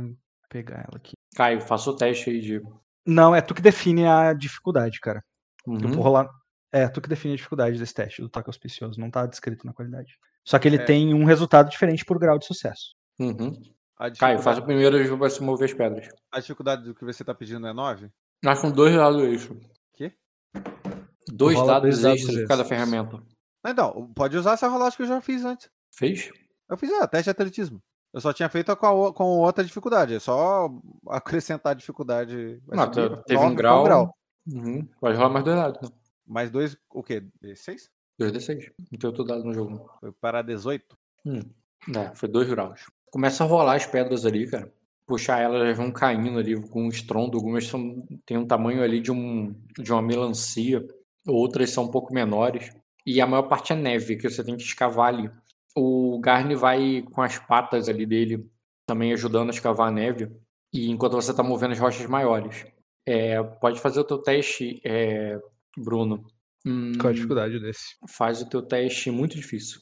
pegar 0.48 0.78
ela 0.88 0.96
aqui. 0.96 1.12
Caio, 1.36 1.60
faça 1.60 1.90
o 1.90 1.96
teste 1.96 2.28
aí 2.30 2.40
de. 2.40 2.60
Não, 3.06 3.34
é 3.34 3.40
tu 3.40 3.54
que 3.54 3.62
define 3.62 4.06
a 4.06 4.32
dificuldade, 4.32 4.98
cara. 5.00 5.22
Eu 5.66 5.74
Uhum. 5.74 5.92
vou 5.92 6.02
rolar. 6.02 6.28
É, 6.72 6.88
tu 6.88 7.00
que 7.00 7.08
define 7.08 7.34
a 7.34 7.36
dificuldade 7.36 7.78
desse 7.78 7.94
teste 7.94 8.20
do 8.20 8.28
toque 8.28 8.48
auspicioso. 8.48 8.98
Não 9.00 9.10
tá 9.10 9.24
descrito 9.26 9.64
na 9.66 9.72
qualidade. 9.72 10.18
Só 10.44 10.58
que 10.58 10.66
ele 10.66 10.76
É. 10.76 10.84
tem 10.84 11.14
um 11.14 11.24
resultado 11.24 11.70
diferente 11.70 12.04
por 12.04 12.18
grau 12.18 12.38
de 12.38 12.46
sucesso. 12.46 12.94
Uhum. 13.20 13.52
A 13.98 14.04
Caio, 14.04 14.12
dificuldade, 14.12 14.42
faz 14.44 14.58
o 14.58 14.62
primeiro 14.62 14.96
e 14.96 15.06
vai 15.08 15.28
se 15.30 15.42
mover 15.42 15.64
as 15.66 15.74
pedras. 15.74 16.08
a 16.32 16.38
dificuldade 16.40 16.84
do 16.84 16.94
que 16.94 17.04
você 17.04 17.24
tá 17.24 17.34
pedindo 17.34 17.66
é 17.66 17.72
9? 17.72 18.10
Mas 18.44 18.60
com 18.60 18.70
dois 18.70 18.94
dados 18.94 19.22
extra. 19.22 19.56
Quê? 19.94 20.12
Dois 21.32 21.56
dados 21.66 21.82
dois 21.82 22.02
dados 22.02 22.20
extras 22.20 22.36
de 22.36 22.46
cada 22.46 22.64
ferramenta. 22.64 23.22
Então, 23.66 24.12
pode 24.14 24.36
usar 24.36 24.52
essa 24.52 24.68
rolagem 24.68 24.96
que 24.96 25.02
eu 25.02 25.06
já 25.08 25.20
fiz 25.20 25.44
antes. 25.44 25.68
Fez? 25.94 26.30
Eu 26.70 26.76
fiz, 26.78 26.90
é, 26.90 27.06
teste 27.06 27.24
de 27.24 27.30
atletismo. 27.30 27.82
Eu 28.14 28.20
só 28.20 28.32
tinha 28.32 28.48
feito 28.48 28.74
com, 28.76 29.06
a, 29.06 29.12
com 29.12 29.24
outra 29.40 29.64
dificuldade. 29.64 30.14
É 30.14 30.20
só 30.20 30.70
acrescentar 31.08 31.74
dificuldade. 31.74 32.62
vai 32.66 32.76
Não, 32.76 32.92
subir, 32.92 33.16
te- 33.18 33.24
teve 33.24 33.42
um 33.44 33.54
grau. 33.54 33.84
pra 33.84 34.10
Uhum. 34.50 34.88
Pode 34.98 35.16
rolar 35.16 35.28
mais 35.28 35.44
dois 35.44 35.56
dados. 35.56 35.82
Né? 35.90 35.96
Mais 36.26 36.50
dois, 36.50 36.76
o 36.90 37.02
quê? 37.02 37.22
16? 37.42 37.90
Dois 38.18 38.32
D6. 38.32 38.72
Não 38.90 38.98
tem 38.98 39.08
outro 39.08 39.24
dado 39.24 39.44
no 39.44 39.52
jogo. 39.52 39.90
Foi 40.00 40.10
para 40.12 40.40
18? 40.40 40.96
Hum. 41.26 41.40
É, 41.94 42.14
foi 42.14 42.28
dois 42.30 42.48
graus. 42.48 42.86
Começa 43.10 43.44
a 43.44 43.46
rolar 43.46 43.74
as 43.74 43.86
pedras 43.86 44.24
ali, 44.24 44.46
cara. 44.48 44.72
Puxar 45.06 45.40
elas, 45.40 45.62
elas 45.62 45.76
vão 45.76 45.90
caindo 45.90 46.38
ali 46.38 46.60
com 46.68 46.84
um 46.84 46.88
estrondo. 46.88 47.36
Algumas 47.36 47.66
são, 47.66 48.06
têm 48.26 48.36
um 48.36 48.46
tamanho 48.46 48.82
ali 48.82 49.00
de, 49.00 49.10
um, 49.10 49.54
de 49.78 49.92
uma 49.92 50.02
melancia. 50.02 50.86
Outras 51.26 51.70
são 51.70 51.84
um 51.84 51.90
pouco 51.90 52.12
menores. 52.12 52.70
E 53.06 53.20
a 53.20 53.26
maior 53.26 53.44
parte 53.44 53.72
é 53.72 53.76
neve, 53.76 54.16
que 54.16 54.28
você 54.28 54.44
tem 54.44 54.56
que 54.56 54.62
escavar 54.62 55.08
ali. 55.08 55.30
O 55.74 56.18
Garni 56.20 56.54
vai 56.54 57.02
com 57.12 57.22
as 57.22 57.38
patas 57.38 57.88
ali 57.88 58.04
dele, 58.04 58.46
também 58.86 59.12
ajudando 59.12 59.48
a 59.48 59.52
escavar 59.52 59.88
a 59.88 59.90
neve. 59.90 60.30
E 60.72 60.90
enquanto 60.90 61.12
você 61.12 61.30
está 61.30 61.42
movendo 61.42 61.72
as 61.72 61.78
rochas 61.78 62.06
maiores. 62.06 62.66
É, 63.06 63.42
pode 63.42 63.80
fazer 63.80 64.00
o 64.00 64.04
teu 64.04 64.18
teste, 64.18 64.82
é, 64.84 65.40
Bruno. 65.78 66.26
Hum, 66.66 66.92
Qual 67.00 67.10
a 67.10 67.14
dificuldade 67.14 67.58
desse? 67.58 67.96
Faz 68.06 68.42
o 68.42 68.48
teu 68.48 68.60
teste 68.60 69.10
muito 69.10 69.34
difícil. 69.34 69.80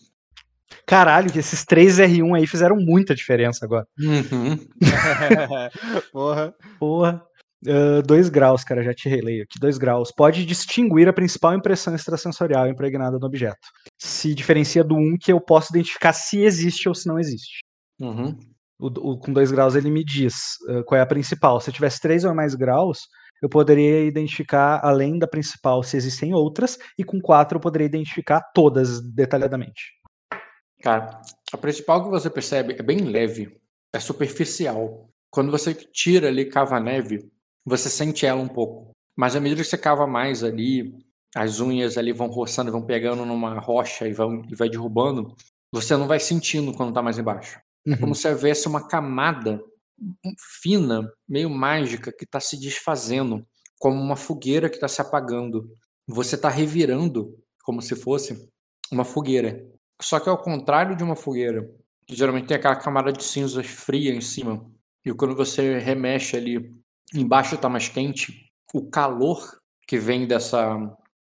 Caralho, 0.87 1.33
que 1.33 1.39
esses 1.39 1.65
três 1.65 1.99
R1 1.99 2.37
aí 2.37 2.47
fizeram 2.47 2.77
muita 2.77 3.15
diferença 3.15 3.65
agora. 3.65 3.87
Uhum. 3.99 4.57
Porra. 6.13 6.55
Porra. 6.79 7.23
Uh, 7.67 8.03
dois 8.07 8.29
graus, 8.29 8.63
cara, 8.63 8.83
já 8.83 8.93
te 8.95 9.09
releio 9.09 9.43
aqui. 9.43 9.59
Dois 9.59 9.79
graus. 9.79 10.13
Pode 10.13 10.45
distinguir 10.45 11.09
a 11.09 11.13
principal 11.13 11.55
impressão 11.55 11.95
extrasensorial 11.95 12.69
impregnada 12.69 13.19
no 13.19 13.27
objeto. 13.27 13.59
Se 13.99 14.35
diferencia 14.35 14.85
do 14.85 14.95
um 14.95 15.17
que 15.19 15.33
eu 15.33 15.41
posso 15.41 15.73
identificar 15.73 16.13
se 16.13 16.39
existe 16.45 16.89
ou 16.89 16.95
se 16.95 17.09
não 17.09 17.19
existe. 17.19 17.61
Uhum. 18.01 18.39
O, 18.79 18.87
o- 19.13 19.19
com 19.19 19.33
dois 19.33 19.51
graus 19.51 19.75
ele 19.75 19.91
me 19.91 20.05
diz 20.05 20.35
uh, 20.69 20.85
qual 20.85 20.99
é 20.99 21.03
a 21.03 21.07
principal. 21.07 21.61
Se 21.61 21.71
eu 21.71 21.75
tivesse 21.75 21.99
três 22.01 22.25
ou 22.25 22.35
mais 22.35 22.55
graus, 22.55 23.01
eu 23.43 23.49
poderia 23.49 24.05
identificar, 24.05 24.81
além 24.85 25.19
da 25.19 25.27
principal, 25.27 25.83
se 25.83 25.97
existem 25.97 26.35
outras. 26.35 26.79
E 26.99 27.03
com 27.03 27.21
quatro 27.21 27.57
eu 27.57 27.61
poderia 27.61 27.87
identificar 27.87 28.43
todas 28.55 29.01
detalhadamente. 29.15 29.96
Cara, 30.87 31.21
a 31.53 31.57
principal 31.57 32.05
que 32.05 32.11
você 32.11 32.31
percebe 32.31 32.77
é 32.79 32.81
bem 32.81 32.99
leve, 32.99 33.61
é 33.93 33.99
superficial. 33.99 35.11
Quando 35.33 35.51
você 35.51 35.75
tira 35.75 36.29
ali, 36.29 36.45
cava 36.45 36.77
a 36.77 36.81
neve, 36.81 37.29
você 37.65 37.91
sente 37.91 38.25
ela 38.25 38.41
um 38.41 38.47
pouco. 38.47 38.93
Mas 39.17 39.35
à 39.35 39.41
medida 39.41 39.63
que 39.63 39.69
você 39.69 39.77
cava 39.77 40.07
mais 40.07 40.45
ali, 40.45 40.97
as 41.35 41.59
unhas 41.59 41.99
ali 41.99 42.13
vão 42.13 42.29
roçando, 42.29 42.71
vão 42.71 42.87
pegando 42.87 43.27
numa 43.27 43.59
rocha 43.59 44.07
e, 44.07 44.13
vão, 44.13 44.45
e 44.49 44.55
vai 44.55 44.69
derrubando, 44.69 45.35
você 45.73 45.97
não 45.97 46.07
vai 46.07 46.21
sentindo 46.21 46.73
quando 46.73 46.95
tá 46.95 47.03
mais 47.03 47.19
embaixo. 47.19 47.59
É 47.85 47.97
como 47.97 48.15
se 48.15 48.29
houvesse 48.29 48.69
uma 48.69 48.87
camada 48.87 49.61
fina, 50.63 51.13
meio 51.29 51.51
mágica, 51.51 52.13
que 52.13 52.23
está 52.23 52.39
se 52.39 52.61
desfazendo, 52.61 53.45
como 53.81 54.01
uma 54.01 54.15
fogueira 54.15 54.69
que 54.69 54.77
está 54.77 54.87
se 54.87 55.01
apagando. 55.01 55.69
Você 56.07 56.37
está 56.37 56.49
revirando 56.49 57.37
como 57.65 57.83
se 57.83 57.97
fosse 57.97 58.49
uma 58.89 59.05
fogueira. 59.05 59.67
Só 60.01 60.21
que 60.21 60.29
ao 60.29 60.39
contrário 60.39 60.97
de 60.97 61.03
uma 61.03 61.17
fogueira, 61.17 61.69
que 62.07 62.15
geralmente 62.15 62.47
tem 62.47 62.57
aquela 62.57 62.77
camada 62.77 63.13
de 63.13 63.25
cinzas 63.25 63.67
fria 63.67 64.15
em 64.15 64.21
cima, 64.21 64.65
e 65.05 65.13
quando 65.13 65.35
você 65.35 65.79
remexe 65.79 66.37
ali, 66.37 66.75
embaixo 67.15 67.55
está 67.55 67.69
mais 67.69 67.89
quente, 67.89 68.51
o 68.75 68.89
calor 68.91 69.41
que 69.87 69.99
vem 69.99 70.27
dessa, 70.27 70.77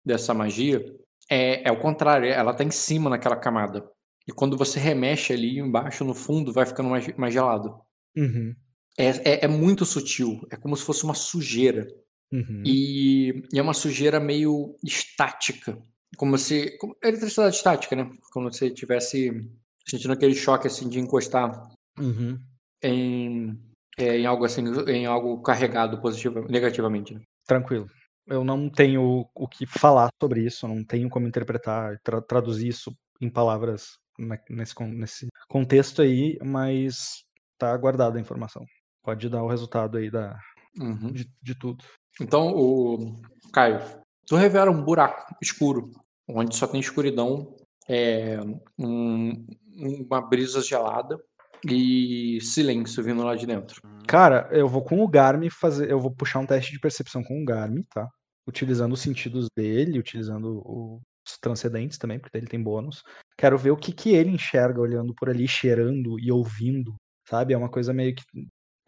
dessa 0.04 0.32
magia 0.32 0.82
é, 1.30 1.68
é 1.68 1.72
o 1.72 1.80
contrário, 1.80 2.28
ela 2.28 2.52
está 2.52 2.64
em 2.64 2.70
cima 2.70 3.10
naquela 3.10 3.36
camada. 3.36 3.84
E 4.26 4.32
quando 4.32 4.56
você 4.56 4.80
remexe 4.80 5.32
ali 5.32 5.58
embaixo, 5.58 6.04
no 6.04 6.14
fundo, 6.14 6.52
vai 6.52 6.66
ficando 6.66 6.88
mais, 6.88 7.06
mais 7.16 7.32
gelado. 7.32 7.80
Uhum, 8.16 8.54
É, 8.98 9.08
é, 9.08 9.44
é 9.44 9.48
muito 9.48 9.84
sutil, 9.84 10.40
é 10.50 10.56
como 10.56 10.76
se 10.76 10.84
fosse 10.84 11.04
uma 11.04 11.14
sujeira. 11.14 11.86
uhum. 12.32 12.62
E, 12.64 13.42
e 13.52 13.58
é 13.58 13.62
uma 13.62 13.74
sujeira 13.74 14.18
meio 14.18 14.74
estática. 14.82 15.78
Como 16.16 16.36
se. 16.38 16.76
Como, 16.78 16.96
eletricidade 17.02 17.54
estática, 17.56 17.94
né? 17.96 18.10
Como 18.32 18.52
se 18.52 18.70
tivesse 18.70 19.30
sentindo 19.86 20.12
aquele 20.12 20.34
choque 20.34 20.66
assim 20.66 20.88
de 20.88 20.98
encostar 20.98 21.70
Uhum. 21.98 22.38
em, 22.82 23.58
é, 23.98 24.18
em 24.18 24.26
algo 24.26 24.44
assim, 24.44 24.62
em 24.88 25.06
algo 25.06 25.40
carregado 25.42 26.00
positiva, 26.00 26.40
negativamente. 26.48 27.14
né? 27.14 27.20
Tranquilo. 27.46 27.88
Eu 28.26 28.42
não 28.44 28.68
tenho 28.68 29.24
o 29.34 29.48
que 29.48 29.66
falar 29.66 30.08
sobre 30.20 30.44
isso, 30.44 30.66
não 30.66 30.84
tenho 30.84 31.08
como 31.08 31.28
interpretar, 31.28 31.96
tra- 32.02 32.20
traduzir 32.20 32.68
isso 32.68 32.92
em 33.20 33.30
palavras 33.30 33.92
nesse, 34.50 34.74
nesse 34.82 35.26
contexto 35.48 36.02
aí, 36.02 36.36
mas 36.42 37.22
tá 37.56 37.76
guardada 37.76 38.18
a 38.18 38.20
informação. 38.20 38.64
Pode 39.04 39.28
dar 39.28 39.42
o 39.44 39.48
resultado 39.48 39.96
aí 39.98 40.10
da, 40.10 40.36
Uhum. 40.78 41.12
de, 41.12 41.30
de 41.40 41.54
tudo. 41.58 41.84
Então, 42.20 42.48
o 42.54 43.14
Caio, 43.52 43.80
tu 44.26 44.34
revela 44.36 44.70
um 44.72 44.82
buraco 44.82 45.34
escuro, 45.40 45.90
onde 46.28 46.56
só 46.56 46.66
tem 46.66 46.80
escuridão, 46.80 47.54
é, 47.88 48.38
um- 48.78 49.46
uma 49.78 50.20
brisa 50.20 50.60
gelada 50.60 51.18
e 51.68 52.38
silêncio 52.40 53.02
vindo 53.02 53.22
lá 53.22 53.34
de 53.34 53.46
dentro. 53.46 53.80
Cara, 54.06 54.48
eu 54.52 54.68
vou 54.68 54.82
com 54.82 55.00
o 55.00 55.08
Garmin 55.08 55.50
fazer. 55.50 55.90
Eu 55.90 56.00
vou 56.00 56.10
puxar 56.10 56.38
um 56.38 56.46
teste 56.46 56.72
de 56.72 56.80
percepção 56.80 57.22
com 57.22 57.40
o 57.40 57.44
Garmin, 57.44 57.82
tá? 57.92 58.08
Utilizando 58.46 58.92
os 58.92 59.00
sentidos 59.00 59.48
dele, 59.56 59.98
utilizando 59.98 60.62
os 60.64 61.38
transcendentes 61.40 61.98
também, 61.98 62.18
porque 62.18 62.36
ele 62.36 62.46
tem 62.46 62.62
bônus. 62.62 63.02
Quero 63.36 63.58
ver 63.58 63.72
o 63.72 63.76
que, 63.76 63.92
que 63.92 64.10
ele 64.14 64.30
enxerga 64.30 64.80
olhando 64.80 65.12
por 65.14 65.28
ali, 65.28 65.48
cheirando 65.48 66.18
e 66.20 66.30
ouvindo, 66.30 66.94
sabe? 67.28 67.52
É 67.52 67.58
uma 67.58 67.68
coisa 67.68 67.92
meio 67.92 68.14
que. 68.14 68.22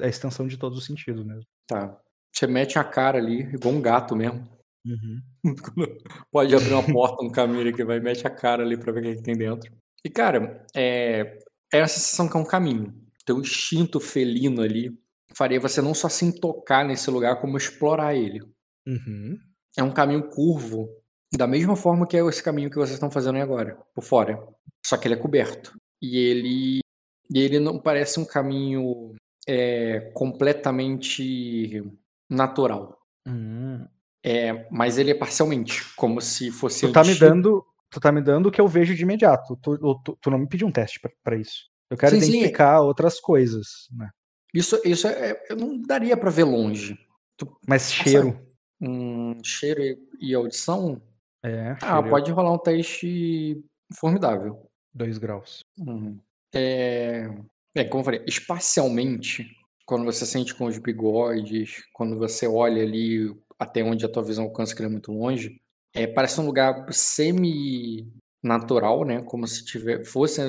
É 0.01 0.07
a 0.07 0.09
extensão 0.09 0.47
de 0.47 0.57
todos 0.57 0.79
os 0.79 0.85
sentidos 0.87 1.25
mesmo. 1.25 1.43
Tá. 1.67 1.99
Você 2.33 2.47
mete 2.47 2.79
a 2.79 2.85
cara 2.85 3.19
ali, 3.19 3.41
igual 3.53 3.75
um 3.75 3.83
gato 3.83 4.15
mesmo. 4.15 4.49
Uhum. 4.89 5.23
Pode 6.33 6.55
abrir 6.55 6.73
uma 6.73 6.83
porta, 6.83 7.25
um 7.25 7.31
caminho 7.31 7.75
que 7.75 7.85
vai, 7.85 8.01
mete 8.01 8.27
a 8.27 8.31
cara 8.31 8.63
ali 8.63 8.77
pra 8.77 8.93
ver 8.93 9.01
o 9.01 9.03
que, 9.03 9.17
que 9.17 9.23
tem 9.23 9.37
dentro. 9.37 9.71
E, 10.05 10.09
cara, 10.09 10.65
é, 10.75 11.39
é 11.73 11.81
a 11.81 11.89
sensação 11.89 12.29
que 12.29 12.37
é 12.37 12.41
um 12.41 12.45
caminho. 12.45 12.95
Teu 13.25 13.39
instinto 13.41 14.01
felino 14.01 14.63
ali 14.63 14.91
faria 15.35 15.61
você 15.61 15.83
não 15.83 15.95
só 15.95 16.09
se 16.09 16.25
intocar 16.25 16.87
nesse 16.87 17.11
lugar, 17.11 17.41
como 17.41 17.57
explorar 17.57 18.15
ele. 18.15 18.41
Uhum. 18.87 19.39
É 19.77 19.83
um 19.83 19.93
caminho 19.93 20.29
curvo, 20.31 20.89
da 21.37 21.47
mesma 21.47 21.77
forma 21.77 22.07
que 22.07 22.17
é 22.17 22.27
esse 22.27 22.43
caminho 22.43 22.71
que 22.71 22.77
vocês 22.77 22.95
estão 22.95 23.11
fazendo 23.11 23.37
aí 23.37 23.43
agora, 23.43 23.77
por 23.95 24.03
fora. 24.03 24.43
Só 24.85 24.97
que 24.97 25.07
ele 25.07 25.15
é 25.15 25.19
coberto. 25.19 25.73
E 26.01 26.17
ele, 26.17 26.79
e 27.31 27.39
ele 27.39 27.61
não 27.61 27.79
parece 27.79 28.19
um 28.19 28.25
caminho 28.25 29.15
é, 29.47 30.11
completamente 30.15 31.83
natural. 32.31 32.99
Hum. 33.27 33.87
É, 34.25 34.67
mas 34.71 34.99
ele 34.99 35.11
é 35.13 35.15
parcialmente, 35.15 35.83
como 35.95 36.21
se 36.21 36.51
fosse 36.51 36.87
Tu 36.87 36.93
tá 36.93 37.05
me 37.05 37.15
dando. 37.15 37.65
Tu 37.91 38.01
tá 38.01 38.13
me 38.13 38.21
dando 38.21 38.47
o 38.49 38.53
que 38.53 38.61
eu 38.61 38.69
vejo 38.69 38.95
de 38.95 39.03
imediato. 39.03 39.57
Tu, 39.63 39.79
tu, 40.05 40.19
tu 40.21 40.31
não 40.31 40.39
me 40.39 40.47
pediu 40.49 40.67
um 40.67 40.73
teste 40.73 41.01
pra- 41.01 41.11
pra 41.25 41.37
isso. 41.37 41.71
Eu 41.89 41.97
quero 41.97 42.15
Sim, 42.17 42.21
sim. 42.21 42.29
identificar 42.33 42.81
outras 42.83 43.19
coisas, 43.19 43.67
né? 43.93 44.11
Isso, 44.53 44.79
isso 44.85 45.07
é, 45.09 45.41
eu 45.49 45.57
não 45.57 45.81
daria 45.81 46.15
pra 46.17 46.29
ver 46.31 46.45
longe. 46.45 46.99
Mas 47.67 47.91
cheiro. 47.93 48.39
Um 48.81 49.43
cheiro 49.43 49.81
e, 49.81 49.99
e 50.21 50.35
audição, 50.35 51.01
É, 51.43 51.77
ah, 51.81 52.03
pode 52.03 52.31
rolar 52.31 52.53
um 52.53 52.59
teste 52.59 53.65
formidável. 53.99 54.69
dois 54.93 55.17
graus. 55.17 55.61
Uhum. 55.79 56.19
É, 56.55 57.29
é, 57.75 57.85
como 57.85 58.01
eu 58.01 58.05
falei, 58.05 58.25
espacialmente, 58.27 59.47
quando 59.87 60.05
você 60.05 60.27
sente 60.27 60.55
com 60.55 60.67
os 60.67 60.77
bigodes, 60.79 61.83
quando 61.95 62.19
você 62.19 62.47
olha 62.47 62.83
ali 62.83 63.35
até 63.59 63.83
onde 63.83 64.05
a 64.05 64.09
tua 64.09 64.23
visão 64.23 64.45
alcança, 64.45 64.75
que 64.75 64.81
ele 64.81 64.89
é 64.89 64.93
muito 64.93 65.13
longe, 65.13 65.61
é, 65.95 66.07
parece 66.07 66.41
um 66.41 66.47
lugar 66.47 66.87
semi-natural, 66.93 69.05
né? 69.05 69.23
Como 69.23 69.47
se 69.47 69.65
tiver, 69.65 70.05
fosse, 70.05 70.41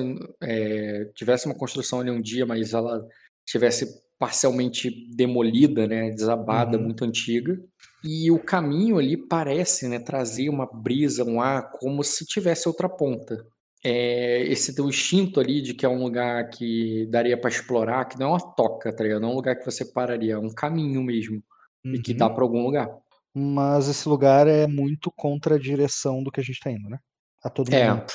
é, 0.42 1.04
tivesse 1.14 1.46
uma 1.46 1.54
construção 1.54 2.00
ali 2.00 2.10
um 2.10 2.20
dia, 2.20 2.46
mas 2.46 2.72
ela 2.72 3.06
tivesse 3.46 4.00
parcialmente 4.18 4.90
demolida, 5.14 5.86
né? 5.86 6.10
Desabada, 6.10 6.76
Uhum. 6.76 6.84
muito 6.84 7.04
antiga. 7.04 7.58
E 8.04 8.30
o 8.30 8.38
caminho 8.38 8.98
ali 8.98 9.16
parece, 9.16 9.88
né, 9.88 9.98
trazer 9.98 10.48
uma 10.48 10.66
brisa, 10.66 11.24
um 11.24 11.40
ar, 11.40 11.70
como 11.72 12.02
se 12.02 12.24
tivesse 12.26 12.68
outra 12.68 12.88
ponta 12.88 13.46
é, 13.84 14.42
esse 14.42 14.74
teu 14.74 14.88
instinto 14.88 15.40
ali 15.40 15.62
de 15.62 15.74
que 15.74 15.86
é 15.86 15.88
um 15.88 16.02
lugar 16.02 16.48
que 16.50 17.06
daria 17.06 17.38
pra 17.40 17.50
explorar, 17.50 18.04
que 18.06 18.18
não 18.18 18.26
é 18.26 18.30
uma 18.32 18.54
toca, 18.54 18.94
tá 18.94 19.02
ligado? 19.02 19.20
Não 19.22 19.30
é 19.30 19.32
um 19.32 19.36
lugar 19.36 19.56
que 19.56 19.64
você 19.64 19.84
pararia, 19.84 20.34
é 20.34 20.38
um 20.38 20.52
caminho 20.52 21.02
mesmo. 21.02 21.42
E 21.84 21.98
que 22.00 22.12
Uhum. 22.12 22.18
dá 22.18 22.30
pra 22.30 22.42
algum 22.42 22.62
lugar. 22.64 22.88
Mas 23.34 23.88
esse 23.88 24.08
lugar 24.08 24.46
é 24.46 24.66
muito 24.66 25.10
contra 25.16 25.54
a 25.54 25.58
direção 25.58 26.22
do 26.22 26.30
que 26.30 26.40
a 26.40 26.42
gente 26.44 26.60
tá 26.60 26.70
indo, 26.70 26.88
né? 26.88 26.98
A 27.44 27.48
todo 27.48 27.72
É. 27.72 27.88
momento. 27.88 28.12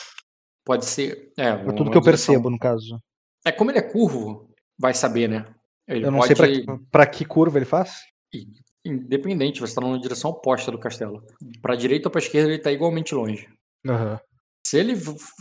Pode 0.63 0.85
ser. 0.85 1.31
É, 1.37 1.49
A 1.49 1.57
tudo 1.73 1.91
que 1.91 1.97
eu 1.97 2.01
direção- 2.01 2.33
percebo, 2.33 2.49
no 2.49 2.59
caso. 2.59 2.99
É 3.45 3.51
como 3.51 3.71
ele 3.71 3.77
é 3.79 3.81
curvo, 3.81 4.49
vai 4.77 4.93
saber, 4.93 5.27
né? 5.29 5.45
Ele 5.87 6.05
Eu 6.05 6.11
não 6.11 6.19
pode. 6.19 6.35
sei 6.35 6.65
pra, 6.91 7.05
que- 7.05 7.19
que 7.19 7.25
curva 7.25 7.57
ele 7.59 7.65
faz. 7.65 8.01
Independente, 8.83 9.61
você 9.61 9.73
tá 9.75 9.81
numa 9.81 9.99
direção 9.99 10.31
oposta 10.31 10.71
do 10.71 10.77
castelo. 10.79 11.23
Pra 11.61 11.75
direita 11.75 12.07
ou 12.07 12.11
pra 12.11 12.19
esquerda, 12.19 12.49
ele 12.51 12.61
tá 12.61 12.71
igualmente 12.71 13.15
longe. 13.15 13.47
Aham. 13.87 14.19
Se 14.65 14.77
ele 14.79 14.95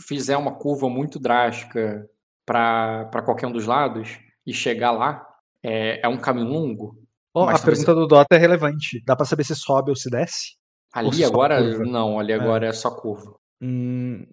fizer 0.07 0.37
uma 0.37 0.53
curva 0.55 0.87
muito 0.89 1.19
drástica 1.19 2.07
pra 2.45 3.21
qualquer 3.25 3.47
um 3.47 3.51
dos 3.51 3.65
lados 3.65 4.19
e 4.45 4.53
chegar 4.53 4.91
lá, 4.91 5.25
é, 5.63 5.99
é 6.03 6.07
um 6.07 6.17
caminho 6.17 6.47
longo. 6.47 7.03
Mas 7.35 7.61
a 7.61 7.65
pergunta 7.65 7.93
do 7.93 8.07
Dota 8.07 8.35
é 8.35 8.37
relevante. 8.37 9.03
Dá 9.05 9.15
pra 9.15 9.25
saber 9.25 9.43
se 9.43 9.55
sobe 9.55 9.89
ou 9.89 9.95
se 9.95 10.09
desce? 10.09 10.55
Ou 10.95 11.01
Ali 11.01 11.17
só 11.17 11.27
agora, 11.27 11.61
não, 11.79 12.19
ali 12.19 12.31
agora 12.31 12.67
é 12.67 12.71
só 12.71 12.89
curva. 12.89 13.35
Hum, 13.61 14.25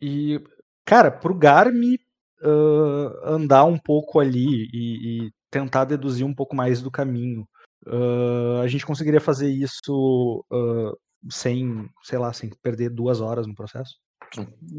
e, 0.00 0.40
cara, 0.84 1.10
pro 1.10 1.34
Garmi 1.34 1.98
ah, 2.42 3.32
andar 3.32 3.64
um 3.64 3.78
pouco 3.78 4.20
ali 4.20 4.68
e, 4.72 5.26
e 5.26 5.30
tentar 5.50 5.84
deduzir 5.84 6.26
um 6.26 6.34
pouco 6.34 6.54
mais 6.54 6.82
do 6.82 6.90
caminho, 6.90 7.46
ah, 7.86 8.60
a 8.62 8.66
gente 8.68 8.86
conseguiria 8.86 9.20
fazer 9.20 9.48
isso 9.48 10.44
ah, 10.52 10.92
sem, 11.30 11.88
sei 12.02 12.18
lá, 12.18 12.32
sem 12.32 12.50
perder 12.62 12.90
duas 12.90 13.20
horas 13.20 13.46
no 13.46 13.54
processo? 13.54 13.94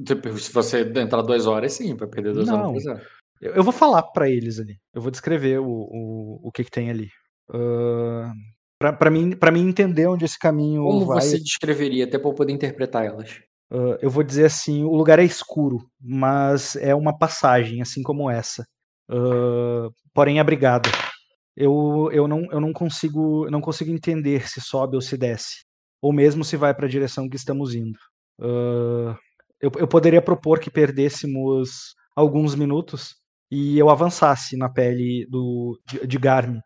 Tipo, 0.06 0.38
Se 0.38 0.52
você 0.52 0.82
entrar 0.82 1.22
duas 1.22 1.46
horas, 1.46 1.74
sim, 1.74 1.96
vai 1.96 2.08
perder 2.08 2.34
duas 2.34 2.48
Não. 2.48 2.70
horas. 2.70 2.86
é. 2.86 3.02
Eu, 3.42 3.56
eu 3.56 3.64
vou 3.64 3.74
falar 3.74 4.04
pra 4.04 4.30
eles 4.30 4.60
ali. 4.60 4.78
Eu 4.94 5.02
vou 5.02 5.12
descrever 5.12 5.60
o, 5.60 5.68
o, 5.68 6.40
o 6.44 6.52
que, 6.52 6.64
que 6.64 6.72
tem 6.72 6.90
ali. 6.90 7.10
Uh, 7.50 8.32
pra, 8.78 9.10
mim, 9.10 9.36
pra 9.36 9.52
mim 9.52 9.68
entender 9.68 10.08
onde 10.08 10.26
esse 10.26 10.38
caminho 10.38 10.84
Como 10.84 11.06
vai. 11.06 11.22
você 11.22 11.40
descreveria, 11.40 12.06
até 12.06 12.18
pra 12.18 12.30
eu 12.30 12.34
poder 12.34 12.54
interpretar 12.54 13.06
elas? 13.06 13.40
ah, 13.72 13.98
eu 14.02 14.10
vou 14.10 14.24
dizer 14.24 14.46
assim: 14.46 14.84
o 14.84 14.96
lugar 14.96 15.20
é 15.20 15.24
escuro, 15.24 15.86
mas 16.00 16.76
é 16.76 16.94
uma 16.96 17.18
passagem, 17.18 17.82
assim 17.82 18.02
como 18.04 18.30
essa. 18.30 18.66
Ah, 19.10 19.90
porém 20.14 20.40
abrigada. 20.40 20.90
eu, 21.56 22.10
eu, 22.12 22.28
não, 22.28 22.46
eu 22.52 22.60
não 22.60 22.74
consigo 22.74 23.50
não 23.50 23.62
consigo 23.62 23.92
entender 23.92 24.48
se 24.48 24.60
sobe 24.62 24.96
ou 24.96 25.02
se 25.02 25.18
desce, 25.18 25.64
ou 26.02 26.12
mesmo 26.12 26.44
se 26.44 26.58
vai 26.58 26.74
para 26.74 26.86
a 26.86 26.90
direção 26.90 27.30
que 27.30 27.36
estamos 27.36 27.74
indo. 27.76 27.98
Uh, 28.40 29.16
eu, 29.62 29.72
eu 29.78 29.88
poderia 29.88 30.22
propor 30.22 30.60
que 30.60 30.70
perdêssemos 30.70 31.96
alguns 32.16 32.56
minutos 32.56 33.16
e 33.50 33.78
eu 33.80 33.90
avançasse 33.90 34.58
na 34.58 34.70
pele 34.70 35.26
do, 35.30 35.80
de, 35.88 36.06
de 36.06 36.18
Garmin 36.18 36.60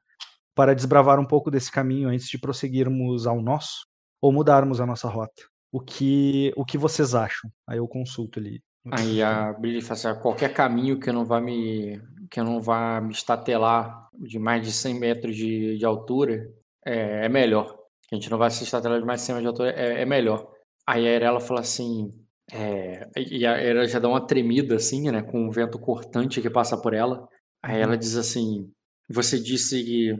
para 0.60 0.76
desbravar 0.76 1.22
um 1.22 1.26
pouco 1.26 1.50
desse 1.50 1.72
caminho 1.72 2.10
antes 2.10 2.28
de 2.28 2.38
prosseguirmos 2.38 3.26
ao 3.26 3.42
nosso 3.42 3.88
ou 4.22 4.30
mudarmos 4.30 4.82
a 4.82 4.86
nossa 4.86 5.08
rota. 5.08 5.42
O 5.72 5.80
que, 5.80 6.52
o 6.54 6.66
que 6.66 6.78
vocês 6.78 7.16
acham? 7.16 7.50
Aí 7.66 7.78
eu 7.78 7.88
consulto 7.88 8.40
ali. 8.40 8.62
Aí 8.92 9.24
a 9.24 9.54
Brilha 9.54 9.82
fala 9.82 9.94
assim, 9.94 10.22
qualquer 10.22 10.54
caminho 10.54 11.00
que 11.00 11.10
eu 11.10 11.14
não 11.14 11.24
vá 11.24 11.40
me 11.40 12.02
que 12.30 12.42
eu 12.42 12.44
não 12.44 12.60
vá 12.60 13.00
me 13.00 13.14
estatelar 13.14 14.10
de 14.14 14.38
mais 14.38 14.62
de 14.62 14.74
100 14.74 15.00
metros 15.00 15.34
de, 15.34 15.78
de 15.78 15.86
altura 15.86 16.46
é, 16.86 17.28
é 17.28 17.30
melhor. 17.30 17.74
Que 18.10 18.16
a 18.16 18.20
gente 18.20 18.30
não 18.30 18.38
vai 18.38 18.52
se 18.52 18.66
estatelar 18.66 19.00
de 19.00 19.06
mais 19.06 19.22
de 19.22 19.28
100 19.28 19.36
metros 19.36 19.44
de 19.56 19.62
altura 19.64 19.82
é, 19.82 20.02
é 20.02 20.06
melhor. 20.06 20.46
Aí 20.86 21.08
a 21.08 21.10
Erela 21.10 21.40
fala 21.40 21.62
assim, 21.62 22.12
é, 22.52 23.08
e 23.16 23.46
a 23.46 23.64
Erela 23.64 23.88
já 23.88 24.00
dá 24.00 24.10
uma 24.10 24.28
tremida 24.28 24.76
assim, 24.76 25.10
né, 25.10 25.22
com 25.22 25.48
o 25.48 25.52
vento 25.54 25.80
cortante 25.80 26.42
que 26.42 26.50
passa 26.50 26.78
por 26.78 26.94
ela. 26.94 27.26
Aí 27.64 27.80
ela 27.80 27.98
diz 27.98 28.18
assim, 28.18 28.70
você 29.10 29.40
disse 29.40 30.20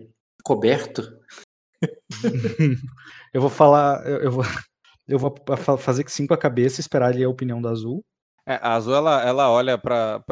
coberto? 0.50 1.04
eu 3.32 3.40
vou 3.40 3.52
falar, 3.52 4.04
eu, 4.08 4.18
eu 4.24 4.32
vou 4.32 4.44
eu 5.08 5.20
vou 5.20 5.36
fazer 5.78 6.04
que 6.04 6.12
sim 6.12 6.26
com 6.26 6.34
a 6.34 6.38
cabeça, 6.38 6.82
esperar 6.82 7.10
ali 7.10 7.24
a 7.24 7.30
opinião 7.30 7.62
da 7.62 7.70
Azul. 7.70 8.04
É, 8.48 8.56
a 8.56 8.74
Azul 8.74 8.96
ela, 8.96 9.22
ela 9.24 9.52
olha 9.52 9.78
para 9.78 10.24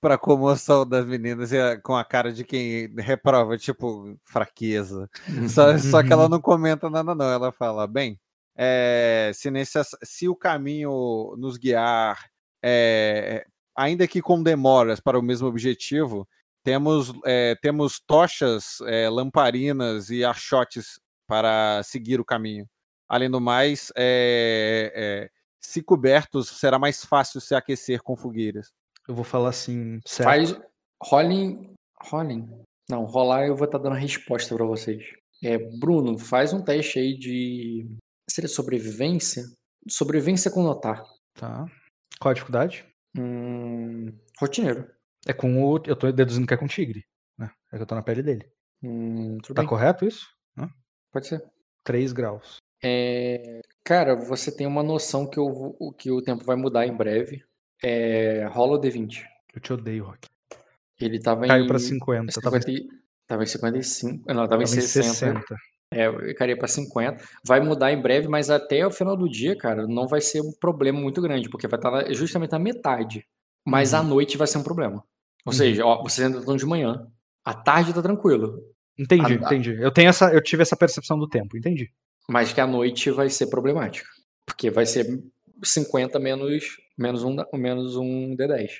para 0.00 0.16
comoção 0.18 0.88
das 0.88 1.04
meninas 1.04 1.52
e, 1.52 1.78
com 1.80 1.94
a 1.94 2.02
cara 2.02 2.32
de 2.32 2.42
quem 2.42 2.88
reprova, 2.96 3.58
tipo, 3.58 4.18
fraqueza. 4.24 5.10
Só, 5.46 5.76
só 5.76 6.02
que 6.02 6.12
ela 6.12 6.26
não 6.26 6.40
comenta 6.40 6.88
nada, 6.88 7.14
não. 7.14 7.30
Ela 7.30 7.52
fala, 7.52 7.86
bem, 7.86 8.18
é, 8.56 9.30
se, 9.34 9.50
nesse, 9.50 9.78
se 10.02 10.26
o 10.26 10.34
caminho 10.34 11.34
nos 11.36 11.58
guiar, 11.58 12.18
é, 12.62 13.46
ainda 13.76 14.06
que 14.08 14.22
com 14.22 14.42
demoras 14.42 15.00
para 15.00 15.18
o 15.18 15.22
mesmo 15.22 15.48
objetivo, 15.48 16.26
temos, 16.64 17.12
é, 17.24 17.54
temos 17.56 18.00
tochas, 18.00 18.80
é, 18.86 19.08
lamparinas 19.08 20.10
e 20.10 20.24
achotes 20.24 20.98
para 21.28 21.82
seguir 21.82 22.20
o 22.20 22.24
caminho. 22.24 22.66
Além 23.08 23.30
do 23.30 23.40
mais, 23.40 23.92
é, 23.96 24.92
é, 24.94 25.30
se 25.60 25.82
cobertos, 25.82 26.48
será 26.48 26.78
mais 26.78 27.04
fácil 27.04 27.40
se 27.40 27.54
aquecer 27.54 28.02
com 28.02 28.16
fogueiras. 28.16 28.72
Eu 29.06 29.14
vou 29.14 29.24
falar 29.24 29.50
assim, 29.50 30.00
certo? 30.06 30.24
Faz. 30.24 30.60
Rolling. 31.02 31.74
Rolling. 32.02 32.48
Não, 32.88 33.04
rolar 33.04 33.46
eu 33.46 33.54
vou 33.54 33.66
estar 33.66 33.78
tá 33.78 33.84
dando 33.84 33.96
a 33.96 33.98
resposta 33.98 34.54
para 34.54 34.64
vocês. 34.64 35.04
É, 35.42 35.58
Bruno, 35.78 36.18
faz 36.18 36.52
um 36.52 36.62
teste 36.62 36.98
aí 36.98 37.16
de. 37.16 37.86
Seria 38.28 38.48
sobrevivência? 38.48 39.44
Sobrevivência 39.88 40.50
com 40.50 40.62
notar. 40.62 41.04
Tá. 41.34 41.66
Qual 42.18 42.30
a 42.30 42.34
dificuldade? 42.34 42.86
Hum, 43.16 44.12
rotineiro. 44.40 44.90
É 45.26 45.32
com 45.32 45.64
o. 45.64 45.80
Eu 45.86 45.96
tô 45.96 46.10
deduzindo 46.12 46.46
que 46.46 46.54
é 46.54 46.56
com 46.56 46.64
o 46.66 46.68
tigre. 46.68 47.04
Né? 47.38 47.50
É 47.72 47.76
que 47.76 47.82
eu 47.82 47.86
tô 47.86 47.94
na 47.94 48.02
pele 48.02 48.22
dele. 48.22 48.46
Hum, 48.82 49.38
tá 49.38 49.54
bem. 49.54 49.66
correto 49.66 50.04
isso? 50.06 50.28
Não? 50.56 50.68
Pode 51.12 51.26
ser. 51.26 51.42
3 51.84 52.12
graus. 52.12 52.56
É, 52.82 53.60
cara, 53.82 54.14
você 54.14 54.54
tem 54.54 54.66
uma 54.66 54.82
noção 54.82 55.26
que 55.26 55.40
o, 55.40 55.92
que 55.96 56.10
o 56.10 56.20
tempo 56.22 56.44
vai 56.44 56.56
mudar 56.56 56.86
em 56.86 56.94
breve. 56.94 57.42
É, 57.82 58.46
rola 58.50 58.76
o 58.76 58.80
D20. 58.80 59.22
Eu 59.54 59.60
te 59.60 59.72
odeio, 59.72 60.04
Rock. 60.04 60.28
Ele 61.00 61.18
tava 61.18 61.46
Caiu 61.46 61.64
em. 61.64 61.66
pra 61.66 61.78
50. 61.78 62.32
50 62.32 62.40
tava... 62.40 62.60
tava 63.26 63.42
em 63.42 63.46
55. 63.46 64.32
Não, 64.32 64.46
tava, 64.48 64.62
em 64.62 64.66
tava 64.66 64.66
60. 64.66 65.06
Em 65.06 65.10
60. 65.10 65.56
É, 65.92 66.06
eu 66.06 66.34
cairia 66.34 66.56
pra 66.58 66.68
50. 66.68 67.22
Vai 67.46 67.60
mudar 67.60 67.92
em 67.92 68.00
breve, 68.00 68.28
mas 68.28 68.50
até 68.50 68.86
o 68.86 68.90
final 68.90 69.16
do 69.16 69.28
dia, 69.28 69.56
cara, 69.56 69.86
não 69.86 70.06
vai 70.06 70.20
ser 70.20 70.40
um 70.40 70.52
problema 70.52 71.00
muito 71.00 71.20
grande, 71.22 71.48
porque 71.48 71.68
vai 71.68 71.78
estar 71.78 72.12
justamente 72.12 72.52
na 72.52 72.58
metade. 72.58 73.26
Mas 73.66 73.92
Uhum. 73.92 73.98
à 74.00 74.02
noite 74.02 74.36
vai 74.36 74.46
ser 74.46 74.58
um 74.58 74.62
problema. 74.62 75.02
Ou 75.46 75.52
Uhum. 75.52 75.58
seja, 75.58 75.84
ó, 75.84 76.02
vocês 76.02 76.26
ainda 76.26 76.38
estão 76.38 76.56
de 76.56 76.64
manhã. 76.66 77.06
À 77.44 77.52
tarde 77.54 77.92
tá 77.92 78.00
tranquilo. 78.02 78.60
Entendi, 78.98 79.32
A- 79.34 79.36
entendi. 79.36 79.74
Eu, 79.80 79.90
tenho 79.90 80.08
essa, 80.08 80.32
eu 80.32 80.42
tive 80.42 80.62
essa 80.62 80.76
percepção 80.76 81.18
do 81.18 81.28
tempo, 81.28 81.56
entendi. 81.56 81.90
Mas 82.28 82.52
que 82.52 82.60
à 82.60 82.66
noite 82.66 83.10
vai 83.10 83.28
ser 83.28 83.48
problemático. 83.48 84.08
Porque 84.46 84.70
vai 84.70 84.86
ser 84.86 85.06
50 85.62 86.18
menos, 86.18 86.64
menos, 86.96 87.22
um, 87.24 87.36
menos 87.54 87.96
um 87.96 88.34
D10. 88.36 88.70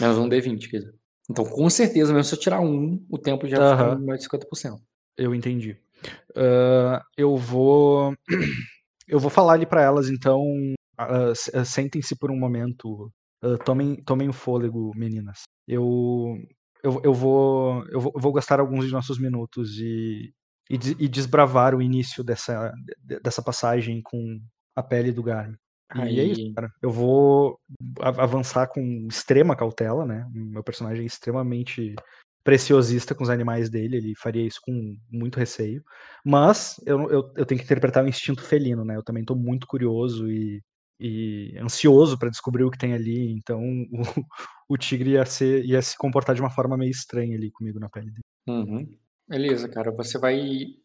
Menos 0.00 0.18
um 0.18 0.28
D20, 0.28 0.68
quer 0.70 0.78
dizer. 0.78 0.94
Então, 1.30 1.44
com 1.44 1.68
certeza, 1.70 2.12
mesmo 2.12 2.24
se 2.24 2.34
eu 2.34 2.38
tirar 2.40 2.60
um, 2.60 3.04
o 3.10 3.18
tempo 3.18 3.46
já 3.48 3.56
fica 3.56 3.66
Aham. 3.92 3.98
mais 4.04 4.20
de 4.20 4.26
50%. 4.28 4.78
Eu 5.16 5.34
entendi. 5.34 5.76
Ah, 6.36 7.02
eu 7.16 7.36
vou. 7.36 8.14
Eu 9.08 9.18
vou 9.18 9.30
falar 9.30 9.54
ali 9.54 9.66
pra 9.66 9.82
elas, 9.82 10.08
então. 10.08 10.42
ah, 10.96 11.32
Sentem-se 11.64 12.16
por 12.16 12.30
um 12.30 12.38
momento. 12.38 13.12
Ah, 13.42 13.58
tomem, 13.64 13.96
tomem 14.04 14.28
o 14.28 14.32
fôlego, 14.32 14.92
meninas. 14.96 15.42
Eu. 15.66 16.36
Eu, 16.82 17.00
eu, 17.04 17.14
vou, 17.14 17.84
eu 17.88 18.00
vou. 18.00 18.12
eu 18.14 18.20
vou 18.20 18.32
gastar 18.32 18.58
alguns 18.60 18.86
de 18.86 18.92
nossos 18.92 19.18
minutos 19.18 19.78
e. 19.78 20.32
E, 20.70 20.76
e 21.04 21.08
desbravar 21.08 21.74
o 21.74 21.82
início 21.82 22.24
dessa, 22.24 22.72
de- 23.04 23.20
dessa 23.20 23.42
passagem 23.42 24.00
com 24.00 24.40
a 24.74 24.82
pele 24.82 25.12
do 25.12 25.22
Garmin. 25.22 25.56
E 25.94 26.20
é 26.20 26.24
isso, 26.24 26.40
Aí, 26.40 26.54
cara. 26.54 26.72
Eu 26.80 26.90
vou 26.90 27.58
avançar 28.00 28.66
com 28.68 29.06
extrema 29.10 29.54
cautela, 29.54 30.06
né? 30.06 30.26
Meu 30.32 30.62
personagem 30.62 31.02
é 31.02 31.06
extremamente 31.06 31.94
preciosista 32.42 33.14
com 33.14 33.22
os 33.22 33.30
animais 33.30 33.70
dele, 33.70 33.98
ele 33.98 34.14
faria 34.16 34.46
isso 34.46 34.60
com 34.62 34.96
muito 35.10 35.38
receio. 35.38 35.82
Mas 36.24 36.80
eu, 36.86 37.10
eu, 37.10 37.32
eu 37.36 37.46
tenho 37.46 37.58
que 37.58 37.64
interpretar 37.64 38.04
o 38.04 38.08
instinto 38.08 38.42
felino, 38.42 38.84
né? 38.84 38.96
Eu 38.96 39.02
também 39.02 39.24
tô 39.24 39.34
muito 39.34 39.66
curioso 39.66 40.30
e, 40.30 40.62
e 41.02 41.58
ansioso 41.58 42.16
para 42.18 42.30
descobrir 42.30 42.64
o 42.64 42.70
que 42.70 42.78
tem 42.78 42.94
ali. 42.94 43.32
Então 43.32 43.60
o, 43.60 44.02
o 44.74 44.76
tigre 44.76 45.10
ia, 45.12 45.26
ser, 45.26 45.64
ia 45.64 45.82
se 45.82 45.96
comportar 45.98 46.34
de 46.34 46.40
uma 46.40 46.50
forma 46.50 46.76
meio 46.76 46.90
estranha 46.90 47.36
ali 47.36 47.50
comigo 47.50 47.80
na 47.80 47.88
pele 47.88 48.10
dele. 48.10 48.22
Uhum. 48.48 48.88
Beleza, 49.28 49.68
cara. 49.68 49.90
Você 49.92 50.18
vai 50.18 50.40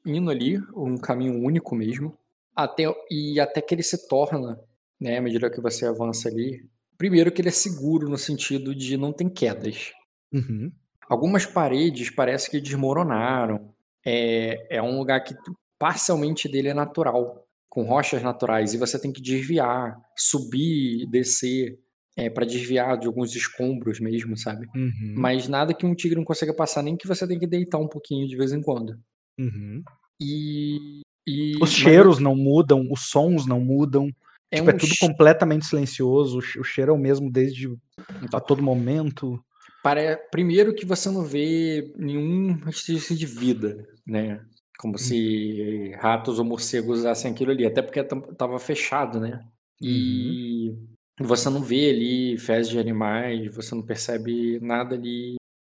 indo 0.06 0.32
ali, 0.32 0.58
um 0.76 0.98
caminho 0.98 1.44
único 1.44 1.76
mesmo, 1.76 2.18
até, 2.56 2.84
e 3.12 3.40
até 3.40 3.62
que 3.62 3.76
ele 3.76 3.84
se 3.84 4.08
torna, 4.08 4.60
né, 5.00 5.18
à 5.18 5.22
medida 5.22 5.50
que 5.50 5.62
você 5.62 5.86
avança 5.86 6.30
ali. 6.30 6.68
Primeiro 6.98 7.32
que 7.32 7.42
ele 7.42 7.50
é 7.50 7.52
seguro 7.52 8.10
no 8.10 8.18
sentido 8.18 8.74
de 8.74 8.98
não 8.98 9.14
tem 9.14 9.30
quedas. 9.30 9.92
Uhum. 10.34 10.72
Algumas 11.08 11.46
paredes 11.46 12.10
parece 12.10 12.50
que 12.50 12.60
desmoronaram. 12.60 13.74
É, 14.06 14.78
é 14.78 14.82
um 14.82 14.98
lugar 14.98 15.24
que 15.24 15.36
parcialmente 15.78 16.50
dele 16.50 16.70
é 16.70 16.74
natural, 16.74 17.47
com 17.78 17.84
rochas 17.84 18.24
naturais, 18.24 18.74
e 18.74 18.78
você 18.78 19.00
tem 19.00 19.12
que 19.12 19.22
desviar, 19.22 19.96
subir, 20.18 21.06
descer, 21.12 21.78
é, 22.16 22.28
para 22.28 22.44
desviar 22.44 22.98
de 22.98 23.06
alguns 23.06 23.36
escombros 23.36 24.00
mesmo, 24.00 24.36
sabe? 24.36 24.66
Uhum. 24.76 25.14
Mas 25.16 25.48
nada 25.48 25.76
que 25.76 25.86
um 25.86 25.94
tigre 25.94 26.18
não 26.18 26.24
consiga 26.26 26.56
passar, 26.56 26.82
nem 26.82 26.98
que 26.98 27.06
você 27.08 27.28
tem 27.28 27.38
que 27.38 27.46
deitar 27.46 27.78
um 27.78 27.88
pouquinho 27.88 28.28
de 28.28 28.36
vez 28.36 28.52
em 28.52 28.64
quando. 28.64 28.98
Uhum. 29.40 29.84
E. 30.20 31.02
e 31.28 31.52
Os 31.58 31.60
mas 31.60 31.70
cheiros 31.70 32.18
não 32.18 32.36
mudam, 32.36 32.88
os 32.92 33.12
sons 33.12 33.46
não 33.46 33.60
mudam. 33.62 34.10
é 34.52 34.58
tipo, 34.58 34.72
é 34.72 34.74
um 34.74 34.78
tudo 34.78 34.94
che- 34.96 35.00
completamente 35.08 35.68
silencioso. 35.68 36.40
O 36.40 36.42
che- 36.42 36.60
o 36.60 36.64
cheiro 36.64 36.92
é 36.92 36.96
o 36.96 36.98
mesmo 36.98 37.32
desde 37.32 37.68
Então, 38.24 38.40
a 38.40 38.42
todo 38.42 38.64
momento. 38.64 39.40
pare- 39.84 40.18
Primeiro 40.32 40.74
que 40.74 40.84
você 40.84 41.12
não 41.12 41.24
vê 41.24 41.94
nenhum 41.96 42.54
restício 42.66 43.16
de 43.16 43.28
vida, 43.28 43.88
né? 44.04 44.42
Como 44.80 44.98
se 44.98 45.92
ratos 46.00 46.38
ou 46.40 46.46
morcegos 46.46 47.00
usassem 47.00 47.32
aquilo 47.32 47.52
ali, 47.52 47.66
até 47.66 47.82
porque 47.82 48.04
tam- 48.04 48.22
tava 48.22 48.60
fechado, 48.60 49.20
né? 49.20 49.44
E 49.82 50.76
você 51.20 51.50
não 51.50 51.62
vê 51.62 51.90
ali 51.90 52.38
fezes 52.38 52.70
de 52.72 52.80
animais, 52.80 53.54
você 53.56 53.74
não 53.74 53.82
percebe 53.82 54.60
nada 54.62 54.96
ali 54.96 55.36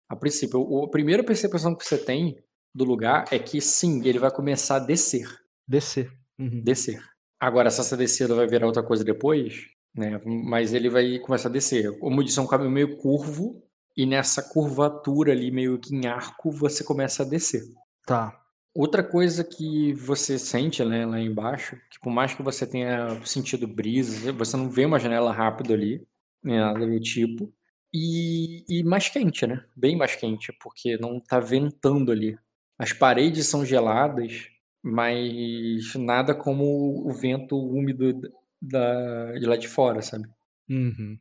a 0.10 0.15
princípio. 0.15 0.60
O- 0.61 0.86
A 0.86 0.90
primeira 0.90 1.23
percepção 1.23 1.76
que 1.76 1.86
você 1.86 1.98
tem 1.98 2.38
do 2.76 2.84
lugar 2.84 3.26
é 3.32 3.40
que 3.40 3.60
sim, 3.60 4.06
ele 4.06 4.19
vai 4.19 4.32
começar 4.32 4.76
a 4.78 4.80
descer. 4.80 5.28
Descer. 5.68 6.11
Uhum. 6.40 6.61
descer. 6.64 7.03
Agora, 7.40 7.69
se 7.72 7.82
essa 7.82 7.98
descida 7.98 8.36
vai 8.36 8.48
virar 8.48 8.65
outra 8.68 8.84
coisa 8.84 9.03
depois, 9.03 9.65
né? 9.95 10.19
Mas 10.26 10.73
ele 10.73 10.90
vai 10.90 11.18
começar 11.19 11.49
a 11.49 11.52
descer. 11.52 11.98
Como 11.99 12.23
disse, 12.23 12.38
é 12.40 12.41
um 12.41 12.48
caminho 12.48 12.72
meio 12.72 12.98
curvo, 12.98 13.64
e 13.98 14.06
nessa 14.06 14.41
curvatura 14.41 15.32
ali, 15.34 15.52
meio 15.52 15.78
que 15.80 15.94
em 15.95 16.06
arco, 16.07 16.52
você 16.52 16.84
começa 16.84 17.23
a 17.23 17.26
descer. 17.26 17.64
Tá. 18.06 18.40
Outra 18.73 19.03
coisa 19.03 19.43
que 19.43 19.93
você 19.93 20.39
sente 20.39 20.84
né, 20.85 21.06
lá 21.06 21.19
embaixo, 21.19 21.76
que 21.89 21.99
por 21.99 22.10
mais 22.10 22.34
que 22.34 22.41
você 22.41 22.65
tenha 22.65 23.19
sentido 23.26 23.68
brisa, 23.68 24.31
você 24.31 24.56
não 24.56 24.69
vê 24.69 24.85
uma 24.85 24.99
janela 24.99 25.34
rápida 25.34 25.73
ali, 25.73 26.06
nem 26.41 26.57
nada 26.57 26.85
do 26.85 26.99
tipo. 26.99 27.53
E, 27.93 28.64
e 28.69 28.84
mais 28.84 29.10
quente, 29.10 29.45
né? 29.45 29.65
Bem 29.76 29.98
mais 29.98 30.15
quente, 30.15 30.53
porque 30.61 30.98
não 30.98 31.19
tá 31.19 31.39
ventando 31.39 32.11
ali. 32.11 32.38
As 32.80 32.93
paredes 32.93 33.48
são 33.48 33.65
geladas, 33.65 34.48
mas 34.81 35.93
nada 35.95 36.34
como 36.34 37.06
o 37.06 37.11
vento 37.11 37.57
úmido 37.57 38.14
da, 38.61 39.34
de 39.34 39.45
lá 39.45 39.57
de 39.57 39.68
fora, 39.68 40.02
sabe? 40.02 40.30
Uhum. 40.69 41.19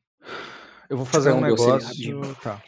Eu 0.88 0.96
vou 0.96 1.06
fazer 1.06 1.30
é 1.30 1.34
um 1.34 1.40
negócio. 1.40 2.34
Tá. 2.36 2.62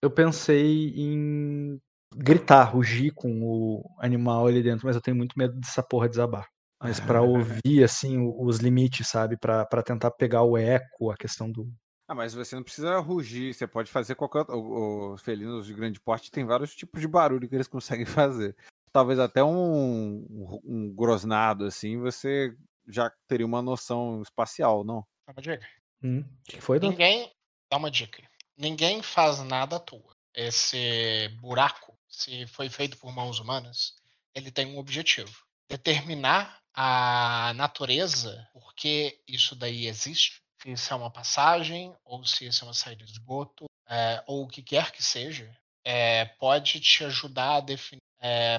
Eu 0.00 0.10
pensei 0.10 0.94
em 0.96 1.80
gritar, 2.16 2.64
rugir 2.64 3.12
com 3.12 3.42
o 3.42 3.84
animal 3.98 4.46
ali 4.46 4.62
dentro, 4.62 4.86
mas 4.86 4.96
eu 4.96 5.02
tenho 5.02 5.16
muito 5.16 5.38
medo 5.38 5.54
dessa 5.54 5.82
porra 5.82 6.08
desabar. 6.08 6.48
Mas 6.80 6.98
pra 7.00 7.22
ouvir, 7.22 7.84
assim, 7.84 8.18
os 8.38 8.58
limites, 8.58 9.08
sabe? 9.08 9.36
Pra 9.36 9.64
pra 9.64 9.82
tentar 9.82 10.10
pegar 10.10 10.42
o 10.42 10.56
eco, 10.56 11.10
a 11.10 11.16
questão 11.16 11.50
do. 11.50 11.72
Ah, 12.08 12.14
mas 12.14 12.34
você 12.34 12.54
não 12.54 12.62
precisa 12.62 12.98
rugir, 12.98 13.54
você 13.54 13.66
pode 13.66 13.90
fazer 13.90 14.14
qualquer 14.14 14.44
Os 14.50 15.22
felinos 15.22 15.66
de 15.66 15.72
grande 15.72 16.00
porte 16.00 16.30
tem 16.30 16.44
vários 16.44 16.74
tipos 16.74 17.00
de 17.00 17.08
barulho 17.08 17.48
que 17.48 17.54
eles 17.54 17.68
conseguem 17.68 18.04
fazer. 18.04 18.56
Talvez 18.92 19.18
até 19.18 19.42
um, 19.42 20.26
um, 20.28 20.60
um 20.64 20.94
grosnado, 20.94 21.64
assim, 21.64 21.98
você 21.98 22.54
já 22.86 23.10
teria 23.26 23.46
uma 23.46 23.62
noção 23.62 24.20
espacial, 24.20 24.84
não? 24.84 25.06
Dá 25.26 25.32
uma 25.32 25.42
dica. 25.42 25.66
Hum, 26.02 26.20
o 26.20 26.42
que 26.44 26.60
foi? 26.60 26.78
Ninguém. 26.78 27.32
Dá 27.70 27.78
uma 27.78 27.90
dica. 27.90 28.22
Ninguém 28.58 29.02
faz 29.02 29.42
nada 29.42 29.76
à 29.76 29.80
toa. 29.80 30.12
Esse 30.34 31.28
buraco, 31.40 31.96
se 32.12 32.46
foi 32.46 32.68
feito 32.68 32.96
por 32.98 33.12
mãos 33.12 33.40
humanas, 33.40 33.94
ele 34.34 34.50
tem 34.50 34.66
um 34.66 34.78
objetivo: 34.78 35.34
determinar 35.68 36.58
a 36.74 37.52
natureza, 37.56 38.48
porque 38.52 39.20
isso 39.26 39.56
daí 39.56 39.86
existe, 39.86 40.40
se 40.62 40.70
isso 40.70 40.92
é 40.92 40.96
uma 40.96 41.10
passagem, 41.10 41.94
ou 42.04 42.24
se 42.24 42.46
isso 42.46 42.64
é 42.64 42.68
uma 42.68 42.74
saída 42.74 43.04
de 43.04 43.12
esgoto, 43.12 43.64
é, 43.88 44.22
ou 44.26 44.44
o 44.44 44.48
que 44.48 44.62
quer 44.62 44.92
que 44.92 45.02
seja, 45.02 45.50
é, 45.84 46.24
pode 46.24 46.78
te 46.80 47.04
ajudar 47.04 47.56
a 47.56 47.60
definir 47.60 48.00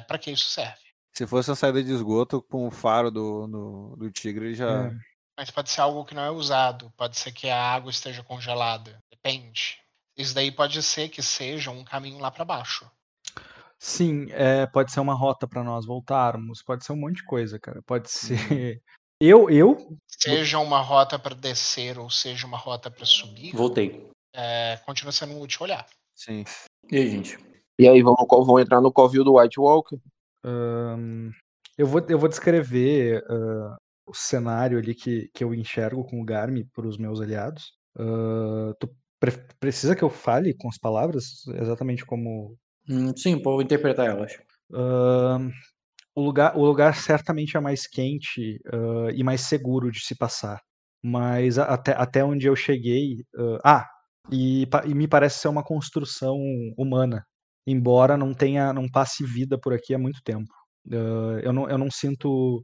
para 0.07 0.17
que 0.19 0.29
isso 0.29 0.49
serve. 0.49 0.81
Se 1.15 1.25
fosse 1.25 1.49
uma 1.49 1.55
saída 1.55 1.81
de 1.81 1.91
esgoto 1.91 2.41
com 2.41 2.67
o 2.67 2.71
faro 2.71 3.09
do, 3.09 3.47
no- 3.47 3.95
do 3.95 4.11
tigre, 4.11 4.47
ele 4.47 4.55
já. 4.55 4.87
É. 4.87 4.91
Mas 5.37 5.49
pode 5.49 5.69
ser 5.69 5.81
algo 5.81 6.03
que 6.05 6.13
não 6.13 6.23
é 6.23 6.29
usado, 6.29 6.91
pode 6.97 7.17
ser 7.17 7.31
que 7.31 7.49
a 7.49 7.71
água 7.73 7.89
esteja 7.89 8.23
congelada, 8.23 8.99
depende. 9.09 9.79
Isso 10.17 10.35
daí 10.35 10.51
pode 10.51 10.83
ser 10.83 11.09
que 11.09 11.23
seja 11.23 11.71
um 11.71 11.83
caminho 11.83 12.19
lá 12.19 12.29
para 12.29 12.45
baixo. 12.45 12.89
Sim, 13.85 14.27
é, 14.31 14.65
pode 14.65 14.93
ser 14.93 15.01
uma 15.01 15.13
rota 15.13 15.45
pra 15.45 15.61
nós 15.61 15.85
voltarmos, 15.85 16.63
pode 16.63 16.85
ser 16.85 16.93
um 16.93 16.95
monte 16.95 17.17
de 17.17 17.25
coisa, 17.25 17.59
cara. 17.59 17.81
Pode 17.83 18.09
ser. 18.09 18.37
Eu, 19.21 19.49
eu, 19.49 19.97
Seja 20.07 20.59
uma 20.59 20.81
rota 20.81 21.17
para 21.19 21.33
descer 21.35 21.97
ou 21.97 22.09
seja 22.09 22.45
uma 22.47 22.57
rota 22.57 22.91
para 22.91 23.05
subir, 23.05 23.53
Voltei. 23.53 24.09
é, 24.33 24.77
continua 24.85 25.11
sendo 25.13 25.39
útil 25.39 25.63
olhar. 25.63 25.85
Sim. 26.13 26.43
E 26.91 26.97
aí, 26.97 27.09
gente? 27.09 27.37
E 27.79 27.87
aí 27.87 28.01
vão, 28.01 28.15
co- 28.15 28.43
vão 28.43 28.59
entrar 28.59 28.81
no 28.81 28.91
covil 28.91 29.23
do 29.23 29.37
White 29.37 29.59
Walker. 29.59 29.97
ahn, 30.43 31.31
eu 31.77 31.87
vou, 31.87 32.05
eu 32.09 32.19
vou 32.19 32.27
descrever 32.27 33.23
ah, 33.29 33.77
o 34.05 34.13
cenário 34.13 34.77
ali 34.77 34.93
que, 34.93 35.29
que 35.33 35.43
eu 35.43 35.53
enxergo 35.53 36.03
com 36.05 36.21
o 36.21 36.25
Garmi 36.25 36.65
para 36.65 36.87
os 36.87 36.97
meus 36.97 37.21
aliados. 37.21 37.73
Ah, 37.97 38.73
tu 38.79 38.93
pre- 39.19 39.45
precisa 39.59 39.95
que 39.95 40.03
eu 40.03 40.09
fale 40.09 40.53
com 40.53 40.67
as 40.67 40.77
palavras 40.77 41.45
exatamente 41.47 42.05
como 42.05 42.57
Hum, 42.87 43.13
sim, 43.15 43.41
vou 43.41 43.61
interpretar 43.61 44.07
elas. 44.07 44.33
Ahn, 44.73 45.49
o, 46.15 46.21
lugar, 46.21 46.57
o 46.57 46.65
lugar 46.65 46.95
certamente 46.95 47.57
é 47.57 47.59
mais 47.59 47.87
quente 47.87 48.59
ah, 48.71 49.09
e 49.13 49.23
mais 49.23 49.41
seguro 49.41 49.91
de 49.91 49.99
se 50.05 50.15
passar. 50.15 50.59
Mas 51.03 51.57
até, 51.57 51.93
até 51.93 52.23
onde 52.23 52.47
eu 52.47 52.55
cheguei. 52.55 53.23
ah, 53.63 53.81
ah, 53.81 53.89
e, 54.31 54.67
e 54.87 54.95
me 54.95 55.07
parece 55.07 55.39
ser 55.39 55.47
uma 55.49 55.63
construção 55.63 56.37
humana. 56.77 57.25
Embora 57.67 58.17
não 58.17 58.33
tenha, 58.33 58.73
não 58.73 58.89
passe 58.89 59.25
vida 59.25 59.57
por 59.59 59.73
aqui 59.73 59.93
há 59.93 59.99
muito 59.99 60.21
tempo. 60.23 60.53
Ah, 60.91 61.39
eu, 61.43 61.53
não, 61.53 61.69
eu 61.69 61.77
não 61.77 61.89
sinto. 61.91 62.63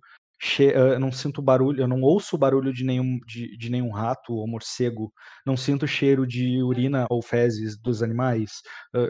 Eu 0.59 0.99
não 0.99 1.11
sinto 1.11 1.41
barulho, 1.41 1.81
eu 1.81 1.87
não 1.87 2.01
ouço 2.01 2.35
o 2.35 2.39
barulho 2.39 2.73
de 2.73 2.83
nenhum, 2.85 3.19
de, 3.27 3.57
de 3.57 3.69
nenhum 3.69 3.91
rato 3.91 4.33
ou 4.33 4.47
morcego, 4.47 5.11
não 5.45 5.57
sinto 5.57 5.83
o 5.83 5.87
cheiro 5.87 6.25
de 6.25 6.63
urina 6.63 7.05
ou 7.09 7.21
fezes 7.21 7.77
dos 7.77 8.01
animais. 8.01 8.61
Ah, 8.93 9.07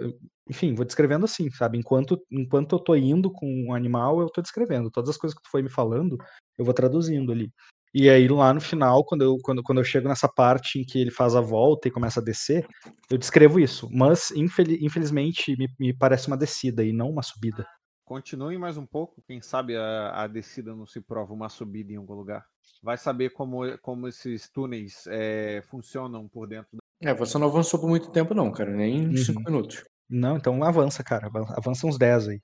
enfim, 0.50 0.74
vou 0.74 0.86
descrevendo 0.86 1.26
assim, 1.26 1.50
sabe? 1.52 1.78
Enquanto, 1.78 2.20
enquanto 2.32 2.76
eu 2.76 2.80
tô 2.80 2.96
indo 2.96 3.32
com 3.32 3.48
um 3.68 3.74
animal, 3.74 4.20
eu 4.22 4.30
tô 4.30 4.42
descrevendo. 4.42 4.90
Todas 4.92 5.10
as 5.12 5.18
coisas 5.18 5.36
que 5.38 5.44
tu 5.44 5.50
foi 5.52 5.62
me 5.62 5.70
falando, 5.70 6.18
eu 6.58 6.66
vou 6.66 6.74
traduzindo 6.74 7.32
ali. 7.32 7.52
E 7.94 8.10
aí 8.10 8.28
lá 8.28 8.54
no 8.54 8.62
final, 8.62 9.04
quando 9.06 9.24
eu, 9.24 9.38
quando, 9.42 9.64
quando 9.64 9.80
eu 9.80 9.84
chego 9.84 10.08
nessa 10.08 10.28
parte 10.28 10.80
em 10.80 10.84
que 10.86 11.00
ele 11.00 11.12
faz 11.12 11.36
a 11.36 11.42
volta 11.42 11.88
e 11.88 11.92
começa 11.92 12.20
a 12.20 12.24
descer, 12.24 12.68
eu 13.10 13.18
descrevo 13.18 13.60
isso. 13.60 13.88
Mas, 13.92 14.32
infeli- 14.32 14.78
infelizmente, 14.86 15.56
me, 15.58 15.68
me 15.80 15.94
parece 15.94 16.28
uma 16.28 16.38
descida 16.38 16.84
e 16.84 16.94
não 16.94 17.10
uma 17.10 17.24
subida. 17.24 17.66
Continue 18.14 18.57
mais 18.57 18.76
um 18.76 18.88
pouco, 18.88 19.22
quem 19.22 19.40
sabe 19.40 19.77
a, 19.77 20.23
a 20.23 20.26
descida 20.26 20.76
não 20.76 20.88
se 20.88 20.99
prova 20.99 21.31
uma 21.31 21.48
subida 21.48 21.94
em 21.94 21.98
algum 21.98 22.15
lugar. 22.15 22.44
Vai 22.81 22.98
saber 22.98 23.30
como, 23.30 23.77
como 23.84 24.07
esses 24.07 24.49
túneis 24.49 25.06
eh, 25.11 25.61
funcionam 25.69 26.27
por 26.27 26.48
dentro. 26.48 26.80
É, 26.99 27.14
você 27.14 27.38
não 27.38 27.45
avançou 27.45 27.80
por 27.80 27.88
muito 27.88 28.10
tempo, 28.11 28.34
não, 28.34 28.52
cara. 28.52 28.72
Nem 28.72 29.10
Uhum. 29.10 29.15
cinco 29.15 29.44
minutos. 29.45 29.86
Não, 30.10 30.38
então 30.38 30.64
avança, 30.64 31.03
cara. 31.03 31.27
avan- 31.27 31.53
Avança 31.56 31.86
uns 31.86 31.99
10 31.99 32.30
aí. 32.30 32.41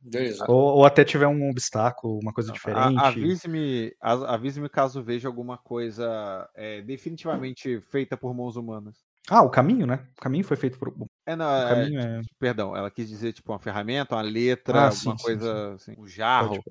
Beleza. 0.00 0.46
Ou, 0.48 0.76
ou 0.78 0.84
até 0.86 1.04
tiver 1.04 1.26
um 1.26 1.50
obstáculo, 1.50 2.18
uma 2.22 2.32
coisa 2.32 2.50
diferente. 2.50 2.98
Avise-me 2.98 3.94
a- 4.00 4.32
avise-me 4.34 4.68
caso 4.70 5.02
veja 5.02 5.28
alguma 5.28 5.58
coisa 5.58 6.48
eh, 6.54 6.80
definitivamente 6.80 7.82
feita 7.82 8.16
por 8.16 8.32
mãos 8.34 8.56
humanas. 8.56 8.96
Ah, 9.28 9.42
o 9.42 9.50
caminho, 9.50 9.86
né? 9.86 10.06
O 10.16 10.20
caminho 10.20 10.44
foi 10.44 10.56
feito 10.56 10.78
por. 10.78 10.94
É, 11.26 11.34
não, 11.34 11.50
é, 11.50 11.68
caminho 11.68 12.00
é. 12.00 12.20
Perdão, 12.38 12.76
ela 12.76 12.90
quis 12.90 13.08
dizer 13.08 13.32
tipo 13.32 13.52
uma 13.52 13.58
ferramenta, 13.58 14.14
uma 14.14 14.22
letra, 14.22 14.80
Ah, 14.80 14.84
alguma 14.84 14.92
sim, 14.92 15.18
sim, 15.18 15.24
coisa 15.24 15.74
assim, 15.74 15.94
um 15.98 16.06
jarro. 16.06 16.62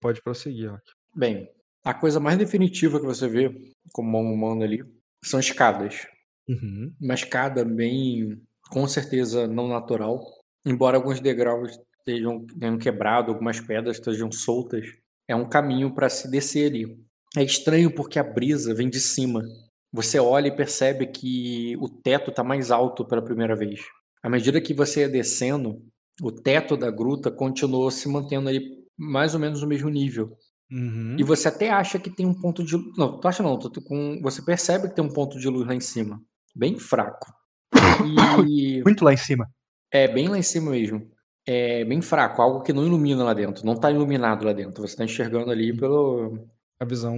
Pode 0.00 0.22
prosseguir, 0.22 0.72
ó. 0.72 0.78
Bem, 1.14 1.48
a 1.84 1.94
coisa 1.94 2.20
mais 2.20 2.38
definitiva 2.38 3.00
que 3.00 3.06
você 3.06 3.28
vê 3.28 3.72
como 3.92 4.10
mão 4.10 4.32
humana 4.32 4.64
ali 4.64 4.84
são 5.24 5.40
escadas. 5.40 6.06
Uhum. 6.48 6.94
Uma 7.00 7.14
escada 7.14 7.64
bem, 7.64 8.40
com 8.70 8.86
certeza, 8.86 9.46
não 9.46 9.68
natural. 9.68 10.24
Embora 10.64 10.96
alguns 10.96 11.20
degraus 11.20 11.78
estejam 11.98 12.46
tenham 12.46 12.78
quebrado, 12.78 13.32
algumas 13.32 13.60
pedras 13.60 13.96
estejam 13.96 14.30
soltas, 14.30 14.86
é 15.28 15.34
um 15.34 15.48
caminho 15.48 15.92
para 15.92 16.08
se 16.08 16.30
descer 16.30 16.70
ali. 16.70 16.96
É 17.36 17.42
estranho 17.42 17.92
porque 17.92 18.18
a 18.18 18.24
brisa 18.24 18.74
vem 18.74 18.88
de 18.88 19.00
cima. 19.00 19.42
Você 19.92 20.18
olha 20.18 20.48
e 20.48 20.56
percebe 20.56 21.06
que 21.06 21.76
o 21.78 21.88
teto 21.88 22.30
está 22.30 22.44
mais 22.44 22.70
alto 22.70 23.04
pela 23.04 23.22
primeira 23.22 23.56
vez. 23.56 23.80
À 24.22 24.28
medida 24.28 24.60
que 24.60 24.74
você 24.74 25.00
ia 25.00 25.08
descendo, 25.08 25.82
o 26.20 26.32
teto 26.32 26.76
da 26.76 26.90
gruta 26.90 27.30
continuou 27.30 27.90
se 27.90 28.08
mantendo 28.08 28.48
ali 28.48 28.86
mais 28.98 29.34
ou 29.34 29.40
menos 29.40 29.62
no 29.62 29.68
mesmo 29.68 29.88
nível. 29.88 30.36
Uhum. 30.70 31.16
E 31.18 31.22
você 31.22 31.48
até 31.48 31.70
acha 31.70 31.98
que 31.98 32.10
tem 32.10 32.26
um 32.26 32.34
ponto 32.34 32.64
de 32.64 32.76
luz. 32.76 32.96
Não, 32.96 33.20
tu 33.20 33.28
acha 33.28 33.42
não, 33.42 33.58
tu, 33.58 33.80
com... 33.82 34.20
você 34.20 34.42
percebe 34.42 34.88
que 34.88 34.96
tem 34.96 35.04
um 35.04 35.12
ponto 35.12 35.38
de 35.38 35.48
luz 35.48 35.66
lá 35.66 35.74
em 35.74 35.80
cima. 35.80 36.20
Bem 36.54 36.78
fraco. 36.78 37.32
E 38.48 38.82
Muito 38.82 39.04
lá 39.04 39.12
em 39.12 39.16
cima. 39.16 39.48
é 39.90 40.06
bem 40.06 40.28
lá 40.28 40.38
em 40.38 40.42
cima 40.42 40.70
mesmo. 40.70 41.10
É 41.46 41.84
bem 41.84 42.02
fraco, 42.02 42.42
algo 42.42 42.62
que 42.62 42.72
não 42.72 42.84
ilumina 42.84 43.22
lá 43.22 43.32
dentro. 43.32 43.64
Não 43.64 43.76
tá 43.76 43.90
iluminado 43.90 44.44
lá 44.44 44.52
dentro. 44.52 44.86
Você 44.86 44.96
tá 44.96 45.04
enxergando 45.04 45.50
ali 45.50 45.74
pelo. 45.74 46.46
A 46.80 46.84
visão 46.84 47.16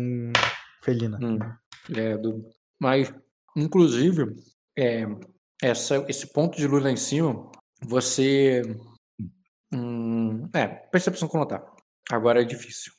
felina. 0.82 1.18
Hum, 1.20 1.38
é, 1.96 2.16
do... 2.16 2.44
Mas, 2.80 3.12
inclusive, 3.56 4.36
é, 4.76 5.05
essa, 5.62 6.05
esse 6.09 6.32
ponto 6.32 6.56
de 6.56 6.66
luz 6.66 6.82
lá 6.82 6.90
em 6.90 6.96
cima, 6.96 7.50
você. 7.82 8.62
Hum, 9.72 10.48
é, 10.55 10.66
percepção 10.66 11.28
com 11.28 11.38
notar. 11.38 11.62
Agora 12.10 12.40
é 12.40 12.44
difícil. 12.44 12.92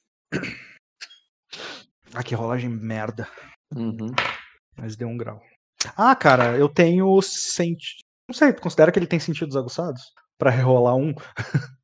Ah, 2.14 2.24
que 2.24 2.36
rolagem 2.36 2.70
merda. 2.70 3.28
Uhum. 3.76 4.14
Mas 4.76 4.96
deu 4.96 5.08
um 5.08 5.18
grau. 5.18 5.42
Ah, 5.96 6.16
cara, 6.16 6.58
eu 6.58 6.68
tenho 6.68 7.22
senti... 7.22 7.98
Não 8.28 8.36
sei, 8.36 8.54
tu 8.54 8.62
considera 8.62 8.92
que 8.92 9.00
ele 9.00 9.08
tem 9.08 9.20
sentidos 9.20 9.56
aguçados? 9.56 10.02
Pra 10.38 10.50
rerolar 10.50 10.96
um? 10.96 11.14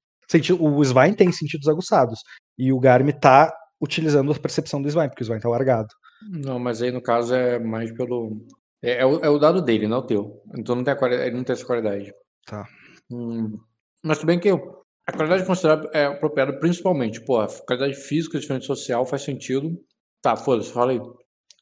O 0.60 0.84
Svine 0.84 1.16
tem 1.16 1.32
sentidos 1.32 1.68
aguçados. 1.68 2.20
E 2.58 2.74
o 2.74 2.80
Garmi 2.80 3.14
tá 3.14 3.56
utilizando 3.80 4.32
a 4.32 4.40
percepção 4.40 4.82
do 4.82 4.90
Svine, 4.90 5.08
porque 5.08 5.24
o 5.24 5.26
Svine 5.26 5.40
tá 5.40 5.48
largado. 5.48 5.88
Não, 6.22 6.58
mas 6.60 6.82
aí 6.82 6.92
no 6.92 7.02
caso 7.02 7.34
é 7.36 7.60
mais 7.60 7.92
pelo. 7.92 8.46
É, 8.82 9.00
é 9.02 9.06
o, 9.06 9.20
é 9.20 9.30
o 9.30 9.38
dado 9.40 9.62
dele, 9.62 9.88
não 9.88 10.00
o 10.00 10.06
teu. 10.06 10.42
Então 10.58 10.76
não 10.76 10.84
tem 10.84 10.94
a 10.94 10.98
quali- 10.98 11.16
ele 11.16 11.36
não 11.36 11.44
tem 11.44 11.54
essa 11.54 11.66
qualidade. 11.66 12.14
Tá. 12.46 12.68
Hum, 13.12 13.58
Mas 14.04 14.18
tudo 14.20 14.28
bem 14.28 14.40
que 14.40 14.50
a 14.50 15.12
qualidade 15.14 15.46
considerada 15.46 15.90
é 15.94 16.06
apropriada 16.06 16.60
principalmente. 16.60 17.24
Pô, 17.24 17.40
a 17.40 17.48
qualidade 17.66 17.96
física, 17.96 18.40
diferente 18.40 18.66
social, 18.66 19.06
faz 19.06 19.24
sentido. 19.24 19.76
Tá, 20.22 20.36
foda-se, 20.36 20.72
fala 20.72 20.92
aí. 20.92 21.02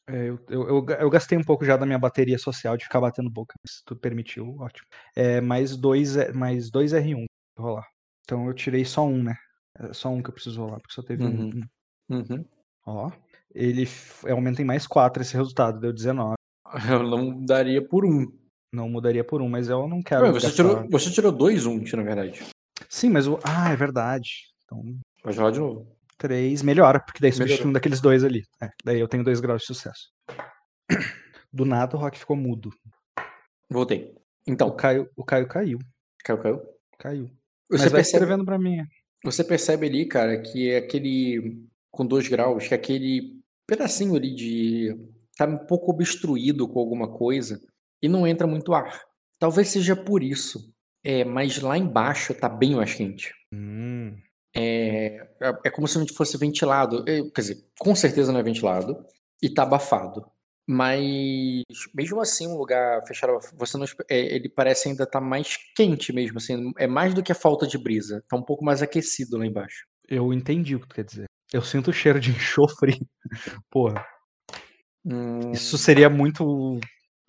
É, 0.06 0.28
eu, 0.28 0.38
eu, 0.50 0.68
eu 0.68 0.82
ga- 0.82 0.98
eu 1.00 1.08
gastei 1.10 1.36
um 1.38 1.42
pouco 1.44 1.64
já 1.64 1.76
da 1.78 1.86
minha 1.86 1.98
bateria 1.98 2.38
social 2.38 2.76
de 2.76 2.84
ficar 2.84 3.00
batendo 3.00 3.30
boca. 3.30 3.54
Se 3.66 3.82
tu 3.84 3.96
permitiu, 3.96 4.56
ótimo. 4.60 4.86
É, 5.16 5.40
mais 5.40 5.76
dois, 5.76 6.16
é- 6.16 6.32
mais 6.32 6.70
dois 6.70 6.92
R1 6.92 7.24
pra 7.54 7.64
rolar. 7.64 7.86
Então 8.22 8.46
eu 8.46 8.54
tirei 8.54 8.84
só 8.84 9.06
um, 9.06 9.22
né? 9.22 9.34
É 9.78 9.92
só 9.94 10.08
um 10.10 10.22
que 10.22 10.28
eu 10.30 10.34
preciso 10.34 10.60
rolar, 10.62 10.78
porque 10.80 10.92
só 10.94 11.02
teve 11.02 11.24
um- 11.24 11.28
Uhum. 11.48 11.62
um. 12.10 12.16
Uhum. 12.16 12.44
Ó. 12.86 13.10
Ele 13.54 13.82
f- 13.86 14.28
aumenta 14.30 14.60
em 14.60 14.64
mais 14.64 14.86
4 14.86 15.22
esse 15.22 15.34
resultado, 15.36 15.78
deu 15.80 15.92
19. 15.92 16.34
Eu 16.90 17.02
não 17.02 17.44
daria 17.44 17.86
por 17.86 18.04
um. 18.04 18.26
Não 18.72 18.88
mudaria 18.88 19.22
por 19.22 19.40
um, 19.40 19.48
mas 19.48 19.68
eu 19.68 19.86
não 19.86 20.02
quero. 20.02 20.24
Ué, 20.24 20.32
você, 20.32 20.48
gastar- 20.48 20.64
tirou, 20.64 20.88
você 20.90 21.10
tirou 21.12 21.30
dois 21.30 21.64
um, 21.64 21.80
na 21.80 22.02
verdade. 22.02 22.42
Sim, 22.88 23.10
mas 23.10 23.28
o. 23.28 23.38
Ah, 23.44 23.70
é 23.70 23.76
verdade. 23.76 24.30
Então, 24.64 24.82
Pode 25.22 25.38
rolar 25.38 25.52
de 25.52 25.60
novo. 25.60 25.86
3 26.18 26.60
melhora, 26.62 26.98
porque 26.98 27.20
daí 27.20 27.32
substitui 27.32 27.68
um 27.68 27.72
daqueles 27.72 28.00
dois 28.00 28.24
ali. 28.24 28.42
É, 28.60 28.70
daí 28.84 28.98
eu 28.98 29.06
tenho 29.06 29.22
dois 29.22 29.38
graus 29.40 29.60
de 29.60 29.66
sucesso. 29.68 30.08
Do 31.52 31.64
nada 31.64 31.96
o 31.96 32.00
Rock 32.00 32.18
ficou 32.18 32.36
mudo. 32.36 32.70
Voltei. 33.70 34.12
O 34.12 34.20
Então, 34.50 34.74
Caio, 34.74 35.08
o 35.16 35.24
Caio 35.24 35.46
caiu. 35.46 35.78
caiu, 36.24 36.38
caiu. 36.42 36.62
Caiu. 36.98 37.24
Você 37.26 37.32
Mas 37.70 37.80
vai 37.82 37.90
percebe, 37.92 38.02
escrevendo 38.24 38.44
pra 38.44 38.58
mim. 38.58 38.78
você 39.24 39.44
percebe 39.44 39.86
ali, 39.86 40.06
cara, 40.06 40.40
que 40.42 40.68
é 40.70 40.78
aquele. 40.78 41.64
Com 41.92 42.04
dois 42.04 42.26
graus, 42.26 42.66
que 42.66 42.74
é 42.74 42.76
aquele 42.76 43.40
pedacinho 43.66 44.16
ali 44.16 44.34
de. 44.34 44.96
tá 45.36 45.46
um 45.46 45.58
pouco 45.58 45.90
obstruído 45.90 46.68
com 46.68 46.78
alguma 46.78 47.08
coisa 47.08 47.60
e 48.02 48.08
não 48.08 48.26
entra 48.26 48.46
muito 48.46 48.72
ar. 48.74 49.02
Talvez 49.38 49.68
seja 49.68 49.96
por 49.96 50.22
isso. 50.22 50.72
É, 51.06 51.22
mas 51.22 51.60
lá 51.60 51.76
embaixo 51.76 52.32
tá 52.32 52.48
bem 52.48 52.74
mais 52.74 52.94
quente. 52.94 53.34
Hum. 53.52 54.16
É, 54.56 55.28
é, 55.40 55.52
é 55.66 55.70
como 55.70 55.86
se 55.86 55.98
não 55.98 56.06
fosse 56.08 56.38
ventilado. 56.38 57.04
É, 57.06 57.22
quer 57.30 57.40
dizer, 57.40 57.64
com 57.78 57.94
certeza 57.94 58.32
não 58.32 58.40
é 58.40 58.42
ventilado 58.42 59.04
e 59.42 59.50
tá 59.50 59.64
abafado. 59.64 60.24
Mas 60.66 61.62
mesmo 61.94 62.20
assim, 62.20 62.46
um 62.46 62.56
lugar 62.56 63.06
fechado, 63.06 63.38
você 63.54 63.76
não, 63.76 63.84
é, 64.08 64.34
ele 64.34 64.48
parece 64.48 64.88
ainda 64.88 65.04
estar 65.04 65.20
mais 65.20 65.58
quente 65.76 66.10
mesmo, 66.10 66.38
assim, 66.38 66.72
é 66.78 66.86
mais 66.86 67.12
do 67.12 67.22
que 67.22 67.32
a 67.32 67.34
falta 67.34 67.66
de 67.66 67.76
brisa, 67.76 68.24
tá 68.26 68.36
um 68.36 68.42
pouco 68.42 68.64
mais 68.64 68.80
aquecido 68.80 69.36
lá 69.36 69.44
embaixo. 69.44 69.86
Eu 70.08 70.32
entendi 70.32 70.74
o 70.74 70.80
que 70.80 70.88
tu 70.88 70.94
quer 70.94 71.04
dizer. 71.04 71.26
Eu 71.54 71.62
sinto 71.62 71.90
o 71.90 71.92
cheiro 71.92 72.18
de 72.18 72.30
enxofre. 72.34 72.98
Porra. 73.70 74.04
Hum, 75.04 75.52
Isso 75.52 75.78
seria 75.78 76.10
muito 76.10 76.80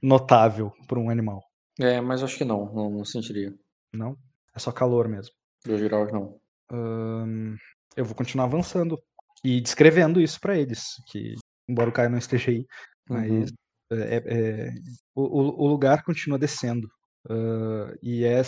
notável 0.02 0.72
pra 0.88 1.00
um 1.00 1.10
animal. 1.10 1.44
é, 1.80 2.02
mas 2.02 2.24
acho 2.24 2.38
que 2.38 2.46
não, 2.46 2.74
não, 2.74 2.90
não 2.90 3.06
sentiria. 3.06 3.54
Não? 3.94 4.18
É 4.56 4.60
só 4.60 4.72
calor 4.72 5.08
mesmo. 5.08 5.34
Dois 5.64 5.82
graus 5.82 6.12
não. 6.12 6.40
Ahn, 6.72 7.56
eu 7.96 8.04
vou 8.06 8.16
continuar 8.16 8.46
avançando 8.46 8.98
e 9.44 9.62
descrevendo 9.62 10.20
isso 10.20 10.40
pra 10.40 10.58
eles. 10.58 10.96
Que, 11.08 11.36
embora 11.70 11.90
o 11.90 11.94
Caio 11.94 12.10
não 12.10 12.18
esteja 12.18 12.50
aí, 12.52 12.66
mas 13.08 13.30
Uhum. 13.32 13.48
é, 13.92 14.24
é- 14.26 14.74
o, 15.14 15.64
o- 15.64 15.68
lugar 15.68 16.04
continua 16.04 16.40
descendo. 16.40 16.90
Ah, 17.30 17.94
e 18.02 18.24
é 18.26 18.42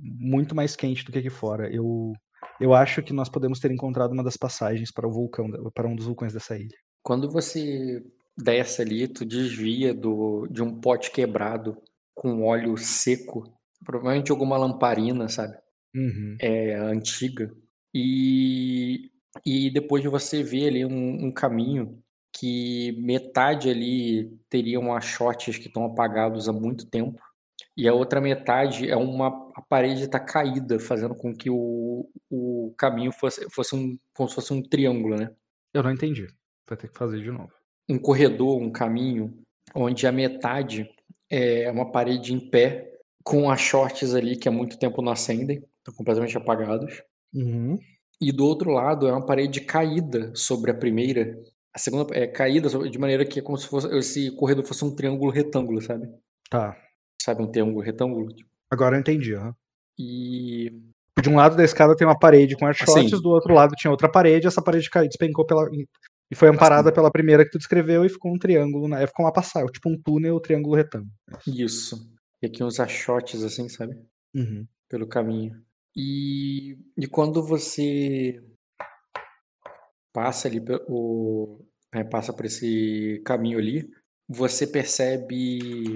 muito 0.00 0.54
mais 0.54 0.74
quente 0.74 1.04
do 1.04 1.12
que 1.12 1.18
aqui 1.18 1.30
fora. 1.30 1.72
Eu, 1.72 2.12
eu 2.60 2.74
acho 2.74 3.02
que 3.02 3.12
nós 3.12 3.28
podemos 3.28 3.58
ter 3.58 3.70
encontrado 3.70 4.12
uma 4.12 4.24
das 4.24 4.36
passagens 4.36 4.92
para 4.92 5.06
o 5.06 5.12
vulcão, 5.12 5.50
para 5.74 5.88
um 5.88 5.94
dos 5.94 6.06
vulcões 6.06 6.32
dessa 6.32 6.56
ilha. 6.56 6.76
Quando 7.02 7.30
você 7.30 8.02
desce 8.36 8.82
ali, 8.82 9.08
tu 9.08 9.24
desvia 9.24 9.92
do, 9.92 10.46
de 10.48 10.62
um 10.62 10.80
pote 10.80 11.10
quebrado 11.10 11.76
com 12.14 12.44
óleo 12.44 12.76
seco, 12.76 13.52
provavelmente 13.84 14.30
alguma 14.30 14.56
lamparina, 14.56 15.28
sabe? 15.28 15.56
Uhum. 15.94 16.36
é, 16.40 16.74
antiga. 16.74 17.52
E, 17.94 19.10
e 19.44 19.70
depois 19.70 20.02
você 20.04 20.42
vê 20.42 20.68
ali 20.68 20.84
um, 20.86 21.26
um 21.26 21.32
caminho 21.32 22.02
que 22.34 22.92
metade 22.98 23.68
ali 23.68 24.30
teriam 24.48 24.94
achotes 24.94 25.58
que 25.58 25.66
estão 25.66 25.84
apagados 25.84 26.48
há 26.48 26.52
muito 26.52 26.86
tempo. 26.88 27.20
E 27.76 27.88
a 27.88 27.94
outra 27.94 28.20
metade 28.20 28.90
é 28.90 28.96
uma 28.96 29.50
a 29.54 29.62
parede 29.62 30.04
está 30.04 30.20
caída, 30.20 30.78
fazendo 30.78 31.14
com 31.14 31.34
que 31.34 31.50
o, 31.50 32.08
o 32.30 32.74
caminho 32.76 33.12
fosse, 33.12 33.48
fosse 33.50 33.74
um, 33.74 33.98
como 34.14 34.28
se 34.28 34.34
fosse 34.34 34.52
um 34.52 34.62
triângulo, 34.62 35.16
né? 35.16 35.30
Eu 35.72 35.82
não 35.82 35.90
entendi. 35.90 36.26
Vai 36.68 36.76
ter 36.76 36.88
que 36.88 36.98
fazer 36.98 37.20
de 37.22 37.30
novo. 37.30 37.52
um 37.88 37.98
corredor, 37.98 38.60
um 38.60 38.70
caminho, 38.70 39.42
onde 39.74 40.06
a 40.06 40.12
metade 40.12 40.88
é 41.30 41.70
uma 41.70 41.90
parede 41.90 42.32
em 42.34 42.40
pé, 42.40 42.90
com 43.24 43.50
achotes 43.50 44.14
ali 44.14 44.36
que 44.36 44.48
há 44.48 44.52
muito 44.52 44.78
tempo 44.78 45.00
não 45.02 45.12
acendem, 45.12 45.64
estão 45.78 45.94
completamente 45.94 46.36
apagados. 46.36 47.02
Uhum. 47.34 47.78
E 48.20 48.30
do 48.32 48.44
outro 48.44 48.70
lado 48.70 49.06
é 49.06 49.12
uma 49.12 49.24
parede 49.24 49.60
caída 49.60 50.32
sobre 50.34 50.70
a 50.70 50.74
primeira. 50.74 51.38
A 51.74 51.78
segunda 51.78 52.14
é 52.16 52.26
caída 52.26 52.68
de 52.68 52.98
maneira 52.98 53.24
que 53.24 53.40
é 53.40 53.42
como 53.42 53.56
se 53.56 53.66
fosse 53.66 53.88
esse 53.96 54.30
corredor 54.36 54.64
fosse 54.64 54.84
um 54.84 54.94
triângulo 54.94 55.30
retângulo, 55.30 55.80
sabe? 55.80 56.06
Tá. 56.50 56.76
Sabe 57.22 57.42
um 57.42 57.50
triângulo 57.50 57.80
retângulo? 57.84 58.34
Agora 58.70 58.96
eu 58.96 59.00
entendi. 59.00 59.34
aham. 59.34 59.54
E 59.98 60.70
De 61.22 61.28
um 61.28 61.36
lado 61.36 61.54
da 61.56 61.62
escada 61.64 61.94
tem 61.94 62.06
uma 62.06 62.18
parede 62.18 62.56
com 62.56 62.66
achotes, 62.66 63.12
Assim. 63.12 63.22
do 63.22 63.28
outro 63.28 63.54
lado 63.54 63.74
tinha 63.76 63.90
outra 63.90 64.10
parede, 64.10 64.46
essa 64.46 64.62
parede 64.62 64.90
caiu, 64.90 65.06
despencou 65.08 65.46
pela. 65.46 65.68
E 66.30 66.34
foi 66.34 66.48
amparada 66.48 66.88
Assim. 66.88 66.94
pela 66.94 67.10
primeira 67.12 67.44
que 67.44 67.50
tu 67.50 67.58
descreveu 67.58 68.04
e 68.04 68.08
ficou 68.08 68.32
um 68.34 68.38
triângulo, 68.38 68.88
né? 68.88 69.06
Ficou 69.06 69.24
uma 69.26 69.32
passagem, 69.32 69.70
tipo 69.70 69.88
um 69.90 70.00
túnel, 70.02 70.40
triângulo 70.40 70.74
retângulo. 70.74 71.12
isso. 71.46 72.10
E 72.42 72.46
aqui 72.46 72.64
uns 72.64 72.80
achotes 72.80 73.42
assim, 73.44 73.68
sabe? 73.68 73.94
Uhum. 74.34 74.66
pelo 74.88 75.06
caminho. 75.06 75.62
E, 75.94 76.76
e 76.98 77.06
quando 77.06 77.42
você 77.46 78.42
passa 80.12 80.48
ali 80.48 80.60
o, 80.88 81.60
é, 81.94 82.02
passa 82.02 82.32
por 82.32 82.46
esse 82.46 83.22
caminho 83.24 83.58
ali, 83.58 83.88
você 84.28 84.66
percebe 84.66 85.94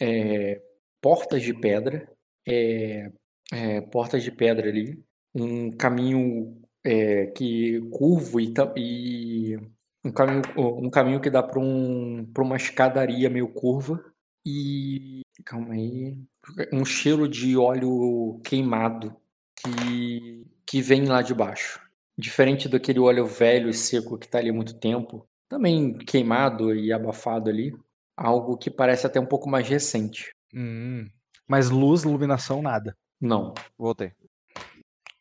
é, 0.00 0.62
portas 1.00 1.42
de 1.42 1.54
pedra, 1.54 2.08
é, 2.46 3.10
é, 3.52 3.80
portas 3.80 4.22
de 4.22 4.30
pedra 4.30 4.68
ali, 4.68 5.02
um 5.34 5.70
caminho 5.70 6.60
é, 6.84 7.26
que 7.26 7.80
curvo 7.90 8.40
e, 8.40 8.52
e 8.76 9.56
um 10.04 10.12
caminho, 10.12 10.42
um 10.56 10.90
caminho 10.90 11.20
que 11.20 11.30
dá 11.30 11.42
para 11.42 11.60
um, 11.60 12.30
uma 12.38 12.56
escadaria 12.56 13.28
meio 13.28 13.48
curva 13.48 14.02
e 14.44 15.22
calma 15.44 15.74
aí, 15.74 16.16
um 16.72 16.84
cheiro 16.84 17.28
de 17.28 17.56
óleo 17.56 18.40
queimado 18.44 19.14
que, 19.56 20.46
que 20.64 20.80
vem 20.80 21.04
lá 21.04 21.22
de 21.22 21.34
baixo. 21.34 21.80
Diferente 22.18 22.68
daquele 22.68 22.98
óleo 22.98 23.26
velho 23.26 23.68
e 23.68 23.74
seco 23.74 24.16
que 24.16 24.26
está 24.26 24.38
ali 24.38 24.50
há 24.50 24.52
muito 24.52 24.78
tempo, 24.78 25.28
também 25.48 25.96
queimado 25.98 26.74
e 26.74 26.92
abafado 26.92 27.50
ali, 27.50 27.76
algo 28.16 28.56
que 28.56 28.70
parece 28.70 29.06
até 29.06 29.20
um 29.20 29.26
pouco 29.26 29.48
mais 29.48 29.68
recente. 29.68 30.30
Hum. 30.54 31.06
Mas 31.48 31.70
luz, 31.70 32.02
iluminação, 32.02 32.62
nada. 32.62 32.96
Não, 33.20 33.54
Voltei. 33.78 34.12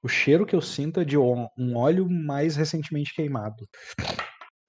O 0.04 0.08
cheiro 0.08 0.46
que 0.46 0.56
eu 0.56 0.62
sinto 0.62 1.00
é 1.00 1.04
de 1.06 1.18
um 1.18 1.48
óleo 1.76 2.08
mais 2.10 2.56
recentemente 2.56 3.14
queimado. 3.14 3.68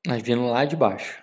mas 0.07 0.23
vindo 0.23 0.47
lá 0.47 0.65
de 0.65 0.74
baixo. 0.77 1.23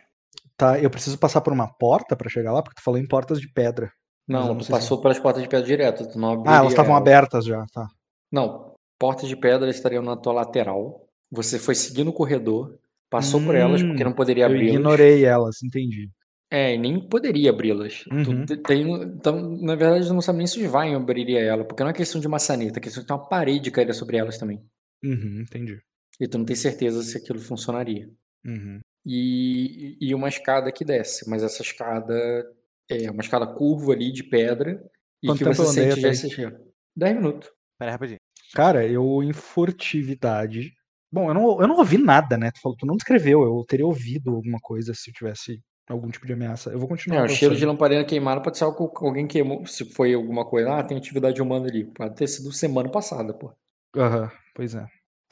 Tá, 0.56 0.80
eu 0.80 0.90
preciso 0.90 1.18
passar 1.18 1.42
por 1.42 1.52
uma 1.52 1.68
porta 1.68 2.16
pra 2.16 2.30
chegar 2.30 2.52
lá, 2.54 2.62
porque 2.62 2.80
tu 2.80 2.84
falou 2.84 3.00
em 3.00 3.08
portas 3.08 3.42
de 3.42 3.52
pedra. 3.52 3.88
Eu 4.28 4.34
Não, 4.34 4.48
não 4.50 4.58
tu 4.60 4.68
passou 4.70 5.02
pelas 5.02 5.18
portas 5.20 5.42
de 5.42 5.50
pedra 5.50 5.66
direto, 5.66 6.08
tu 6.08 6.20
não 6.20 6.44
Ah, 6.46 6.58
elas 6.58 6.74
estavam 6.74 6.92
ela. 6.92 7.00
abertas 7.02 7.44
já, 7.46 7.66
tá. 7.74 7.88
Não, 8.32 8.74
portas 9.00 9.28
de 9.28 9.36
pedra 9.36 9.70
estariam 9.70 10.04
na 10.04 10.16
tua 10.16 10.34
lateral. 10.34 11.08
Você 11.32 11.58
foi 11.58 11.74
seguindo 11.74 12.10
o 12.10 12.14
corredor, 12.14 12.78
passou 13.10 13.42
por 13.42 13.56
elas 13.56 13.82
Hum, 13.82 13.88
porque 13.90 14.04
não 14.04 14.14
poderia 14.14 14.44
Eu 14.44 14.50
abri-las. 14.52 14.76
ignorei 14.76 15.26
elas, 15.26 15.64
entendi. 15.64 16.08
É, 16.54 16.76
e 16.76 16.78
nem 16.78 17.00
poderia 17.00 17.50
abri-las. 17.50 18.06
Uhum. 18.12 18.46
tem, 18.46 18.88
então, 19.06 19.58
na 19.58 19.76
verdade, 19.76 20.06
tu 20.06 20.14
não 20.14 20.22
sabe 20.22 20.38
nem 20.38 20.46
se 20.46 20.60
o 20.60 20.62
Svain 20.62 20.94
abriria 20.94 21.40
ela, 21.40 21.66
porque 21.66 21.82
não 21.82 21.90
é 21.90 21.94
questão 21.94 22.22
de 22.22 22.28
maçaneta, 22.28 22.78
é 22.78 22.82
questão 22.82 23.02
de 23.02 23.08
ter 23.08 23.14
uma 23.14 23.28
parede 23.28 23.72
caída 23.72 23.92
sobre 23.92 24.18
elas 24.18 24.38
também. 24.38 24.64
Uhum, 25.04 25.42
entendi. 25.42 25.82
E 26.22 26.28
tu 26.28 26.38
não 26.38 26.46
tem 26.46 26.56
certeza 26.56 27.02
se 27.02 27.18
aquilo 27.18 27.40
funcionaria. 27.40 28.08
Uhum. 28.46 28.80
E, 29.04 29.98
e 30.00 30.14
uma 30.14 30.30
escada 30.30 30.72
que 30.72 30.86
desce, 30.86 31.28
mas 31.28 31.42
essa 31.42 31.64
escada 31.64 32.14
é 32.88 33.10
uma 33.10 33.24
escada 33.24 33.48
curva 33.48 33.94
ali 33.94 34.12
de 34.12 34.24
pedra 34.24 34.80
e 35.24 35.28
Quanto 35.28 35.40
que 35.40 35.44
tempo 35.46 35.56
você 35.56 35.74
sente 35.74 36.02
já 36.02 36.08
até 36.08 36.10
esse 36.10 36.30
cheiro. 36.30 36.56
10 36.96 37.16
minutos. 37.16 37.50
Pera 37.80 37.90
aí, 37.90 37.94
rapidinho. 37.94 38.20
Cara, 38.54 38.86
eu 38.86 39.24
em 39.24 39.34
furtividade. 39.34 40.72
Bom, 41.12 41.32
eu 41.32 41.34
não, 41.34 41.62
eu 41.62 41.68
não 41.68 41.78
ouvi 41.78 41.98
nada, 41.98 42.38
né? 42.38 42.52
Tu 42.52 42.62
falou, 42.62 42.78
tu 42.78 42.86
não 42.86 42.96
descreveu, 42.96 43.42
eu 43.42 43.66
teria 43.68 43.88
ouvido 43.88 44.36
alguma 44.36 44.60
coisa 44.60 44.94
se 44.94 45.10
eu 45.10 45.14
tivesse 45.16 45.60
algum 45.90 46.10
tipo 46.10 46.26
de 46.26 46.34
ameaça. 46.34 46.70
Eu 46.70 46.80
vou 46.80 46.88
continuar. 46.88 47.22
É, 47.22 47.26
o 47.26 47.30
cheiro 47.30 47.56
de 47.56 47.66
lamparina 47.66 48.04
queimada 48.06 48.42
pode 48.42 48.58
ser 48.58 48.64
algo 48.64 48.90
que 48.90 49.06
alguém 49.06 49.28
queimou. 49.28 49.66
Se 49.66 49.86
foi 49.86 50.14
alguma 50.14 50.46
coisa, 50.46 50.78
ah, 50.78 50.84
tem 50.84 50.98
atividade 50.98 51.42
humana 51.42 51.68
ali. 51.68 51.86
Pode 51.86 52.16
ter 52.16 52.28
sido 52.28 52.52
semana 52.52 52.90
passada, 52.90 53.34
pô. 53.34 53.52
Aham, 53.96 54.32
pois 54.56 54.76
é. 54.76 54.86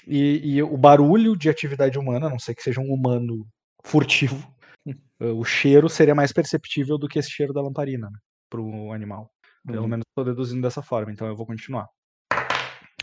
E, 0.07 0.55
e 0.55 0.63
o 0.63 0.77
barulho 0.77 1.35
de 1.37 1.49
atividade 1.49 1.97
humana, 1.97 2.27
a 2.27 2.29
não 2.29 2.39
sei 2.39 2.55
que 2.55 2.63
seja 2.63 2.81
um 2.81 2.91
humano 2.91 3.45
furtivo, 3.83 4.51
eh, 4.87 5.25
o 5.25 5.43
cheiro 5.43 5.87
seria 5.87 6.15
mais 6.15 6.33
perceptível 6.33 6.97
do 6.97 7.07
que 7.07 7.19
esse 7.19 7.29
cheiro 7.29 7.53
da 7.53 7.61
lamparina, 7.61 8.09
né? 8.09 8.17
Pro 8.49 8.91
animal. 8.91 9.29
Pelo 9.65 9.83
Uhum. 9.83 9.87
menos 9.87 10.05
tô 10.15 10.23
deduzindo 10.23 10.61
dessa 10.63 10.81
forma, 10.81 11.11
então 11.11 11.27
eu 11.27 11.35
vou 11.35 11.45
continuar. 11.45 11.87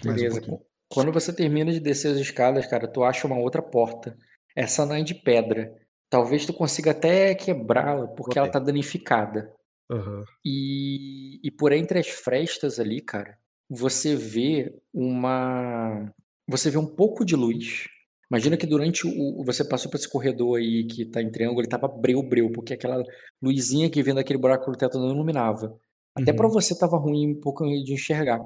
Mais 0.05 0.17
um 0.21 0.25
Beleza. 0.25 0.41
pouquinho. 0.41 0.59
Quando 0.91 1.13
você 1.13 1.33
termina 1.33 1.71
de 1.71 1.81
descer 1.81 2.13
as 2.13 2.19
escadas, 2.19 2.67
cara, 2.67 2.91
tu 2.91 3.05
acha 3.05 3.27
uma 3.27 3.39
outra 3.39 3.63
porta. 3.63 4.17
Essa 4.57 4.85
não 4.87 4.95
é 4.97 5.03
de 5.03 5.15
pedra. 5.15 5.71
Talvez 6.11 6.47
tu 6.47 6.53
consiga 6.55 6.93
até 6.93 7.35
quebrá-la, 7.35 8.07
porque 8.09 8.39
ela 8.39 8.51
tá 8.51 8.59
danificada. 8.59 9.53
Aham. 9.91 10.25
E, 10.45 11.41
e 11.43 11.51
por 11.51 11.73
entre 11.73 11.99
as 11.99 12.09
frestas 12.09 12.79
ali, 12.81 13.01
cara, 13.01 13.39
você 13.69 14.15
vê 14.17 14.75
uma. 14.93 16.11
Você 16.49 16.71
vê 16.71 16.79
um 16.79 16.87
pouco 16.87 17.25
de 17.25 17.37
luz. 17.37 17.87
Imagina 18.31 18.57
que 18.57 18.67
durante 18.67 19.07
o. 19.07 19.45
Você 19.45 19.65
passou 19.67 19.91
por 19.91 19.97
esse 19.99 20.09
corredor 20.11 20.59
aí 20.59 20.85
que 20.87 21.05
tá 21.07 21.21
em 21.23 21.31
triângulo, 21.31 21.61
ele 21.61 21.69
tava 21.69 21.89
breu-breu, 21.89 22.51
porque 22.53 22.75
aquela 22.75 23.03
luzinha 23.43 23.89
que 23.91 24.03
vem 24.03 24.15
daquele 24.15 24.39
buraco 24.39 24.71
no 24.71 24.77
teto 24.77 24.99
não 24.99 25.11
iluminava. 25.11 25.79
Até 26.15 26.33
pra 26.33 26.47
Uhum. 26.47 26.53
você 26.53 26.77
tava 26.79 26.97
ruim 26.99 27.33
um 27.33 27.41
pouco 27.41 27.65
de 27.65 27.93
enxergar. 27.93 28.41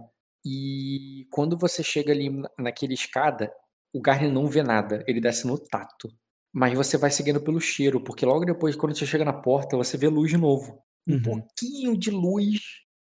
E 0.44 1.26
quando 1.30 1.56
você 1.56 1.82
chega 1.82 2.12
ali 2.12 2.28
na- 2.28 2.50
naquela 2.58 2.92
escada, 2.92 3.52
o 3.94 4.00
Garner 4.00 4.30
não 4.32 4.46
vê 4.46 4.62
nada, 4.62 5.02
ele 5.06 5.20
desce 5.20 5.46
no 5.46 5.56
tato. 5.58 6.08
Mas 6.52 6.74
você 6.74 6.96
vai 6.98 7.10
seguindo 7.10 7.40
pelo 7.40 7.60
cheiro, 7.60 8.00
porque 8.02 8.26
logo 8.26 8.44
depois, 8.44 8.76
quando 8.76 8.96
você 8.96 9.06
chega 9.06 9.24
na 9.24 9.32
porta, 9.32 9.76
você 9.76 9.96
vê 9.96 10.08
luz 10.08 10.30
de 10.30 10.36
novo. 10.36 10.78
Um 11.08 11.14
Uhum. 11.14 11.22
pouquinho 11.22 11.96
de 11.96 12.10
luz 12.10 12.60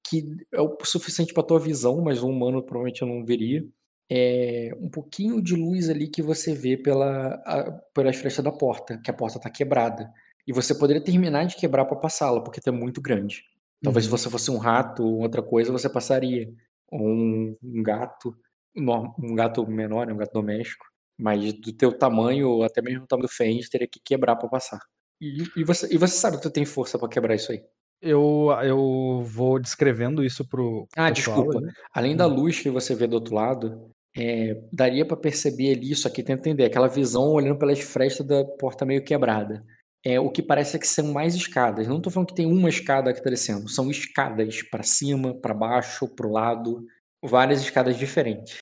que 0.08 0.24
é 0.54 0.62
o 0.62 0.76
suficiente 0.84 1.34
para 1.34 1.44
tua 1.44 1.60
visão, 1.60 2.02
mas 2.02 2.24
um 2.24 2.30
humano 2.32 2.64
provavelmente 2.64 3.04
não 3.06 3.24
veria. 3.26 3.64
É 4.12 4.72
um 4.80 4.90
pouquinho 4.90 5.42
de 5.42 5.56
luz 5.56 5.90
ali 5.90 6.08
que 6.08 6.22
você 6.22 6.54
vê 6.54 6.76
pela, 6.78 7.36
a, 7.46 7.72
pelas 7.94 8.16
frestas 8.16 8.44
da 8.44 8.52
porta, 8.52 8.98
que 9.04 9.12
a 9.12 9.14
porta 9.14 9.38
está 9.38 9.50
quebrada. 9.52 10.12
E 10.48 10.54
você 10.54 10.74
poderia 10.74 11.04
terminar 11.04 11.46
de 11.46 11.56
quebrar 11.56 11.86
para 11.86 11.96
passá-la, 11.98 12.42
porque 12.44 12.60
é 12.68 12.72
muito 12.72 13.02
grande. 13.02 13.44
Talvez 13.84 14.06
Uhum. 14.06 14.18
se 14.18 14.24
você 14.24 14.30
fosse 14.32 14.50
um 14.52 14.58
rato 14.58 15.04
ou 15.06 15.20
outra 15.22 15.44
coisa, 15.44 15.72
você 15.72 15.88
passaria. 15.90 16.52
Ou 16.92 17.02
um, 17.08 17.56
um 17.64 17.84
gato, 17.84 18.36
um 18.76 19.36
gato 19.36 19.66
menor, 19.68 20.08
né, 20.08 20.14
um 20.14 20.18
gato 20.18 20.34
doméstico. 20.34 20.86
Mas 21.20 21.52
do 21.54 21.74
teu 21.74 21.92
tamanho, 21.92 22.50
ou 22.50 22.64
até 22.64 22.82
mesmo 22.82 23.02
do 23.02 23.08
tamanho 23.08 23.28
do 23.28 23.32
Fend, 23.34 23.70
teria 23.70 23.88
que 23.88 24.00
quebrar 24.00 24.38
para 24.38 24.48
passar. 24.48 24.80
E, 25.22 25.44
e 25.58 25.64
você, 25.66 25.94
e 25.94 25.98
você 25.98 26.16
sabe 26.16 26.38
que 26.38 26.44
tu 26.44 26.50
tem 26.50 26.64
força 26.66 26.98
para 26.98 27.10
quebrar 27.10 27.36
isso 27.36 27.52
aí. 27.52 27.62
Eu, 28.02 28.48
eu 28.64 29.22
vou 29.24 29.60
descrevendo 29.60 30.24
isso 30.24 30.48
pro 30.48 30.88
Ah, 30.96 31.12
pessoal 31.12 31.44
desculpa. 31.44 31.58
ali. 31.60 31.74
Além 31.94 32.16
da 32.16 32.26
luz 32.26 32.60
que 32.62 32.70
você 32.70 32.96
vê 32.96 33.06
do 33.06 33.16
outro 33.16 33.36
lado, 33.36 33.92
é, 34.16 34.58
daria 34.72 35.06
para 35.06 35.18
perceber 35.18 35.74
ali, 35.76 35.92
isso 35.92 36.08
aqui 36.08 36.24
tenta 36.24 36.40
entender, 36.40 36.64
aquela 36.64 36.88
visão 36.88 37.34
olhando 37.34 37.60
pelas 37.60 37.80
frestas 37.82 38.26
da 38.26 38.46
porta 38.46 38.86
meio 38.86 39.04
quebrada. 39.04 39.66
É 40.02 40.18
o 40.18 40.32
que 40.32 40.42
parece 40.42 40.80
que 40.80 40.88
são 40.88 41.12
mais 41.12 41.36
escadas. 41.36 41.88
Não 41.88 42.00
tô 42.00 42.10
falando 42.10 42.30
que 42.30 42.36
tem 42.36 42.46
uma 42.46 42.70
escada 42.70 43.14
que 43.14 43.22
tá 43.22 43.30
descendo, 43.30 43.68
são 43.68 43.92
escadas 43.92 44.62
para 44.64 44.84
cima, 44.84 45.34
para 45.36 45.54
baixo, 45.54 46.08
pro 46.08 46.32
lado, 46.32 46.86
várias 47.22 47.60
escadas 47.62 47.98
diferentes. 47.98 48.60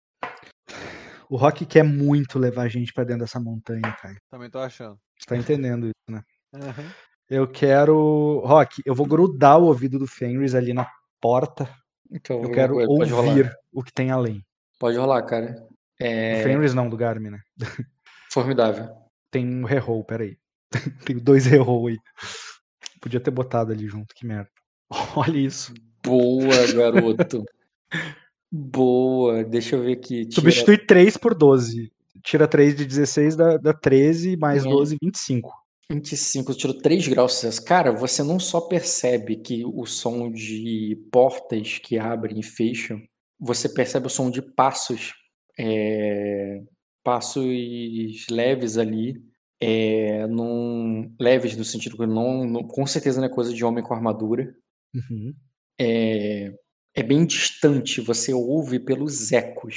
O 1.30 1.36
Rock 1.36 1.66
quer 1.66 1.84
muito 1.84 2.40
levar 2.40 2.64
a 2.64 2.68
gente 2.68 2.94
pra 2.94 3.04
dentro 3.04 3.22
dessa 3.22 3.40
montanha, 3.40 3.82
cara. 4.02 4.16
Também 4.30 4.50
tô 4.50 4.60
achando. 4.60 4.98
Você 5.18 5.26
tá 5.26 5.36
entendendo 5.36 5.88
isso, 5.88 5.94
né? 6.10 6.24
Aham. 6.54 6.92
Eu 7.30 7.46
quero. 7.48 8.40
Rock, 8.46 8.82
eu 8.86 8.96
vou 8.96 9.06
grudar 9.06 9.60
o 9.60 9.66
ouvido 9.66 10.00
do 10.00 10.08
Fenris 10.08 10.56
ali 10.56 10.74
na 10.74 10.90
porta. 11.20 11.70
Então, 12.10 12.42
Eu 12.42 12.52
quero 12.52 12.78
ouvir 12.78 13.52
o 13.74 13.84
que 13.84 13.92
tem 13.92 14.12
além. 14.12 14.42
Pode 14.80 14.98
rolar, 14.98 15.22
cara. 15.24 15.52
Do 15.54 15.68
É 16.00 16.44
Fenris 16.44 16.74
não, 16.74 16.90
do 16.90 16.96
Garmin, 16.96 17.32
né? 17.32 17.40
formidável. 18.32 18.88
Tem 19.32 19.46
um 19.46 19.66
reroll, 19.66 20.04
peraí. 20.06 20.38
Tem 21.06 21.18
dois 21.18 21.46
reroll 21.46 21.88
aí. 21.88 21.98
Podia 23.02 23.20
ter 23.20 23.32
botado 23.32 23.72
ali 23.72 23.88
junto, 23.88 24.14
que 24.16 24.26
merda. 24.26 24.50
Olha 25.16 25.38
isso. 25.38 25.74
Boa, 26.04 26.72
garoto. 26.74 27.44
Boa. 28.52 29.44
Deixa 29.44 29.76
eu 29.76 29.84
ver 29.84 29.94
aqui. 29.94 30.26
Tira... 30.26 30.32
Substitui 30.42 30.78
3 30.78 31.18
por 31.18 31.36
12. 31.36 31.92
Tira 32.24 32.48
3 32.48 32.76
de 32.76 32.86
16, 32.86 33.36
dá, 33.36 33.58
dá 33.58 33.74
13, 33.74 34.36
mais 34.38 34.64
Uhum. 34.66 34.72
12, 34.72 34.98
25. 35.02 35.52
25, 35.90 36.54
tirou 36.54 36.78
3 36.78 37.08
graus 37.08 37.36
Celsius. 37.36 37.64
Cara, 37.66 37.92
você 37.92 38.22
não 38.22 38.40
só 38.40 38.60
percebe 38.62 39.38
que 39.38 39.64
o 39.66 39.86
som 39.86 40.30
de 40.32 40.98
portas 41.12 41.78
que 41.80 41.98
abrem 41.98 42.40
e 42.40 42.44
fecham, 42.44 43.02
você 43.40 43.70
percebe 43.70 44.08
o 44.08 44.10
som 44.10 44.30
de 44.30 44.42
passos, 44.42 45.14
é, 45.58 46.62
passos 47.04 47.46
leves 48.30 48.78
ali, 48.78 49.16
é, 49.62 50.28
num, 50.28 51.10
leves 51.20 51.56
no 51.56 51.64
sentido 51.64 51.96
que 51.96 52.06
não, 52.06 52.44
não- 52.46 52.64
com 52.68 52.86
certeza 52.86 53.22
não 53.22 53.28
é 53.28 53.32
coisa 53.32 53.54
de 53.54 53.64
homem 53.64 53.84
com 53.84 53.94
armadura. 53.94 54.54
Uhum. 54.94 55.34
É, 55.80 56.52
é 57.00 57.04
bem 57.04 57.26
distante, 57.26 58.02
você 58.02 58.34
ouve 58.34 58.80
pelos 58.80 59.32
ecos. 59.32 59.76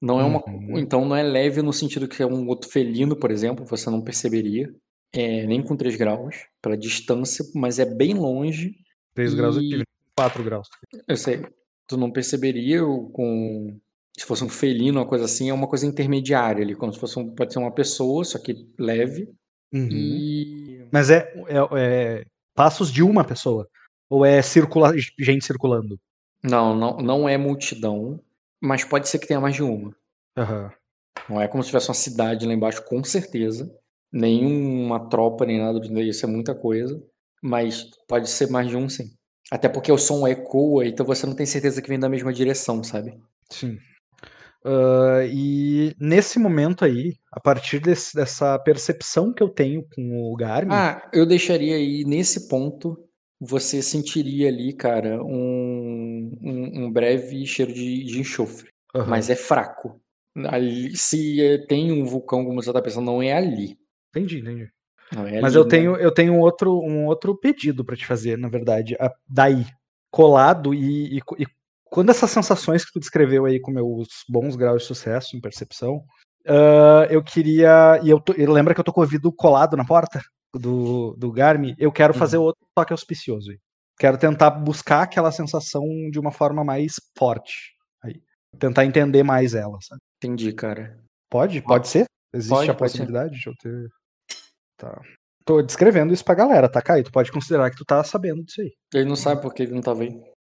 Não 0.00 0.20
é 0.20 0.24
uma, 0.24 0.42
Uhum. 0.48 0.78
então 0.78 1.04
não 1.04 1.14
é 1.16 1.22
leve 1.22 1.62
no 1.62 1.72
sentido 1.72 2.08
que 2.08 2.22
é 2.22 2.26
um 2.26 2.46
outro 2.48 2.68
felino, 2.70 3.16
por 3.16 3.30
exemplo, 3.30 3.64
você 3.64 3.88
não 3.90 4.00
perceberia, 4.00 4.72
é, 5.12 5.46
nem 5.46 5.62
com 5.62 5.76
3 5.76 5.96
graus, 5.96 6.36
pela 6.60 6.76
distância, 6.76 7.44
mas 7.54 7.78
é 7.78 7.84
bem 7.84 8.14
longe. 8.14 8.74
3 9.14 9.34
graus 9.34 9.56
eu 9.56 9.62
E- 9.62 9.68
tive. 9.68 9.84
4 10.16 10.42
graus. 10.44 10.68
Eu 11.08 11.16
sei, 11.16 11.44
tu 11.88 11.96
não 11.96 12.10
perceberia 12.10 12.80
com 13.12 13.78
se 14.16 14.26
fosse 14.26 14.44
um 14.44 14.48
felino, 14.48 15.00
uma 15.00 15.06
coisa 15.08 15.24
assim, 15.24 15.48
é 15.48 15.54
uma 15.54 15.66
coisa 15.66 15.86
intermediária 15.86 16.62
ali, 16.62 16.74
como 16.74 16.92
se 16.92 16.98
fosse 17.00 17.18
um, 17.18 17.34
pode 17.34 17.52
ser 17.52 17.58
uma 17.60 17.72
pessoa, 17.72 18.22
só 18.24 18.38
que 18.38 18.54
leve. 18.78 19.26
Uhum. 19.72 19.88
E 19.90 20.86
Mas 20.92 21.08
é, 21.10 21.32
é- 21.48 21.78
é 21.78 22.24
passos 22.54 22.92
de 22.92 23.02
uma 23.02 23.24
pessoa? 23.24 23.66
Ou 24.10 24.24
é 24.26 24.42
circula 24.42 24.92
gente 25.18 25.44
circulando? 25.46 25.98
Não, 26.42 26.74
não, 26.74 26.96
não 26.98 27.28
é 27.28 27.36
multidão, 27.38 28.20
mas 28.60 28.84
pode 28.84 29.08
ser 29.08 29.18
que 29.18 29.26
tenha 29.26 29.40
mais 29.40 29.54
de 29.54 29.62
uma. 29.62 29.94
Aham. 30.36 30.70
Não 31.28 31.40
é 31.40 31.48
como 31.48 31.62
se 31.62 31.68
tivesse 31.68 31.88
uma 31.88 31.94
cidade 31.94 32.46
lá 32.46 32.52
embaixo, 32.52 32.84
com 32.84 33.02
certeza. 33.04 33.72
Nenhuma 34.12 35.08
tropa, 35.08 35.46
nem 35.46 35.58
nada 35.58 35.80
disso, 35.80 35.98
isso 36.00 36.26
é 36.26 36.28
muita 36.28 36.54
coisa. 36.54 37.02
Mas 37.42 37.90
pode 38.08 38.28
ser 38.28 38.50
mais 38.50 38.68
de 38.68 38.76
um, 38.76 38.88
sim. 38.88 39.10
Até 39.50 39.68
porque 39.68 39.92
o 39.92 39.98
som 39.98 40.26
ecoa, 40.26 40.86
então 40.86 41.04
você 41.04 41.26
não 41.26 41.34
tem 41.34 41.46
certeza 41.46 41.80
que 41.82 41.88
vem 41.88 41.98
da 41.98 42.08
mesma 42.08 42.32
direção, 42.32 42.82
sabe? 42.82 43.18
Sim. 43.50 43.78
Ah, 44.64 45.20
e 45.26 45.94
nesse 45.98 46.38
momento 46.38 46.84
aí, 46.84 47.16
a 47.32 47.40
partir 47.40 47.80
desse- 47.80 48.14
dessa 48.14 48.58
percepção 48.58 49.32
que 49.32 49.42
eu 49.42 49.48
tenho 49.48 49.84
com 49.94 50.32
o 50.32 50.36
Garmin, 50.36 50.72
Ah, 50.72 51.08
eu 51.12 51.26
deixaria 51.26 51.76
aí, 51.76 52.04
nesse 52.04 52.48
ponto, 52.48 52.96
você 53.44 53.82
sentiria 53.82 54.48
ali, 54.48 54.72
cara, 54.72 55.20
um, 55.24 56.30
um, 56.40 56.84
um 56.84 56.92
breve 56.92 57.44
cheiro 57.44 57.72
de, 57.72 58.04
de 58.04 58.20
enxofre. 58.20 58.70
aham, 58.94 59.10
Mas 59.10 59.28
é 59.30 59.34
fraco. 59.34 60.00
Ali, 60.46 60.96
se 60.96 61.42
é, 61.42 61.58
tem 61.66 61.90
um 61.90 62.04
vulcão, 62.04 62.44
como 62.44 62.62
você 62.62 62.72
tá 62.72 62.80
pensando, 62.80 63.04
não 63.06 63.20
é 63.20 63.32
ali. 63.32 63.76
entendi, 64.10 64.38
entendi. 64.38 64.68
Não 65.12 65.26
é 65.26 65.40
Mas 65.40 65.54
ali, 65.54 65.56
eu 65.56 65.64
né? 65.64 65.70
tenho, 65.70 65.96
eu 65.96 66.14
tenho 66.14 66.32
um 66.34 66.38
outro, 66.38 66.78
um 66.80 67.06
outro 67.06 67.36
pedido 67.36 67.84
pra 67.84 67.96
te 67.96 68.06
fazer, 68.06 68.38
na 68.38 68.48
verdade. 68.48 68.94
a- 69.00 69.12
daí, 69.28 69.66
colado 70.10 70.72
e, 70.72 71.18
e, 71.18 71.20
e 71.38 71.46
quando 71.86 72.10
essas 72.10 72.30
sensações 72.30 72.84
que 72.84 72.92
tu 72.92 73.00
descreveu 73.00 73.44
aí 73.44 73.58
com 73.60 73.72
meus 73.72 74.08
bons 74.28 74.54
graus 74.54 74.82
de 74.82 74.88
sucesso 74.88 75.36
em 75.36 75.40
percepção, 75.40 76.02
ah, 76.46 77.06
eu 77.10 77.22
queria. 77.24 78.00
E 78.04 78.08
eu 78.10 78.20
tô- 78.20 78.34
lembra 78.36 78.72
que 78.72 78.80
eu 78.80 78.84
tô 78.84 78.92
com 78.92 79.00
o 79.00 79.04
ouvido 79.04 79.32
colado 79.32 79.76
na 79.76 79.84
porta 79.84 80.20
do, 80.54 81.14
do 81.16 81.30
Garmin? 81.32 81.74
Eu 81.78 81.90
quero 81.92 82.12
fazer 82.14 82.36
Uhum. 82.38 82.44
outro 82.44 82.64
toque 82.74 82.92
auspicioso. 82.92 83.50
aí. 83.50 83.58
Quero 83.98 84.18
tentar 84.18 84.50
buscar 84.50 85.02
aquela 85.02 85.30
sensação 85.30 85.82
de 86.10 86.18
uma 86.18 86.32
forma 86.32 86.64
mais 86.64 86.94
forte. 87.16 87.72
Aí. 88.02 88.20
Tentar 88.58 88.84
entender 88.84 89.22
mais 89.22 89.54
ela, 89.54 89.78
sabe? 89.80 90.00
Entendi, 90.22 90.52
cara. 90.52 90.98
Pode? 91.30 91.62
Pode 91.62 91.88
ser? 91.88 92.04
Existe 92.34 92.50
Pode, 92.54 92.70
a 92.70 92.74
possibilidade 92.74 93.38
de 93.38 93.46
eu 93.46 93.54
ter. 93.56 93.88
Tá. 94.76 95.00
Tô 95.44 95.60
descrevendo 95.62 96.12
isso 96.12 96.24
pra 96.24 96.34
galera, 96.34 96.68
tá, 96.68 96.80
Caio? 96.80 97.04
Tu 97.04 97.10
pode 97.12 97.30
considerar 97.32 97.70
que 97.70 97.76
tu 97.76 97.84
tá 97.84 98.02
sabendo 98.04 98.42
disso 98.44 98.60
aí. 98.60 98.72
Ele 98.94 99.08
não 99.08 99.16
sabe 99.16 99.40
porque 99.42 99.62
ele 99.62 99.72
não 99.74 99.80
tava 99.82 100.02
aí. 100.04 100.32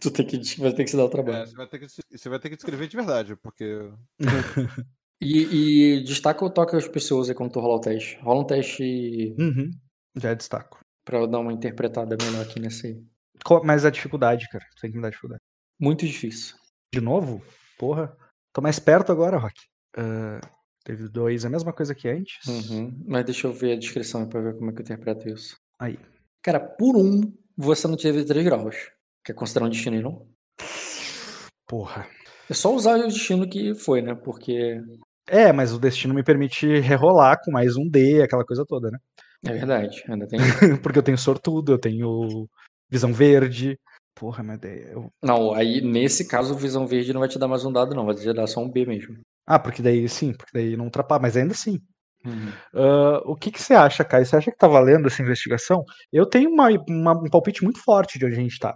Tu 0.00 0.10
tem 0.10 0.26
que, 0.26 0.38
vai 0.60 0.72
ter 0.72 0.84
que 0.84 0.90
se 0.90 0.96
dar 0.96 1.04
o 1.04 1.08
É, 1.08 1.10
trabalho. 1.10 1.46
você, 1.46 1.56
vai 1.56 1.66
ter 1.66 1.78
que, 1.78 1.86
você 1.88 2.28
vai 2.28 2.38
ter 2.38 2.50
que 2.50 2.56
descrever 2.56 2.86
de 2.88 2.96
verdade, 2.96 3.36
porque. 3.36 3.90
E, 5.20 5.96
e 5.96 6.04
destaca 6.04 6.44
o 6.44 6.50
toque 6.50 6.74
auspicioso 6.74 7.30
aí 7.30 7.34
quando 7.36 7.52
tu 7.52 7.60
rolar 7.60 7.76
o 7.76 7.80
teste. 7.80 8.18
Rola 8.20 8.42
um 8.42 8.46
teste 8.46 9.34
Uhum. 9.38 9.70
Já 10.16 10.34
destaco. 10.34 10.80
pra 11.04 11.18
eu 11.18 11.26
dar 11.26 11.38
uma 11.40 11.52
interpretada 11.52 12.16
melhor 12.22 12.42
aqui 12.44 12.60
nesse 12.60 13.02
Mas 13.64 13.84
a 13.84 13.90
dificuldade, 13.90 14.48
cara. 14.48 14.64
Tem 14.80 14.90
que 14.90 14.96
me 14.96 15.02
dar 15.02 15.10
dificuldade. 15.10 15.40
Muito 15.80 16.06
difícil. 16.06 16.56
De 16.92 17.00
novo? 17.00 17.42
Porra. 17.78 18.16
Tô 18.52 18.60
mais 18.60 18.78
perto 18.78 19.12
agora, 19.12 19.36
Rock. 19.38 19.54
Ah, 19.96 20.40
teve 20.84 21.08
dois, 21.08 21.44
a 21.44 21.50
mesma 21.50 21.72
coisa 21.72 21.94
que 21.94 22.08
antes. 22.08 22.46
Uhum. 22.46 23.02
Mas 23.06 23.24
deixa 23.24 23.46
eu 23.46 23.52
ver 23.52 23.72
a 23.72 23.78
descrição 23.78 24.26
pra 24.28 24.40
ver 24.40 24.54
como 24.56 24.70
é 24.70 24.72
que 24.72 24.80
eu 24.80 24.84
interpreto 24.84 25.28
isso. 25.28 25.56
Aí. 25.78 25.98
Cara, 26.42 26.60
por 26.60 26.96
um, 26.96 27.20
você 27.56 27.86
não 27.88 27.96
teve 27.96 28.24
3 28.24 28.44
graus. 28.44 28.76
Quer 29.24 29.34
considerar 29.34 29.66
um 29.66 29.70
destino 29.70 29.96
aí, 29.96 30.02
não? 30.02 30.26
Porra. 31.66 32.06
É 32.48 32.54
só 32.54 32.72
usar 32.74 32.98
o 32.98 33.08
destino 33.08 33.48
que 33.48 33.74
foi, 33.74 34.00
né? 34.00 34.14
Porque 34.14 34.80
É, 35.26 35.52
mas 35.52 35.72
o 35.72 35.78
destino 35.78 36.14
me 36.14 36.22
permite 36.22 36.78
rerolar 36.80 37.38
com 37.44 37.50
mais 37.50 37.76
um 37.76 37.88
D, 37.88 38.22
aquela 38.22 38.44
coisa 38.44 38.64
toda, 38.66 38.90
né? 38.90 38.98
é 39.44 39.52
verdade. 39.52 40.02
Ainda 40.08 40.26
tem. 40.26 40.38
Porque 40.82 40.98
eu 40.98 41.02
tenho 41.02 41.18
sortudo, 41.18 41.72
eu 41.72 41.78
tenho 41.78 42.48
visão 42.90 43.12
verde. 43.12 43.78
Porra, 44.14 44.42
mas 44.42 44.58
daí 44.58 44.82
eu 44.90 45.10
Não, 45.22 45.52
aí 45.52 45.80
nesse 45.80 46.26
caso 46.26 46.54
o 46.54 46.56
Visão 46.56 46.86
Verde 46.86 47.12
não 47.12 47.20
vai 47.20 47.28
te 47.28 47.38
dar 47.38 47.46
mais 47.48 47.64
um 47.64 47.72
dado, 47.72 47.94
não. 47.94 48.06
Vai 48.06 48.14
te 48.14 48.32
dar 48.32 48.46
só 48.46 48.60
um 48.60 48.70
B 48.70 48.86
mesmo. 48.86 49.18
Ah, 49.46 49.58
porque 49.58 49.82
daí 49.82 50.08
sim, 50.08 50.32
porque 50.32 50.52
daí 50.54 50.76
não 50.76 50.86
ultrapassa, 50.86 51.20
mas 51.20 51.36
ainda 51.36 51.52
assim. 51.52 51.78
Uhum. 52.24 52.50
Ah, 52.74 53.20
o 53.26 53.36
que, 53.36 53.50
que 53.50 53.62
você 53.62 53.74
acha, 53.74 54.04
Caio? 54.04 54.24
Você 54.24 54.36
acha 54.36 54.50
que 54.50 54.56
tá 54.56 54.66
valendo 54.66 55.06
essa 55.06 55.20
investigação? 55.22 55.84
Eu 56.10 56.24
tenho 56.24 56.50
uma, 56.50 56.68
uma- 56.88 57.12
um 57.22 57.28
palpite 57.30 57.62
muito 57.62 57.78
forte 57.82 58.18
de 58.18 58.24
onde 58.24 58.36
a 58.36 58.40
gente 58.40 58.58
tá. 58.58 58.74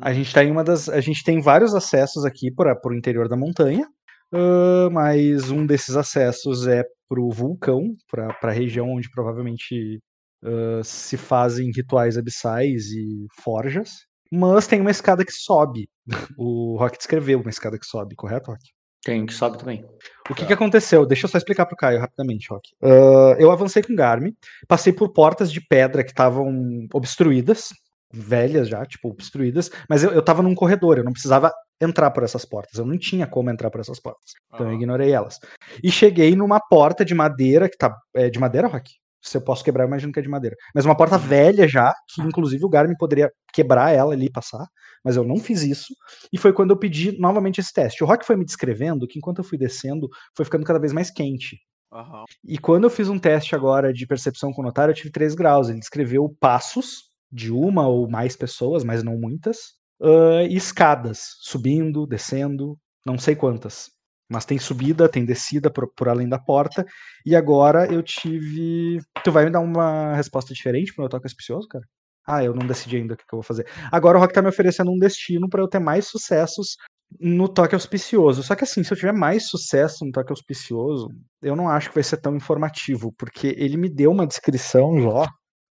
A 0.00 0.12
gente 0.12 0.32
tá 0.32 0.44
em 0.44 0.50
uma 0.50 0.62
das. 0.62 0.88
A 0.88 1.00
gente 1.00 1.24
tem 1.24 1.40
vários 1.40 1.74
acessos 1.74 2.24
aqui 2.24 2.52
para 2.52 2.78
o 2.84 2.94
interior 2.94 3.28
da 3.28 3.36
montanha, 3.36 3.84
ah, 4.32 4.88
mas 4.90 5.50
um 5.50 5.66
desses 5.66 5.96
acessos 5.96 6.66
é 6.66 6.84
pro 7.08 7.30
vulcão, 7.30 7.96
para 8.10 8.36
a 8.42 8.52
região 8.52 8.90
onde 8.90 9.10
provavelmente 9.10 10.00
ah, 10.44 10.80
se 10.84 11.16
fazem 11.16 11.70
rituais 11.74 12.16
abissais 12.16 12.86
e 12.90 13.26
forjas. 13.42 14.06
Mas 14.30 14.66
tem 14.66 14.80
uma 14.80 14.90
escada 14.90 15.24
que 15.24 15.32
sobe. 15.32 15.88
O 16.38 16.76
Rock 16.78 16.98
descreveu 16.98 17.40
uma 17.40 17.50
escada 17.50 17.78
que 17.78 17.86
sobe, 17.86 18.14
correto, 18.14 18.50
Rock? 18.50 18.62
Tem 19.02 19.24
que 19.24 19.32
sobe 19.32 19.58
também. 19.58 19.84
O 20.28 20.34
que, 20.34 20.44
que 20.44 20.52
aconteceu? 20.52 21.06
Deixa 21.06 21.24
eu 21.24 21.30
só 21.30 21.38
explicar 21.38 21.64
pro 21.66 21.76
Caio 21.76 22.00
rapidamente, 22.00 22.48
Rock. 22.50 22.68
Ah, 22.82 23.36
eu 23.38 23.50
avancei 23.50 23.82
com 23.82 23.92
o 23.92 23.96
Garmin, 23.96 24.34
passei 24.66 24.92
por 24.92 25.12
portas 25.12 25.50
de 25.50 25.60
pedra 25.60 26.04
que 26.04 26.10
estavam 26.10 26.86
obstruídas, 26.92 27.70
velhas 28.12 28.68
já, 28.68 28.84
tipo, 28.86 29.08
obstruídas, 29.08 29.70
mas 29.88 30.02
eu, 30.02 30.10
eu 30.10 30.22
tava 30.22 30.42
num 30.42 30.54
corredor, 30.54 30.98
eu 30.98 31.04
não 31.04 31.12
precisava 31.12 31.52
entrar 31.80 32.10
por 32.10 32.22
essas 32.22 32.44
portas, 32.44 32.78
eu 32.78 32.86
não 32.86 32.98
tinha 32.98 33.26
como 33.26 33.50
entrar 33.50 33.70
por 33.70 33.80
essas 33.80 34.00
portas, 34.00 34.32
então 34.52 34.66
eu 34.66 34.72
Aham. 34.72 34.76
ignorei 34.76 35.12
elas. 35.12 35.38
E 35.82 35.90
cheguei 35.90 36.34
numa 36.34 36.60
porta 36.60 37.04
de 37.04 37.14
madeira, 37.14 37.68
que 37.68 37.76
tá, 37.76 37.94
é 38.14 38.28
de 38.28 38.38
madeira, 38.38 38.68
Rock? 38.68 38.90
Se 39.20 39.36
eu 39.36 39.42
posso 39.42 39.64
quebrar, 39.64 39.84
eu 39.84 39.88
imagino 39.88 40.12
que 40.12 40.20
é 40.20 40.22
de 40.22 40.28
madeira. 40.28 40.56
Mas 40.74 40.84
uma 40.84 40.96
porta 40.96 41.18
velha 41.18 41.66
já, 41.66 41.92
que 42.08 42.22
inclusive 42.22 42.64
o 42.64 42.68
Garmin 42.68 42.96
poderia 42.96 43.30
quebrar 43.52 43.92
ela 43.92 44.12
ali 44.12 44.26
e 44.26 44.32
passar, 44.32 44.64
mas 45.04 45.16
eu 45.16 45.24
não 45.24 45.38
fiz 45.38 45.62
isso. 45.62 45.92
E 46.32 46.38
foi 46.38 46.52
quando 46.52 46.70
eu 46.70 46.78
pedi 46.78 47.18
novamente 47.18 47.60
esse 47.60 47.72
teste. 47.72 48.02
O 48.02 48.06
Rock 48.06 48.24
foi 48.24 48.36
me 48.36 48.44
descrevendo 48.44 49.06
que 49.08 49.18
enquanto 49.18 49.38
eu 49.38 49.44
fui 49.44 49.58
descendo, 49.58 50.08
foi 50.36 50.44
ficando 50.44 50.64
cada 50.64 50.78
vez 50.78 50.92
mais 50.92 51.10
quente. 51.10 51.58
Aham. 51.92 52.24
E 52.44 52.58
quando 52.58 52.84
eu 52.84 52.90
fiz 52.90 53.08
um 53.08 53.18
teste 53.18 53.54
agora 53.54 53.92
de 53.92 54.06
percepção 54.06 54.52
com 54.52 54.62
o 54.62 54.64
notário, 54.64 54.92
eu 54.92 54.96
tive 54.96 55.10
3 55.10 55.34
graus. 55.34 55.68
Ele 55.68 55.78
descreveu 55.78 56.28
passos 56.40 57.07
de 57.30 57.52
uma 57.52 57.86
ou 57.86 58.08
mais 58.08 58.36
pessoas, 58.36 58.84
mas 58.84 59.02
não 59.02 59.18
muitas, 59.18 59.78
ah, 60.02 60.44
e 60.44 60.56
escadas, 60.56 61.36
subindo, 61.40 62.06
descendo, 62.06 62.78
não 63.04 63.18
sei 63.18 63.34
quantas. 63.36 63.90
Mas 64.30 64.44
tem 64.44 64.58
subida, 64.58 65.08
tem 65.08 65.24
descida 65.24 65.70
por, 65.70 65.90
por 65.94 66.08
além 66.08 66.28
da 66.28 66.38
porta. 66.38 66.84
E 67.24 67.34
agora 67.34 67.90
eu 67.92 68.02
tive. 68.02 69.00
Tu 69.24 69.32
vai 69.32 69.46
me 69.46 69.50
dar 69.50 69.60
uma 69.60 70.14
resposta 70.14 70.52
diferente 70.52 70.92
pro 70.92 71.02
meu 71.02 71.08
toque 71.08 71.26
auspicioso, 71.26 71.66
cara? 71.68 71.84
Ah, 72.26 72.44
eu 72.44 72.54
não 72.54 72.66
decidi 72.66 72.98
ainda 72.98 73.14
o 73.14 73.16
que, 73.16 73.24
que 73.26 73.34
eu 73.34 73.38
vou 73.38 73.42
fazer. 73.42 73.66
Agora 73.90 74.18
o 74.18 74.20
Rock 74.20 74.34
tá 74.34 74.42
me 74.42 74.48
oferecendo 74.48 74.90
um 74.92 74.98
destino 74.98 75.48
para 75.48 75.62
eu 75.62 75.68
ter 75.68 75.78
mais 75.78 76.08
sucessos 76.08 76.76
no 77.18 77.48
toque 77.48 77.74
auspicioso. 77.74 78.42
Só 78.42 78.54
que 78.54 78.64
assim, 78.64 78.84
se 78.84 78.92
eu 78.92 78.98
tiver 78.98 79.14
mais 79.14 79.48
sucesso 79.48 80.04
no 80.04 80.12
toque 80.12 80.30
auspicioso, 80.30 81.08
eu 81.42 81.56
não 81.56 81.68
acho 81.68 81.88
que 81.88 81.94
vai 81.94 82.04
ser 82.04 82.18
tão 82.18 82.36
informativo, 82.36 83.14
porque 83.18 83.54
ele 83.56 83.78
me 83.78 83.88
deu 83.88 84.10
uma 84.10 84.26
descrição 84.26 85.00
já 85.00 85.26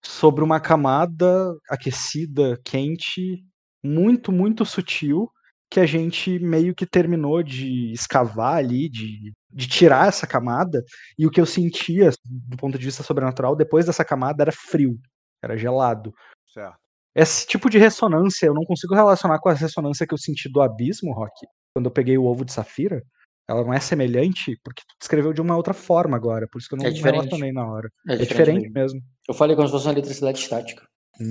sobre 0.06 0.42
uma 0.42 0.60
camada 0.60 1.54
aquecida, 1.68 2.58
quente, 2.64 3.44
muito, 3.82 4.32
muito 4.32 4.64
sutil, 4.64 5.30
que 5.70 5.80
a 5.80 5.86
gente 5.86 6.38
meio 6.38 6.74
que 6.74 6.86
terminou 6.86 7.42
de 7.42 7.92
escavar 7.92 8.56
ali, 8.56 8.88
de, 8.88 9.32
de 9.50 9.68
tirar 9.68 10.08
essa 10.08 10.26
camada, 10.26 10.82
e 11.18 11.26
o 11.26 11.30
que 11.30 11.40
eu 11.40 11.46
sentia, 11.46 12.10
do 12.24 12.56
ponto 12.56 12.78
de 12.78 12.84
vista 12.84 13.02
sobrenatural, 13.02 13.56
depois 13.56 13.86
dessa 13.86 14.04
camada 14.04 14.44
era 14.44 14.52
frio, 14.52 14.96
era 15.42 15.56
gelado. 15.56 16.14
Certo. 16.52 16.76
Esse 17.14 17.46
tipo 17.46 17.68
de 17.68 17.78
ressonância 17.78 18.46
eu 18.46 18.54
não 18.54 18.64
consigo 18.64 18.94
relacionar 18.94 19.38
com 19.40 19.48
a 19.48 19.54
ressonância 19.54 20.06
que 20.06 20.14
eu 20.14 20.18
senti 20.18 20.48
do 20.48 20.60
abismo, 20.60 21.12
Rock, 21.12 21.46
quando 21.74 21.86
eu 21.86 21.90
peguei 21.90 22.16
o 22.16 22.24
ovo 22.24 22.44
de 22.44 22.52
safira. 22.52 23.02
Ela 23.48 23.64
não 23.64 23.72
é 23.72 23.78
semelhante, 23.80 24.58
porque 24.64 24.82
tu 24.82 24.94
descreveu 24.98 25.32
de 25.32 25.40
uma 25.40 25.56
outra 25.56 25.72
forma 25.72 26.16
agora, 26.16 26.48
por 26.48 26.58
isso 26.58 26.68
que 26.68 26.74
eu 26.74 26.78
não 26.78 26.86
É 26.86 26.90
relacionei 26.90 27.52
na 27.52 27.64
hora. 27.66 27.88
É 28.08 28.14
É 28.14 28.16
diferente 28.16 28.28
diferente 28.28 28.70
mesmo. 28.70 28.94
mesmo. 28.96 29.02
Eu 29.28 29.34
falei 29.34 29.54
como 29.54 29.68
se 29.68 29.72
fosse 29.72 29.86
uma 29.86 29.92
eletricidade 29.92 30.38
estática. 30.38 30.82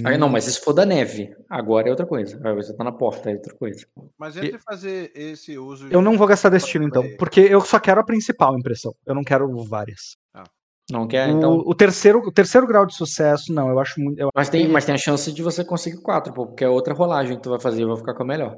Aí 0.03 0.15
Hum. 0.15 0.17
não, 0.17 0.29
mas 0.29 0.45
se 0.45 0.59
for 0.61 0.73
da 0.73 0.83
neve, 0.85 1.35
agora 1.47 1.87
é 1.87 1.91
outra 1.91 2.07
coisa. 2.07 2.39
Aí 2.43 2.55
você 2.55 2.75
tá 2.75 2.83
na 2.83 2.91
porta, 2.91 3.29
é 3.29 3.33
outra 3.35 3.53
coisa. 3.53 3.85
Mas 4.17 4.35
entre 4.35 4.57
fazer 4.57 5.11
esse 5.13 5.57
uso. 5.59 5.85
Eu 5.91 5.99
de- 5.99 6.05
não 6.05 6.17
vou 6.17 6.25
gastar 6.25 6.49
destino, 6.49 6.85
então, 6.87 7.03
porque 7.19 7.41
eu 7.41 7.61
só 7.61 7.79
quero 7.79 7.99
a 8.01 8.03
principal 8.03 8.57
impressão. 8.57 8.95
Eu 9.05 9.13
não 9.13 9.23
quero 9.23 9.47
várias. 9.65 10.15
Não 10.91 11.07
quer, 11.07 11.29
o, 11.33 11.37
então. 11.37 11.53
o 11.57 11.73
terceiro, 11.73 12.19
o 12.19 12.31
terceiro 12.31 12.67
grau 12.67 12.85
de 12.85 12.95
sucesso, 12.95 13.51
não, 13.51 13.69
eu 13.69 13.79
acho 13.79 13.99
muito. 13.99 14.19
eu- 14.19 14.29
Mas 14.35 14.49
tem, 14.49 14.67
mas 14.67 14.85
tem 14.85 14.93
a 14.93 14.97
chance 14.99 15.31
de 15.31 15.41
você 15.41 15.65
conseguir 15.65 15.99
quatro, 16.01 16.31
pô, 16.31 16.45
porque 16.45 16.63
é 16.63 16.69
outra 16.69 16.93
rolagem 16.93 17.35
que 17.37 17.41
tu 17.43 17.49
vai 17.49 17.59
fazer 17.59 17.81
e 17.81 17.85
vai 17.85 17.97
ficar 17.97 18.13
com 18.13 18.21
a 18.21 18.25
melhor. 18.25 18.55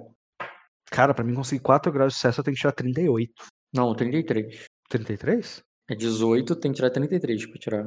Cara, 0.91 1.14
pra 1.14 1.24
mim 1.24 1.33
conseguir 1.33 1.61
4 1.61 1.91
graus 1.91 2.14
de 2.14 2.16
sucesso, 2.17 2.40
eu 2.40 2.43
tenho 2.43 2.56
que 2.56 2.61
tirar 2.61 2.72
38. 2.74 3.32
Não, 3.74 3.93
33. 3.95 4.66
33? 4.90 5.61
É 5.90 5.95
18, 5.95 6.56
tem 6.56 6.72
que 6.72 6.75
tirar 6.77 6.90
33 6.90 7.45
pra 7.45 7.59
tirar. 7.59 7.85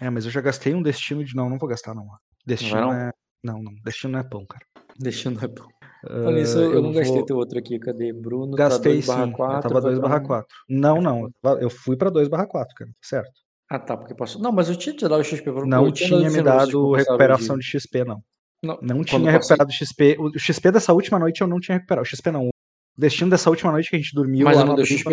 É, 0.00 0.10
mas 0.10 0.24
eu 0.24 0.30
já 0.30 0.40
gastei 0.40 0.74
um 0.74 0.82
destino 0.82 1.24
de. 1.24 1.34
Não, 1.34 1.48
não 1.48 1.58
vou 1.58 1.68
gastar, 1.68 1.94
não. 1.94 2.06
Destino 2.44 2.80
não? 2.80 2.92
é. 2.92 3.10
Não, 3.42 3.62
não. 3.62 3.72
Destino 3.84 4.12
não 4.14 4.20
é 4.20 4.24
pão, 4.24 4.44
cara. 4.44 4.64
Deixando 4.98 5.44
é 5.44 5.48
bom. 5.48 5.66
Ah, 6.04 6.08
Falando 6.08 6.38
isso, 6.38 6.58
eu, 6.58 6.74
eu 6.74 6.82
não 6.82 6.92
gastei 6.92 7.16
vou- 7.18 7.26
teu 7.26 7.36
outro 7.36 7.58
aqui. 7.58 7.78
Cadê? 7.78 8.12
Bruno? 8.12 8.56
Gastei 8.56 9.00
tá 9.02 9.14
2 9.16 9.28
sim. 9.28 9.32
4, 9.32 9.56
eu 9.56 9.62
tava 9.62 9.80
2 9.80 9.98
barra 9.98 10.20
4. 10.20 10.56
Não, 10.68 11.00
não. 11.00 11.30
eu 11.60 11.70
fui 11.70 11.96
pra 11.96 12.10
2 12.10 12.28
barra 12.28 12.46
4, 12.46 12.74
cara. 12.74 12.90
Certo. 13.02 13.30
Ah, 13.68 13.78
tá, 13.78 13.96
porque 13.96 14.14
passou. 14.14 14.40
Não, 14.40 14.52
mas 14.52 14.68
eu 14.68 14.76
tinha 14.76 14.94
te 14.94 15.02
dado 15.08 15.20
o 15.20 15.24
XP. 15.24 15.50
Não 15.66 15.86
eu 15.86 15.92
tinha 15.92 16.10
dado 16.20 16.32
me 16.32 16.42
dado 16.42 16.92
recuperação 16.92 17.58
de 17.58 17.64
XP, 17.64 18.04
não. 18.04 18.22
Não, 18.66 18.78
Não 18.82 19.04
tinha 19.04 19.30
recuperado 19.30 19.72
XP. 19.72 20.16
O 20.18 20.38
XP 20.38 20.70
dessa 20.72 20.92
última 20.92 21.18
noite 21.18 21.40
eu 21.40 21.46
não 21.46 21.60
tinha 21.60 21.76
recuperado. 21.76 22.04
O 22.06 22.08
XP 22.08 22.30
não. 22.30 22.48
O 22.48 22.50
destino 22.98 23.30
dessa 23.30 23.48
última 23.50 23.70
noite 23.72 23.90
que 23.90 23.96
a 23.96 23.98
gente 23.98 24.14
dormiu 24.14 24.44
Mas 24.44 24.56
lá 24.56 24.62
eu 24.62 24.66
não 24.66 24.72
no 24.72 24.76
deu 24.76 24.86
XP? 24.86 25.10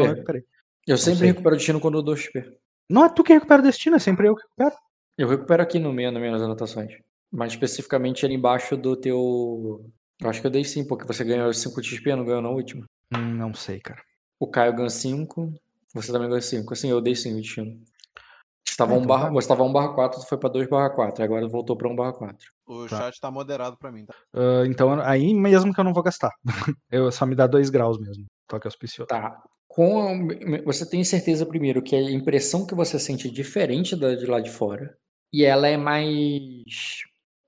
eu 0.88 0.98
sempre 0.98 1.20
sei. 1.20 1.28
recupero 1.28 1.56
o 1.56 1.58
destino 1.58 1.80
quando 1.80 1.98
eu 1.98 2.02
dou 2.04 2.16
XP. 2.16 2.44
Não 2.90 3.06
é 3.06 3.10
tu 3.10 3.24
que 3.24 3.34
recupera 3.34 3.62
o 3.62 3.66
destino, 3.66 3.96
é 3.96 4.00
sempre 4.00 4.28
eu 4.28 4.36
que 4.36 4.42
recupero. 4.44 4.76
Eu 5.18 5.28
recupero 5.28 5.62
aqui 5.64 5.80
no 5.80 5.94
meio, 5.94 6.12
nas 6.12 6.22
minhas 6.22 6.42
anotações. 6.42 6.92
Mas 7.32 7.54
especificamente 7.54 8.26
ali 8.26 8.36
embaixo 8.36 8.76
do 8.78 8.96
teu. 8.96 9.86
Eu 10.22 10.30
acho 10.30 10.40
que 10.42 10.48
eu 10.48 10.52
dei 10.52 10.64
sim, 10.64 10.86
porque 10.88 11.06
você 11.06 11.24
ganhou 11.24 11.52
5 11.54 11.82
de 11.82 11.88
XP, 11.90 12.16
não 12.16 12.26
ganhou 12.26 12.42
na 12.42 12.50
última. 12.50 12.86
Hum, 13.16 13.34
Não 13.36 13.54
sei, 13.54 13.80
cara. 13.80 14.02
O 14.40 14.48
Caio 14.48 14.74
ganhou 14.74 14.90
5, 14.90 15.54
você 15.94 16.12
também 16.12 16.28
ganhou 16.28 16.42
5. 16.42 16.74
Assim, 16.74 16.90
eu 16.90 17.02
dei 17.02 17.16
sim 17.16 17.34
o 17.34 17.42
destino. 17.42 17.80
Você 18.68 18.76
tava 18.78 18.94
Ah, 18.94 18.96
1 18.96 18.98
então 19.00 19.08
barra, 19.08 19.26
tá. 19.28 19.32
você 19.32 19.48
tava 19.48 19.64
1 19.64 19.74
barra 19.74 19.94
4, 19.94 20.22
tu 20.22 20.28
foi 20.28 20.38
pra 20.38 20.50
2 20.50 20.68
barra 20.70 20.90
4, 20.90 21.24
agora 21.24 21.48
voltou 21.48 21.76
pra 21.76 21.88
1 21.90 21.96
barra 21.96 22.14
4. 22.14 22.52
O 22.66 22.88
Tá. 22.88 22.98
chat 22.98 23.20
tá 23.20 23.30
moderado 23.30 23.78
pra 23.78 23.92
mim, 23.92 24.06
tá? 24.06 24.14
Ah, 24.34 24.64
então, 24.66 24.94
aí 25.02 25.34
mesmo 25.34 25.74
que 25.74 25.80
eu 25.80 25.84
não 25.84 25.94
vou 25.94 26.04
gastar. 26.04 26.32
eu 26.92 27.12
só 27.12 27.26
me 27.26 27.36
dá 27.36 27.46
2 27.48 27.70
graus 27.70 28.00
mesmo. 28.00 28.26
Toque 28.48 28.68
auspicioso. 28.68 29.08
Tá. 29.08 29.42
Com, 29.68 30.28
você 30.66 30.88
tem 30.88 31.04
certeza 31.04 31.46
primeiro 31.48 31.82
que 31.82 31.96
a 31.96 32.02
impressão 32.12 32.66
que 32.66 32.76
você 32.76 33.00
sente 33.00 33.28
é 33.28 33.32
diferente 33.32 33.96
da 33.96 34.14
de 34.14 34.26
lá 34.28 34.40
de 34.40 34.52
fora. 34.52 34.96
E 35.34 35.44
ela 35.44 35.68
é 35.68 35.76
mais 35.76 37.02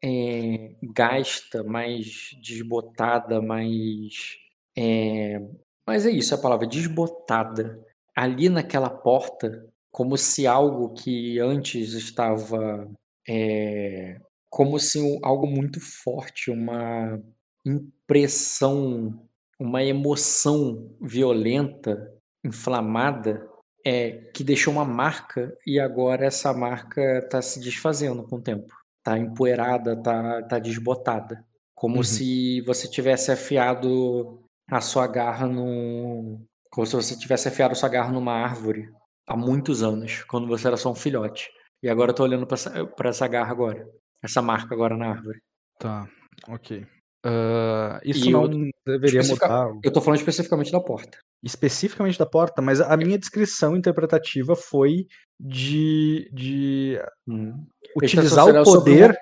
é, 0.04 0.72
gasta, 0.94 1.64
mais 1.64 2.32
desbotada, 2.42 3.42
mais. 3.42 4.38
É, 4.76 5.40
mas 5.86 6.06
é 6.06 6.12
isso 6.12 6.34
a 6.34 6.38
palavra, 6.38 6.66
desbotada. 6.68 7.80
Ali 8.16 8.50
naquela 8.50 8.90
porta, 8.90 9.68
como 9.92 10.18
se 10.18 10.48
algo 10.48 10.94
que 10.94 11.40
antes 11.40 11.94
estava. 11.94 12.90
é, 13.28 14.20
como 14.56 14.80
se 14.80 15.02
um- 15.02 15.20
algo 15.22 15.46
muito 15.46 15.82
forte, 15.82 16.50
uma 16.50 17.22
impressão, 17.66 19.28
uma 19.60 19.84
emoção 19.84 20.96
violenta, 21.02 22.10
inflamada, 22.42 23.46
é, 23.86 24.12
que 24.34 24.46
deixou 24.46 24.74
uma 24.74 24.86
marca 24.86 25.54
e 25.68 25.78
agora 25.78 26.26
essa 26.26 26.54
marca 26.54 27.20
está 27.20 27.42
se 27.42 27.60
desfazendo 27.60 28.24
com 28.24 28.38
o 28.38 28.42
tempo. 28.42 28.74
Está 29.00 29.18
empoeirada, 29.18 29.92
está 29.94 30.42
tá 30.44 30.58
desbotada. 30.58 31.46
Como 31.76 31.98
Uhum. 31.98 32.04
se 32.04 32.62
você 32.62 32.88
tivesse 32.90 33.32
afiado 33.32 34.40
a 34.72 34.80
sua 34.80 35.06
garra 35.06 35.46
num. 35.48 36.46
Como 36.72 36.88
se 36.88 36.96
você 36.96 37.18
tivesse 37.18 37.50
afiado 37.50 37.74
a 37.74 37.76
sua 37.76 37.90
garra 37.90 38.12
numa 38.14 38.32
árvore 38.34 38.90
há 39.28 39.36
muitos 39.36 39.84
anos, 39.84 40.24
quando 40.30 40.48
você 40.48 40.68
era 40.68 40.78
só 40.78 40.92
um 40.92 40.96
filhote. 40.96 41.50
E 41.84 41.90
agora 41.90 42.12
eu 42.12 42.16
tô 42.16 42.24
olhando 42.24 42.48
pra 42.48 42.56
essa, 42.56 42.72
essa 43.04 43.28
garra 43.28 43.52
agora. 43.52 43.86
Essa 44.26 44.42
marca 44.42 44.74
agora 44.74 44.98
na 44.98 45.10
árvore. 45.12 45.40
Tá, 45.80 46.08
ok. 46.50 46.86
Ah, 47.26 48.00
isso 48.04 48.28
E 48.28 48.32
não 48.32 48.44
eu- 48.44 48.50
deveria 48.86 49.20
especifica- 49.22 49.48
mudar 49.48 49.68
o- 49.74 49.80
Eu 49.84 49.92
tô 49.92 50.00
falando 50.02 50.20
especificamente 50.20 50.72
da 50.72 50.80
porta. 50.80 51.18
especificamente 51.44 52.20
da 52.20 52.26
porta, 52.26 52.62
mas 52.62 52.80
a 52.82 52.96
minha 52.98 53.18
descrição 53.18 53.76
interpretativa 53.76 54.56
foi 54.56 55.06
de, 55.40 56.30
de 56.34 57.00
Uhum. 57.28 57.66
utilizar 57.98 58.48
o 58.48 58.64
poder. 58.64 59.18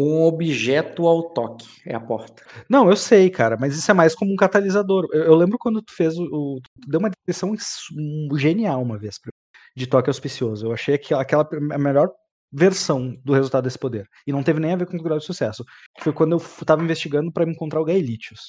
Um 0.00 0.22
objeto 0.22 1.08
ao 1.08 1.30
toque. 1.30 1.66
É 1.84 1.92
a 1.92 1.98
porta. 2.00 2.44
Não, 2.70 2.88
eu 2.88 2.94
sei, 2.94 3.28
cara, 3.28 3.56
mas 3.58 3.74
isso 3.76 3.90
é 3.90 3.94
mais 3.94 4.14
como 4.14 4.32
um 4.32 4.36
catalisador. 4.36 5.08
Eu, 5.12 5.24
eu 5.24 5.34
lembro 5.34 5.58
quando 5.58 5.82
tu 5.82 5.92
fez 5.92 6.16
o, 6.16 6.60
Tu 6.80 6.88
deu 6.88 7.00
uma 7.00 7.10
descrição 7.10 7.52
s- 7.54 7.80
um- 7.98 8.38
genial 8.38 8.80
uma 8.80 8.96
vez 8.96 9.18
pra 9.20 9.32
de 9.76 9.86
toque 9.88 10.08
auspicioso. 10.08 10.66
Eu 10.66 10.72
achei 10.72 10.96
que 10.98 11.12
aquela 11.12 11.48
a 11.72 11.78
melhor 11.78 12.10
versão 12.52 13.16
do 13.24 13.32
resultado 13.32 13.64
desse 13.64 13.78
poder. 13.78 14.06
E 14.26 14.32
não 14.32 14.42
teve 14.42 14.60
nem 14.60 14.72
a 14.72 14.76
ver 14.76 14.86
com 14.86 14.96
o 14.96 15.02
grau 15.02 15.18
de 15.18 15.24
sucesso. 15.24 15.64
Foi 16.00 16.12
quando 16.12 16.32
eu 16.32 16.64
tava 16.64 16.82
investigando 16.82 17.32
pra 17.32 17.44
encontrar 17.44 17.80
o 17.80 17.84
Gaelitius. 17.84 18.40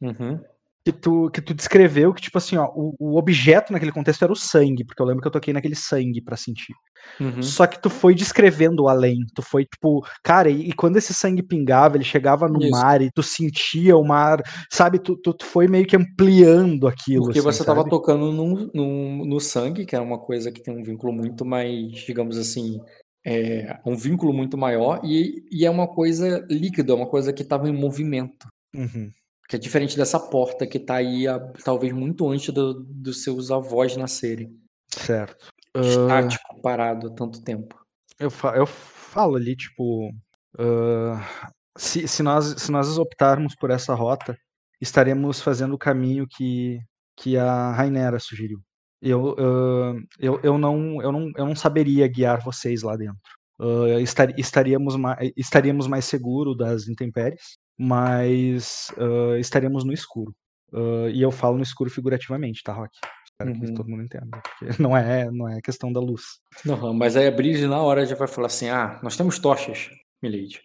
Uhum. 0.00 0.40
que 0.82 0.92
tu, 0.92 1.30
que 1.30 1.42
tu 1.42 1.52
descreveu 1.52 2.14
que, 2.14 2.22
tipo 2.22 2.38
assim, 2.38 2.56
ó, 2.56 2.66
o, 2.74 2.94
o 2.98 3.18
objeto 3.18 3.70
naquele 3.70 3.92
contexto 3.92 4.22
era 4.22 4.32
o 4.32 4.36
sangue, 4.36 4.82
porque 4.82 5.02
eu 5.02 5.04
lembro 5.04 5.20
que 5.20 5.28
eu 5.28 5.32
toquei 5.32 5.52
naquele 5.52 5.74
sangue 5.76 6.22
pra 6.22 6.38
sentir. 6.38 6.72
Uhum. 7.20 7.42
Só 7.42 7.66
que 7.66 7.80
tu 7.82 7.90
foi 7.90 8.14
descrevendo 8.14 8.84
o 8.84 8.88
além. 8.88 9.18
Tu 9.34 9.42
foi, 9.42 9.66
tipo, 9.66 10.02
cara, 10.24 10.48
e, 10.48 10.70
e 10.70 10.72
quando 10.72 10.96
esse 10.96 11.12
sangue 11.12 11.42
pingava, 11.42 11.98
ele 11.98 12.04
chegava 12.04 12.48
no 12.48 12.62
Isso. 12.62 12.70
mar 12.70 13.02
e 13.02 13.10
tu 13.14 13.22
sentia 13.22 13.94
o 13.94 14.02
mar, 14.02 14.40
sabe? 14.72 14.98
Tu, 14.98 15.16
tu, 15.18 15.34
tu 15.34 15.44
foi 15.44 15.68
meio 15.68 15.86
que 15.86 15.96
ampliando 15.96 16.88
aquilo. 16.88 17.24
Porque 17.24 17.40
assim, 17.40 17.46
você 17.46 17.62
tava 17.64 17.80
sabe? 17.80 17.90
tocando 17.90 18.32
num- 18.32 18.70
num- 18.72 19.24
no 19.26 19.38
sangue, 19.38 19.84
que 19.84 19.94
é 19.94 20.00
uma 20.00 20.18
coisa 20.18 20.50
que 20.50 20.62
tem 20.62 20.74
um 20.74 20.82
vínculo 20.82 21.12
muito 21.12 21.44
mais, 21.44 21.92
digamos 22.06 22.38
assim, 22.38 22.80
é, 23.24 23.78
um 23.84 23.96
vínculo 23.96 24.32
muito 24.32 24.56
maior, 24.56 25.00
e, 25.04 25.44
e 25.50 25.64
é 25.66 25.70
uma 25.70 25.86
coisa 25.88 26.46
líquida, 26.50 26.92
é 26.92 26.96
uma 26.96 27.08
coisa 27.08 27.32
que 27.32 27.42
estava 27.42 27.68
em 27.68 27.72
movimento. 27.72 28.46
Uhum. 28.74 29.10
Que 29.48 29.56
é 29.56 29.58
diferente 29.58 29.96
dessa 29.96 30.18
porta 30.20 30.66
que 30.66 30.78
tá 30.78 30.94
aí 30.96 31.26
há, 31.26 31.38
talvez 31.64 31.92
muito 31.92 32.28
antes 32.28 32.54
do- 32.54 32.84
dos 32.84 33.22
seus 33.22 33.50
avós 33.50 33.96
nascerem. 33.96 34.56
Certo. 34.88 35.48
Ah, 35.74 35.80
Estático, 35.80 36.60
parado 36.62 37.08
há 37.08 37.10
tanto 37.10 37.42
tempo. 37.42 37.78
eu, 38.18 38.30
fa- 38.30 38.56
eu 38.56 38.66
falo 38.66 39.36
ali, 39.36 39.56
tipo. 39.56 40.12
ah, 40.58 41.50
se, 41.76 42.06
se, 42.08 42.22
nós, 42.22 42.46
se 42.60 42.70
nós 42.70 42.96
optarmos 42.98 43.54
por 43.56 43.70
essa 43.70 43.94
rota, 43.94 44.36
estaremos 44.80 45.40
fazendo 45.40 45.74
o 45.74 45.78
caminho 45.78 46.26
que, 46.28 46.78
que 47.16 47.36
a 47.36 47.72
Rainera 47.72 48.18
sugeriu. 48.18 48.60
Eu, 49.02 49.30
uh, 49.32 50.00
eu, 50.18 50.40
eu, 50.42 50.58
não, 50.58 51.00
eu, 51.02 51.10
não, 51.10 51.32
eu 51.36 51.46
não 51.46 51.56
saberia 51.56 52.06
guiar 52.06 52.42
vocês 52.42 52.82
lá 52.82 52.96
dentro. 52.96 53.18
Uh, 53.58 53.98
estar, 54.00 54.38
estaríamos, 54.38 54.96
mais, 54.96 55.32
estaríamos 55.36 55.86
mais 55.86 56.04
seguros 56.04 56.56
das 56.56 56.88
intempéries, 56.88 57.58
mas 57.78 58.88
uh, 58.98 59.36
estaríamos 59.36 59.84
no 59.84 59.92
escuro. 59.92 60.34
e 61.12 61.20
eu 61.20 61.30
falo 61.30 61.56
no 61.56 61.62
escuro 61.62 61.90
figurativamente, 61.90 62.62
tá, 62.62 62.72
Rock? 62.72 62.96
Espero 63.40 63.58
que 63.58 63.66
Uhum. 63.66 63.74
todo 63.74 63.88
mundo 63.88 64.02
entenda. 64.02 64.40
Porque 64.42 64.66
não 64.82 64.96
é, 64.96 65.30
não 65.30 65.48
é 65.48 65.60
questão 65.62 65.92
da 65.92 66.00
luz. 66.00 66.22
Não, 66.64 66.92
mas 66.92 67.16
aí 67.16 67.26
a 67.26 67.30
Brise 67.30 67.66
na 67.66 67.80
hora 67.80 68.04
já 68.04 68.14
vai 68.14 68.28
falar 68.28 68.48
assim: 68.48 68.68
ah, 68.68 69.00
nós 69.02 69.16
temos 69.16 69.38
tochas, 69.38 69.88
Milady. 70.22 70.60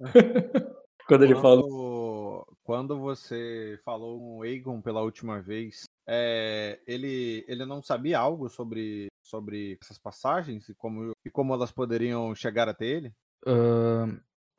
Quando 1.06 1.24
ele 1.24 1.34
fala. 1.36 1.62
Quando, 1.62 2.46
quando 2.64 2.98
você 2.98 3.78
falou 3.84 4.18
com 4.18 4.38
o 4.38 4.42
Aegon 4.42 4.80
pela 4.80 5.02
última 5.02 5.40
vez, 5.40 5.84
é, 6.06 6.80
ele, 6.86 7.44
ele 7.48 7.64
não 7.64 7.82
sabia 7.82 8.18
algo 8.18 8.48
sobre, 8.48 9.08
sobre 9.22 9.78
essas 9.82 9.98
passagens 9.98 10.68
e 10.68 10.74
como, 10.74 11.12
e 11.24 11.30
como 11.30 11.54
elas 11.54 11.72
poderiam 11.72 12.34
chegar 12.34 12.68
até 12.68 12.86
ele? 12.86 13.12
Ahn, 13.46 14.18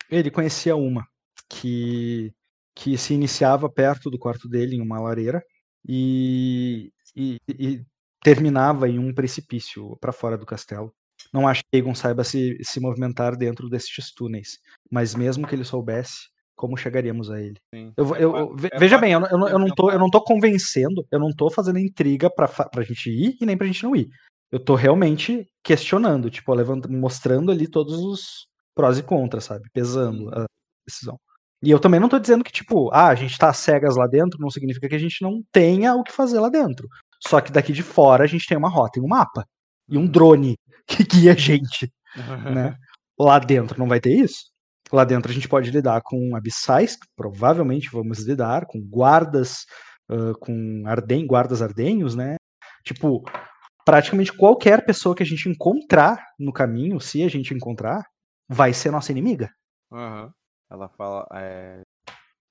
ele 0.09 0.32
conhecia 0.32 0.75
uma 0.75 1.07
que, 1.49 2.33
que 2.75 2.98
se 2.98 3.14
iniciava 3.14 3.69
perto 3.69 4.09
do 4.09 4.19
quarto 4.19 4.48
dele, 4.48 4.75
em 4.75 4.82
uma 4.82 4.99
lareira, 4.99 5.43
e, 5.88 6.91
e- 7.15 7.38
e 7.48 7.85
terminava 8.24 8.90
em 8.90 8.98
um 8.98 9.14
precipício 9.14 9.95
para 9.98 10.11
fora 10.11 10.38
do 10.38 10.45
castelo. 10.45 10.93
Não 11.32 11.48
acho 11.48 11.61
que 11.64 11.77
Aegon 11.77 11.93
saiba 11.95 12.24
se, 12.24 12.57
se 12.64 12.80
movimentar 12.80 13.35
dentro 13.35 13.69
destes 13.69 14.11
túneis, 14.14 14.59
mas 14.91 15.15
mesmo 15.15 15.48
que 15.48 15.56
ele 15.56 15.64
soubesse, 15.64 16.30
como 16.56 16.77
chegaríamos 16.77 17.30
a 17.30 17.42
ele? 17.42 17.58
Sim. 17.74 17.93
Eu, 17.98 18.16
É 18.16 18.24
eu- 18.24 18.35
eu- 18.38 18.56
é 18.72 18.80
veja 18.80 18.98
bem, 18.98 19.11
eu, 19.14 19.19
não- 19.19 19.27
eu, 19.30 19.48
eu 19.50 19.59
não 19.59 19.67
tô, 19.67 19.92
eu 19.92 20.00
não 20.00 20.09
tô 20.09 20.22
convencendo, 20.22 21.06
eu 21.11 21.19
não 21.19 21.32
tô 21.34 21.50
fazendo 21.50 21.80
intriga 21.80 22.30
pra, 22.30 22.48
pra 22.48 22.84
gente 22.84 23.09
ir 23.09 23.38
e 23.42 23.45
nem 23.45 23.58
pra 23.58 23.67
gente 23.67 23.84
não 23.84 23.95
ir. 23.95 24.09
Eu 24.51 24.59
tô 24.59 24.75
realmente 24.75 25.48
questionando, 25.64 26.30
tipo, 26.30 26.53
levant- 26.53 26.85
mostrando 26.88 27.51
ali 27.51 27.67
todos 27.67 28.00
os 28.00 28.48
prós 28.75 28.98
e 28.98 29.03
contras, 29.03 29.43
sabe? 29.45 29.67
Pesando 29.74 30.30
a 30.34 30.45
decisão. 30.88 31.17
E 31.64 31.72
eu 31.72 31.80
também 31.80 32.00
não 32.00 32.08
tô 32.09 32.19
dizendo 32.19 32.43
que, 32.43 32.51
tipo, 32.51 32.90
ah, 32.93 33.08
a 33.08 33.16
gente 33.16 33.38
tá 33.38 33.51
cegas 33.51 33.95
lá 33.95 34.06
dentro, 34.08 34.40
não 34.40 34.50
significa 34.51 34.88
que 34.88 34.95
a 34.95 35.00
gente 35.00 35.22
não 35.22 35.42
tenha 35.51 35.95
o 35.95 36.03
que 36.03 36.11
fazer 36.11 36.40
lá 36.40 36.48
dentro. 36.50 36.88
Só 37.27 37.42
que 37.42 37.51
daqui 37.51 37.74
de 37.74 37.82
fora 37.82 38.24
a 38.24 38.27
gente 38.27 38.45
tem 38.48 38.58
uma 38.58 38.69
rota 38.69 39.00
e 39.00 39.01
um 39.01 39.08
mapa. 39.08 39.45
E 39.90 39.98
um 39.98 40.06
drone 40.06 40.56
que 40.85 41.03
guia 41.03 41.32
a 41.34 41.35
gente 41.35 41.92
né? 42.72 42.75
Lá 43.19 43.40
dentro 43.40 43.80
não 43.80 43.88
vai 43.88 44.00
ter 44.00 44.14
isso. 44.14 44.51
Lá 44.91 45.03
dentro 45.03 45.31
a 45.31 45.33
gente 45.33 45.49
pode 45.49 45.72
lidar 45.72 46.01
com 46.03 46.35
abissais, 46.35 46.95
que 46.95 47.07
provavelmente 47.15 47.89
vamos 47.91 48.19
lidar, 48.19 48.65
com 48.65 48.80
guardas, 48.80 49.65
ah, 50.09 50.33
com 50.39 50.83
arden 50.85 51.25
guardas 51.25 51.61
ardenhos, 51.61 52.15
né? 52.15 52.35
Tipo, 52.83 53.23
praticamente 53.83 54.31
qualquer 54.31 54.85
pessoa 54.85 55.15
que 55.15 55.23
a 55.23 55.25
gente 55.25 55.49
encontrar 55.49 56.23
no 56.39 56.53
caminho, 56.53 56.99
se 56.99 57.23
a 57.23 57.27
gente 57.27 57.53
encontrar, 57.53 58.03
vai 58.47 58.73
ser 58.73 58.91
nossa 58.91 59.11
inimiga. 59.11 59.49
Aham. 59.91 60.31
Ela 60.69 60.89
fala. 60.89 61.27
É, 61.33 61.81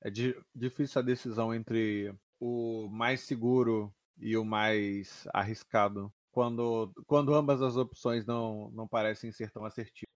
é 0.02 0.10
di- 0.10 0.36
difícil 0.54 1.00
a 1.00 1.04
decisão 1.04 1.54
entre 1.54 2.14
o 2.40 2.88
mais 2.90 3.20
seguro 3.20 3.92
e 4.18 4.36
o 4.36 4.44
mais 4.44 5.26
arriscado. 5.32 6.12
Quando, 6.32 6.92
quando 7.06 7.34
ambas 7.34 7.62
as 7.62 7.76
opções 7.76 8.26
não, 8.26 8.70
não 8.72 8.88
parecem 8.88 9.30
ser 9.32 9.50
tão 9.52 9.64
assertivas. 9.64 10.08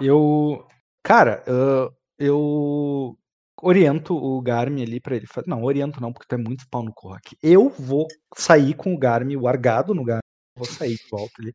Eu, 0.00 0.66
cara, 1.04 1.44
ah, 1.46 1.88
eu 2.18 3.16
oriento 3.62 4.14
o 4.16 4.40
Garmin 4.42 4.82
ali 4.82 5.00
pra 5.00 5.14
ele. 5.16 5.26
fa- 5.26 5.44
Não, 5.46 5.62
oriento 5.62 6.00
não, 6.00 6.12
porque 6.12 6.26
tu 6.28 6.34
é 6.34 6.38
muito 6.38 6.64
pau 6.68 6.82
no 6.82 6.92
corroque. 6.92 7.36
Eu 7.42 7.68
vou 7.70 8.06
sair 8.36 8.74
com 8.74 8.92
o 8.92 8.98
Garmin 8.98 9.36
largado 9.36 9.94
no 9.94 10.02
Garmin. 10.04 10.20
Vou 10.56 10.66
sair 10.66 10.94
de 10.96 11.08
volta 11.10 11.32
ali. 11.40 11.52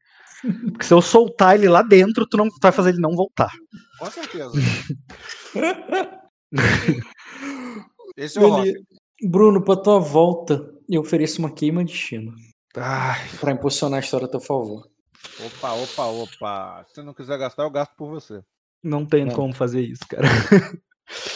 Porque 0.72 0.86
se 0.86 0.94
eu 0.94 1.02
soltar 1.02 1.56
ele 1.56 1.68
lá 1.68 1.82
dentro, 1.82 2.26
tu 2.28 2.38
não 2.38 2.48
tu 2.50 2.58
vai 2.62 2.72
fazer 2.72 2.90
ele 2.92 3.02
não 3.02 3.16
voltar. 3.16 3.52
Com 4.00 4.10
certeza. 4.12 4.52
Esse 8.18 8.40
é 8.40 8.42
o. 8.42 8.66
Ele... 8.66 8.84
Bruno, 9.24 9.64
pra 9.64 9.76
tua 9.76 10.00
volta, 10.00 10.74
eu 10.88 11.02
ofereço 11.02 11.40
uma 11.40 11.52
queima 11.54 11.84
de. 11.84 12.20
Ai, 12.78 13.20
Pra 13.40 13.52
impulsionar 13.52 13.98
a 13.98 14.02
história 14.04 14.26
a 14.28 14.30
teu 14.30 14.40
favor. 14.40 14.88
Opa, 15.46 15.74
opa, 15.74 16.06
opa. 16.06 16.86
Se 16.94 17.02
não 17.02 17.14
quiser 17.14 17.38
gastar, 17.38 17.64
eu 17.64 17.70
gasto 17.72 17.94
por 17.98 18.10
você. 18.10 18.42
Não 18.84 19.06
tem 19.06 19.26
Não. 19.26 19.34
como 19.36 19.54
fazer 19.54 19.82
isso, 19.82 20.06
cara. 20.10 20.28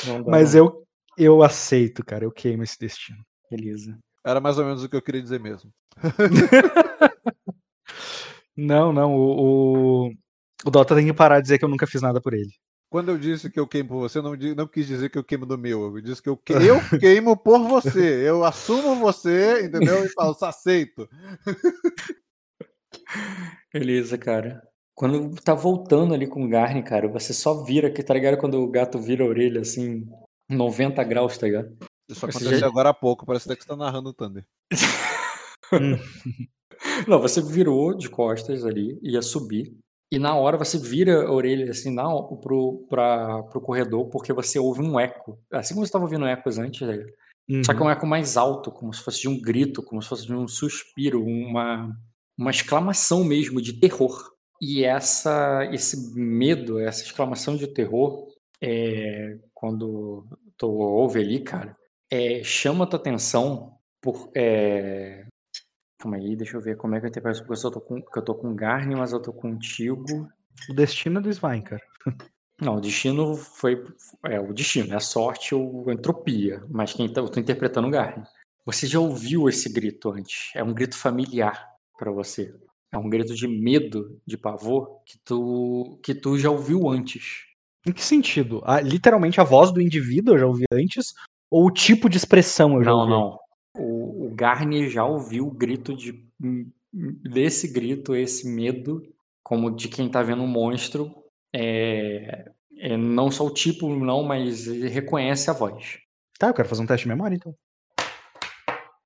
Não 0.07 0.21
dá, 0.23 0.29
Mas 0.31 0.53
não. 0.53 0.59
eu, 0.65 0.83
eu 1.17 1.43
aceito, 1.43 2.05
cara. 2.05 2.23
Eu 2.23 2.31
queimo 2.31 2.61
esse 2.63 2.77
destino. 2.79 3.17
Beleza. 3.49 3.97
Era 4.23 4.39
mais 4.39 4.59
ou 4.59 4.65
menos 4.65 4.83
o 4.83 4.89
que 4.89 4.95
eu 4.95 5.01
queria 5.01 5.21
dizer 5.21 5.39
mesmo. 5.39 5.71
Não, 8.55 8.93
não. 8.93 9.15
O, 9.15 10.05
o, 10.07 10.13
o 10.65 10.69
Dota 10.71 10.95
tem 10.95 11.07
que 11.07 11.13
parar 11.13 11.37
de 11.37 11.43
dizer 11.43 11.57
que 11.57 11.65
eu 11.65 11.69
nunca 11.69 11.87
fiz 11.87 12.01
nada 12.03 12.21
por 12.21 12.33
ele. 12.35 12.51
Quando 12.87 13.09
eu 13.09 13.17
disse 13.17 13.49
que 13.49 13.59
eu 13.59 13.67
queimo 13.67 13.89
por 13.89 13.99
você, 14.01 14.21
não, 14.21 14.35
não 14.35 14.67
quis 14.67 14.85
dizer 14.85 15.09
que 15.09 15.17
eu 15.17 15.23
queimo 15.23 15.47
do 15.47 15.57
meu. 15.57 15.83
Eu 15.97 16.01
disse 16.01 16.21
que 16.21 16.29
eu, 16.29 16.37
que- 16.37 16.53
eu 16.53 16.77
queimo 17.01 17.35
por 17.35 17.59
você. 17.67 18.29
Eu 18.29 18.43
assumo 18.45 18.95
você, 18.97 19.65
entendeu? 19.65 20.05
E 20.05 20.09
falo, 20.09 20.37
aceito. 20.43 21.09
Beleza, 23.73 24.17
cara. 24.17 24.61
Quando 24.95 25.35
tá 25.41 25.53
voltando 25.53 26.13
ali 26.13 26.27
com 26.27 26.45
o 26.45 26.49
Garni, 26.49 26.83
cara, 26.83 27.07
você 27.07 27.33
só 27.33 27.63
vira 27.63 27.91
que 27.91 28.03
tá 28.03 28.13
ligado? 28.13 28.37
Quando 28.37 28.61
o 28.61 28.69
gato 28.69 28.99
vira 28.99 29.23
a 29.23 29.27
orelha 29.27 29.61
assim, 29.61 30.07
90 30.49 31.03
graus, 31.03 31.37
tá 31.37 31.47
ligado? 31.47 31.75
Isso 32.09 32.19
Você 32.19 32.25
aconteceu 32.25 32.59
já- 32.59 32.67
agora 32.67 32.89
há 32.89 32.93
pouco. 32.93 33.25
Parece 33.25 33.47
até 33.47 33.55
que 33.55 33.63
você 33.63 33.69
tá 33.69 33.75
narrando 33.75 34.09
o 34.09 34.13
Thunder. 34.13 34.45
Não, 37.07 37.19
você 37.19 37.41
virou 37.41 37.95
de 37.95 38.09
costas 38.09 38.65
ali, 38.65 38.99
ia 39.01 39.21
subir. 39.21 39.73
E 40.11 40.19
na 40.19 40.35
hora 40.35 40.57
você 40.57 40.77
vira 40.77 41.23
a 41.25 41.31
orelha 41.31 41.71
assim 41.71 41.91
na, 41.91 42.03
pro, 42.41 42.85
pra, 42.89 43.41
pro 43.43 43.61
corredor, 43.61 44.09
porque 44.09 44.31
você 44.31 44.59
ouve 44.59 44.81
um 44.81 44.99
eco. 44.99 45.39
Assim 45.51 45.73
como 45.73 45.83
você 45.85 45.89
estava 45.89 46.03
ouvindo 46.05 46.25
ecos 46.27 46.59
antes, 46.59 46.87
né? 46.87 47.03
só 47.65 47.73
que 47.73 47.79
é 47.79 47.81
Uhum. 47.81 47.87
um 47.87 47.91
eco 47.91 48.05
mais 48.05 48.37
alto, 48.37 48.71
como 48.71 48.93
se 48.93 49.01
fosse 49.03 49.21
de 49.21 49.27
um 49.29 49.39
grito, 49.41 49.81
como 49.81 50.01
se 50.01 50.07
fosse 50.07 50.25
de 50.25 50.33
um 50.33 50.47
suspiro, 50.47 51.23
uma, 51.25 51.89
uma 52.37 52.51
exclamação 52.51 53.23
mesmo 53.23 53.61
de 53.61 53.79
terror. 53.79 54.31
E 54.65 54.85
essa, 54.85 55.65
esse 55.73 56.17
medo, 56.17 56.79
essa 56.79 57.03
exclamação 57.03 57.57
de 57.57 57.67
terror, 57.67 58.29
é, 58.61 59.37
quando 59.53 60.25
tu 60.57 60.67
ouve 60.69 61.19
ali, 61.19 61.41
cara, 61.41 61.75
é, 62.09 62.41
chama 62.45 62.85
a 62.85 62.87
tua 62.87 62.97
atenção 62.97 63.77
por. 64.01 64.31
É... 64.33 65.25
Calma 65.99 66.15
aí, 66.15 66.33
deixa 66.37 66.55
eu 66.55 66.61
ver 66.61 66.77
como 66.77 66.95
é 66.95 66.99
que 67.01 67.07
eu 67.07 67.09
interpreto, 67.09 67.39
porque 67.39 67.51
eu, 67.51 67.57
só 67.57 67.69
tô 67.69 67.81
com, 67.81 68.01
que 68.01 68.17
eu 68.17 68.23
tô 68.23 68.35
com 68.35 68.55
Garni, 68.55 68.95
mas 68.95 69.11
eu 69.11 69.21
tô 69.21 69.33
contigo. 69.33 70.29
O 70.69 70.73
destino 70.73 71.19
é 71.19 71.21
do 71.21 71.29
Svein, 71.29 71.61
cara. 71.61 71.83
Não, 72.61 72.77
o 72.77 72.81
destino 72.81 73.35
foi. 73.35 73.85
É 74.23 74.39
o 74.39 74.53
destino, 74.53 74.93
é 74.93 74.95
a 74.95 75.01
sorte 75.01 75.53
ou 75.53 75.89
a 75.89 75.93
entropia. 75.93 76.63
Mas 76.69 76.93
quem 76.93 77.11
tá, 77.11 77.19
eu 77.19 77.27
tô 77.27 77.37
interpretando 77.37 77.89
o 77.89 77.91
Garni. 77.91 78.23
Você 78.65 78.87
já 78.87 79.01
ouviu 79.01 79.49
esse 79.49 79.67
grito 79.67 80.09
antes? 80.09 80.51
É 80.55 80.63
um 80.63 80.73
grito 80.73 80.97
familiar 80.97 81.67
pra 81.97 82.11
você. 82.11 82.55
É 82.93 82.97
um 82.97 83.09
grito 83.09 83.33
de 83.33 83.47
medo, 83.47 84.19
de 84.25 84.37
pavor, 84.37 85.01
que 85.03 85.17
tu, 85.25 85.99
que 86.03 86.13
tu 86.13 86.37
já 86.37 86.51
ouviu 86.51 86.87
antes. 86.89 87.41
Em 87.87 87.91
que 87.91 88.03
sentido? 88.03 88.61
Ah, 88.63 88.79
literalmente 88.79 89.41
a 89.41 89.43
voz 89.43 89.71
do 89.71 89.81
indivíduo 89.81 90.35
eu 90.35 90.39
já 90.39 90.45
ouvi 90.45 90.65
antes? 90.71 91.13
Ou 91.49 91.65
o 91.65 91.71
tipo 91.71 92.07
de 92.07 92.17
expressão 92.17 92.75
eu 92.75 92.83
já 92.83 92.91
Não, 92.91 92.99
ouvi? 92.99 93.11
não. 93.11 93.39
O, 93.75 94.27
o 94.27 94.35
Garni 94.35 94.87
já 94.89 95.03
ouviu 95.03 95.47
o 95.47 95.51
grito 95.51 95.95
de. 95.95 96.23
desse 96.91 97.67
grito, 97.67 98.15
esse 98.15 98.47
medo, 98.47 99.01
como 99.43 99.71
de 99.75 99.87
quem 99.87 100.07
tá 100.07 100.21
vendo 100.21 100.43
um 100.43 100.47
monstro. 100.47 101.11
É, 101.51 102.51
é 102.77 102.95
não 102.95 103.31
só 103.31 103.45
o 103.45 103.51
tipo, 103.53 103.93
não, 103.95 104.23
mas 104.23 104.67
ele 104.67 104.87
reconhece 104.87 105.49
a 105.49 105.53
voz. 105.53 105.97
Tá, 106.37 106.47
eu 106.49 106.53
quero 106.53 106.67
fazer 106.69 106.83
um 106.83 106.85
teste 106.85 107.05
de 107.05 107.09
memória, 107.09 107.35
então. 107.35 107.55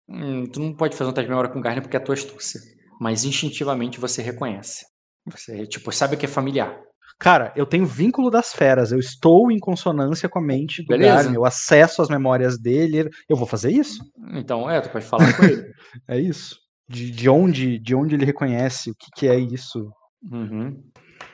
Hum, 0.10 0.46
tu 0.46 0.60
não 0.60 0.74
pode 0.74 0.96
fazer 0.96 1.10
um 1.10 1.14
teste 1.14 1.26
de 1.28 1.30
memória 1.30 1.50
com 1.52 1.62
Garni 1.62 1.82
porque 1.82 1.96
é 1.98 2.00
a 2.00 2.04
tua 2.04 2.16
astúcia. 2.16 2.62
Mas 3.00 3.24
instintivamente 3.24 4.00
você 4.00 4.22
reconhece. 4.22 4.86
Você, 5.26 5.66
tipo, 5.68 5.92
sabe 5.92 6.18
que 6.18 6.26
é 6.26 6.30
familiar. 6.30 6.80
Cara, 7.20 7.52
eu 7.56 7.66
tenho 7.66 7.86
vínculo 7.86 8.30
das 8.30 8.54
feras. 8.54 8.92
Eu 8.92 9.00
estou 9.00 9.52
em 9.52 9.60
consonância 9.60 10.30
com 10.30 10.40
a 10.40 10.42
mente 10.42 10.84
do 10.84 10.88
Beleza. 10.88 11.16
Garmin. 11.16 11.36
Eu 11.36 11.46
acesso 11.46 12.02
as 12.02 12.10
memórias 12.10 12.60
dele. 12.60 13.10
Eu 13.28 13.36
vou 13.36 13.48
fazer 13.48 13.72
isso? 13.72 14.04
Então, 14.34 14.70
é, 14.70 14.80
tu 14.82 14.90
pode 14.90 15.06
falar 15.06 15.36
com 15.36 15.44
ele. 15.44 15.66
É 16.08 16.20
isso? 16.20 16.56
De, 16.88 17.10
de 17.10 17.30
onde 17.30 17.80
de 17.80 17.96
onde 17.96 18.16
ele 18.16 18.26
reconhece? 18.26 18.92
O 18.92 18.96
que, 18.96 19.08
que 19.16 19.28
é 19.28 19.38
isso? 19.38 19.90
Uhum. 20.32 20.82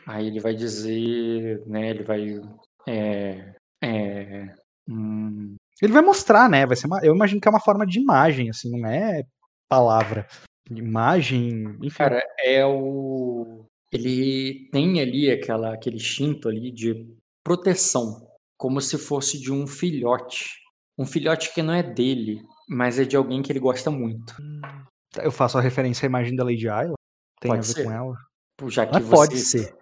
Aí 0.07 0.27
ele 0.27 0.39
vai 0.39 0.55
dizer, 0.55 1.61
né? 1.67 1.89
Ele 1.89 2.03
vai. 2.03 2.39
É, 2.87 3.53
é, 3.83 4.45
hum, 4.87 5.55
Ele 5.81 5.93
vai 5.93 6.01
mostrar, 6.01 6.49
né? 6.49 6.65
Vai 6.65 6.75
ser 6.75 6.87
uma, 6.87 6.99
eu 7.03 7.13
imagino 7.13 7.41
que 7.41 7.47
é 7.47 7.51
uma 7.51 7.59
forma 7.59 7.85
de 7.85 7.99
imagem, 7.99 8.49
assim, 8.49 8.69
não 8.71 8.87
é 8.89 9.23
palavra. 9.69 10.27
Imagem, 10.71 11.77
enfim. 11.81 11.97
cara, 11.97 12.23
é 12.39 12.65
o. 12.65 13.65
Ele 13.91 14.69
tem 14.71 14.99
ali 15.01 15.29
aquela, 15.29 15.73
aquele 15.73 15.97
instinto 15.97 16.49
ali 16.49 16.71
de 16.71 17.05
proteção. 17.43 18.27
como 18.57 18.79
se 18.81 18.97
fosse 18.97 19.39
de 19.39 19.51
um 19.51 19.67
filhote. 19.67 20.49
Um 20.97 21.05
filhote 21.05 21.53
que 21.53 21.61
não 21.61 21.73
é 21.73 21.83
dele, 21.83 22.41
mas 22.69 22.97
é 22.99 23.03
de 23.03 23.15
alguém 23.17 23.41
que 23.41 23.51
ele 23.51 23.59
gosta 23.59 23.91
muito. 23.91 24.33
Eu 25.21 25.31
faço 25.31 25.57
a 25.57 25.61
referência 25.61 26.05
à 26.05 26.07
imagem 26.07 26.35
da 26.35 26.43
Lady 26.45 26.69
Ayla. 26.69 26.93
Tem 27.41 27.51
Pode 27.51 27.59
a 27.59 27.67
ver 27.67 27.73
ser. 27.73 27.83
com 27.83 27.91
ela. 27.91 28.15
Já 28.67 28.85
que 28.85 28.93
Mas 28.93 29.03
você... 29.03 29.15
pode 29.15 29.37
ser. 29.39 29.75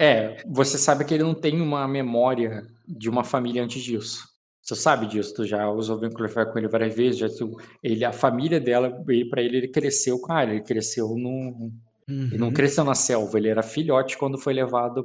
É, 0.00 0.42
você 0.46 0.78
sabe 0.78 1.04
que 1.04 1.12
ele 1.12 1.24
não 1.24 1.34
tem 1.34 1.60
uma 1.60 1.86
memória 1.88 2.66
de 2.86 3.10
uma 3.10 3.24
família 3.24 3.62
antes 3.62 3.82
disso. 3.82 4.27
Você 4.68 4.74
sabe 4.74 5.06
disso, 5.06 5.32
tu 5.34 5.46
já 5.46 5.66
usou 5.70 5.98
vínculo 5.98 6.28
com 6.52 6.58
ele 6.58 6.68
várias 6.68 6.94
vezes, 6.94 7.18
já 7.18 7.28
tu, 7.30 7.58
ele, 7.82 8.04
a 8.04 8.12
família 8.12 8.60
dela, 8.60 8.90
para 9.30 9.40
ele, 9.40 9.56
ele 9.56 9.68
cresceu 9.68 10.18
com 10.18 10.30
ah, 10.30 10.42
ele 10.42 10.60
cresceu 10.60 11.08
num, 11.16 11.72
ele 12.06 12.36
não 12.36 12.48
Uhum. 12.48 12.52
cresceu 12.52 12.84
na 12.84 12.94
selva, 12.94 13.38
ele 13.38 13.48
era 13.48 13.62
filhote 13.62 14.18
quando 14.18 14.36
foi 14.36 14.52
levado 14.52 15.04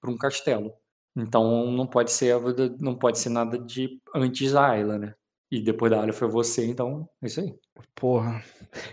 para 0.00 0.10
um 0.10 0.16
castelo. 0.16 0.72
Então 1.14 1.70
não 1.70 1.86
pode 1.86 2.10
ser 2.10 2.36
não 2.80 2.94
pode 2.94 3.18
ser 3.18 3.28
nada 3.28 3.58
de 3.58 4.00
antes 4.14 4.52
da 4.52 4.66
Ayla, 4.70 4.98
né? 4.98 5.14
E 5.50 5.60
depois 5.60 5.90
da 5.90 6.00
Ayla 6.00 6.14
foi 6.14 6.28
você, 6.28 6.64
então 6.66 7.06
é 7.22 7.26
isso 7.26 7.40
aí. 7.40 7.54
Porra. 7.94 8.42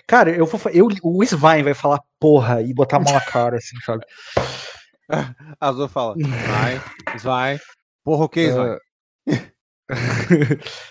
Cara, 0.05 0.35
eu 0.35 0.45
vou. 0.45 0.59
Eu, 0.73 0.89
o 1.01 1.23
Svein 1.23 1.63
vai 1.63 1.73
falar 1.73 2.01
porra 2.19 2.61
e 2.61 2.73
botar 2.73 2.97
a 2.97 2.99
mão 2.99 3.13
na 3.13 3.21
cara, 3.21 3.55
assim, 3.55 3.77
sabe? 3.85 4.03
A 5.61 5.69
Azul 5.69 5.87
fala, 5.87 6.15
vai, 6.17 7.17
vai. 7.19 7.59
Porra, 8.03 8.25
ok, 8.25 8.51
vai. 8.51 8.77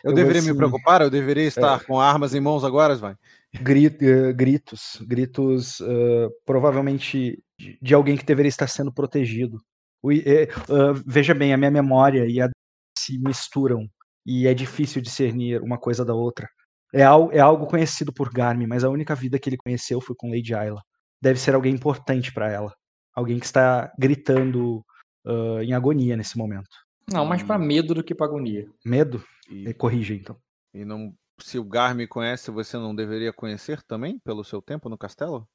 Eu, 0.05 0.13
deveria 0.13 0.43
me 0.43 0.49
assim, 0.49 0.57
preocupar? 0.57 1.03
Eu 1.03 1.11
deveria 1.11 1.45
estar 1.45 1.85
com 1.85 2.01
armas 2.01 2.35
em 2.35 2.41
mãos 2.41 2.65
agora, 2.65 2.95
vai? 2.97 3.17
gri- 3.61 3.97
eh, 4.01 4.33
gritos. 4.33 4.99
Gritos 5.03 5.81
eh, 5.81 6.29
provavelmente 6.45 7.43
de, 7.59 7.79
de 7.81 7.95
alguém 7.95 8.17
que 8.17 8.25
deveria 8.25 8.49
estar 8.49 8.67
sendo 8.69 8.93
protegido. 8.93 9.59
O 10.03 10.11
ah, 10.11 11.01
veja 11.07 11.33
bem, 11.35 11.53
a 11.53 11.57
minha 11.57 11.71
memória 11.71 12.27
e 12.27 12.41
a 12.41 12.51
se 12.99 13.19
misturam. 13.19 13.89
E 14.27 14.47
é 14.47 14.55
difícil 14.55 15.03
discernir 15.03 15.61
uma 15.63 15.79
coisa 15.79 16.05
da 16.05 16.15
outra. 16.15 16.49
É, 16.95 17.03
al, 17.03 17.31
é 17.33 17.39
algo 17.41 17.67
conhecido 17.67 18.13
por 18.13 18.33
Garmin, 18.33 18.67
mas 18.67 18.85
a 18.85 18.91
única 18.91 19.15
vida 19.15 19.39
que 19.39 19.49
ele 19.49 19.57
conheceu 19.57 20.01
foi 20.01 20.15
com 20.17 20.31
Lady 20.31 20.55
Ayla. 20.55 20.83
Deve 21.21 21.39
ser 21.39 21.55
alguém 21.55 21.75
importante 21.75 22.33
para 22.33 22.51
ela. 22.51 22.73
Alguém 23.15 23.39
que 23.39 23.47
está 23.47 23.93
gritando 23.99 24.85
ah, 25.27 25.63
em 25.63 25.73
agonia 25.73 26.17
nesse 26.17 26.37
momento. 26.37 26.71
Não, 27.13 27.25
mais 27.25 27.43
para 27.43 27.59
medo 27.59 27.95
do 27.95 28.03
que 28.05 28.15
para 28.15 28.27
agonia. 28.27 28.69
Medo? 28.85 29.23
E, 29.51 29.73
Corrija 29.75 30.15
então. 30.15 30.37
e 30.75 30.85
não, 30.85 31.13
se 31.41 31.59
o 31.59 31.65
Gar 31.65 31.95
me 31.95 32.07
conhece, 32.07 32.51
você 32.51 32.77
não 32.77 32.95
deveria 32.95 33.33
conhecer 33.33 33.83
também, 33.83 34.19
pelo 34.25 34.45
seu 34.45 34.63
tempo 34.63 34.89
no 34.89 34.97
castelo? 34.99 35.47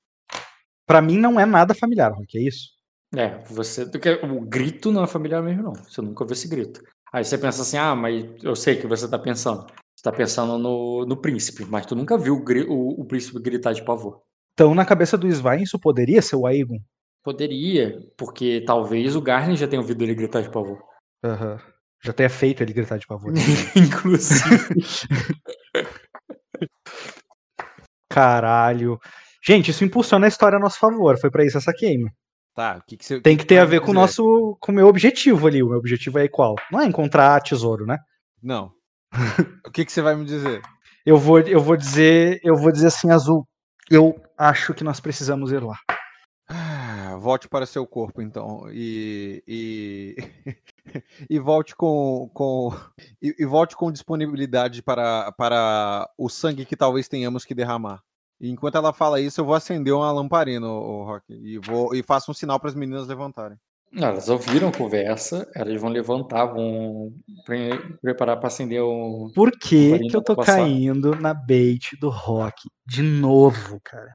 Pra 0.86 1.02
mim 1.02 1.18
não 1.18 1.40
é 1.40 1.46
nada 1.46 1.74
familiar, 1.74 2.14
Rock, 2.14 2.38
é 2.38 2.42
isso? 2.42 2.70
É, 3.16 3.40
você. 3.46 3.86
porque 3.86 4.10
O 4.24 4.42
grito 4.42 4.92
não 4.92 5.04
é 5.04 5.08
familiar 5.08 5.42
mesmo, 5.42 5.64
não. 5.64 5.74
Você 5.74 6.02
nunca 6.02 6.24
ouviu 6.24 6.34
esse 6.34 6.48
grito. 6.48 6.82
Aí 7.12 7.24
você 7.24 7.38
pensa 7.38 7.62
assim, 7.62 7.78
ah, 7.78 7.96
mas 7.96 8.26
eu 8.44 8.56
sei 8.56 8.76
o 8.76 8.82
que 8.82 8.88
você 8.88 9.10
tá 9.10 9.18
pensando. 9.18 9.66
Você 9.96 10.04
tá 10.04 10.12
pensando 10.12 10.58
no, 10.58 11.06
no 11.06 11.18
príncipe, 11.18 11.66
mas 11.66 11.86
tu 11.86 11.96
nunca 11.96 12.18
viu 12.18 12.36
o, 12.36 12.44
gri- 12.44 12.68
o- 12.68 13.02
o 13.02 13.06
príncipe 13.06 13.40
gritar 13.40 13.74
de 13.74 13.84
pavor. 13.84 14.22
Então, 14.54 14.76
na 14.76 14.86
cabeça 14.86 15.18
do 15.18 15.28
Svein, 15.28 15.64
isso 15.64 15.80
poderia 15.80 16.22
ser 16.22 16.36
o 16.36 16.46
Aegon? 16.46 16.80
Poderia, 17.24 18.00
porque 18.18 18.62
talvez 18.66 19.16
o 19.16 19.22
Garnet 19.22 19.60
já 19.60 19.68
tenha 19.68 19.82
ouvido 19.82 20.04
ele 20.04 20.16
gritar 20.16 20.42
de 20.42 20.50
pavor. 20.52 20.82
Aham. 21.24 21.60
Já 22.04 22.14
tenha 22.14 22.30
feito 22.30 22.62
ele 22.62 22.74
gritar 22.74 22.98
de 22.98 23.08
pavor. 23.08 23.34
Inclusive. 23.76 24.76
Caralho. 28.10 29.00
Gente, 29.44 29.72
isso 29.72 29.84
impulsiona 29.84 30.26
a 30.26 30.30
história 30.30 30.58
a 30.58 30.60
nosso 30.60 30.80
favor. 30.80 31.20
Foi 31.20 31.30
pra 31.30 31.46
isso 31.46 31.58
essa 31.58 31.74
game. 31.74 32.10
Tá, 32.56 32.82
que, 32.88 32.98
que 32.98 33.06
você. 33.06 33.22
Tem 33.22 33.38
que 33.38 33.46
ter 33.46 33.56
vai 33.56 33.64
a 33.64 33.68
ver 33.68 33.82
com 33.82 33.92
o 33.92 33.94
nosso. 33.94 34.58
com 34.60 34.72
o 34.72 34.76
meu 34.76 34.88
objetivo 34.88 35.48
ali. 35.48 35.62
O 35.62 35.70
meu 35.70 35.78
objetivo 35.78 36.18
é 36.20 36.28
qual? 36.28 36.56
Não 36.72 36.82
é 36.82 36.86
encontrar 36.86 37.42
tesouro, 37.42 37.86
né? 37.86 37.98
Não. 38.42 38.72
o 39.66 39.72
que, 39.72 39.86
que 39.86 39.92
você 39.92 40.02
vai 40.02 40.16
me 40.16 40.26
dizer? 40.26 40.62
Eu 41.06 41.18
vou, 41.18 41.40
eu 41.40 41.60
vou 41.60 41.78
dizer. 41.78 42.40
Eu 42.44 42.56
vou 42.56 42.72
dizer 42.72 42.88
assim, 42.88 43.12
azul. 43.12 43.48
Eu 43.90 44.16
acho 44.38 44.74
que 44.74 44.84
nós 44.84 45.00
precisamos 45.00 45.52
ir 45.52 45.64
lá. 45.64 45.78
Ah, 47.28 47.32
volte 47.32 47.50
para 47.50 47.66
seu 47.66 47.86
corpo, 47.86 48.22
então. 48.22 48.70
E. 48.72 49.44
E, 49.46 50.16
e 51.30 51.40
volte 51.40 51.76
com. 51.76 52.30
com 52.34 52.72
e, 53.22 53.36
e 53.38 53.46
volte 53.46 53.76
com 53.76 53.92
disponibilidade 53.92 54.82
para, 54.82 55.32
para 55.34 56.10
o 56.18 56.30
sangue 56.30 56.66
que 56.66 56.78
talvez 56.78 57.10
tenhamos 57.10 57.44
que 57.44 57.54
derramar. 57.54 58.02
E 58.40 58.50
enquanto 58.50 58.76
ela 58.76 58.94
fala 58.94 59.20
isso, 59.20 59.42
eu 59.42 59.46
vou 59.46 59.56
acender 59.56 59.94
uma 59.94 60.12
lamparina, 60.12 60.68
o 60.68 61.04
Rock. 61.04 61.26
E, 61.34 61.58
vou, 61.58 61.94
e 61.94 62.02
faço 62.02 62.32
um 62.32 62.34
sinal 62.34 62.60
para 62.60 62.70
as 62.70 62.76
meninas 62.76 63.08
levantarem. 63.08 63.58
Não, 63.92 64.10
elas 64.10 64.30
ouviram 64.30 64.70
a 64.70 64.72
conversa, 64.72 65.50
elas 65.56 65.82
vão 65.82 65.90
levantar, 65.90 66.46
vão 66.46 67.14
pre- 67.46 67.98
preparar 68.02 68.38
para 68.38 68.48
acender 68.48 68.82
o. 68.82 69.32
Por 69.34 69.52
que, 69.52 70.00
que 70.00 70.16
eu 70.16 70.22
tô 70.22 70.36
caindo 70.36 71.16
na 71.16 71.34
bait 71.34 71.98
do 72.00 72.10
rock? 72.10 72.70
De 72.86 73.02
novo, 73.02 73.80
cara. 73.84 74.14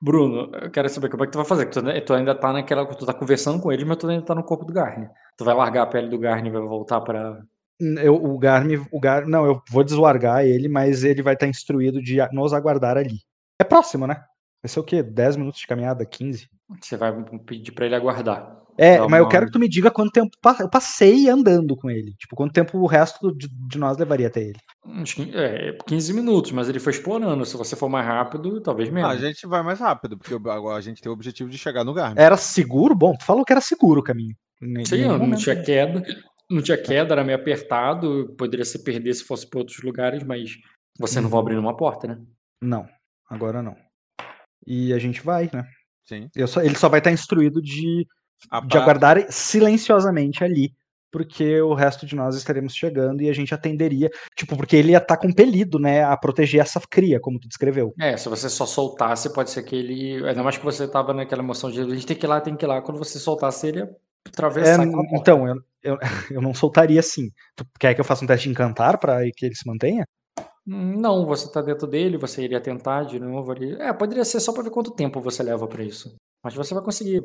Bruno, 0.00 0.50
eu 0.54 0.70
quero 0.70 0.88
saber 0.88 1.08
como 1.08 1.24
é 1.24 1.26
que 1.26 1.32
tu 1.32 1.38
vai 1.38 1.44
fazer. 1.44 1.66
Tu, 1.66 1.80
tu 2.04 2.14
ainda 2.14 2.34
tá 2.34 2.52
naquela. 2.52 2.86
Tu 2.86 3.06
tá 3.06 3.12
conversando 3.14 3.60
com 3.60 3.72
ele, 3.72 3.84
mas 3.84 3.96
tu 3.96 4.08
ainda 4.08 4.24
tá 4.24 4.34
no 4.34 4.44
corpo 4.44 4.64
do 4.64 4.72
Garne. 4.72 5.08
Tu 5.36 5.44
vai 5.44 5.54
largar 5.54 5.82
a 5.82 5.86
pele 5.86 6.08
do 6.08 6.18
Garne 6.18 6.48
e 6.48 6.52
vai 6.52 6.62
voltar 6.62 7.00
pra. 7.00 7.40
Eu, 7.80 8.14
o 8.14 8.36
Garmi, 8.38 8.76
o 8.90 8.98
Gar, 8.98 9.26
não, 9.26 9.46
eu 9.46 9.62
vou 9.70 9.84
deswargar 9.84 10.44
ele, 10.44 10.68
mas 10.68 11.04
ele 11.04 11.22
vai 11.22 11.34
estar 11.34 11.46
instruído 11.46 12.02
de 12.02 12.18
nos 12.32 12.52
aguardar 12.52 12.96
ali. 12.96 13.18
É 13.60 13.64
próximo, 13.64 14.04
né? 14.06 14.16
Vai 14.62 14.68
ser 14.68 14.80
o 14.80 14.84
quê? 14.84 15.02
10 15.02 15.36
minutos 15.36 15.60
de 15.60 15.66
caminhada? 15.66 16.04
15? 16.04 16.48
Você 16.80 16.96
vai 16.96 17.12
pedir 17.46 17.72
pra 17.72 17.86
ele 17.86 17.94
aguardar. 17.94 18.60
É, 18.78 18.98
Dá 18.98 19.08
mas 19.08 19.18
eu 19.18 19.26
quero 19.28 19.46
que 19.46 19.52
tu 19.52 19.58
me 19.58 19.68
diga 19.68 19.90
quanto 19.90 20.12
tempo 20.12 20.30
eu 20.60 20.70
passei 20.70 21.28
andando 21.28 21.74
com 21.76 21.90
ele. 21.90 22.14
Tipo, 22.16 22.36
quanto 22.36 22.52
tempo 22.52 22.78
o 22.78 22.86
resto 22.86 23.34
de, 23.36 23.48
de 23.48 23.76
nós 23.76 23.98
levaria 23.98 24.28
até 24.28 24.40
ele. 24.40 24.58
É 25.34 25.76
15 25.86 26.12
minutos, 26.14 26.52
mas 26.52 26.68
ele 26.68 26.78
foi 26.78 26.92
explorando. 26.92 27.44
Se 27.44 27.56
você 27.56 27.74
for 27.74 27.88
mais 27.88 28.06
rápido, 28.06 28.60
talvez 28.60 28.88
Ah, 28.88 28.92
menos. 28.92 29.10
a 29.10 29.16
gente 29.16 29.46
vai 29.48 29.62
mais 29.64 29.80
rápido, 29.80 30.16
porque 30.16 30.32
agora 30.34 30.78
a 30.78 30.80
gente 30.80 31.02
tem 31.02 31.10
o 31.10 31.12
objetivo 31.12 31.50
de 31.50 31.58
chegar 31.58 31.82
no 31.84 31.92
Garmin. 31.92 32.14
Era 32.20 32.36
seguro? 32.36 32.94
Bom, 32.94 33.14
tu 33.16 33.24
falou 33.24 33.44
que 33.44 33.52
era 33.52 33.60
seguro 33.60 34.00
o 34.00 34.04
caminho. 34.04 34.36
Em 34.62 34.84
Sim, 34.84 35.02
não 35.06 35.18
momento. 35.18 35.40
tinha 35.40 35.60
queda. 35.60 36.02
Não 36.50 36.62
tinha 36.62 36.78
queda, 36.80 37.14
era 37.14 37.24
meio 37.24 37.36
apertado. 37.38 38.32
Poderia 38.38 38.64
se 38.64 38.82
perder 38.84 39.12
se 39.14 39.24
fosse 39.24 39.44
para 39.48 39.58
outros 39.58 39.82
lugares, 39.82 40.22
mas 40.22 40.52
você 40.98 41.20
não 41.20 41.28
vai 41.28 41.40
abrir 41.40 41.58
uma 41.58 41.76
porta, 41.76 42.06
né? 42.06 42.18
Não, 42.62 42.86
agora 43.28 43.60
não. 43.62 43.76
E 44.66 44.92
a 44.92 44.98
gente 44.98 45.20
vai, 45.20 45.50
né? 45.52 45.64
Sim. 46.04 46.28
Eu 46.34 46.46
só- 46.48 46.62
ele 46.62 46.74
só 46.76 46.88
vai 46.88 47.00
estar 47.00 47.10
instruído 47.12 47.60
de, 47.60 48.06
A 48.50 48.60
de 48.60 48.68
pra- 48.68 48.80
aguardar 48.82 49.26
silenciosamente 49.30 50.42
ali, 50.44 50.72
porque 51.10 51.60
o 51.60 51.74
resto 51.74 52.04
de 52.06 52.14
nós 52.14 52.36
estaremos 52.36 52.74
chegando 52.74 53.22
e 53.22 53.28
a 53.28 53.32
gente 53.32 53.54
atenderia. 53.54 54.10
Tipo, 54.36 54.56
porque 54.56 54.76
ele 54.76 54.92
ia 54.92 54.98
estar 54.98 55.16
compelido, 55.16 55.78
né, 55.78 56.04
a 56.04 56.16
proteger 56.16 56.60
essa 56.60 56.80
cria, 56.88 57.18
como 57.20 57.38
tu 57.40 57.48
descreveu. 57.48 57.94
É, 57.98 58.16
se 58.16 58.28
você 58.28 58.48
só 58.48 58.66
soltasse, 58.66 59.32
pode 59.32 59.50
ser 59.50 59.62
que 59.62 59.74
ele. 59.76 60.26
Ainda 60.28 60.42
mais 60.42 60.56
que 60.58 60.64
você 60.64 60.86
tava 60.86 61.12
naquela 61.14 61.42
emoção 61.42 61.70
de 61.70 61.80
a 61.80 61.84
gente 61.84 62.06
tem 62.06 62.16
que 62.16 62.26
ir 62.26 62.28
lá, 62.28 62.40
tem 62.40 62.54
que 62.56 62.64
ir 62.64 62.68
lá. 62.68 62.80
Quando 62.82 62.98
você 62.98 63.18
soltasse, 63.18 63.66
ele 63.68 63.78
ia 63.78 63.84
É, 63.84 64.28
atravessar. 64.28 64.86
porta. 64.90 65.16
então, 65.16 65.46
eu, 65.48 65.56
eu, 65.82 65.98
eu 66.38 66.42
não 66.42 66.52
soltaria 66.54 67.00
assim. 67.00 67.30
Tu 67.56 67.64
quer 67.80 67.94
que 67.94 68.00
eu 68.00 68.04
faça 68.04 68.24
um 68.24 68.28
teste 68.28 68.44
de 68.44 68.50
encantar 68.50 68.98
pra 68.98 69.20
que 69.34 69.46
ele 69.46 69.54
se 69.54 69.66
mantenha? 69.66 70.06
Não, 70.66 71.24
você 71.24 71.50
tá 71.50 71.62
dentro 71.62 71.86
dele, 71.86 72.18
você 72.18 72.42
iria 72.42 72.60
tentar 72.60 73.04
de 73.04 73.18
novo 73.18 73.50
ali. 73.52 73.72
É, 73.80 73.90
poderia 73.92 74.24
ser 74.24 74.38
só 74.38 74.52
pra 74.52 74.62
ver 74.62 74.68
quanto 74.70 74.90
tempo 74.90 75.18
você 75.20 75.42
leva 75.42 75.66
pra 75.66 75.82
isso. 75.82 76.14
Mas 76.42 76.54
você 76.54 76.74
vai 76.74 76.82
conseguir 76.82 77.22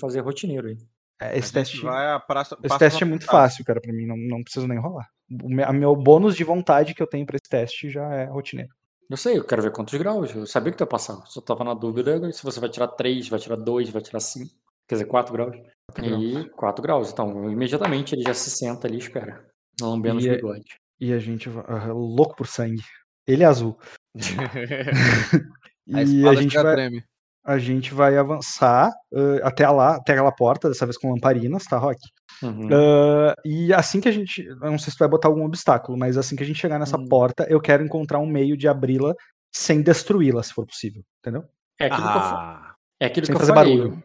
fazer 0.00 0.20
rotineiro 0.20 0.68
aí. 0.68 0.76
É, 1.20 1.26
a 1.30 1.36
Esse 1.36 1.52
teste, 1.52 1.80
vai 1.80 2.12
a 2.12 2.20
praça- 2.20 2.56
esse 2.62 2.78
teste 2.78 3.02
a 3.02 3.06
é 3.06 3.10
muito 3.10 3.24
fácil, 3.26 3.64
cara, 3.64 3.80
pra 3.80 3.92
mim. 3.92 4.06
Não, 4.06 4.16
não 4.16 4.42
preciso 4.42 4.66
nem 4.68 4.78
rolar. 4.78 5.08
O 5.42 5.48
me- 5.48 5.62
a 5.64 5.72
meu 5.72 5.94
bônus 5.96 6.36
de 6.36 6.44
vontade 6.44 6.94
que 6.94 7.02
eu 7.02 7.06
tenho 7.08 7.26
pra 7.26 7.36
esse 7.36 7.48
teste 7.48 7.90
já 7.90 8.04
é 8.14 8.24
rotineiro. 8.26 8.70
Eu 9.10 9.16
sei, 9.16 9.38
eu 9.38 9.44
quero 9.44 9.62
ver 9.62 9.72
quantos 9.72 9.94
graus. 9.98 10.34
Eu 10.34 10.46
sabia 10.46 10.70
que 10.70 10.78
tu 10.78 10.82
ia 10.82 10.86
passar. 10.86 11.16
Só 11.26 11.40
tava 11.40 11.64
na 11.64 11.74
dúvida 11.74 12.30
se 12.32 12.42
você 12.44 12.60
vai 12.60 12.68
tirar 12.68 12.88
3, 12.88 13.28
vai 13.28 13.38
tirar 13.40 13.56
2, 13.56 13.88
vai 13.90 14.02
tirar 14.02 14.20
5. 14.20 14.50
Quer 14.86 14.96
dizer, 14.96 15.04
4 15.06 15.32
graus. 15.32 15.56
E 16.02 16.48
4 16.50 16.82
graus. 16.82 17.10
Então, 17.12 17.50
imediatamente 17.50 18.14
ele 18.14 18.22
já 18.22 18.34
se 18.34 18.50
senta 18.50 18.86
ali 18.86 18.96
e 18.96 19.00
espera. 19.00 19.44
Lambendo 19.80 20.18
os 20.18 20.26
é- 20.26 20.36
bigodes. 20.36 20.74
E 21.00 21.12
a 21.12 21.18
gente 21.18 21.48
vai. 21.48 21.64
ah, 21.68 21.92
louco 21.92 22.36
por 22.36 22.46
sangue. 22.46 22.82
Ele 23.26 23.42
é 23.42 23.46
azul. 23.46 23.78
a 25.94 26.02
E 26.02 26.04
espada 26.04 26.38
a 26.38 26.42
gente 26.42 26.52
já 26.52 26.62
vai. 26.62 26.74
treme. 26.74 27.04
A 27.48 27.58
gente 27.58 27.94
vai 27.94 28.16
avançar 28.18 28.90
ah, 29.14 29.38
até 29.42 29.68
lá, 29.68 29.96
até 29.96 30.12
aquela 30.12 30.30
porta, 30.32 30.68
dessa 30.68 30.84
vez 30.86 30.98
com 30.98 31.10
lamparinas, 31.12 31.64
tá, 31.64 31.78
Rock? 31.78 31.98
Uhum. 32.42 32.68
Ah, 32.72 33.34
e 33.44 33.72
assim 33.72 34.00
que 34.00 34.08
a 34.08 34.12
gente. 34.12 34.44
Eu 34.44 34.56
não 34.70 34.78
sei 34.78 34.90
se 34.92 34.96
tu 34.96 35.00
vai 35.00 35.08
botar 35.08 35.28
algum 35.28 35.44
obstáculo, 35.44 35.96
mas 35.98 36.16
assim 36.16 36.36
que 36.36 36.42
a 36.42 36.46
gente 36.46 36.58
chegar 36.60 36.78
nessa 36.78 36.98
Hum. 36.98 37.06
porta, 37.08 37.46
eu 37.48 37.60
quero 37.60 37.82
encontrar 37.84 38.18
um 38.18 38.26
meio 38.26 38.56
de 38.56 38.68
abri-la 38.68 39.14
sem 39.54 39.80
destruí-la, 39.82 40.42
se 40.42 40.52
for 40.52 40.66
possível. 40.66 41.02
Entendeu? 41.20 41.44
É 41.80 41.86
aquilo 41.86 42.02
que 42.12 42.16
eu, 42.18 42.20
Ah, 42.22 42.74
é 43.00 43.06
aquilo 43.06 43.26
sem 43.26 43.34
que 43.34 43.36
eu 43.36 43.40
fazer 43.40 43.54
falei. 43.54 43.76
barulho. 43.78 44.02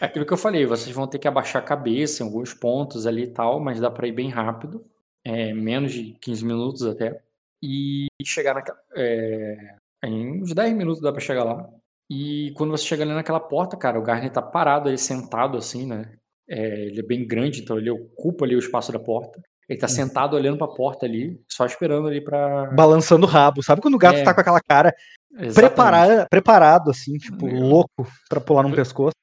É 0.00 0.04
aquilo 0.04 0.26
que 0.26 0.32
eu 0.32 0.36
falei. 0.36 0.66
Vocês 0.66 0.94
vão 0.94 1.06
ter 1.06 1.18
que 1.18 1.28
abaixar 1.28 1.62
a 1.62 1.64
cabeça 1.64 2.22
em 2.22 2.26
alguns 2.26 2.52
pontos 2.52 3.06
ali 3.06 3.22
e 3.24 3.30
tal, 3.32 3.60
mas 3.60 3.80
dá 3.80 3.90
pra 3.90 4.06
ir 4.06 4.12
bem 4.12 4.28
rápido. 4.28 4.84
É, 5.24 5.54
menos 5.54 5.92
de 5.92 6.12
15 6.20 6.44
minutos 6.44 6.84
até. 6.84 7.20
E 7.62 8.06
chegar 8.24 8.54
naquela. 8.54 8.78
É, 8.96 9.74
em 10.04 10.42
uns 10.42 10.52
10 10.54 10.74
minutos 10.74 11.00
dá 11.00 11.12
pra 11.12 11.20
chegar 11.20 11.44
lá. 11.44 11.68
E 12.10 12.52
quando 12.56 12.70
você 12.72 12.84
chega 12.84 13.04
ali 13.04 13.12
naquela 13.12 13.38
porta, 13.38 13.76
cara, 13.76 13.98
o 13.98 14.02
Garnet 14.02 14.32
tá 14.34 14.42
parado 14.42 14.88
ali, 14.88 14.98
sentado 14.98 15.56
assim, 15.56 15.86
né? 15.86 16.12
É, 16.48 16.86
ele 16.86 16.98
é 16.98 17.02
bem 17.04 17.24
grande, 17.26 17.60
então 17.62 17.78
ele 17.78 17.90
ocupa 17.90 18.44
ali 18.44 18.56
o 18.56 18.58
espaço 18.58 18.90
da 18.90 18.98
porta. 18.98 19.40
Ele 19.68 19.78
tá 19.78 19.86
sentado 19.86 20.34
olhando 20.34 20.58
pra 20.58 20.66
porta 20.66 21.06
ali, 21.06 21.40
só 21.48 21.64
esperando 21.64 22.08
ali 22.08 22.20
pra. 22.20 22.66
Balançando 22.72 23.24
o 23.24 23.28
rabo. 23.28 23.62
Sabe 23.62 23.80
quando 23.80 23.94
o 23.94 23.98
gato 23.98 24.16
É. 24.18 24.24
tá 24.24 24.34
com 24.34 24.40
aquela 24.40 24.60
cara 24.60 24.92
Exatamente. 25.32 25.54
prepara- 25.54 26.26
preparado, 26.28 26.90
assim, 26.90 27.16
tipo, 27.18 27.46
É. 27.46 27.52
louco 27.52 28.04
pra 28.28 28.40
pular 28.40 28.64
num 28.64 28.72
pescoço? 28.72 29.14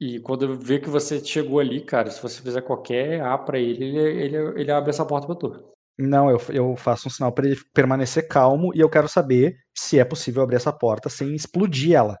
E 0.00 0.18
quando 0.20 0.58
vê 0.58 0.78
que 0.80 0.88
você 0.88 1.22
chegou 1.22 1.60
ali, 1.60 1.82
cara, 1.82 2.10
se 2.10 2.22
você 2.22 2.40
fizer 2.40 2.62
qualquer 2.62 3.20
A 3.20 3.36
pra 3.36 3.58
ele, 3.58 3.84
ele, 3.84 3.98
ele, 4.24 4.36
ele 4.62 4.72
abre 4.72 4.88
essa 4.88 5.04
porta 5.04 5.26
pra 5.26 5.36
tu. 5.36 5.62
Não, 5.98 6.30
eu, 6.30 6.40
eu 6.50 6.76
faço 6.76 7.08
um 7.08 7.10
sinal 7.10 7.32
pra 7.32 7.46
ele 7.46 7.56
permanecer 7.74 8.26
calmo 8.26 8.72
e 8.74 8.80
eu 8.80 8.88
quero 8.88 9.08
saber 9.08 9.56
se 9.74 9.98
é 9.98 10.04
possível 10.04 10.42
abrir 10.42 10.56
essa 10.56 10.72
porta 10.72 11.08
sem 11.08 11.34
explodir 11.34 11.92
ela. 11.94 12.18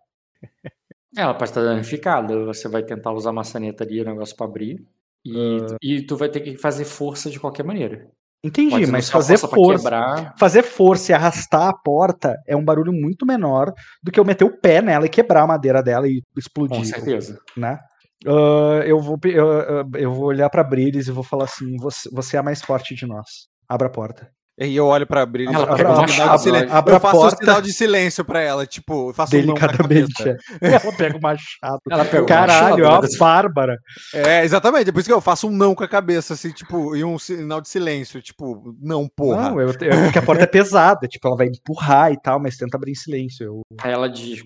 Ela 1.16 1.34
pode 1.34 1.50
estar 1.50 1.62
danificada, 1.62 2.44
você 2.44 2.68
vai 2.68 2.82
tentar 2.82 3.12
usar 3.12 3.30
a 3.30 3.34
maçaneta 3.34 3.84
ali, 3.84 4.00
o 4.00 4.04
negócio 4.04 4.36
pra 4.36 4.46
abrir. 4.46 4.76
E, 5.24 5.58
Ah. 5.60 5.76
e 5.82 6.02
tu 6.02 6.16
vai 6.16 6.28
ter 6.28 6.40
que 6.40 6.56
fazer 6.56 6.84
força 6.84 7.30
de 7.30 7.38
qualquer 7.38 7.64
maneira. 7.64 8.08
Entendi, 8.44 8.86
mas 8.86 9.08
fazer 9.08 9.38
força, 9.38 9.82
quebrar. 9.84 10.34
fazer 10.36 10.62
força 10.64 11.12
e 11.12 11.14
arrastar 11.14 11.68
a 11.68 11.72
porta 11.76 12.36
é 12.46 12.56
um 12.56 12.64
barulho 12.64 12.92
muito 12.92 13.24
menor 13.24 13.72
do 14.02 14.10
que 14.10 14.18
eu 14.18 14.24
meter 14.24 14.44
o 14.44 14.58
pé 14.58 14.82
nela 14.82 15.06
e 15.06 15.08
quebrar 15.08 15.42
a 15.42 15.46
madeira 15.46 15.80
dela 15.80 16.08
e 16.08 16.22
explodir. 16.36 16.76
Com 16.76 16.84
certeza. 16.84 17.38
né? 17.56 17.78
Ah, 18.26 18.82
eu, 18.84 18.98
vou, 19.00 19.16
eu, 19.24 19.46
eu- 19.46 19.90
eu 19.94 20.12
vou 20.12 20.24
olhar 20.26 20.50
pra 20.50 20.64
Brilis 20.64 21.06
e 21.06 21.12
vou 21.12 21.22
falar 21.22 21.44
assim: 21.44 21.76
você, 21.76 22.08
você 22.10 22.36
é 22.36 22.40
a 22.40 22.42
mais 22.42 22.60
forte 22.62 22.94
de 22.96 23.06
nós. 23.06 23.48
Abra 23.72 23.86
a 23.88 23.90
porta. 23.90 24.30
E 24.60 24.76
eu 24.76 24.86
olho 24.86 25.06
pra 25.06 25.22
abrir. 25.22 25.46
Ela 25.48 25.72
um 25.72 25.76
sinal 25.76 26.04
de 26.04 26.12
chave, 26.12 26.38
silêncio. 26.42 26.72
abre 26.76 26.92
eu 26.92 26.96
a 26.98 27.00
faço 27.00 27.16
porta. 27.16 27.34
um 27.36 27.38
sinal 27.38 27.62
de 27.62 27.72
silêncio 27.72 28.22
pra 28.24 28.38
ela, 28.40 28.66
tipo, 28.66 29.08
eu 29.08 29.14
faço 29.14 29.34
um 29.34 29.42
não 29.46 29.54
com 29.54 29.64
a 29.64 29.66
Delicadamente. 29.66 30.12
cabeça. 30.14 30.38
é. 30.60 30.68
Ela 30.84 30.92
pega 30.96 31.16
o 31.16 31.20
machado. 31.22 31.80
Ela 31.90 32.04
pega 32.04 32.22
o 32.22 32.26
Caralho, 32.26 32.84
é 32.84 32.88
machado, 32.88 33.06
uma 33.08 33.18
bárbara. 33.18 33.78
É, 34.12 34.44
exatamente, 34.44 34.90
é 34.90 34.92
por 34.92 34.98
isso 35.00 35.08
que 35.08 35.12
eu 35.14 35.22
faço 35.22 35.48
um 35.48 35.50
não 35.50 35.74
com 35.74 35.82
a 35.82 35.88
cabeça, 35.88 36.34
assim, 36.34 36.50
tipo, 36.50 36.94
e 36.94 37.02
um 37.02 37.18
sinal 37.18 37.62
de 37.62 37.68
silêncio, 37.70 38.20
tipo, 38.20 38.76
não, 38.78 39.08
porra. 39.08 39.50
Não, 39.50 39.58
eu, 39.60 39.68
eu, 39.68 39.74
porque 40.04 40.18
a 40.18 40.22
porta 40.22 40.42
é 40.44 40.46
pesada, 40.46 41.08
tipo, 41.08 41.26
ela 41.26 41.36
vai 41.36 41.46
empurrar 41.46 42.12
e 42.12 42.20
tal, 42.20 42.38
mas 42.38 42.56
tenta 42.58 42.76
abrir 42.76 42.92
em 42.92 42.94
silêncio. 42.94 43.44
Eu, 43.46 43.62
Aí 43.82 43.90
ela 43.90 44.08
diz, 44.08 44.44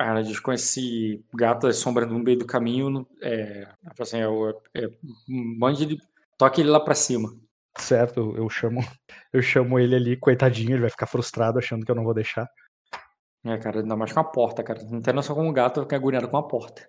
ela 0.00 0.22
diz 0.22 0.38
com 0.38 0.52
esse 0.52 1.20
gato 1.34 1.66
da 1.66 1.72
sombra 1.72 2.06
no 2.06 2.20
meio 2.20 2.38
do 2.38 2.46
caminho, 2.46 3.04
é, 3.20 3.66
assim, 4.00 4.18
é, 4.20 4.28
o- 4.28 4.54
é, 4.74 4.88
mande 5.58 5.82
ele, 5.82 5.98
toque 6.38 6.60
ele 6.60 6.70
lá 6.70 6.78
pra 6.78 6.94
cima. 6.94 7.28
Certo, 7.76 8.20
eu, 8.20 8.36
eu 8.44 8.50
chamo, 8.50 8.80
eu 9.32 9.42
chamo 9.42 9.78
ele 9.78 9.94
ali, 9.96 10.16
coitadinho, 10.16 10.72
ele 10.72 10.80
vai 10.82 10.90
ficar 10.90 11.06
frustrado 11.06 11.58
achando 11.58 11.84
que 11.84 11.90
eu 11.90 11.94
não 11.96 12.04
vou 12.04 12.14
deixar. 12.14 12.48
É, 13.44 13.56
cara, 13.58 13.80
ainda 13.80 13.96
mais 13.96 14.12
com 14.12 14.20
a 14.20 14.24
porta, 14.24 14.62
cara. 14.62 14.82
Não 14.84 15.00
tem 15.00 15.14
noção 15.14 15.34
como 15.34 15.48
o 15.48 15.52
gato 15.52 15.80
fica 15.82 15.96
agoniado 15.96 16.28
com 16.28 16.36
a 16.36 16.42
porta. 16.46 16.86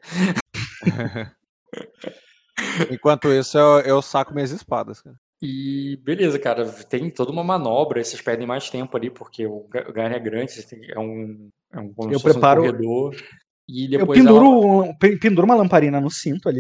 Enquanto 2.91 3.32
isso, 3.32 3.58
eu, 3.58 3.80
eu 3.82 4.01
saco 4.01 4.33
minhas 4.33 4.51
espadas, 4.51 5.01
cara. 5.01 5.16
E 5.41 5.98
beleza, 6.03 6.38
cara, 6.38 6.66
tem 6.69 7.09
toda 7.09 7.32
uma 7.32 7.43
manobra, 7.43 8.03
vocês 8.03 8.22
perdem 8.22 8.45
mais 8.45 8.69
tempo 8.69 8.98
ali, 8.98 9.09
porque 9.09 9.45
o 9.48 9.66
ga- 9.69 9.85
o 9.88 9.93
Garden 9.93 10.17
é 10.17 10.19
grande, 10.19 10.51
é 10.93 10.99
um, 10.99 11.49
é 11.72 11.80
um, 11.80 11.93
Eu 12.11 12.17
um 12.19 12.22
preparo- 12.22 12.61
corredor. 12.61 13.16
E 13.67 13.85
Eu 13.85 13.99
depois 13.99 14.19
penduro, 14.19 14.45
ela- 14.45 14.56
um- 14.90 14.98
pe- 14.98 15.17
penduro 15.17 15.45
uma 15.45 15.56
lamparina 15.56 16.01
no 16.01 16.09
cinto 16.11 16.49
ali 16.49 16.59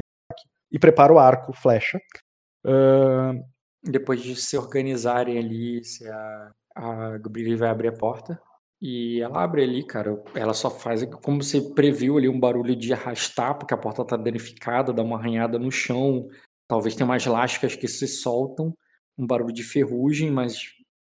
e 0.71 0.79
preparo 0.79 1.15
o 1.15 1.19
arco, 1.19 1.51
flecha. 1.51 1.99
Ah, 2.65 3.33
depois 3.83 4.21
de 4.21 4.35
se 4.35 4.57
organizarem 4.57 5.37
ali, 5.37 5.83
se 5.83 6.07
a, 6.07 6.51
a 6.75 7.17
Gabriele 7.17 7.55
vai 7.55 7.69
abrir 7.69 7.89
a 7.89 7.93
porta. 7.93 8.39
E 8.81 9.19
ela 9.21 9.43
abre 9.43 9.63
ali, 9.63 9.83
cara. 9.83 10.21
Ela 10.33 10.53
só 10.53 10.69
faz 10.69 11.03
como 11.21 11.43
você 11.43 11.61
previu 11.73 12.17
ali 12.17 12.29
um 12.29 12.39
barulho 12.39 12.75
de 12.75 12.93
arrastar, 12.93 13.57
porque 13.57 13.73
a 13.73 13.77
porta 13.77 14.05
tá 14.05 14.15
danificada, 14.15 14.93
dá 14.93 15.03
uma 15.03 15.17
arranhada 15.17 15.59
no 15.59 15.71
chão. 15.71 16.29
Talvez 16.67 16.95
tenha 16.95 17.05
umas 17.05 17.25
lascas 17.25 17.75
que 17.75 17.87
se 17.87 18.07
soltam, 18.07 18.73
um 19.17 19.27
barulho 19.27 19.53
de 19.53 19.63
ferrugem, 19.63 20.31
mas 20.31 20.61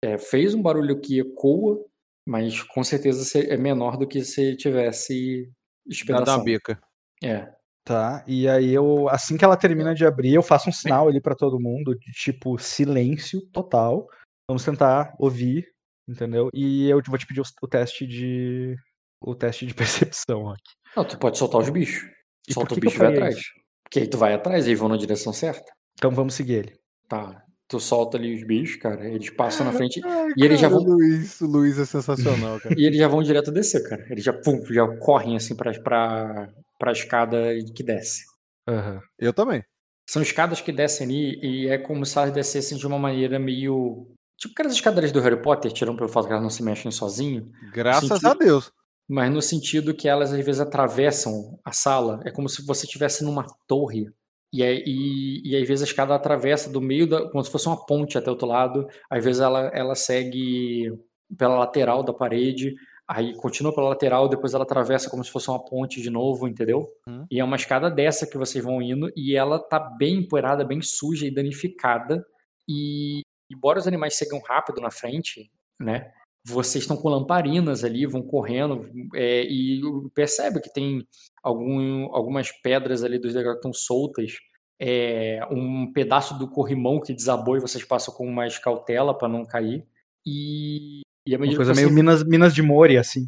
é, 0.03 0.17
fez 0.17 0.55
um 0.55 0.63
barulho 0.63 1.01
que 1.01 1.21
ecoa, 1.21 1.85
mas 2.27 2.63
com 2.63 2.83
certeza 2.83 3.39
é 3.39 3.57
menor 3.57 3.99
do 3.99 4.07
que 4.07 4.25
se 4.25 4.57
tivesse 4.57 5.45
Dá 5.45 5.51
uma 5.51 5.93
espedaçado. 5.93 6.45
bica. 6.45 6.81
É. 7.23 7.53
Tá, 7.89 8.23
e 8.27 8.47
aí 8.47 8.75
eu, 8.75 9.09
assim 9.09 9.39
que 9.39 9.45
ela 9.47 9.57
termina 9.57 9.95
de 9.95 10.05
abrir, 10.05 10.35
eu 10.35 10.43
faço 10.43 10.69
um 10.69 10.73
sinal 10.73 11.09
ali 11.09 11.23
pra 11.23 11.35
todo 11.35 11.59
mundo, 11.59 11.95
de 11.99 12.13
tipo 12.13 12.59
silêncio 12.59 13.41
total. 13.51 14.07
Vamos 14.47 14.63
tentar 14.63 15.15
ouvir, 15.19 15.65
entendeu? 16.07 16.51
E 16.53 16.87
eu 16.91 17.01
vou 17.07 17.17
te 17.17 17.27
pedir 17.27 17.41
o, 17.41 17.45
o 17.63 17.67
teste 17.67 18.07
de 18.07 18.77
o 19.25 19.35
teste 19.35 19.65
de 19.65 19.73
percepção 20.13 20.51
aqui. 20.51 20.75
Não, 20.95 21.03
tu 21.03 21.19
pode 21.19 21.39
soltar 21.39 21.63
os 21.63 21.71
bichos. 21.71 22.07
E 22.47 22.53
Solta 22.53 22.75
o 22.75 22.75
que 22.75 22.81
que 22.83 22.87
eu 22.89 22.91
bicho 22.91 23.03
e 23.03 23.07
vai 23.07 23.13
atrás. 23.15 23.41
Porque 23.85 24.01
aí 24.01 24.07
tu 24.07 24.19
vai 24.19 24.35
atrás 24.35 24.67
e 24.67 24.69
eles 24.69 24.79
vão 24.79 24.91
na 24.91 24.99
direção 24.99 25.33
certa. 25.33 25.73
Então 25.99 26.11
vamos 26.11 26.35
seguir 26.35 26.53
ele. 26.57 26.75
Tá. 27.09 27.43
Tu 27.71 27.81
solta 27.81 28.19
ali 28.19 28.35
os 28.35 28.47
bichos, 28.47 28.77
cara. 28.77 29.09
Eles 29.09 29.31
passam 29.31 29.65
na 29.65 29.73
frente 29.73 29.99
Ai, 30.05 30.29
E 30.37 30.45
eles 30.45 30.61
já 30.61 30.69
cara, 30.69 30.79
vão- 30.81 30.91
o 30.91 30.95
Luiz, 30.95 31.41
o 31.41 31.47
Luiz 31.47 31.79
é 31.79 31.87
sensacional, 31.87 32.61
cara. 32.61 32.75
e 32.79 32.85
eles 32.85 32.99
já 32.99 33.09
vão 33.09 33.23
direto 33.23 33.51
descer, 33.51 33.83
cara. 33.89 34.07
Eles 34.11 34.23
já, 34.25 34.33
pum, 34.35 34.63
já 34.71 34.87
correm 34.99 35.37
assim 35.37 35.57
pra, 35.57 35.73
pra, 35.83 36.51
pra 36.79 36.93
escada 36.93 37.39
que 37.75 37.83
desce. 37.83 38.25
Aham. 38.67 39.01
Eu 39.19 39.33
também. 39.33 39.63
São 40.09 40.23
escadas 40.23 40.61
que 40.61 40.73
descem 40.73 41.07
ali 41.07 41.39
e 41.43 41.69
é 41.69 41.77
como 41.79 42.05
se 42.07 42.17
elas 42.17 42.33
descessem 42.33 42.79
de 42.79 42.87
uma 42.87 42.99
maneira 42.99 43.39
meio. 43.39 44.07
Tipo 44.39 44.53
aquelas 44.55 44.73
escadarias 44.73 45.13
do 45.13 45.21
Harry 45.21 45.41
Potter, 45.43 45.73
tirando 45.73 45.97
pelo 45.97 46.09
fato 46.09 46.27
que 46.27 46.33
elas 46.33 46.43
não 46.43 46.51
se 46.51 46.63
mexem 46.63 46.91
sozinho. 46.91 47.51
Graças 47.73 48.09
Sentido- 48.09 48.27
a 48.29 48.35
Deus. 48.35 48.73
Mas 49.11 49.31
no 49.33 49.41
sentido 49.43 49.95
que 49.95 50.07
elas 50.07 50.33
às 50.33 50.45
vezes 50.45 50.61
atravessam 50.61 51.59
a 51.65 51.73
sala. 51.73 52.21
É 52.25 52.31
como 52.31 52.49
se 52.49 52.65
você 52.65 52.85
estivesse 52.87 53.25
numa 53.25 53.47
torre. 53.67 54.07
E, 54.53 54.63
aí- 54.63 54.83
e, 54.87 55.51
e 55.51 55.57
às 55.61 55.67
vezes 55.67 55.83
a 55.83 55.87
escada 55.91 56.15
atravessa 56.15 56.71
do 56.71 56.81
meio 56.81 57.07
da. 57.07 57.29
como 57.31 57.43
se 57.43 57.51
fosse 57.51 57.67
uma 57.67 57.85
ponte 57.87 58.17
até 58.17 58.29
o 58.29 58.33
outro 58.35 58.47
lado. 58.47 58.87
Às 59.11 59.25
vezes 59.25 59.41
ela, 59.41 59.69
ela 59.75 59.95
segue 59.95 60.93
pela 61.37 61.59
lateral 61.59 62.03
da 62.03 62.13
parede. 62.15 62.75
Aí 63.11 63.35
continua 63.35 63.75
pela 63.75 63.89
lateral, 63.89 64.29
depois 64.29 64.53
ela 64.53 64.65
atravessa 64.65 65.09
como 65.09 65.25
se 65.25 65.31
fosse 65.31 65.49
uma 65.49 65.65
ponte 65.65 66.03
de 66.03 66.11
novo, 66.11 66.47
entendeu? 66.47 66.87
Hum. 67.09 67.25
E 67.31 67.41
é 67.41 67.45
uma 67.45 67.57
escada 67.57 67.91
dessa 67.91 68.27
que 68.27 68.37
vocês 68.37 68.63
vão 68.63 68.83
indo. 68.83 69.11
E 69.17 69.35
ela 69.35 69.59
tá 69.59 69.81
bem 69.81 70.19
empoeirada, 70.19 70.63
bem 70.63 70.83
suja 70.83 71.27
e 71.27 71.35
danificada. 71.35 72.23
E 72.69 73.23
embora 73.51 73.79
os 73.79 73.87
animais 73.87 74.13
chegam 74.13 74.39
rápido 74.47 74.83
na 74.83 74.91
frente, 74.91 75.51
né? 75.81 76.13
Vocês 76.47 76.85
estão 76.85 76.99
com 76.99 77.09
lamparinas 77.09 77.83
ali, 77.83 78.07
vão 78.07 78.23
correndo, 78.23 78.89
é, 79.15 79.43
e 79.43 79.81
percebe 80.15 80.61
que 80.61 80.73
tem 80.73 81.07
algum, 81.43 82.15
algumas 82.15 82.53
pedras 82.63 83.03
ali 83.03 83.19
dos 83.19 83.33
degraus 83.33 83.55
que 83.55 83.61
estão 83.61 83.73
soltas. 83.73 84.35
É, 84.81 85.41
um 85.51 85.91
pedaço 85.93 86.39
do 86.39 86.49
corrimão 86.49 87.01
que 87.01 87.15
desabou 87.15 87.57
e 87.57 87.61
vocês 87.61 87.85
passam 87.85 88.15
com 88.15 88.31
mais 88.31 88.59
cautela 88.59 89.17
para 89.17 89.29
não 89.29 89.45
cair. 89.45 89.87
E, 90.27 91.01
e 91.29 91.35
à 91.35 91.39
Uma 91.39 91.43
medida 91.43 91.57
coisa 91.57 91.73
que 91.73 91.77
meio 91.77 91.93
Minas, 91.93 92.25
Minas 92.25 92.55
de 92.55 92.63
Moria, 92.63 93.01
assim. 93.01 93.27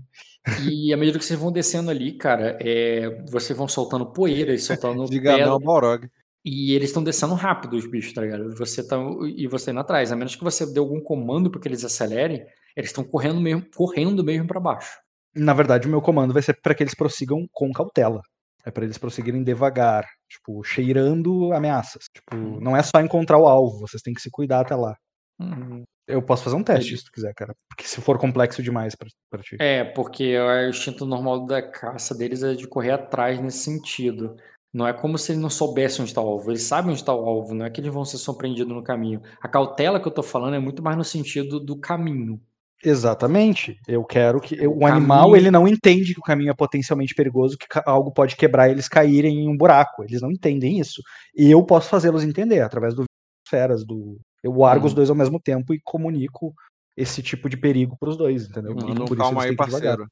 e 0.68 0.92
à 0.92 0.96
medida 0.96 1.18
que 1.18 1.24
vocês 1.24 1.38
vão 1.38 1.52
descendo 1.52 1.90
ali, 1.90 2.16
cara, 2.16 2.56
é, 2.60 3.24
vocês 3.30 3.56
vão 3.56 3.68
soltando 3.68 4.12
poeira 4.12 4.54
e 4.54 4.58
soltando 4.58 5.04
Diga 5.10 5.32
pedra. 5.36 5.46
não, 5.46 5.58
Balrog. 5.60 6.08
E 6.42 6.72
eles 6.74 6.88
estão 6.88 7.04
descendo 7.04 7.34
rápido, 7.34 7.76
os 7.76 7.86
bichos, 7.86 8.14
tá 8.14 8.22
ligado? 8.22 8.54
Você 8.56 8.86
tá, 8.86 8.96
e 9.36 9.46
você 9.46 9.70
indo 9.70 9.80
atrás. 9.80 10.10
A 10.10 10.16
menos 10.16 10.34
que 10.34 10.42
você 10.42 10.64
dê 10.72 10.78
algum 10.78 10.98
comando 10.98 11.50
para 11.50 11.60
que 11.60 11.68
eles 11.68 11.84
acelerem, 11.84 12.42
eles 12.74 12.88
estão 12.88 13.04
correndo 13.04 13.38
mesmo, 13.40 13.62
correndo 13.76 14.24
mesmo 14.24 14.46
para 14.46 14.58
baixo. 14.58 14.90
Na 15.34 15.52
verdade, 15.52 15.86
o 15.86 15.90
meu 15.90 16.00
comando 16.00 16.32
vai 16.32 16.42
ser 16.42 16.58
para 16.62 16.74
que 16.74 16.82
eles 16.82 16.94
prossigam 16.94 17.46
com 17.52 17.70
cautela. 17.72 18.22
É 18.64 18.70
para 18.70 18.84
eles 18.84 18.96
prosseguirem 18.98 19.44
devagar, 19.44 20.06
tipo, 20.28 20.62
cheirando 20.64 21.52
ameaças. 21.52 22.04
Tipo, 22.14 22.34
não 22.60 22.74
é 22.74 22.82
só 22.82 23.00
encontrar 23.00 23.38
o 23.38 23.46
alvo, 23.46 23.80
vocês 23.86 24.02
têm 24.02 24.14
que 24.14 24.20
se 24.22 24.30
cuidar 24.30 24.60
até 24.60 24.74
lá. 24.74 24.96
Uhum. 25.40 25.82
Eu 26.06 26.20
posso 26.20 26.42
fazer 26.42 26.56
um 26.56 26.62
teste 26.64 26.96
se 26.96 27.04
tu 27.04 27.12
quiser, 27.12 27.32
cara. 27.34 27.54
Porque 27.68 27.84
se 27.86 28.00
for 28.00 28.18
complexo 28.18 28.62
demais 28.62 28.94
pra, 28.96 29.08
pra 29.30 29.42
ti. 29.42 29.56
É, 29.60 29.84
porque 29.84 30.36
o 30.38 30.68
instinto 30.68 31.06
normal 31.06 31.46
da 31.46 31.62
caça 31.62 32.14
deles 32.16 32.42
é 32.42 32.54
de 32.54 32.66
correr 32.66 32.90
atrás 32.90 33.40
nesse 33.40 33.58
sentido. 33.58 34.36
Não 34.72 34.86
é 34.86 34.92
como 34.92 35.16
se 35.18 35.32
eles 35.32 35.42
não 35.42 35.50
soubessem 35.50 36.02
onde 36.02 36.10
está 36.10 36.20
o 36.20 36.28
alvo. 36.28 36.50
Eles 36.50 36.62
sabem 36.62 36.90
onde 36.90 37.00
está 37.00 37.14
o 37.14 37.24
alvo, 37.24 37.54
não 37.54 37.64
é 37.66 37.70
que 37.70 37.80
eles 37.80 37.92
vão 37.92 38.04
ser 38.04 38.18
surpreendidos 38.18 38.74
no 38.74 38.82
caminho. 38.82 39.22
A 39.40 39.48
cautela 39.48 40.00
que 40.00 40.06
eu 40.08 40.12
tô 40.12 40.22
falando 40.22 40.54
é 40.54 40.58
muito 40.60 40.82
mais 40.82 40.96
no 40.96 41.04
sentido 41.04 41.60
do 41.60 41.76
caminho. 41.76 42.40
Exatamente. 42.82 43.78
Eu 43.86 44.02
quero 44.04 44.40
que. 44.40 44.54
eu- 44.56 44.70
o 44.72 44.80
caminho- 44.80 44.96
animal, 44.96 45.36
ele 45.36 45.50
não 45.50 45.68
entende 45.68 46.14
que 46.14 46.20
o 46.20 46.24
caminho 46.24 46.50
é 46.50 46.54
potencialmente 46.54 47.14
perigoso, 47.14 47.56
que 47.58 47.66
algo 47.84 48.10
pode 48.10 48.36
quebrar 48.36 48.68
e 48.68 48.72
eles 48.72 48.88
caírem 48.88 49.40
em 49.44 49.48
um 49.48 49.56
buraco. 49.56 50.02
Eles 50.02 50.20
não 50.20 50.30
entendem 50.30 50.78
isso. 50.80 51.02
E 51.36 51.50
eu 51.50 51.62
posso 51.64 51.88
fazê-los 51.88 52.24
entender 52.24 52.60
através 52.60 52.94
do 52.94 53.04
feras, 53.48 53.84
do. 53.84 54.18
Eu 54.42 54.64
argo 54.64 54.86
os 54.86 54.92
Uhum. 54.92 54.96
dois 54.96 55.10
ao 55.10 55.16
mesmo 55.16 55.38
tempo 55.40 55.74
e 55.74 55.80
comunico 55.82 56.54
esse 56.96 57.22
tipo 57.22 57.48
de 57.48 57.56
perigo 57.56 57.96
pros 57.98 58.16
dois, 58.16 58.46
entendeu? 58.48 58.72
Uhum. 58.72 58.94
Por 59.04 59.04
isso 59.04 59.16
calma 59.16 59.44
aí, 59.44 59.54
parceiro. 59.56 60.06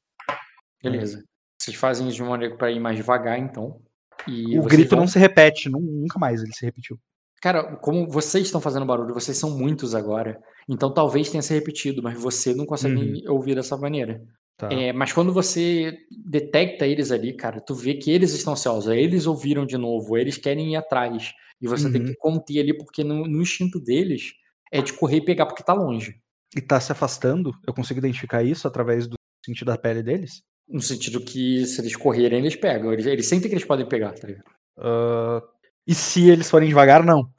Beleza. 0.83 1.23
Vocês 1.61 1.75
fazem 1.75 2.07
isso 2.07 2.15
de 2.17 2.23
uma 2.23 2.31
maneira 2.31 2.55
para 2.55 2.71
ir 2.71 2.79
mais 2.79 2.95
devagar, 2.95 3.37
então. 3.37 3.81
E 4.27 4.57
O 4.57 4.63
grito 4.63 4.91
vão- 4.91 4.99
não 5.01 5.07
se 5.07 5.19
repete, 5.19 5.69
nu- 5.69 5.79
nunca 5.79 6.17
mais 6.19 6.41
ele 6.41 6.53
se 6.53 6.65
repetiu. 6.65 6.97
Cara, 7.41 7.75
como 7.77 8.07
vocês 8.09 8.45
estão 8.45 8.59
fazendo 8.61 8.85
barulho, 8.85 9.13
vocês 9.13 9.37
são 9.37 9.57
muitos 9.57 9.95
agora. 9.95 10.41
Então 10.67 10.93
talvez 10.93 11.29
tenha 11.29 11.41
se 11.41 11.53
repetido, 11.53 12.03
mas 12.03 12.19
você 12.21 12.53
não 12.53 12.65
consegue 12.65 13.23
ouvir 13.29 13.55
dessa 13.55 13.77
maneira. 13.77 14.21
Tá. 14.57 14.67
É, 14.73 14.91
mas 14.91 15.13
quando 15.13 15.31
você 15.31 15.97
detecta 16.11 16.85
eles 16.85 17.11
ali, 17.11 17.33
cara, 17.33 17.61
tu 17.61 17.73
vê 17.73 17.93
que 17.93 18.11
eles 18.11 18.33
estão 18.33 18.53
ansiosos, 18.53 18.91
eles 18.91 19.25
ouviram 19.25 19.65
de 19.65 19.77
novo, 19.77 20.17
eles 20.17 20.37
querem 20.37 20.73
ir 20.73 20.75
atrás. 20.75 21.31
E 21.61 21.67
você 21.67 21.91
tem 21.91 22.01
Uhum. 22.01 22.07
que 22.07 22.15
conter 22.15 22.59
ali, 22.59 22.77
porque 22.77 23.03
no, 23.03 23.27
no 23.27 23.41
instinto 23.41 23.79
deles 23.79 24.33
é 24.71 24.81
de 24.81 24.93
correr 24.93 25.17
e 25.17 25.25
pegar 25.25 25.45
porque 25.45 25.63
tá 25.63 25.73
longe. 25.73 26.19
E 26.55 26.61
tá 26.61 26.79
se 26.79 26.91
afastando, 26.91 27.51
eu 27.67 27.73
consigo 27.73 27.99
identificar 27.99 28.43
isso 28.43 28.67
através 28.67 29.07
do 29.07 29.15
sentido 29.45 29.67
da 29.67 29.77
pele 29.77 30.01
deles? 30.01 30.41
No 30.67 30.81
sentido 30.81 31.21
que 31.21 31.65
se 31.65 31.81
eles 31.81 31.95
correrem, 31.95 32.39
eles 32.39 32.55
pegam. 32.55 32.93
Eles, 32.93 33.05
eles 33.05 33.27
sentem 33.27 33.49
que 33.49 33.55
eles 33.55 33.65
podem 33.65 33.87
pegar, 33.87 34.13
tá 34.13 34.27
ligado? 34.27 34.45
Ah, 34.77 35.41
e 35.87 35.93
se 35.95 36.29
eles 36.29 36.49
forem 36.49 36.69
devagar, 36.69 37.03
não. 37.03 37.29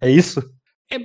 É 0.00 0.10
isso? 0.10 0.40
É, 0.90 0.96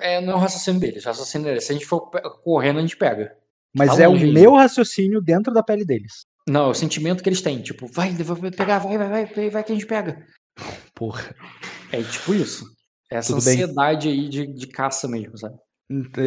é, 0.00 0.20
não 0.20 0.32
é 0.32 0.36
o 0.36 0.38
raciocínio 0.38 0.80
deles. 0.80 1.04
O 1.04 1.08
raciocínio 1.08 1.46
deles. 1.46 1.64
Se 1.64 1.72
a 1.72 1.74
gente 1.74 1.86
for 1.86 2.10
correndo, 2.42 2.78
a 2.78 2.82
gente 2.82 2.96
pega. 2.96 3.36
Mas 3.74 3.96
Tá 3.96 4.02
é 4.02 4.08
o 4.08 4.18
meu 4.18 4.54
raciocínio 4.54 5.20
dentro 5.20 5.52
da 5.52 5.62
pele 5.62 5.84
deles. 5.84 6.26
Não, 6.48 6.66
é 6.66 6.70
o 6.70 6.74
sentimento 6.74 7.22
que 7.22 7.28
eles 7.28 7.42
têm. 7.42 7.60
Tipo, 7.60 7.86
vai, 7.86 8.10
vai 8.12 8.50
pegar, 8.50 8.78
vai, 8.78 8.96
vai, 8.98 9.26
vai, 9.26 9.50
vai 9.50 9.64
que 9.64 9.72
a 9.72 9.74
gente 9.74 9.86
pega. 9.86 10.24
Porra. 10.94 11.34
É 11.92 12.02
tipo 12.02 12.34
isso. 12.34 12.64
Essa 13.10 13.34
Tudo 13.34 13.44
bem. 13.44 13.54
ansiedade 13.54 14.08
aí 14.08 14.28
de, 14.28 14.46
de 14.46 14.66
caça 14.66 15.06
mesmo, 15.06 15.38
sabe? 15.38 15.56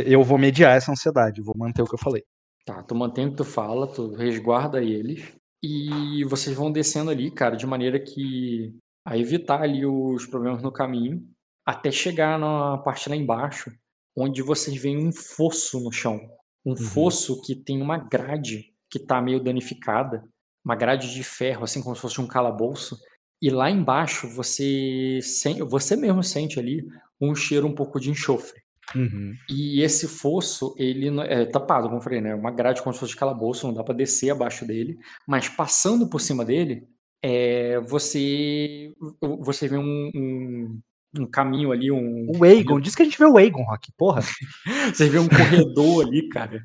Eu 0.06 0.24
vou 0.24 0.38
mediar 0.38 0.77
essa 0.77 0.91
ansiedade, 0.91 1.41
vou 1.41 1.56
manter 1.58 1.82
o 1.82 1.85
que 1.85 1.95
eu 1.95 1.99
falei. 1.99 2.24
Tá, 2.66 2.82
tu 2.83 2.95
mantém 2.95 3.27
o 3.27 3.32
que 3.32 3.38
tu 3.38 3.43
fala, 3.43 3.88
tu 3.88 4.14
resguarda 4.16 4.82
eles. 4.82 5.27
E 5.61 6.24
vocês 6.25 6.56
vão 6.56 6.72
descendo 6.72 7.11
ali, 7.11 7.30
cara, 7.30 7.58
de 7.58 7.66
maneira 7.66 7.99
que 7.99 8.74
a 9.06 9.17
evitar 9.17 9.61
ali 9.61 9.85
os 9.85 10.25
problemas 10.25 10.61
no 10.61 10.72
caminho, 10.72 11.22
até 11.66 11.91
chegar 11.91 12.40
na 12.40 12.77
parte 12.77 13.09
lá 13.09 13.16
embaixo, 13.16 13.72
onde 14.16 14.41
vocês 14.41 14.80
veem 14.82 14.98
um 14.98 15.11
fosso 15.11 15.80
no 15.80 15.91
chão. 15.91 16.19
Um 16.66 16.75
fosso 16.75 17.41
que 17.41 17.56
tem 17.56 17.82
uma 17.82 17.98
grade 17.98 18.74
que 18.90 18.99
tá 18.99 19.22
meio 19.22 19.43
danificada, 19.43 20.24
uma 20.64 20.75
grade 20.75 21.14
de 21.14 21.24
ferro, 21.24 21.64
assim 21.64 21.82
como 21.82 21.95
se 21.95 22.01
fosse 22.01 22.22
um 22.22 22.27
calabouço. 22.27 22.98
E 23.42 23.50
lá 23.50 23.69
embaixo 23.69 24.27
você, 24.27 25.19
sen- 25.22 25.59
você 25.64 25.95
mesmo 25.95 26.22
sente 26.24 26.59
ali 26.59 26.85
um 27.22 27.34
cheiro 27.35 27.68
um 27.68 27.74
pouco 27.76 28.00
de 28.00 28.09
enxofre. 28.09 28.59
Uhum. 28.95 29.34
E 29.50 29.82
esse 29.82 30.08
fosso, 30.08 30.74
ele 30.77 31.11
não- 31.11 31.24
é 31.24 31.45
tapado, 31.45 31.85
como 31.88 31.98
eu 32.00 32.01
falei, 32.03 32.19
né? 32.22 32.34
Uma 32.35 32.51
grade 32.51 32.82
como 32.82 32.93
se 32.93 33.00
fosse 33.00 33.11
de 33.14 33.18
calabouço, 33.19 33.68
não 33.68 33.74
dá 33.74 33.84
pra 33.84 33.93
descer 33.93 34.32
abaixo 34.32 34.66
dele. 34.66 34.98
Mas 35.27 35.48
passando 35.48 36.09
por 36.09 36.19
cima 36.19 36.43
dele, 36.43 36.84
é, 37.22 37.80
você 37.82 38.92
você 39.22 39.68
vê 39.68 39.77
um, 39.77 40.09
um, 40.16 40.80
um 41.19 41.26
caminho 41.27 41.72
ali, 41.72 41.92
um, 41.92 42.32
O 42.35 42.43
Aegon, 42.43 42.80
diz 42.80 42.95
que 42.95 43.01
a 43.03 43.06
gente 43.06 43.18
vê 43.18 43.26
o 43.26 43.38
Aegon, 43.38 43.64
Rock, 43.64 43.92
porra. 43.98 44.22
você 44.93 45.08
vê 45.09 45.19
um 45.19 45.27
corredor 45.30 46.06
ali, 46.08 46.27
cara, 46.30 46.64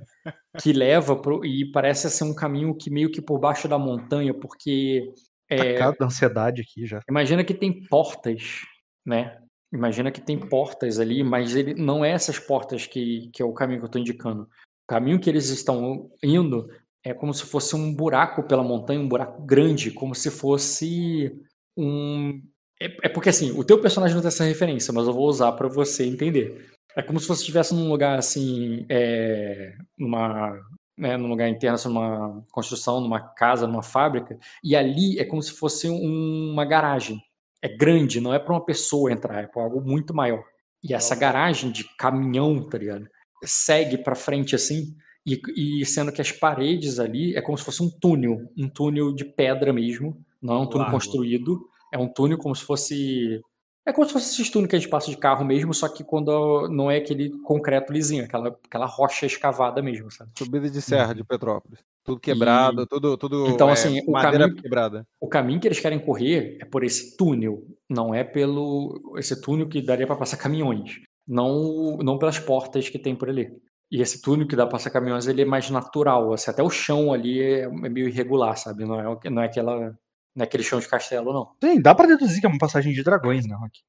que 0.60 0.72
leva 0.72 1.16
pro, 1.16 1.44
e 1.44 1.70
parece 1.72 2.08
ser 2.10 2.24
um 2.24 2.34
caminho 2.34 2.74
que 2.74 2.90
meio 2.90 3.10
que 3.10 3.20
por 3.20 3.38
baixo 3.38 3.68
da 3.68 3.78
montanha, 3.78 4.32
porque 4.32 5.12
é, 5.54 5.72
Tacado 5.74 5.96
da 5.98 6.06
ansiedade 6.06 6.62
aqui 6.62 6.86
já. 6.86 7.00
Imagina 7.08 7.44
que 7.44 7.54
tem 7.54 7.86
portas, 7.86 8.62
né? 9.04 9.38
Imagina 9.72 10.12
que 10.12 10.20
tem 10.20 10.38
portas 10.38 11.00
ali, 11.00 11.24
mas 11.24 11.56
ele 11.56 11.74
não 11.74 12.04
é 12.04 12.10
essas 12.10 12.38
portas 12.38 12.86
que, 12.86 13.28
que 13.32 13.42
é 13.42 13.44
o 13.44 13.52
caminho 13.52 13.80
que 13.80 13.84
eu 13.84 13.86
estou 13.86 14.00
indicando. 14.00 14.42
O 14.42 14.86
caminho 14.86 15.18
que 15.18 15.28
eles 15.28 15.48
estão 15.48 16.10
indo 16.22 16.70
é 17.02 17.12
como 17.12 17.34
se 17.34 17.44
fosse 17.44 17.74
um 17.74 17.92
buraco 17.92 18.42
pela 18.44 18.62
montanha, 18.62 19.00
um 19.00 19.08
buraco 19.08 19.42
grande, 19.42 19.90
como 19.90 20.14
se 20.14 20.30
fosse 20.30 21.36
um. 21.76 22.40
É, 22.80 22.86
é 23.06 23.08
porque 23.08 23.28
assim, 23.28 23.50
o 23.52 23.64
teu 23.64 23.80
personagem 23.80 24.14
não 24.14 24.22
tem 24.22 24.28
essa 24.28 24.44
referência, 24.44 24.92
mas 24.92 25.06
eu 25.06 25.12
vou 25.12 25.26
usar 25.26 25.52
para 25.52 25.68
você 25.68 26.04
entender. 26.04 26.70
É 26.96 27.02
como 27.02 27.18
se 27.18 27.26
você 27.26 27.40
estivesse 27.40 27.74
num 27.74 27.88
lugar 27.88 28.18
assim, 28.18 28.86
é, 28.88 29.74
numa, 29.98 30.56
né, 30.96 31.16
num 31.16 31.28
lugar 31.28 31.48
interno, 31.48 31.74
assim, 31.74 31.88
numa 31.88 32.44
construção, 32.52 33.00
numa 33.00 33.20
casa, 33.20 33.66
numa 33.66 33.82
fábrica, 33.82 34.38
e 34.62 34.76
ali 34.76 35.18
é 35.18 35.24
como 35.24 35.42
se 35.42 35.52
fosse 35.52 35.88
um- 35.88 36.52
uma 36.52 36.64
garagem. 36.64 37.20
É 37.60 37.68
grande, 37.68 38.20
não 38.20 38.32
é 38.34 38.38
para 38.38 38.52
uma 38.52 38.64
pessoa 38.64 39.10
entrar, 39.12 39.42
é 39.42 39.46
para 39.46 39.62
algo 39.62 39.80
muito 39.80 40.14
maior. 40.14 40.44
E 40.82 40.92
essa 40.94 41.16
garagem 41.16 41.70
de 41.72 41.84
caminhão, 41.96 42.62
tá 42.68 42.76
ligado? 42.78 43.08
Segue 43.42 43.98
para 43.98 44.14
frente 44.14 44.54
assim, 44.54 44.94
e, 45.26 45.40
e 45.80 45.86
sendo 45.86 46.12
que 46.12 46.20
as 46.20 46.30
paredes 46.30 46.98
ali 46.98 47.34
é 47.34 47.40
como 47.40 47.56
se 47.56 47.64
fosse 47.64 47.82
um 47.82 47.90
túnel, 47.90 48.38
um 48.56 48.68
túnel 48.68 49.14
de 49.14 49.24
pedra 49.24 49.72
mesmo, 49.72 50.22
não 50.40 50.54
é 50.54 50.58
um 50.58 50.66
túnel 50.66 50.86
Largo. 50.86 50.92
construído, 50.98 51.66
é 51.92 51.98
um 51.98 52.06
túnel 52.08 52.36
como 52.38 52.54
se 52.54 52.62
fosse 52.64 53.40
é 53.86 53.92
como 53.92 54.06
se 54.06 54.12
fosse 54.12 54.40
esse 54.40 54.50
túnel 54.50 54.68
que 54.68 54.76
a 54.76 54.78
gente 54.78 54.88
passa 54.88 55.10
de 55.10 55.16
carro 55.16 55.44
mesmo, 55.44 55.74
só 55.74 55.88
que 55.88 56.02
quando 56.02 56.68
não 56.68 56.90
é 56.90 56.96
aquele 56.96 57.30
concreto 57.42 57.92
lisinho, 57.92 58.24
aquela, 58.24 58.48
aquela 58.64 58.86
rocha 58.86 59.26
escavada 59.26 59.82
mesmo, 59.82 60.10
sabe? 60.10 60.30
Subida 60.38 60.70
de 60.70 60.80
serra 60.80 61.12
de 61.14 61.22
Petrópolis. 61.22 61.80
Tudo 62.02 62.20
quebrado, 62.20 62.86
tudo, 62.86 63.16
tudo 63.16 63.46
Então, 63.48 63.68
é, 63.68 63.72
assim, 63.72 64.00
o 64.06 64.12
caminho- 64.12 64.54
quebrada. 64.56 65.06
O 65.20 65.28
caminho 65.28 65.60
que 65.60 65.68
eles 65.68 65.80
querem 65.80 65.98
correr 65.98 66.58
é 66.60 66.64
por 66.64 66.84
esse 66.84 67.16
túnel, 67.16 67.66
não 67.88 68.14
é 68.14 68.22
pelo 68.22 69.14
esse 69.16 69.40
túnel 69.40 69.68
que 69.68 69.80
daria 69.80 70.06
para 70.06 70.16
passar 70.16 70.36
caminhões, 70.36 71.00
não 71.26 71.96
não 71.98 72.18
pelas 72.18 72.38
portas 72.38 72.88
que 72.88 72.98
tem 72.98 73.14
por 73.16 73.28
ali. 73.28 73.50
E 73.90 74.02
esse 74.02 74.20
túnel 74.20 74.46
que 74.46 74.56
dá 74.56 74.64
para 74.66 74.72
passar 74.72 74.90
caminhões, 74.90 75.26
ele 75.26 75.42
é 75.42 75.44
mais 75.44 75.70
natural, 75.70 76.32
assim, 76.32 76.50
até 76.50 76.62
o 76.62 76.70
chão 76.70 77.12
ali 77.12 77.40
é, 77.40 77.60
é 77.62 77.68
meio 77.68 78.08
irregular, 78.08 78.56
sabe? 78.56 78.84
Não 78.84 78.98
é 78.98 79.30
não 79.30 79.42
é 79.42 79.46
aquela 79.46 79.96
não 80.34 80.42
é 80.42 80.46
aquele 80.46 80.62
chão 80.62 80.78
de 80.80 80.88
castelo 80.88 81.32
não. 81.32 81.50
Sim, 81.62 81.80
dá 81.80 81.94
pra 81.94 82.06
deduzir 82.06 82.40
que 82.40 82.46
é 82.46 82.48
uma 82.48 82.58
passagem 82.58 82.92
de 82.92 83.02
dragões, 83.02 83.46
né, 83.46 83.54
Rock? 83.54 83.80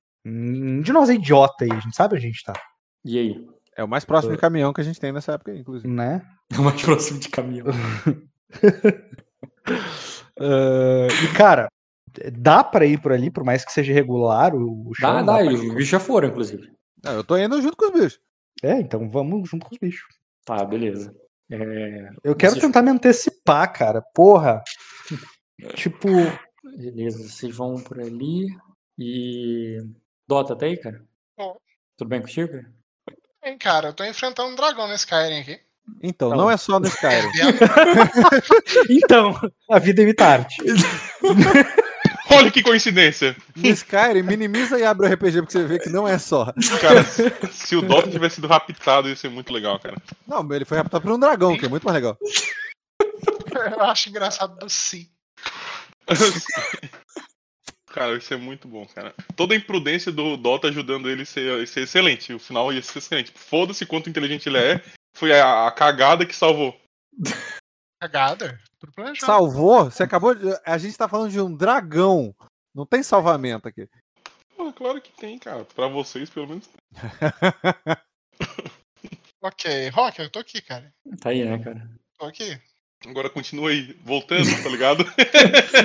De 0.83 0.91
nós 0.91 1.09
é 1.09 1.13
idiota 1.13 1.65
aí, 1.65 1.71
a 1.71 1.79
gente 1.79 1.95
sabe 1.95 2.15
onde 2.15 2.25
a 2.25 2.29
gente 2.29 2.43
tá, 2.43 2.53
E 3.03 3.17
aí? 3.19 3.47
É 3.77 3.83
o 3.83 3.87
mais 3.87 4.05
próximo 4.05 4.33
de 4.33 4.39
caminhão 4.39 4.71
que 4.73 4.79
a 4.81 4.83
gente 4.83 4.99
tem 4.99 5.11
nessa 5.11 5.33
época, 5.33 5.51
aí, 5.51 5.59
inclusive. 5.59 5.87
né? 5.87 6.21
É 6.53 6.57
o 6.57 6.63
mais 6.63 6.81
próximo 6.81 7.19
de 7.19 7.29
caminhão. 7.29 7.67
Ah, 10.39 11.07
e, 11.23 11.33
cara, 11.33 11.69
dá 12.33 12.63
pra 12.63 12.85
ir 12.85 12.99
por 13.01 13.11
ali, 13.11 13.31
por 13.31 13.43
mais 13.43 13.63
que 13.63 13.71
seja 13.71 13.91
irregular 13.91 14.53
o, 14.53 14.89
o 14.89 14.93
chão? 14.93 15.13
Dá, 15.25 15.33
dá, 15.37 15.43
e 15.43 15.53
os 15.53 15.61
bichos 15.61 15.87
já 15.87 15.99
foram, 15.99 16.27
inclusive. 16.29 16.69
Não, 17.03 17.13
eu 17.13 17.23
tô 17.23 17.37
indo 17.37 17.61
junto 17.61 17.77
com 17.77 17.85
os 17.85 17.91
bichos. 17.91 18.19
É, 18.63 18.79
então 18.79 19.09
vamos 19.09 19.49
junto 19.49 19.65
com 19.65 19.73
os 19.73 19.79
bichos. 19.79 20.05
Tá, 20.45 20.63
beleza. 20.65 21.15
É, 21.51 22.09
Eu 22.23 22.35
quero 22.35 22.53
Vocês- 22.53 22.63
tentar 22.65 22.81
me 22.81 22.89
antecipar, 22.91 23.71
cara. 23.71 24.01
Porra. 24.13 24.61
Tipo, 25.75 26.09
Beleza, 26.73 27.29
vocês 27.29 27.55
vão 27.55 27.75
por 27.75 27.99
ali 27.99 28.47
e. 28.97 29.77
Dota, 30.27 30.55
tá 30.55 30.65
aí, 30.65 30.77
cara? 30.77 31.03
Ó. 31.37 31.55
Tudo 31.95 32.09
bem 32.09 32.21
contigo, 32.21 32.51
cara? 32.51 32.73
Hein, 33.43 33.57
cara, 33.59 33.89
eu 33.89 33.93
tô 33.93 34.03
enfrentando 34.03 34.49
um 34.49 34.55
dragão 34.55 34.87
nesse 34.87 35.05
Skyrim 35.05 35.39
aqui. 35.41 35.59
Então, 36.01 36.31
não 36.31 36.45
bom. 36.45 36.51
é 36.51 36.57
só 36.57 36.79
no 36.79 36.87
Skyrim. 36.87 37.29
então, 38.89 39.39
a 39.69 39.77
vida 39.77 40.01
imita 40.01 40.25
arte. 40.25 40.55
Olha 42.31 42.49
que 42.49 42.63
coincidência. 42.63 43.37
No 43.55 43.67
Skyrim, 43.69 44.23
minimiza 44.23 44.79
e 44.79 44.83
abre 44.83 45.07
o 45.07 45.13
RPG 45.13 45.43
pra 45.43 45.51
você 45.51 45.63
ver 45.63 45.79
que 45.79 45.89
não 45.89 46.07
é 46.07 46.17
só. 46.17 46.51
Cara, 46.81 47.03
se 47.03 47.75
o 47.75 47.83
Dota 47.83 48.09
tivesse 48.09 48.35
sido 48.35 48.47
raptado, 48.47 49.07
ia 49.07 49.15
ser 49.15 49.29
muito 49.29 49.53
legal, 49.53 49.79
cara. 49.79 49.95
Não, 50.27 50.51
ele 50.51 50.65
foi 50.65 50.77
raptado 50.77 51.03
por 51.03 51.13
um 51.13 51.19
dragão, 51.19 51.55
que 51.55 51.67
é 51.67 51.69
muito 51.69 51.83
mais 51.83 51.93
legal. 51.93 52.17
Eu 53.53 53.81
acho 53.83 54.09
engraçado 54.09 54.57
do 54.57 54.67
Si. 54.67 55.14
Cara, 57.87 58.17
isso 58.17 58.33
é 58.33 58.37
muito 58.37 58.67
bom, 58.67 58.85
cara. 58.85 59.15
Toda 59.37 59.53
a 59.53 59.57
imprudência 59.57 60.11
do 60.11 60.35
Dota 60.35 60.67
ajudando 60.67 61.09
ele 61.09 61.21
a 61.21 61.25
ser, 61.25 61.65
ser 61.65 61.83
excelente. 61.83 62.33
O 62.33 62.39
final 62.39 62.73
ia 62.73 62.81
ser 62.81 62.97
excelente. 62.97 63.31
Foda-se 63.31 63.85
quanto 63.85 64.09
inteligente 64.09 64.49
ele 64.49 64.57
é. 64.57 64.83
Foi 65.15 65.31
a, 65.31 65.65
a 65.65 65.71
cagada 65.71 66.25
que 66.25 66.35
salvou. 66.35 66.77
Cagada. 68.01 68.59
Tudo 68.77 68.91
planejado. 68.91 69.25
Salvou? 69.25 69.85
Você 69.85 70.03
acabou 70.03 70.35
de. 70.35 70.45
A 70.65 70.77
gente 70.77 70.97
tá 70.97 71.07
falando 71.07 71.31
de 71.31 71.39
um 71.39 71.55
dragão. 71.55 72.35
Não 72.75 72.85
tem 72.85 73.01
salvamento 73.01 73.69
aqui. 73.69 73.87
Pô, 74.57 74.73
claro 74.73 74.99
que 75.01 75.13
tem, 75.13 75.39
cara. 75.39 75.63
Pra 75.63 75.87
vocês, 75.87 76.29
pelo 76.29 76.47
menos. 76.47 76.69
Ok, 79.45 79.89
Rock, 79.89 80.19
eu 80.21 80.29
tô 80.31 80.39
aqui, 80.39 80.59
cara. 80.59 80.91
Tá 81.21 81.29
aí, 81.29 81.45
né, 81.45 81.63
cara? 81.63 81.87
Tô 82.17 82.25
aqui. 82.25 82.59
Agora 83.07 83.29
continua 83.29 83.69
aí, 83.69 83.95
voltando, 84.03 84.45
tá 84.63 84.69
ligado? 84.69 85.05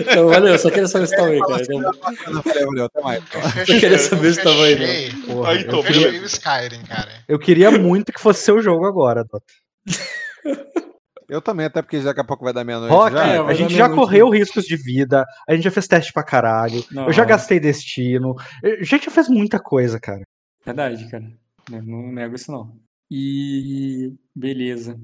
Então, 0.00 0.28
valeu, 0.28 0.58
só 0.58 0.70
queria 0.70 0.86
saber 0.88 1.06
se 1.08 1.16
tava 1.16 1.28
aí, 1.28 1.40
cara. 1.40 1.64
Valeu, 1.64 2.66
valeu, 2.66 2.84
até 2.84 3.00
mais. 3.02 3.22
Eu 3.68 3.80
queria 3.80 3.98
saber 3.98 4.34
se 4.34 4.42
tava 4.42 4.64
aí, 4.64 4.78
né? 4.78 5.26
Porra, 5.26 5.50
Aí, 5.50 5.62
eu, 5.62 5.68
tô, 5.68 5.76
Eu 5.78 5.82
queria, 5.84 6.22
o 6.22 6.24
Skyrim, 6.24 6.82
cara. 6.84 7.10
eu 7.28 7.38
queria 7.38 7.70
muito 7.70 8.12
que 8.12 8.20
fosse 8.20 8.42
seu 8.42 8.62
jogo 8.62 8.86
agora, 8.86 9.24
Dota. 9.24 9.44
Eu 11.28 11.40
também, 11.40 11.66
até 11.66 11.80
porque 11.80 12.00
daqui 12.00 12.20
a 12.20 12.24
pouco 12.24 12.42
vai 12.42 12.52
dar 12.52 12.64
meia-noite 12.64 12.92
Rock, 12.92 13.12
já. 13.12 13.24
é, 13.28 13.38
a 13.38 13.42
vai 13.42 13.54
gente 13.54 13.72
já 13.72 13.88
correu 13.88 14.28
riscos 14.30 14.64
de 14.64 14.76
vida, 14.76 15.24
a 15.48 15.54
gente 15.54 15.62
já 15.62 15.70
fez 15.70 15.86
teste 15.86 16.12
pra 16.12 16.24
caralho, 16.24 16.84
Não, 16.90 17.06
eu 17.06 17.12
já 17.12 17.22
é. 17.22 17.26
gastei 17.26 17.60
destino, 17.60 18.34
a 18.64 18.82
gente 18.82 19.04
já 19.04 19.12
fez 19.12 19.28
muita 19.28 19.60
coisa, 19.60 20.00
cara. 20.00 20.22
Verdade, 20.66 21.08
cara. 21.08 21.24
Não, 21.70 21.80
não 21.82 22.12
nego 22.12 22.34
isso, 22.34 22.50
não. 22.50 22.76
E. 23.08 24.12
Beleza. 24.34 24.98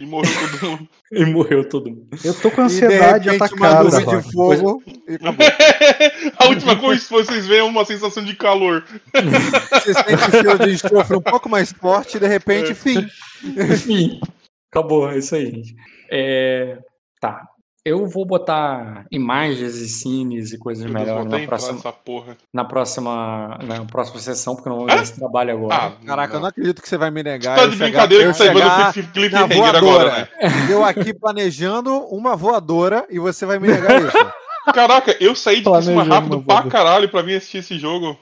E 0.00 0.06
morreu 0.06 0.30
todo 0.50 0.70
mundo. 0.70 0.88
E 1.10 1.24
morreu 1.24 1.68
todo 1.68 1.90
mundo. 1.90 2.08
Eu 2.22 2.34
tô 2.34 2.50
com 2.50 2.62
E 2.62 2.68
de 2.68 2.74
ansiedade 2.74 3.30
repente, 3.30 3.54
uma 3.54 3.68
atacada, 3.68 3.98
Rock. 3.98 4.26
de 4.26 4.32
fogo 4.32 4.82
e 4.86 5.18
a 6.36 6.48
última 6.48 6.76
coisa 6.76 7.02
que 7.02 7.10
vocês 7.10 7.46
veem 7.46 7.60
é 7.60 7.64
uma 7.64 7.84
sensação 7.84 8.22
de 8.22 8.36
calor. 8.36 8.84
Você 9.72 9.94
sente 9.94 10.28
o 10.28 10.30
cheiro 10.30 10.58
de 10.58 10.72
enxofre 10.72 11.16
um 11.16 11.22
pouco 11.22 11.48
mais 11.48 11.72
forte 11.72 12.18
e 12.18 12.20
de 12.20 12.28
repente, 12.28 12.74
fim. 12.74 13.08
Enfim, 13.42 14.20
acabou, 14.70 15.10
é 15.10 15.18
isso 15.18 15.34
aí, 15.34 15.46
gente. 15.46 15.74
É, 16.10 16.78
Tá. 17.20 17.42
Eu 17.88 18.06
vou 18.06 18.26
botar 18.26 19.06
imagens 19.10 19.76
e 19.76 19.88
cines 19.88 20.52
e 20.52 20.58
coisas 20.58 20.84
melhores 20.84 21.24
na 21.24 21.46
próxima, 21.46 21.92
porra. 21.92 22.36
na 22.52 22.64
próxima, 22.64 23.58
na 23.64 23.84
próxima 23.86 24.20
sessão, 24.20 24.54
porque 24.54 24.68
eu 24.68 24.72
não 24.72 24.78
vou 24.80 24.86
ver 24.86 25.02
esse 25.02 25.14
trabalho 25.16 25.52
agora. 25.52 25.74
Ah, 25.74 25.92
Caraca, 26.06 26.36
eu 26.36 26.40
não 26.40 26.48
acredito 26.48 26.82
que 26.82 26.88
você 26.88 26.98
vai 26.98 27.10
me 27.10 27.22
negar. 27.22 27.56
Tá 27.56 27.62
eu 27.64 27.70
de 27.70 27.76
brincadeira 27.76 28.24
eu 28.24 28.30
que 28.32 28.36
você 28.36 28.52
vai 28.52 28.62
no 28.62 28.68
na 28.68 28.92
cliffhanger 28.92 29.74
agora, 29.74 29.80
né? 29.80 29.80
voadora. 29.80 30.28
Eu 30.70 30.84
aqui 30.84 31.14
planejando 31.14 31.96
uma 32.08 32.36
voadora 32.36 33.06
e 33.08 33.18
você 33.18 33.46
vai 33.46 33.58
me 33.58 33.68
negar 33.68 34.02
isso. 34.02 34.16
Caraca, 34.74 35.16
eu 35.18 35.34
saí 35.34 35.62
de 35.62 35.82
cima 35.82 36.02
rápido 36.02 36.42
pra 36.42 36.56
voadora. 36.56 36.70
caralho 36.70 37.08
pra 37.08 37.22
mim 37.22 37.34
assistir 37.34 37.58
esse 37.58 37.78
jogo. 37.78 38.18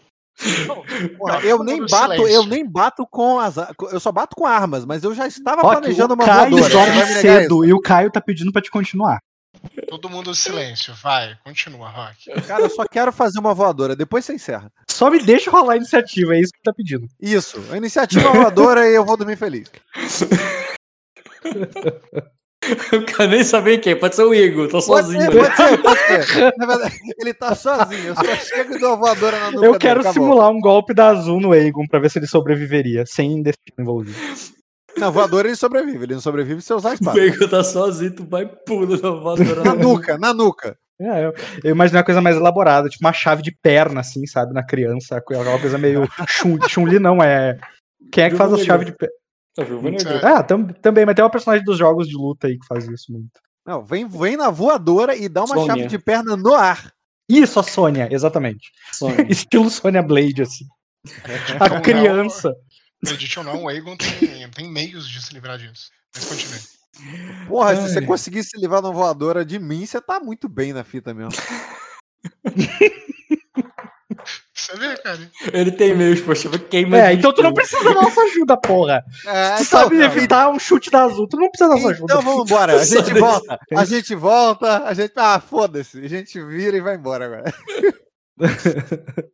Porra, 1.17 1.35
Não, 1.35 1.41
eu 1.41 1.57
todo 1.59 1.67
nem 1.67 1.87
bato, 1.87 2.29
eu 2.29 2.47
nem 2.47 2.65
bato 2.65 3.07
com 3.11 3.41
as. 3.41 3.57
Eu 3.91 3.99
só 3.99 4.13
bato 4.13 4.37
com 4.37 4.47
armas, 4.47 4.85
mas 4.85 5.03
eu 5.03 5.15
já 5.15 5.27
estava 5.27 5.63
Ó, 5.67 5.71
planejando 5.71 6.15
uma 6.15 6.25
Caio 6.25 6.51
voadora. 6.51 6.63
Você 6.63 6.77
dorme 6.77 6.93
negar 6.93 7.21
cedo 7.21 7.65
e 7.65 7.73
o 7.73 7.81
Caio 7.81 8.11
tá 8.11 8.21
pedindo 8.21 8.53
pra 8.53 8.61
te 8.63 8.71
continuar. 8.71 9.19
Todo 9.89 10.09
mundo 10.11 10.31
em 10.31 10.35
silêncio. 10.35 10.95
Vai, 11.03 11.37
continua, 11.45 11.89
Rock. 11.89 12.31
Cara, 12.47 12.63
eu 12.65 12.71
só 12.71 12.85
quero 12.87 13.13
fazer 13.13 13.39
uma 13.39 13.55
voadora. 13.55 13.95
Depois 13.97 14.25
você 14.25 14.35
encerra. 14.35 14.71
Só 14.91 15.11
me 15.11 15.23
deixa 15.23 15.51
rolar 15.51 15.75
a 15.75 15.77
iniciativa, 15.77 16.35
é 16.35 16.41
isso 16.41 16.53
que 16.53 16.63
tá 16.63 16.73
pedindo. 16.73 17.07
Isso, 17.21 17.63
a 17.71 17.77
iniciativa 17.77 18.31
voadora 18.33 18.89
e 18.89 18.95
eu 18.95 19.05
vou 19.05 19.17
dormir 19.17 19.37
feliz. 19.37 19.71
Eu 22.93 23.05
quero 23.05 23.31
nem 23.31 23.45
saber 23.45 23.79
quem, 23.79 23.97
pode 23.97 24.17
ser 24.17 24.25
o 24.25 24.35
Igor, 24.35 24.67
tô 24.67 24.83
Pode 24.83 25.07
sozinho. 25.07 25.23
ser, 25.23 25.31
pode 25.31 25.57
ser, 25.57 25.79
pode 25.79 26.01
ser. 26.27 26.55
Na 26.57 26.67
verdade, 26.67 26.97
ele 27.21 27.33
tá 27.33 27.55
sozinho. 27.55 28.09
Eu 28.09 28.15
só 28.17 28.35
chego 28.37 28.75
e 28.75 28.79
dou 28.81 28.89
uma 28.91 28.97
voadora 28.97 29.39
na 29.39 29.51
nuca 29.53 29.65
Eu 29.67 29.73
dele, 29.73 29.79
quero 29.79 30.01
acabou. 30.01 30.23
simular 30.25 30.51
um 30.51 30.61
golpe 30.61 30.93
da 30.93 31.09
Azul 31.11 31.41
no 31.41 31.53
Aegon 31.53 31.87
pra 31.87 32.01
ver 32.01 32.11
se 32.11 32.19
ele 32.19 32.27
sobreviveria, 32.27 33.05
sem 33.07 33.41
destino 33.41 33.77
envolvido. 33.79 34.19
Na 34.99 35.11
voadora 35.11 35.49
ele 35.49 35.57
sobrevive. 35.57 36.05
Ele 36.05 36.15
não 36.15 36.21
sobrevive 36.21 36.61
se 36.63 36.73
eu 36.73 36.77
usar 36.77 36.91
a 36.91 36.93
O 36.93 36.95
espada. 36.95 37.25
Igor 37.25 37.49
tá 37.49 37.63
sozinho, 37.63 38.15
tu 38.15 38.25
vai 38.27 38.47
pula 38.47 38.97
na 38.97 39.11
voadora. 39.11 39.63
Na 39.65 39.75
nuca, 39.75 40.19
na 40.19 40.33
nuca. 40.35 40.77
É, 40.99 41.27
eu, 41.27 41.35
eu 41.63 41.71
imaginei 41.73 41.99
uma 41.99 42.05
coisa 42.07 42.23
mais 42.23 42.37
elaborada, 42.37 42.89
tipo 42.89 43.05
uma 43.05 43.13
chave 43.13 43.43
de 43.43 43.53
perna, 43.63 44.01
assim, 44.01 44.27
sabe, 44.27 44.55
na 44.55 44.65
criança, 44.65 45.17
aquela 45.19 45.59
coisa 45.61 45.77
meio 45.77 46.09
Chun- 46.27 46.59
Chun-Li, 46.67 46.99
não, 46.99 47.23
é... 47.23 47.59
Quem 48.11 48.25
é 48.25 48.31
que 48.31 48.37
faz 48.37 48.51
a 48.51 48.57
chave 48.57 48.87
de 48.87 48.93
perna? 48.93 49.15
Tá? 50.21 50.39
Ah, 50.39 50.43
tam- 50.43 50.67
também, 50.81 51.05
mas 51.05 51.15
tem 51.15 51.23
uma 51.23 51.31
personagem 51.31 51.65
dos 51.67 51.77
jogos 51.77 52.09
de 52.09 52.17
luta 52.17 52.47
aí 52.47 52.59
que 52.59 52.67
faz 52.67 52.89
isso 52.89 53.13
muito. 53.13 53.29
Não, 53.67 53.85
vem, 53.85 54.07
vem 54.09 54.37
na 54.39 54.49
voadora 54.49 55.15
e 55.15 55.29
dá 55.29 55.45
uma 55.45 55.55
Sônia. 55.57 55.67
chave 55.67 55.87
de 55.87 55.99
perna 55.99 56.35
no 56.35 56.55
ar. 56.55 56.91
Isso, 57.29 57.59
a 57.61 57.63
Sônia, 57.63 58.09
exatamente. 58.11 58.71
Sônia. 58.93 59.27
Estilo 59.29 59.69
Sônia 59.69 60.03
Blade, 60.03 60.43
assim. 60.43 60.65
A 61.61 61.67
Então, 61.67 61.83
criança. 61.83 62.55
Acredite 63.07 63.39
ou 63.39 63.45
não, 63.45 63.65
o 63.65 63.69
Aegon 63.69 63.97
tem, 63.97 64.49
tem 64.51 64.71
meios 64.71 65.09
de 65.09 65.23
se 65.23 65.33
livrar 65.33 65.59
disso. 65.59 65.91
Mas 66.15 66.25
continue. 66.25 66.61
Porra, 67.47 67.75
se 67.77 67.83
Ai. 67.83 67.89
você 67.89 68.03
conseguir 68.03 68.43
se 68.43 68.59
livrar 68.59 68.81
de 68.81 68.89
uma 68.89 68.95
voadora 68.95 69.45
de 69.45 69.59
mim, 69.59 69.85
você 69.85 70.01
tá 70.01 70.19
muito 70.19 70.49
bem 70.49 70.73
na 70.73 70.83
fita 70.85 71.13
mesmo. 71.15 71.33
Você 74.55 74.77
vê, 74.79 74.97
cara? 74.97 75.31
Ele 75.53 75.71
tem 75.71 75.95
meios, 75.95 76.21
poxa, 76.21 76.49
queima. 76.59 76.99
É, 76.99 77.13
então 77.13 77.33
tu 77.33 77.43
não 77.43 77.53
precisa 77.53 77.85
da 77.85 77.93
nossa 77.95 78.21
ajuda, 78.23 78.57
porra. 78.57 79.05
É, 79.27 79.57
Tu 79.57 79.63
então, 79.63 79.65
sabe 79.65 79.99
cara. 79.99 80.05
evitar 80.13 80.49
um 80.49 80.59
chute 80.59 80.91
da 80.91 81.05
Azul, 81.05 81.29
tu 81.29 81.37
não 81.37 81.49
precisa 81.51 81.69
da 81.69 81.77
nossa 81.77 81.91
ajuda. 81.91 82.05
Então 82.13 82.23
vamos 82.23 82.51
embora, 82.51 82.81
a 82.81 82.85
gente 82.85 83.15
volta, 83.15 83.59
a 83.77 83.85
gente 83.85 84.15
volta, 84.15 84.85
a 84.85 84.95
gente. 84.95 85.13
Ah, 85.15 85.39
foda-se, 85.39 86.05
a 86.05 86.09
gente 86.09 86.43
vira 86.43 86.77
e 86.77 86.81
vai 86.81 86.97
embora 86.97 87.27
agora. 87.27 87.55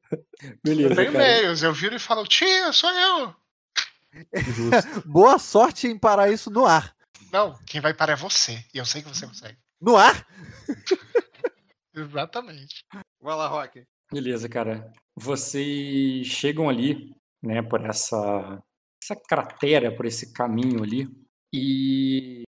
Eu 0.43 0.57
Beleza, 0.65 0.97
tenho 0.97 1.13
cara. 1.13 1.25
meios, 1.25 1.63
eu 1.63 1.73
viro 1.73 1.95
e 1.95 2.01
falo, 2.01 2.27
tia, 2.27 2.73
sou 2.73 2.91
eu. 2.91 3.35
Boa 5.07 5.39
sorte 5.39 5.87
em 5.87 5.99
parar 5.99 6.31
isso 6.31 6.51
no 6.51 6.67
ar. 6.67 6.95
Não, 7.33 7.59
quem 7.67 7.81
vai 7.81 7.95
parar 7.95 8.13
é 8.13 8.17
você. 8.17 8.65
E 8.75 8.79
eu 8.79 8.85
sei 8.85 9.03
que 9.03 9.09
você 9.09 9.27
consegue. 9.27 9.59
No 9.81 9.97
ar? 9.97 10.27
Exatamente. 11.95 12.85
Vai 13.21 13.37
lá, 13.37 13.49
Rock. 13.49 13.85
Beleza, 14.11 14.49
cara. 14.49 14.93
Vocês 15.17 16.27
chegam 16.27 16.69
ali, 16.69 17.15
né, 17.43 17.63
por 17.63 17.85
essa 17.85 18.63
essa 19.03 19.17
cratera, 19.17 19.95
por 19.95 20.07
esse 20.07 20.33
caminho 20.33 20.83
ali. 20.83 21.09
E 21.53 22.45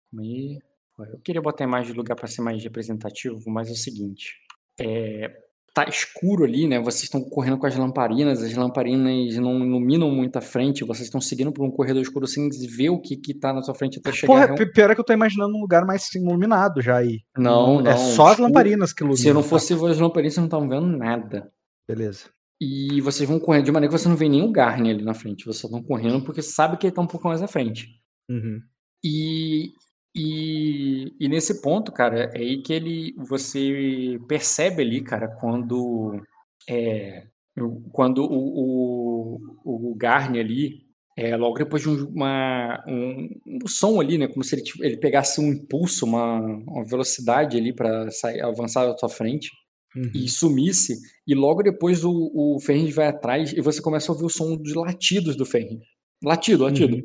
eu 0.99 1.19
queria 1.25 1.41
botar 1.41 1.65
a 1.65 1.67
imagem 1.67 1.93
de 1.93 1.99
lugar 1.99 2.15
para 2.15 2.29
ser 2.29 2.43
mais 2.43 2.63
representativo, 2.63 3.43
mas 3.51 3.69
é 3.69 3.73
o 3.73 3.77
seguinte, 3.77 4.37
é, 4.79 5.35
tá 5.75 5.84
escuro 5.89 6.44
ali, 6.44 6.67
né? 6.67 6.78
Vocês 6.81 7.05
estão 7.05 7.23
correndo 7.23 7.59
com 7.59 7.67
as 7.67 7.76
lamparinas, 7.76 8.42
as 8.42 8.55
lamparinas 8.55 9.36
não 9.36 9.65
iluminam 9.65 10.10
muito 10.10 10.36
a 10.36 10.41
frente, 10.41 10.84
vocês 10.84 11.07
estão 11.07 11.20
seguindo 11.20 11.52
por 11.52 11.65
um 11.65 11.70
corredor 11.70 12.02
escuro 12.02 12.26
sem 12.26 12.49
ver 12.51 12.91
o 12.91 13.01
que 13.01 13.17
que 13.17 13.33
tá 13.34 13.52
na 13.52 13.62
sua 13.62 13.75
frente 13.75 13.99
até 13.99 14.12
chegar. 14.12 14.49
Porra, 14.49 14.70
pior 14.73 14.91
é 14.91 14.94
que 14.94 15.01
eu 15.01 15.05
tô 15.05 15.12
imaginando 15.12 15.57
um 15.57 15.60
lugar 15.60 15.84
mais 15.86 16.12
iluminado 16.15 16.83
já 16.83 16.99
aí. 16.99 17.20
Não, 17.36 17.81
É 17.81 17.84
não, 17.84 17.97
só 17.97 18.26
as 18.26 18.31
escuro. 18.33 18.49
lamparinas 18.49 18.92
que 18.92 19.02
iluminam. 19.02 19.23
Se 19.23 19.33
não 19.33 19.42
tá? 19.42 19.49
fosse 19.49 19.73
as 19.73 19.99
lamparinas, 19.99 20.34
vocês 20.34 20.36
não 20.42 20.44
estavam 20.44 20.68
vendo 20.68 20.86
nada. 20.97 21.51
Beleza. 21.89 22.26
E 22.60 23.01
vocês 23.01 23.28
vão 23.28 23.41
correndo 23.41 23.65
de 23.65 23.73
maneira 23.73 23.92
que 23.92 23.99
você 23.99 24.09
não 24.09 24.15
vê 24.17 24.28
nenhum 24.28 24.52
Garne 24.52 24.91
ali 24.91 25.02
na 25.02 25.15
frente. 25.15 25.44
Vocês 25.44 25.65
estão 25.65 25.83
correndo 25.83 26.23
porque 26.23 26.42
sabe 26.42 26.76
que 26.76 26.86
ele 26.86 26.94
tá 26.94 27.02
um 27.02 27.07
pouco 27.07 27.26
mais 27.26 27.42
à 27.42 27.49
frente. 27.49 27.89
Uhum. 28.31 28.60
E, 29.05 29.73
e, 30.15 31.13
e 31.19 31.29
nesse 31.29 31.63
ponto, 31.63 31.91
cara, 31.93 32.31
é 32.35 32.39
aí 32.39 32.63
que 32.63 32.73
ele 32.73 33.15
você 33.17 34.19
percebe 34.29 34.83
ali, 34.83 35.03
cara, 35.03 35.29
quando 35.29 36.21
é, 36.69 37.27
o- 37.59 37.81
quando 37.93 38.25
o, 38.25 39.39
o, 39.65 39.95
o 39.95 39.99
ali, 40.03 40.83
é, 41.17 41.37
logo 41.37 41.59
depois 41.59 41.83
de 41.83 41.89
um, 41.89 42.07
uma, 42.09 42.83
um, 42.89 43.29
um 43.65 43.67
som 43.69 44.01
ali, 44.01 44.19
né, 44.19 44.27
como 44.29 44.43
se 44.45 44.57
ele, 44.57 44.63
ele 44.81 44.97
pegasse 44.99 45.41
um 45.41 45.49
impulso, 45.53 46.05
uma, 46.07 46.41
uma 46.41 46.85
velocidade 46.85 47.57
ali 47.57 47.75
para 47.75 48.09
avançar 48.43 48.87
da 48.87 48.95
tua 48.95 49.09
frente 49.09 49.51
Uhum. 49.95 50.11
e 50.15 50.27
sumisse, 50.27 50.95
e 51.27 51.35
logo 51.35 51.63
depois 51.63 52.03
o, 52.03 52.11
o 52.35 52.59
Ferris 52.61 52.95
vai 52.95 53.09
atrás 53.09 53.53
e 53.53 53.61
você 53.61 53.83
começa 53.83 54.11
a 54.11 54.15
ouvir 54.15 54.25
o 54.25 54.31
som 54.31 54.57
dos 54.57 54.73
latidos 54.75 55.37
do 55.37 55.45
Ferris. 55.45 55.81
Latido, 56.25 56.65
latido. 56.65 56.97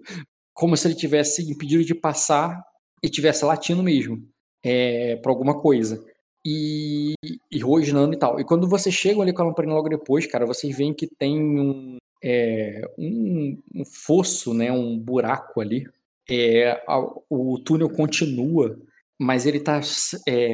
Como 0.53 0.77
se 0.77 0.87
ele 0.87 0.95
tivesse 0.95 1.41
impedido 1.51 1.83
de 1.83 1.93
passar 1.93 2.57
e 3.03 3.09
tivesse 3.09 3.45
latindo 3.45 3.83
mesmo 3.83 4.27
é, 4.63 5.15
para 5.17 5.31
alguma 5.31 5.59
coisa. 5.59 6.03
E, 6.45 7.13
e 7.51 7.59
rosnando 7.59 8.13
e 8.13 8.17
tal. 8.17 8.39
E 8.39 8.45
quando 8.45 8.69
vocês 8.69 8.95
chegam 8.95 9.21
ali 9.21 9.33
com 9.33 9.41
a 9.41 9.45
lamparina 9.45 9.73
logo 9.73 9.89
depois, 9.89 10.25
cara, 10.25 10.45
vocês 10.45 10.77
veem 10.77 10.93
que 10.93 11.05
tem 11.05 11.37
um, 11.37 11.97
é, 12.23 12.89
um, 12.97 13.61
um 13.75 13.83
fosso, 13.83 14.53
né, 14.53 14.71
um 14.71 14.97
buraco 14.97 15.59
ali. 15.59 15.85
É, 16.29 16.81
a- 16.87 17.05
o 17.29 17.59
túnel 17.59 17.89
continua, 17.89 18.79
mas 19.19 19.45
ele 19.45 19.57
está 19.57 19.81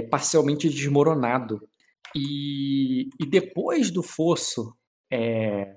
parcialmente 0.10 0.68
desmoronado. 0.68 1.62
E, 2.16 3.10
e 3.20 3.26
depois 3.28 3.92
do 3.92 4.02
fosso, 4.02 4.74
é, 5.12 5.76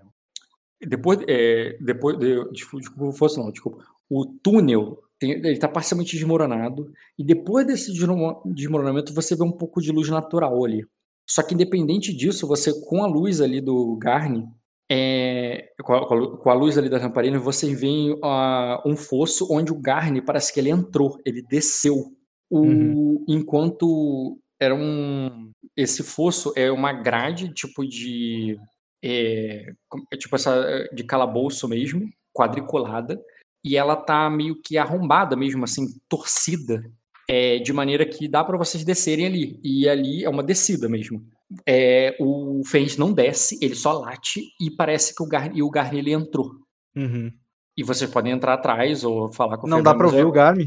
depois, 0.81 1.19
é, 1.29 1.77
depois 1.81 2.19
de, 2.19 2.43
desculpa, 2.53 3.13
fosso 3.13 3.39
não, 3.41 3.51
desculpa, 3.51 3.85
o 4.09 4.25
túnel 4.25 5.03
tem- 5.19 5.33
ele 5.33 5.53
está 5.53 5.69
parcialmente 5.69 6.17
desmoronado 6.17 6.91
e 7.19 7.25
depois 7.25 7.67
desse 7.67 7.93
desmo- 7.93 8.43
desmoronamento 8.47 9.15
você 9.15 9.35
vê 9.37 9.43
um 9.43 9.53
pouco 9.53 9.81
de 9.81 9.93
luz 9.93 10.09
natural 10.09 10.65
ali. 10.65 10.85
Só 11.29 11.43
que 11.43 11.55
independente 11.55 12.15
disso, 12.15 12.47
você 12.47 12.73
com 12.87 13.03
a 13.03 13.07
luz 13.07 13.41
ali 13.41 13.61
do 13.61 13.97
Garne, 13.97 14.47
é, 14.91 15.69
com, 15.83 15.95
a, 15.95 16.39
com 16.39 16.51
a 16.51 16.55
luz 16.55 16.79
ali 16.79 16.89
da 16.89 16.99
lamparina, 16.99 17.39
você 17.39 17.75
vê 17.75 18.17
ah, 18.23 18.81
um 18.87 18.97
fosso 18.97 19.49
onde 19.53 19.73
o 19.73 19.81
Garne 19.81 20.23
parece 20.23 20.53
que 20.53 20.61
ele 20.61 20.71
entrou, 20.71 21.19
ele 21.25 21.43
desceu. 21.43 22.13
O, 22.49 22.61
Uhum. 22.61 23.25
Enquanto 23.29 24.39
era 24.61 24.75
um. 24.75 25.51
Esse 25.77 26.03
fosso 26.05 26.53
é 26.57 26.71
uma 26.71 26.93
grade 26.93 27.53
tipo 27.53 27.85
de. 27.87 28.57
É, 29.03 29.73
é 30.13 30.17
tipo 30.17 30.37
essa 30.37 30.89
de 30.95 31.03
calabouço 31.05 31.67
mesmo, 31.69 32.09
quadriculada, 32.33 33.21
e 33.65 33.77
ela 33.77 33.97
tá 33.97 34.29
meio 34.31 34.61
que 34.63 34.79
arrombada 34.79 35.37
mesmo, 35.37 35.65
assim, 35.65 35.87
torcida, 36.09 36.83
é, 37.29 37.59
de 37.59 37.73
maneira 37.73 38.07
que 38.07 38.29
dá 38.29 38.45
para 38.45 38.57
vocês 38.57 38.85
descerem 38.85 39.27
ali. 39.27 39.61
E 39.65 39.89
ali 39.89 40.25
é 40.25 40.29
uma 40.31 40.43
descida 40.43 40.89
mesmo. 40.89 41.21
É, 41.67 42.17
o 42.21 42.63
Fenris 42.67 42.97
não 42.97 43.13
desce, 43.13 43.59
ele 43.63 43.75
só 43.75 43.93
late 43.93 44.41
e 44.61 44.71
parece 44.71 45.15
que 45.15 45.23
o 45.23 45.27
Garni, 45.29 45.59
e 45.59 45.63
o 45.63 45.71
Garni 45.71 45.99
ele 45.99 46.13
entrou. 46.13 46.51
Uhum. 46.97 47.31
E 47.77 47.83
vocês 47.83 48.11
podem 48.11 48.33
entrar 48.33 48.55
atrás 48.55 49.05
ou 49.05 49.33
falar 49.33 49.59
com 49.59 49.67
o 49.67 49.71
Não 49.71 49.83
dá 49.83 49.95
pra 49.95 50.09
Fernando, 50.09 50.15
ouvir 50.27 50.29
o 50.29 50.33
Garmin? 50.33 50.67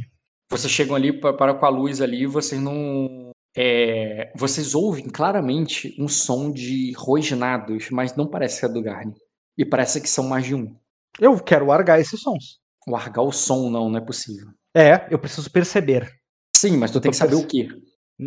vocês 0.52 0.72
chegam 0.72 0.96
ali 0.96 1.12
pa- 1.14 1.34
para 1.34 1.54
com 1.54 1.66
a 1.66 1.70
luz 1.70 2.02
ali, 2.02 2.26
vocês 2.26 2.60
não. 2.62 3.32
é, 3.58 4.32
vocês 4.38 4.74
ouvem 4.76 5.08
claramente 5.10 5.96
um 6.00 6.08
som 6.08 6.52
de 6.52 6.94
rosnados, 6.96 7.90
mas 7.92 8.16
não 8.16 8.28
parece 8.28 8.60
que 8.60 8.66
é 8.66 8.70
do 8.70 8.82
Garni. 8.82 9.14
E 9.58 9.66
parece 9.66 10.00
que 10.02 10.10
são 10.10 10.28
mais 10.28 10.46
de 10.46 10.56
um. 10.56 10.76
Eu 11.20 11.38
quero 11.40 11.66
largar 11.68 12.00
esses 12.00 12.22
sons. 12.22 12.60
Largar 12.90 13.22
o 13.24 13.32
som 13.32 13.70
não, 13.70 13.90
não 13.90 13.98
é 13.98 14.02
possível. 14.02 14.48
É, 14.76 15.08
eu 15.14 15.20
preciso 15.20 15.52
perceber. 15.52 16.10
Sim, 16.56 16.78
mas 16.78 16.92
tu 16.92 17.00
tem 17.00 17.12
que 17.12 17.18
saber 17.18 17.36
o 17.36 17.46
quê? 17.48 17.68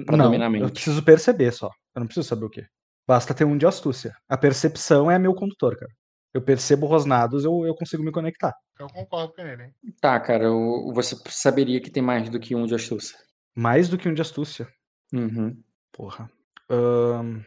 Pra 0.06 0.16
não, 0.16 0.26
dominar 0.26 0.46
a 0.46 0.50
mente. 0.50 0.62
eu 0.62 0.70
preciso 0.70 1.02
perceber 1.02 1.52
só. 1.52 1.66
Eu 1.94 2.00
não 2.00 2.06
preciso 2.06 2.28
saber 2.28 2.44
o 2.46 2.50
quê. 2.50 2.64
Basta 3.06 3.34
ter 3.34 3.44
um 3.44 3.58
de 3.58 3.66
astúcia. 3.66 4.14
A 4.28 4.38
percepção 4.38 5.10
é 5.10 5.18
meu 5.18 5.34
condutor, 5.34 5.76
cara. 5.76 5.90
Eu 6.34 6.40
percebo 6.40 6.86
rosnados, 6.86 7.44
eu, 7.44 7.66
eu 7.66 7.74
consigo 7.74 8.02
me 8.02 8.10
conectar. 8.10 8.54
Eu 8.78 8.86
concordo 8.86 9.34
com 9.34 9.42
ele. 9.42 9.64
hein? 9.64 9.70
Tá, 10.00 10.18
cara, 10.18 10.50
o- 10.50 10.92
você 10.94 11.14
saberia 11.28 11.78
que 11.80 11.90
tem 11.90 12.02
mais 12.02 12.30
do 12.30 12.40
que 12.40 12.54
um 12.54 12.64
de 12.64 12.74
astúcia. 12.74 13.18
Mais 13.54 13.88
do 13.88 13.98
que 13.98 14.08
um 14.08 14.14
de 14.14 14.22
astúcia. 14.22 14.66
Uhum. 15.12 15.54
Porra. 15.92 16.30
Ahn, 16.70 17.42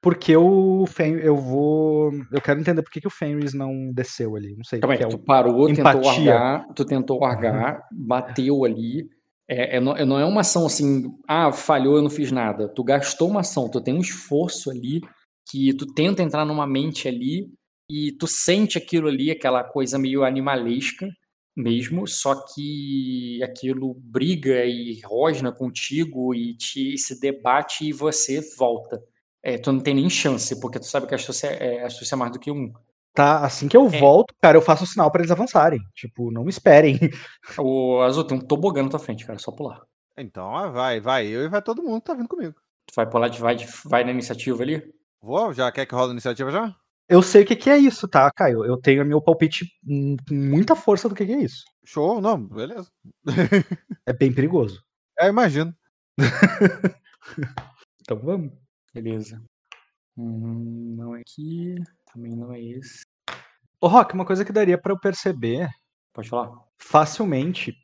porque 0.00 0.36
o 0.36 0.86
Fen 0.86 1.14
eu 1.14 1.36
vou. 1.36 2.10
Eu 2.32 2.40
quero 2.40 2.60
entender 2.60 2.82
por 2.82 2.90
que, 2.90 3.00
que 3.00 3.06
o 3.06 3.10
Fenris 3.10 3.54
não 3.54 3.92
desceu 3.92 4.36
ali. 4.36 4.54
Não 4.56 4.64
sei. 4.64 4.80
Aí, 4.82 4.96
que 4.96 5.04
é 5.04 5.08
tu 5.08 5.18
parou, 5.18 5.66
tentou 5.66 5.80
empatia. 5.82 6.34
largar, 6.34 6.66
tu 6.74 6.84
tentou 6.84 7.20
largar, 7.20 7.82
bateu 7.92 8.64
ali. 8.64 9.08
É, 9.48 9.76
é, 9.76 9.80
não, 9.80 9.96
é- 9.96 10.04
não 10.04 10.18
é 10.18 10.24
uma 10.24 10.42
ação 10.42 10.64
assim, 10.64 11.12
ah, 11.26 11.50
falhou, 11.50 11.96
eu 11.96 12.02
não 12.02 12.10
fiz 12.10 12.30
nada. 12.30 12.68
Tu 12.68 12.84
gastou 12.84 13.28
uma 13.28 13.40
ação, 13.40 13.68
tu 13.68 13.80
tem 13.80 13.94
um 13.94 14.00
esforço 14.00 14.70
ali 14.70 15.00
que 15.50 15.74
tu 15.74 15.86
tenta 15.86 16.22
entrar 16.22 16.44
numa 16.44 16.66
mente 16.66 17.08
ali 17.08 17.50
e 17.90 18.12
tu 18.12 18.28
sente 18.28 18.78
aquilo 18.78 19.08
ali, 19.08 19.30
aquela 19.30 19.64
coisa 19.64 19.98
meio 19.98 20.22
animalesca 20.22 21.08
mesmo, 21.56 22.06
só 22.06 22.36
que 22.54 23.42
aquilo 23.42 23.92
briga 23.94 24.64
e 24.64 25.00
rosna 25.04 25.50
contigo 25.50 26.32
e 26.32 26.54
te 26.54 26.96
se 26.96 27.20
debate 27.20 27.88
e 27.88 27.92
você 27.92 28.40
volta. 28.56 29.02
É, 29.42 29.56
tu 29.58 29.72
não 29.72 29.80
tem 29.80 29.94
nem 29.94 30.08
chance, 30.10 30.58
porque 30.60 30.78
tu 30.78 30.86
sabe 30.86 31.06
que 31.06 31.14
a 31.14 31.16
astúcia 31.16 31.46
é, 31.48 31.82
a 31.82 31.86
astúcia 31.86 32.14
é 32.14 32.18
mais 32.18 32.32
do 32.32 32.38
que 32.38 32.50
um. 32.50 32.72
Tá, 33.14 33.44
assim 33.44 33.66
que 33.68 33.76
eu 33.76 33.86
É. 33.86 33.98
volto, 33.98 34.32
cara, 34.40 34.56
eu 34.56 34.62
faço 34.62 34.84
o 34.84 34.86
sinal 34.86 35.10
pra 35.10 35.20
eles 35.20 35.30
avançarem. 35.32 35.80
Tipo, 35.94 36.30
não 36.30 36.44
me 36.44 36.50
esperem. 36.50 36.98
O 37.58 38.00
Azul 38.02 38.24
tem 38.24 38.36
um 38.38 38.40
tobogã 38.40 38.82
na 38.82 38.88
tua 38.88 38.98
frente, 39.00 39.26
cara, 39.26 39.36
é 39.36 39.40
só 39.42 39.50
pular. 39.50 39.80
Então, 40.16 40.50
vai, 40.72 41.00
vai. 41.00 41.26
Eu 41.26 41.42
e 41.44 41.48
vai 41.48 41.60
todo 41.62 41.82
mundo 41.82 42.00
que 42.00 42.06
tá 42.06 42.14
vindo 42.14 42.28
comigo. 42.28 42.54
Tu 42.86 42.94
vai 42.94 43.08
pular 43.08 43.28
de 43.28 43.40
vai, 43.40 43.56
de- 43.56 43.66
vai 43.84 44.04
na 44.04 44.10
iniciativa 44.12 44.62
ali? 44.62 44.82
Vou? 45.22 45.52
Já 45.52 45.70
quer 45.72 45.86
que 45.86 45.94
rola 45.94 46.08
a 46.10 46.12
iniciativa 46.12 46.50
já? 46.50 46.74
Eu 47.08 47.22
sei 47.22 47.42
o 47.42 47.46
que, 47.46 47.56
que 47.56 47.68
é 47.68 47.76
isso, 47.76 48.06
tá, 48.06 48.30
Caio? 48.30 48.64
Eu 48.64 48.76
tenho 48.76 49.04
meu 49.04 49.20
palpite 49.20 49.66
hum, 49.86 50.16
com 50.28 50.34
muita 50.34 50.76
força 50.76 51.08
do 51.08 51.14
que, 51.14 51.26
que 51.26 51.32
é 51.32 51.40
isso. 51.42 51.64
Show? 51.84 52.20
Não, 52.20 52.40
beleza. 52.40 52.88
É 54.06 54.12
bem 54.12 54.32
perigoso. 54.32 54.80
É, 55.18 55.28
imagino. 55.28 55.74
Então 58.02 58.18
vamos. 58.18 58.52
Beleza. 58.92 59.42
Hum, 60.16 60.94
não 60.96 61.16
é 61.16 61.20
aqui. 61.20 61.74
Também 62.12 62.34
não 62.36 62.52
é 62.52 62.60
esse. 62.60 63.02
Ô, 63.80 63.86
Rock, 63.88 64.14
uma 64.14 64.26
coisa 64.26 64.44
que 64.44 64.52
daria 64.52 64.78
pra 64.80 64.92
eu 64.92 64.98
perceber 65.00 65.68
Pode 66.12 66.28
falar? 66.28 66.52
facilmente 66.78 67.74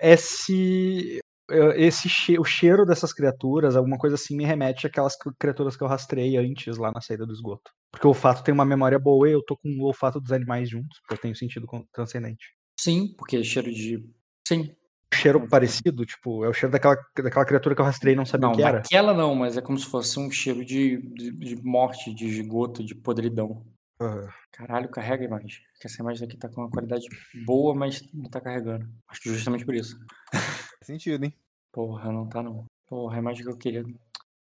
é 0.00 0.16
se 0.16 1.20
ah, 1.50 1.72
esse 1.76 2.08
che- 2.08 2.38
o 2.38 2.44
cheiro 2.44 2.84
dessas 2.84 3.12
criaturas, 3.12 3.76
alguma 3.76 3.96
coisa 3.98 4.16
assim, 4.16 4.36
me 4.36 4.44
remete 4.44 4.86
àquelas 4.86 5.16
cri- 5.16 5.32
criaturas 5.38 5.76
que 5.76 5.82
eu 5.84 5.88
rastrei 5.88 6.36
antes 6.36 6.76
lá 6.76 6.90
na 6.92 7.00
saída 7.00 7.24
do 7.26 7.32
esgoto. 7.32 7.70
Porque 7.92 8.06
o 8.06 8.10
olfato 8.10 8.42
tem 8.42 8.52
uma 8.52 8.64
memória 8.64 8.98
boa 8.98 9.28
e 9.28 9.32
eu 9.32 9.42
tô 9.44 9.56
com 9.56 9.68
o 9.78 9.84
olfato 9.84 10.20
dos 10.20 10.32
animais 10.32 10.68
juntos, 10.68 10.98
porque 11.00 11.14
eu 11.14 11.18
tenho 11.18 11.36
sentido 11.36 11.66
transcendente. 11.92 12.44
Sim, 12.80 13.14
porque 13.16 13.42
cheiro 13.44 13.70
de. 13.72 14.04
Sim. 14.48 14.74
Cheiro 15.14 15.48
parecido, 15.48 16.04
tipo, 16.04 16.44
é 16.44 16.48
o 16.48 16.52
cheiro 16.52 16.72
daquela, 16.72 16.96
daquela 17.16 17.44
criatura 17.44 17.74
que 17.74 17.80
eu 17.80 17.84
rastrei 17.84 18.14
e 18.14 18.16
não 18.16 18.26
sabia 18.26 18.46
Não, 18.48 18.52
o 18.52 18.56
que 18.56 18.62
era. 18.62 18.80
daquela 18.80 19.14
não, 19.14 19.34
mas 19.34 19.56
é 19.56 19.62
como 19.62 19.78
se 19.78 19.86
fosse 19.86 20.18
um 20.18 20.30
cheiro 20.30 20.64
de, 20.64 20.98
de, 21.14 21.30
de 21.30 21.56
morte, 21.64 22.12
de 22.14 22.26
esgoto, 22.26 22.84
de 22.84 22.94
podridão. 22.94 23.64
Ah, 24.00 24.28
Caralho, 24.52 24.88
carrega 24.88 25.24
a 25.24 25.26
imagem. 25.26 25.60
Que 25.80 25.86
essa 25.86 26.02
imagem 26.02 26.26
aqui 26.26 26.36
tá 26.36 26.48
com 26.48 26.60
uma 26.60 26.70
qualidade 26.70 27.06
boa, 27.44 27.74
mas 27.74 28.02
não 28.12 28.28
tá 28.28 28.40
carregando. 28.40 28.88
Acho 29.08 29.20
que 29.20 29.28
justamente 29.30 29.64
por 29.64 29.74
isso. 29.74 29.98
Faz 30.32 30.86
sentido, 30.86 31.24
hein? 31.24 31.34
Porra, 31.72 32.12
não 32.12 32.28
tá 32.28 32.42
não. 32.42 32.64
Porra, 32.86 33.16
a 33.16 33.18
imagem 33.18 33.44
que 33.44 33.50
eu 33.50 33.56
queria 33.56 33.84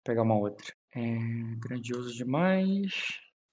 pegar 0.04 0.22
uma 0.24 0.36
outra. 0.36 0.66
É 0.96 1.18
grandioso 1.60 2.14
demais. 2.16 2.94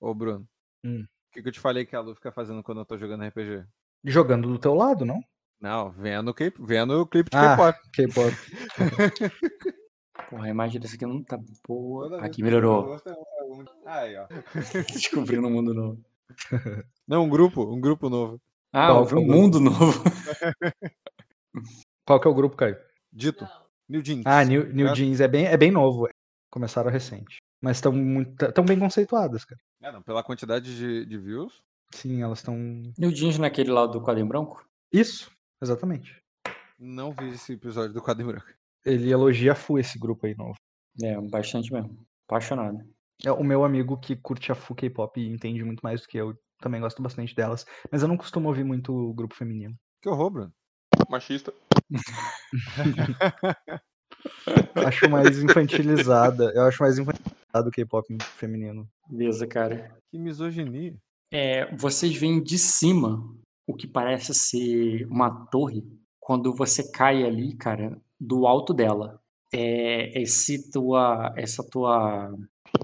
Ô, 0.00 0.14
Bruno. 0.14 0.46
Hum. 0.84 1.02
O 1.02 1.32
que, 1.32 1.42
que 1.42 1.48
eu 1.48 1.52
te 1.52 1.60
falei 1.60 1.84
que 1.84 1.96
a 1.96 2.00
Lu 2.00 2.14
fica 2.14 2.30
fazendo 2.30 2.62
quando 2.62 2.78
eu 2.80 2.84
tô 2.86 2.96
jogando 2.96 3.24
RPG? 3.24 3.64
jogando 4.04 4.48
do 4.48 4.58
teu 4.58 4.74
lado, 4.74 5.04
não? 5.04 5.20
Não, 5.64 5.90
vendo 5.92 6.34
K- 6.34 6.52
vendo 6.60 7.00
o 7.00 7.06
clipe 7.06 7.30
de 7.30 7.36
Ah. 7.38 7.56
K-pop. 7.56 7.90
K-pop. 7.90 8.36
Porra, 10.28 10.44
a 10.44 10.50
imagem 10.50 10.78
dessa 10.78 10.94
aqui 10.94 11.06
não 11.06 11.24
tá 11.24 11.38
boa. 11.66 12.22
Aqui 12.22 12.42
melhorou. 12.42 12.98
Aí, 13.86 14.14
ó. 14.14 14.26
Descobrindo 14.92 15.46
um 15.48 15.50
mundo 15.50 15.72
novo. 15.72 16.04
Não, 17.08 17.24
um 17.24 17.30
grupo, 17.30 17.62
um 17.62 17.80
grupo 17.80 18.10
novo. 18.10 18.38
Ah, 18.74 18.88
Qual 18.88 19.06
um 19.22 19.26
mundo 19.26 19.58
novo. 19.58 20.02
Qual 22.06 22.20
que 22.20 22.28
é 22.28 22.30
o 22.30 22.34
grupo, 22.34 22.56
Caio? 22.56 22.76
Dito. 23.10 23.48
New 23.88 24.02
Jeans. 24.02 24.22
Ah, 24.26 24.44
New, 24.44 24.70
New 24.70 24.88
É. 24.88 24.94
Jeans 24.94 25.20
é 25.22 25.28
bem, 25.28 25.46
é 25.46 25.56
bem 25.56 25.70
novo. 25.70 26.08
Começaram 26.50 26.90
recente. 26.90 27.38
Mas 27.62 27.78
estão 27.78 27.90
muito 27.90 28.52
tão 28.52 28.66
bem 28.66 28.78
conceituadas, 28.78 29.46
cara. 29.46 29.60
É, 29.82 29.90
não, 29.90 30.02
pela 30.02 30.22
quantidade 30.22 30.76
de, 30.76 31.06
de 31.06 31.16
views. 31.18 31.62
Sim, 31.90 32.20
elas 32.22 32.40
estão. 32.40 32.54
O 32.98 33.10
jeans 33.12 33.38
naquele 33.38 33.70
lado 33.70 33.92
do 33.92 34.02
quadrinho 34.04 34.26
branco? 34.28 34.62
Isso, 34.92 35.30
exatamente. 35.62 36.22
Não 36.78 37.12
vi 37.12 37.30
esse 37.30 37.52
episódio 37.52 37.94
do 37.94 38.02
Quadro 38.02 38.26
Branco. 38.26 38.46
Ele 38.84 39.10
elogia 39.10 39.52
a 39.52 39.54
FU 39.54 39.78
esse 39.78 39.98
grupo 39.98 40.26
aí 40.26 40.34
novo. 40.34 40.56
É, 41.02 41.20
bastante 41.20 41.72
mesmo. 41.72 41.98
Apaixonado. 42.28 42.78
É 43.24 43.32
o 43.32 43.44
meu 43.44 43.64
amigo 43.64 43.98
que 43.98 44.16
curte 44.16 44.52
a 44.52 44.54
FU 44.54 44.74
K-pop 44.74 45.20
e 45.20 45.28
entende 45.28 45.64
muito 45.64 45.80
mais 45.80 46.02
do 46.02 46.08
que 46.08 46.18
eu. 46.18 46.36
Também 46.60 46.80
gosto 46.80 47.02
bastante 47.02 47.34
delas. 47.34 47.64
Mas 47.90 48.02
eu 48.02 48.08
não 48.08 48.16
costumo 48.16 48.48
ouvir 48.48 48.64
muito 48.64 48.92
o 48.92 49.14
grupo 49.14 49.34
feminino. 49.34 49.74
Que 50.02 50.08
horror, 50.08 50.30
Bruno. 50.30 50.52
Machista. 51.08 51.52
Acho 54.74 55.08
mais 55.08 55.38
infantilizada. 55.42 56.52
Eu 56.54 56.62
acho 56.62 56.82
mais 56.82 56.98
infantilizado 56.98 57.68
o 57.68 57.70
K-pop 57.70 58.06
feminino. 58.22 58.88
Beleza, 59.08 59.46
cara. 59.46 59.96
Que 60.10 60.18
misoginia. 60.18 60.96
É, 61.32 61.74
vocês 61.76 62.16
veem 62.16 62.42
de 62.42 62.58
cima 62.58 63.22
o 63.66 63.74
que 63.74 63.86
parece 63.86 64.34
ser 64.34 65.06
uma 65.06 65.46
torre 65.46 65.84
quando 66.20 66.54
você 66.54 66.90
cai 66.90 67.24
ali, 67.24 67.54
cara, 67.54 68.00
do 68.18 68.46
alto 68.46 68.72
dela. 68.72 69.20
É, 69.52 70.20
esse 70.20 70.70
tua, 70.70 71.32
essa 71.36 71.62
tua, 71.62 72.32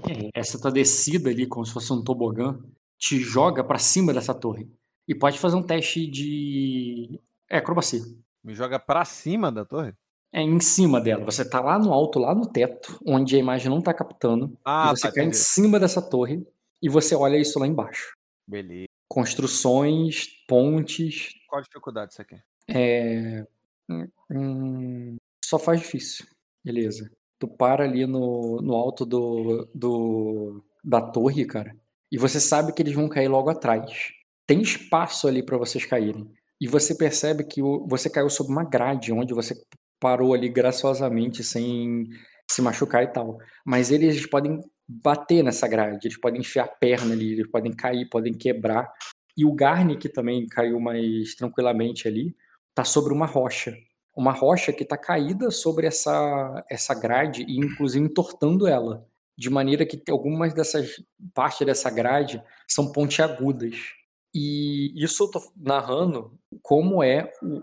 é, 0.09 0.29
essa 0.33 0.59
tua 0.59 0.71
descida 0.71 1.29
ali, 1.29 1.45
como 1.45 1.65
se 1.65 1.73
fosse 1.73 1.91
um 1.91 2.03
tobogã, 2.03 2.59
te 2.97 3.19
joga 3.19 3.63
pra 3.63 3.77
cima 3.79 4.13
dessa 4.13 4.33
torre. 4.33 4.69
E 5.07 5.15
pode 5.15 5.39
fazer 5.39 5.55
um 5.55 5.63
teste 5.63 6.07
de 6.07 7.19
é, 7.49 7.57
acrobacia. 7.57 8.01
Me 8.41 8.55
joga 8.55 8.79
pra 8.79 9.03
cima 9.03 9.51
da 9.51 9.65
torre? 9.65 9.93
É 10.33 10.41
em 10.41 10.59
cima 10.61 11.01
dela. 11.01 11.25
Você 11.25 11.43
tá 11.47 11.59
lá 11.59 11.77
no 11.77 11.91
alto, 11.91 12.17
lá 12.17 12.33
no 12.33 12.47
teto, 12.47 12.97
onde 13.05 13.35
a 13.35 13.39
imagem 13.39 13.69
não 13.69 13.81
tá 13.81 13.93
captando. 13.93 14.57
Ah, 14.63 14.93
e 14.93 14.97
você 14.97 15.07
tá, 15.07 15.13
cai 15.13 15.25
em 15.25 15.27
entendi. 15.27 15.43
cima 15.43 15.77
dessa 15.77 16.01
torre 16.01 16.47
e 16.81 16.87
você 16.87 17.13
olha 17.13 17.35
isso 17.37 17.59
lá 17.59 17.67
embaixo. 17.67 18.15
Beleza. 18.47 18.87
Construções, 19.11 20.25
pontes, 20.47 21.29
Qual 21.49 21.59
a 21.59 21.63
dificuldade 21.63 22.13
isso 22.13 22.21
aqui? 22.21 22.37
É. 22.69 23.45
hum, 23.89 24.07
hum, 24.31 25.15
só 25.43 25.59
faz 25.59 25.81
difícil. 25.81 26.25
Beleza. 26.63 27.11
Tu 27.37 27.45
para 27.45 27.83
ali 27.83 28.05
no, 28.05 28.61
no 28.61 28.73
alto 28.73 29.05
do, 29.05 29.67
do, 29.75 30.63
da 30.81 31.01
torre, 31.01 31.45
cara, 31.45 31.75
e 32.09 32.17
você 32.17 32.39
sabe 32.39 32.71
que 32.71 32.81
eles 32.81 32.93
vão 32.93 33.09
cair 33.09 33.27
logo 33.27 33.49
atrás. 33.49 34.11
Tem 34.47 34.61
espaço 34.61 35.27
ali 35.27 35.43
pra 35.43 35.57
vocês 35.57 35.85
caírem. 35.85 36.31
E 36.59 36.67
você 36.67 36.95
percebe 36.95 37.43
que 37.43 37.61
o- 37.61 37.85
você 37.87 38.09
caiu 38.09 38.29
sob 38.29 38.49
uma 38.49 38.63
grade, 38.63 39.11
onde 39.11 39.33
você 39.33 39.55
parou 39.99 40.33
ali 40.33 40.47
graciosamente, 40.47 41.43
sem 41.43 42.05
se 42.49 42.61
machucar 42.61 43.03
e 43.03 43.07
tal. 43.07 43.37
Mas 43.65 43.91
eles 43.91 44.25
podem 44.29 44.59
bater 45.03 45.43
nessa 45.43 45.67
grade, 45.67 46.07
eles 46.07 46.19
podem 46.19 46.41
enfiar 46.41 46.65
a 46.65 46.67
perna 46.67 47.13
ali, 47.13 47.33
eles 47.33 47.49
podem 47.49 47.71
cair, 47.71 48.09
podem 48.09 48.33
quebrar. 48.33 48.91
E 49.37 49.45
o 49.45 49.53
Garni, 49.53 49.97
que 49.97 50.09
também 50.09 50.45
caiu 50.47 50.79
mais 50.79 51.35
tranquilamente 51.35 52.07
ali, 52.07 52.35
tá 52.75 52.83
sobre 52.83 53.13
uma 53.13 53.25
rocha. 53.25 53.75
Uma 54.15 54.33
rocha 54.33 54.73
que 54.73 54.83
tá 54.83 54.97
caída 54.97 55.49
sobre 55.49 55.87
essa, 55.87 56.65
essa 56.69 56.93
grade 56.93 57.43
e 57.47 57.57
inclusive 57.57 58.03
entortando 58.03 58.67
ela. 58.67 59.07
De 59.37 59.49
maneira 59.49 59.85
que 59.85 59.99
algumas 60.11 60.53
dessas 60.53 61.01
partes 61.33 61.65
dessa 61.65 61.89
grade 61.89 62.43
são 62.67 62.91
pontiagudas. 62.91 63.75
E 64.35 64.93
isso 65.01 65.23
eu 65.23 65.31
tô 65.31 65.51
narrando 65.55 66.37
como 66.61 67.01
é 67.01 67.31
o 67.41 67.61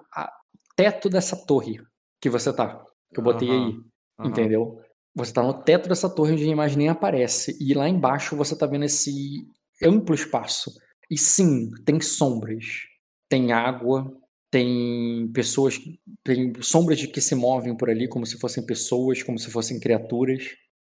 teto 0.74 1.08
dessa 1.08 1.36
torre 1.36 1.80
que 2.20 2.30
você 2.30 2.52
tá. 2.52 2.84
Que 3.12 3.20
eu 3.20 3.24
botei 3.24 3.48
Aham, 3.50 3.66
aí. 3.66 3.80
aham. 4.18 4.30
Entendeu? 4.30 4.82
Você 5.18 5.32
tá 5.32 5.42
no 5.42 5.52
teto 5.52 5.88
dessa 5.88 6.08
torre 6.08 6.32
onde 6.32 6.44
a 6.44 6.46
imagem 6.46 6.78
nem 6.78 6.88
aparece. 6.88 7.56
E 7.60 7.74
lá 7.74 7.88
embaixo 7.88 8.36
você 8.36 8.56
tá 8.56 8.66
vendo 8.66 8.84
esse 8.84 9.44
amplo 9.82 10.14
espaço. 10.14 10.72
E 11.10 11.18
sim, 11.18 11.70
tem 11.84 12.00
sombras. 12.00 12.64
Tem 13.28 13.52
água, 13.52 14.10
tem 14.50 15.28
pessoas, 15.34 15.78
tem 16.24 16.52
sombras 16.62 16.98
de 16.98 17.08
que 17.08 17.20
se 17.20 17.34
movem 17.34 17.76
por 17.76 17.90
ali 17.90 18.08
como 18.08 18.24
se 18.24 18.38
fossem 18.38 18.64
pessoas, 18.64 19.22
como 19.22 19.38
se 19.38 19.50
fossem 19.50 19.78
criaturas. 19.80 20.44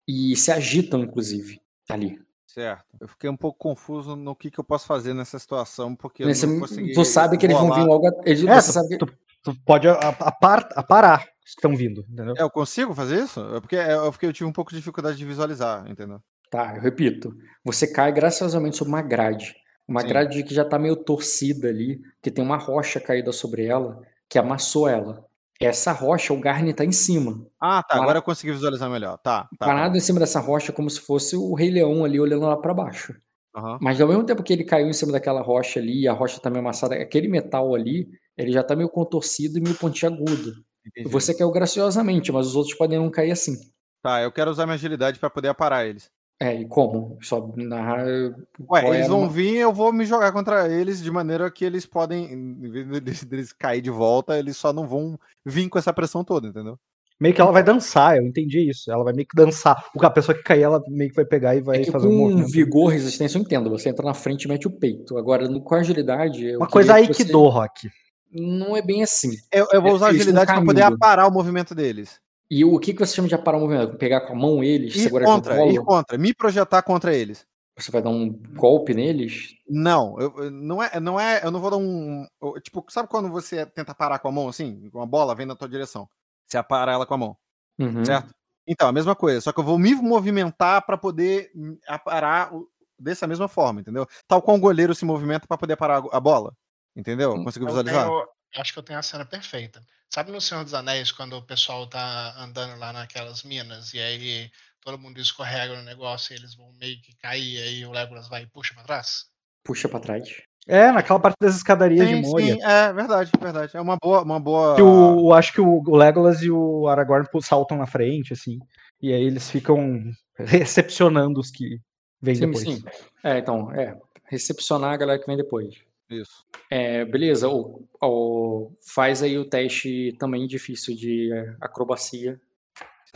E 0.08 0.36
se 0.36 0.52
agitam, 0.52 1.02
inclusive, 1.02 1.60
ali. 1.90 2.20
Certo. 2.48 2.86
Eu 3.00 3.08
fiquei 3.08 3.30
um 3.30 3.38
pouco 3.38 3.58
confuso 3.60 4.16
no 4.16 4.36
que, 4.36 4.50
que 4.50 4.60
eu 4.60 4.64
posso 4.64 4.86
fazer 4.88 5.14
nessa 5.14 5.38
situação, 5.38 5.96
porque 5.96 6.26
Nesse- 6.26 6.46
eu 6.46 6.52
não 6.52 6.60
consegui. 6.62 6.94
tu 6.94 7.06
sabe 7.06 7.38
que 7.38 7.46
eles 7.46 7.56
vão 7.58 7.72
vir 7.74 7.84
logo. 7.84 8.08
a- 8.08 8.12
Eles, 8.26 8.44
É, 8.44 8.62
você 8.62 8.72
sabe 8.72 8.90
que- 8.90 8.98
tu, 8.98 9.06
tu 9.44 9.56
pode 9.66 9.88
aparar 9.88 11.24
os 11.24 11.39
que 11.56 11.60
estão 11.60 11.76
vindo, 11.76 12.06
entendeu? 12.10 12.34
É, 12.38 12.42
eu 12.42 12.50
consigo 12.50 12.94
fazer 12.94 13.24
isso? 13.24 13.40
É 13.56 13.60
porque 13.60 13.76
é 13.76 13.96
porque 14.12 14.26
eu 14.26 14.34
tive 14.34 14.50
um 14.50 14.54
pouco 14.54 14.72
de 14.72 14.78
dificuldade 14.78 15.18
de 15.18 15.26
visualizar, 15.26 15.90
entendeu? 15.90 16.20
Tá, 16.50 16.76
eu 16.76 16.82
repito. 16.82 17.36
Você 17.64 17.86
cai 17.88 18.12
graciosamente 18.12 18.78
sobre 18.78 18.94
uma 18.94 19.02
grade. 19.02 19.56
Uma 19.88 20.02
Sim. 20.02 20.08
grade 20.08 20.44
que 20.44 20.54
já 20.54 20.64
tá 20.66 20.78
meio 20.80 20.96
torcida 20.96 21.68
ali, 21.68 22.00
que 22.22 22.30
tem 22.32 22.44
uma 22.44 22.58
rocha 22.58 23.00
caída 23.00 23.32
sobre 23.32 23.66
ela, 23.66 24.02
que 24.28 24.38
amassou 24.38 24.88
ela. 24.88 25.26
Essa 25.62 25.92
rocha, 25.92 26.34
o 26.34 26.40
Garni 26.40 26.74
tá 26.74 26.86
em 26.86 26.92
cima. 26.92 27.46
Ah, 27.60 27.84
tá. 27.84 27.96
Lá- 27.98 28.04
Agora 28.04 28.20
eu 28.20 28.24
consegui 28.24 28.54
visualizar 28.54 28.90
melhor. 28.90 29.18
Tá. 29.18 29.44
tá, 29.44 29.50
tá. 29.60 29.66
Parado 29.66 29.98
em 29.98 30.00
cima 30.00 30.20
dessa 30.20 30.40
rocha, 30.40 30.72
como 30.72 30.90
se 30.90 31.02
fosse 31.02 31.36
o 31.36 31.54
Rei 31.54 31.70
Leão 31.70 32.06
ali 32.06 32.20
olhando 32.20 32.46
lá 32.46 32.56
pra 32.56 32.74
baixo. 32.74 33.14
Aham. 33.56 33.78
Mas 33.82 34.00
ao 34.00 34.08
mesmo 34.08 34.24
tempo 34.24 34.42
que 34.44 34.54
ele 34.54 34.64
caiu 34.64 34.88
em 34.88 34.94
cima 34.94 35.12
daquela 35.12 35.42
rocha 35.42 35.80
ali, 35.80 36.04
e 36.04 36.08
a 36.08 36.14
rocha 36.14 36.40
tá 36.40 36.50
meio 36.50 36.62
amassada, 36.62 36.96
aquele 36.96 37.28
metal 37.28 37.76
ali, 37.76 38.08
ele 38.38 38.52
já 38.54 38.64
tá 38.64 38.76
meio 38.76 38.88
contorcido 38.90 39.58
e 39.58 39.62
meio 39.62 39.76
pontiagudo. 39.76 40.54
Entendi. 40.86 41.10
Você 41.10 41.34
caiu 41.34 41.52
graciosamente, 41.52 42.32
mas 42.32 42.48
os 42.48 42.56
outros 42.56 42.76
podem 42.76 42.98
não 43.00 43.10
cair 43.10 43.32
assim. 43.32 43.58
Tá, 44.02 44.22
eu 44.22 44.32
quero 44.32 44.50
usar 44.52 44.66
minha 44.66 44.76
agilidade 44.76 45.20
pra 45.20 45.30
poder 45.30 45.50
aparar 45.50 45.86
eles. 45.86 46.10
É, 46.42 46.54
e 46.56 46.66
como? 46.66 47.18
Só 47.22 47.52
narrar. 47.58 48.06
Ué, 48.08 48.34
qual 48.82 48.94
é 48.94 48.98
eles 48.98 49.08
vão 49.10 49.22
ma- 49.24 49.28
vir 49.28 49.58
eu 49.58 49.74
vou 49.74 49.92
me 49.92 50.06
jogar 50.06 50.32
contra 50.32 50.70
eles 50.72 51.04
de 51.04 51.12
maneira 51.12 51.52
que 51.52 51.66
eles 51.66 51.86
podem, 51.86 52.32
em 52.32 52.72
vez 53.02 53.24
deles, 53.26 53.52
cair 53.52 53.82
de 53.82 53.90
volta, 53.90 54.40
eles 54.40 54.56
só 54.56 54.72
não 54.72 54.88
vão 54.88 55.20
vir 55.46 55.68
com 55.68 55.78
essa 55.78 55.92
pressão 55.92 56.24
toda, 56.24 56.48
entendeu? 56.48 56.80
Meio 57.20 57.36
que 57.36 57.42
ela 57.42 57.52
vai 57.52 57.62
dançar, 57.62 58.16
eu 58.16 58.24
entendi 58.26 58.70
isso. 58.70 58.90
Ela 58.90 59.04
vai 59.04 59.12
meio 59.12 59.28
que 59.28 59.36
dançar. 59.36 59.84
O- 59.94 60.06
A 60.06 60.10
pessoa 60.10 60.34
que 60.34 60.42
cair, 60.42 60.62
ela 60.62 60.82
meio 60.88 61.10
que 61.10 61.16
vai 61.18 61.26
pegar 61.26 61.54
e 61.54 61.60
vai 61.62 61.82
É 61.82 61.84
que 61.84 61.92
fazer 61.92 62.08
um 62.08 62.12
com 62.12 62.18
movimento. 62.30 62.48
vigor, 62.54 62.88
resistência, 62.94 63.38
eu 63.38 63.42
entendo. 63.42 63.70
Você 63.72 63.90
entra 63.90 64.06
na 64.06 64.14
frente 64.14 64.44
e 64.44 64.48
mete 64.48 64.66
o 64.66 64.72
peito. 64.72 65.18
Agora, 65.18 65.46
no- 65.50 65.62
com 65.62 65.76
agilidade. 65.76 66.46
eu 66.46 66.60
Uma 66.60 66.68
coisa 66.70 66.94
que 66.94 67.00
aí 67.02 67.06
você- 67.08 67.26
que 67.26 67.30
dou, 67.30 67.50
Rock. 67.50 67.90
Não 68.32 68.76
é 68.76 68.82
bem 68.82 69.04
assim. 69.04 69.32
Eu, 69.52 69.68
eu 69.72 69.82
vou 69.82 69.94
usar 69.94 70.10
Eles 70.10 70.22
agilidade 70.22 70.52
pra 70.54 70.64
poder 70.64 70.84
aparar 70.84 71.28
o 71.28 71.32
movimento 71.32 71.74
deles. 71.74 72.20
E 72.52 72.66
o 72.66 72.80
que, 72.80 72.94
que 72.94 73.00
você 73.06 73.16
chama 73.16 73.28
de 73.28 73.36
aparar 73.36 73.58
o 73.58 73.62
movimento? 73.62 73.98
Pegar 73.98 74.22
com 74.22 74.34
a 74.34 74.36
mão 74.36 74.64
eles, 74.64 74.96
Ir 74.96 75.00
segurar 75.02 75.26
contra, 75.26 75.56
com 75.56 75.62
o 75.62 75.74
colo? 75.74 75.86
contra, 75.86 76.18
me 76.18 76.34
projetar 76.34 76.82
contra 76.82 77.14
eles. 77.14 77.46
Você 77.78 77.92
vai 77.92 78.02
dar 78.02 78.10
um 78.10 78.30
golpe 78.56 78.94
neles? 78.94 79.54
Não, 79.68 80.20
eu, 80.20 80.52
não 80.52 80.82
é, 80.84 81.00
não 81.00 81.20
é, 81.20 81.46
eu 81.46 81.52
não 81.52 81.60
vou 81.60 81.70
dar 81.72 81.78
um, 81.78 82.26
eu- 82.42 82.60
tipo, 82.60 82.84
sabe 82.90 83.08
quando 83.08 83.30
você 83.30 83.66
tenta 83.68 83.94
parar 83.94 84.20
com 84.20 84.28
a 84.28 84.32
mão 84.32 84.50
assim, 84.50 84.90
com 84.90 85.02
a 85.02 85.06
bola 85.06 85.36
vem 85.36 85.46
na 85.46 85.56
tua 85.56 85.70
direção, 85.70 86.10
você 86.48 86.58
apara 86.58 86.92
ela 86.92 87.06
com 87.06 87.14
a 87.14 87.18
mão, 87.18 87.38
Uhum. 87.80 88.04
certo? 88.04 88.34
Então, 88.68 88.88
a 88.90 88.92
mesma 88.92 89.16
coisa, 89.16 89.42
só 89.42 89.52
que 89.54 89.60
eu 89.60 89.64
vou 89.64 89.80
me 89.80 89.94
movimentar 89.96 90.86
pra 90.86 90.98
poder 90.98 91.52
aparar 91.88 92.52
dessa 93.00 93.28
mesma 93.28 93.48
forma, 93.48 93.82
entendeu? 93.82 94.06
Tal 94.28 94.42
qual 94.42 94.58
um 94.58 94.60
goleiro 94.60 94.94
se 94.96 95.06
movimenta 95.06 95.48
pra 95.48 95.58
poder 95.58 95.76
parar 95.78 96.04
a 96.12 96.20
bola, 96.20 96.54
entendeu? 96.96 97.34
Hum, 97.34 97.44
Conseguiu 97.44 97.68
Eu 97.68 97.74
visualizar? 97.74 98.06
tenho- 98.06 98.28
acho 98.58 98.74
que 98.74 98.80
eu 98.80 98.84
tenho 98.84 99.00
a 99.00 99.04
cena 99.04 99.26
perfeita. 99.26 99.82
Sabe 100.10 100.32
no 100.32 100.42
Senhor 100.42 100.64
dos 100.64 100.74
Anéis, 100.74 101.12
quando 101.12 101.34
o 101.38 101.46
pessoal 101.46 101.88
tá 101.88 102.34
andando 102.38 102.78
lá 102.80 102.92
naquelas 102.92 103.44
minas 103.44 103.94
e 103.94 104.00
aí 104.00 104.50
todo 104.82 104.98
mundo 104.98 105.20
escorrega 105.20 105.76
no 105.76 105.84
negócio 105.84 106.34
e 106.34 106.38
eles 106.38 106.56
vão 106.56 106.72
meio 106.80 107.00
que 107.02 107.16
cair 107.18 107.56
e 107.56 107.62
aí 107.62 107.86
o 107.86 107.92
Legolas 107.92 108.28
vai 108.28 108.44
e 108.44 108.48
puxa 108.48 108.74
pra 108.74 108.84
trás? 108.84 109.26
Puxa 109.64 109.88
pra 109.88 110.00
trás. 110.00 110.28
É, 110.68 110.92
naquela 110.92 111.20
parte 111.20 111.38
das 111.40 111.56
escadarias 111.56 112.08
Sim, 112.10 112.22
de 112.22 112.28
Moria. 112.28 112.54
sim, 112.56 112.62
é 112.62 112.94
verdade, 112.94 113.32
verdade. 113.40 113.76
É 113.78 113.82
uma 113.82 113.98
boa, 114.02 114.22
uma 114.24 114.40
boa. 114.40 114.76
Que 114.76 114.82
o, 114.82 115.30
eu 115.30 115.34
acho 115.34 115.54
que 115.54 115.62
o, 115.62 115.82
Legolas 115.96 116.42
e 116.42 116.50
o 116.52 116.88
Aragorn 116.88 117.28
saltam 117.42 117.78
na 117.78 117.88
frente, 117.88 118.34
assim. 118.34 118.60
E 119.02 119.14
aí 119.14 119.24
eles 119.24 119.50
ficam 119.50 120.04
recepcionando 120.38 121.40
os 121.40 121.50
que 121.50 121.80
vêm 122.22 122.36
Sim, 122.36 122.48
depois. 122.48 122.64
sim. 122.64 122.84
É, 123.24 123.38
então, 123.38 123.72
é. 123.72 123.98
Recepcionar 124.26 124.94
a 124.94 124.98
galera 124.98 125.20
que 125.20 125.26
vem 125.26 125.38
depois. 125.38 125.74
Isso. 126.10 126.46
É, 126.72 127.06
beleza, 127.06 127.48
o, 127.50 127.88
o- 128.02 128.72
faz 128.94 129.22
aí 129.22 129.38
o 129.38 129.46
teste 129.48 130.16
também 130.20 130.48
difícil 130.48 130.96
de 130.96 131.30
acrobacia. 131.62 132.40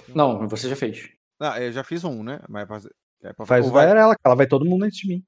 Não, 0.09 0.47
você 0.47 0.69
já 0.69 0.75
fez. 0.75 1.09
Ah, 1.39 1.59
eu 1.61 1.71
já 1.71 1.83
fiz 1.83 2.03
um, 2.03 2.23
né? 2.23 2.39
Mas 2.47 2.63
é 2.63 2.65
pra- 2.65 2.81
é 3.29 3.33
pra- 3.33 3.45
Faz 3.45 3.69
vai 3.69 3.89
ela, 3.89 4.15
ela 4.23 4.35
vai 4.35 4.47
todo 4.47 4.65
mundo 4.65 4.83
antes 4.85 4.99
de 4.99 5.07
mim. 5.07 5.23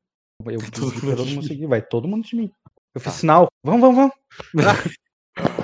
Eu 0.46 0.60
todo 0.72 0.92
todo 0.92 1.26
mundo 1.26 1.26
mim. 1.26 1.42
seguir, 1.42 1.66
vai 1.66 1.82
todo 1.82 2.08
mundo 2.08 2.20
antes 2.20 2.30
de 2.32 2.36
mim. 2.36 2.52
Eu 2.94 3.02
fiz 3.02 3.14
Tá. 3.14 3.20
sinal. 3.20 3.48
Vamos, 3.64 3.82
vamos, 3.82 3.96
vamos. 3.98 4.14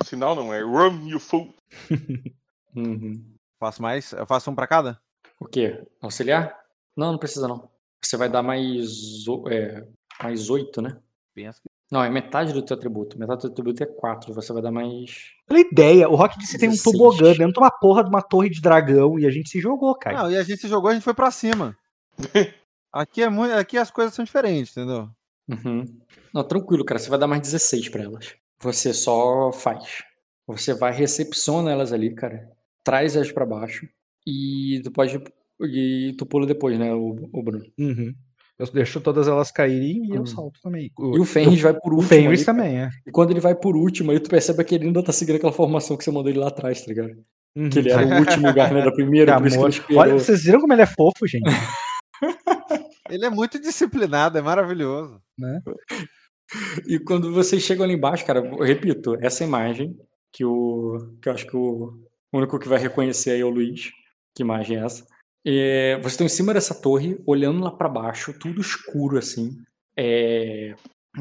Sinal 0.06 0.36
não, 0.36 0.54
é 0.54 0.62
run, 0.62 1.08
you 1.08 1.20
fool. 1.20 1.54
Uhum. 2.76 3.36
Faço 3.60 3.82
mais? 3.82 4.12
Eu 4.14 4.26
faço 4.26 4.50
um 4.50 4.56
pra 4.56 4.66
cada? 4.66 5.00
O 5.40 5.46
quê? 5.46 5.86
Auxiliar? 6.02 6.58
Não, 6.96 7.12
não 7.12 7.20
precisa 7.20 7.46
não. 7.48 7.70
Você 8.02 8.16
vai 8.16 8.30
dar 8.30 8.42
mais, 8.42 9.26
é, 9.50 9.86
mais 10.24 10.50
8, 10.50 10.82
né? 10.82 10.98
Penso 11.36 11.62
que. 11.62 11.68
Não, 11.92 12.02
é 12.02 12.10
metade 12.10 12.54
do 12.54 12.62
teu 12.62 12.78
atributo. 12.78 13.20
Metade 13.20 13.40
do 13.40 13.42
teu 13.42 13.52
atributo 13.52 13.84
é 13.84 13.86
4. 13.86 14.34
Você 14.34 14.54
vai 14.54 14.62
dar 14.62 14.72
mais. 14.72 15.32
Pela 15.46 15.60
ideia, 15.60 16.08
o 16.08 16.16
Rock 16.16 16.40
disse 16.40 16.54
que 16.54 16.60
tem 16.60 16.70
um 16.70 16.72
16. 16.72 16.98
tobogã 16.98 17.34
dentro 17.34 17.54
de 17.54 17.60
uma 17.60 17.70
porra 17.70 18.02
de 18.02 18.10
uma 18.10 18.22
torre 18.22 18.50
de 18.50 18.62
dragão 18.62 19.20
e 19.20 19.26
a 19.26 19.30
gente 19.30 19.50
se 19.50 19.60
jogou, 19.60 19.94
cara. 19.96 20.24
Não, 20.24 20.32
e 20.32 20.38
a 20.38 20.44
gente 20.44 20.68
jogou, 20.70 20.90
a 20.90 20.94
gente 20.94 21.04
foi 21.04 21.14
pra 21.14 21.30
cima. 21.30 21.78
Aqui 22.94 23.22
é 23.24 23.30
muito, 23.30 23.54
aqui 23.54 23.78
as 23.78 23.90
coisas 23.90 24.14
são 24.14 24.26
diferentes, 24.26 24.76
entendeu? 24.76 25.10
Uhum. 25.48 25.86
Não, 26.34 26.44
tranquilo, 26.44 26.84
cara. 26.84 27.00
Você 27.00 27.10
vai 27.10 27.18
dar 27.18 27.26
mais 27.28 27.42
16 27.42 27.88
pra 27.88 28.04
elas. 28.04 28.36
Você 28.60 28.94
só 28.94 29.50
faz. 29.54 30.04
Você 30.46 30.74
vai, 30.74 30.92
recepciona 30.92 31.72
elas 31.72 31.94
ali, 31.94 32.14
cara. 32.14 32.52
Traz 32.84 33.16
elas 33.16 33.32
pra 33.32 33.46
baixo. 33.46 33.88
E 34.28 34.82
tu 34.84 34.92
pode. 34.92 35.24
E 35.62 36.14
tu 36.18 36.26
pula 36.26 36.46
depois, 36.46 36.78
né, 36.78 36.94
o, 36.94 37.30
o 37.32 37.42
Bruno. 37.42 37.66
Uhum. 37.80 38.14
Eu 38.62 38.68
deixo 38.72 39.02
todas 39.02 39.28
elas 39.28 39.52
caírem 39.52 40.06
e 40.06 40.16
eu 40.16 40.22
Hum. 40.22 40.26
salto 40.26 40.60
também. 40.62 40.92
E 41.00 41.20
o 41.20 41.26
Fenris 41.26 41.60
vai 41.62 41.74
por 41.74 41.94
O 41.94 41.96
último. 41.96 42.10
Fenris 42.10 42.40
ali, 42.42 42.46
cara. 42.46 42.58
também, 42.58 42.80
é. 42.82 42.90
E 43.08 43.12
quando 43.12 43.32
ele 43.32 43.40
vai 43.40 43.56
por 43.56 43.76
último, 43.76 44.12
aí 44.12 44.20
tu 44.20 44.30
percebe 44.30 44.64
que 44.64 44.76
ele 44.76 44.86
ainda 44.86 45.04
tá 45.04 45.12
seguindo 45.12 45.38
aquela 45.38 45.52
formação 45.52 45.98
que 45.98 46.04
você 46.04 46.12
mandou 46.12 46.30
ele 46.30 46.40
lá 46.40 46.50
atrás, 46.50 46.82
tá 46.82 46.88
ligado? 46.90 47.12
Uhum. 47.56 47.70
Que 47.70 47.80
ele 47.80 47.92
era 47.92 48.06
o 48.06 48.20
último 48.20 48.48
lugar, 48.48 48.72
né, 48.72 48.86
da 48.86 48.92
primeira, 48.92 49.36
por 49.42 49.48
isso 49.70 49.84
que. 49.86 49.96
Olha, 49.96 50.14
vocês 50.14 50.44
viram 50.44 50.62
como 50.62 50.72
ele 50.74 50.84
é 50.84 50.86
fofo, 50.86 51.28
gente? 51.28 51.44
Ele 53.10 53.26
é 53.26 53.30
muito 53.30 53.60
disciplinado, 53.60 54.38
é 54.38 54.42
maravilhoso. 54.42 55.20
E 56.88 56.98
quando 57.00 57.34
vocês 57.34 57.62
chegam 57.62 57.84
ali 57.84 57.94
embaixo, 57.94 58.26
cara, 58.26 58.40
eu 58.40 58.64
repito, 58.64 59.18
essa 59.22 59.44
imagem, 59.44 59.98
que, 60.32 60.46
o, 60.46 61.14
que 61.22 61.28
eu 61.28 61.34
acho 61.34 61.46
que 61.46 61.58
o 61.58 61.94
único 62.34 62.58
que 62.58 62.70
vai 62.70 62.80
reconhecer 62.80 63.32
aí 63.32 63.42
é 63.42 63.46
o 63.46 63.50
Luiz. 63.50 63.90
Que 64.34 64.44
imagem 64.44 64.78
é 64.78 64.86
essa? 64.86 65.06
É, 65.46 65.96
vocês 65.98 66.14
estão 66.14 66.26
em 66.26 66.30
cima 66.30 66.54
dessa 66.54 66.80
torre, 66.80 67.20
olhando 67.26 67.64
lá 67.64 67.72
pra 67.72 67.90
baixo, 67.90 68.34
tudo 68.38 68.62
escuro 68.62 69.18
assim. 69.18 69.58
É, 69.98 70.76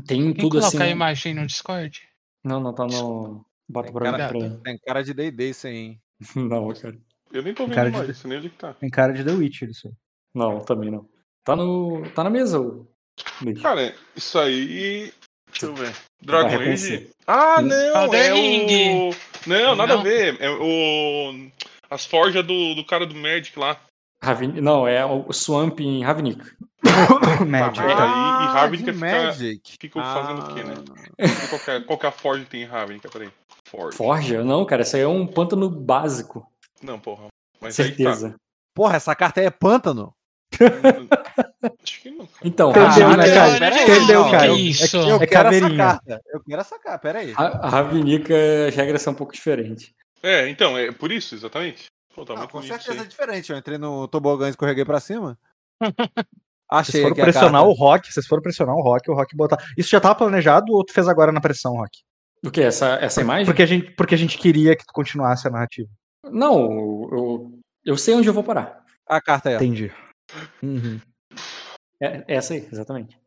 tem 0.06 0.32
Quem 0.32 0.34
tudo 0.34 0.50
coloca 0.58 0.66
assim. 0.66 0.82
a 0.82 0.88
imagem 0.88 1.34
no 1.34 1.46
Discord? 1.46 2.02
Não, 2.44 2.60
não 2.60 2.74
tá 2.74 2.86
no. 2.86 3.44
Bota 3.68 3.92
pra, 3.92 4.10
cara, 4.10 4.28
pra... 4.28 4.50
tem 4.64 4.78
cara 4.78 5.02
de 5.02 5.14
D&D 5.14 5.50
isso 5.50 5.66
aí, 5.66 5.76
hein? 5.76 6.00
Não, 6.36 6.72
cara. 6.74 6.98
Eu 7.32 7.42
nem 7.42 7.54
tô 7.54 7.64
vendo 7.64 7.74
Cara 7.76 7.90
de- 7.90 7.96
mais, 7.96 8.08
isso 8.10 8.26
nem 8.26 8.38
onde 8.38 8.50
que 8.50 8.56
tá. 8.58 8.74
Tem 8.74 8.90
cara 8.90 9.12
de 9.12 9.22
The 9.24 9.30
Witcher 9.30 9.70
isso 9.70 9.86
aí. 9.86 9.94
Não, 10.34 10.58
também 10.60 10.90
não. 10.90 11.08
Tá 11.44 11.54
no. 11.54 12.02
Tá 12.10 12.24
na 12.24 12.30
mesa, 12.30 12.60
o. 12.60 12.86
Cara, 13.62 13.94
isso 14.16 14.38
aí. 14.38 15.12
Deixa 15.50 15.66
eu 15.66 15.74
ver. 15.74 15.94
Dragon 16.20 16.48
reconhecer. 16.48 16.94
Age? 16.94 17.10
Ah, 17.26 17.62
não! 17.62 18.02
Elden 18.04 18.20
É 18.20 18.32
Ring. 18.34 19.08
o. 19.10 19.14
Não, 19.48 19.76
nada 19.76 19.94
Não. 19.94 20.00
a 20.00 20.04
ver. 20.04 20.36
É 20.40 20.50
o. 20.50 21.48
As 21.88 22.04
forjas 22.04 22.44
do, 22.44 22.74
do 22.74 22.84
cara 22.84 23.06
do 23.06 23.14
Magic 23.14 23.56
lá. 23.58 23.80
Ravin... 24.22 24.60
Não, 24.60 24.86
é 24.86 25.04
o 25.04 25.32
Swamp 25.32 25.80
em 25.80 26.02
Ravnik. 26.04 26.40
Magic. 27.46 27.80
Ah, 27.80 27.96
tá. 27.96 28.44
e 28.44 28.52
Ravnica 28.54 28.92
fica- 28.92 29.06
Magic. 29.06 29.76
fica 29.80 30.02
fazendo 30.02 30.42
o 30.42 30.54
quê, 30.54 30.62
né? 30.64 30.74
Ah, 31.20 31.48
Qual 31.48 31.98
que 31.98 32.06
é, 32.06 32.06
é 32.06 32.44
que 32.44 32.50
tem 32.50 32.62
em 32.62 32.66
Ravnica? 32.66 33.08
Peraí. 33.08 33.28
Forja. 33.64 33.96
Forja? 33.96 34.44
Não, 34.44 34.64
cara, 34.64 34.82
isso 34.82 34.96
aí 34.96 35.02
é 35.02 35.08
um 35.08 35.26
pântano 35.26 35.68
básico. 35.70 36.46
Não, 36.82 36.98
porra. 36.98 37.26
Mas 37.60 37.78
aí 37.78 37.86
Certeza. 37.86 38.34
Porra, 38.74 38.96
essa 38.96 39.14
carta 39.14 39.40
aí 39.40 39.46
é 39.46 39.50
pântano? 39.50 40.12
tá. 40.50 41.20
Acho 41.84 42.00
que 42.00 42.10
não, 42.10 42.26
cara. 42.26 42.38
Então, 42.42 42.70
Entendeu, 42.70 42.88
Ravnica- 43.08 43.16
né, 43.16 43.34
cara? 43.34 43.58
pera 43.58 43.82
Entendeu, 43.82 44.30
cara? 44.30 44.46
eu- 44.46 44.56
Isso. 44.56 44.96
Eu 44.96 45.16
É 45.16 45.26
quero 45.26 45.48
essa 45.48 45.60
caveirinha. 45.60 45.76
carta. 45.76 46.20
Eu 46.32 46.40
quero 46.42 46.60
essa 46.60 46.78
carta, 46.78 46.98
pera 46.98 47.18
aí. 47.20 47.34
A, 47.36 47.66
a 47.66 47.68
Ravnica, 47.68 48.34
as 48.68 48.74
regras 48.74 49.02
são 49.02 49.12
um 49.12 49.16
pouco 49.16 49.32
diferentes. 49.32 49.92
É, 50.22 50.48
então, 50.48 50.76
é 50.76 50.90
por 50.90 51.12
isso, 51.12 51.34
exatamente. 51.34 51.86
Pô, 52.14 52.24
tá 52.24 52.34
Não, 52.34 52.40
muito 52.40 52.52
com 52.52 52.62
certeza 52.62 53.02
é 53.02 53.06
diferente. 53.06 53.52
Eu 53.52 53.58
entrei 53.58 53.78
no 53.78 54.08
tobogã 54.08 54.46
e 54.46 54.50
escorreguei 54.50 54.84
pra 54.84 55.00
cima. 55.00 55.38
Achei 56.70 56.92
Vocês 56.92 57.02
foram 57.02 57.16
pressionar 57.16 57.64
o 57.64 57.72
Rock, 57.72 58.12
vocês 58.12 58.26
foram 58.26 58.42
pressionar 58.42 58.76
o 58.76 58.80
Rock, 58.80 59.10
o 59.10 59.14
Rock 59.14 59.34
botar. 59.34 59.58
Isso 59.76 59.90
já 59.90 60.00
tava 60.00 60.14
planejado 60.14 60.72
ou 60.72 60.84
tu 60.84 60.92
fez 60.92 61.08
agora 61.08 61.32
na 61.32 61.40
pressão, 61.40 61.74
Rock? 61.74 61.98
O 62.44 62.50
que? 62.50 62.60
Essa, 62.60 62.94
essa 62.94 63.20
imagem? 63.20 63.44
Porque 63.44 63.62
a 63.62 63.66
gente, 63.66 63.90
porque 63.92 64.14
a 64.14 64.18
gente 64.18 64.38
queria 64.38 64.76
que 64.76 64.86
tu 64.86 64.92
continuasse 64.92 65.48
a 65.48 65.50
narrativa. 65.50 65.88
Não, 66.24 66.60
eu, 67.12 67.58
eu 67.84 67.96
sei 67.96 68.14
onde 68.14 68.28
eu 68.28 68.32
vou 68.32 68.44
parar. 68.44 68.84
A 69.06 69.20
carta 69.20 69.50
é 69.50 69.54
essa. 69.54 69.64
Entendi. 69.64 69.92
Uhum. 70.62 71.00
É, 72.00 72.24
é 72.28 72.36
essa 72.36 72.54
aí, 72.54 72.68
exatamente. 72.70 73.18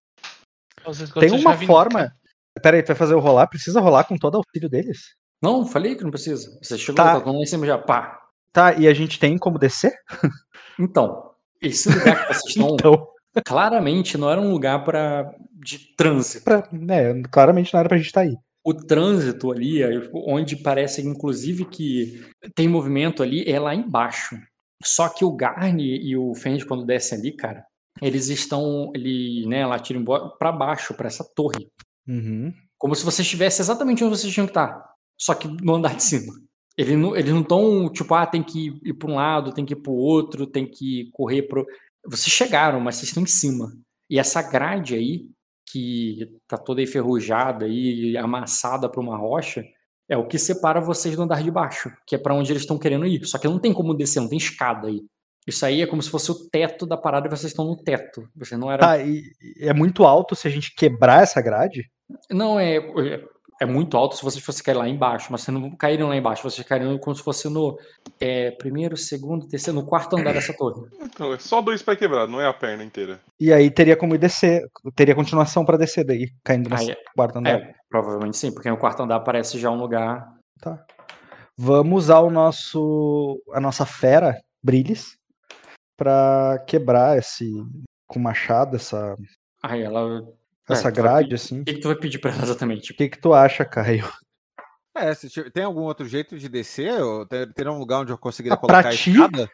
Os 0.87 1.11
Tem 1.11 1.31
uma 1.31 1.57
forma. 1.57 2.15
Pera 2.61 2.77
aí, 2.77 2.83
tu 2.83 2.87
vai 2.87 2.95
fazer 2.95 3.15
o 3.15 3.19
rolar? 3.19 3.47
Precisa 3.47 3.81
rolar 3.81 4.05
com 4.05 4.17
todo 4.17 4.35
o 4.35 4.37
auxílio 4.37 4.69
deles? 4.69 5.15
Não, 5.41 5.65
falei 5.65 5.95
que 5.95 6.03
não 6.03 6.11
precisa. 6.11 6.57
Você 6.61 6.77
chegou, 6.77 6.95
Tá. 6.95 7.19
tá, 7.19 7.31
lá 7.31 7.37
em 7.37 7.45
cima 7.45 7.65
já, 7.65 7.77
pá. 7.77 8.22
Tá, 8.53 8.73
e 8.75 8.87
a 8.87 8.93
gente 8.93 9.19
tem 9.19 9.37
como 9.37 9.57
descer? 9.57 9.93
Então, 10.79 11.31
esse 11.59 11.89
lugar 11.89 12.27
que 12.27 12.33
vocês 12.35 12.55
estão, 12.55 12.75
Então, 12.75 13.07
claramente 13.45 14.17
não 14.17 14.29
era 14.29 14.39
um 14.39 14.51
lugar 14.51 14.83
para 14.83 15.33
de 15.51 15.79
trânsito. 15.95 16.43
pra, 16.45 16.67
né, 16.71 17.21
claramente 17.31 17.73
não 17.73 17.79
era 17.79 17.89
pra 17.89 17.97
gente 17.97 18.07
estar 18.07 18.21
aí. 18.21 18.35
O 18.63 18.73
trânsito 18.73 19.51
ali, 19.51 19.83
aí, 19.83 20.09
onde 20.13 20.55
parece 20.55 21.01
inclusive 21.01 21.65
que 21.65 22.23
tem 22.55 22.67
movimento 22.67 23.23
ali, 23.23 23.43
é 23.49 23.59
lá 23.59 23.73
embaixo. 23.73 24.37
Só 24.83 25.09
que 25.09 25.25
o 25.25 25.31
Garni 25.35 25.97
e 25.97 26.15
o 26.15 26.33
Fend, 26.35 26.65
quando 26.65 26.85
descem 26.85 27.17
ali, 27.17 27.31
cara, 27.35 27.65
eles 28.01 28.27
estão 28.27 28.91
ali, 28.95 29.45
né, 29.47 29.65
lá 29.65 29.79
tiram 29.79 30.03
para 30.37 30.51
baixo, 30.51 30.93
para 30.93 31.07
essa 31.07 31.25
torre. 31.35 31.67
Uhum. 32.07 32.53
Como 32.77 32.95
se 32.95 33.03
você 33.03 33.21
estivesse 33.21 33.61
exatamente 33.61 34.03
onde 34.03 34.17
vocês 34.17 34.31
tinham 34.33 34.45
que 34.45 34.51
estar. 34.51 34.83
Só 35.19 35.33
que 35.33 35.47
no 35.47 35.75
andar 35.75 35.95
de 35.95 36.03
cima. 36.03 36.33
Eles 36.77 36.97
não 36.97 37.15
eles 37.15 37.31
não 37.31 37.41
estão, 37.41 37.89
tipo, 37.91 38.13
ah, 38.15 38.25
tem 38.25 38.41
que 38.41 38.79
ir 38.83 38.93
para 38.93 39.11
um 39.11 39.15
lado, 39.15 39.53
tem 39.53 39.65
que 39.65 39.73
ir 39.73 39.81
para 39.81 39.91
o 39.91 39.95
outro, 39.95 40.47
tem 40.47 40.65
que 40.65 41.09
correr 41.11 41.43
pro. 41.43 41.65
Vocês 42.05 42.33
chegaram, 42.33 42.79
mas 42.79 42.95
vocês 42.95 43.09
estão 43.09 43.23
em 43.23 43.27
cima. 43.27 43.71
E 44.09 44.19
essa 44.19 44.41
grade 44.41 44.95
aí, 44.95 45.27
que 45.69 46.29
tá 46.47 46.57
toda 46.57 46.81
enferrujada 46.81 47.67
e 47.67 48.17
amassada 48.17 48.89
para 48.89 49.01
uma 49.01 49.17
rocha, 49.17 49.63
é 50.09 50.17
o 50.17 50.27
que 50.27 50.37
separa 50.37 50.81
vocês 50.81 51.15
do 51.15 51.23
andar 51.23 51.41
de 51.41 51.51
baixo, 51.51 51.91
que 52.07 52.15
é 52.15 52.17
para 52.17 52.33
onde 52.33 52.51
eles 52.51 52.63
estão 52.63 52.77
querendo 52.77 53.05
ir. 53.05 53.25
Só 53.25 53.37
que 53.37 53.47
não 53.47 53.59
tem 53.59 53.73
como 53.73 53.93
descer, 53.93 54.19
não 54.19 54.29
tem 54.29 54.37
escada 54.37 54.87
aí. 54.87 55.01
Isso 55.47 55.65
aí 55.65 55.81
é 55.81 55.87
como 55.87 56.01
se 56.01 56.09
fosse 56.09 56.31
o 56.31 56.49
teto 56.49 56.85
da 56.85 56.97
parada 56.97 57.27
e 57.27 57.29
vocês 57.29 57.51
estão 57.51 57.65
no 57.65 57.75
teto. 57.77 58.27
Você 58.35 58.55
não 58.55 58.71
era. 58.71 58.81
Tá, 58.81 58.97
e 58.99 59.23
e 59.59 59.67
é 59.67 59.73
muito 59.73 60.05
alto 60.05 60.35
se 60.35 60.47
a 60.47 60.51
gente 60.51 60.73
quebrar 60.75 61.23
essa 61.23 61.41
grade? 61.41 61.89
Não, 62.29 62.59
é, 62.59 62.79
é 63.59 63.65
muito 63.65 63.97
alto 63.97 64.15
se 64.15 64.23
vocês 64.23 64.43
fossem 64.43 64.63
cair 64.63 64.75
lá 64.75 64.87
embaixo, 64.87 65.31
mas 65.31 65.41
vocês 65.41 65.57
não 65.57 65.71
cairiam 65.71 66.09
lá 66.09 66.15
embaixo, 66.15 66.43
vocês 66.43 66.65
cairiam 66.67 66.97
como 66.97 67.15
se 67.15 67.23
fosse 67.23 67.49
no 67.49 67.77
é, 68.19 68.51
primeiro, 68.51 68.97
segundo, 68.97 69.47
terceiro, 69.47 69.79
no 69.79 69.85
quarto 69.85 70.17
andar 70.17 70.33
dessa 70.33 70.53
torre. 70.53 70.87
Então, 71.01 71.33
é 71.33 71.39
só 71.39 71.61
dois 71.61 71.81
pés 71.81 71.97
quebrados, 71.97 72.31
não 72.31 72.41
é 72.41 72.47
a 72.47 72.53
perna 72.53 72.83
inteira. 72.83 73.19
E 73.39 73.51
aí 73.53 73.69
teria 73.69 73.95
como 73.95 74.15
ir 74.15 74.17
descer, 74.17 74.67
teria 74.95 75.15
continuação 75.15 75.65
pra 75.65 75.77
descer 75.77 76.05
daí, 76.05 76.31
caindo 76.43 76.69
no 76.69 76.75
Aí 76.75 76.91
é- 76.91 76.97
quarto 77.15 77.39
andar. 77.39 77.51
É, 77.51 77.73
provavelmente 77.89 78.37
sim, 78.37 78.51
porque 78.51 78.69
no 78.69 78.77
quarto 78.77 79.03
andar 79.03 79.19
parece 79.21 79.59
já 79.59 79.69
um 79.69 79.79
lugar. 79.79 80.27
Tá. 80.59 80.83
Vamos 81.57 82.05
usar 82.05 82.19
o 82.19 82.31
nosso 82.31 83.41
a 83.53 83.59
nossa 83.59 83.85
fera, 83.85 84.41
Brilhes, 84.63 85.17
pra 85.95 86.63
quebrar 86.67 87.17
esse 87.17 87.45
com 88.07 88.19
machado 88.19 88.75
essa 88.75 89.15
Aí 89.63 89.81
ela. 89.81 90.21
Essa 90.69 90.87
É, 90.87 90.91
tu 90.91 91.01
vai 91.01 91.03
grade 91.03 91.35
assim. 91.35 91.61
O 91.61 91.65
que, 91.65 91.73
que 91.73 91.79
tu 91.81 91.87
vai 91.87 91.97
pedir 91.97 92.19
pra 92.19 92.31
ela 92.31 92.43
exatamente? 92.43 92.91
O 92.91 92.95
que 92.95 93.09
que 93.09 93.19
tu 93.19 93.33
acha, 93.33 93.65
Caio? 93.65 94.07
É, 94.95 95.13
se 95.15 95.27
tiver- 95.29 95.51
tem 95.51 95.63
algum 95.63 95.81
outro 95.81 96.07
jeito 96.07 96.37
de 96.37 96.47
descer? 96.47 97.01
Ou 97.01 97.25
tem, 97.25 97.47
tem 97.51 97.67
um 97.67 97.79
lugar 97.79 98.01
onde 98.01 98.11
eu 98.11 98.17
conseguiria 98.17 98.53
Ah, 98.53 98.57
pra 98.57 98.67
colocar 98.67 98.89
a 98.89 98.91
ti? 98.95 99.11
escada? 99.11 99.49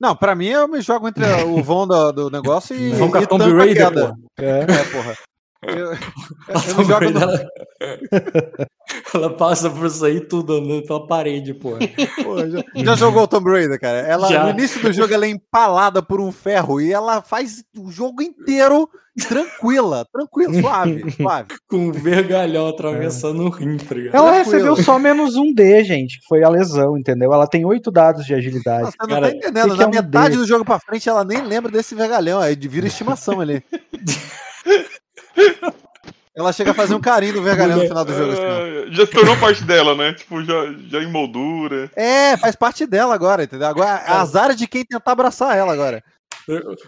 Não, 0.00 0.16
pra 0.16 0.34
mim 0.34 0.46
eu 0.48 0.66
me 0.66 0.80
jogo 0.80 1.06
entre 1.06 1.26
o 1.44 1.62
vão 1.62 1.86
do, 1.86 2.12
do 2.12 2.30
negócio 2.30 2.74
e, 2.74 2.88
Vamos 2.92 3.12
com 3.12 3.18
a 3.18 3.26
Tomb 3.26 3.52
Raider, 3.52 3.92
pô. 3.92 4.16
É. 4.38 4.60
É, 4.60 4.84
porra. 4.90 5.14
Eu, 5.62 5.92
eu 6.48 6.56
A 6.56 6.78
me 6.78 6.84
jogo 6.84 7.10
no, 7.10 7.20
ela... 9.14 9.30
passa 9.30 9.70
por 9.70 9.86
isso 9.86 10.04
aí 10.04 10.20
tudo 10.20 10.54
andando 10.54 10.86
pela 10.86 11.06
parede, 11.06 11.54
pô. 11.54 11.70
Pô, 12.22 12.38
já, 12.48 12.64
já 12.74 12.94
jogou 12.96 13.22
o 13.22 13.28
Tomb 13.28 13.50
Raider, 13.50 13.80
cara? 13.80 13.98
Ela, 13.98 14.28
Já. 14.28 14.44
no 14.44 14.50
início 14.50 14.80
do 14.80 14.92
jogo 14.92 15.12
ela 15.12 15.26
é 15.26 15.30
empalada 15.30 16.02
por 16.02 16.20
um 16.20 16.30
ferro 16.30 16.80
e 16.80 16.92
ela 16.92 17.22
faz 17.22 17.64
o 17.76 17.90
jogo 17.90 18.22
inteiro 18.22 18.88
tranquila, 19.28 20.06
tranquila, 20.12 20.54
suave, 20.60 21.10
suave. 21.10 21.48
Com 21.68 21.88
um 21.88 21.92
vergalhão 21.92 22.68
atravessando 22.68 23.42
o 23.42 23.50
rim, 23.50 23.76
tá 23.76 23.94
ligado? 23.94 24.14
Ela 24.14 24.32
recebeu 24.32 24.76
só 24.76 24.98
menos 24.98 25.36
um 25.36 25.52
D, 25.52 25.84
gente, 25.84 26.18
que 26.20 26.26
foi 26.26 26.42
a 26.42 26.48
lesão, 26.48 26.96
entendeu? 26.98 27.32
Ela 27.32 27.46
tem 27.46 27.64
oito 27.64 27.90
dados 27.90 28.24
de 28.24 28.34
agilidade. 28.34 28.84
Nossa, 28.84 28.96
você 28.98 29.02
não 29.02 29.08
Cara, 29.08 29.30
tá 29.30 29.36
entendendo. 29.36 29.64
que 29.64 29.72
que 29.72 29.78
Na 29.78 29.84
é 29.84 29.86
um 29.86 29.90
metade 29.90 30.36
D? 30.36 30.36
do 30.36 30.46
jogo 30.46 30.64
pra 30.64 30.78
frente 30.78 31.08
ela 31.08 31.24
nem 31.24 31.42
lembra 31.42 31.70
desse 31.70 31.94
vergalhão, 31.94 32.40
aí 32.40 32.54
vira 32.54 32.86
estimação 32.86 33.40
ali. 33.40 33.62
Ela 36.36 36.52
chega 36.52 36.70
a 36.70 36.74
fazer 36.74 36.94
um 36.94 37.00
carinho 37.00 37.34
do 37.34 37.42
vergalhão 37.42 37.78
no 37.78 37.86
final 37.86 38.04
do 38.04 38.14
jogo. 38.14 38.32
assim. 38.32 38.42
Ah, 38.42 38.92
já 38.92 39.06
se 39.06 39.12
tornou 39.12 39.36
parte 39.36 39.64
dela, 39.64 39.94
né? 39.94 40.12
Tipo, 40.12 40.42
já, 40.44 40.72
já 40.88 41.02
em 41.02 41.10
moldura. 41.10 41.90
É, 41.96 42.36
faz 42.36 42.54
parte 42.54 42.86
dela 42.86 43.14
agora, 43.14 43.44
entendeu? 43.44 43.66
Agora, 43.66 43.96
azar 44.06 44.50
é 44.50 44.54
de 44.54 44.66
quem 44.66 44.84
tentar 44.84 45.12
abraçar 45.12 45.56
ela 45.56 45.72
agora. 45.72 46.02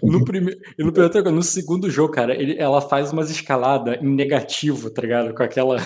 No, 0.03 0.25
primeiro, 0.25 0.61
no, 0.79 0.93
primeiro, 0.93 1.31
no 1.31 1.43
segundo 1.43 1.91
jogo, 1.91 2.13
cara, 2.13 2.35
ele, 2.35 2.57
ela 2.59 2.81
faz 2.81 3.13
umas 3.13 3.31
escaladas 3.31 3.99
em 4.01 4.15
negativo, 4.15 4.91
tá 4.91 5.03
ligado? 5.03 5.35
Com 5.35 5.43
aquela. 5.43 5.77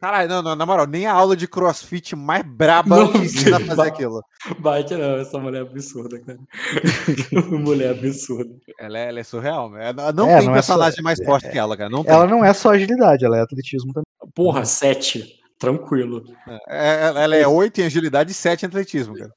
Caralho, 0.00 0.28
não, 0.28 0.42
não, 0.42 0.54
na 0.54 0.66
moral, 0.66 0.86
nem 0.86 1.06
a 1.06 1.12
aula 1.12 1.36
de 1.36 1.48
crossfit 1.48 2.14
mais 2.14 2.44
braba 2.44 2.96
Não, 2.96 3.12
te 3.12 3.18
ensina 3.18 3.56
a 3.56 3.60
fazer 3.60 3.82
aquilo. 3.88 4.22
Bate, 4.58 4.94
não, 4.94 5.16
essa 5.16 5.38
mulher 5.38 5.58
é 5.58 5.62
absurda, 5.62 6.20
cara. 6.20 6.38
mulher 7.50 7.90
absurda. 7.92 8.54
Ela 8.78 8.98
é, 8.98 9.08
ela 9.08 9.20
é 9.20 9.24
surreal. 9.24 9.70
né? 9.70 9.92
Não 10.14 10.28
É, 10.30 10.38
tem 10.38 10.46
não 10.48 10.54
é 10.56 10.62
só- 10.62 10.74
personagem 10.74 11.02
mais 11.02 11.18
forte 11.24 11.50
que 11.50 11.58
ela, 11.58 11.76
cara. 11.76 11.88
Não 11.90 12.04
tem. 12.04 12.12
Ela 12.12 12.26
não 12.26 12.44
é 12.44 12.52
só 12.52 12.70
agilidade, 12.70 13.24
ela 13.24 13.38
é 13.38 13.40
atletismo 13.40 13.92
também. 13.92 14.04
Porra, 14.34 14.64
sete. 14.64 15.40
Tranquilo. 15.58 16.22
É, 16.68 17.06
ela- 17.06 17.20
ela 17.22 17.36
é 17.36 17.46
8 17.46 17.80
em 17.80 17.84
agilidade 17.86 18.30
e 18.32 18.34
7 18.34 18.64
em 18.64 18.66
atletismo, 18.66 19.14
cara. 19.16 19.32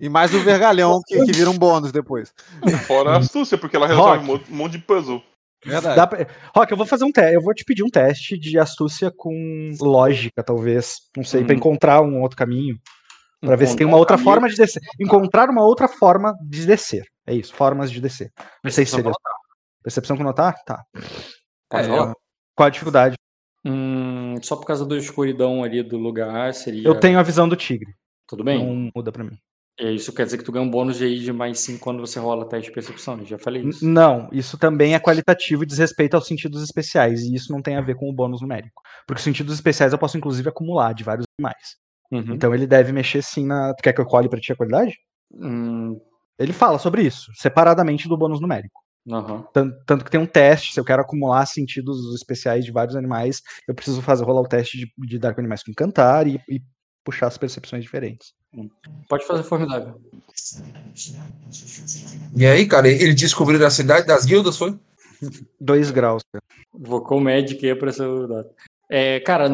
E 0.00 0.08
mais 0.08 0.32
o 0.32 0.40
vergalhão 0.40 1.00
que, 1.04 1.24
que 1.24 1.32
vira 1.32 1.50
um 1.50 1.58
bônus 1.58 1.90
depois. 1.90 2.32
Fora 2.86 3.10
a 3.10 3.18
astúcia, 3.18 3.58
porque 3.58 3.76
ela 3.76 3.86
resolve 3.88 4.24
monte- 4.24 4.50
um 4.50 4.56
monte 4.56 4.72
de 4.72 4.78
puzzle. 4.78 5.20
Verdade. 5.64 6.08
Pra... 6.08 6.26
Rock, 6.54 6.70
eu 6.70 6.76
vou 6.76 6.86
fazer 6.86 7.04
um 7.04 7.12
teste. 7.12 7.34
Eu 7.34 7.42
vou 7.42 7.52
te 7.54 7.64
pedir 7.64 7.82
um 7.82 7.88
teste 7.90 8.38
de 8.38 8.58
astúcia 8.58 9.10
com 9.14 9.70
lógica, 9.80 10.42
talvez. 10.42 10.96
Não 11.16 11.24
sei, 11.24 11.42
pra 11.44 11.52
Uhum. 11.52 11.58
encontrar 11.58 12.00
um 12.02 12.20
outro 12.22 12.36
caminho. 12.36 12.78
Pra 13.40 13.54
ver 13.56 13.66
se 13.68 13.76
tem 13.76 13.86
uma 13.86 13.92
Encontrar 13.96 14.00
outra 14.00 14.16
caminho. 14.16 14.32
forma 14.34 14.48
de 14.48 14.56
descer. 14.56 14.82
Encontrar 15.00 15.48
uma 15.48 15.64
outra 15.64 15.86
forma 15.88 16.34
de 16.42 16.66
descer. 16.66 17.04
É 17.26 17.34
isso, 17.34 17.54
formas 17.54 17.90
de 17.90 18.00
descer. 18.00 18.32
Não 18.64 18.70
sei 18.70 18.84
se 18.84 18.92
seria. 18.96 19.12
Percepção 19.82 20.16
com 20.16 20.24
notar? 20.24 20.54
Tá. 20.64 20.82
É? 21.72 21.86
Qual 22.56 22.66
a 22.66 22.70
dificuldade? 22.70 23.14
Hum, 23.64 24.34
só 24.42 24.56
por 24.56 24.66
causa 24.66 24.84
da 24.86 24.96
escuridão 24.96 25.62
ali 25.62 25.82
do 25.82 25.96
lugar 25.98 26.52
seria. 26.54 26.86
Eu 26.86 26.98
tenho 26.98 27.18
a 27.18 27.22
visão 27.22 27.48
do 27.48 27.54
tigre. 27.56 27.92
Tudo 28.26 28.42
bem? 28.42 28.58
Não 28.64 28.90
muda 28.94 29.12
pra 29.12 29.22
mim. 29.24 29.38
E 29.80 29.94
isso 29.94 30.12
quer 30.12 30.24
dizer 30.24 30.38
que 30.38 30.44
tu 30.44 30.52
ganha 30.52 30.64
um 30.64 30.70
bônus 30.70 30.96
de 30.98 31.04
aí 31.04 31.18
de 31.20 31.32
mais 31.32 31.60
5 31.60 31.80
quando 31.80 32.00
você 32.00 32.18
rola 32.18 32.48
teste 32.48 32.68
de 32.68 32.74
percepção. 32.74 33.18
Eu 33.18 33.24
já 33.26 33.38
falei 33.38 33.62
N- 33.62 33.70
isso. 33.70 33.84
Não, 33.84 34.28
isso 34.32 34.56
também 34.58 34.94
é 34.94 35.00
qualitativo 35.00 35.62
e 35.62 35.66
diz 35.66 35.78
respeito 35.78 36.14
aos 36.14 36.26
sentidos 36.26 36.62
especiais. 36.62 37.22
E 37.22 37.34
isso 37.34 37.52
não 37.52 37.62
tem 37.62 37.76
a 37.76 37.80
ver 37.80 37.96
com 37.96 38.08
o 38.08 38.12
bônus 38.12 38.40
numérico. 38.40 38.82
Porque 39.06 39.18
os 39.18 39.24
sentidos 39.24 39.54
especiais 39.54 39.92
eu 39.92 39.98
posso, 39.98 40.16
inclusive, 40.16 40.48
acumular 40.48 40.92
de 40.92 41.04
vários 41.04 41.24
animais. 41.38 41.76
Uhum. 42.10 42.34
Então 42.34 42.54
ele 42.54 42.66
deve 42.66 42.92
mexer 42.92 43.22
sim 43.22 43.44
na. 43.46 43.74
Tu 43.74 43.82
quer 43.82 43.92
que 43.92 44.00
eu 44.00 44.06
colhe 44.06 44.28
pra 44.28 44.40
ti 44.40 44.52
a 44.52 44.56
qualidade? 44.56 44.96
Hum, 45.32 46.00
Ele 46.38 46.52
fala 46.52 46.78
sobre 46.78 47.02
isso, 47.02 47.30
separadamente 47.34 48.08
do 48.08 48.16
bônus 48.16 48.40
numérico. 48.40 48.80
aham. 49.10 49.46
Tanto, 49.52 49.76
tanto 49.86 50.04
que 50.04 50.10
tem 50.10 50.20
um 50.20 50.26
teste, 50.26 50.72
se 50.74 50.80
eu 50.80 50.84
quero 50.84 51.02
acumular 51.02 51.44
sentidos 51.46 52.14
especiais 52.14 52.64
de 52.64 52.72
vários 52.72 52.96
animais, 52.96 53.42
eu 53.68 53.74
preciso 53.74 54.02
fazer 54.02 54.24
rolar 54.24 54.42
o 54.42 54.48
teste 54.48 54.78
de, 54.78 54.92
de 55.06 55.18
dar 55.18 55.34
com 55.34 55.40
animais 55.40 55.62
com 55.62 55.70
encantar 55.70 56.26
e, 56.26 56.40
e 56.48 56.60
puxar 57.04 57.26
as 57.28 57.38
percepções 57.38 57.82
diferentes. 57.84 58.32
Pode 59.08 59.26
fazer 59.26 59.42
formidável. 59.42 60.00
E 62.36 62.46
aí, 62.46 62.66
cara, 62.66 62.88
eles 62.88 63.14
descobriram 63.14 63.66
a 63.66 63.70
cidade 63.70 64.06
das 64.06 64.24
guildas, 64.24 64.56
foi? 64.56 64.78
Dois 65.60 65.90
graus. 65.90 66.22
cara. 66.32 66.42
Vocou 66.72 67.20
Magic 67.20 67.64
e 67.64 67.70
apareceu 67.70 68.24
o 68.24 68.26
dado. 68.28 68.48
É, 68.90 69.20
cara, 69.20 69.50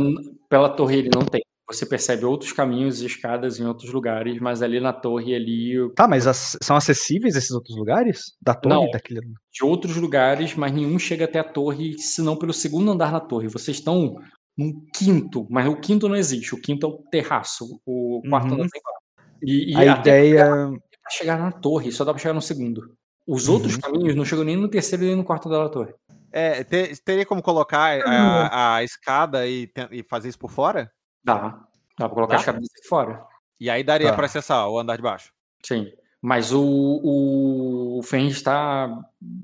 pela 0.49 0.69
torre 0.69 0.99
ele 0.99 1.11
não 1.15 1.25
tem. 1.25 1.43
Você 1.67 1.87
percebe 1.87 2.27
outros 2.27 2.53
caminhos 2.53 3.01
e 3.01 3.07
escadas 3.07 3.59
em 3.59 3.65
outros 3.65 3.91
lugares, 3.91 4.39
mas 4.39 4.61
ali 4.63 4.79
na 4.81 4.93
torre 4.93 5.35
ali 5.35 5.75
Tá, 5.95 6.07
mas 6.07 6.27
as- 6.27 6.59
são 6.63 6.77
acessíveis 6.77 7.35
esses 7.37 7.53
outros 7.53 7.75
lugares? 7.75 8.35
Da 8.41 8.55
torre? 8.55 8.75
Não. 8.75 8.91
Daquele... 8.91 9.21
de 9.21 9.65
outros 9.65 9.97
lugares, 9.97 10.55
mas 10.55 10.73
nenhum 10.73 10.99
chega 10.99 11.25
até 11.25 11.39
a 11.39 11.45
torre, 11.45 11.99
senão 11.99 12.37
pelo 12.37 12.53
segundo 12.53 12.91
andar 12.91 13.11
na 13.11 13.19
torre. 13.21 13.49
Vocês 13.49 13.79
estão 13.79 14.17
num 14.57 14.85
quinto, 14.95 15.47
mas 15.51 15.67
o 15.69 15.77
quinto 15.77 16.09
não 16.09 16.17
existe. 16.17 16.55
O 16.55 16.61
quinto 16.61 16.87
é 16.87 16.89
o 16.89 16.99
terraço. 17.11 17.81
O 17.87 18.23
quarto 18.29 18.49
Uhum. 18.49 18.55
andar 18.55 18.69
tem 18.71 18.83
quarto. 18.83 19.03
E, 19.43 19.73
e 19.73 19.77
A 19.77 19.99
ideia. 19.99 20.47
pra 20.47 21.11
chegar 21.11 21.39
na 21.39 21.53
torre, 21.53 21.91
só 21.93 22.05
dá 22.05 22.13
pra 22.13 22.21
chegar 22.23 22.35
no 22.35 22.41
segundo. 22.43 22.97
Os 23.27 23.49
outros 23.49 23.75
Uhum. 23.75 23.81
caminhos 23.81 24.15
não 24.15 24.25
chegam 24.25 24.45
nem 24.45 24.57
no 24.57 24.69
terceiro 24.69 25.05
nem 25.05 25.17
no 25.17 25.25
quarto 25.25 25.49
da 25.49 25.69
torre. 25.69 25.93
É, 26.33 26.65
te- 26.65 26.95
teria 27.05 27.25
como 27.27 27.43
colocar 27.43 28.01
a, 28.07 28.77
a 28.77 28.83
escada 28.85 29.47
e, 29.47 29.71
e 29.91 30.03
fazer 30.03 30.29
isso 30.29 30.39
por 30.39 30.51
fora? 30.51 30.91
Dá. 31.23 31.61
Dá 31.99 32.07
pra 32.09 32.15
colocar 32.15 32.35
Dá? 32.35 32.41
as 32.41 32.45
cabeças 32.45 32.71
aqui 32.77 32.89
fora. 32.89 33.25
E 33.61 33.71
aí 33.71 33.83
daria 33.85 34.11
Tá. 34.11 34.17
pra 34.17 34.27
acessar 34.27 34.69
o 34.69 34.79
andar 34.79 34.97
de 34.97 35.03
baixo. 35.03 35.33
Sim. 35.65 35.87
Mas 36.27 36.53
o, 36.55 36.63
o, 36.63 37.99
o 37.99 38.03
Fenris 38.03 38.37
está 38.37 38.89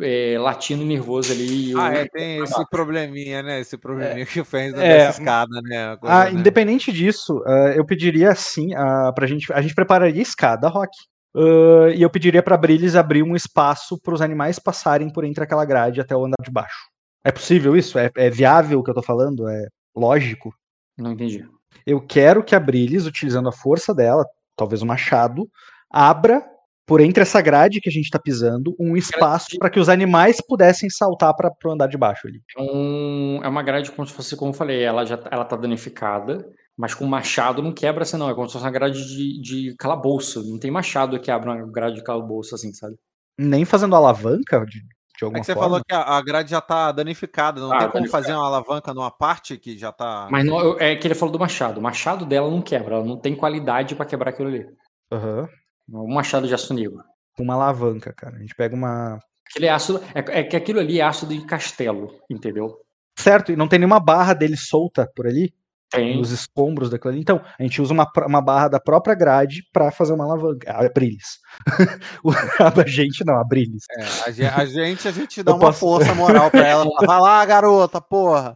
é, 0.00 0.39
latindo 0.39 0.83
nervoso 0.83 1.31
ali. 1.31 1.73
e 1.73 1.75
Ah, 1.75 1.91
o- 1.91 1.92
é, 1.92 2.07
tem 2.09 2.42
esse 2.42 2.70
probleminha, 2.70 3.42
né? 3.42 3.60
Esse 3.60 3.76
probleminha 3.76 4.25
que 4.25 4.41
o 4.41 4.44
Fênix 4.47 4.78
É. 4.81 4.89
dessa 4.89 5.20
escada, 5.20 5.60
né? 5.62 5.94
coisa, 5.99 6.15
Ah, 6.17 6.25
né? 6.31 6.41
independente 6.41 6.91
disso, 6.91 7.42
ah, 7.47 7.75
eu 7.76 7.84
pediria 7.84 8.34
sim 8.34 8.75
ah, 8.75 9.12
pra 9.15 9.26
gente. 9.26 9.52
A 9.52 9.60
gente 9.60 9.75
prepararia 9.75 10.23
escada, 10.23 10.68
Rock. 10.68 10.91
ah, 11.36 11.91
e 11.94 12.00
eu 12.00 12.09
pediria 12.09 12.42
pra 12.42 12.57
Brilhes 12.57 12.97
abrir 12.97 13.23
um 13.23 13.36
espaço 13.36 14.00
para 14.00 14.15
os 14.15 14.23
animais 14.23 14.59
passarem 14.59 15.12
por 15.12 15.23
entre 15.25 15.44
aquela 15.44 15.67
grade 15.67 16.00
até 16.00 16.17
o 16.17 16.25
andar 16.25 16.42
de 16.42 16.50
baixo. 16.50 16.78
É 17.23 17.31
possível 17.31 17.76
isso? 17.76 17.99
É, 17.99 18.10
é 18.17 18.31
viável 18.31 18.78
o 18.81 18.83
que 18.83 18.89
eu 18.91 18.94
tô 18.94 19.02
falando? 19.02 19.47
É 19.47 19.67
lógico? 19.94 20.50
Não 20.97 21.12
entendi. 21.12 21.47
Eu 21.86 22.00
quero 22.00 22.42
que 22.42 22.55
a 22.55 22.60
Brilhes, 22.60 23.05
utilizando 23.05 23.50
a 23.50 23.52
força 23.52 23.94
dela, 23.94 24.25
talvez 24.57 24.81
o 24.81 24.86
machado, 24.86 25.47
abra 25.91 26.42
por 26.90 27.00
entre 27.00 27.22
essa 27.22 27.40
grade 27.40 27.80
que 27.80 27.88
a 27.88 27.92
gente 27.92 28.10
tá 28.10 28.18
pisando 28.18 28.74
um 28.78 28.96
espaço 28.96 29.56
para 29.58 29.70
que 29.70 29.78
os 29.78 29.88
animais 29.88 30.38
pudessem 30.46 30.90
saltar 30.90 31.34
para 31.36 31.48
pro 31.50 31.70
andar 31.72 31.86
de 31.86 31.96
baixo 31.96 32.26
ali. 32.26 32.42
É, 32.58 32.60
um- 32.60 33.40
é 33.44 33.48
uma 33.48 33.62
grade 33.62 33.92
como 33.92 34.06
se 34.06 34.12
fosse, 34.12 34.36
como 34.36 34.50
eu 34.50 34.54
falei, 34.56 34.82
ela 34.82 35.04
já 35.06 35.18
ela 35.30 35.44
tá 35.44 35.54
danificada, 35.56 36.44
mas 36.76 36.92
com 36.92 37.06
machado 37.06 37.62
não 37.62 37.72
quebra 37.72 38.02
assim, 38.02 38.16
não. 38.16 38.28
É 38.28 38.34
como 38.34 38.48
se 38.48 38.54
fosse 38.54 38.64
uma 38.64 38.70
grade 38.72 39.06
de, 39.06 39.40
de 39.40 39.76
calabouço. 39.76 40.42
Não 40.50 40.58
tem 40.58 40.70
machado 40.70 41.20
que 41.20 41.30
abra 41.30 41.52
uma 41.52 41.72
grade 41.72 41.94
de 41.96 42.02
calabouço 42.02 42.54
assim, 42.56 42.72
sabe? 42.72 42.96
Nem 43.38 43.64
fazendo 43.64 43.94
alavanca 43.94 44.64
de, 44.66 44.80
de 44.80 45.24
alguma 45.24 45.38
É 45.38 45.40
que 45.40 45.46
você 45.46 45.54
forma. 45.54 45.68
falou 45.68 45.84
que 45.86 45.94
a, 45.94 46.00
a 46.18 46.22
grade 46.22 46.50
já 46.50 46.60
tá 46.60 46.90
danificada, 46.92 47.60
não 47.60 47.72
Ah, 47.72 47.78
tem 47.78 47.86
como 47.88 47.92
danificada. 47.94 48.22
fazer 48.24 48.34
uma 48.34 48.46
alavanca 48.46 48.92
numa 48.92 49.10
parte 49.10 49.56
que 49.58 49.78
já 49.78 49.92
tá. 49.92 50.28
Mas 50.30 50.44
não, 50.44 50.76
é 50.78 50.96
que 50.96 51.06
ele 51.06 51.14
falou 51.14 51.32
do 51.32 51.38
machado. 51.38 51.78
O 51.78 51.82
machado 51.82 52.26
dela 52.26 52.50
não 52.50 52.60
quebra, 52.60 52.96
ela 52.96 53.04
não 53.04 53.16
tem 53.16 53.36
qualidade 53.36 53.94
pra 53.94 54.04
quebrar 54.06 54.30
aquilo 54.30 54.48
ali. 54.48 54.66
Aham. 55.12 55.48
Um 55.92 56.14
machado 56.14 56.46
de 56.46 56.54
aço 56.54 56.72
negro. 56.74 57.02
Uma 57.38 57.54
alavanca, 57.54 58.12
cara. 58.12 58.36
A 58.36 58.38
gente 58.40 58.54
pega 58.54 58.74
uma. 58.74 59.18
Aquele 59.48 59.68
aço, 59.68 60.00
é, 60.14 60.40
é 60.40 60.44
que 60.44 60.56
aquilo 60.56 60.78
ali 60.80 61.00
é 61.00 61.04
aço 61.04 61.26
de 61.26 61.44
castelo, 61.44 62.14
entendeu? 62.30 62.76
Certo, 63.18 63.50
e 63.52 63.56
não 63.56 63.66
tem 63.68 63.78
nenhuma 63.78 63.98
barra 64.00 64.32
dele 64.32 64.56
solta 64.56 65.10
por 65.16 65.26
ali, 65.26 65.52
Tem. 65.90 66.16
nos 66.16 66.30
escombros 66.30 66.88
daquilo 66.88 67.12
ali. 67.12 67.20
Então, 67.20 67.40
a 67.58 67.62
gente 67.62 67.82
usa 67.82 67.92
uma, 67.92 68.08
uma 68.26 68.40
barra 68.40 68.68
da 68.68 68.78
própria 68.80 69.14
grade 69.14 69.62
pra 69.72 69.90
fazer 69.90 70.12
uma 70.12 70.24
alavanca. 70.24 70.72
Abrir-lhes. 70.72 71.38
a 72.84 72.86
gente 72.88 73.24
não, 73.26 73.40
abrir-lhes. 73.40 73.82
É, 73.98 74.02
a, 74.28 74.30
ge- 74.30 74.46
a 74.46 74.64
gente, 74.64 75.08
a 75.08 75.10
gente 75.10 75.42
dá 75.42 75.50
Eu 75.52 75.56
uma 75.56 75.66
posso- 75.66 75.80
força 75.80 76.14
moral 76.14 76.50
pra 76.50 76.66
ela. 76.66 76.84
Vai 77.04 77.20
lá, 77.20 77.44
garota, 77.44 78.00
porra. 78.00 78.54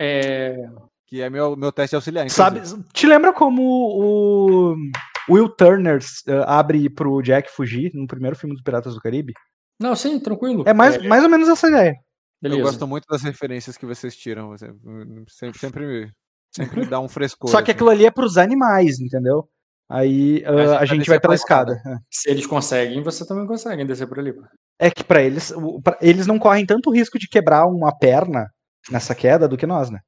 É, 0.00 0.56
Que 1.06 1.20
é 1.20 1.28
meu, 1.28 1.56
meu 1.56 1.70
teste 1.70 1.94
auxiliar. 1.94 2.28
Sabe, 2.30 2.62
te 2.92 3.06
lembra 3.06 3.32
como 3.32 3.62
o 3.62 4.76
Will 5.30 5.48
Turner 5.48 6.00
eh, 6.26 6.44
abre 6.46 6.88
pro 6.90 7.22
Jack 7.22 7.50
fugir 7.50 7.90
no 7.94 8.06
primeiro 8.06 8.36
filme 8.36 8.54
dos 8.54 8.62
Piratas 8.62 8.94
do 8.94 9.00
Caribe? 9.00 9.32
Não, 9.80 9.94
sim, 9.96 10.18
tranquilo. 10.20 10.64
É 10.66 10.74
mais, 10.74 11.02
mais 11.02 11.22
ou 11.24 11.30
menos 11.30 11.48
essa 11.48 11.68
ideia. 11.68 11.94
beleza. 12.40 12.60
Eu 12.60 12.64
gosto 12.64 12.86
muito 12.86 13.06
das 13.08 13.22
referências 13.22 13.76
que 13.76 13.86
vocês 13.86 14.16
tiram. 14.16 14.54
Sempre, 15.28 15.58
sempre, 15.58 16.12
sempre 16.54 16.86
dá 16.86 17.00
um 17.00 17.08
frescor. 17.08 17.50
Só 17.50 17.58
que 17.58 17.70
assim. 17.70 17.72
aquilo 17.72 17.90
ali 17.90 18.04
é 18.04 18.10
pros 18.10 18.36
animais, 18.36 19.00
entendeu? 19.00 19.48
Aí 19.88 20.44
ah, 20.46 20.52
gente 20.52 20.82
a 20.82 20.84
gente 20.84 21.08
vai 21.08 21.18
pela 21.18 21.20
pela 21.20 21.34
escada. 21.34 21.82
Se 22.10 22.30
eles 22.30 22.46
conseguem, 22.46 23.02
você 23.02 23.26
também 23.26 23.46
consegue 23.46 23.84
descer 23.84 24.06
por 24.06 24.18
ali. 24.20 24.32
pô. 24.32 24.42
É 24.78 24.90
que 24.90 25.02
pra 25.02 25.20
eles, 25.20 25.52
pra- 25.82 25.98
eles 26.00 26.26
não 26.26 26.38
correm 26.38 26.64
tanto 26.64 26.92
risco 26.92 27.18
de 27.18 27.28
quebrar 27.28 27.66
uma 27.66 27.90
perna 27.96 28.46
nessa 28.90 29.14
queda 29.14 29.48
do 29.48 29.56
que 29.56 29.66
nós, 29.66 29.90
né? 29.90 29.98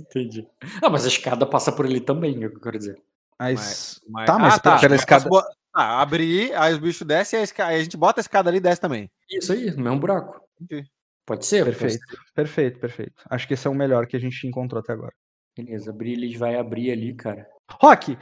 Entendi. 0.00 0.46
Ah, 0.82 0.90
mas 0.90 1.04
a 1.04 1.08
escada 1.08 1.46
passa 1.46 1.70
por 1.72 1.86
ali 1.86 2.00
também, 2.00 2.42
é 2.42 2.46
o 2.46 2.50
que 2.50 2.56
eu 2.56 2.60
quero 2.60 2.78
dizer. 2.78 2.98
Mas, 3.38 4.00
Mas- 4.08 4.26
tá, 4.26 4.38
mas 4.38 4.54
ah, 4.54 4.58
tá. 4.58 4.78
pela 4.80 4.94
escada. 4.96 5.28
bo- 5.28 5.42
Ah, 5.74 6.00
abrir, 6.02 6.52
aí 6.54 6.72
os 6.72 6.78
bichos 6.78 7.06
descem, 7.06 7.36
aí 7.38 7.42
a, 7.42 7.44
esca- 7.44 7.66
aí 7.66 7.80
a 7.80 7.82
gente 7.82 7.96
bota 7.96 8.20
a 8.20 8.22
escada 8.22 8.50
ali 8.50 8.56
e 8.58 8.60
desce 8.60 8.80
também. 8.80 9.08
Isso 9.30 9.52
aí, 9.52 9.70
no 9.70 9.82
mesmo 9.84 10.00
buraco. 10.00 10.40
Entendi. 10.60 10.88
Pode 11.26 11.44
ser? 11.46 11.64
Perfeito, 11.64 11.98
perfeito, 12.34 12.80
perfeito. 12.80 13.12
Acho 13.30 13.46
que 13.46 13.54
esse 13.54 13.66
é 13.66 13.70
o 13.70 13.74
melhor 13.74 14.06
que 14.06 14.16
a 14.16 14.20
gente 14.20 14.46
encontrou 14.46 14.80
até 14.80 14.92
agora. 14.94 15.12
Beleza, 15.56 15.92
Brillis 15.92 16.38
vai 16.38 16.56
abrir 16.56 16.90
ali, 16.90 17.14
cara. 17.14 17.46
Rock, 17.82 18.16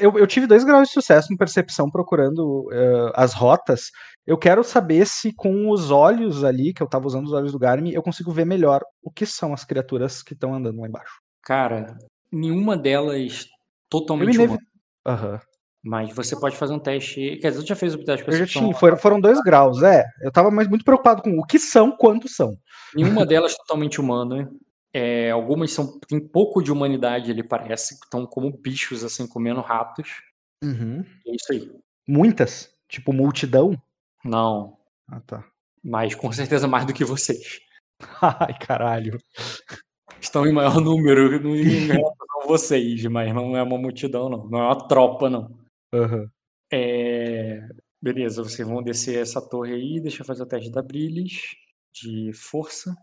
eu, 0.00 0.16
eu 0.16 0.26
tive 0.28 0.46
dois 0.46 0.62
graus 0.62 0.86
de 0.88 0.94
sucesso 0.94 1.32
em 1.32 1.36
percepção 1.36 1.90
procurando 1.90 2.68
eh, 2.72 3.12
as 3.16 3.32
rotas. 3.34 3.90
Eu 4.26 4.38
quero 4.38 4.62
saber 4.62 5.06
se 5.06 5.34
com 5.34 5.70
os 5.70 5.90
olhos 5.90 6.44
ali, 6.44 6.72
que 6.72 6.82
eu 6.82 6.86
tava 6.86 7.06
usando 7.06 7.26
os 7.26 7.32
olhos 7.32 7.50
do 7.50 7.58
Garmin, 7.58 7.90
eu 7.92 8.02
consigo 8.02 8.30
ver 8.30 8.44
melhor 8.46 8.80
o 9.02 9.10
que 9.10 9.26
são 9.26 9.52
as 9.52 9.64
criaturas 9.64 10.22
que 10.22 10.34
estão 10.34 10.54
andando 10.54 10.80
lá 10.80 10.86
embaixo. 10.86 11.14
Cara, 11.42 11.96
nenhuma 12.30 12.76
delas 12.76 13.46
totalmente 14.00 14.38
me 14.38 14.44
humana. 14.46 14.60
Aham. 15.06 15.40
Mas 15.84 16.14
você 16.14 16.38
pode 16.38 16.56
fazer 16.56 16.72
um 16.72 16.78
teste. 16.78 17.38
Quer 17.38 17.50
dizer, 17.50 17.62
eu 17.62 17.66
já 17.66 17.74
fez 17.74 17.94
o 17.94 17.98
teste 17.98 18.24
de 18.24 18.30
Eu 18.30 18.32
já 18.32 18.38
percepção. 18.38 18.62
tinha, 18.62 18.74
foram, 18.74 18.96
foram 18.96 19.20
dois 19.20 19.40
graus, 19.42 19.82
é. 19.82 20.04
Eu 20.20 20.30
tava 20.30 20.50
mais 20.50 20.68
muito 20.68 20.84
preocupado 20.84 21.22
com 21.22 21.36
o 21.38 21.44
que 21.44 21.58
são, 21.58 21.90
quanto 21.96 22.28
são. 22.28 22.56
Nenhuma 22.94 23.26
delas 23.26 23.56
totalmente 23.56 24.00
humana. 24.00 24.48
É, 24.94 25.30
algumas 25.30 25.72
são 25.72 25.98
tem 26.06 26.20
pouco 26.20 26.62
de 26.62 26.70
humanidade, 26.70 27.30
ele 27.30 27.42
parece. 27.42 27.94
Estão 27.94 28.24
como 28.26 28.56
bichos, 28.56 29.02
assim, 29.02 29.26
comendo 29.26 29.60
ratos. 29.60 30.08
Uhum. 30.62 31.04
É 31.26 31.34
isso 31.34 31.52
aí. 31.52 31.70
Muitas, 32.06 32.70
tipo 32.88 33.12
multidão. 33.12 33.76
Não. 34.24 34.78
Ah, 35.08 35.20
tá. 35.20 35.44
Mas 35.82 36.14
com 36.14 36.30
certeza 36.30 36.68
mais 36.68 36.86
do 36.86 36.92
que 36.92 37.04
vocês. 37.04 37.58
Ai, 38.22 38.56
caralho. 38.58 39.18
Estão 40.22 40.46
em 40.46 40.52
maior 40.52 40.78
número 40.80 41.34
em 41.34 41.86
relação 41.86 42.26
a 42.42 42.46
vocês, 42.46 43.04
mas 43.06 43.34
não 43.34 43.56
é 43.56 43.62
uma 43.62 43.76
multidão, 43.76 44.30
não. 44.30 44.48
Não 44.48 44.60
é 44.60 44.64
uma 44.66 44.88
tropa, 44.88 45.28
não. 45.28 45.58
Aham. 45.92 46.30
É, 46.72 47.68
Beleza, 48.02 48.42
vocês 48.42 48.66
vão 48.66 48.82
descer 48.82 49.22
essa 49.22 49.40
torre 49.40 49.74
aí. 49.74 50.00
Deixa 50.00 50.22
eu 50.22 50.26
fazer 50.26 50.42
o 50.42 50.46
teste 50.46 50.72
da 50.72 50.82
Brillis 50.82 51.54
de 51.92 52.32
força. 52.32 52.96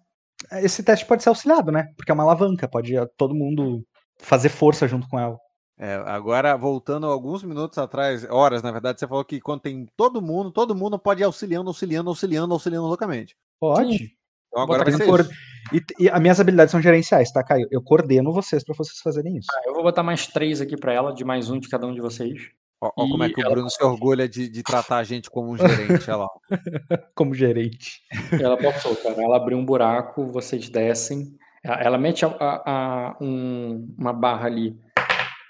Esse 0.61 0.83
teste 0.83 1.05
pode 1.05 1.23
ser 1.23 1.29
auxiliado, 1.29 1.71
né? 1.71 1.93
Porque 1.95 2.11
é 2.11 2.13
uma 2.13 2.23
alavanca, 2.23 2.67
pode 2.67 2.97
eh, 2.97 3.05
todo 3.15 3.33
mundo 3.33 3.85
fazer 4.17 4.49
força 4.49 4.89
junto 4.89 5.07
com 5.07 5.17
ela. 5.17 5.39
É, 5.77 5.95
agora, 6.05 6.57
voltando 6.57 7.07
alguns 7.07 7.43
minutos 7.43 7.77
atrás, 7.77 8.25
horas, 8.29 8.61
na 8.61 8.71
verdade, 8.73 8.99
você 8.99 9.07
falou 9.07 9.23
que 9.23 9.39
quando 9.39 9.61
tem 9.61 9.87
todo 9.95 10.21
mundo, 10.21 10.51
todo 10.51 10.75
mundo 10.75 10.99
pode 10.99 11.21
ir 11.21 11.23
auxiliando, 11.23 11.69
auxiliando, 11.69 12.09
auxiliando, 12.09 12.53
auxiliando 12.53 12.87
loucamente. 12.87 13.37
Pode. 13.57 14.18
Então 14.49 14.63
agora 14.63 14.83
vai 14.83 14.93
ser 14.93 15.05
cor- 15.05 15.27
E, 15.73 16.03
e 16.05 16.09
as 16.09 16.19
minhas 16.21 16.39
habilidades 16.39 16.71
são 16.71 16.81
gerenciais, 16.81 17.31
tá, 17.31 17.43
Caio? 17.43 17.67
Eu 17.71 17.81
coordeno 17.81 18.33
vocês 18.33 18.63
pra 18.63 18.73
vocês 18.75 18.99
fazerem 18.99 19.37
isso. 19.37 19.47
Eu 19.65 19.73
vou 19.73 19.83
botar 19.83 20.03
mais 20.03 20.25
três 20.27 20.59
aqui 20.61 20.75
pra 20.75 20.91
ela, 20.93 21.13
de 21.13 21.23
mais 21.23 21.49
um 21.49 21.59
de 21.59 21.69
cada 21.69 21.85
um 21.85 21.93
de 21.93 22.01
vocês. 22.01 22.49
Ó, 22.81 22.87
ó 22.95 23.07
como 23.09 23.23
é 23.25 23.29
que 23.29 23.45
o 23.45 23.49
Bruno 23.49 23.69
se 23.69 23.83
orgulha 23.83 24.27
de, 24.27 24.49
de 24.49 24.63
tratar 24.63 24.97
a 24.97 25.03
gente 25.03 25.29
como 25.29 25.51
um 25.51 25.57
gerente, 25.57 26.09
olha 26.09 26.15
lá. 26.17 26.27
Como 27.13 27.33
gerente. 27.35 27.99
Ela 28.41 28.57
passou, 28.57 28.95
cara. 28.95 29.21
Ela 29.21 29.35
abriu 29.37 29.57
um 29.57 29.65
buraco, 29.65 30.25
vocês 30.27 30.69
descem. 30.69 31.35
Ela 31.63 31.75
ela 31.81 31.97
mete 31.97 32.23
a- 32.25 32.29
a- 32.39 32.63
a- 32.65 33.17
um- 33.21 33.93
uma 33.97 34.13
barra 34.13 34.45
ali 34.47 34.79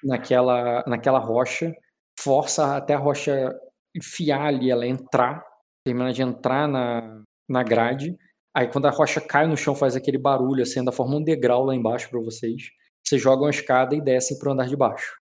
naquela, 0.03 0.83
naquela 0.87 1.19
rocha, 1.19 1.73
força 2.19 2.75
até 2.77 2.93
a 2.95 2.97
rocha 2.97 3.55
enfiar 3.95 4.41
ali, 4.45 4.71
ela 4.71 4.87
entrar, 4.87 5.43
termina 5.85 6.11
de 6.11 6.21
entrar 6.21 6.67
na, 6.67 7.21
na 7.47 7.63
grade. 7.63 8.15
Aí 8.59 8.67
quando 8.67 8.87
a 8.87 8.89
rocha 8.89 9.21
cai 9.21 9.47
no 9.47 9.55
chão, 9.55 9.73
faz 9.73 9.95
aquele 9.95 10.17
barulho, 10.17 10.63
assim, 10.63 10.79
ainda 10.79 10.91
forma 10.91 11.15
um 11.15 11.23
degrau 11.23 11.63
lá 11.63 11.73
embaixo 11.73 12.09
para 12.09 12.19
vocês. 12.19 12.71
Vocês 13.01 13.21
jogam 13.21 13.47
a 13.47 13.49
escada 13.49 13.95
e 13.95 14.01
descem 14.01 14.37
pro 14.37 14.51
andar 14.51 14.67
de 14.67 14.75
baixo. 14.75 15.17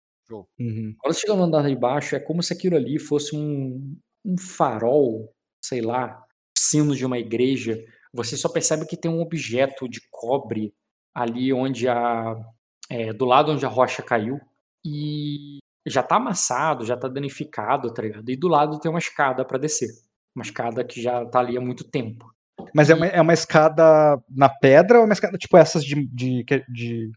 Uhum. 0.58 0.96
Quando 0.98 1.14
você 1.14 1.20
chega 1.20 1.36
no 1.36 1.44
andar 1.44 1.68
de 1.68 1.76
baixo, 1.76 2.16
é 2.16 2.20
como 2.22 2.42
se 2.42 2.54
aquilo 2.54 2.78
ali 2.78 2.98
fosse 2.98 3.36
um, 3.36 3.94
um 4.24 4.38
farol, 4.38 5.34
sei 5.62 5.82
lá, 5.82 6.24
sino 6.58 6.96
de 6.96 7.06
uma 7.06 7.20
igreja. 7.20 7.78
Você 8.14 8.38
só 8.38 8.48
percebe 8.48 8.86
que 8.86 8.96
tem 8.96 9.12
um 9.12 9.20
objeto 9.20 9.90
de 9.90 10.00
cobre 10.10 10.74
ali 11.14 11.52
onde 11.52 11.90
a. 11.90 12.38
é, 12.90 13.12
do 13.12 13.26
lado 13.26 13.52
onde 13.52 13.66
a 13.66 13.70
rocha 13.70 14.02
caiu. 14.02 14.40
E 14.86 15.58
já 15.86 16.02
tá 16.02 16.16
amassado, 16.16 16.86
já 16.86 16.96
tá 16.96 17.10
danificado, 17.10 17.94
tá 17.94 18.02
ligado? 18.02 18.30
E 18.30 18.38
do 18.38 18.48
lado 18.48 18.80
tem 18.80 18.90
uma 18.90 19.00
escada 19.00 19.44
para 19.44 19.58
descer. 19.58 19.90
Uma 20.34 20.44
escada 20.44 20.86
que 20.86 21.02
já 21.02 21.26
tá 21.26 21.40
ali 21.40 21.58
há 21.58 21.62
muito 21.62 21.84
tempo. 21.84 22.34
Mas 22.76 22.90
é 22.90 22.94
uma, 22.94 23.06
é 23.06 23.22
uma 23.22 23.34
escada 23.34 24.22
na 24.30 24.50
pedra 24.50 24.98
ou 24.98 25.04
é 25.04 25.06
uma 25.06 25.14
escada 25.14 25.38
tipo 25.38 25.56
essas 25.56 25.82
de, 25.82 26.06
de, 26.08 26.44
de 26.68 27.10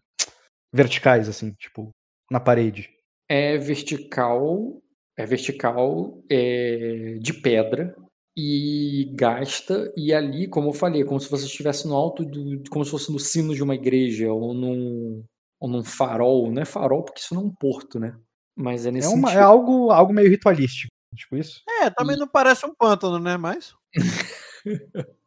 verticais, 0.72 1.28
assim, 1.28 1.50
tipo, 1.54 1.90
na 2.30 2.38
parede? 2.38 2.88
É 3.28 3.58
vertical, 3.58 4.80
é 5.16 5.26
vertical, 5.26 6.22
é 6.30 7.18
de 7.20 7.32
pedra 7.32 7.92
e 8.36 9.12
gasta 9.16 9.92
e 9.96 10.14
ali, 10.14 10.46
como 10.46 10.68
eu 10.68 10.72
falei, 10.72 11.02
é 11.02 11.04
como 11.04 11.18
se 11.18 11.28
você 11.28 11.46
estivesse 11.46 11.88
no 11.88 11.96
alto 11.96 12.24
do, 12.24 12.62
como 12.70 12.84
se 12.84 12.92
fosse 12.92 13.10
no 13.10 13.18
sino 13.18 13.52
de 13.52 13.60
uma 13.60 13.74
igreja 13.74 14.32
ou 14.32 14.54
num, 14.54 15.24
ou 15.60 15.68
num 15.68 15.82
farol, 15.82 16.52
não 16.52 16.62
é 16.62 16.64
farol 16.64 17.02
porque 17.02 17.20
isso 17.20 17.34
não 17.34 17.42
é 17.42 17.44
um 17.46 17.52
porto, 17.52 17.98
né? 17.98 18.16
Mas 18.56 18.86
é 18.86 18.90
É, 18.90 18.92
nesse 18.92 19.12
uma, 19.12 19.32
é 19.32 19.40
algo, 19.40 19.90
algo 19.90 20.12
meio 20.12 20.30
ritualístico, 20.30 20.92
tipo 21.16 21.36
isso. 21.36 21.62
É, 21.82 21.90
também 21.90 22.16
não 22.16 22.28
parece 22.28 22.64
um 22.64 22.72
pântano, 22.72 23.18
né? 23.18 23.36
Mas. 23.36 23.74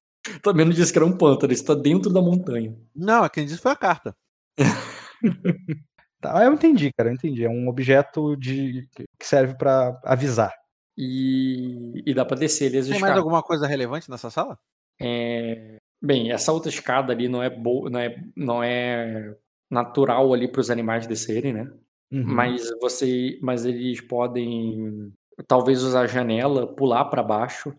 Também 0.41 0.65
não 0.65 0.73
disse 0.73 0.91
que 0.91 0.97
era 0.99 1.05
um 1.05 1.17
pântano, 1.17 1.51
isso 1.51 1.65
tá 1.65 1.73
dentro 1.73 2.11
da 2.11 2.21
montanha. 2.21 2.75
Não, 2.95 3.27
quem 3.29 3.45
disse 3.45 3.61
foi 3.61 3.71
a 3.71 3.75
carta. 3.75 4.15
Tá, 6.19 6.45
eu 6.45 6.53
entendi, 6.53 6.93
cara, 6.93 7.09
eu 7.09 7.15
entendi. 7.15 7.43
É 7.43 7.49
um 7.49 7.67
objeto 7.67 8.35
de, 8.37 8.87
que 8.93 9.25
serve 9.25 9.55
pra 9.55 9.99
avisar. 10.03 10.53
E, 10.95 12.03
e 12.05 12.13
dá 12.13 12.23
pra 12.23 12.37
descer 12.37 12.67
ali 12.67 12.77
as 12.77 12.87
Tem 12.87 12.99
mais 12.99 13.17
alguma 13.17 13.41
coisa 13.41 13.65
relevante 13.65 14.07
nessa 14.07 14.29
sala? 14.29 14.55
É, 15.01 15.79
Bem, 16.01 16.31
essa 16.31 16.51
outra 16.51 16.69
escada 16.69 17.13
ali 17.13 17.29
não 17.29 17.43
é 17.43 17.49
boa, 17.49 17.87
não 17.87 17.99
é, 17.99 18.23
não 18.35 18.63
é 18.63 19.35
natural 19.69 20.33
ali 20.33 20.47
para 20.47 20.61
os 20.61 20.71
animais 20.71 21.05
descerem, 21.05 21.53
né? 21.53 21.71
Uhum. 22.11 22.23
Mas 22.25 22.67
você, 22.81 23.37
mas 23.41 23.65
eles 23.65 24.01
podem 24.01 25.13
talvez 25.47 25.83
usar 25.83 26.01
a 26.01 26.07
janela, 26.07 26.65
pular 26.65 27.05
para 27.05 27.21
baixo, 27.21 27.71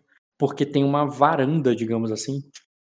porque 0.45 0.65
tem 0.65 0.83
uma 0.83 1.05
varanda, 1.07 1.73
digamos 1.73 2.11
assim, 2.11 2.41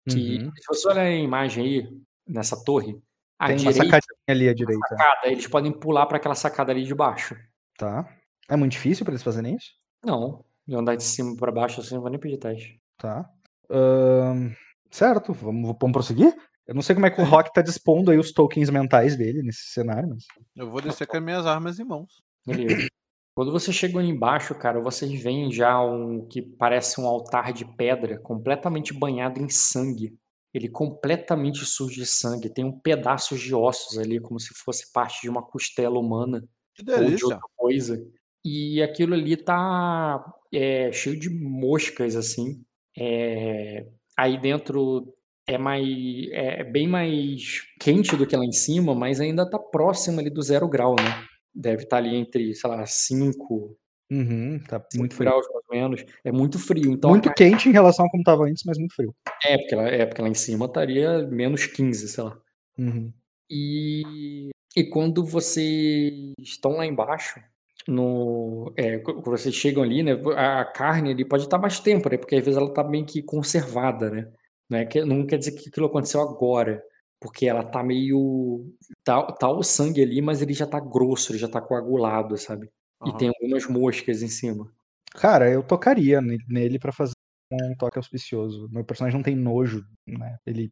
que 0.09 0.39
Uhum. 0.39 0.51
se 0.55 0.65
você 0.67 0.87
olhar 0.87 1.03
a 1.03 1.11
imagem 1.11 1.63
aí 1.63 1.89
nessa 2.27 2.55
torre, 2.63 2.99
à 3.37 3.45
Tem 3.49 3.57
uma 3.57 3.71
direita, 3.71 3.83
sacadinha 3.85 4.15
ali 4.29 4.49
à 4.49 4.53
direita. 4.55 4.87
sacada, 4.89 5.27
eles 5.27 5.45
podem 5.45 5.71
pular 5.71 6.07
para 6.07 6.17
aquela 6.17 6.33
sacada 6.33 6.71
ali 6.71 6.83
de 6.83 6.95
baixo. 6.95 7.35
Tá. 7.77 8.11
É 8.49 8.55
muito 8.55 8.71
difícil 8.71 9.05
pra 9.05 9.11
eles 9.13 9.21
fazerem 9.21 9.55
isso? 9.55 9.69
Não, 10.03 10.43
de 10.67 10.75
andar 10.75 10.95
de 10.95 11.03
cima 11.03 11.35
para 11.37 11.51
baixo 11.51 11.81
assim, 11.81 11.93
não 11.93 12.01
vou 12.01 12.09
nem 12.09 12.19
pedir 12.19 12.37
teste. 12.39 12.81
Tá. 12.97 13.29
Ahn, 13.69 14.49
certo, 14.89 15.31
vamos, 15.31 15.75
vamos 15.79 15.93
prosseguir? 15.93 16.35
Eu 16.65 16.73
não 16.73 16.81
sei 16.81 16.95
como 16.95 17.05
é 17.05 17.11
que 17.11 17.21
o 17.21 17.25
Rock 17.25 17.53
tá 17.53 17.61
dispondo 17.61 18.09
aí 18.09 18.17
os 18.17 18.31
tokens 18.31 18.71
mentais 18.71 19.15
dele 19.15 19.43
nesse 19.43 19.69
cenário, 19.71 20.09
mas. 20.09 20.23
Eu 20.55 20.71
vou 20.71 20.81
descer 20.81 21.05
com 21.05 21.15
as 21.17 21.23
minhas 21.23 21.45
armas 21.45 21.77
em 21.79 21.83
mãos. 21.83 22.23
Beleza. 22.43 22.87
Quando 23.33 23.51
você 23.51 23.71
chega 23.71 23.97
ali 23.97 24.09
embaixo, 24.09 24.53
cara, 24.55 24.81
vocês 24.81 25.21
veem 25.21 25.51
já 25.51 25.81
um 25.81 26.27
que 26.27 26.41
parece 26.41 26.99
um 26.99 27.07
altar 27.07 27.53
de 27.53 27.65
pedra 27.65 28.19
completamente 28.19 28.93
banhado 28.93 29.41
em 29.41 29.47
sangue. 29.47 30.17
Ele 30.53 30.67
completamente 30.67 31.65
sujo 31.65 31.95
de 31.95 32.05
sangue. 32.05 32.49
Tem 32.49 32.65
um 32.65 32.77
pedaço 32.77 33.37
de 33.37 33.55
ossos 33.55 33.97
ali, 33.97 34.19
como 34.19 34.39
se 34.39 34.53
fosse 34.53 34.91
parte 34.91 35.21
de 35.21 35.29
uma 35.29 35.41
costela 35.41 35.97
humana 35.97 36.43
Que 36.75 36.83
ou 36.91 37.09
de 37.09 37.23
outra 37.23 37.39
coisa. 37.55 38.05
E 38.43 38.81
aquilo 38.81 39.13
ali 39.13 39.37
tá 39.37 40.21
é, 40.53 40.91
cheio 40.91 41.17
de 41.17 41.29
moscas, 41.29 42.17
assim. 42.17 42.61
É, 42.97 43.87
aí 44.17 44.37
dentro 44.41 45.13
é 45.47 45.57
mais 45.57 45.87
é 46.31 46.63
bem 46.65 46.87
mais 46.87 47.61
quente 47.79 48.15
do 48.17 48.27
que 48.27 48.35
lá 48.35 48.43
em 48.43 48.51
cima, 48.51 48.93
mas 48.93 49.21
ainda 49.21 49.49
tá 49.49 49.57
próximo 49.57 50.19
ali 50.19 50.29
do 50.29 50.41
zero 50.41 50.67
grau, 50.67 50.95
né? 50.95 51.30
Deve 51.53 51.83
estar 51.83 51.97
ali 51.97 52.15
entre, 52.15 52.53
sei 52.55 52.69
lá, 52.69 52.85
5, 52.85 53.77
Uhum, 54.09 54.59
tá 54.67 54.77
5 54.91 54.97
muito 54.99 55.15
frio. 55.15 55.29
graus 55.29 55.45
mais 55.53 55.63
ou 55.69 55.75
menos. 55.75 56.05
É 56.23 56.31
muito 56.31 56.59
frio. 56.59 56.91
Então 56.91 57.09
Muito 57.11 57.29
carne- 57.29 57.51
quente 57.51 57.69
em 57.69 57.71
relação 57.71 58.05
a 58.05 58.09
como 58.09 58.23
tava 58.23 58.43
antes, 58.43 58.63
mas 58.65 58.77
muito 58.77 58.93
frio. 58.93 59.15
é, 59.45 59.57
porque 59.57 59.75
lá, 59.75 59.87
é, 59.87 60.05
porque 60.05 60.21
lá 60.21 60.27
em 60.29 60.33
cima 60.33 60.65
estaria 60.65 61.25
menos 61.27 61.65
15, 61.65 62.07
sei 62.09 62.23
lá. 62.25 62.37
Uhum. 62.77 63.11
E, 63.49 64.49
e 64.75 64.83
quando 64.85 65.25
vocês 65.25 66.33
estão 66.39 66.71
lá 66.77 66.85
embaixo, 66.85 67.39
no, 67.87 68.73
é, 68.77 68.99
quando 68.99 69.23
vocês 69.23 69.53
chegam 69.55 69.83
ali, 69.83 70.03
né? 70.03 70.11
A 70.37 70.65
carne 70.65 71.11
ali 71.11 71.25
pode 71.25 71.43
estar 71.43 71.57
mais 71.57 71.79
tempo, 71.79 72.09
né? 72.09 72.17
Porque 72.17 72.35
às 72.35 72.43
vezes 72.45 72.57
ela 72.57 72.69
está 72.69 72.83
bem 72.83 73.03
que 73.05 73.21
conservada, 73.21 74.09
né? 74.09 74.31
Não, 74.69 74.77
é 74.77 74.85
que, 74.85 75.03
não 75.03 75.25
quer 75.25 75.37
dizer 75.37 75.51
que 75.53 75.69
aquilo 75.69 75.87
aconteceu 75.87 76.21
agora, 76.21 76.81
porque 77.21 77.45
ela 77.45 77.63
tá 77.63 77.83
meio. 77.83 78.73
Tá, 79.03 79.21
tá 79.31 79.49
o 79.49 79.61
sangue 79.63 80.01
ali, 80.01 80.21
mas 80.21 80.41
ele 80.41 80.53
já 80.53 80.65
tá 80.65 80.79
grosso, 80.79 81.31
ele 81.31 81.39
já 81.39 81.47
tá 81.47 81.61
coagulado, 81.61 82.35
sabe? 82.37 82.67
E 83.05 83.09
Aham. 83.09 83.17
tem 83.17 83.27
algumas 83.29 83.67
moscas 83.67 84.21
em 84.23 84.27
cima. 84.27 84.69
Cara, 85.13 85.49
eu 85.49 85.61
tocaria 85.63 86.19
ne- 86.21 86.37
nele 86.49 86.79
pra 86.79 86.91
fazer 86.91 87.13
um 87.51 87.75
toque 87.77 87.97
auspicioso. 87.97 88.67
Meu 88.71 88.83
personagem 88.83 89.17
não 89.17 89.23
tem 89.23 89.35
nojo, 89.35 89.83
né? 90.07 90.37
Ele 90.45 90.71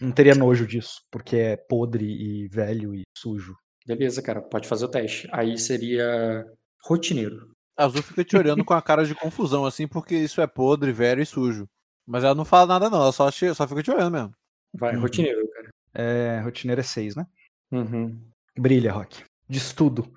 não 0.00 0.12
teria 0.12 0.34
nojo 0.34 0.66
disso, 0.66 1.00
porque 1.10 1.36
é 1.36 1.56
podre 1.56 2.04
e 2.06 2.48
velho 2.48 2.94
e 2.94 3.02
sujo. 3.16 3.54
Beleza, 3.86 4.22
cara, 4.22 4.40
pode 4.40 4.66
fazer 4.66 4.84
o 4.86 4.90
teste. 4.90 5.28
Aí 5.32 5.58
seria 5.58 6.44
rotineiro. 6.84 7.52
A 7.76 7.84
Azul 7.84 8.02
fica 8.02 8.24
te 8.24 8.36
olhando 8.36 8.64
com 8.64 8.72
a 8.72 8.80
cara 8.80 9.04
de 9.04 9.14
confusão, 9.14 9.66
assim, 9.66 9.86
porque 9.88 10.14
isso 10.14 10.40
é 10.40 10.46
podre, 10.46 10.92
velho 10.92 11.20
e 11.20 11.26
sujo. 11.26 11.66
Mas 12.06 12.22
ela 12.22 12.34
não 12.34 12.44
fala 12.44 12.66
nada, 12.66 12.88
não, 12.88 13.02
ela 13.02 13.12
só, 13.12 13.30
che- 13.30 13.52
só 13.52 13.66
fica 13.66 13.82
te 13.82 13.90
olhando 13.90 14.12
mesmo. 14.12 14.32
Vai, 14.74 14.94
Uhum. 14.94 15.02
rotineiro, 15.02 15.48
cara. 15.50 15.68
É, 15.94 16.40
rotineiro 16.40 16.80
é 16.80 16.84
6, 16.84 17.14
né? 17.14 17.26
Uhum. 17.70 18.20
Brilha, 18.58 18.92
Rock. 18.92 19.22
De 19.48 19.58
estudo. 19.58 20.12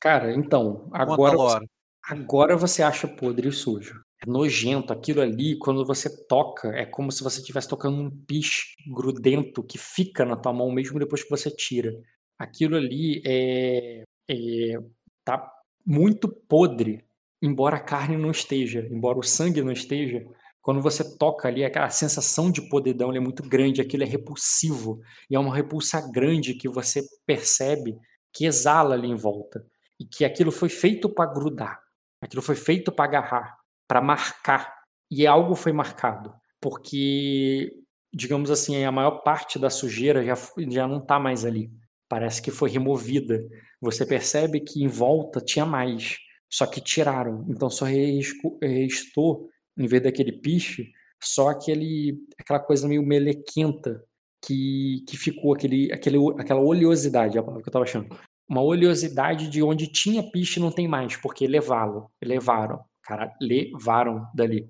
Cara, 0.00 0.32
então, 0.34 0.88
agora 0.92 1.36
você, 1.36 1.66
agora 2.08 2.56
você 2.56 2.82
acha 2.82 3.06
podre 3.06 3.48
e 3.48 3.52
sujo. 3.52 4.00
É 4.24 4.30
nojento. 4.30 4.92
Aquilo 4.92 5.20
ali, 5.20 5.56
quando 5.58 5.84
você 5.84 6.08
toca, 6.26 6.68
é 6.68 6.84
como 6.86 7.10
se 7.12 7.22
você 7.22 7.40
estivesse 7.40 7.68
tocando 7.68 8.00
um 8.00 8.10
piche 8.10 8.74
grudento 8.86 9.62
que 9.62 9.78
fica 9.78 10.24
na 10.24 10.36
tua 10.36 10.52
mão 10.52 10.70
mesmo 10.72 10.98
depois 10.98 11.22
que 11.22 11.30
você 11.30 11.50
tira. 11.50 11.92
Aquilo 12.38 12.76
ali 12.76 13.22
é, 13.24 14.02
é 14.28 14.78
tá 15.24 15.52
muito 15.84 16.28
podre, 16.28 17.04
embora 17.40 17.76
a 17.76 17.80
carne 17.80 18.16
não 18.16 18.30
esteja, 18.30 18.86
embora 18.90 19.18
o 19.18 19.22
sangue 19.22 19.62
não 19.62 19.72
esteja. 19.72 20.24
Quando 20.62 20.80
você 20.80 21.16
toca 21.18 21.48
ali, 21.48 21.64
aquela 21.64 21.90
sensação 21.90 22.50
de 22.50 22.62
podridão 22.68 23.12
é 23.12 23.18
muito 23.18 23.42
grande, 23.42 23.80
aquilo 23.80 24.04
é 24.04 24.06
repulsivo. 24.06 25.00
E 25.28 25.34
é 25.34 25.38
uma 25.38 25.54
repulsa 25.54 26.00
grande 26.12 26.54
que 26.54 26.68
você 26.68 27.02
percebe 27.26 27.98
que 28.32 28.46
exala 28.46 28.94
ali 28.94 29.08
em 29.08 29.16
volta. 29.16 29.66
E 29.98 30.04
que 30.06 30.24
aquilo 30.24 30.52
foi 30.52 30.68
feito 30.68 31.08
para 31.08 31.32
grudar. 31.32 31.80
Aquilo 32.20 32.40
foi 32.40 32.54
feito 32.54 32.92
para 32.92 33.04
agarrar, 33.04 33.56
para 33.88 34.00
marcar. 34.00 34.72
E 35.10 35.26
algo 35.26 35.56
foi 35.56 35.72
marcado. 35.72 36.32
Porque, 36.60 37.72
digamos 38.14 38.48
assim, 38.48 38.84
a 38.84 38.92
maior 38.92 39.22
parte 39.22 39.58
da 39.58 39.68
sujeira 39.68 40.24
já, 40.24 40.34
já 40.70 40.86
não 40.86 40.98
está 40.98 41.18
mais 41.18 41.44
ali. 41.44 41.72
Parece 42.08 42.40
que 42.40 42.52
foi 42.52 42.70
removida. 42.70 43.42
Você 43.80 44.06
percebe 44.06 44.60
que 44.60 44.84
em 44.84 44.86
volta 44.86 45.40
tinha 45.40 45.66
mais. 45.66 46.18
Só 46.48 46.66
que 46.66 46.80
tiraram. 46.80 47.44
Então 47.48 47.68
só 47.68 47.84
restou, 47.84 49.48
em 49.78 49.86
vez 49.86 50.02
daquele 50.02 50.32
piche, 50.32 50.90
só 51.22 51.48
aquele, 51.48 52.18
aquela 52.38 52.60
coisa 52.60 52.88
meio 52.88 53.02
melequenta 53.02 54.02
que, 54.44 55.04
que 55.08 55.16
ficou, 55.16 55.54
aquele, 55.54 55.92
aquele, 55.92 56.18
aquela 56.38 56.60
oleosidade, 56.60 57.36
é 57.36 57.40
a 57.40 57.42
palavra 57.42 57.62
que 57.62 57.68
eu 57.68 57.70
estava 57.70 57.84
achando 57.84 58.16
uma 58.52 58.62
oleosidade 58.62 59.48
de 59.48 59.62
onde 59.62 59.86
tinha 59.86 60.22
piche 60.30 60.60
não 60.60 60.70
tem 60.70 60.86
mais, 60.86 61.16
porque 61.16 61.46
levaram, 61.46 62.08
levaram, 62.22 62.80
cara, 63.02 63.34
levaram 63.40 64.26
dali. 64.34 64.68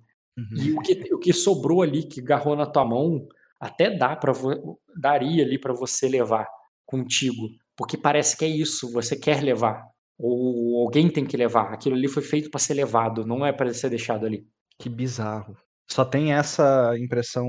E 0.56 0.72
o 0.72 0.80
que, 0.80 1.12
o 1.12 1.18
que 1.18 1.32
sobrou 1.32 1.82
ali, 1.82 2.04
que 2.04 2.20
agarrou 2.20 2.54
na 2.54 2.64
tua 2.64 2.84
mão, 2.84 3.26
até 3.60 3.90
dá 3.90 4.14
para 4.14 4.32
daria 4.96 5.44
ali 5.44 5.58
para 5.58 5.72
você 5.72 6.08
levar 6.08 6.46
contigo, 6.86 7.48
porque 7.76 7.96
parece 7.96 8.36
que 8.36 8.44
é 8.44 8.48
isso, 8.48 8.92
você 8.92 9.16
quer 9.16 9.42
levar, 9.42 9.84
ou 10.16 10.84
alguém 10.84 11.10
tem 11.10 11.24
que 11.24 11.36
levar. 11.36 11.72
Aquilo 11.72 11.96
ali 11.96 12.06
foi 12.06 12.22
feito 12.22 12.50
para 12.50 12.60
ser 12.60 12.74
levado, 12.74 13.26
não 13.26 13.44
é 13.44 13.52
para 13.52 13.74
ser 13.74 13.90
deixado 13.90 14.24
ali. 14.24 14.46
Que 14.82 14.88
bizarro. 14.88 15.56
Só 15.88 16.04
tem 16.04 16.32
essa 16.32 16.98
impressão. 16.98 17.46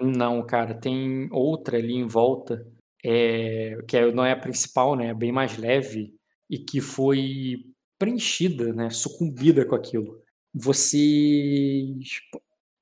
Não, 0.00 0.44
cara, 0.44 0.74
tem 0.74 1.28
outra 1.30 1.78
ali 1.78 1.94
em 1.94 2.08
volta, 2.08 2.66
é, 3.04 3.78
que 3.86 4.10
não 4.10 4.24
é 4.24 4.32
a 4.32 4.36
principal, 4.36 4.96
né? 4.96 5.10
É 5.10 5.14
bem 5.14 5.30
mais 5.30 5.56
leve 5.56 6.12
e 6.50 6.58
que 6.58 6.80
foi 6.80 7.58
preenchida, 7.96 8.72
né? 8.72 8.90
Sucumbida 8.90 9.64
com 9.64 9.76
aquilo. 9.76 10.20
Você, 10.52 11.84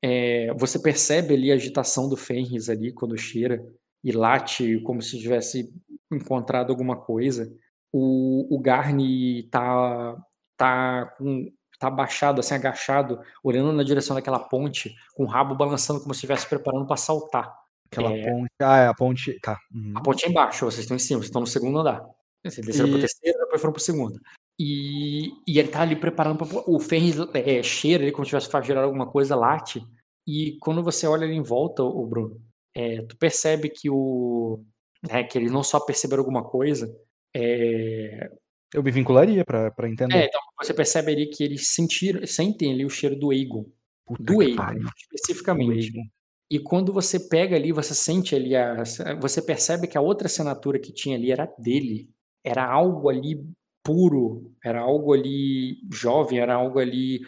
é, 0.00 0.54
você 0.54 0.78
percebe 0.78 1.34
ali 1.34 1.52
a 1.52 1.56
agitação 1.56 2.08
do 2.08 2.16
Fenris 2.16 2.70
ali 2.70 2.90
quando 2.90 3.18
cheira 3.18 3.62
e 4.02 4.12
late 4.12 4.80
como 4.80 5.02
se 5.02 5.18
tivesse 5.18 5.70
encontrado 6.10 6.70
alguma 6.70 6.96
coisa. 6.96 7.54
O, 7.92 8.46
o 8.50 8.58
Garni 8.58 9.42
tá, 9.50 10.16
tá 10.56 11.04
com 11.18 11.52
tá 11.84 11.92
abaixado, 11.92 12.40
assim, 12.40 12.54
agachado, 12.54 13.20
olhando 13.42 13.72
na 13.72 13.82
direção 13.82 14.14
daquela 14.16 14.38
ponte, 14.38 14.94
com 15.14 15.24
o 15.24 15.26
rabo 15.26 15.54
balançando 15.54 16.00
como 16.00 16.14
se 16.14 16.18
estivesse 16.18 16.48
preparando 16.48 16.86
para 16.86 16.96
saltar. 16.96 17.54
Aquela 17.86 18.12
É. 18.12 18.24
ponte. 18.30 18.50
Ah, 18.60 18.78
é 18.78 18.86
a 18.88 18.94
ponte. 18.94 19.38
Tá. 19.40 19.58
uhum. 19.74 19.92
A 19.96 20.00
ponte 20.02 20.24
é 20.26 20.28
embaixo, 20.28 20.64
vocês 20.64 20.80
estão 20.84 20.96
em 20.96 21.00
cima, 21.00 21.18
vocês 21.20 21.28
estão 21.28 21.40
no 21.40 21.46
segundo 21.46 21.78
andar. 21.78 22.04
Vocês 22.44 22.66
desceram 22.66 22.88
pro 22.90 22.98
E- 22.98 23.00
terceiro, 23.00 23.38
depois 23.38 23.60
foram 23.60 23.72
pro 23.72 23.82
segundo. 23.82 24.20
E, 24.58 25.30
e 25.48 25.58
ele 25.58 25.68
tá 25.68 25.80
ali 25.82 25.96
preparando 25.96 26.38
para 26.46 26.62
o 26.70 26.78
Ferris 26.78 27.16
é, 27.34 27.62
cheira 27.62 28.02
ali 28.04 28.12
como 28.12 28.24
se 28.24 28.28
tivesse 28.30 28.48
para 28.48 28.64
gerar 28.64 28.82
alguma 28.84 29.06
coisa, 29.06 29.34
late. 29.34 29.84
E 30.26 30.56
quando 30.60 30.82
você 30.82 31.06
olha 31.06 31.24
ali 31.24 31.34
em 31.34 31.42
volta, 31.42 31.82
o 31.82 32.06
Bruno, 32.06 32.40
é, 32.74 33.02
tu 33.02 33.16
percebe 33.16 33.68
que 33.68 33.90
o 33.90 34.60
né, 35.06 35.22
que 35.24 35.36
eles 35.36 35.50
não 35.52 35.62
só 35.62 35.78
perceberam 35.80 36.20
alguma 36.22 36.42
coisa, 36.44 36.94
é, 37.34 38.30
Eu 38.74 38.82
me 38.82 38.90
vincularia 38.90 39.44
pra 39.44 39.88
entender. 39.88 40.16
é, 40.16 40.26
então 40.26 40.40
você 40.60 40.74
percebe 40.74 41.12
ali 41.12 41.26
que 41.28 41.44
eles 41.44 41.68
sentiram, 41.68 42.26
sentem 42.26 42.72
ali 42.72 42.84
o 42.84 42.90
cheiro 42.90 43.14
do 43.14 43.32
Egon, 43.32 43.64
Puta 44.04 44.22
do 44.24 44.42
Egon, 44.42 44.80
especificamente. 44.96 45.92
O 45.92 46.00
Egon. 46.00 46.08
E 46.50 46.58
quando 46.58 46.92
você 46.92 47.20
pega 47.20 47.54
ali, 47.54 47.70
você 47.70 47.94
sente 47.94 48.34
ali, 48.34 48.54
a, 48.54 48.82
você 49.20 49.40
percebe 49.40 49.86
que 49.86 49.96
a 49.96 50.00
outra 50.00 50.26
assinatura 50.26 50.78
que 50.78 50.92
tinha 50.92 51.16
ali 51.16 51.30
era 51.30 51.46
dele. 51.58 52.10
Era 52.44 52.66
algo 52.66 53.08
ali 53.08 53.42
puro, 53.82 54.52
era 54.62 54.80
algo 54.80 55.12
ali 55.12 55.78
jovem, 55.90 56.40
era 56.40 56.54
algo 56.54 56.78
ali 56.78 57.20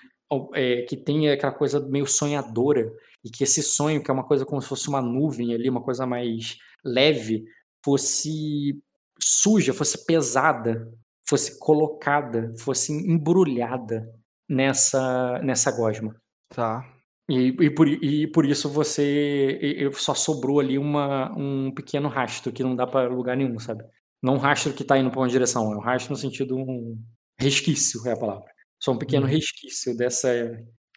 é, 0.53 0.83
que 0.83 0.97
tem 0.97 1.31
aquela 1.31 1.53
coisa 1.53 1.81
meio 1.81 2.07
sonhadora. 2.07 2.93
E 3.25 3.31
que 3.31 3.45
esse 3.45 3.63
sonho, 3.63 4.03
que 4.03 4.11
é 4.11 4.15
uma 4.15 4.27
coisa 4.27 4.45
como 4.45 4.61
se 4.61 4.69
fosse 4.69 4.89
uma 4.89 5.01
nuvem 5.01 5.55
ali, 5.55 5.71
uma 5.71 5.83
coisa 5.83 6.07
mais 6.07 6.59
leve, 6.85 7.45
fosse 7.85 8.81
suja, 9.19 9.73
fosse 9.73 10.05
pesada, 10.05 10.93
fosse 11.29 11.59
colocada, 11.59 12.53
fosse 12.59 12.93
embrulhada 12.93 14.07
nessa, 14.49 15.39
nessa 15.43 15.71
gosma. 15.71 16.15
Tá. 16.49 16.85
E, 17.29 17.49
e, 17.49 17.71
por, 17.71 17.89
e 17.89 18.27
por 18.29 18.47
isso 18.47 18.69
você 18.71 19.59
e- 19.61 19.93
só 19.95 20.15
sobrou 20.15 20.61
ali 20.61 20.79
uma, 20.79 21.33
um 21.37 21.73
pequeno 21.75 22.09
rastro 22.09 22.53
que 22.53 22.63
não 22.63 22.77
dá 22.77 22.87
pra 22.87 23.09
lugar 23.09 23.37
nenhum, 23.37 23.59
sabe? 23.59 23.83
Não 24.23 24.35
um 24.35 24.39
rastro 24.39 24.73
que 24.73 24.85
tá 24.85 24.97
indo 24.99 25.11
pra 25.11 25.21
uma 25.21 25.29
direção, 25.29 25.73
é 25.73 25.77
um 25.77 25.81
rastro 25.81 26.13
no 26.13 26.17
sentido 26.17 26.57
um 26.57 26.97
resquício 27.39 28.01
é 28.07 28.13
a 28.13 28.17
palavra. 28.17 28.45
Só 28.81 28.93
um 28.93 28.99
pequeno 28.99 29.27
Uhum. 29.27 29.33
resquício 29.33 29.97
dessa. 29.97 30.29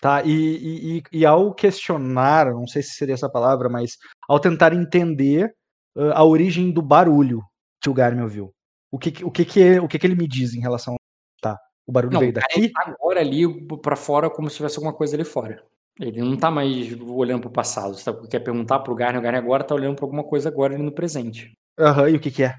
Tá, 0.02 0.24
e, 0.24 1.00
e, 1.00 1.04
e- 1.12 1.26
ao 1.26 1.54
questionar, 1.54 2.52
não 2.54 2.68
sei 2.68 2.82
se 2.84 2.92
seria 2.94 3.16
essa 3.16 3.30
palavra, 3.30 3.68
mas 3.68 3.98
ao 4.30 4.40
tentar 4.40 4.72
entender 4.74 5.52
ah, 5.98 6.20
a 6.20 6.24
origem 6.24 6.72
do 6.72 6.82
barulho 6.82 7.42
que 7.82 7.90
o 7.90 7.94
Garmin 7.94 8.22
ouviu. 8.22 8.54
O 8.92 8.98
que, 8.98 9.24
o 9.24 9.32
que, 9.32 9.46
que, 9.46 9.80
o 9.80 9.88
que, 9.88 10.00
que 10.00 10.08
ele 10.08 10.16
me 10.16 10.28
diz 10.28 10.54
em 10.54 10.60
relação. 10.62 10.96
Tá, 11.42 11.60
o 11.86 11.92
barulho 11.92 12.14
Não, 12.14 12.20
veio 12.20 12.32
o 12.32 12.36
daqui? 12.36 12.70
tá 12.70 12.84
agora 12.86 13.20
ali 13.20 13.66
pra 13.82 13.96
fora 13.96 14.30
como 14.30 14.50
se 14.50 14.58
tivesse 14.58 14.78
alguma 14.78 14.94
coisa 14.94 15.16
ali 15.16 15.24
fora. 15.24 15.64
Ele 16.00 16.22
não 16.22 16.38
tá 16.38 16.50
mais 16.50 16.98
olhando 17.02 17.42
pro 17.42 17.52
passado. 17.52 17.96
Você 17.96 18.12
tá- 18.12 18.28
quer 18.28 18.40
perguntar 18.40 18.80
pro 18.80 18.96
Garner, 18.96 19.20
o 19.20 19.24
Garner 19.24 19.42
agora 19.42 19.64
tá 19.64 19.76
olhando 19.76 19.96
pra 19.96 20.06
alguma 20.06 20.24
coisa 20.24 20.50
agora 20.50 20.74
ali 20.74 20.84
no 20.84 20.94
presente. 20.94 21.54
Aham, 21.78 22.10
e 22.10 22.16
o 22.16 22.20
que, 22.20 22.32
que 22.32 22.44
é? 22.44 22.56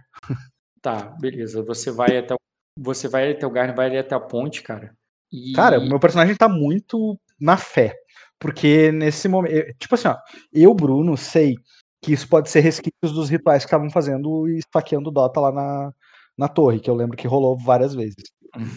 Tá, 0.83 1.15
beleza. 1.20 1.62
Você 1.62 1.91
vai 1.91 2.18
até 2.18 2.34
o 2.34 2.39
você 2.78 3.09
vai 3.09 3.33
até 3.33 3.47
o 3.47 3.50
Garne, 3.50 3.75
vai 3.75 3.86
ali 3.86 3.99
até 3.99 4.15
a 4.15 4.20
ponte, 4.20 4.62
cara. 4.62 4.94
E... 5.31 5.52
Cara, 5.52 5.78
o 5.78 5.86
meu 5.86 6.00
personagem 6.00 6.34
tá 6.34 6.49
muito 6.49 7.18
na 7.39 7.57
fé. 7.57 7.94
Porque 8.39 8.91
nesse 8.91 9.28
momento. 9.28 9.75
Tipo 9.78 9.94
assim, 9.94 10.09
ó, 10.09 10.17
eu, 10.52 10.73
Bruno, 10.75 11.17
sei 11.17 11.57
que 12.02 12.12
isso 12.12 12.26
pode 12.26 12.49
ser 12.49 12.60
resquícios 12.60 13.12
dos 13.12 13.28
rituais 13.28 13.62
que 13.62 13.67
estavam 13.67 13.91
fazendo 13.91 14.49
e 14.49 14.59
esfaqueando 14.59 15.10
o 15.10 15.12
Dota 15.12 15.41
lá 15.41 15.52
na, 15.52 15.92
na 16.40 16.48
torre, 16.48 16.80
que 16.80 16.88
eu 16.88 16.94
lembro 16.94 17.18
que 17.18 17.28
rolou 17.28 17.54
várias 17.56 17.94
vezes. 17.94 18.24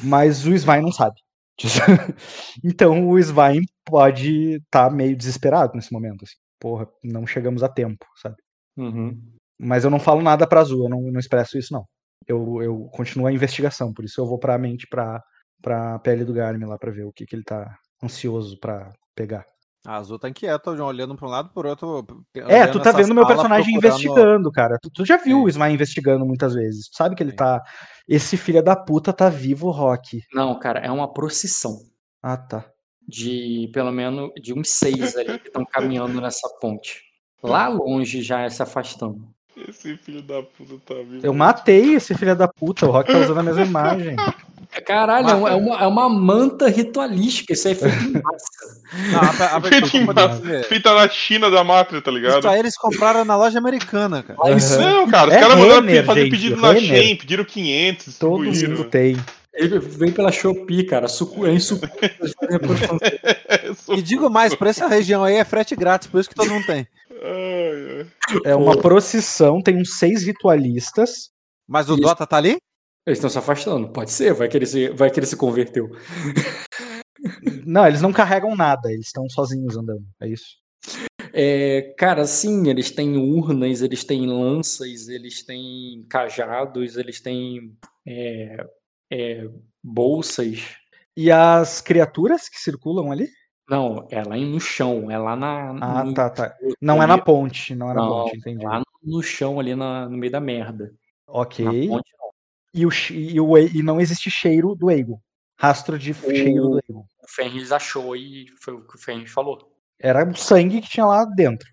Mas 0.04 0.46
o 0.46 0.54
Svein 0.54 0.82
não 0.82 0.92
sabe. 0.92 1.16
então 2.62 3.08
o 3.08 3.18
Svein 3.18 3.62
pode 3.86 4.56
estar 4.56 4.90
tá 4.90 4.94
meio 4.94 5.16
desesperado 5.16 5.72
nesse 5.74 5.94
momento. 5.94 6.26
Assim. 6.26 6.36
Porra, 6.60 6.88
não 7.02 7.26
chegamos 7.26 7.64
a 7.64 7.70
tempo, 7.70 8.06
sabe? 8.22 8.36
Uhum. 8.76 9.18
Mas 9.58 9.86
eu 9.86 9.90
não 9.90 10.00
falo 10.00 10.22
nada 10.22 10.46
pra 10.46 10.60
Azul, 10.60 10.84
eu 10.84 10.90
não, 10.90 11.02
não 11.02 11.20
expresso 11.20 11.58
isso, 11.58 11.72
não. 11.72 11.86
Eu, 12.28 12.62
eu 12.62 12.90
continuo 12.92 13.28
a 13.28 13.34
investigação, 13.34 13.94
por 13.94 14.04
isso 14.04 14.20
eu 14.20 14.26
vou 14.26 14.38
pra 14.38 14.58
mente 14.58 14.86
pra, 14.88 15.24
pra 15.62 16.00
pele 16.00 16.26
do 16.26 16.34
Garmin 16.34 16.66
lá 16.66 16.78
pra 16.78 16.92
ver 16.92 17.06
o 17.06 17.14
que, 17.14 17.26
que 17.26 17.36
ele 17.36 17.44
tá 17.44 17.78
ansioso 18.04 18.60
pra 18.60 18.92
pegar. 19.16 19.46
A 19.86 19.98
Azul 19.98 20.18
tá 20.18 20.30
inquieta, 20.30 20.72
olhando 20.72 21.14
pra 21.16 21.28
um 21.28 21.30
lado 21.30 21.50
por 21.54 21.66
outro. 21.66 22.06
É, 22.36 22.66
tu 22.68 22.80
tá 22.82 22.92
vendo 22.94 23.14
meu 23.14 23.28
personagem 23.28 23.74
procurando- 23.74 23.96
investigando, 24.00 24.52
cara. 24.52 24.78
Tu, 24.82 24.90
tu 24.90 25.06
já 25.06 25.18
viu 25.18 25.40
Sim. 25.40 25.44
o 25.44 25.50
Ismael 25.50 25.74
investigando 25.74 26.26
muitas 26.26 26.54
vezes. 26.54 26.88
Tu 26.90 26.96
sabe 26.96 27.16
que 27.16 27.22
ele 27.24 27.32
Sim. 27.32 27.36
tá. 27.38 27.62
Esse 28.08 28.38
filho 28.38 28.64
da 28.64 28.76
puta 28.78 29.12
tá 29.12 29.28
vivo, 29.28 29.70
Rock. 29.72 30.22
Não, 30.34 30.58
cara, 30.58 30.80
é 30.80 30.90
uma 30.90 31.12
procissão 31.12 31.78
Ah, 32.22 32.38
tá. 32.38 32.66
de 33.06 33.70
pelo 33.74 33.92
menos 33.92 34.32
de 34.42 34.54
uns 34.58 34.70
seis 34.70 35.18
ali 35.18 35.38
que 35.40 35.48
estão 35.48 35.66
caminhando 35.66 36.22
nessa 36.22 36.48
ponte. 36.62 37.02
Lá 37.44 37.68
longe 37.68 38.22
já 38.22 38.50
se 38.50 38.64
afastando. 38.64 39.28
Esse 39.68 39.98
filho 39.98 40.22
da 40.22 40.42
puta 40.42 40.80
tá 40.86 40.96
vivo. 40.96 41.26
Eu 41.26 41.34
matei 41.34 41.96
esse 41.96 42.16
filho 42.16 42.36
da 42.38 42.48
puta. 42.48 42.86
O 42.88 42.92
Rock 42.92 43.12
tá 43.12 43.20
usando 43.20 43.40
a 43.40 43.44
mesma 43.44 43.64
imagem. 43.66 44.16
Caralho, 44.86 45.30
é 45.30 45.34
uma, 45.34 45.50
é 45.50 45.56
uma, 45.56 45.78
é 45.84 45.88
uma 45.88 46.10
manta 46.10 46.68
ritualística. 46.70 47.54
Isso 47.54 47.68
aí 47.68 47.74
é 47.74 47.78
feito 47.78 47.96
em 48.04 48.12
massa. 48.22 48.46
Não, 49.12 49.20
a- 49.20 49.54
a- 49.54 49.58
a- 49.58 49.62
Feito 49.62 49.98
em 49.98 50.06
massa. 50.06 50.64
Feita 50.68 50.94
na 50.94 51.10
China 51.10 51.50
da 51.50 51.64
Mátria, 51.64 52.02
tá 52.02 52.12
ligado? 52.12 52.40
Isso 52.40 52.48
aí 52.50 52.60
eles 52.60 52.78
compraram 52.78 53.24
na 53.26 53.36
loja 53.36 53.58
americana, 53.58 54.22
cara. 54.24 54.40
Aham. 54.44 54.78
Não, 54.80 55.08
cara, 55.10 55.30
os 55.30 55.36
É 55.36 55.40
caras 55.40 55.58
mandaram 55.58 55.82
Renner, 55.82 56.06
fazer 56.06 56.22
gente, 56.22 56.32
pedido 56.32 56.56
na. 56.62 56.76
Shein, 56.76 57.16
pediram 57.16 57.44
500, 57.46 58.18
Todo 58.18 58.44
mundo 58.44 58.84
tem. 58.86 59.18
Ele 59.56 59.78
vem 59.78 60.12
pela 60.12 60.32
Shopee, 60.32 60.84
cara. 60.84 61.08
Sucu, 61.08 61.46
é 61.46 61.52
em 61.52 61.60
sucu. 61.62 61.86
E 63.96 64.02
digo 64.02 64.30
mais, 64.30 64.56
pra 64.56 64.70
essa 64.72 64.88
região 64.88 65.24
aí 65.24 65.36
é 65.36 65.46
frete 65.46 65.76
grátis, 65.76 66.08
por 66.08 66.20
isso 66.20 66.30
que 66.30 66.36
todo 66.36 66.50
mundo 66.52 66.66
tem. 66.66 66.88
É 68.44 68.56
uma 68.56 68.76
procissão, 68.78 69.62
tem 69.62 69.80
uns 69.80 69.98
seis 69.98 70.24
ritualistas. 70.24 71.30
Mas 71.68 71.90
o 71.90 71.94
Isso. 71.94 72.02
Dota 72.02 72.26
tá 72.28 72.38
ali? 72.38 72.58
Eles 73.06 73.18
estão 73.18 73.30
se 73.30 73.38
afastando. 73.38 73.90
Pode 73.90 74.12
ser, 74.12 74.34
vai 74.34 74.48
que 74.48 74.58
ele 74.58 74.66
se, 74.66 74.90
vai 74.90 75.10
que 75.12 75.20
ele 75.20 75.26
se 75.28 75.36
converteu. 75.36 75.90
Não, 77.66 77.88
eles 77.88 78.02
não 78.02 78.14
carregam 78.14 78.56
nada, 78.56 78.92
eles 78.92 79.08
estão 79.08 79.28
sozinhos 79.30 79.78
andando. 79.78 80.04
É 80.22 80.28
isso. 80.28 80.58
É, 81.34 81.94
cara, 81.98 82.26
sim, 82.26 82.70
eles 82.70 82.92
têm 82.92 83.18
urnas, 83.18 83.82
eles 83.82 84.04
têm 84.04 84.28
lanças, 84.28 85.08
eles 85.08 85.44
têm 85.44 86.06
cajados, 86.10 86.96
eles 86.96 87.20
têm 87.22 87.76
é, 88.08 88.68
é, 89.12 89.48
bolsas. 89.84 90.76
E 91.18 91.32
as 91.32 91.82
criaturas 91.82 92.48
que 92.50 92.60
circulam 92.60 93.12
ali? 93.12 93.28
Não, 93.70 94.08
é 94.12 94.22
lá 94.24 94.36
no 94.36 94.60
chão, 94.60 95.10
é 95.10 95.18
lá 95.18 95.36
na. 95.36 95.70
Ah, 95.82 96.04
no- 96.04 96.14
tá, 96.14 96.30
tá. 96.30 96.56
Não 96.82 97.02
é 97.02 97.08
na 97.08 97.18
ponte, 97.18 97.74
não 97.74 97.90
é 97.90 97.94
na 97.94 98.02
Não, 98.02 98.10
ponte, 98.10 98.38
entendi. 98.38 98.64
lá 98.66 98.82
no 99.02 99.24
chão, 99.24 99.60
ali 99.60 99.74
na- 99.76 100.08
no 100.10 100.18
meio 100.18 100.32
da 100.32 100.40
merda. 100.42 100.94
Ok. 101.28 101.64
Na 101.66 101.96
ponte. 101.96 102.14
E, 102.74 102.86
o, 102.86 102.90
e, 103.12 103.40
o, 103.40 103.58
e 103.58 103.84
não 103.84 104.00
existe 104.02 104.30
cheiro 104.32 104.76
do 104.76 104.90
Eigo. 104.90 105.22
Rastro 105.60 105.98
de 106.00 106.14
cheiro 106.14 106.70
do 106.70 106.80
Eigo. 106.88 107.06
O 107.24 107.28
Fenris 107.28 107.72
achou 107.72 108.16
e 108.16 108.48
foi 108.62 108.74
o 108.74 108.82
que 108.86 108.96
o 108.96 109.00
Fenris 109.00 109.32
falou. 109.32 109.72
Era 110.00 110.28
o 110.28 110.36
sangue 110.36 110.82
que 110.82 110.90
tinha 110.90 111.06
lá 111.06 111.24
dentro. 111.26 111.70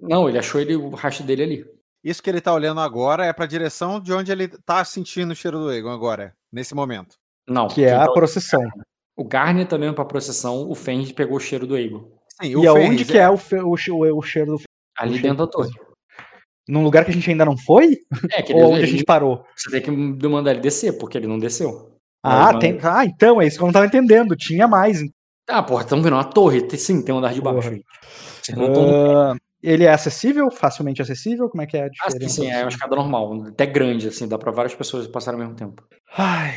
Não, 0.00 0.28
ele 0.28 0.38
achou 0.38 0.60
ele, 0.60 0.76
o 0.76 0.90
rastro 0.90 1.24
dele 1.24 1.42
ali. 1.42 1.66
Isso 2.04 2.22
que 2.22 2.30
ele 2.30 2.40
tá 2.40 2.52
olhando 2.54 2.80
agora 2.80 3.24
é 3.26 3.32
pra 3.32 3.46
direção 3.46 4.00
de 4.00 4.12
onde 4.12 4.30
ele 4.30 4.46
tá 4.48 4.84
sentindo 4.84 5.32
o 5.32 5.34
cheiro 5.34 5.58
do 5.58 5.72
Egon 5.72 5.90
agora, 5.90 6.32
nesse 6.52 6.74
momento. 6.74 7.16
Não, 7.48 7.66
Que 7.66 7.82
é 7.84 7.88
quem 7.88 7.96
a 7.96 8.06
tá- 8.06 8.12
procissão. 8.12 8.62
o 9.16 9.24
Garner 9.24 9.66
também 9.66 9.92
pra 9.92 10.04
procissão, 10.04 10.68
o 10.70 10.74
Fenris 10.74 11.10
pegou 11.10 11.36
o 11.36 11.40
cheiro 11.40 11.66
do 11.66 11.76
Eagle. 11.76 12.12
Sim, 12.40 12.60
E 12.62 12.66
aonde 12.66 13.04
que 13.04 13.18
é 13.18 13.28
o, 13.28 13.36
fe- 13.36 13.58
o, 13.60 13.70
o 13.72 14.22
cheiro 14.22 14.56
do 14.58 14.62
Ali 14.98 15.18
O 15.18 15.22
dentro 15.22 15.38
da 15.38 15.46
torre. 15.48 15.72
Num 16.68 16.82
lugar 16.82 17.04
que 17.04 17.10
a 17.10 17.14
gente 17.14 17.30
ainda 17.30 17.44
não 17.44 17.56
foi? 17.56 17.96
É, 18.32 18.42
que 18.42 18.52
Ou 18.52 18.58
ele, 18.60 18.68
onde 18.74 18.84
a 18.84 18.86
gente 18.86 19.04
parou? 19.04 19.44
você 19.56 19.70
tem 19.70 19.82
que 19.82 19.90
mandar 20.28 20.50
ele 20.52 20.60
descer, 20.60 20.98
porque 20.98 21.16
ele 21.16 21.26
não 21.28 21.38
desceu. 21.38 21.92
Ah, 22.22 22.50
Mas- 22.52 22.60
tem, 22.60 22.78
ah, 22.82 23.04
então, 23.04 23.40
é 23.40 23.46
isso 23.46 23.56
que 23.56 23.62
eu 23.62 23.66
não 23.66 23.72
tava 23.72 23.86
entendendo. 23.86 24.34
Tinha 24.34 24.66
mais. 24.66 25.00
Ah, 25.48 25.62
porra, 25.62 25.82
estão 25.82 26.02
vendo 26.02 26.14
uma 26.14 26.24
torre? 26.24 26.66
Sim, 26.76 27.02
tem 27.02 27.14
um 27.14 27.18
andar 27.18 27.32
de 27.32 27.40
baixo. 27.40 27.70
Vocês 28.42 28.58
não 28.58 28.72
tão... 28.72 28.90
Ah, 28.90 29.36
ele 29.62 29.84
é 29.84 29.92
acessível? 29.92 30.50
Facilmente 30.50 31.00
acessível? 31.00 31.48
Como 31.48 31.62
é 31.62 31.66
que 31.66 31.76
é 31.76 31.84
a 31.84 31.86
Ah, 31.86 32.10
sim, 32.10 32.18
diferença? 32.18 32.34
sim, 32.42 32.50
é 32.50 32.62
uma 32.62 32.68
escada 32.68 32.96
normal, 32.96 33.44
até 33.46 33.64
grande, 33.64 34.08
assim, 34.08 34.26
dá 34.26 34.36
pra 34.36 34.50
várias 34.50 34.74
pessoas 34.74 35.06
passarem 35.06 35.38
ao 35.40 35.46
mesmo 35.46 35.56
tempo. 35.56 35.84
Ai, 36.18 36.52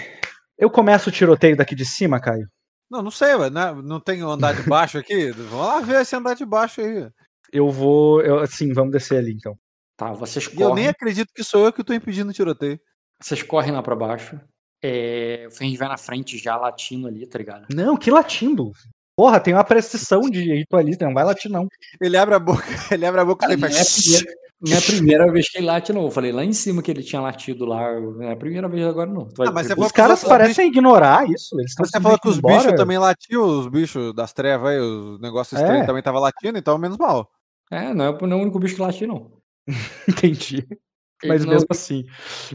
eu 0.57 0.71
começo 0.71 1.09
o 1.09 1.11
tiroteio 1.13 1.55
daqui 1.55 1.75
de 1.75 1.85
cima, 1.85 2.19
Caio. 2.19 2.47
Não, 2.89 3.03
não 3.03 3.11
sei, 3.11 3.35
ué, 3.35 3.51
né? 3.51 3.71
não 3.83 3.99
tem 3.99 4.23
um 4.23 4.29
andar 4.31 4.55
de 4.55 4.63
baixo 4.67 4.97
aqui? 4.97 5.29
Vamos 5.31 5.53
lá 5.67 5.79
ver 5.81 6.01
esse 6.01 6.15
andar 6.15 6.33
de 6.33 6.43
baixo 6.45 6.81
aí. 6.81 7.07
Eu 7.53 7.69
vou. 7.69 8.21
Eu, 8.21 8.45
sim, 8.47 8.73
vamos 8.73 8.91
descer 8.91 9.19
ali 9.19 9.31
então. 9.33 9.55
Tá, 9.99 10.13
vocês 10.13 10.45
E 10.45 10.49
eu 10.53 10.69
correm, 10.69 10.75
nem 10.75 10.87
acredito 10.87 11.27
que 11.35 11.43
sou 11.43 11.65
eu 11.65 11.73
que 11.73 11.83
tô 11.83 11.93
impedindo 11.93 12.29
o 12.31 12.33
tiroteio. 12.33 12.79
vocês 13.21 13.43
correm 13.43 13.73
lá 13.73 13.83
pra 13.83 13.97
baixo. 13.97 14.39
É, 14.81 15.45
o 15.49 15.51
Fenris 15.51 15.77
vai 15.77 15.89
na 15.89 15.97
frente 15.97 16.37
já 16.37 16.55
latindo 16.55 17.05
ali, 17.05 17.27
tá 17.27 17.37
ligado? 17.37 17.65
Não, 17.75 17.97
que 17.97 18.09
latindo. 18.09 18.71
Porra, 19.17 19.41
tem 19.41 19.53
uma 19.53 19.65
precisão 19.65 20.21
de 20.21 20.53
ritualista, 20.55 21.03
não 21.03 21.13
vai 21.13 21.25
latir, 21.25 21.51
não. 21.51 21.67
Ele 22.01 22.15
abre 22.15 22.33
a 22.33 22.39
boca, 22.39 22.63
ele 22.89 23.05
abre 23.05 23.19
a 23.19 23.25
boca 23.25 23.45
e 23.45 23.57
Cara, 23.57 23.59
não, 23.59 23.67
é 23.67 23.71
a 23.71 23.83
faz. 23.83 24.01
primeira, 24.01 24.33
não 24.61 24.73
é 24.73 24.77
a 24.77 24.81
primeira 24.81 25.31
vez 25.33 25.49
que 25.49 25.57
ele 25.57 25.67
late, 25.67 25.91
não. 25.91 26.03
Eu 26.03 26.11
falei 26.11 26.31
lá 26.31 26.45
em 26.45 26.53
cima 26.53 26.81
que 26.81 26.89
ele 26.89 27.03
tinha 27.03 27.21
latido 27.21 27.65
lá. 27.65 27.99
Não 27.99 28.23
é 28.23 28.31
a 28.31 28.37
primeira 28.37 28.69
vez 28.69 28.87
agora, 28.87 29.11
não. 29.11 29.27
Ah, 29.45 29.51
mas 29.51 29.69
Os 29.69 29.91
caras 29.91 30.23
parecem 30.23 30.69
ignorar 30.69 31.29
isso. 31.29 31.59
Eles 31.59 31.71
estão 31.71 31.85
Você 31.85 31.99
falou 31.99 32.17
que 32.17 32.29
os 32.29 32.39
bichos 32.39 32.71
também 32.77 32.97
latiam, 32.97 33.43
os 33.59 33.67
bichos 33.67 34.15
das 34.15 34.31
trevas 34.31 34.69
aí, 34.69 34.79
os 34.79 35.19
negócios 35.19 35.59
É. 35.59 35.63
estranhos 35.63 35.85
também 35.85 36.01
tava 36.01 36.19
latindo, 36.21 36.57
então 36.57 36.77
menos 36.77 36.97
mal. 36.97 37.29
É, 37.69 37.93
não 37.93 38.05
é, 38.05 38.17
não 38.21 38.37
é 38.37 38.39
o 38.39 38.43
único 38.43 38.57
bicho 38.57 38.75
que 38.75 38.81
late, 38.81 39.05
não. 39.05 39.37
Entendi. 40.07 40.67
Mas 41.25 41.43
Não- 41.43 41.51
mesmo 41.53 41.67
assim, 41.69 42.05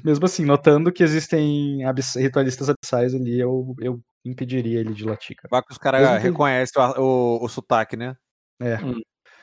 mesmo 0.02 0.24
assim, 0.24 0.44
notando 0.44 0.92
que 0.92 1.02
existem 1.02 1.84
abs- 1.84 2.14
ritualistas 2.16 2.68
abissais 2.70 3.14
ali, 3.14 3.38
eu, 3.38 3.74
eu 3.80 4.00
impediria 4.24 4.80
ele 4.80 4.94
de 4.94 5.04
latir, 5.04 5.36
cara. 5.36 5.48
Vai 5.50 5.62
que 5.62 5.72
os 5.72 5.78
caras 5.78 6.22
reconhecem 6.22 6.80
o, 6.82 7.00
o, 7.40 7.44
o 7.44 7.48
sotaque, 7.48 7.96
né? 7.96 8.16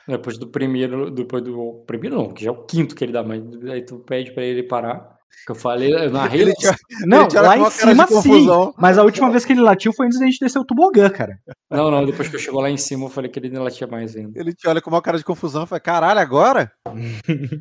Depois 0.08 0.36
do 0.38 0.48
primeiro, 0.48 1.10
depois 1.10 1.42
do. 1.42 1.84
Primeiro 1.86 2.16
não, 2.16 2.32
que 2.32 2.44
já 2.44 2.50
é 2.50 2.52
o 2.52 2.64
quinto 2.64 2.94
que 2.94 3.04
ele 3.04 3.12
dá, 3.12 3.22
mas 3.22 3.42
aí 3.70 3.82
tu 3.84 3.98
pede 4.00 4.32
pra 4.32 4.42
ele 4.42 4.62
parar. 4.62 5.12
Que 5.46 5.52
eu 5.52 5.56
falei, 5.56 5.92
eu 5.94 6.10
narrei. 6.10 6.42
Ele 6.42 6.54
tinha- 6.54 6.74
Não, 7.06 7.26
olha 7.26 7.40
lá 7.40 7.56
em 7.58 7.70
cima 7.70 8.06
sim. 8.06 8.46
Mas 8.76 8.98
a 8.98 9.02
última 9.02 9.30
vez 9.30 9.44
que 9.46 9.52
ele 9.54 9.62
latiu 9.62 9.90
foi 9.92 10.04
antes 10.06 10.18
da 10.18 10.26
gente 10.26 10.38
descer 10.38 10.58
o 10.58 10.64
tobogã, 10.64 11.08
cara. 11.08 11.38
Não, 11.70 11.90
não, 11.90 12.04
depois 12.04 12.28
que 12.28 12.36
eu 12.36 12.40
chegou 12.40 12.60
lá 12.60 12.68
em 12.68 12.76
cima, 12.76 13.06
eu 13.06 13.08
falei 13.08 13.30
que 13.30 13.38
ele 13.38 13.48
não 13.48 13.62
latia 13.62 13.86
mais 13.86 14.14
ainda. 14.14 14.38
Ele 14.38 14.52
te 14.52 14.68
olha 14.68 14.80
com 14.82 14.90
uma 14.90 15.00
cara 15.00 15.16
de 15.16 15.24
confusão 15.24 15.64
e 15.64 15.66
fala, 15.66 15.80
caralho, 15.80 16.20
agora? 16.20 16.70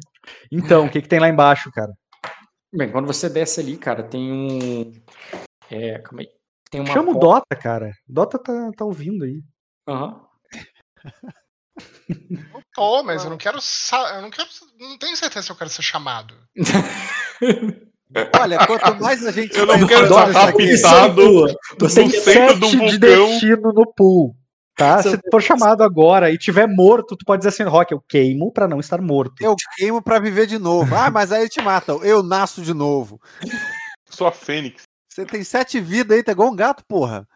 Então, 0.52 0.86
o 0.86 0.90
que, 0.90 1.02
que 1.02 1.08
tem 1.08 1.20
lá 1.20 1.30
embaixo, 1.30 1.72
cara? 1.72 1.92
Bem, 2.74 2.92
quando 2.92 3.08
você 3.08 3.30
desce 3.30 3.60
ali, 3.62 3.78
cara, 3.78 4.04
tem 4.04 4.32
um. 4.32 4.92
É, 5.70 5.98
calma 6.00 6.22
aí. 6.22 6.28
Tem 6.70 6.82
uma. 6.82 6.92
Chama 6.94 7.12
o 7.12 7.20
porta- 7.20 7.46
Dota, 7.50 7.56
cara. 7.62 7.92
Dota 8.08 8.38
tá, 8.38 8.72
tá 8.78 8.86
ouvindo 8.86 9.24
aí. 9.26 9.42
Aham. 9.88 10.22
Eu 10.54 11.12
tô, 12.74 13.04
mas 13.04 13.24
eu 13.24 13.30
não 13.30 13.38
quero. 13.38 13.58
Eu 14.16 14.22
não 14.22 14.30
quero. 14.30 14.48
Não 14.80 14.98
tenho 14.98 15.16
certeza 15.16 15.46
se 15.46 15.52
eu 15.52 15.56
quero 15.56 15.70
ser 15.70 15.82
chamado. 15.82 16.36
Olha, 18.40 18.66
quanto 18.68 19.02
mais 19.02 19.26
a 19.26 19.32
gente. 19.32 19.56
Eu 19.58 19.66
não 19.66 19.78
vai 19.80 19.88
quero 19.88 20.06
estar 20.06 20.44
Tu 21.78 21.86
no 21.86 21.94
tem 21.94 22.10
centro 22.10 22.60
do 22.60 22.68
sete 22.70 22.72
de 22.72 22.78
vulcão. 22.78 23.00
destino 23.00 23.72
no 23.74 23.94
pool. 23.94 24.36
Tá? 24.76 25.02
Se 25.02 25.18
tu 25.18 25.30
for 25.32 25.42
chamado 25.42 25.84
agora 25.84 26.32
e 26.32 26.38
tiver 26.38 26.68
morto, 26.68 27.16
tu 27.16 27.24
pode 27.26 27.42
dizer 27.42 27.50
assim, 27.50 27.64
Rock, 27.64 27.94
eu 27.94 28.02
queimo 28.02 28.52
pra 28.52 28.68
não 28.68 28.80
estar 28.80 29.00
morto. 29.02 29.36
Eu 29.40 29.56
queimo 29.78 30.02
pra 30.02 30.20
viver 30.20 30.46
de 30.48 30.58
novo. 30.58 30.94
Ah, 30.96 31.10
mas 31.10 31.32
aí 31.32 31.48
te 31.48 31.62
matam. 31.62 32.04
Eu 32.04 32.24
nasço 32.24 32.62
de 32.62 32.74
novo. 32.74 33.20
Sou 34.10 34.28
a 34.28 34.32
Fênix. 34.32 34.84
Você 35.10 35.26
tem 35.26 35.44
sete 35.44 35.80
vidas 35.80 36.18
aí, 36.18 36.24
tá 36.24 36.32
igual 36.32 36.50
um 36.50 36.56
gato, 36.56 36.84
porra. 36.88 37.28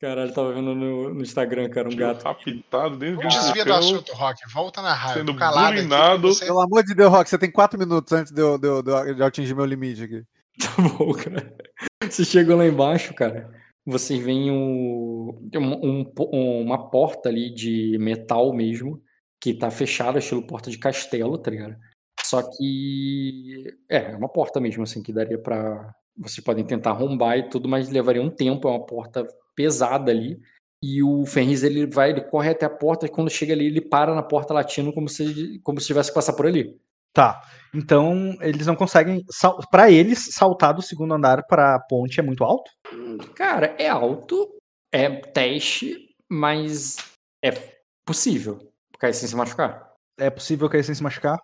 Caralho, 0.00 0.32
tava 0.32 0.52
vendo 0.52 0.74
no, 0.74 1.14
no 1.14 1.22
Instagram, 1.22 1.68
cara, 1.68 1.88
um 1.88 1.96
gato. 1.96 2.22
Raptado 2.24 2.96
dentro 2.96 3.20
de 3.20 3.26
um 3.26 3.28
Desvia 3.28 3.64
do 3.64 3.74
assunto, 3.74 4.12
Rock. 4.14 4.40
Volta 4.52 4.80
na 4.82 4.92
raiva. 4.94 5.18
sendo 5.20 5.36
calado 5.36 5.74
bulinado. 5.74 6.28
você- 6.34 6.46
Pelo 6.46 6.60
amor 6.60 6.82
de 6.82 6.94
Deus, 6.94 7.10
Rock, 7.10 7.28
você 7.28 7.38
tem 7.38 7.50
quatro 7.50 7.78
minutos 7.78 8.12
antes 8.12 8.32
de 8.32 8.40
eu, 8.40 8.58
de 8.58 8.66
eu- 8.66 8.82
de 8.82 8.90
eu- 8.90 9.24
atingir 9.26 9.54
meu 9.54 9.64
limite 9.66 10.02
aqui. 10.04 10.22
Tá 10.58 10.82
bom, 10.98 11.12
cara. 11.12 11.54
Você 12.02 12.24
chegou 12.24 12.56
lá 12.56 12.66
embaixo, 12.66 13.12
cara. 13.14 13.50
Vocês 13.84 14.22
veem 14.24 14.50
um, 14.50 15.38
um- 15.54 16.12
um- 16.32 16.62
uma 16.62 16.90
porta 16.90 17.28
ali 17.28 17.54
de 17.54 17.96
metal 18.00 18.52
mesmo, 18.52 19.00
que 19.40 19.52
tá 19.54 19.70
fechada, 19.70 20.18
estilo 20.18 20.46
porta 20.46 20.70
de 20.70 20.78
castelo, 20.78 21.36
tá 21.38 21.50
ligado? 21.50 21.76
Só 22.22 22.42
que. 22.42 23.64
É, 23.88 24.12
é 24.12 24.16
uma 24.16 24.28
porta 24.28 24.58
mesmo, 24.60 24.82
assim, 24.82 25.02
que 25.02 25.12
daria 25.12 25.38
pra, 25.38 25.94
Vocês 26.18 26.42
podem 26.42 26.64
tentar 26.64 26.90
arrombar 26.90 27.38
e 27.38 27.48
tudo, 27.48 27.68
mas 27.68 27.90
levaria 27.90 28.22
um 28.22 28.30
tempo, 28.30 28.68
é 28.68 28.70
uma 28.70 28.86
porta 28.86 29.26
pesada 29.54 30.10
ali. 30.10 30.38
E 30.82 31.02
o 31.02 31.24
Fenris 31.24 31.62
ele 31.62 31.86
vai, 31.86 32.10
ele 32.10 32.20
corre 32.20 32.50
até 32.50 32.66
a 32.66 32.70
porta 32.70 33.06
e 33.06 33.08
quando 33.08 33.30
chega 33.30 33.52
ali, 33.52 33.66
ele 33.66 33.80
para 33.80 34.14
na 34.14 34.22
porta 34.22 34.54
latindo 34.54 34.92
como 34.92 35.08
se 35.08 35.58
como 35.62 35.80
se 35.80 35.86
tivesse 35.86 36.10
que 36.10 36.14
passar 36.14 36.34
por 36.34 36.46
ali. 36.46 36.78
Tá. 37.12 37.40
Então, 37.74 38.36
eles 38.42 38.66
não 38.66 38.76
conseguem. 38.76 39.24
Para 39.70 39.90
eles, 39.90 40.34
saltar 40.34 40.74
do 40.74 40.82
segundo 40.82 41.14
andar 41.14 41.46
pra 41.46 41.80
ponte 41.88 42.20
é 42.20 42.22
muito 42.22 42.44
alto? 42.44 42.70
Cara, 43.34 43.74
é 43.78 43.88
alto, 43.88 44.54
é 44.92 45.08
teste, 45.08 46.14
mas 46.30 46.96
é 47.42 47.52
possível 48.06 48.70
cair 48.98 49.14
sem 49.14 49.28
se 49.28 49.34
machucar. 49.34 49.92
É 50.18 50.28
possível 50.28 50.68
cair 50.68 50.84
sem 50.84 50.94
se 50.94 51.02
machucar? 51.02 51.38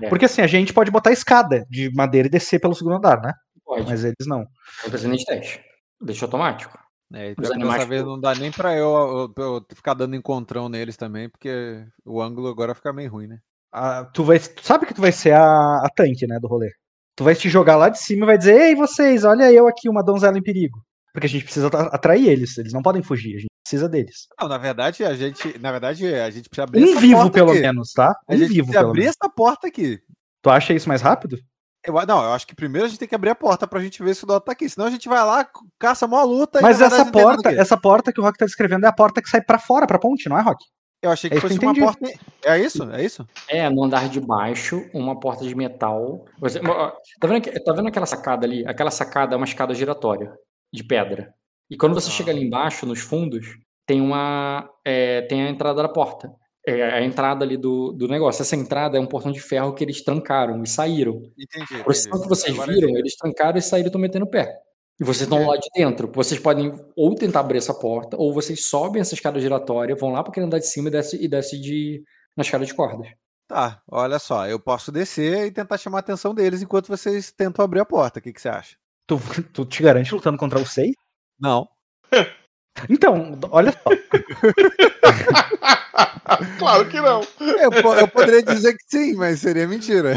É. 0.00 0.08
Porque 0.08 0.26
assim, 0.26 0.42
a 0.42 0.46
gente 0.46 0.74
pode 0.74 0.90
botar 0.90 1.10
escada 1.10 1.64
de 1.70 1.90
madeira 1.94 2.28
e 2.28 2.30
descer 2.30 2.60
pelo 2.60 2.74
segundo 2.74 2.96
andar, 2.96 3.20
né? 3.22 3.32
Pode. 3.78 3.90
Mas 3.90 4.04
eles 4.04 4.26
não. 4.26 4.38
Não 4.40 4.90
precisa 4.90 5.08
nem 5.08 5.18
de 5.18 5.24
teste. 5.24 5.60
Deixa 6.00 6.24
automático. 6.24 6.78
É, 7.14 7.34
dessa 7.34 7.84
vez 7.86 8.02
que- 8.02 8.08
não 8.08 8.18
dá 8.18 8.34
nem 8.34 8.50
pra 8.50 8.74
eu, 8.74 9.30
eu- 9.36 9.44
eu 9.44 9.66
ficar 9.74 9.92
dando 9.94 10.16
encontrão 10.16 10.68
neles 10.68 10.96
também, 10.96 11.28
porque 11.28 11.84
o 12.06 12.22
ângulo 12.22 12.48
agora 12.48 12.74
fica 12.74 12.92
meio 12.92 13.10
ruim, 13.10 13.26
né? 13.26 13.38
Ah, 13.70 14.04
tu 14.12 14.24
vai. 14.24 14.38
Tu 14.38 14.64
sabe 14.64 14.86
que 14.86 14.94
tu 14.94 15.00
vai 15.00 15.12
ser 15.12 15.32
a, 15.32 15.42
a 15.84 15.88
tanque, 15.94 16.26
né, 16.26 16.38
do 16.40 16.48
rolê. 16.48 16.70
Tu 17.16 17.22
vai 17.24 17.34
te 17.34 17.48
jogar 17.50 17.76
lá 17.76 17.88
de 17.90 17.98
cima 17.98 18.24
e 18.24 18.26
vai 18.26 18.38
dizer, 18.38 18.58
ei, 18.58 18.74
vocês, 18.74 19.24
olha 19.24 19.52
eu 19.52 19.68
aqui, 19.68 19.88
uma 19.88 20.02
donzela 20.02 20.38
em 20.38 20.42
perigo. 20.42 20.82
Porque 21.12 21.26
a 21.26 21.28
gente 21.28 21.44
precisa 21.44 21.66
atra- 21.66 21.88
atrair 21.88 22.26
eles, 22.26 22.56
eles 22.56 22.72
não 22.72 22.80
podem 22.80 23.02
fugir, 23.02 23.36
a 23.36 23.38
gente 23.40 23.50
precisa 23.62 23.86
deles. 23.86 24.26
Não, 24.40 24.48
na 24.48 24.56
verdade, 24.56 25.04
a 25.04 25.14
gente, 25.14 25.58
na 25.58 25.70
verdade, 25.70 26.06
a 26.14 26.30
gente 26.30 26.48
precisa 26.48 26.64
abrir 26.64 26.80
Um 26.82 26.90
essa 26.92 27.00
vivo, 27.00 27.16
porta 27.20 27.32
pelo 27.32 27.50
aqui. 27.50 27.60
menos, 27.60 27.92
tá? 27.92 28.08
A 28.26 28.34
Um 28.34 28.38
gente 28.38 28.48
vivo, 28.48 28.66
precisa 28.68 28.78
pelo 28.78 28.88
abrir 28.90 29.00
menos. 29.02 29.16
essa 29.22 29.30
porta 29.30 29.66
aqui. 29.68 30.00
Tu 30.42 30.48
acha 30.50 30.72
isso 30.72 30.88
mais 30.88 31.02
rápido? 31.02 31.36
Eu, 31.84 31.94
não, 32.06 32.22
eu 32.22 32.32
acho 32.32 32.46
que 32.46 32.54
primeiro 32.54 32.86
a 32.86 32.88
gente 32.88 32.98
tem 32.98 33.08
que 33.08 33.14
abrir 33.14 33.30
a 33.30 33.34
porta 33.34 33.66
pra 33.66 33.80
gente 33.80 34.02
ver 34.02 34.14
se 34.14 34.22
o 34.24 34.26
Dota 34.26 34.46
tá 34.46 34.52
aqui. 34.52 34.68
Senão 34.68 34.86
a 34.86 34.90
gente 34.90 35.08
vai 35.08 35.24
lá, 35.24 35.46
caça 35.78 36.06
mó 36.06 36.22
luta 36.22 36.60
e 36.60 36.62
Mas 36.62 36.80
essa 36.80 37.10
porta, 37.10 37.50
essa 37.50 37.76
porta 37.76 38.12
que 38.12 38.20
o 38.20 38.22
Rock 38.22 38.38
tá 38.38 38.44
descrevendo 38.46 38.86
é 38.86 38.88
a 38.88 38.92
porta 38.92 39.20
que 39.20 39.28
sai 39.28 39.42
pra 39.42 39.58
fora, 39.58 39.86
pra 39.86 39.98
ponte, 39.98 40.28
não 40.28 40.38
é, 40.38 40.42
Rock? 40.42 40.64
Eu 41.02 41.10
achei 41.10 41.28
que 41.28 41.34
é 41.34 41.38
isso 41.38 41.48
que 41.48 41.54
fosse 41.66 41.80
eu 41.80 41.84
uma 41.84 41.92
porta. 41.92 42.20
É 42.44 42.60
isso? 42.60 42.90
É 42.92 43.04
isso? 43.04 43.26
É, 43.48 43.68
no 43.68 43.82
andar 43.82 44.08
de 44.08 44.20
baixo, 44.20 44.88
uma 44.94 45.18
porta 45.18 45.44
de 45.44 45.52
metal. 45.56 46.24
Você, 46.38 46.60
tá, 46.60 47.26
vendo, 47.26 47.64
tá 47.64 47.72
vendo 47.72 47.88
aquela 47.88 48.06
sacada 48.06 48.46
ali? 48.46 48.64
Aquela 48.64 48.90
sacada 48.92 49.34
é 49.34 49.36
uma 49.36 49.44
escada 49.44 49.74
giratória 49.74 50.32
de 50.72 50.84
pedra. 50.84 51.34
E 51.68 51.76
quando 51.76 51.94
você 51.94 52.08
Ah. 52.08 52.12
chega 52.12 52.30
ali 52.30 52.44
embaixo, 52.46 52.86
nos 52.86 53.00
fundos, 53.00 53.46
tem 53.84 54.00
uma. 54.00 54.68
é, 54.86 55.22
tem 55.22 55.42
a 55.42 55.50
entrada 55.50 55.82
da 55.82 55.88
porta. 55.88 56.30
É 56.64 56.82
a 56.82 57.02
entrada 57.02 57.44
ali 57.44 57.56
do, 57.56 57.92
do 57.92 58.06
negócio. 58.06 58.42
Essa 58.42 58.54
entrada 58.54 58.96
é 58.96 59.00
um 59.00 59.06
portão 59.06 59.32
de 59.32 59.40
ferro 59.40 59.74
que 59.74 59.82
eles 59.82 60.02
trancaram 60.02 60.62
e 60.62 60.68
saíram. 60.68 61.22
Entendi. 61.36 61.80
A 61.80 61.84
procissão 61.84 62.10
entendi. 62.10 62.22
que 62.22 62.28
vocês 62.28 62.54
Agora 62.54 62.72
viram, 62.72 62.96
eles 62.96 63.16
trancaram 63.16 63.58
e 63.58 63.62
saíram 63.62 63.86
e 63.86 63.88
estão 63.88 64.00
metendo 64.00 64.24
o 64.24 64.30
pé. 64.30 64.60
E 65.00 65.04
vocês 65.04 65.22
estão 65.22 65.44
lá 65.44 65.56
de 65.56 65.68
dentro. 65.74 66.10
Vocês 66.14 66.40
podem 66.40 66.72
ou 66.94 67.14
tentar 67.16 67.40
abrir 67.40 67.58
essa 67.58 67.74
porta, 67.74 68.16
ou 68.16 68.32
vocês 68.32 68.66
sobem 68.66 69.00
essa 69.00 69.14
escada 69.14 69.40
giratória, 69.40 69.96
vão 69.96 70.12
lá 70.12 70.22
para 70.22 70.30
aquele 70.30 70.46
andar 70.46 70.58
de 70.58 70.66
cima 70.66 70.88
e 70.88 70.92
desce, 70.92 71.24
e 71.24 71.26
desce 71.26 71.60
de, 71.60 72.04
na 72.36 72.42
escada 72.42 72.64
de 72.64 72.72
cordas. 72.72 73.08
Tá, 73.48 73.82
olha 73.90 74.18
só, 74.18 74.46
eu 74.46 74.60
posso 74.60 74.92
descer 74.92 75.46
e 75.46 75.50
tentar 75.50 75.76
chamar 75.76 75.98
a 75.98 76.00
atenção 76.00 76.34
deles 76.34 76.62
enquanto 76.62 76.86
vocês 76.88 77.32
tentam 77.32 77.64
abrir 77.64 77.80
a 77.80 77.84
porta. 77.84 78.20
O 78.20 78.22
que, 78.22 78.32
que 78.32 78.40
você 78.40 78.48
acha? 78.48 78.76
Tu, 79.06 79.18
tu 79.52 79.64
te 79.64 79.82
garante 79.82 80.14
lutando 80.14 80.38
contra 80.38 80.60
o 80.60 80.64
Sei? 80.64 80.94
Não. 81.40 81.68
Então, 82.88 83.38
olha 83.50 83.72
só. 83.72 83.90
claro 86.58 86.88
que 86.88 87.00
não. 87.00 87.20
Eu, 87.40 87.70
eu 87.98 88.08
poderia 88.08 88.42
dizer 88.42 88.72
que 88.74 88.84
sim, 88.88 89.14
mas 89.14 89.40
seria 89.40 89.66
mentira. 89.68 90.14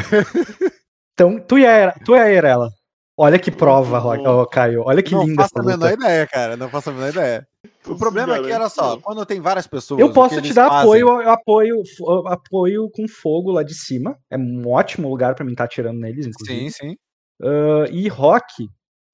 Então, 1.14 1.40
tu 1.40 1.58
e 1.58 1.66
a, 1.66 1.92
tu 2.06 2.16
e 2.16 2.20
a 2.20 2.30
Erela. 2.30 2.70
Olha 3.18 3.40
que 3.40 3.50
prova, 3.50 3.98
Rock, 3.98 4.28
ô, 4.28 4.46
Caio. 4.46 4.84
Olha 4.86 5.02
que 5.02 5.14
não 5.14 5.24
linda 5.24 5.44
faço 5.44 5.54
essa 5.58 5.62
a 5.62 5.66
menor 5.78 5.94
ideia, 5.94 6.28
cara. 6.28 6.58
Não 6.58 6.70
faço 6.70 6.90
a 6.90 6.94
menor 6.94 7.10
ideia. 7.10 7.48
O 7.88 7.96
problema 7.96 8.36
é 8.36 8.44
que, 8.44 8.52
olha 8.52 8.68
só, 8.68 8.98
quando 8.98 9.26
tem 9.26 9.40
várias 9.40 9.66
pessoas. 9.68 10.02
Eu 10.02 10.12
posso 10.12 10.42
te 10.42 10.54
dar 10.54 10.68
fazem- 10.68 11.02
apoio, 11.02 11.22
eu 11.22 11.30
apoio, 11.30 11.84
eu 12.00 12.28
apoio 12.28 12.90
com 12.94 13.08
fogo 13.08 13.52
lá 13.52 13.64
de 13.64 13.74
cima. 13.74 14.18
É 14.30 14.38
um 14.38 14.68
ótimo 14.68 15.08
lugar 15.08 15.34
pra 15.34 15.46
mim 15.46 15.52
estar 15.54 15.64
atirando 15.64 16.00
neles, 16.00 16.26
inclusive. 16.26 16.70
Sim, 16.70 16.70
sim. 16.70 16.96
Ah, 17.42 17.86
e 17.90 18.08
Rock, 18.10 18.68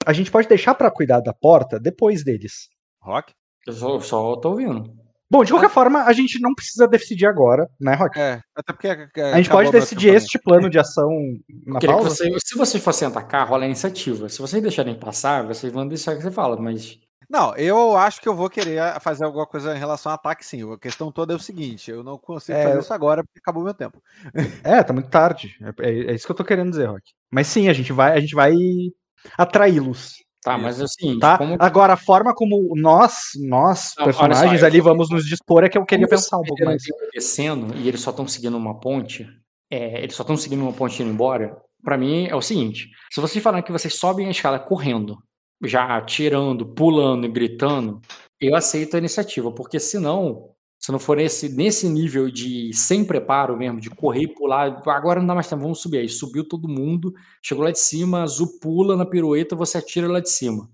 a 0.06 0.14
gente 0.14 0.32
pode 0.32 0.48
deixar 0.48 0.74
pra 0.74 0.90
cuidar 0.90 1.20
da 1.20 1.34
porta 1.34 1.80
depois 1.80 2.24
deles. 2.24 2.70
Rock? 3.02 3.34
Eu 3.68 3.74
só, 3.74 4.00
só 4.00 4.36
tô 4.38 4.50
ouvindo. 4.52 4.92
Bom, 5.30 5.46
de 5.46 5.52
qualquer 5.54 5.70
forma, 5.70 6.04
a 6.04 6.12
gente 6.12 6.42
não 6.42 6.54
precisa 6.54 6.86
decidir 6.88 7.26
agora, 7.26 7.66
né, 7.80 7.94
Rock? 7.96 8.20
É, 8.20 8.42
até 8.54 8.74
porque. 8.74 8.88
a 9.22 9.38
gente 9.38 9.50
pode 9.50 9.72
decidir 9.72 10.14
este 10.14 10.38
plano 10.38 10.70
de 10.70 10.78
ação 10.78 11.08
na 11.66 11.80
pausa. 11.80 12.10
você- 12.10 12.30
se 12.46 12.58
vocês 12.58 12.84
fossem 12.84 13.08
atacar, 13.08 13.48
rola 13.48 13.64
a 13.64 13.66
iniciativa. 13.68 14.28
Se 14.28 14.40
vocês 14.40 14.62
deixarem 14.62 14.94
passar, 15.00 15.46
vocês 15.48 15.72
vão 15.72 15.88
deixar 15.88 16.16
que 16.18 16.22
você 16.22 16.32
fala, 16.32 16.58
mas. 16.60 16.98
Não, 17.30 17.56
eu 17.56 17.96
acho 17.96 18.20
que 18.20 18.28
eu 18.28 18.36
vou 18.36 18.50
querer 18.50 19.00
fazer 19.00 19.24
alguma 19.24 19.48
coisa 19.48 19.74
em 19.74 19.80
relação 19.80 20.12
ao 20.12 20.16
ataque, 20.18 20.46
sim. 20.46 20.70
A 20.70 20.78
questão 20.78 21.10
toda 21.14 21.32
é 21.32 21.36
o 21.38 21.40
seguinte: 21.40 21.90
eu 21.90 22.04
não 22.04 22.18
consigo 22.18 22.58
É, 22.58 22.64
fazer 22.64 22.80
isso 22.82 22.94
agora 22.94 23.24
porque 23.24 23.40
acabou 23.40 23.64
meu 23.64 23.74
tempo. 23.74 24.02
É, 24.66 24.84
tá 24.84 24.92
muito 24.92 25.08
tarde. 25.10 25.56
É, 25.62 25.88
é- 25.90 26.12
é 26.12 26.14
isso 26.14 26.26
que 26.26 26.32
eu 26.34 26.36
tô 26.36 26.44
querendo 26.44 26.72
dizer, 26.72 26.88
Rock. 26.88 27.04
Mas 27.32 27.48
sim, 27.48 27.70
a 27.70 27.74
gente 27.74 27.94
vai, 27.94 28.12
a 28.18 28.20
gente 28.20 28.36
vai 28.36 28.54
atraí-los. 29.38 30.16
Tá, 30.44 30.58
mas 30.58 30.80
é 30.82 30.84
o 30.84 30.88
seguinte, 30.88 31.20
Tá? 31.20 31.38
como, 31.38 31.56
Agora, 31.60 31.94
a 31.94 31.98
forma 31.98 32.34
como 32.34 32.74
nós, 32.76 33.30
nós, 33.40 33.94
Não, 33.98 34.06
personagens 34.06 34.60
só, 34.62 34.66
eu- 34.66 34.72
ali, 34.72 34.82
vamos 34.82 35.10
nos 35.10 35.26
dispor 35.26 35.64
é 35.64 35.70
que 35.70 35.78
eu 35.78 35.86
queria 35.86 36.08
como 36.08 36.18
pensar 36.18 36.38
um 36.38 36.44
pouco 36.44 36.66
mais. 36.66 36.82
descendo 37.14 37.76
e 37.78 37.88
eles 37.88 38.02
só 38.02 38.10
estão 38.10 38.28
seguindo 38.28 38.58
uma 38.58 38.80
ponte, 38.80 39.28
é, 39.70 40.02
eles 40.02 40.16
só 40.16 40.24
estão 40.24 40.36
seguindo 40.36 40.62
uma 40.64 40.74
ponte 40.74 41.02
indo 41.04 41.12
embora, 41.12 41.56
pra 41.84 41.98
mim 41.98 42.26
é 42.28 42.36
o 42.36 42.42
seguinte: 42.42 42.90
se 43.12 43.22
vocês 43.22 43.44
falarem 43.44 43.64
que 43.64 43.72
vocês 43.72 43.94
sobem 43.96 44.28
a 44.28 44.32
escada 44.32 44.58
correndo, 44.60 45.18
já 45.64 45.96
atirando, 45.96 46.66
pulando 46.74 47.26
e 47.28 47.30
gritando, 47.32 48.02
eu 48.40 48.56
aceito 48.56 48.96
a 48.96 48.98
iniciativa, 48.98 49.52
porque 49.52 49.80
senão, 49.80 50.50
se 50.82 50.92
não 50.92 50.98
for 50.98 51.18
nesse, 51.18 51.48
nesse 51.48 51.88
nível 51.88 52.28
de 52.32 52.74
sem 52.74 53.06
preparo 53.06 53.56
mesmo, 53.56 53.80
de 53.80 53.92
correr 53.92 54.24
e 54.24 54.28
pular, 54.28 54.82
agora 54.88 55.20
não 55.20 55.28
dá 55.28 55.36
mais 55.36 55.48
tempo, 55.48 55.62
vamos 55.62 55.80
subir. 55.80 56.00
Aí 56.00 56.10
subiu 56.10 56.44
todo 56.44 56.68
mundo, 56.68 57.14
chegou 57.40 57.64
lá 57.64 57.70
de 57.70 57.80
cima, 57.80 58.24
azul 58.24 58.60
pula 58.60 58.98
na 58.98 59.06
pirueta, 59.06 59.56
você 59.56 59.78
atira 59.78 60.08
lá 60.08 60.20
de 60.20 60.32
cima. 60.32 60.68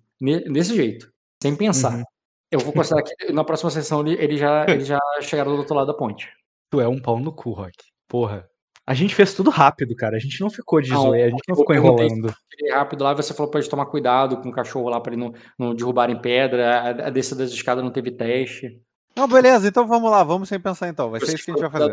Desse 0.50 0.74
jeito, 0.74 1.12
sem 1.44 1.54
pensar. 1.58 1.98
Uhum. 1.98 2.04
Eu 2.50 2.60
vou 2.62 2.72
considerar 2.72 3.04
que 3.04 3.34
na 3.34 3.44
próxima 3.44 3.70
sessão 3.70 4.00
ele, 4.00 4.14
ele 4.14 4.38
já, 4.38 4.66
eles 4.70 4.88
já 4.88 4.98
chegaram 5.22 5.52
do 5.52 5.58
outro 5.58 5.76
lado 5.76 5.88
da 5.88 5.94
ponte. 5.94 6.30
Tu 6.70 6.80
é 6.80 6.88
um 6.88 7.02
pau 7.02 7.20
no 7.20 7.34
cu, 7.34 7.52
Rock. 7.52 7.76
Porra. 8.08 8.48
A 8.86 8.94
gente 8.94 9.14
fez 9.14 9.34
tudo 9.34 9.50
rápido, 9.50 9.94
cara. 9.94 10.16
A 10.16 10.20
gente 10.20 10.40
não 10.40 10.50
ficou 10.50 10.80
de 10.80 10.90
Não, 10.90 11.02
zoe, 11.02 11.22
a 11.22 11.30
gente 11.30 11.44
não 11.50 11.58
ficou 11.58 11.76
enrolando. 11.76 12.34
Ele 12.58 12.72
rápido 12.72 13.04
lá, 13.04 13.14
você 13.14 13.34
falou 13.34 13.52
pra 13.52 13.60
eles 13.60 13.70
tomar 13.70 13.88
cuidado 13.88 14.38
com 14.38 14.48
o 14.48 14.54
cachorro 14.54 14.88
lá, 14.88 15.02
pra 15.02 15.12
ele 15.12 15.22
não, 15.22 15.34
não 15.60 15.76
derrubar 15.76 16.10
em 16.10 16.22
pedra. 16.22 16.80
A, 16.80 16.90
a 17.08 17.10
descida 17.10 17.44
das 17.44 17.52
escadas 17.52 17.84
não 17.84 17.92
teve 17.92 18.12
teste. 18.12 18.82
Não, 19.18 19.28
beleza, 19.28 19.68
então 19.68 19.88
vamos 19.88 20.10
lá, 20.12 20.24
vamos 20.24 20.48
sem 20.48 20.60
pensar 20.60 20.88
então. 20.88 21.10
Vai 21.10 21.20
ser 21.20 21.34
isso 21.36 21.44
que 21.46 21.52
a 21.52 21.54
gente 21.56 21.62
vai 21.62 21.72
fazer. 21.72 21.92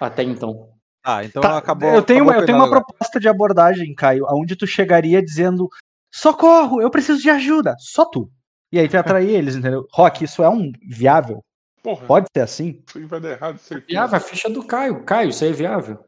Até 0.00 0.22
então. 0.22 0.70
Ah, 1.04 1.22
então 1.24 1.42
Tá, 1.42 1.58
acabou. 1.58 1.88
eu 1.90 2.02
tenho, 2.02 2.20
acabou 2.24 2.34
uma, 2.34 2.42
eu 2.42 2.46
tenho 2.46 2.58
uma 2.58 2.64
agora. 2.66 2.80
proposta 2.80 3.20
de 3.20 3.28
abordagem, 3.28 3.94
Caio, 3.94 4.26
aonde 4.26 4.56
tu 4.56 4.66
chegaria 4.66 5.22
dizendo: 5.22 5.68
socorro, 6.12 6.80
eu 6.80 6.90
preciso 6.90 7.20
de 7.20 7.30
ajuda. 7.30 7.76
Só 7.78 8.04
tu. 8.04 8.30
E 8.72 8.78
aí 8.80 8.88
tu 8.88 8.94
ia 8.94 9.00
atrair 9.00 9.30
eles, 9.30 9.54
entendeu? 9.54 9.86
Rock, 9.92 10.24
isso 10.24 10.42
é 10.42 10.48
um 10.48 10.72
viável? 10.82 11.44
Porra, 11.82 12.04
Pode 12.06 12.26
ser 12.36 12.42
assim? 12.42 12.82
vai 13.06 13.20
dar 13.20 13.30
errado, 13.30 13.58
certeza. 13.58 13.86
Viável, 13.88 14.16
a 14.16 14.20
ficha 14.20 14.50
do 14.50 14.64
Caio. 14.64 15.04
Caio, 15.04 15.28
isso 15.30 15.44
aí 15.44 15.50
é 15.50 15.52
viável. 15.52 16.04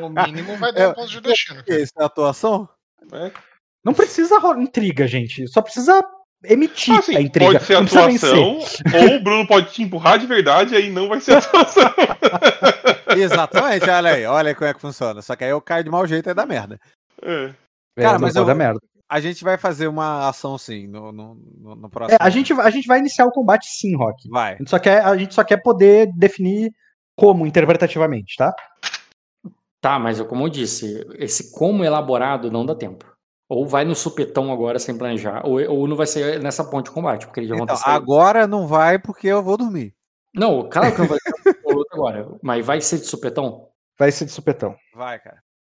No 0.00 0.08
mínimo 0.10 0.56
vai 0.56 0.72
dar 0.72 0.80
É, 0.80 0.88
um 0.88 0.94
ponto 0.94 1.08
de 1.10 1.20
destino. 1.20 1.64
Que 1.64 1.74
Isso 1.82 1.92
é 1.98 2.04
atuação? 2.04 2.68
É. 3.12 3.32
Não 3.84 3.92
precisa 3.92 4.36
intriga, 4.56 5.06
gente. 5.08 5.48
Só 5.48 5.60
precisa 5.60 6.00
emitir 6.44 6.94
Ah, 6.94 7.02
sim, 7.02 7.16
a 7.16 7.20
intriga. 7.20 7.52
pode 7.52 7.64
ser 7.64 7.76
atuação, 7.76 8.58
ou 8.94 9.16
o 9.16 9.20
Bruno 9.22 9.46
pode 9.46 9.72
te 9.72 9.82
empurrar 9.82 10.18
de 10.18 10.26
verdade, 10.26 10.74
aí 10.76 10.90
não 10.90 11.08
vai 11.08 11.20
ser 11.20 11.36
atuação. 11.38 11.82
Exatamente, 13.16 13.88
olha 13.88 14.10
aí, 14.14 14.24
olha 14.26 14.48
aí 14.50 14.54
como 14.54 14.68
é 14.70 14.74
que 14.74 14.80
funciona. 14.80 15.22
Só 15.22 15.34
que 15.34 15.44
aí 15.44 15.50
eu 15.50 15.60
caio 15.60 15.84
de 15.84 15.90
mau 15.90 16.06
jeito 16.06 16.28
e 16.28 16.34
dá 16.34 16.46
merda. 16.46 16.78
É. 17.22 17.52
É, 17.96 18.02
Cara, 18.02 18.18
mas 18.18 18.36
eu- 18.36 18.44
dar 18.44 18.54
merda. 18.54 18.78
A 19.10 19.20
gente 19.20 19.42
vai 19.42 19.56
fazer 19.56 19.88
uma 19.88 20.28
ação 20.28 20.58
sim 20.58 20.86
no, 20.86 21.10
no, 21.10 21.34
no- 21.34 21.74
no 21.76 21.86
É, 21.86 21.90
próximo. 21.90 22.18
a, 22.20 22.28
gente, 22.28 22.52
a 22.52 22.68
gente 22.70 22.86
vai 22.86 22.98
iniciar 22.98 23.24
o 23.24 23.30
combate 23.32 23.66
sim, 23.70 23.96
Rock. 23.96 24.28
Vai. 24.28 24.54
A 24.54 24.56
gente 24.58 24.68
só 24.70 24.78
quer, 24.78 25.02
a 25.02 25.16
gente 25.16 25.34
só 25.34 25.42
quer 25.42 25.56
poder 25.62 26.12
definir 26.14 26.70
como 27.18 27.46
interpretativamente, 27.46 28.36
tá? 28.36 28.54
Tá, 29.80 29.98
mas 29.98 30.18
eu, 30.18 30.26
como 30.26 30.44
eu 30.44 30.48
disse, 30.50 31.06
esse 31.14 31.52
como 31.52 31.82
elaborado 31.84 32.50
não 32.50 32.66
dá 32.66 32.74
tempo. 32.74 33.10
Ou 33.48 33.66
vai 33.66 33.84
no 33.84 33.94
supetão 33.94 34.52
agora 34.52 34.78
sem 34.78 34.96
planejar, 34.96 35.46
ou, 35.46 35.58
ou 35.70 35.88
não 35.88 35.96
vai 35.96 36.06
ser 36.06 36.40
nessa 36.42 36.62
ponte 36.62 36.86
de 36.86 36.90
combate, 36.90 37.26
porque 37.26 37.40
eles 37.40 37.48
já 37.48 37.56
Então, 37.56 37.76
agora 37.84 38.46
não 38.46 38.66
vai 38.66 38.98
porque 38.98 39.26
eu 39.26 39.42
vou 39.42 39.56
dormir. 39.56 39.94
Não, 40.34 40.68
claro 40.68 40.94
que 40.94 41.00
não 41.00 41.08
vai 41.08 41.18
agora, 41.92 42.28
mas 42.42 42.64
vai 42.64 42.80
ser 42.80 42.98
de 42.98 43.06
supetão? 43.06 43.68
Vai 43.98 44.12
ser 44.12 44.26
de 44.26 44.32
supetão. 44.32 44.76
Vai, 44.94 45.18
cara. 45.18 45.42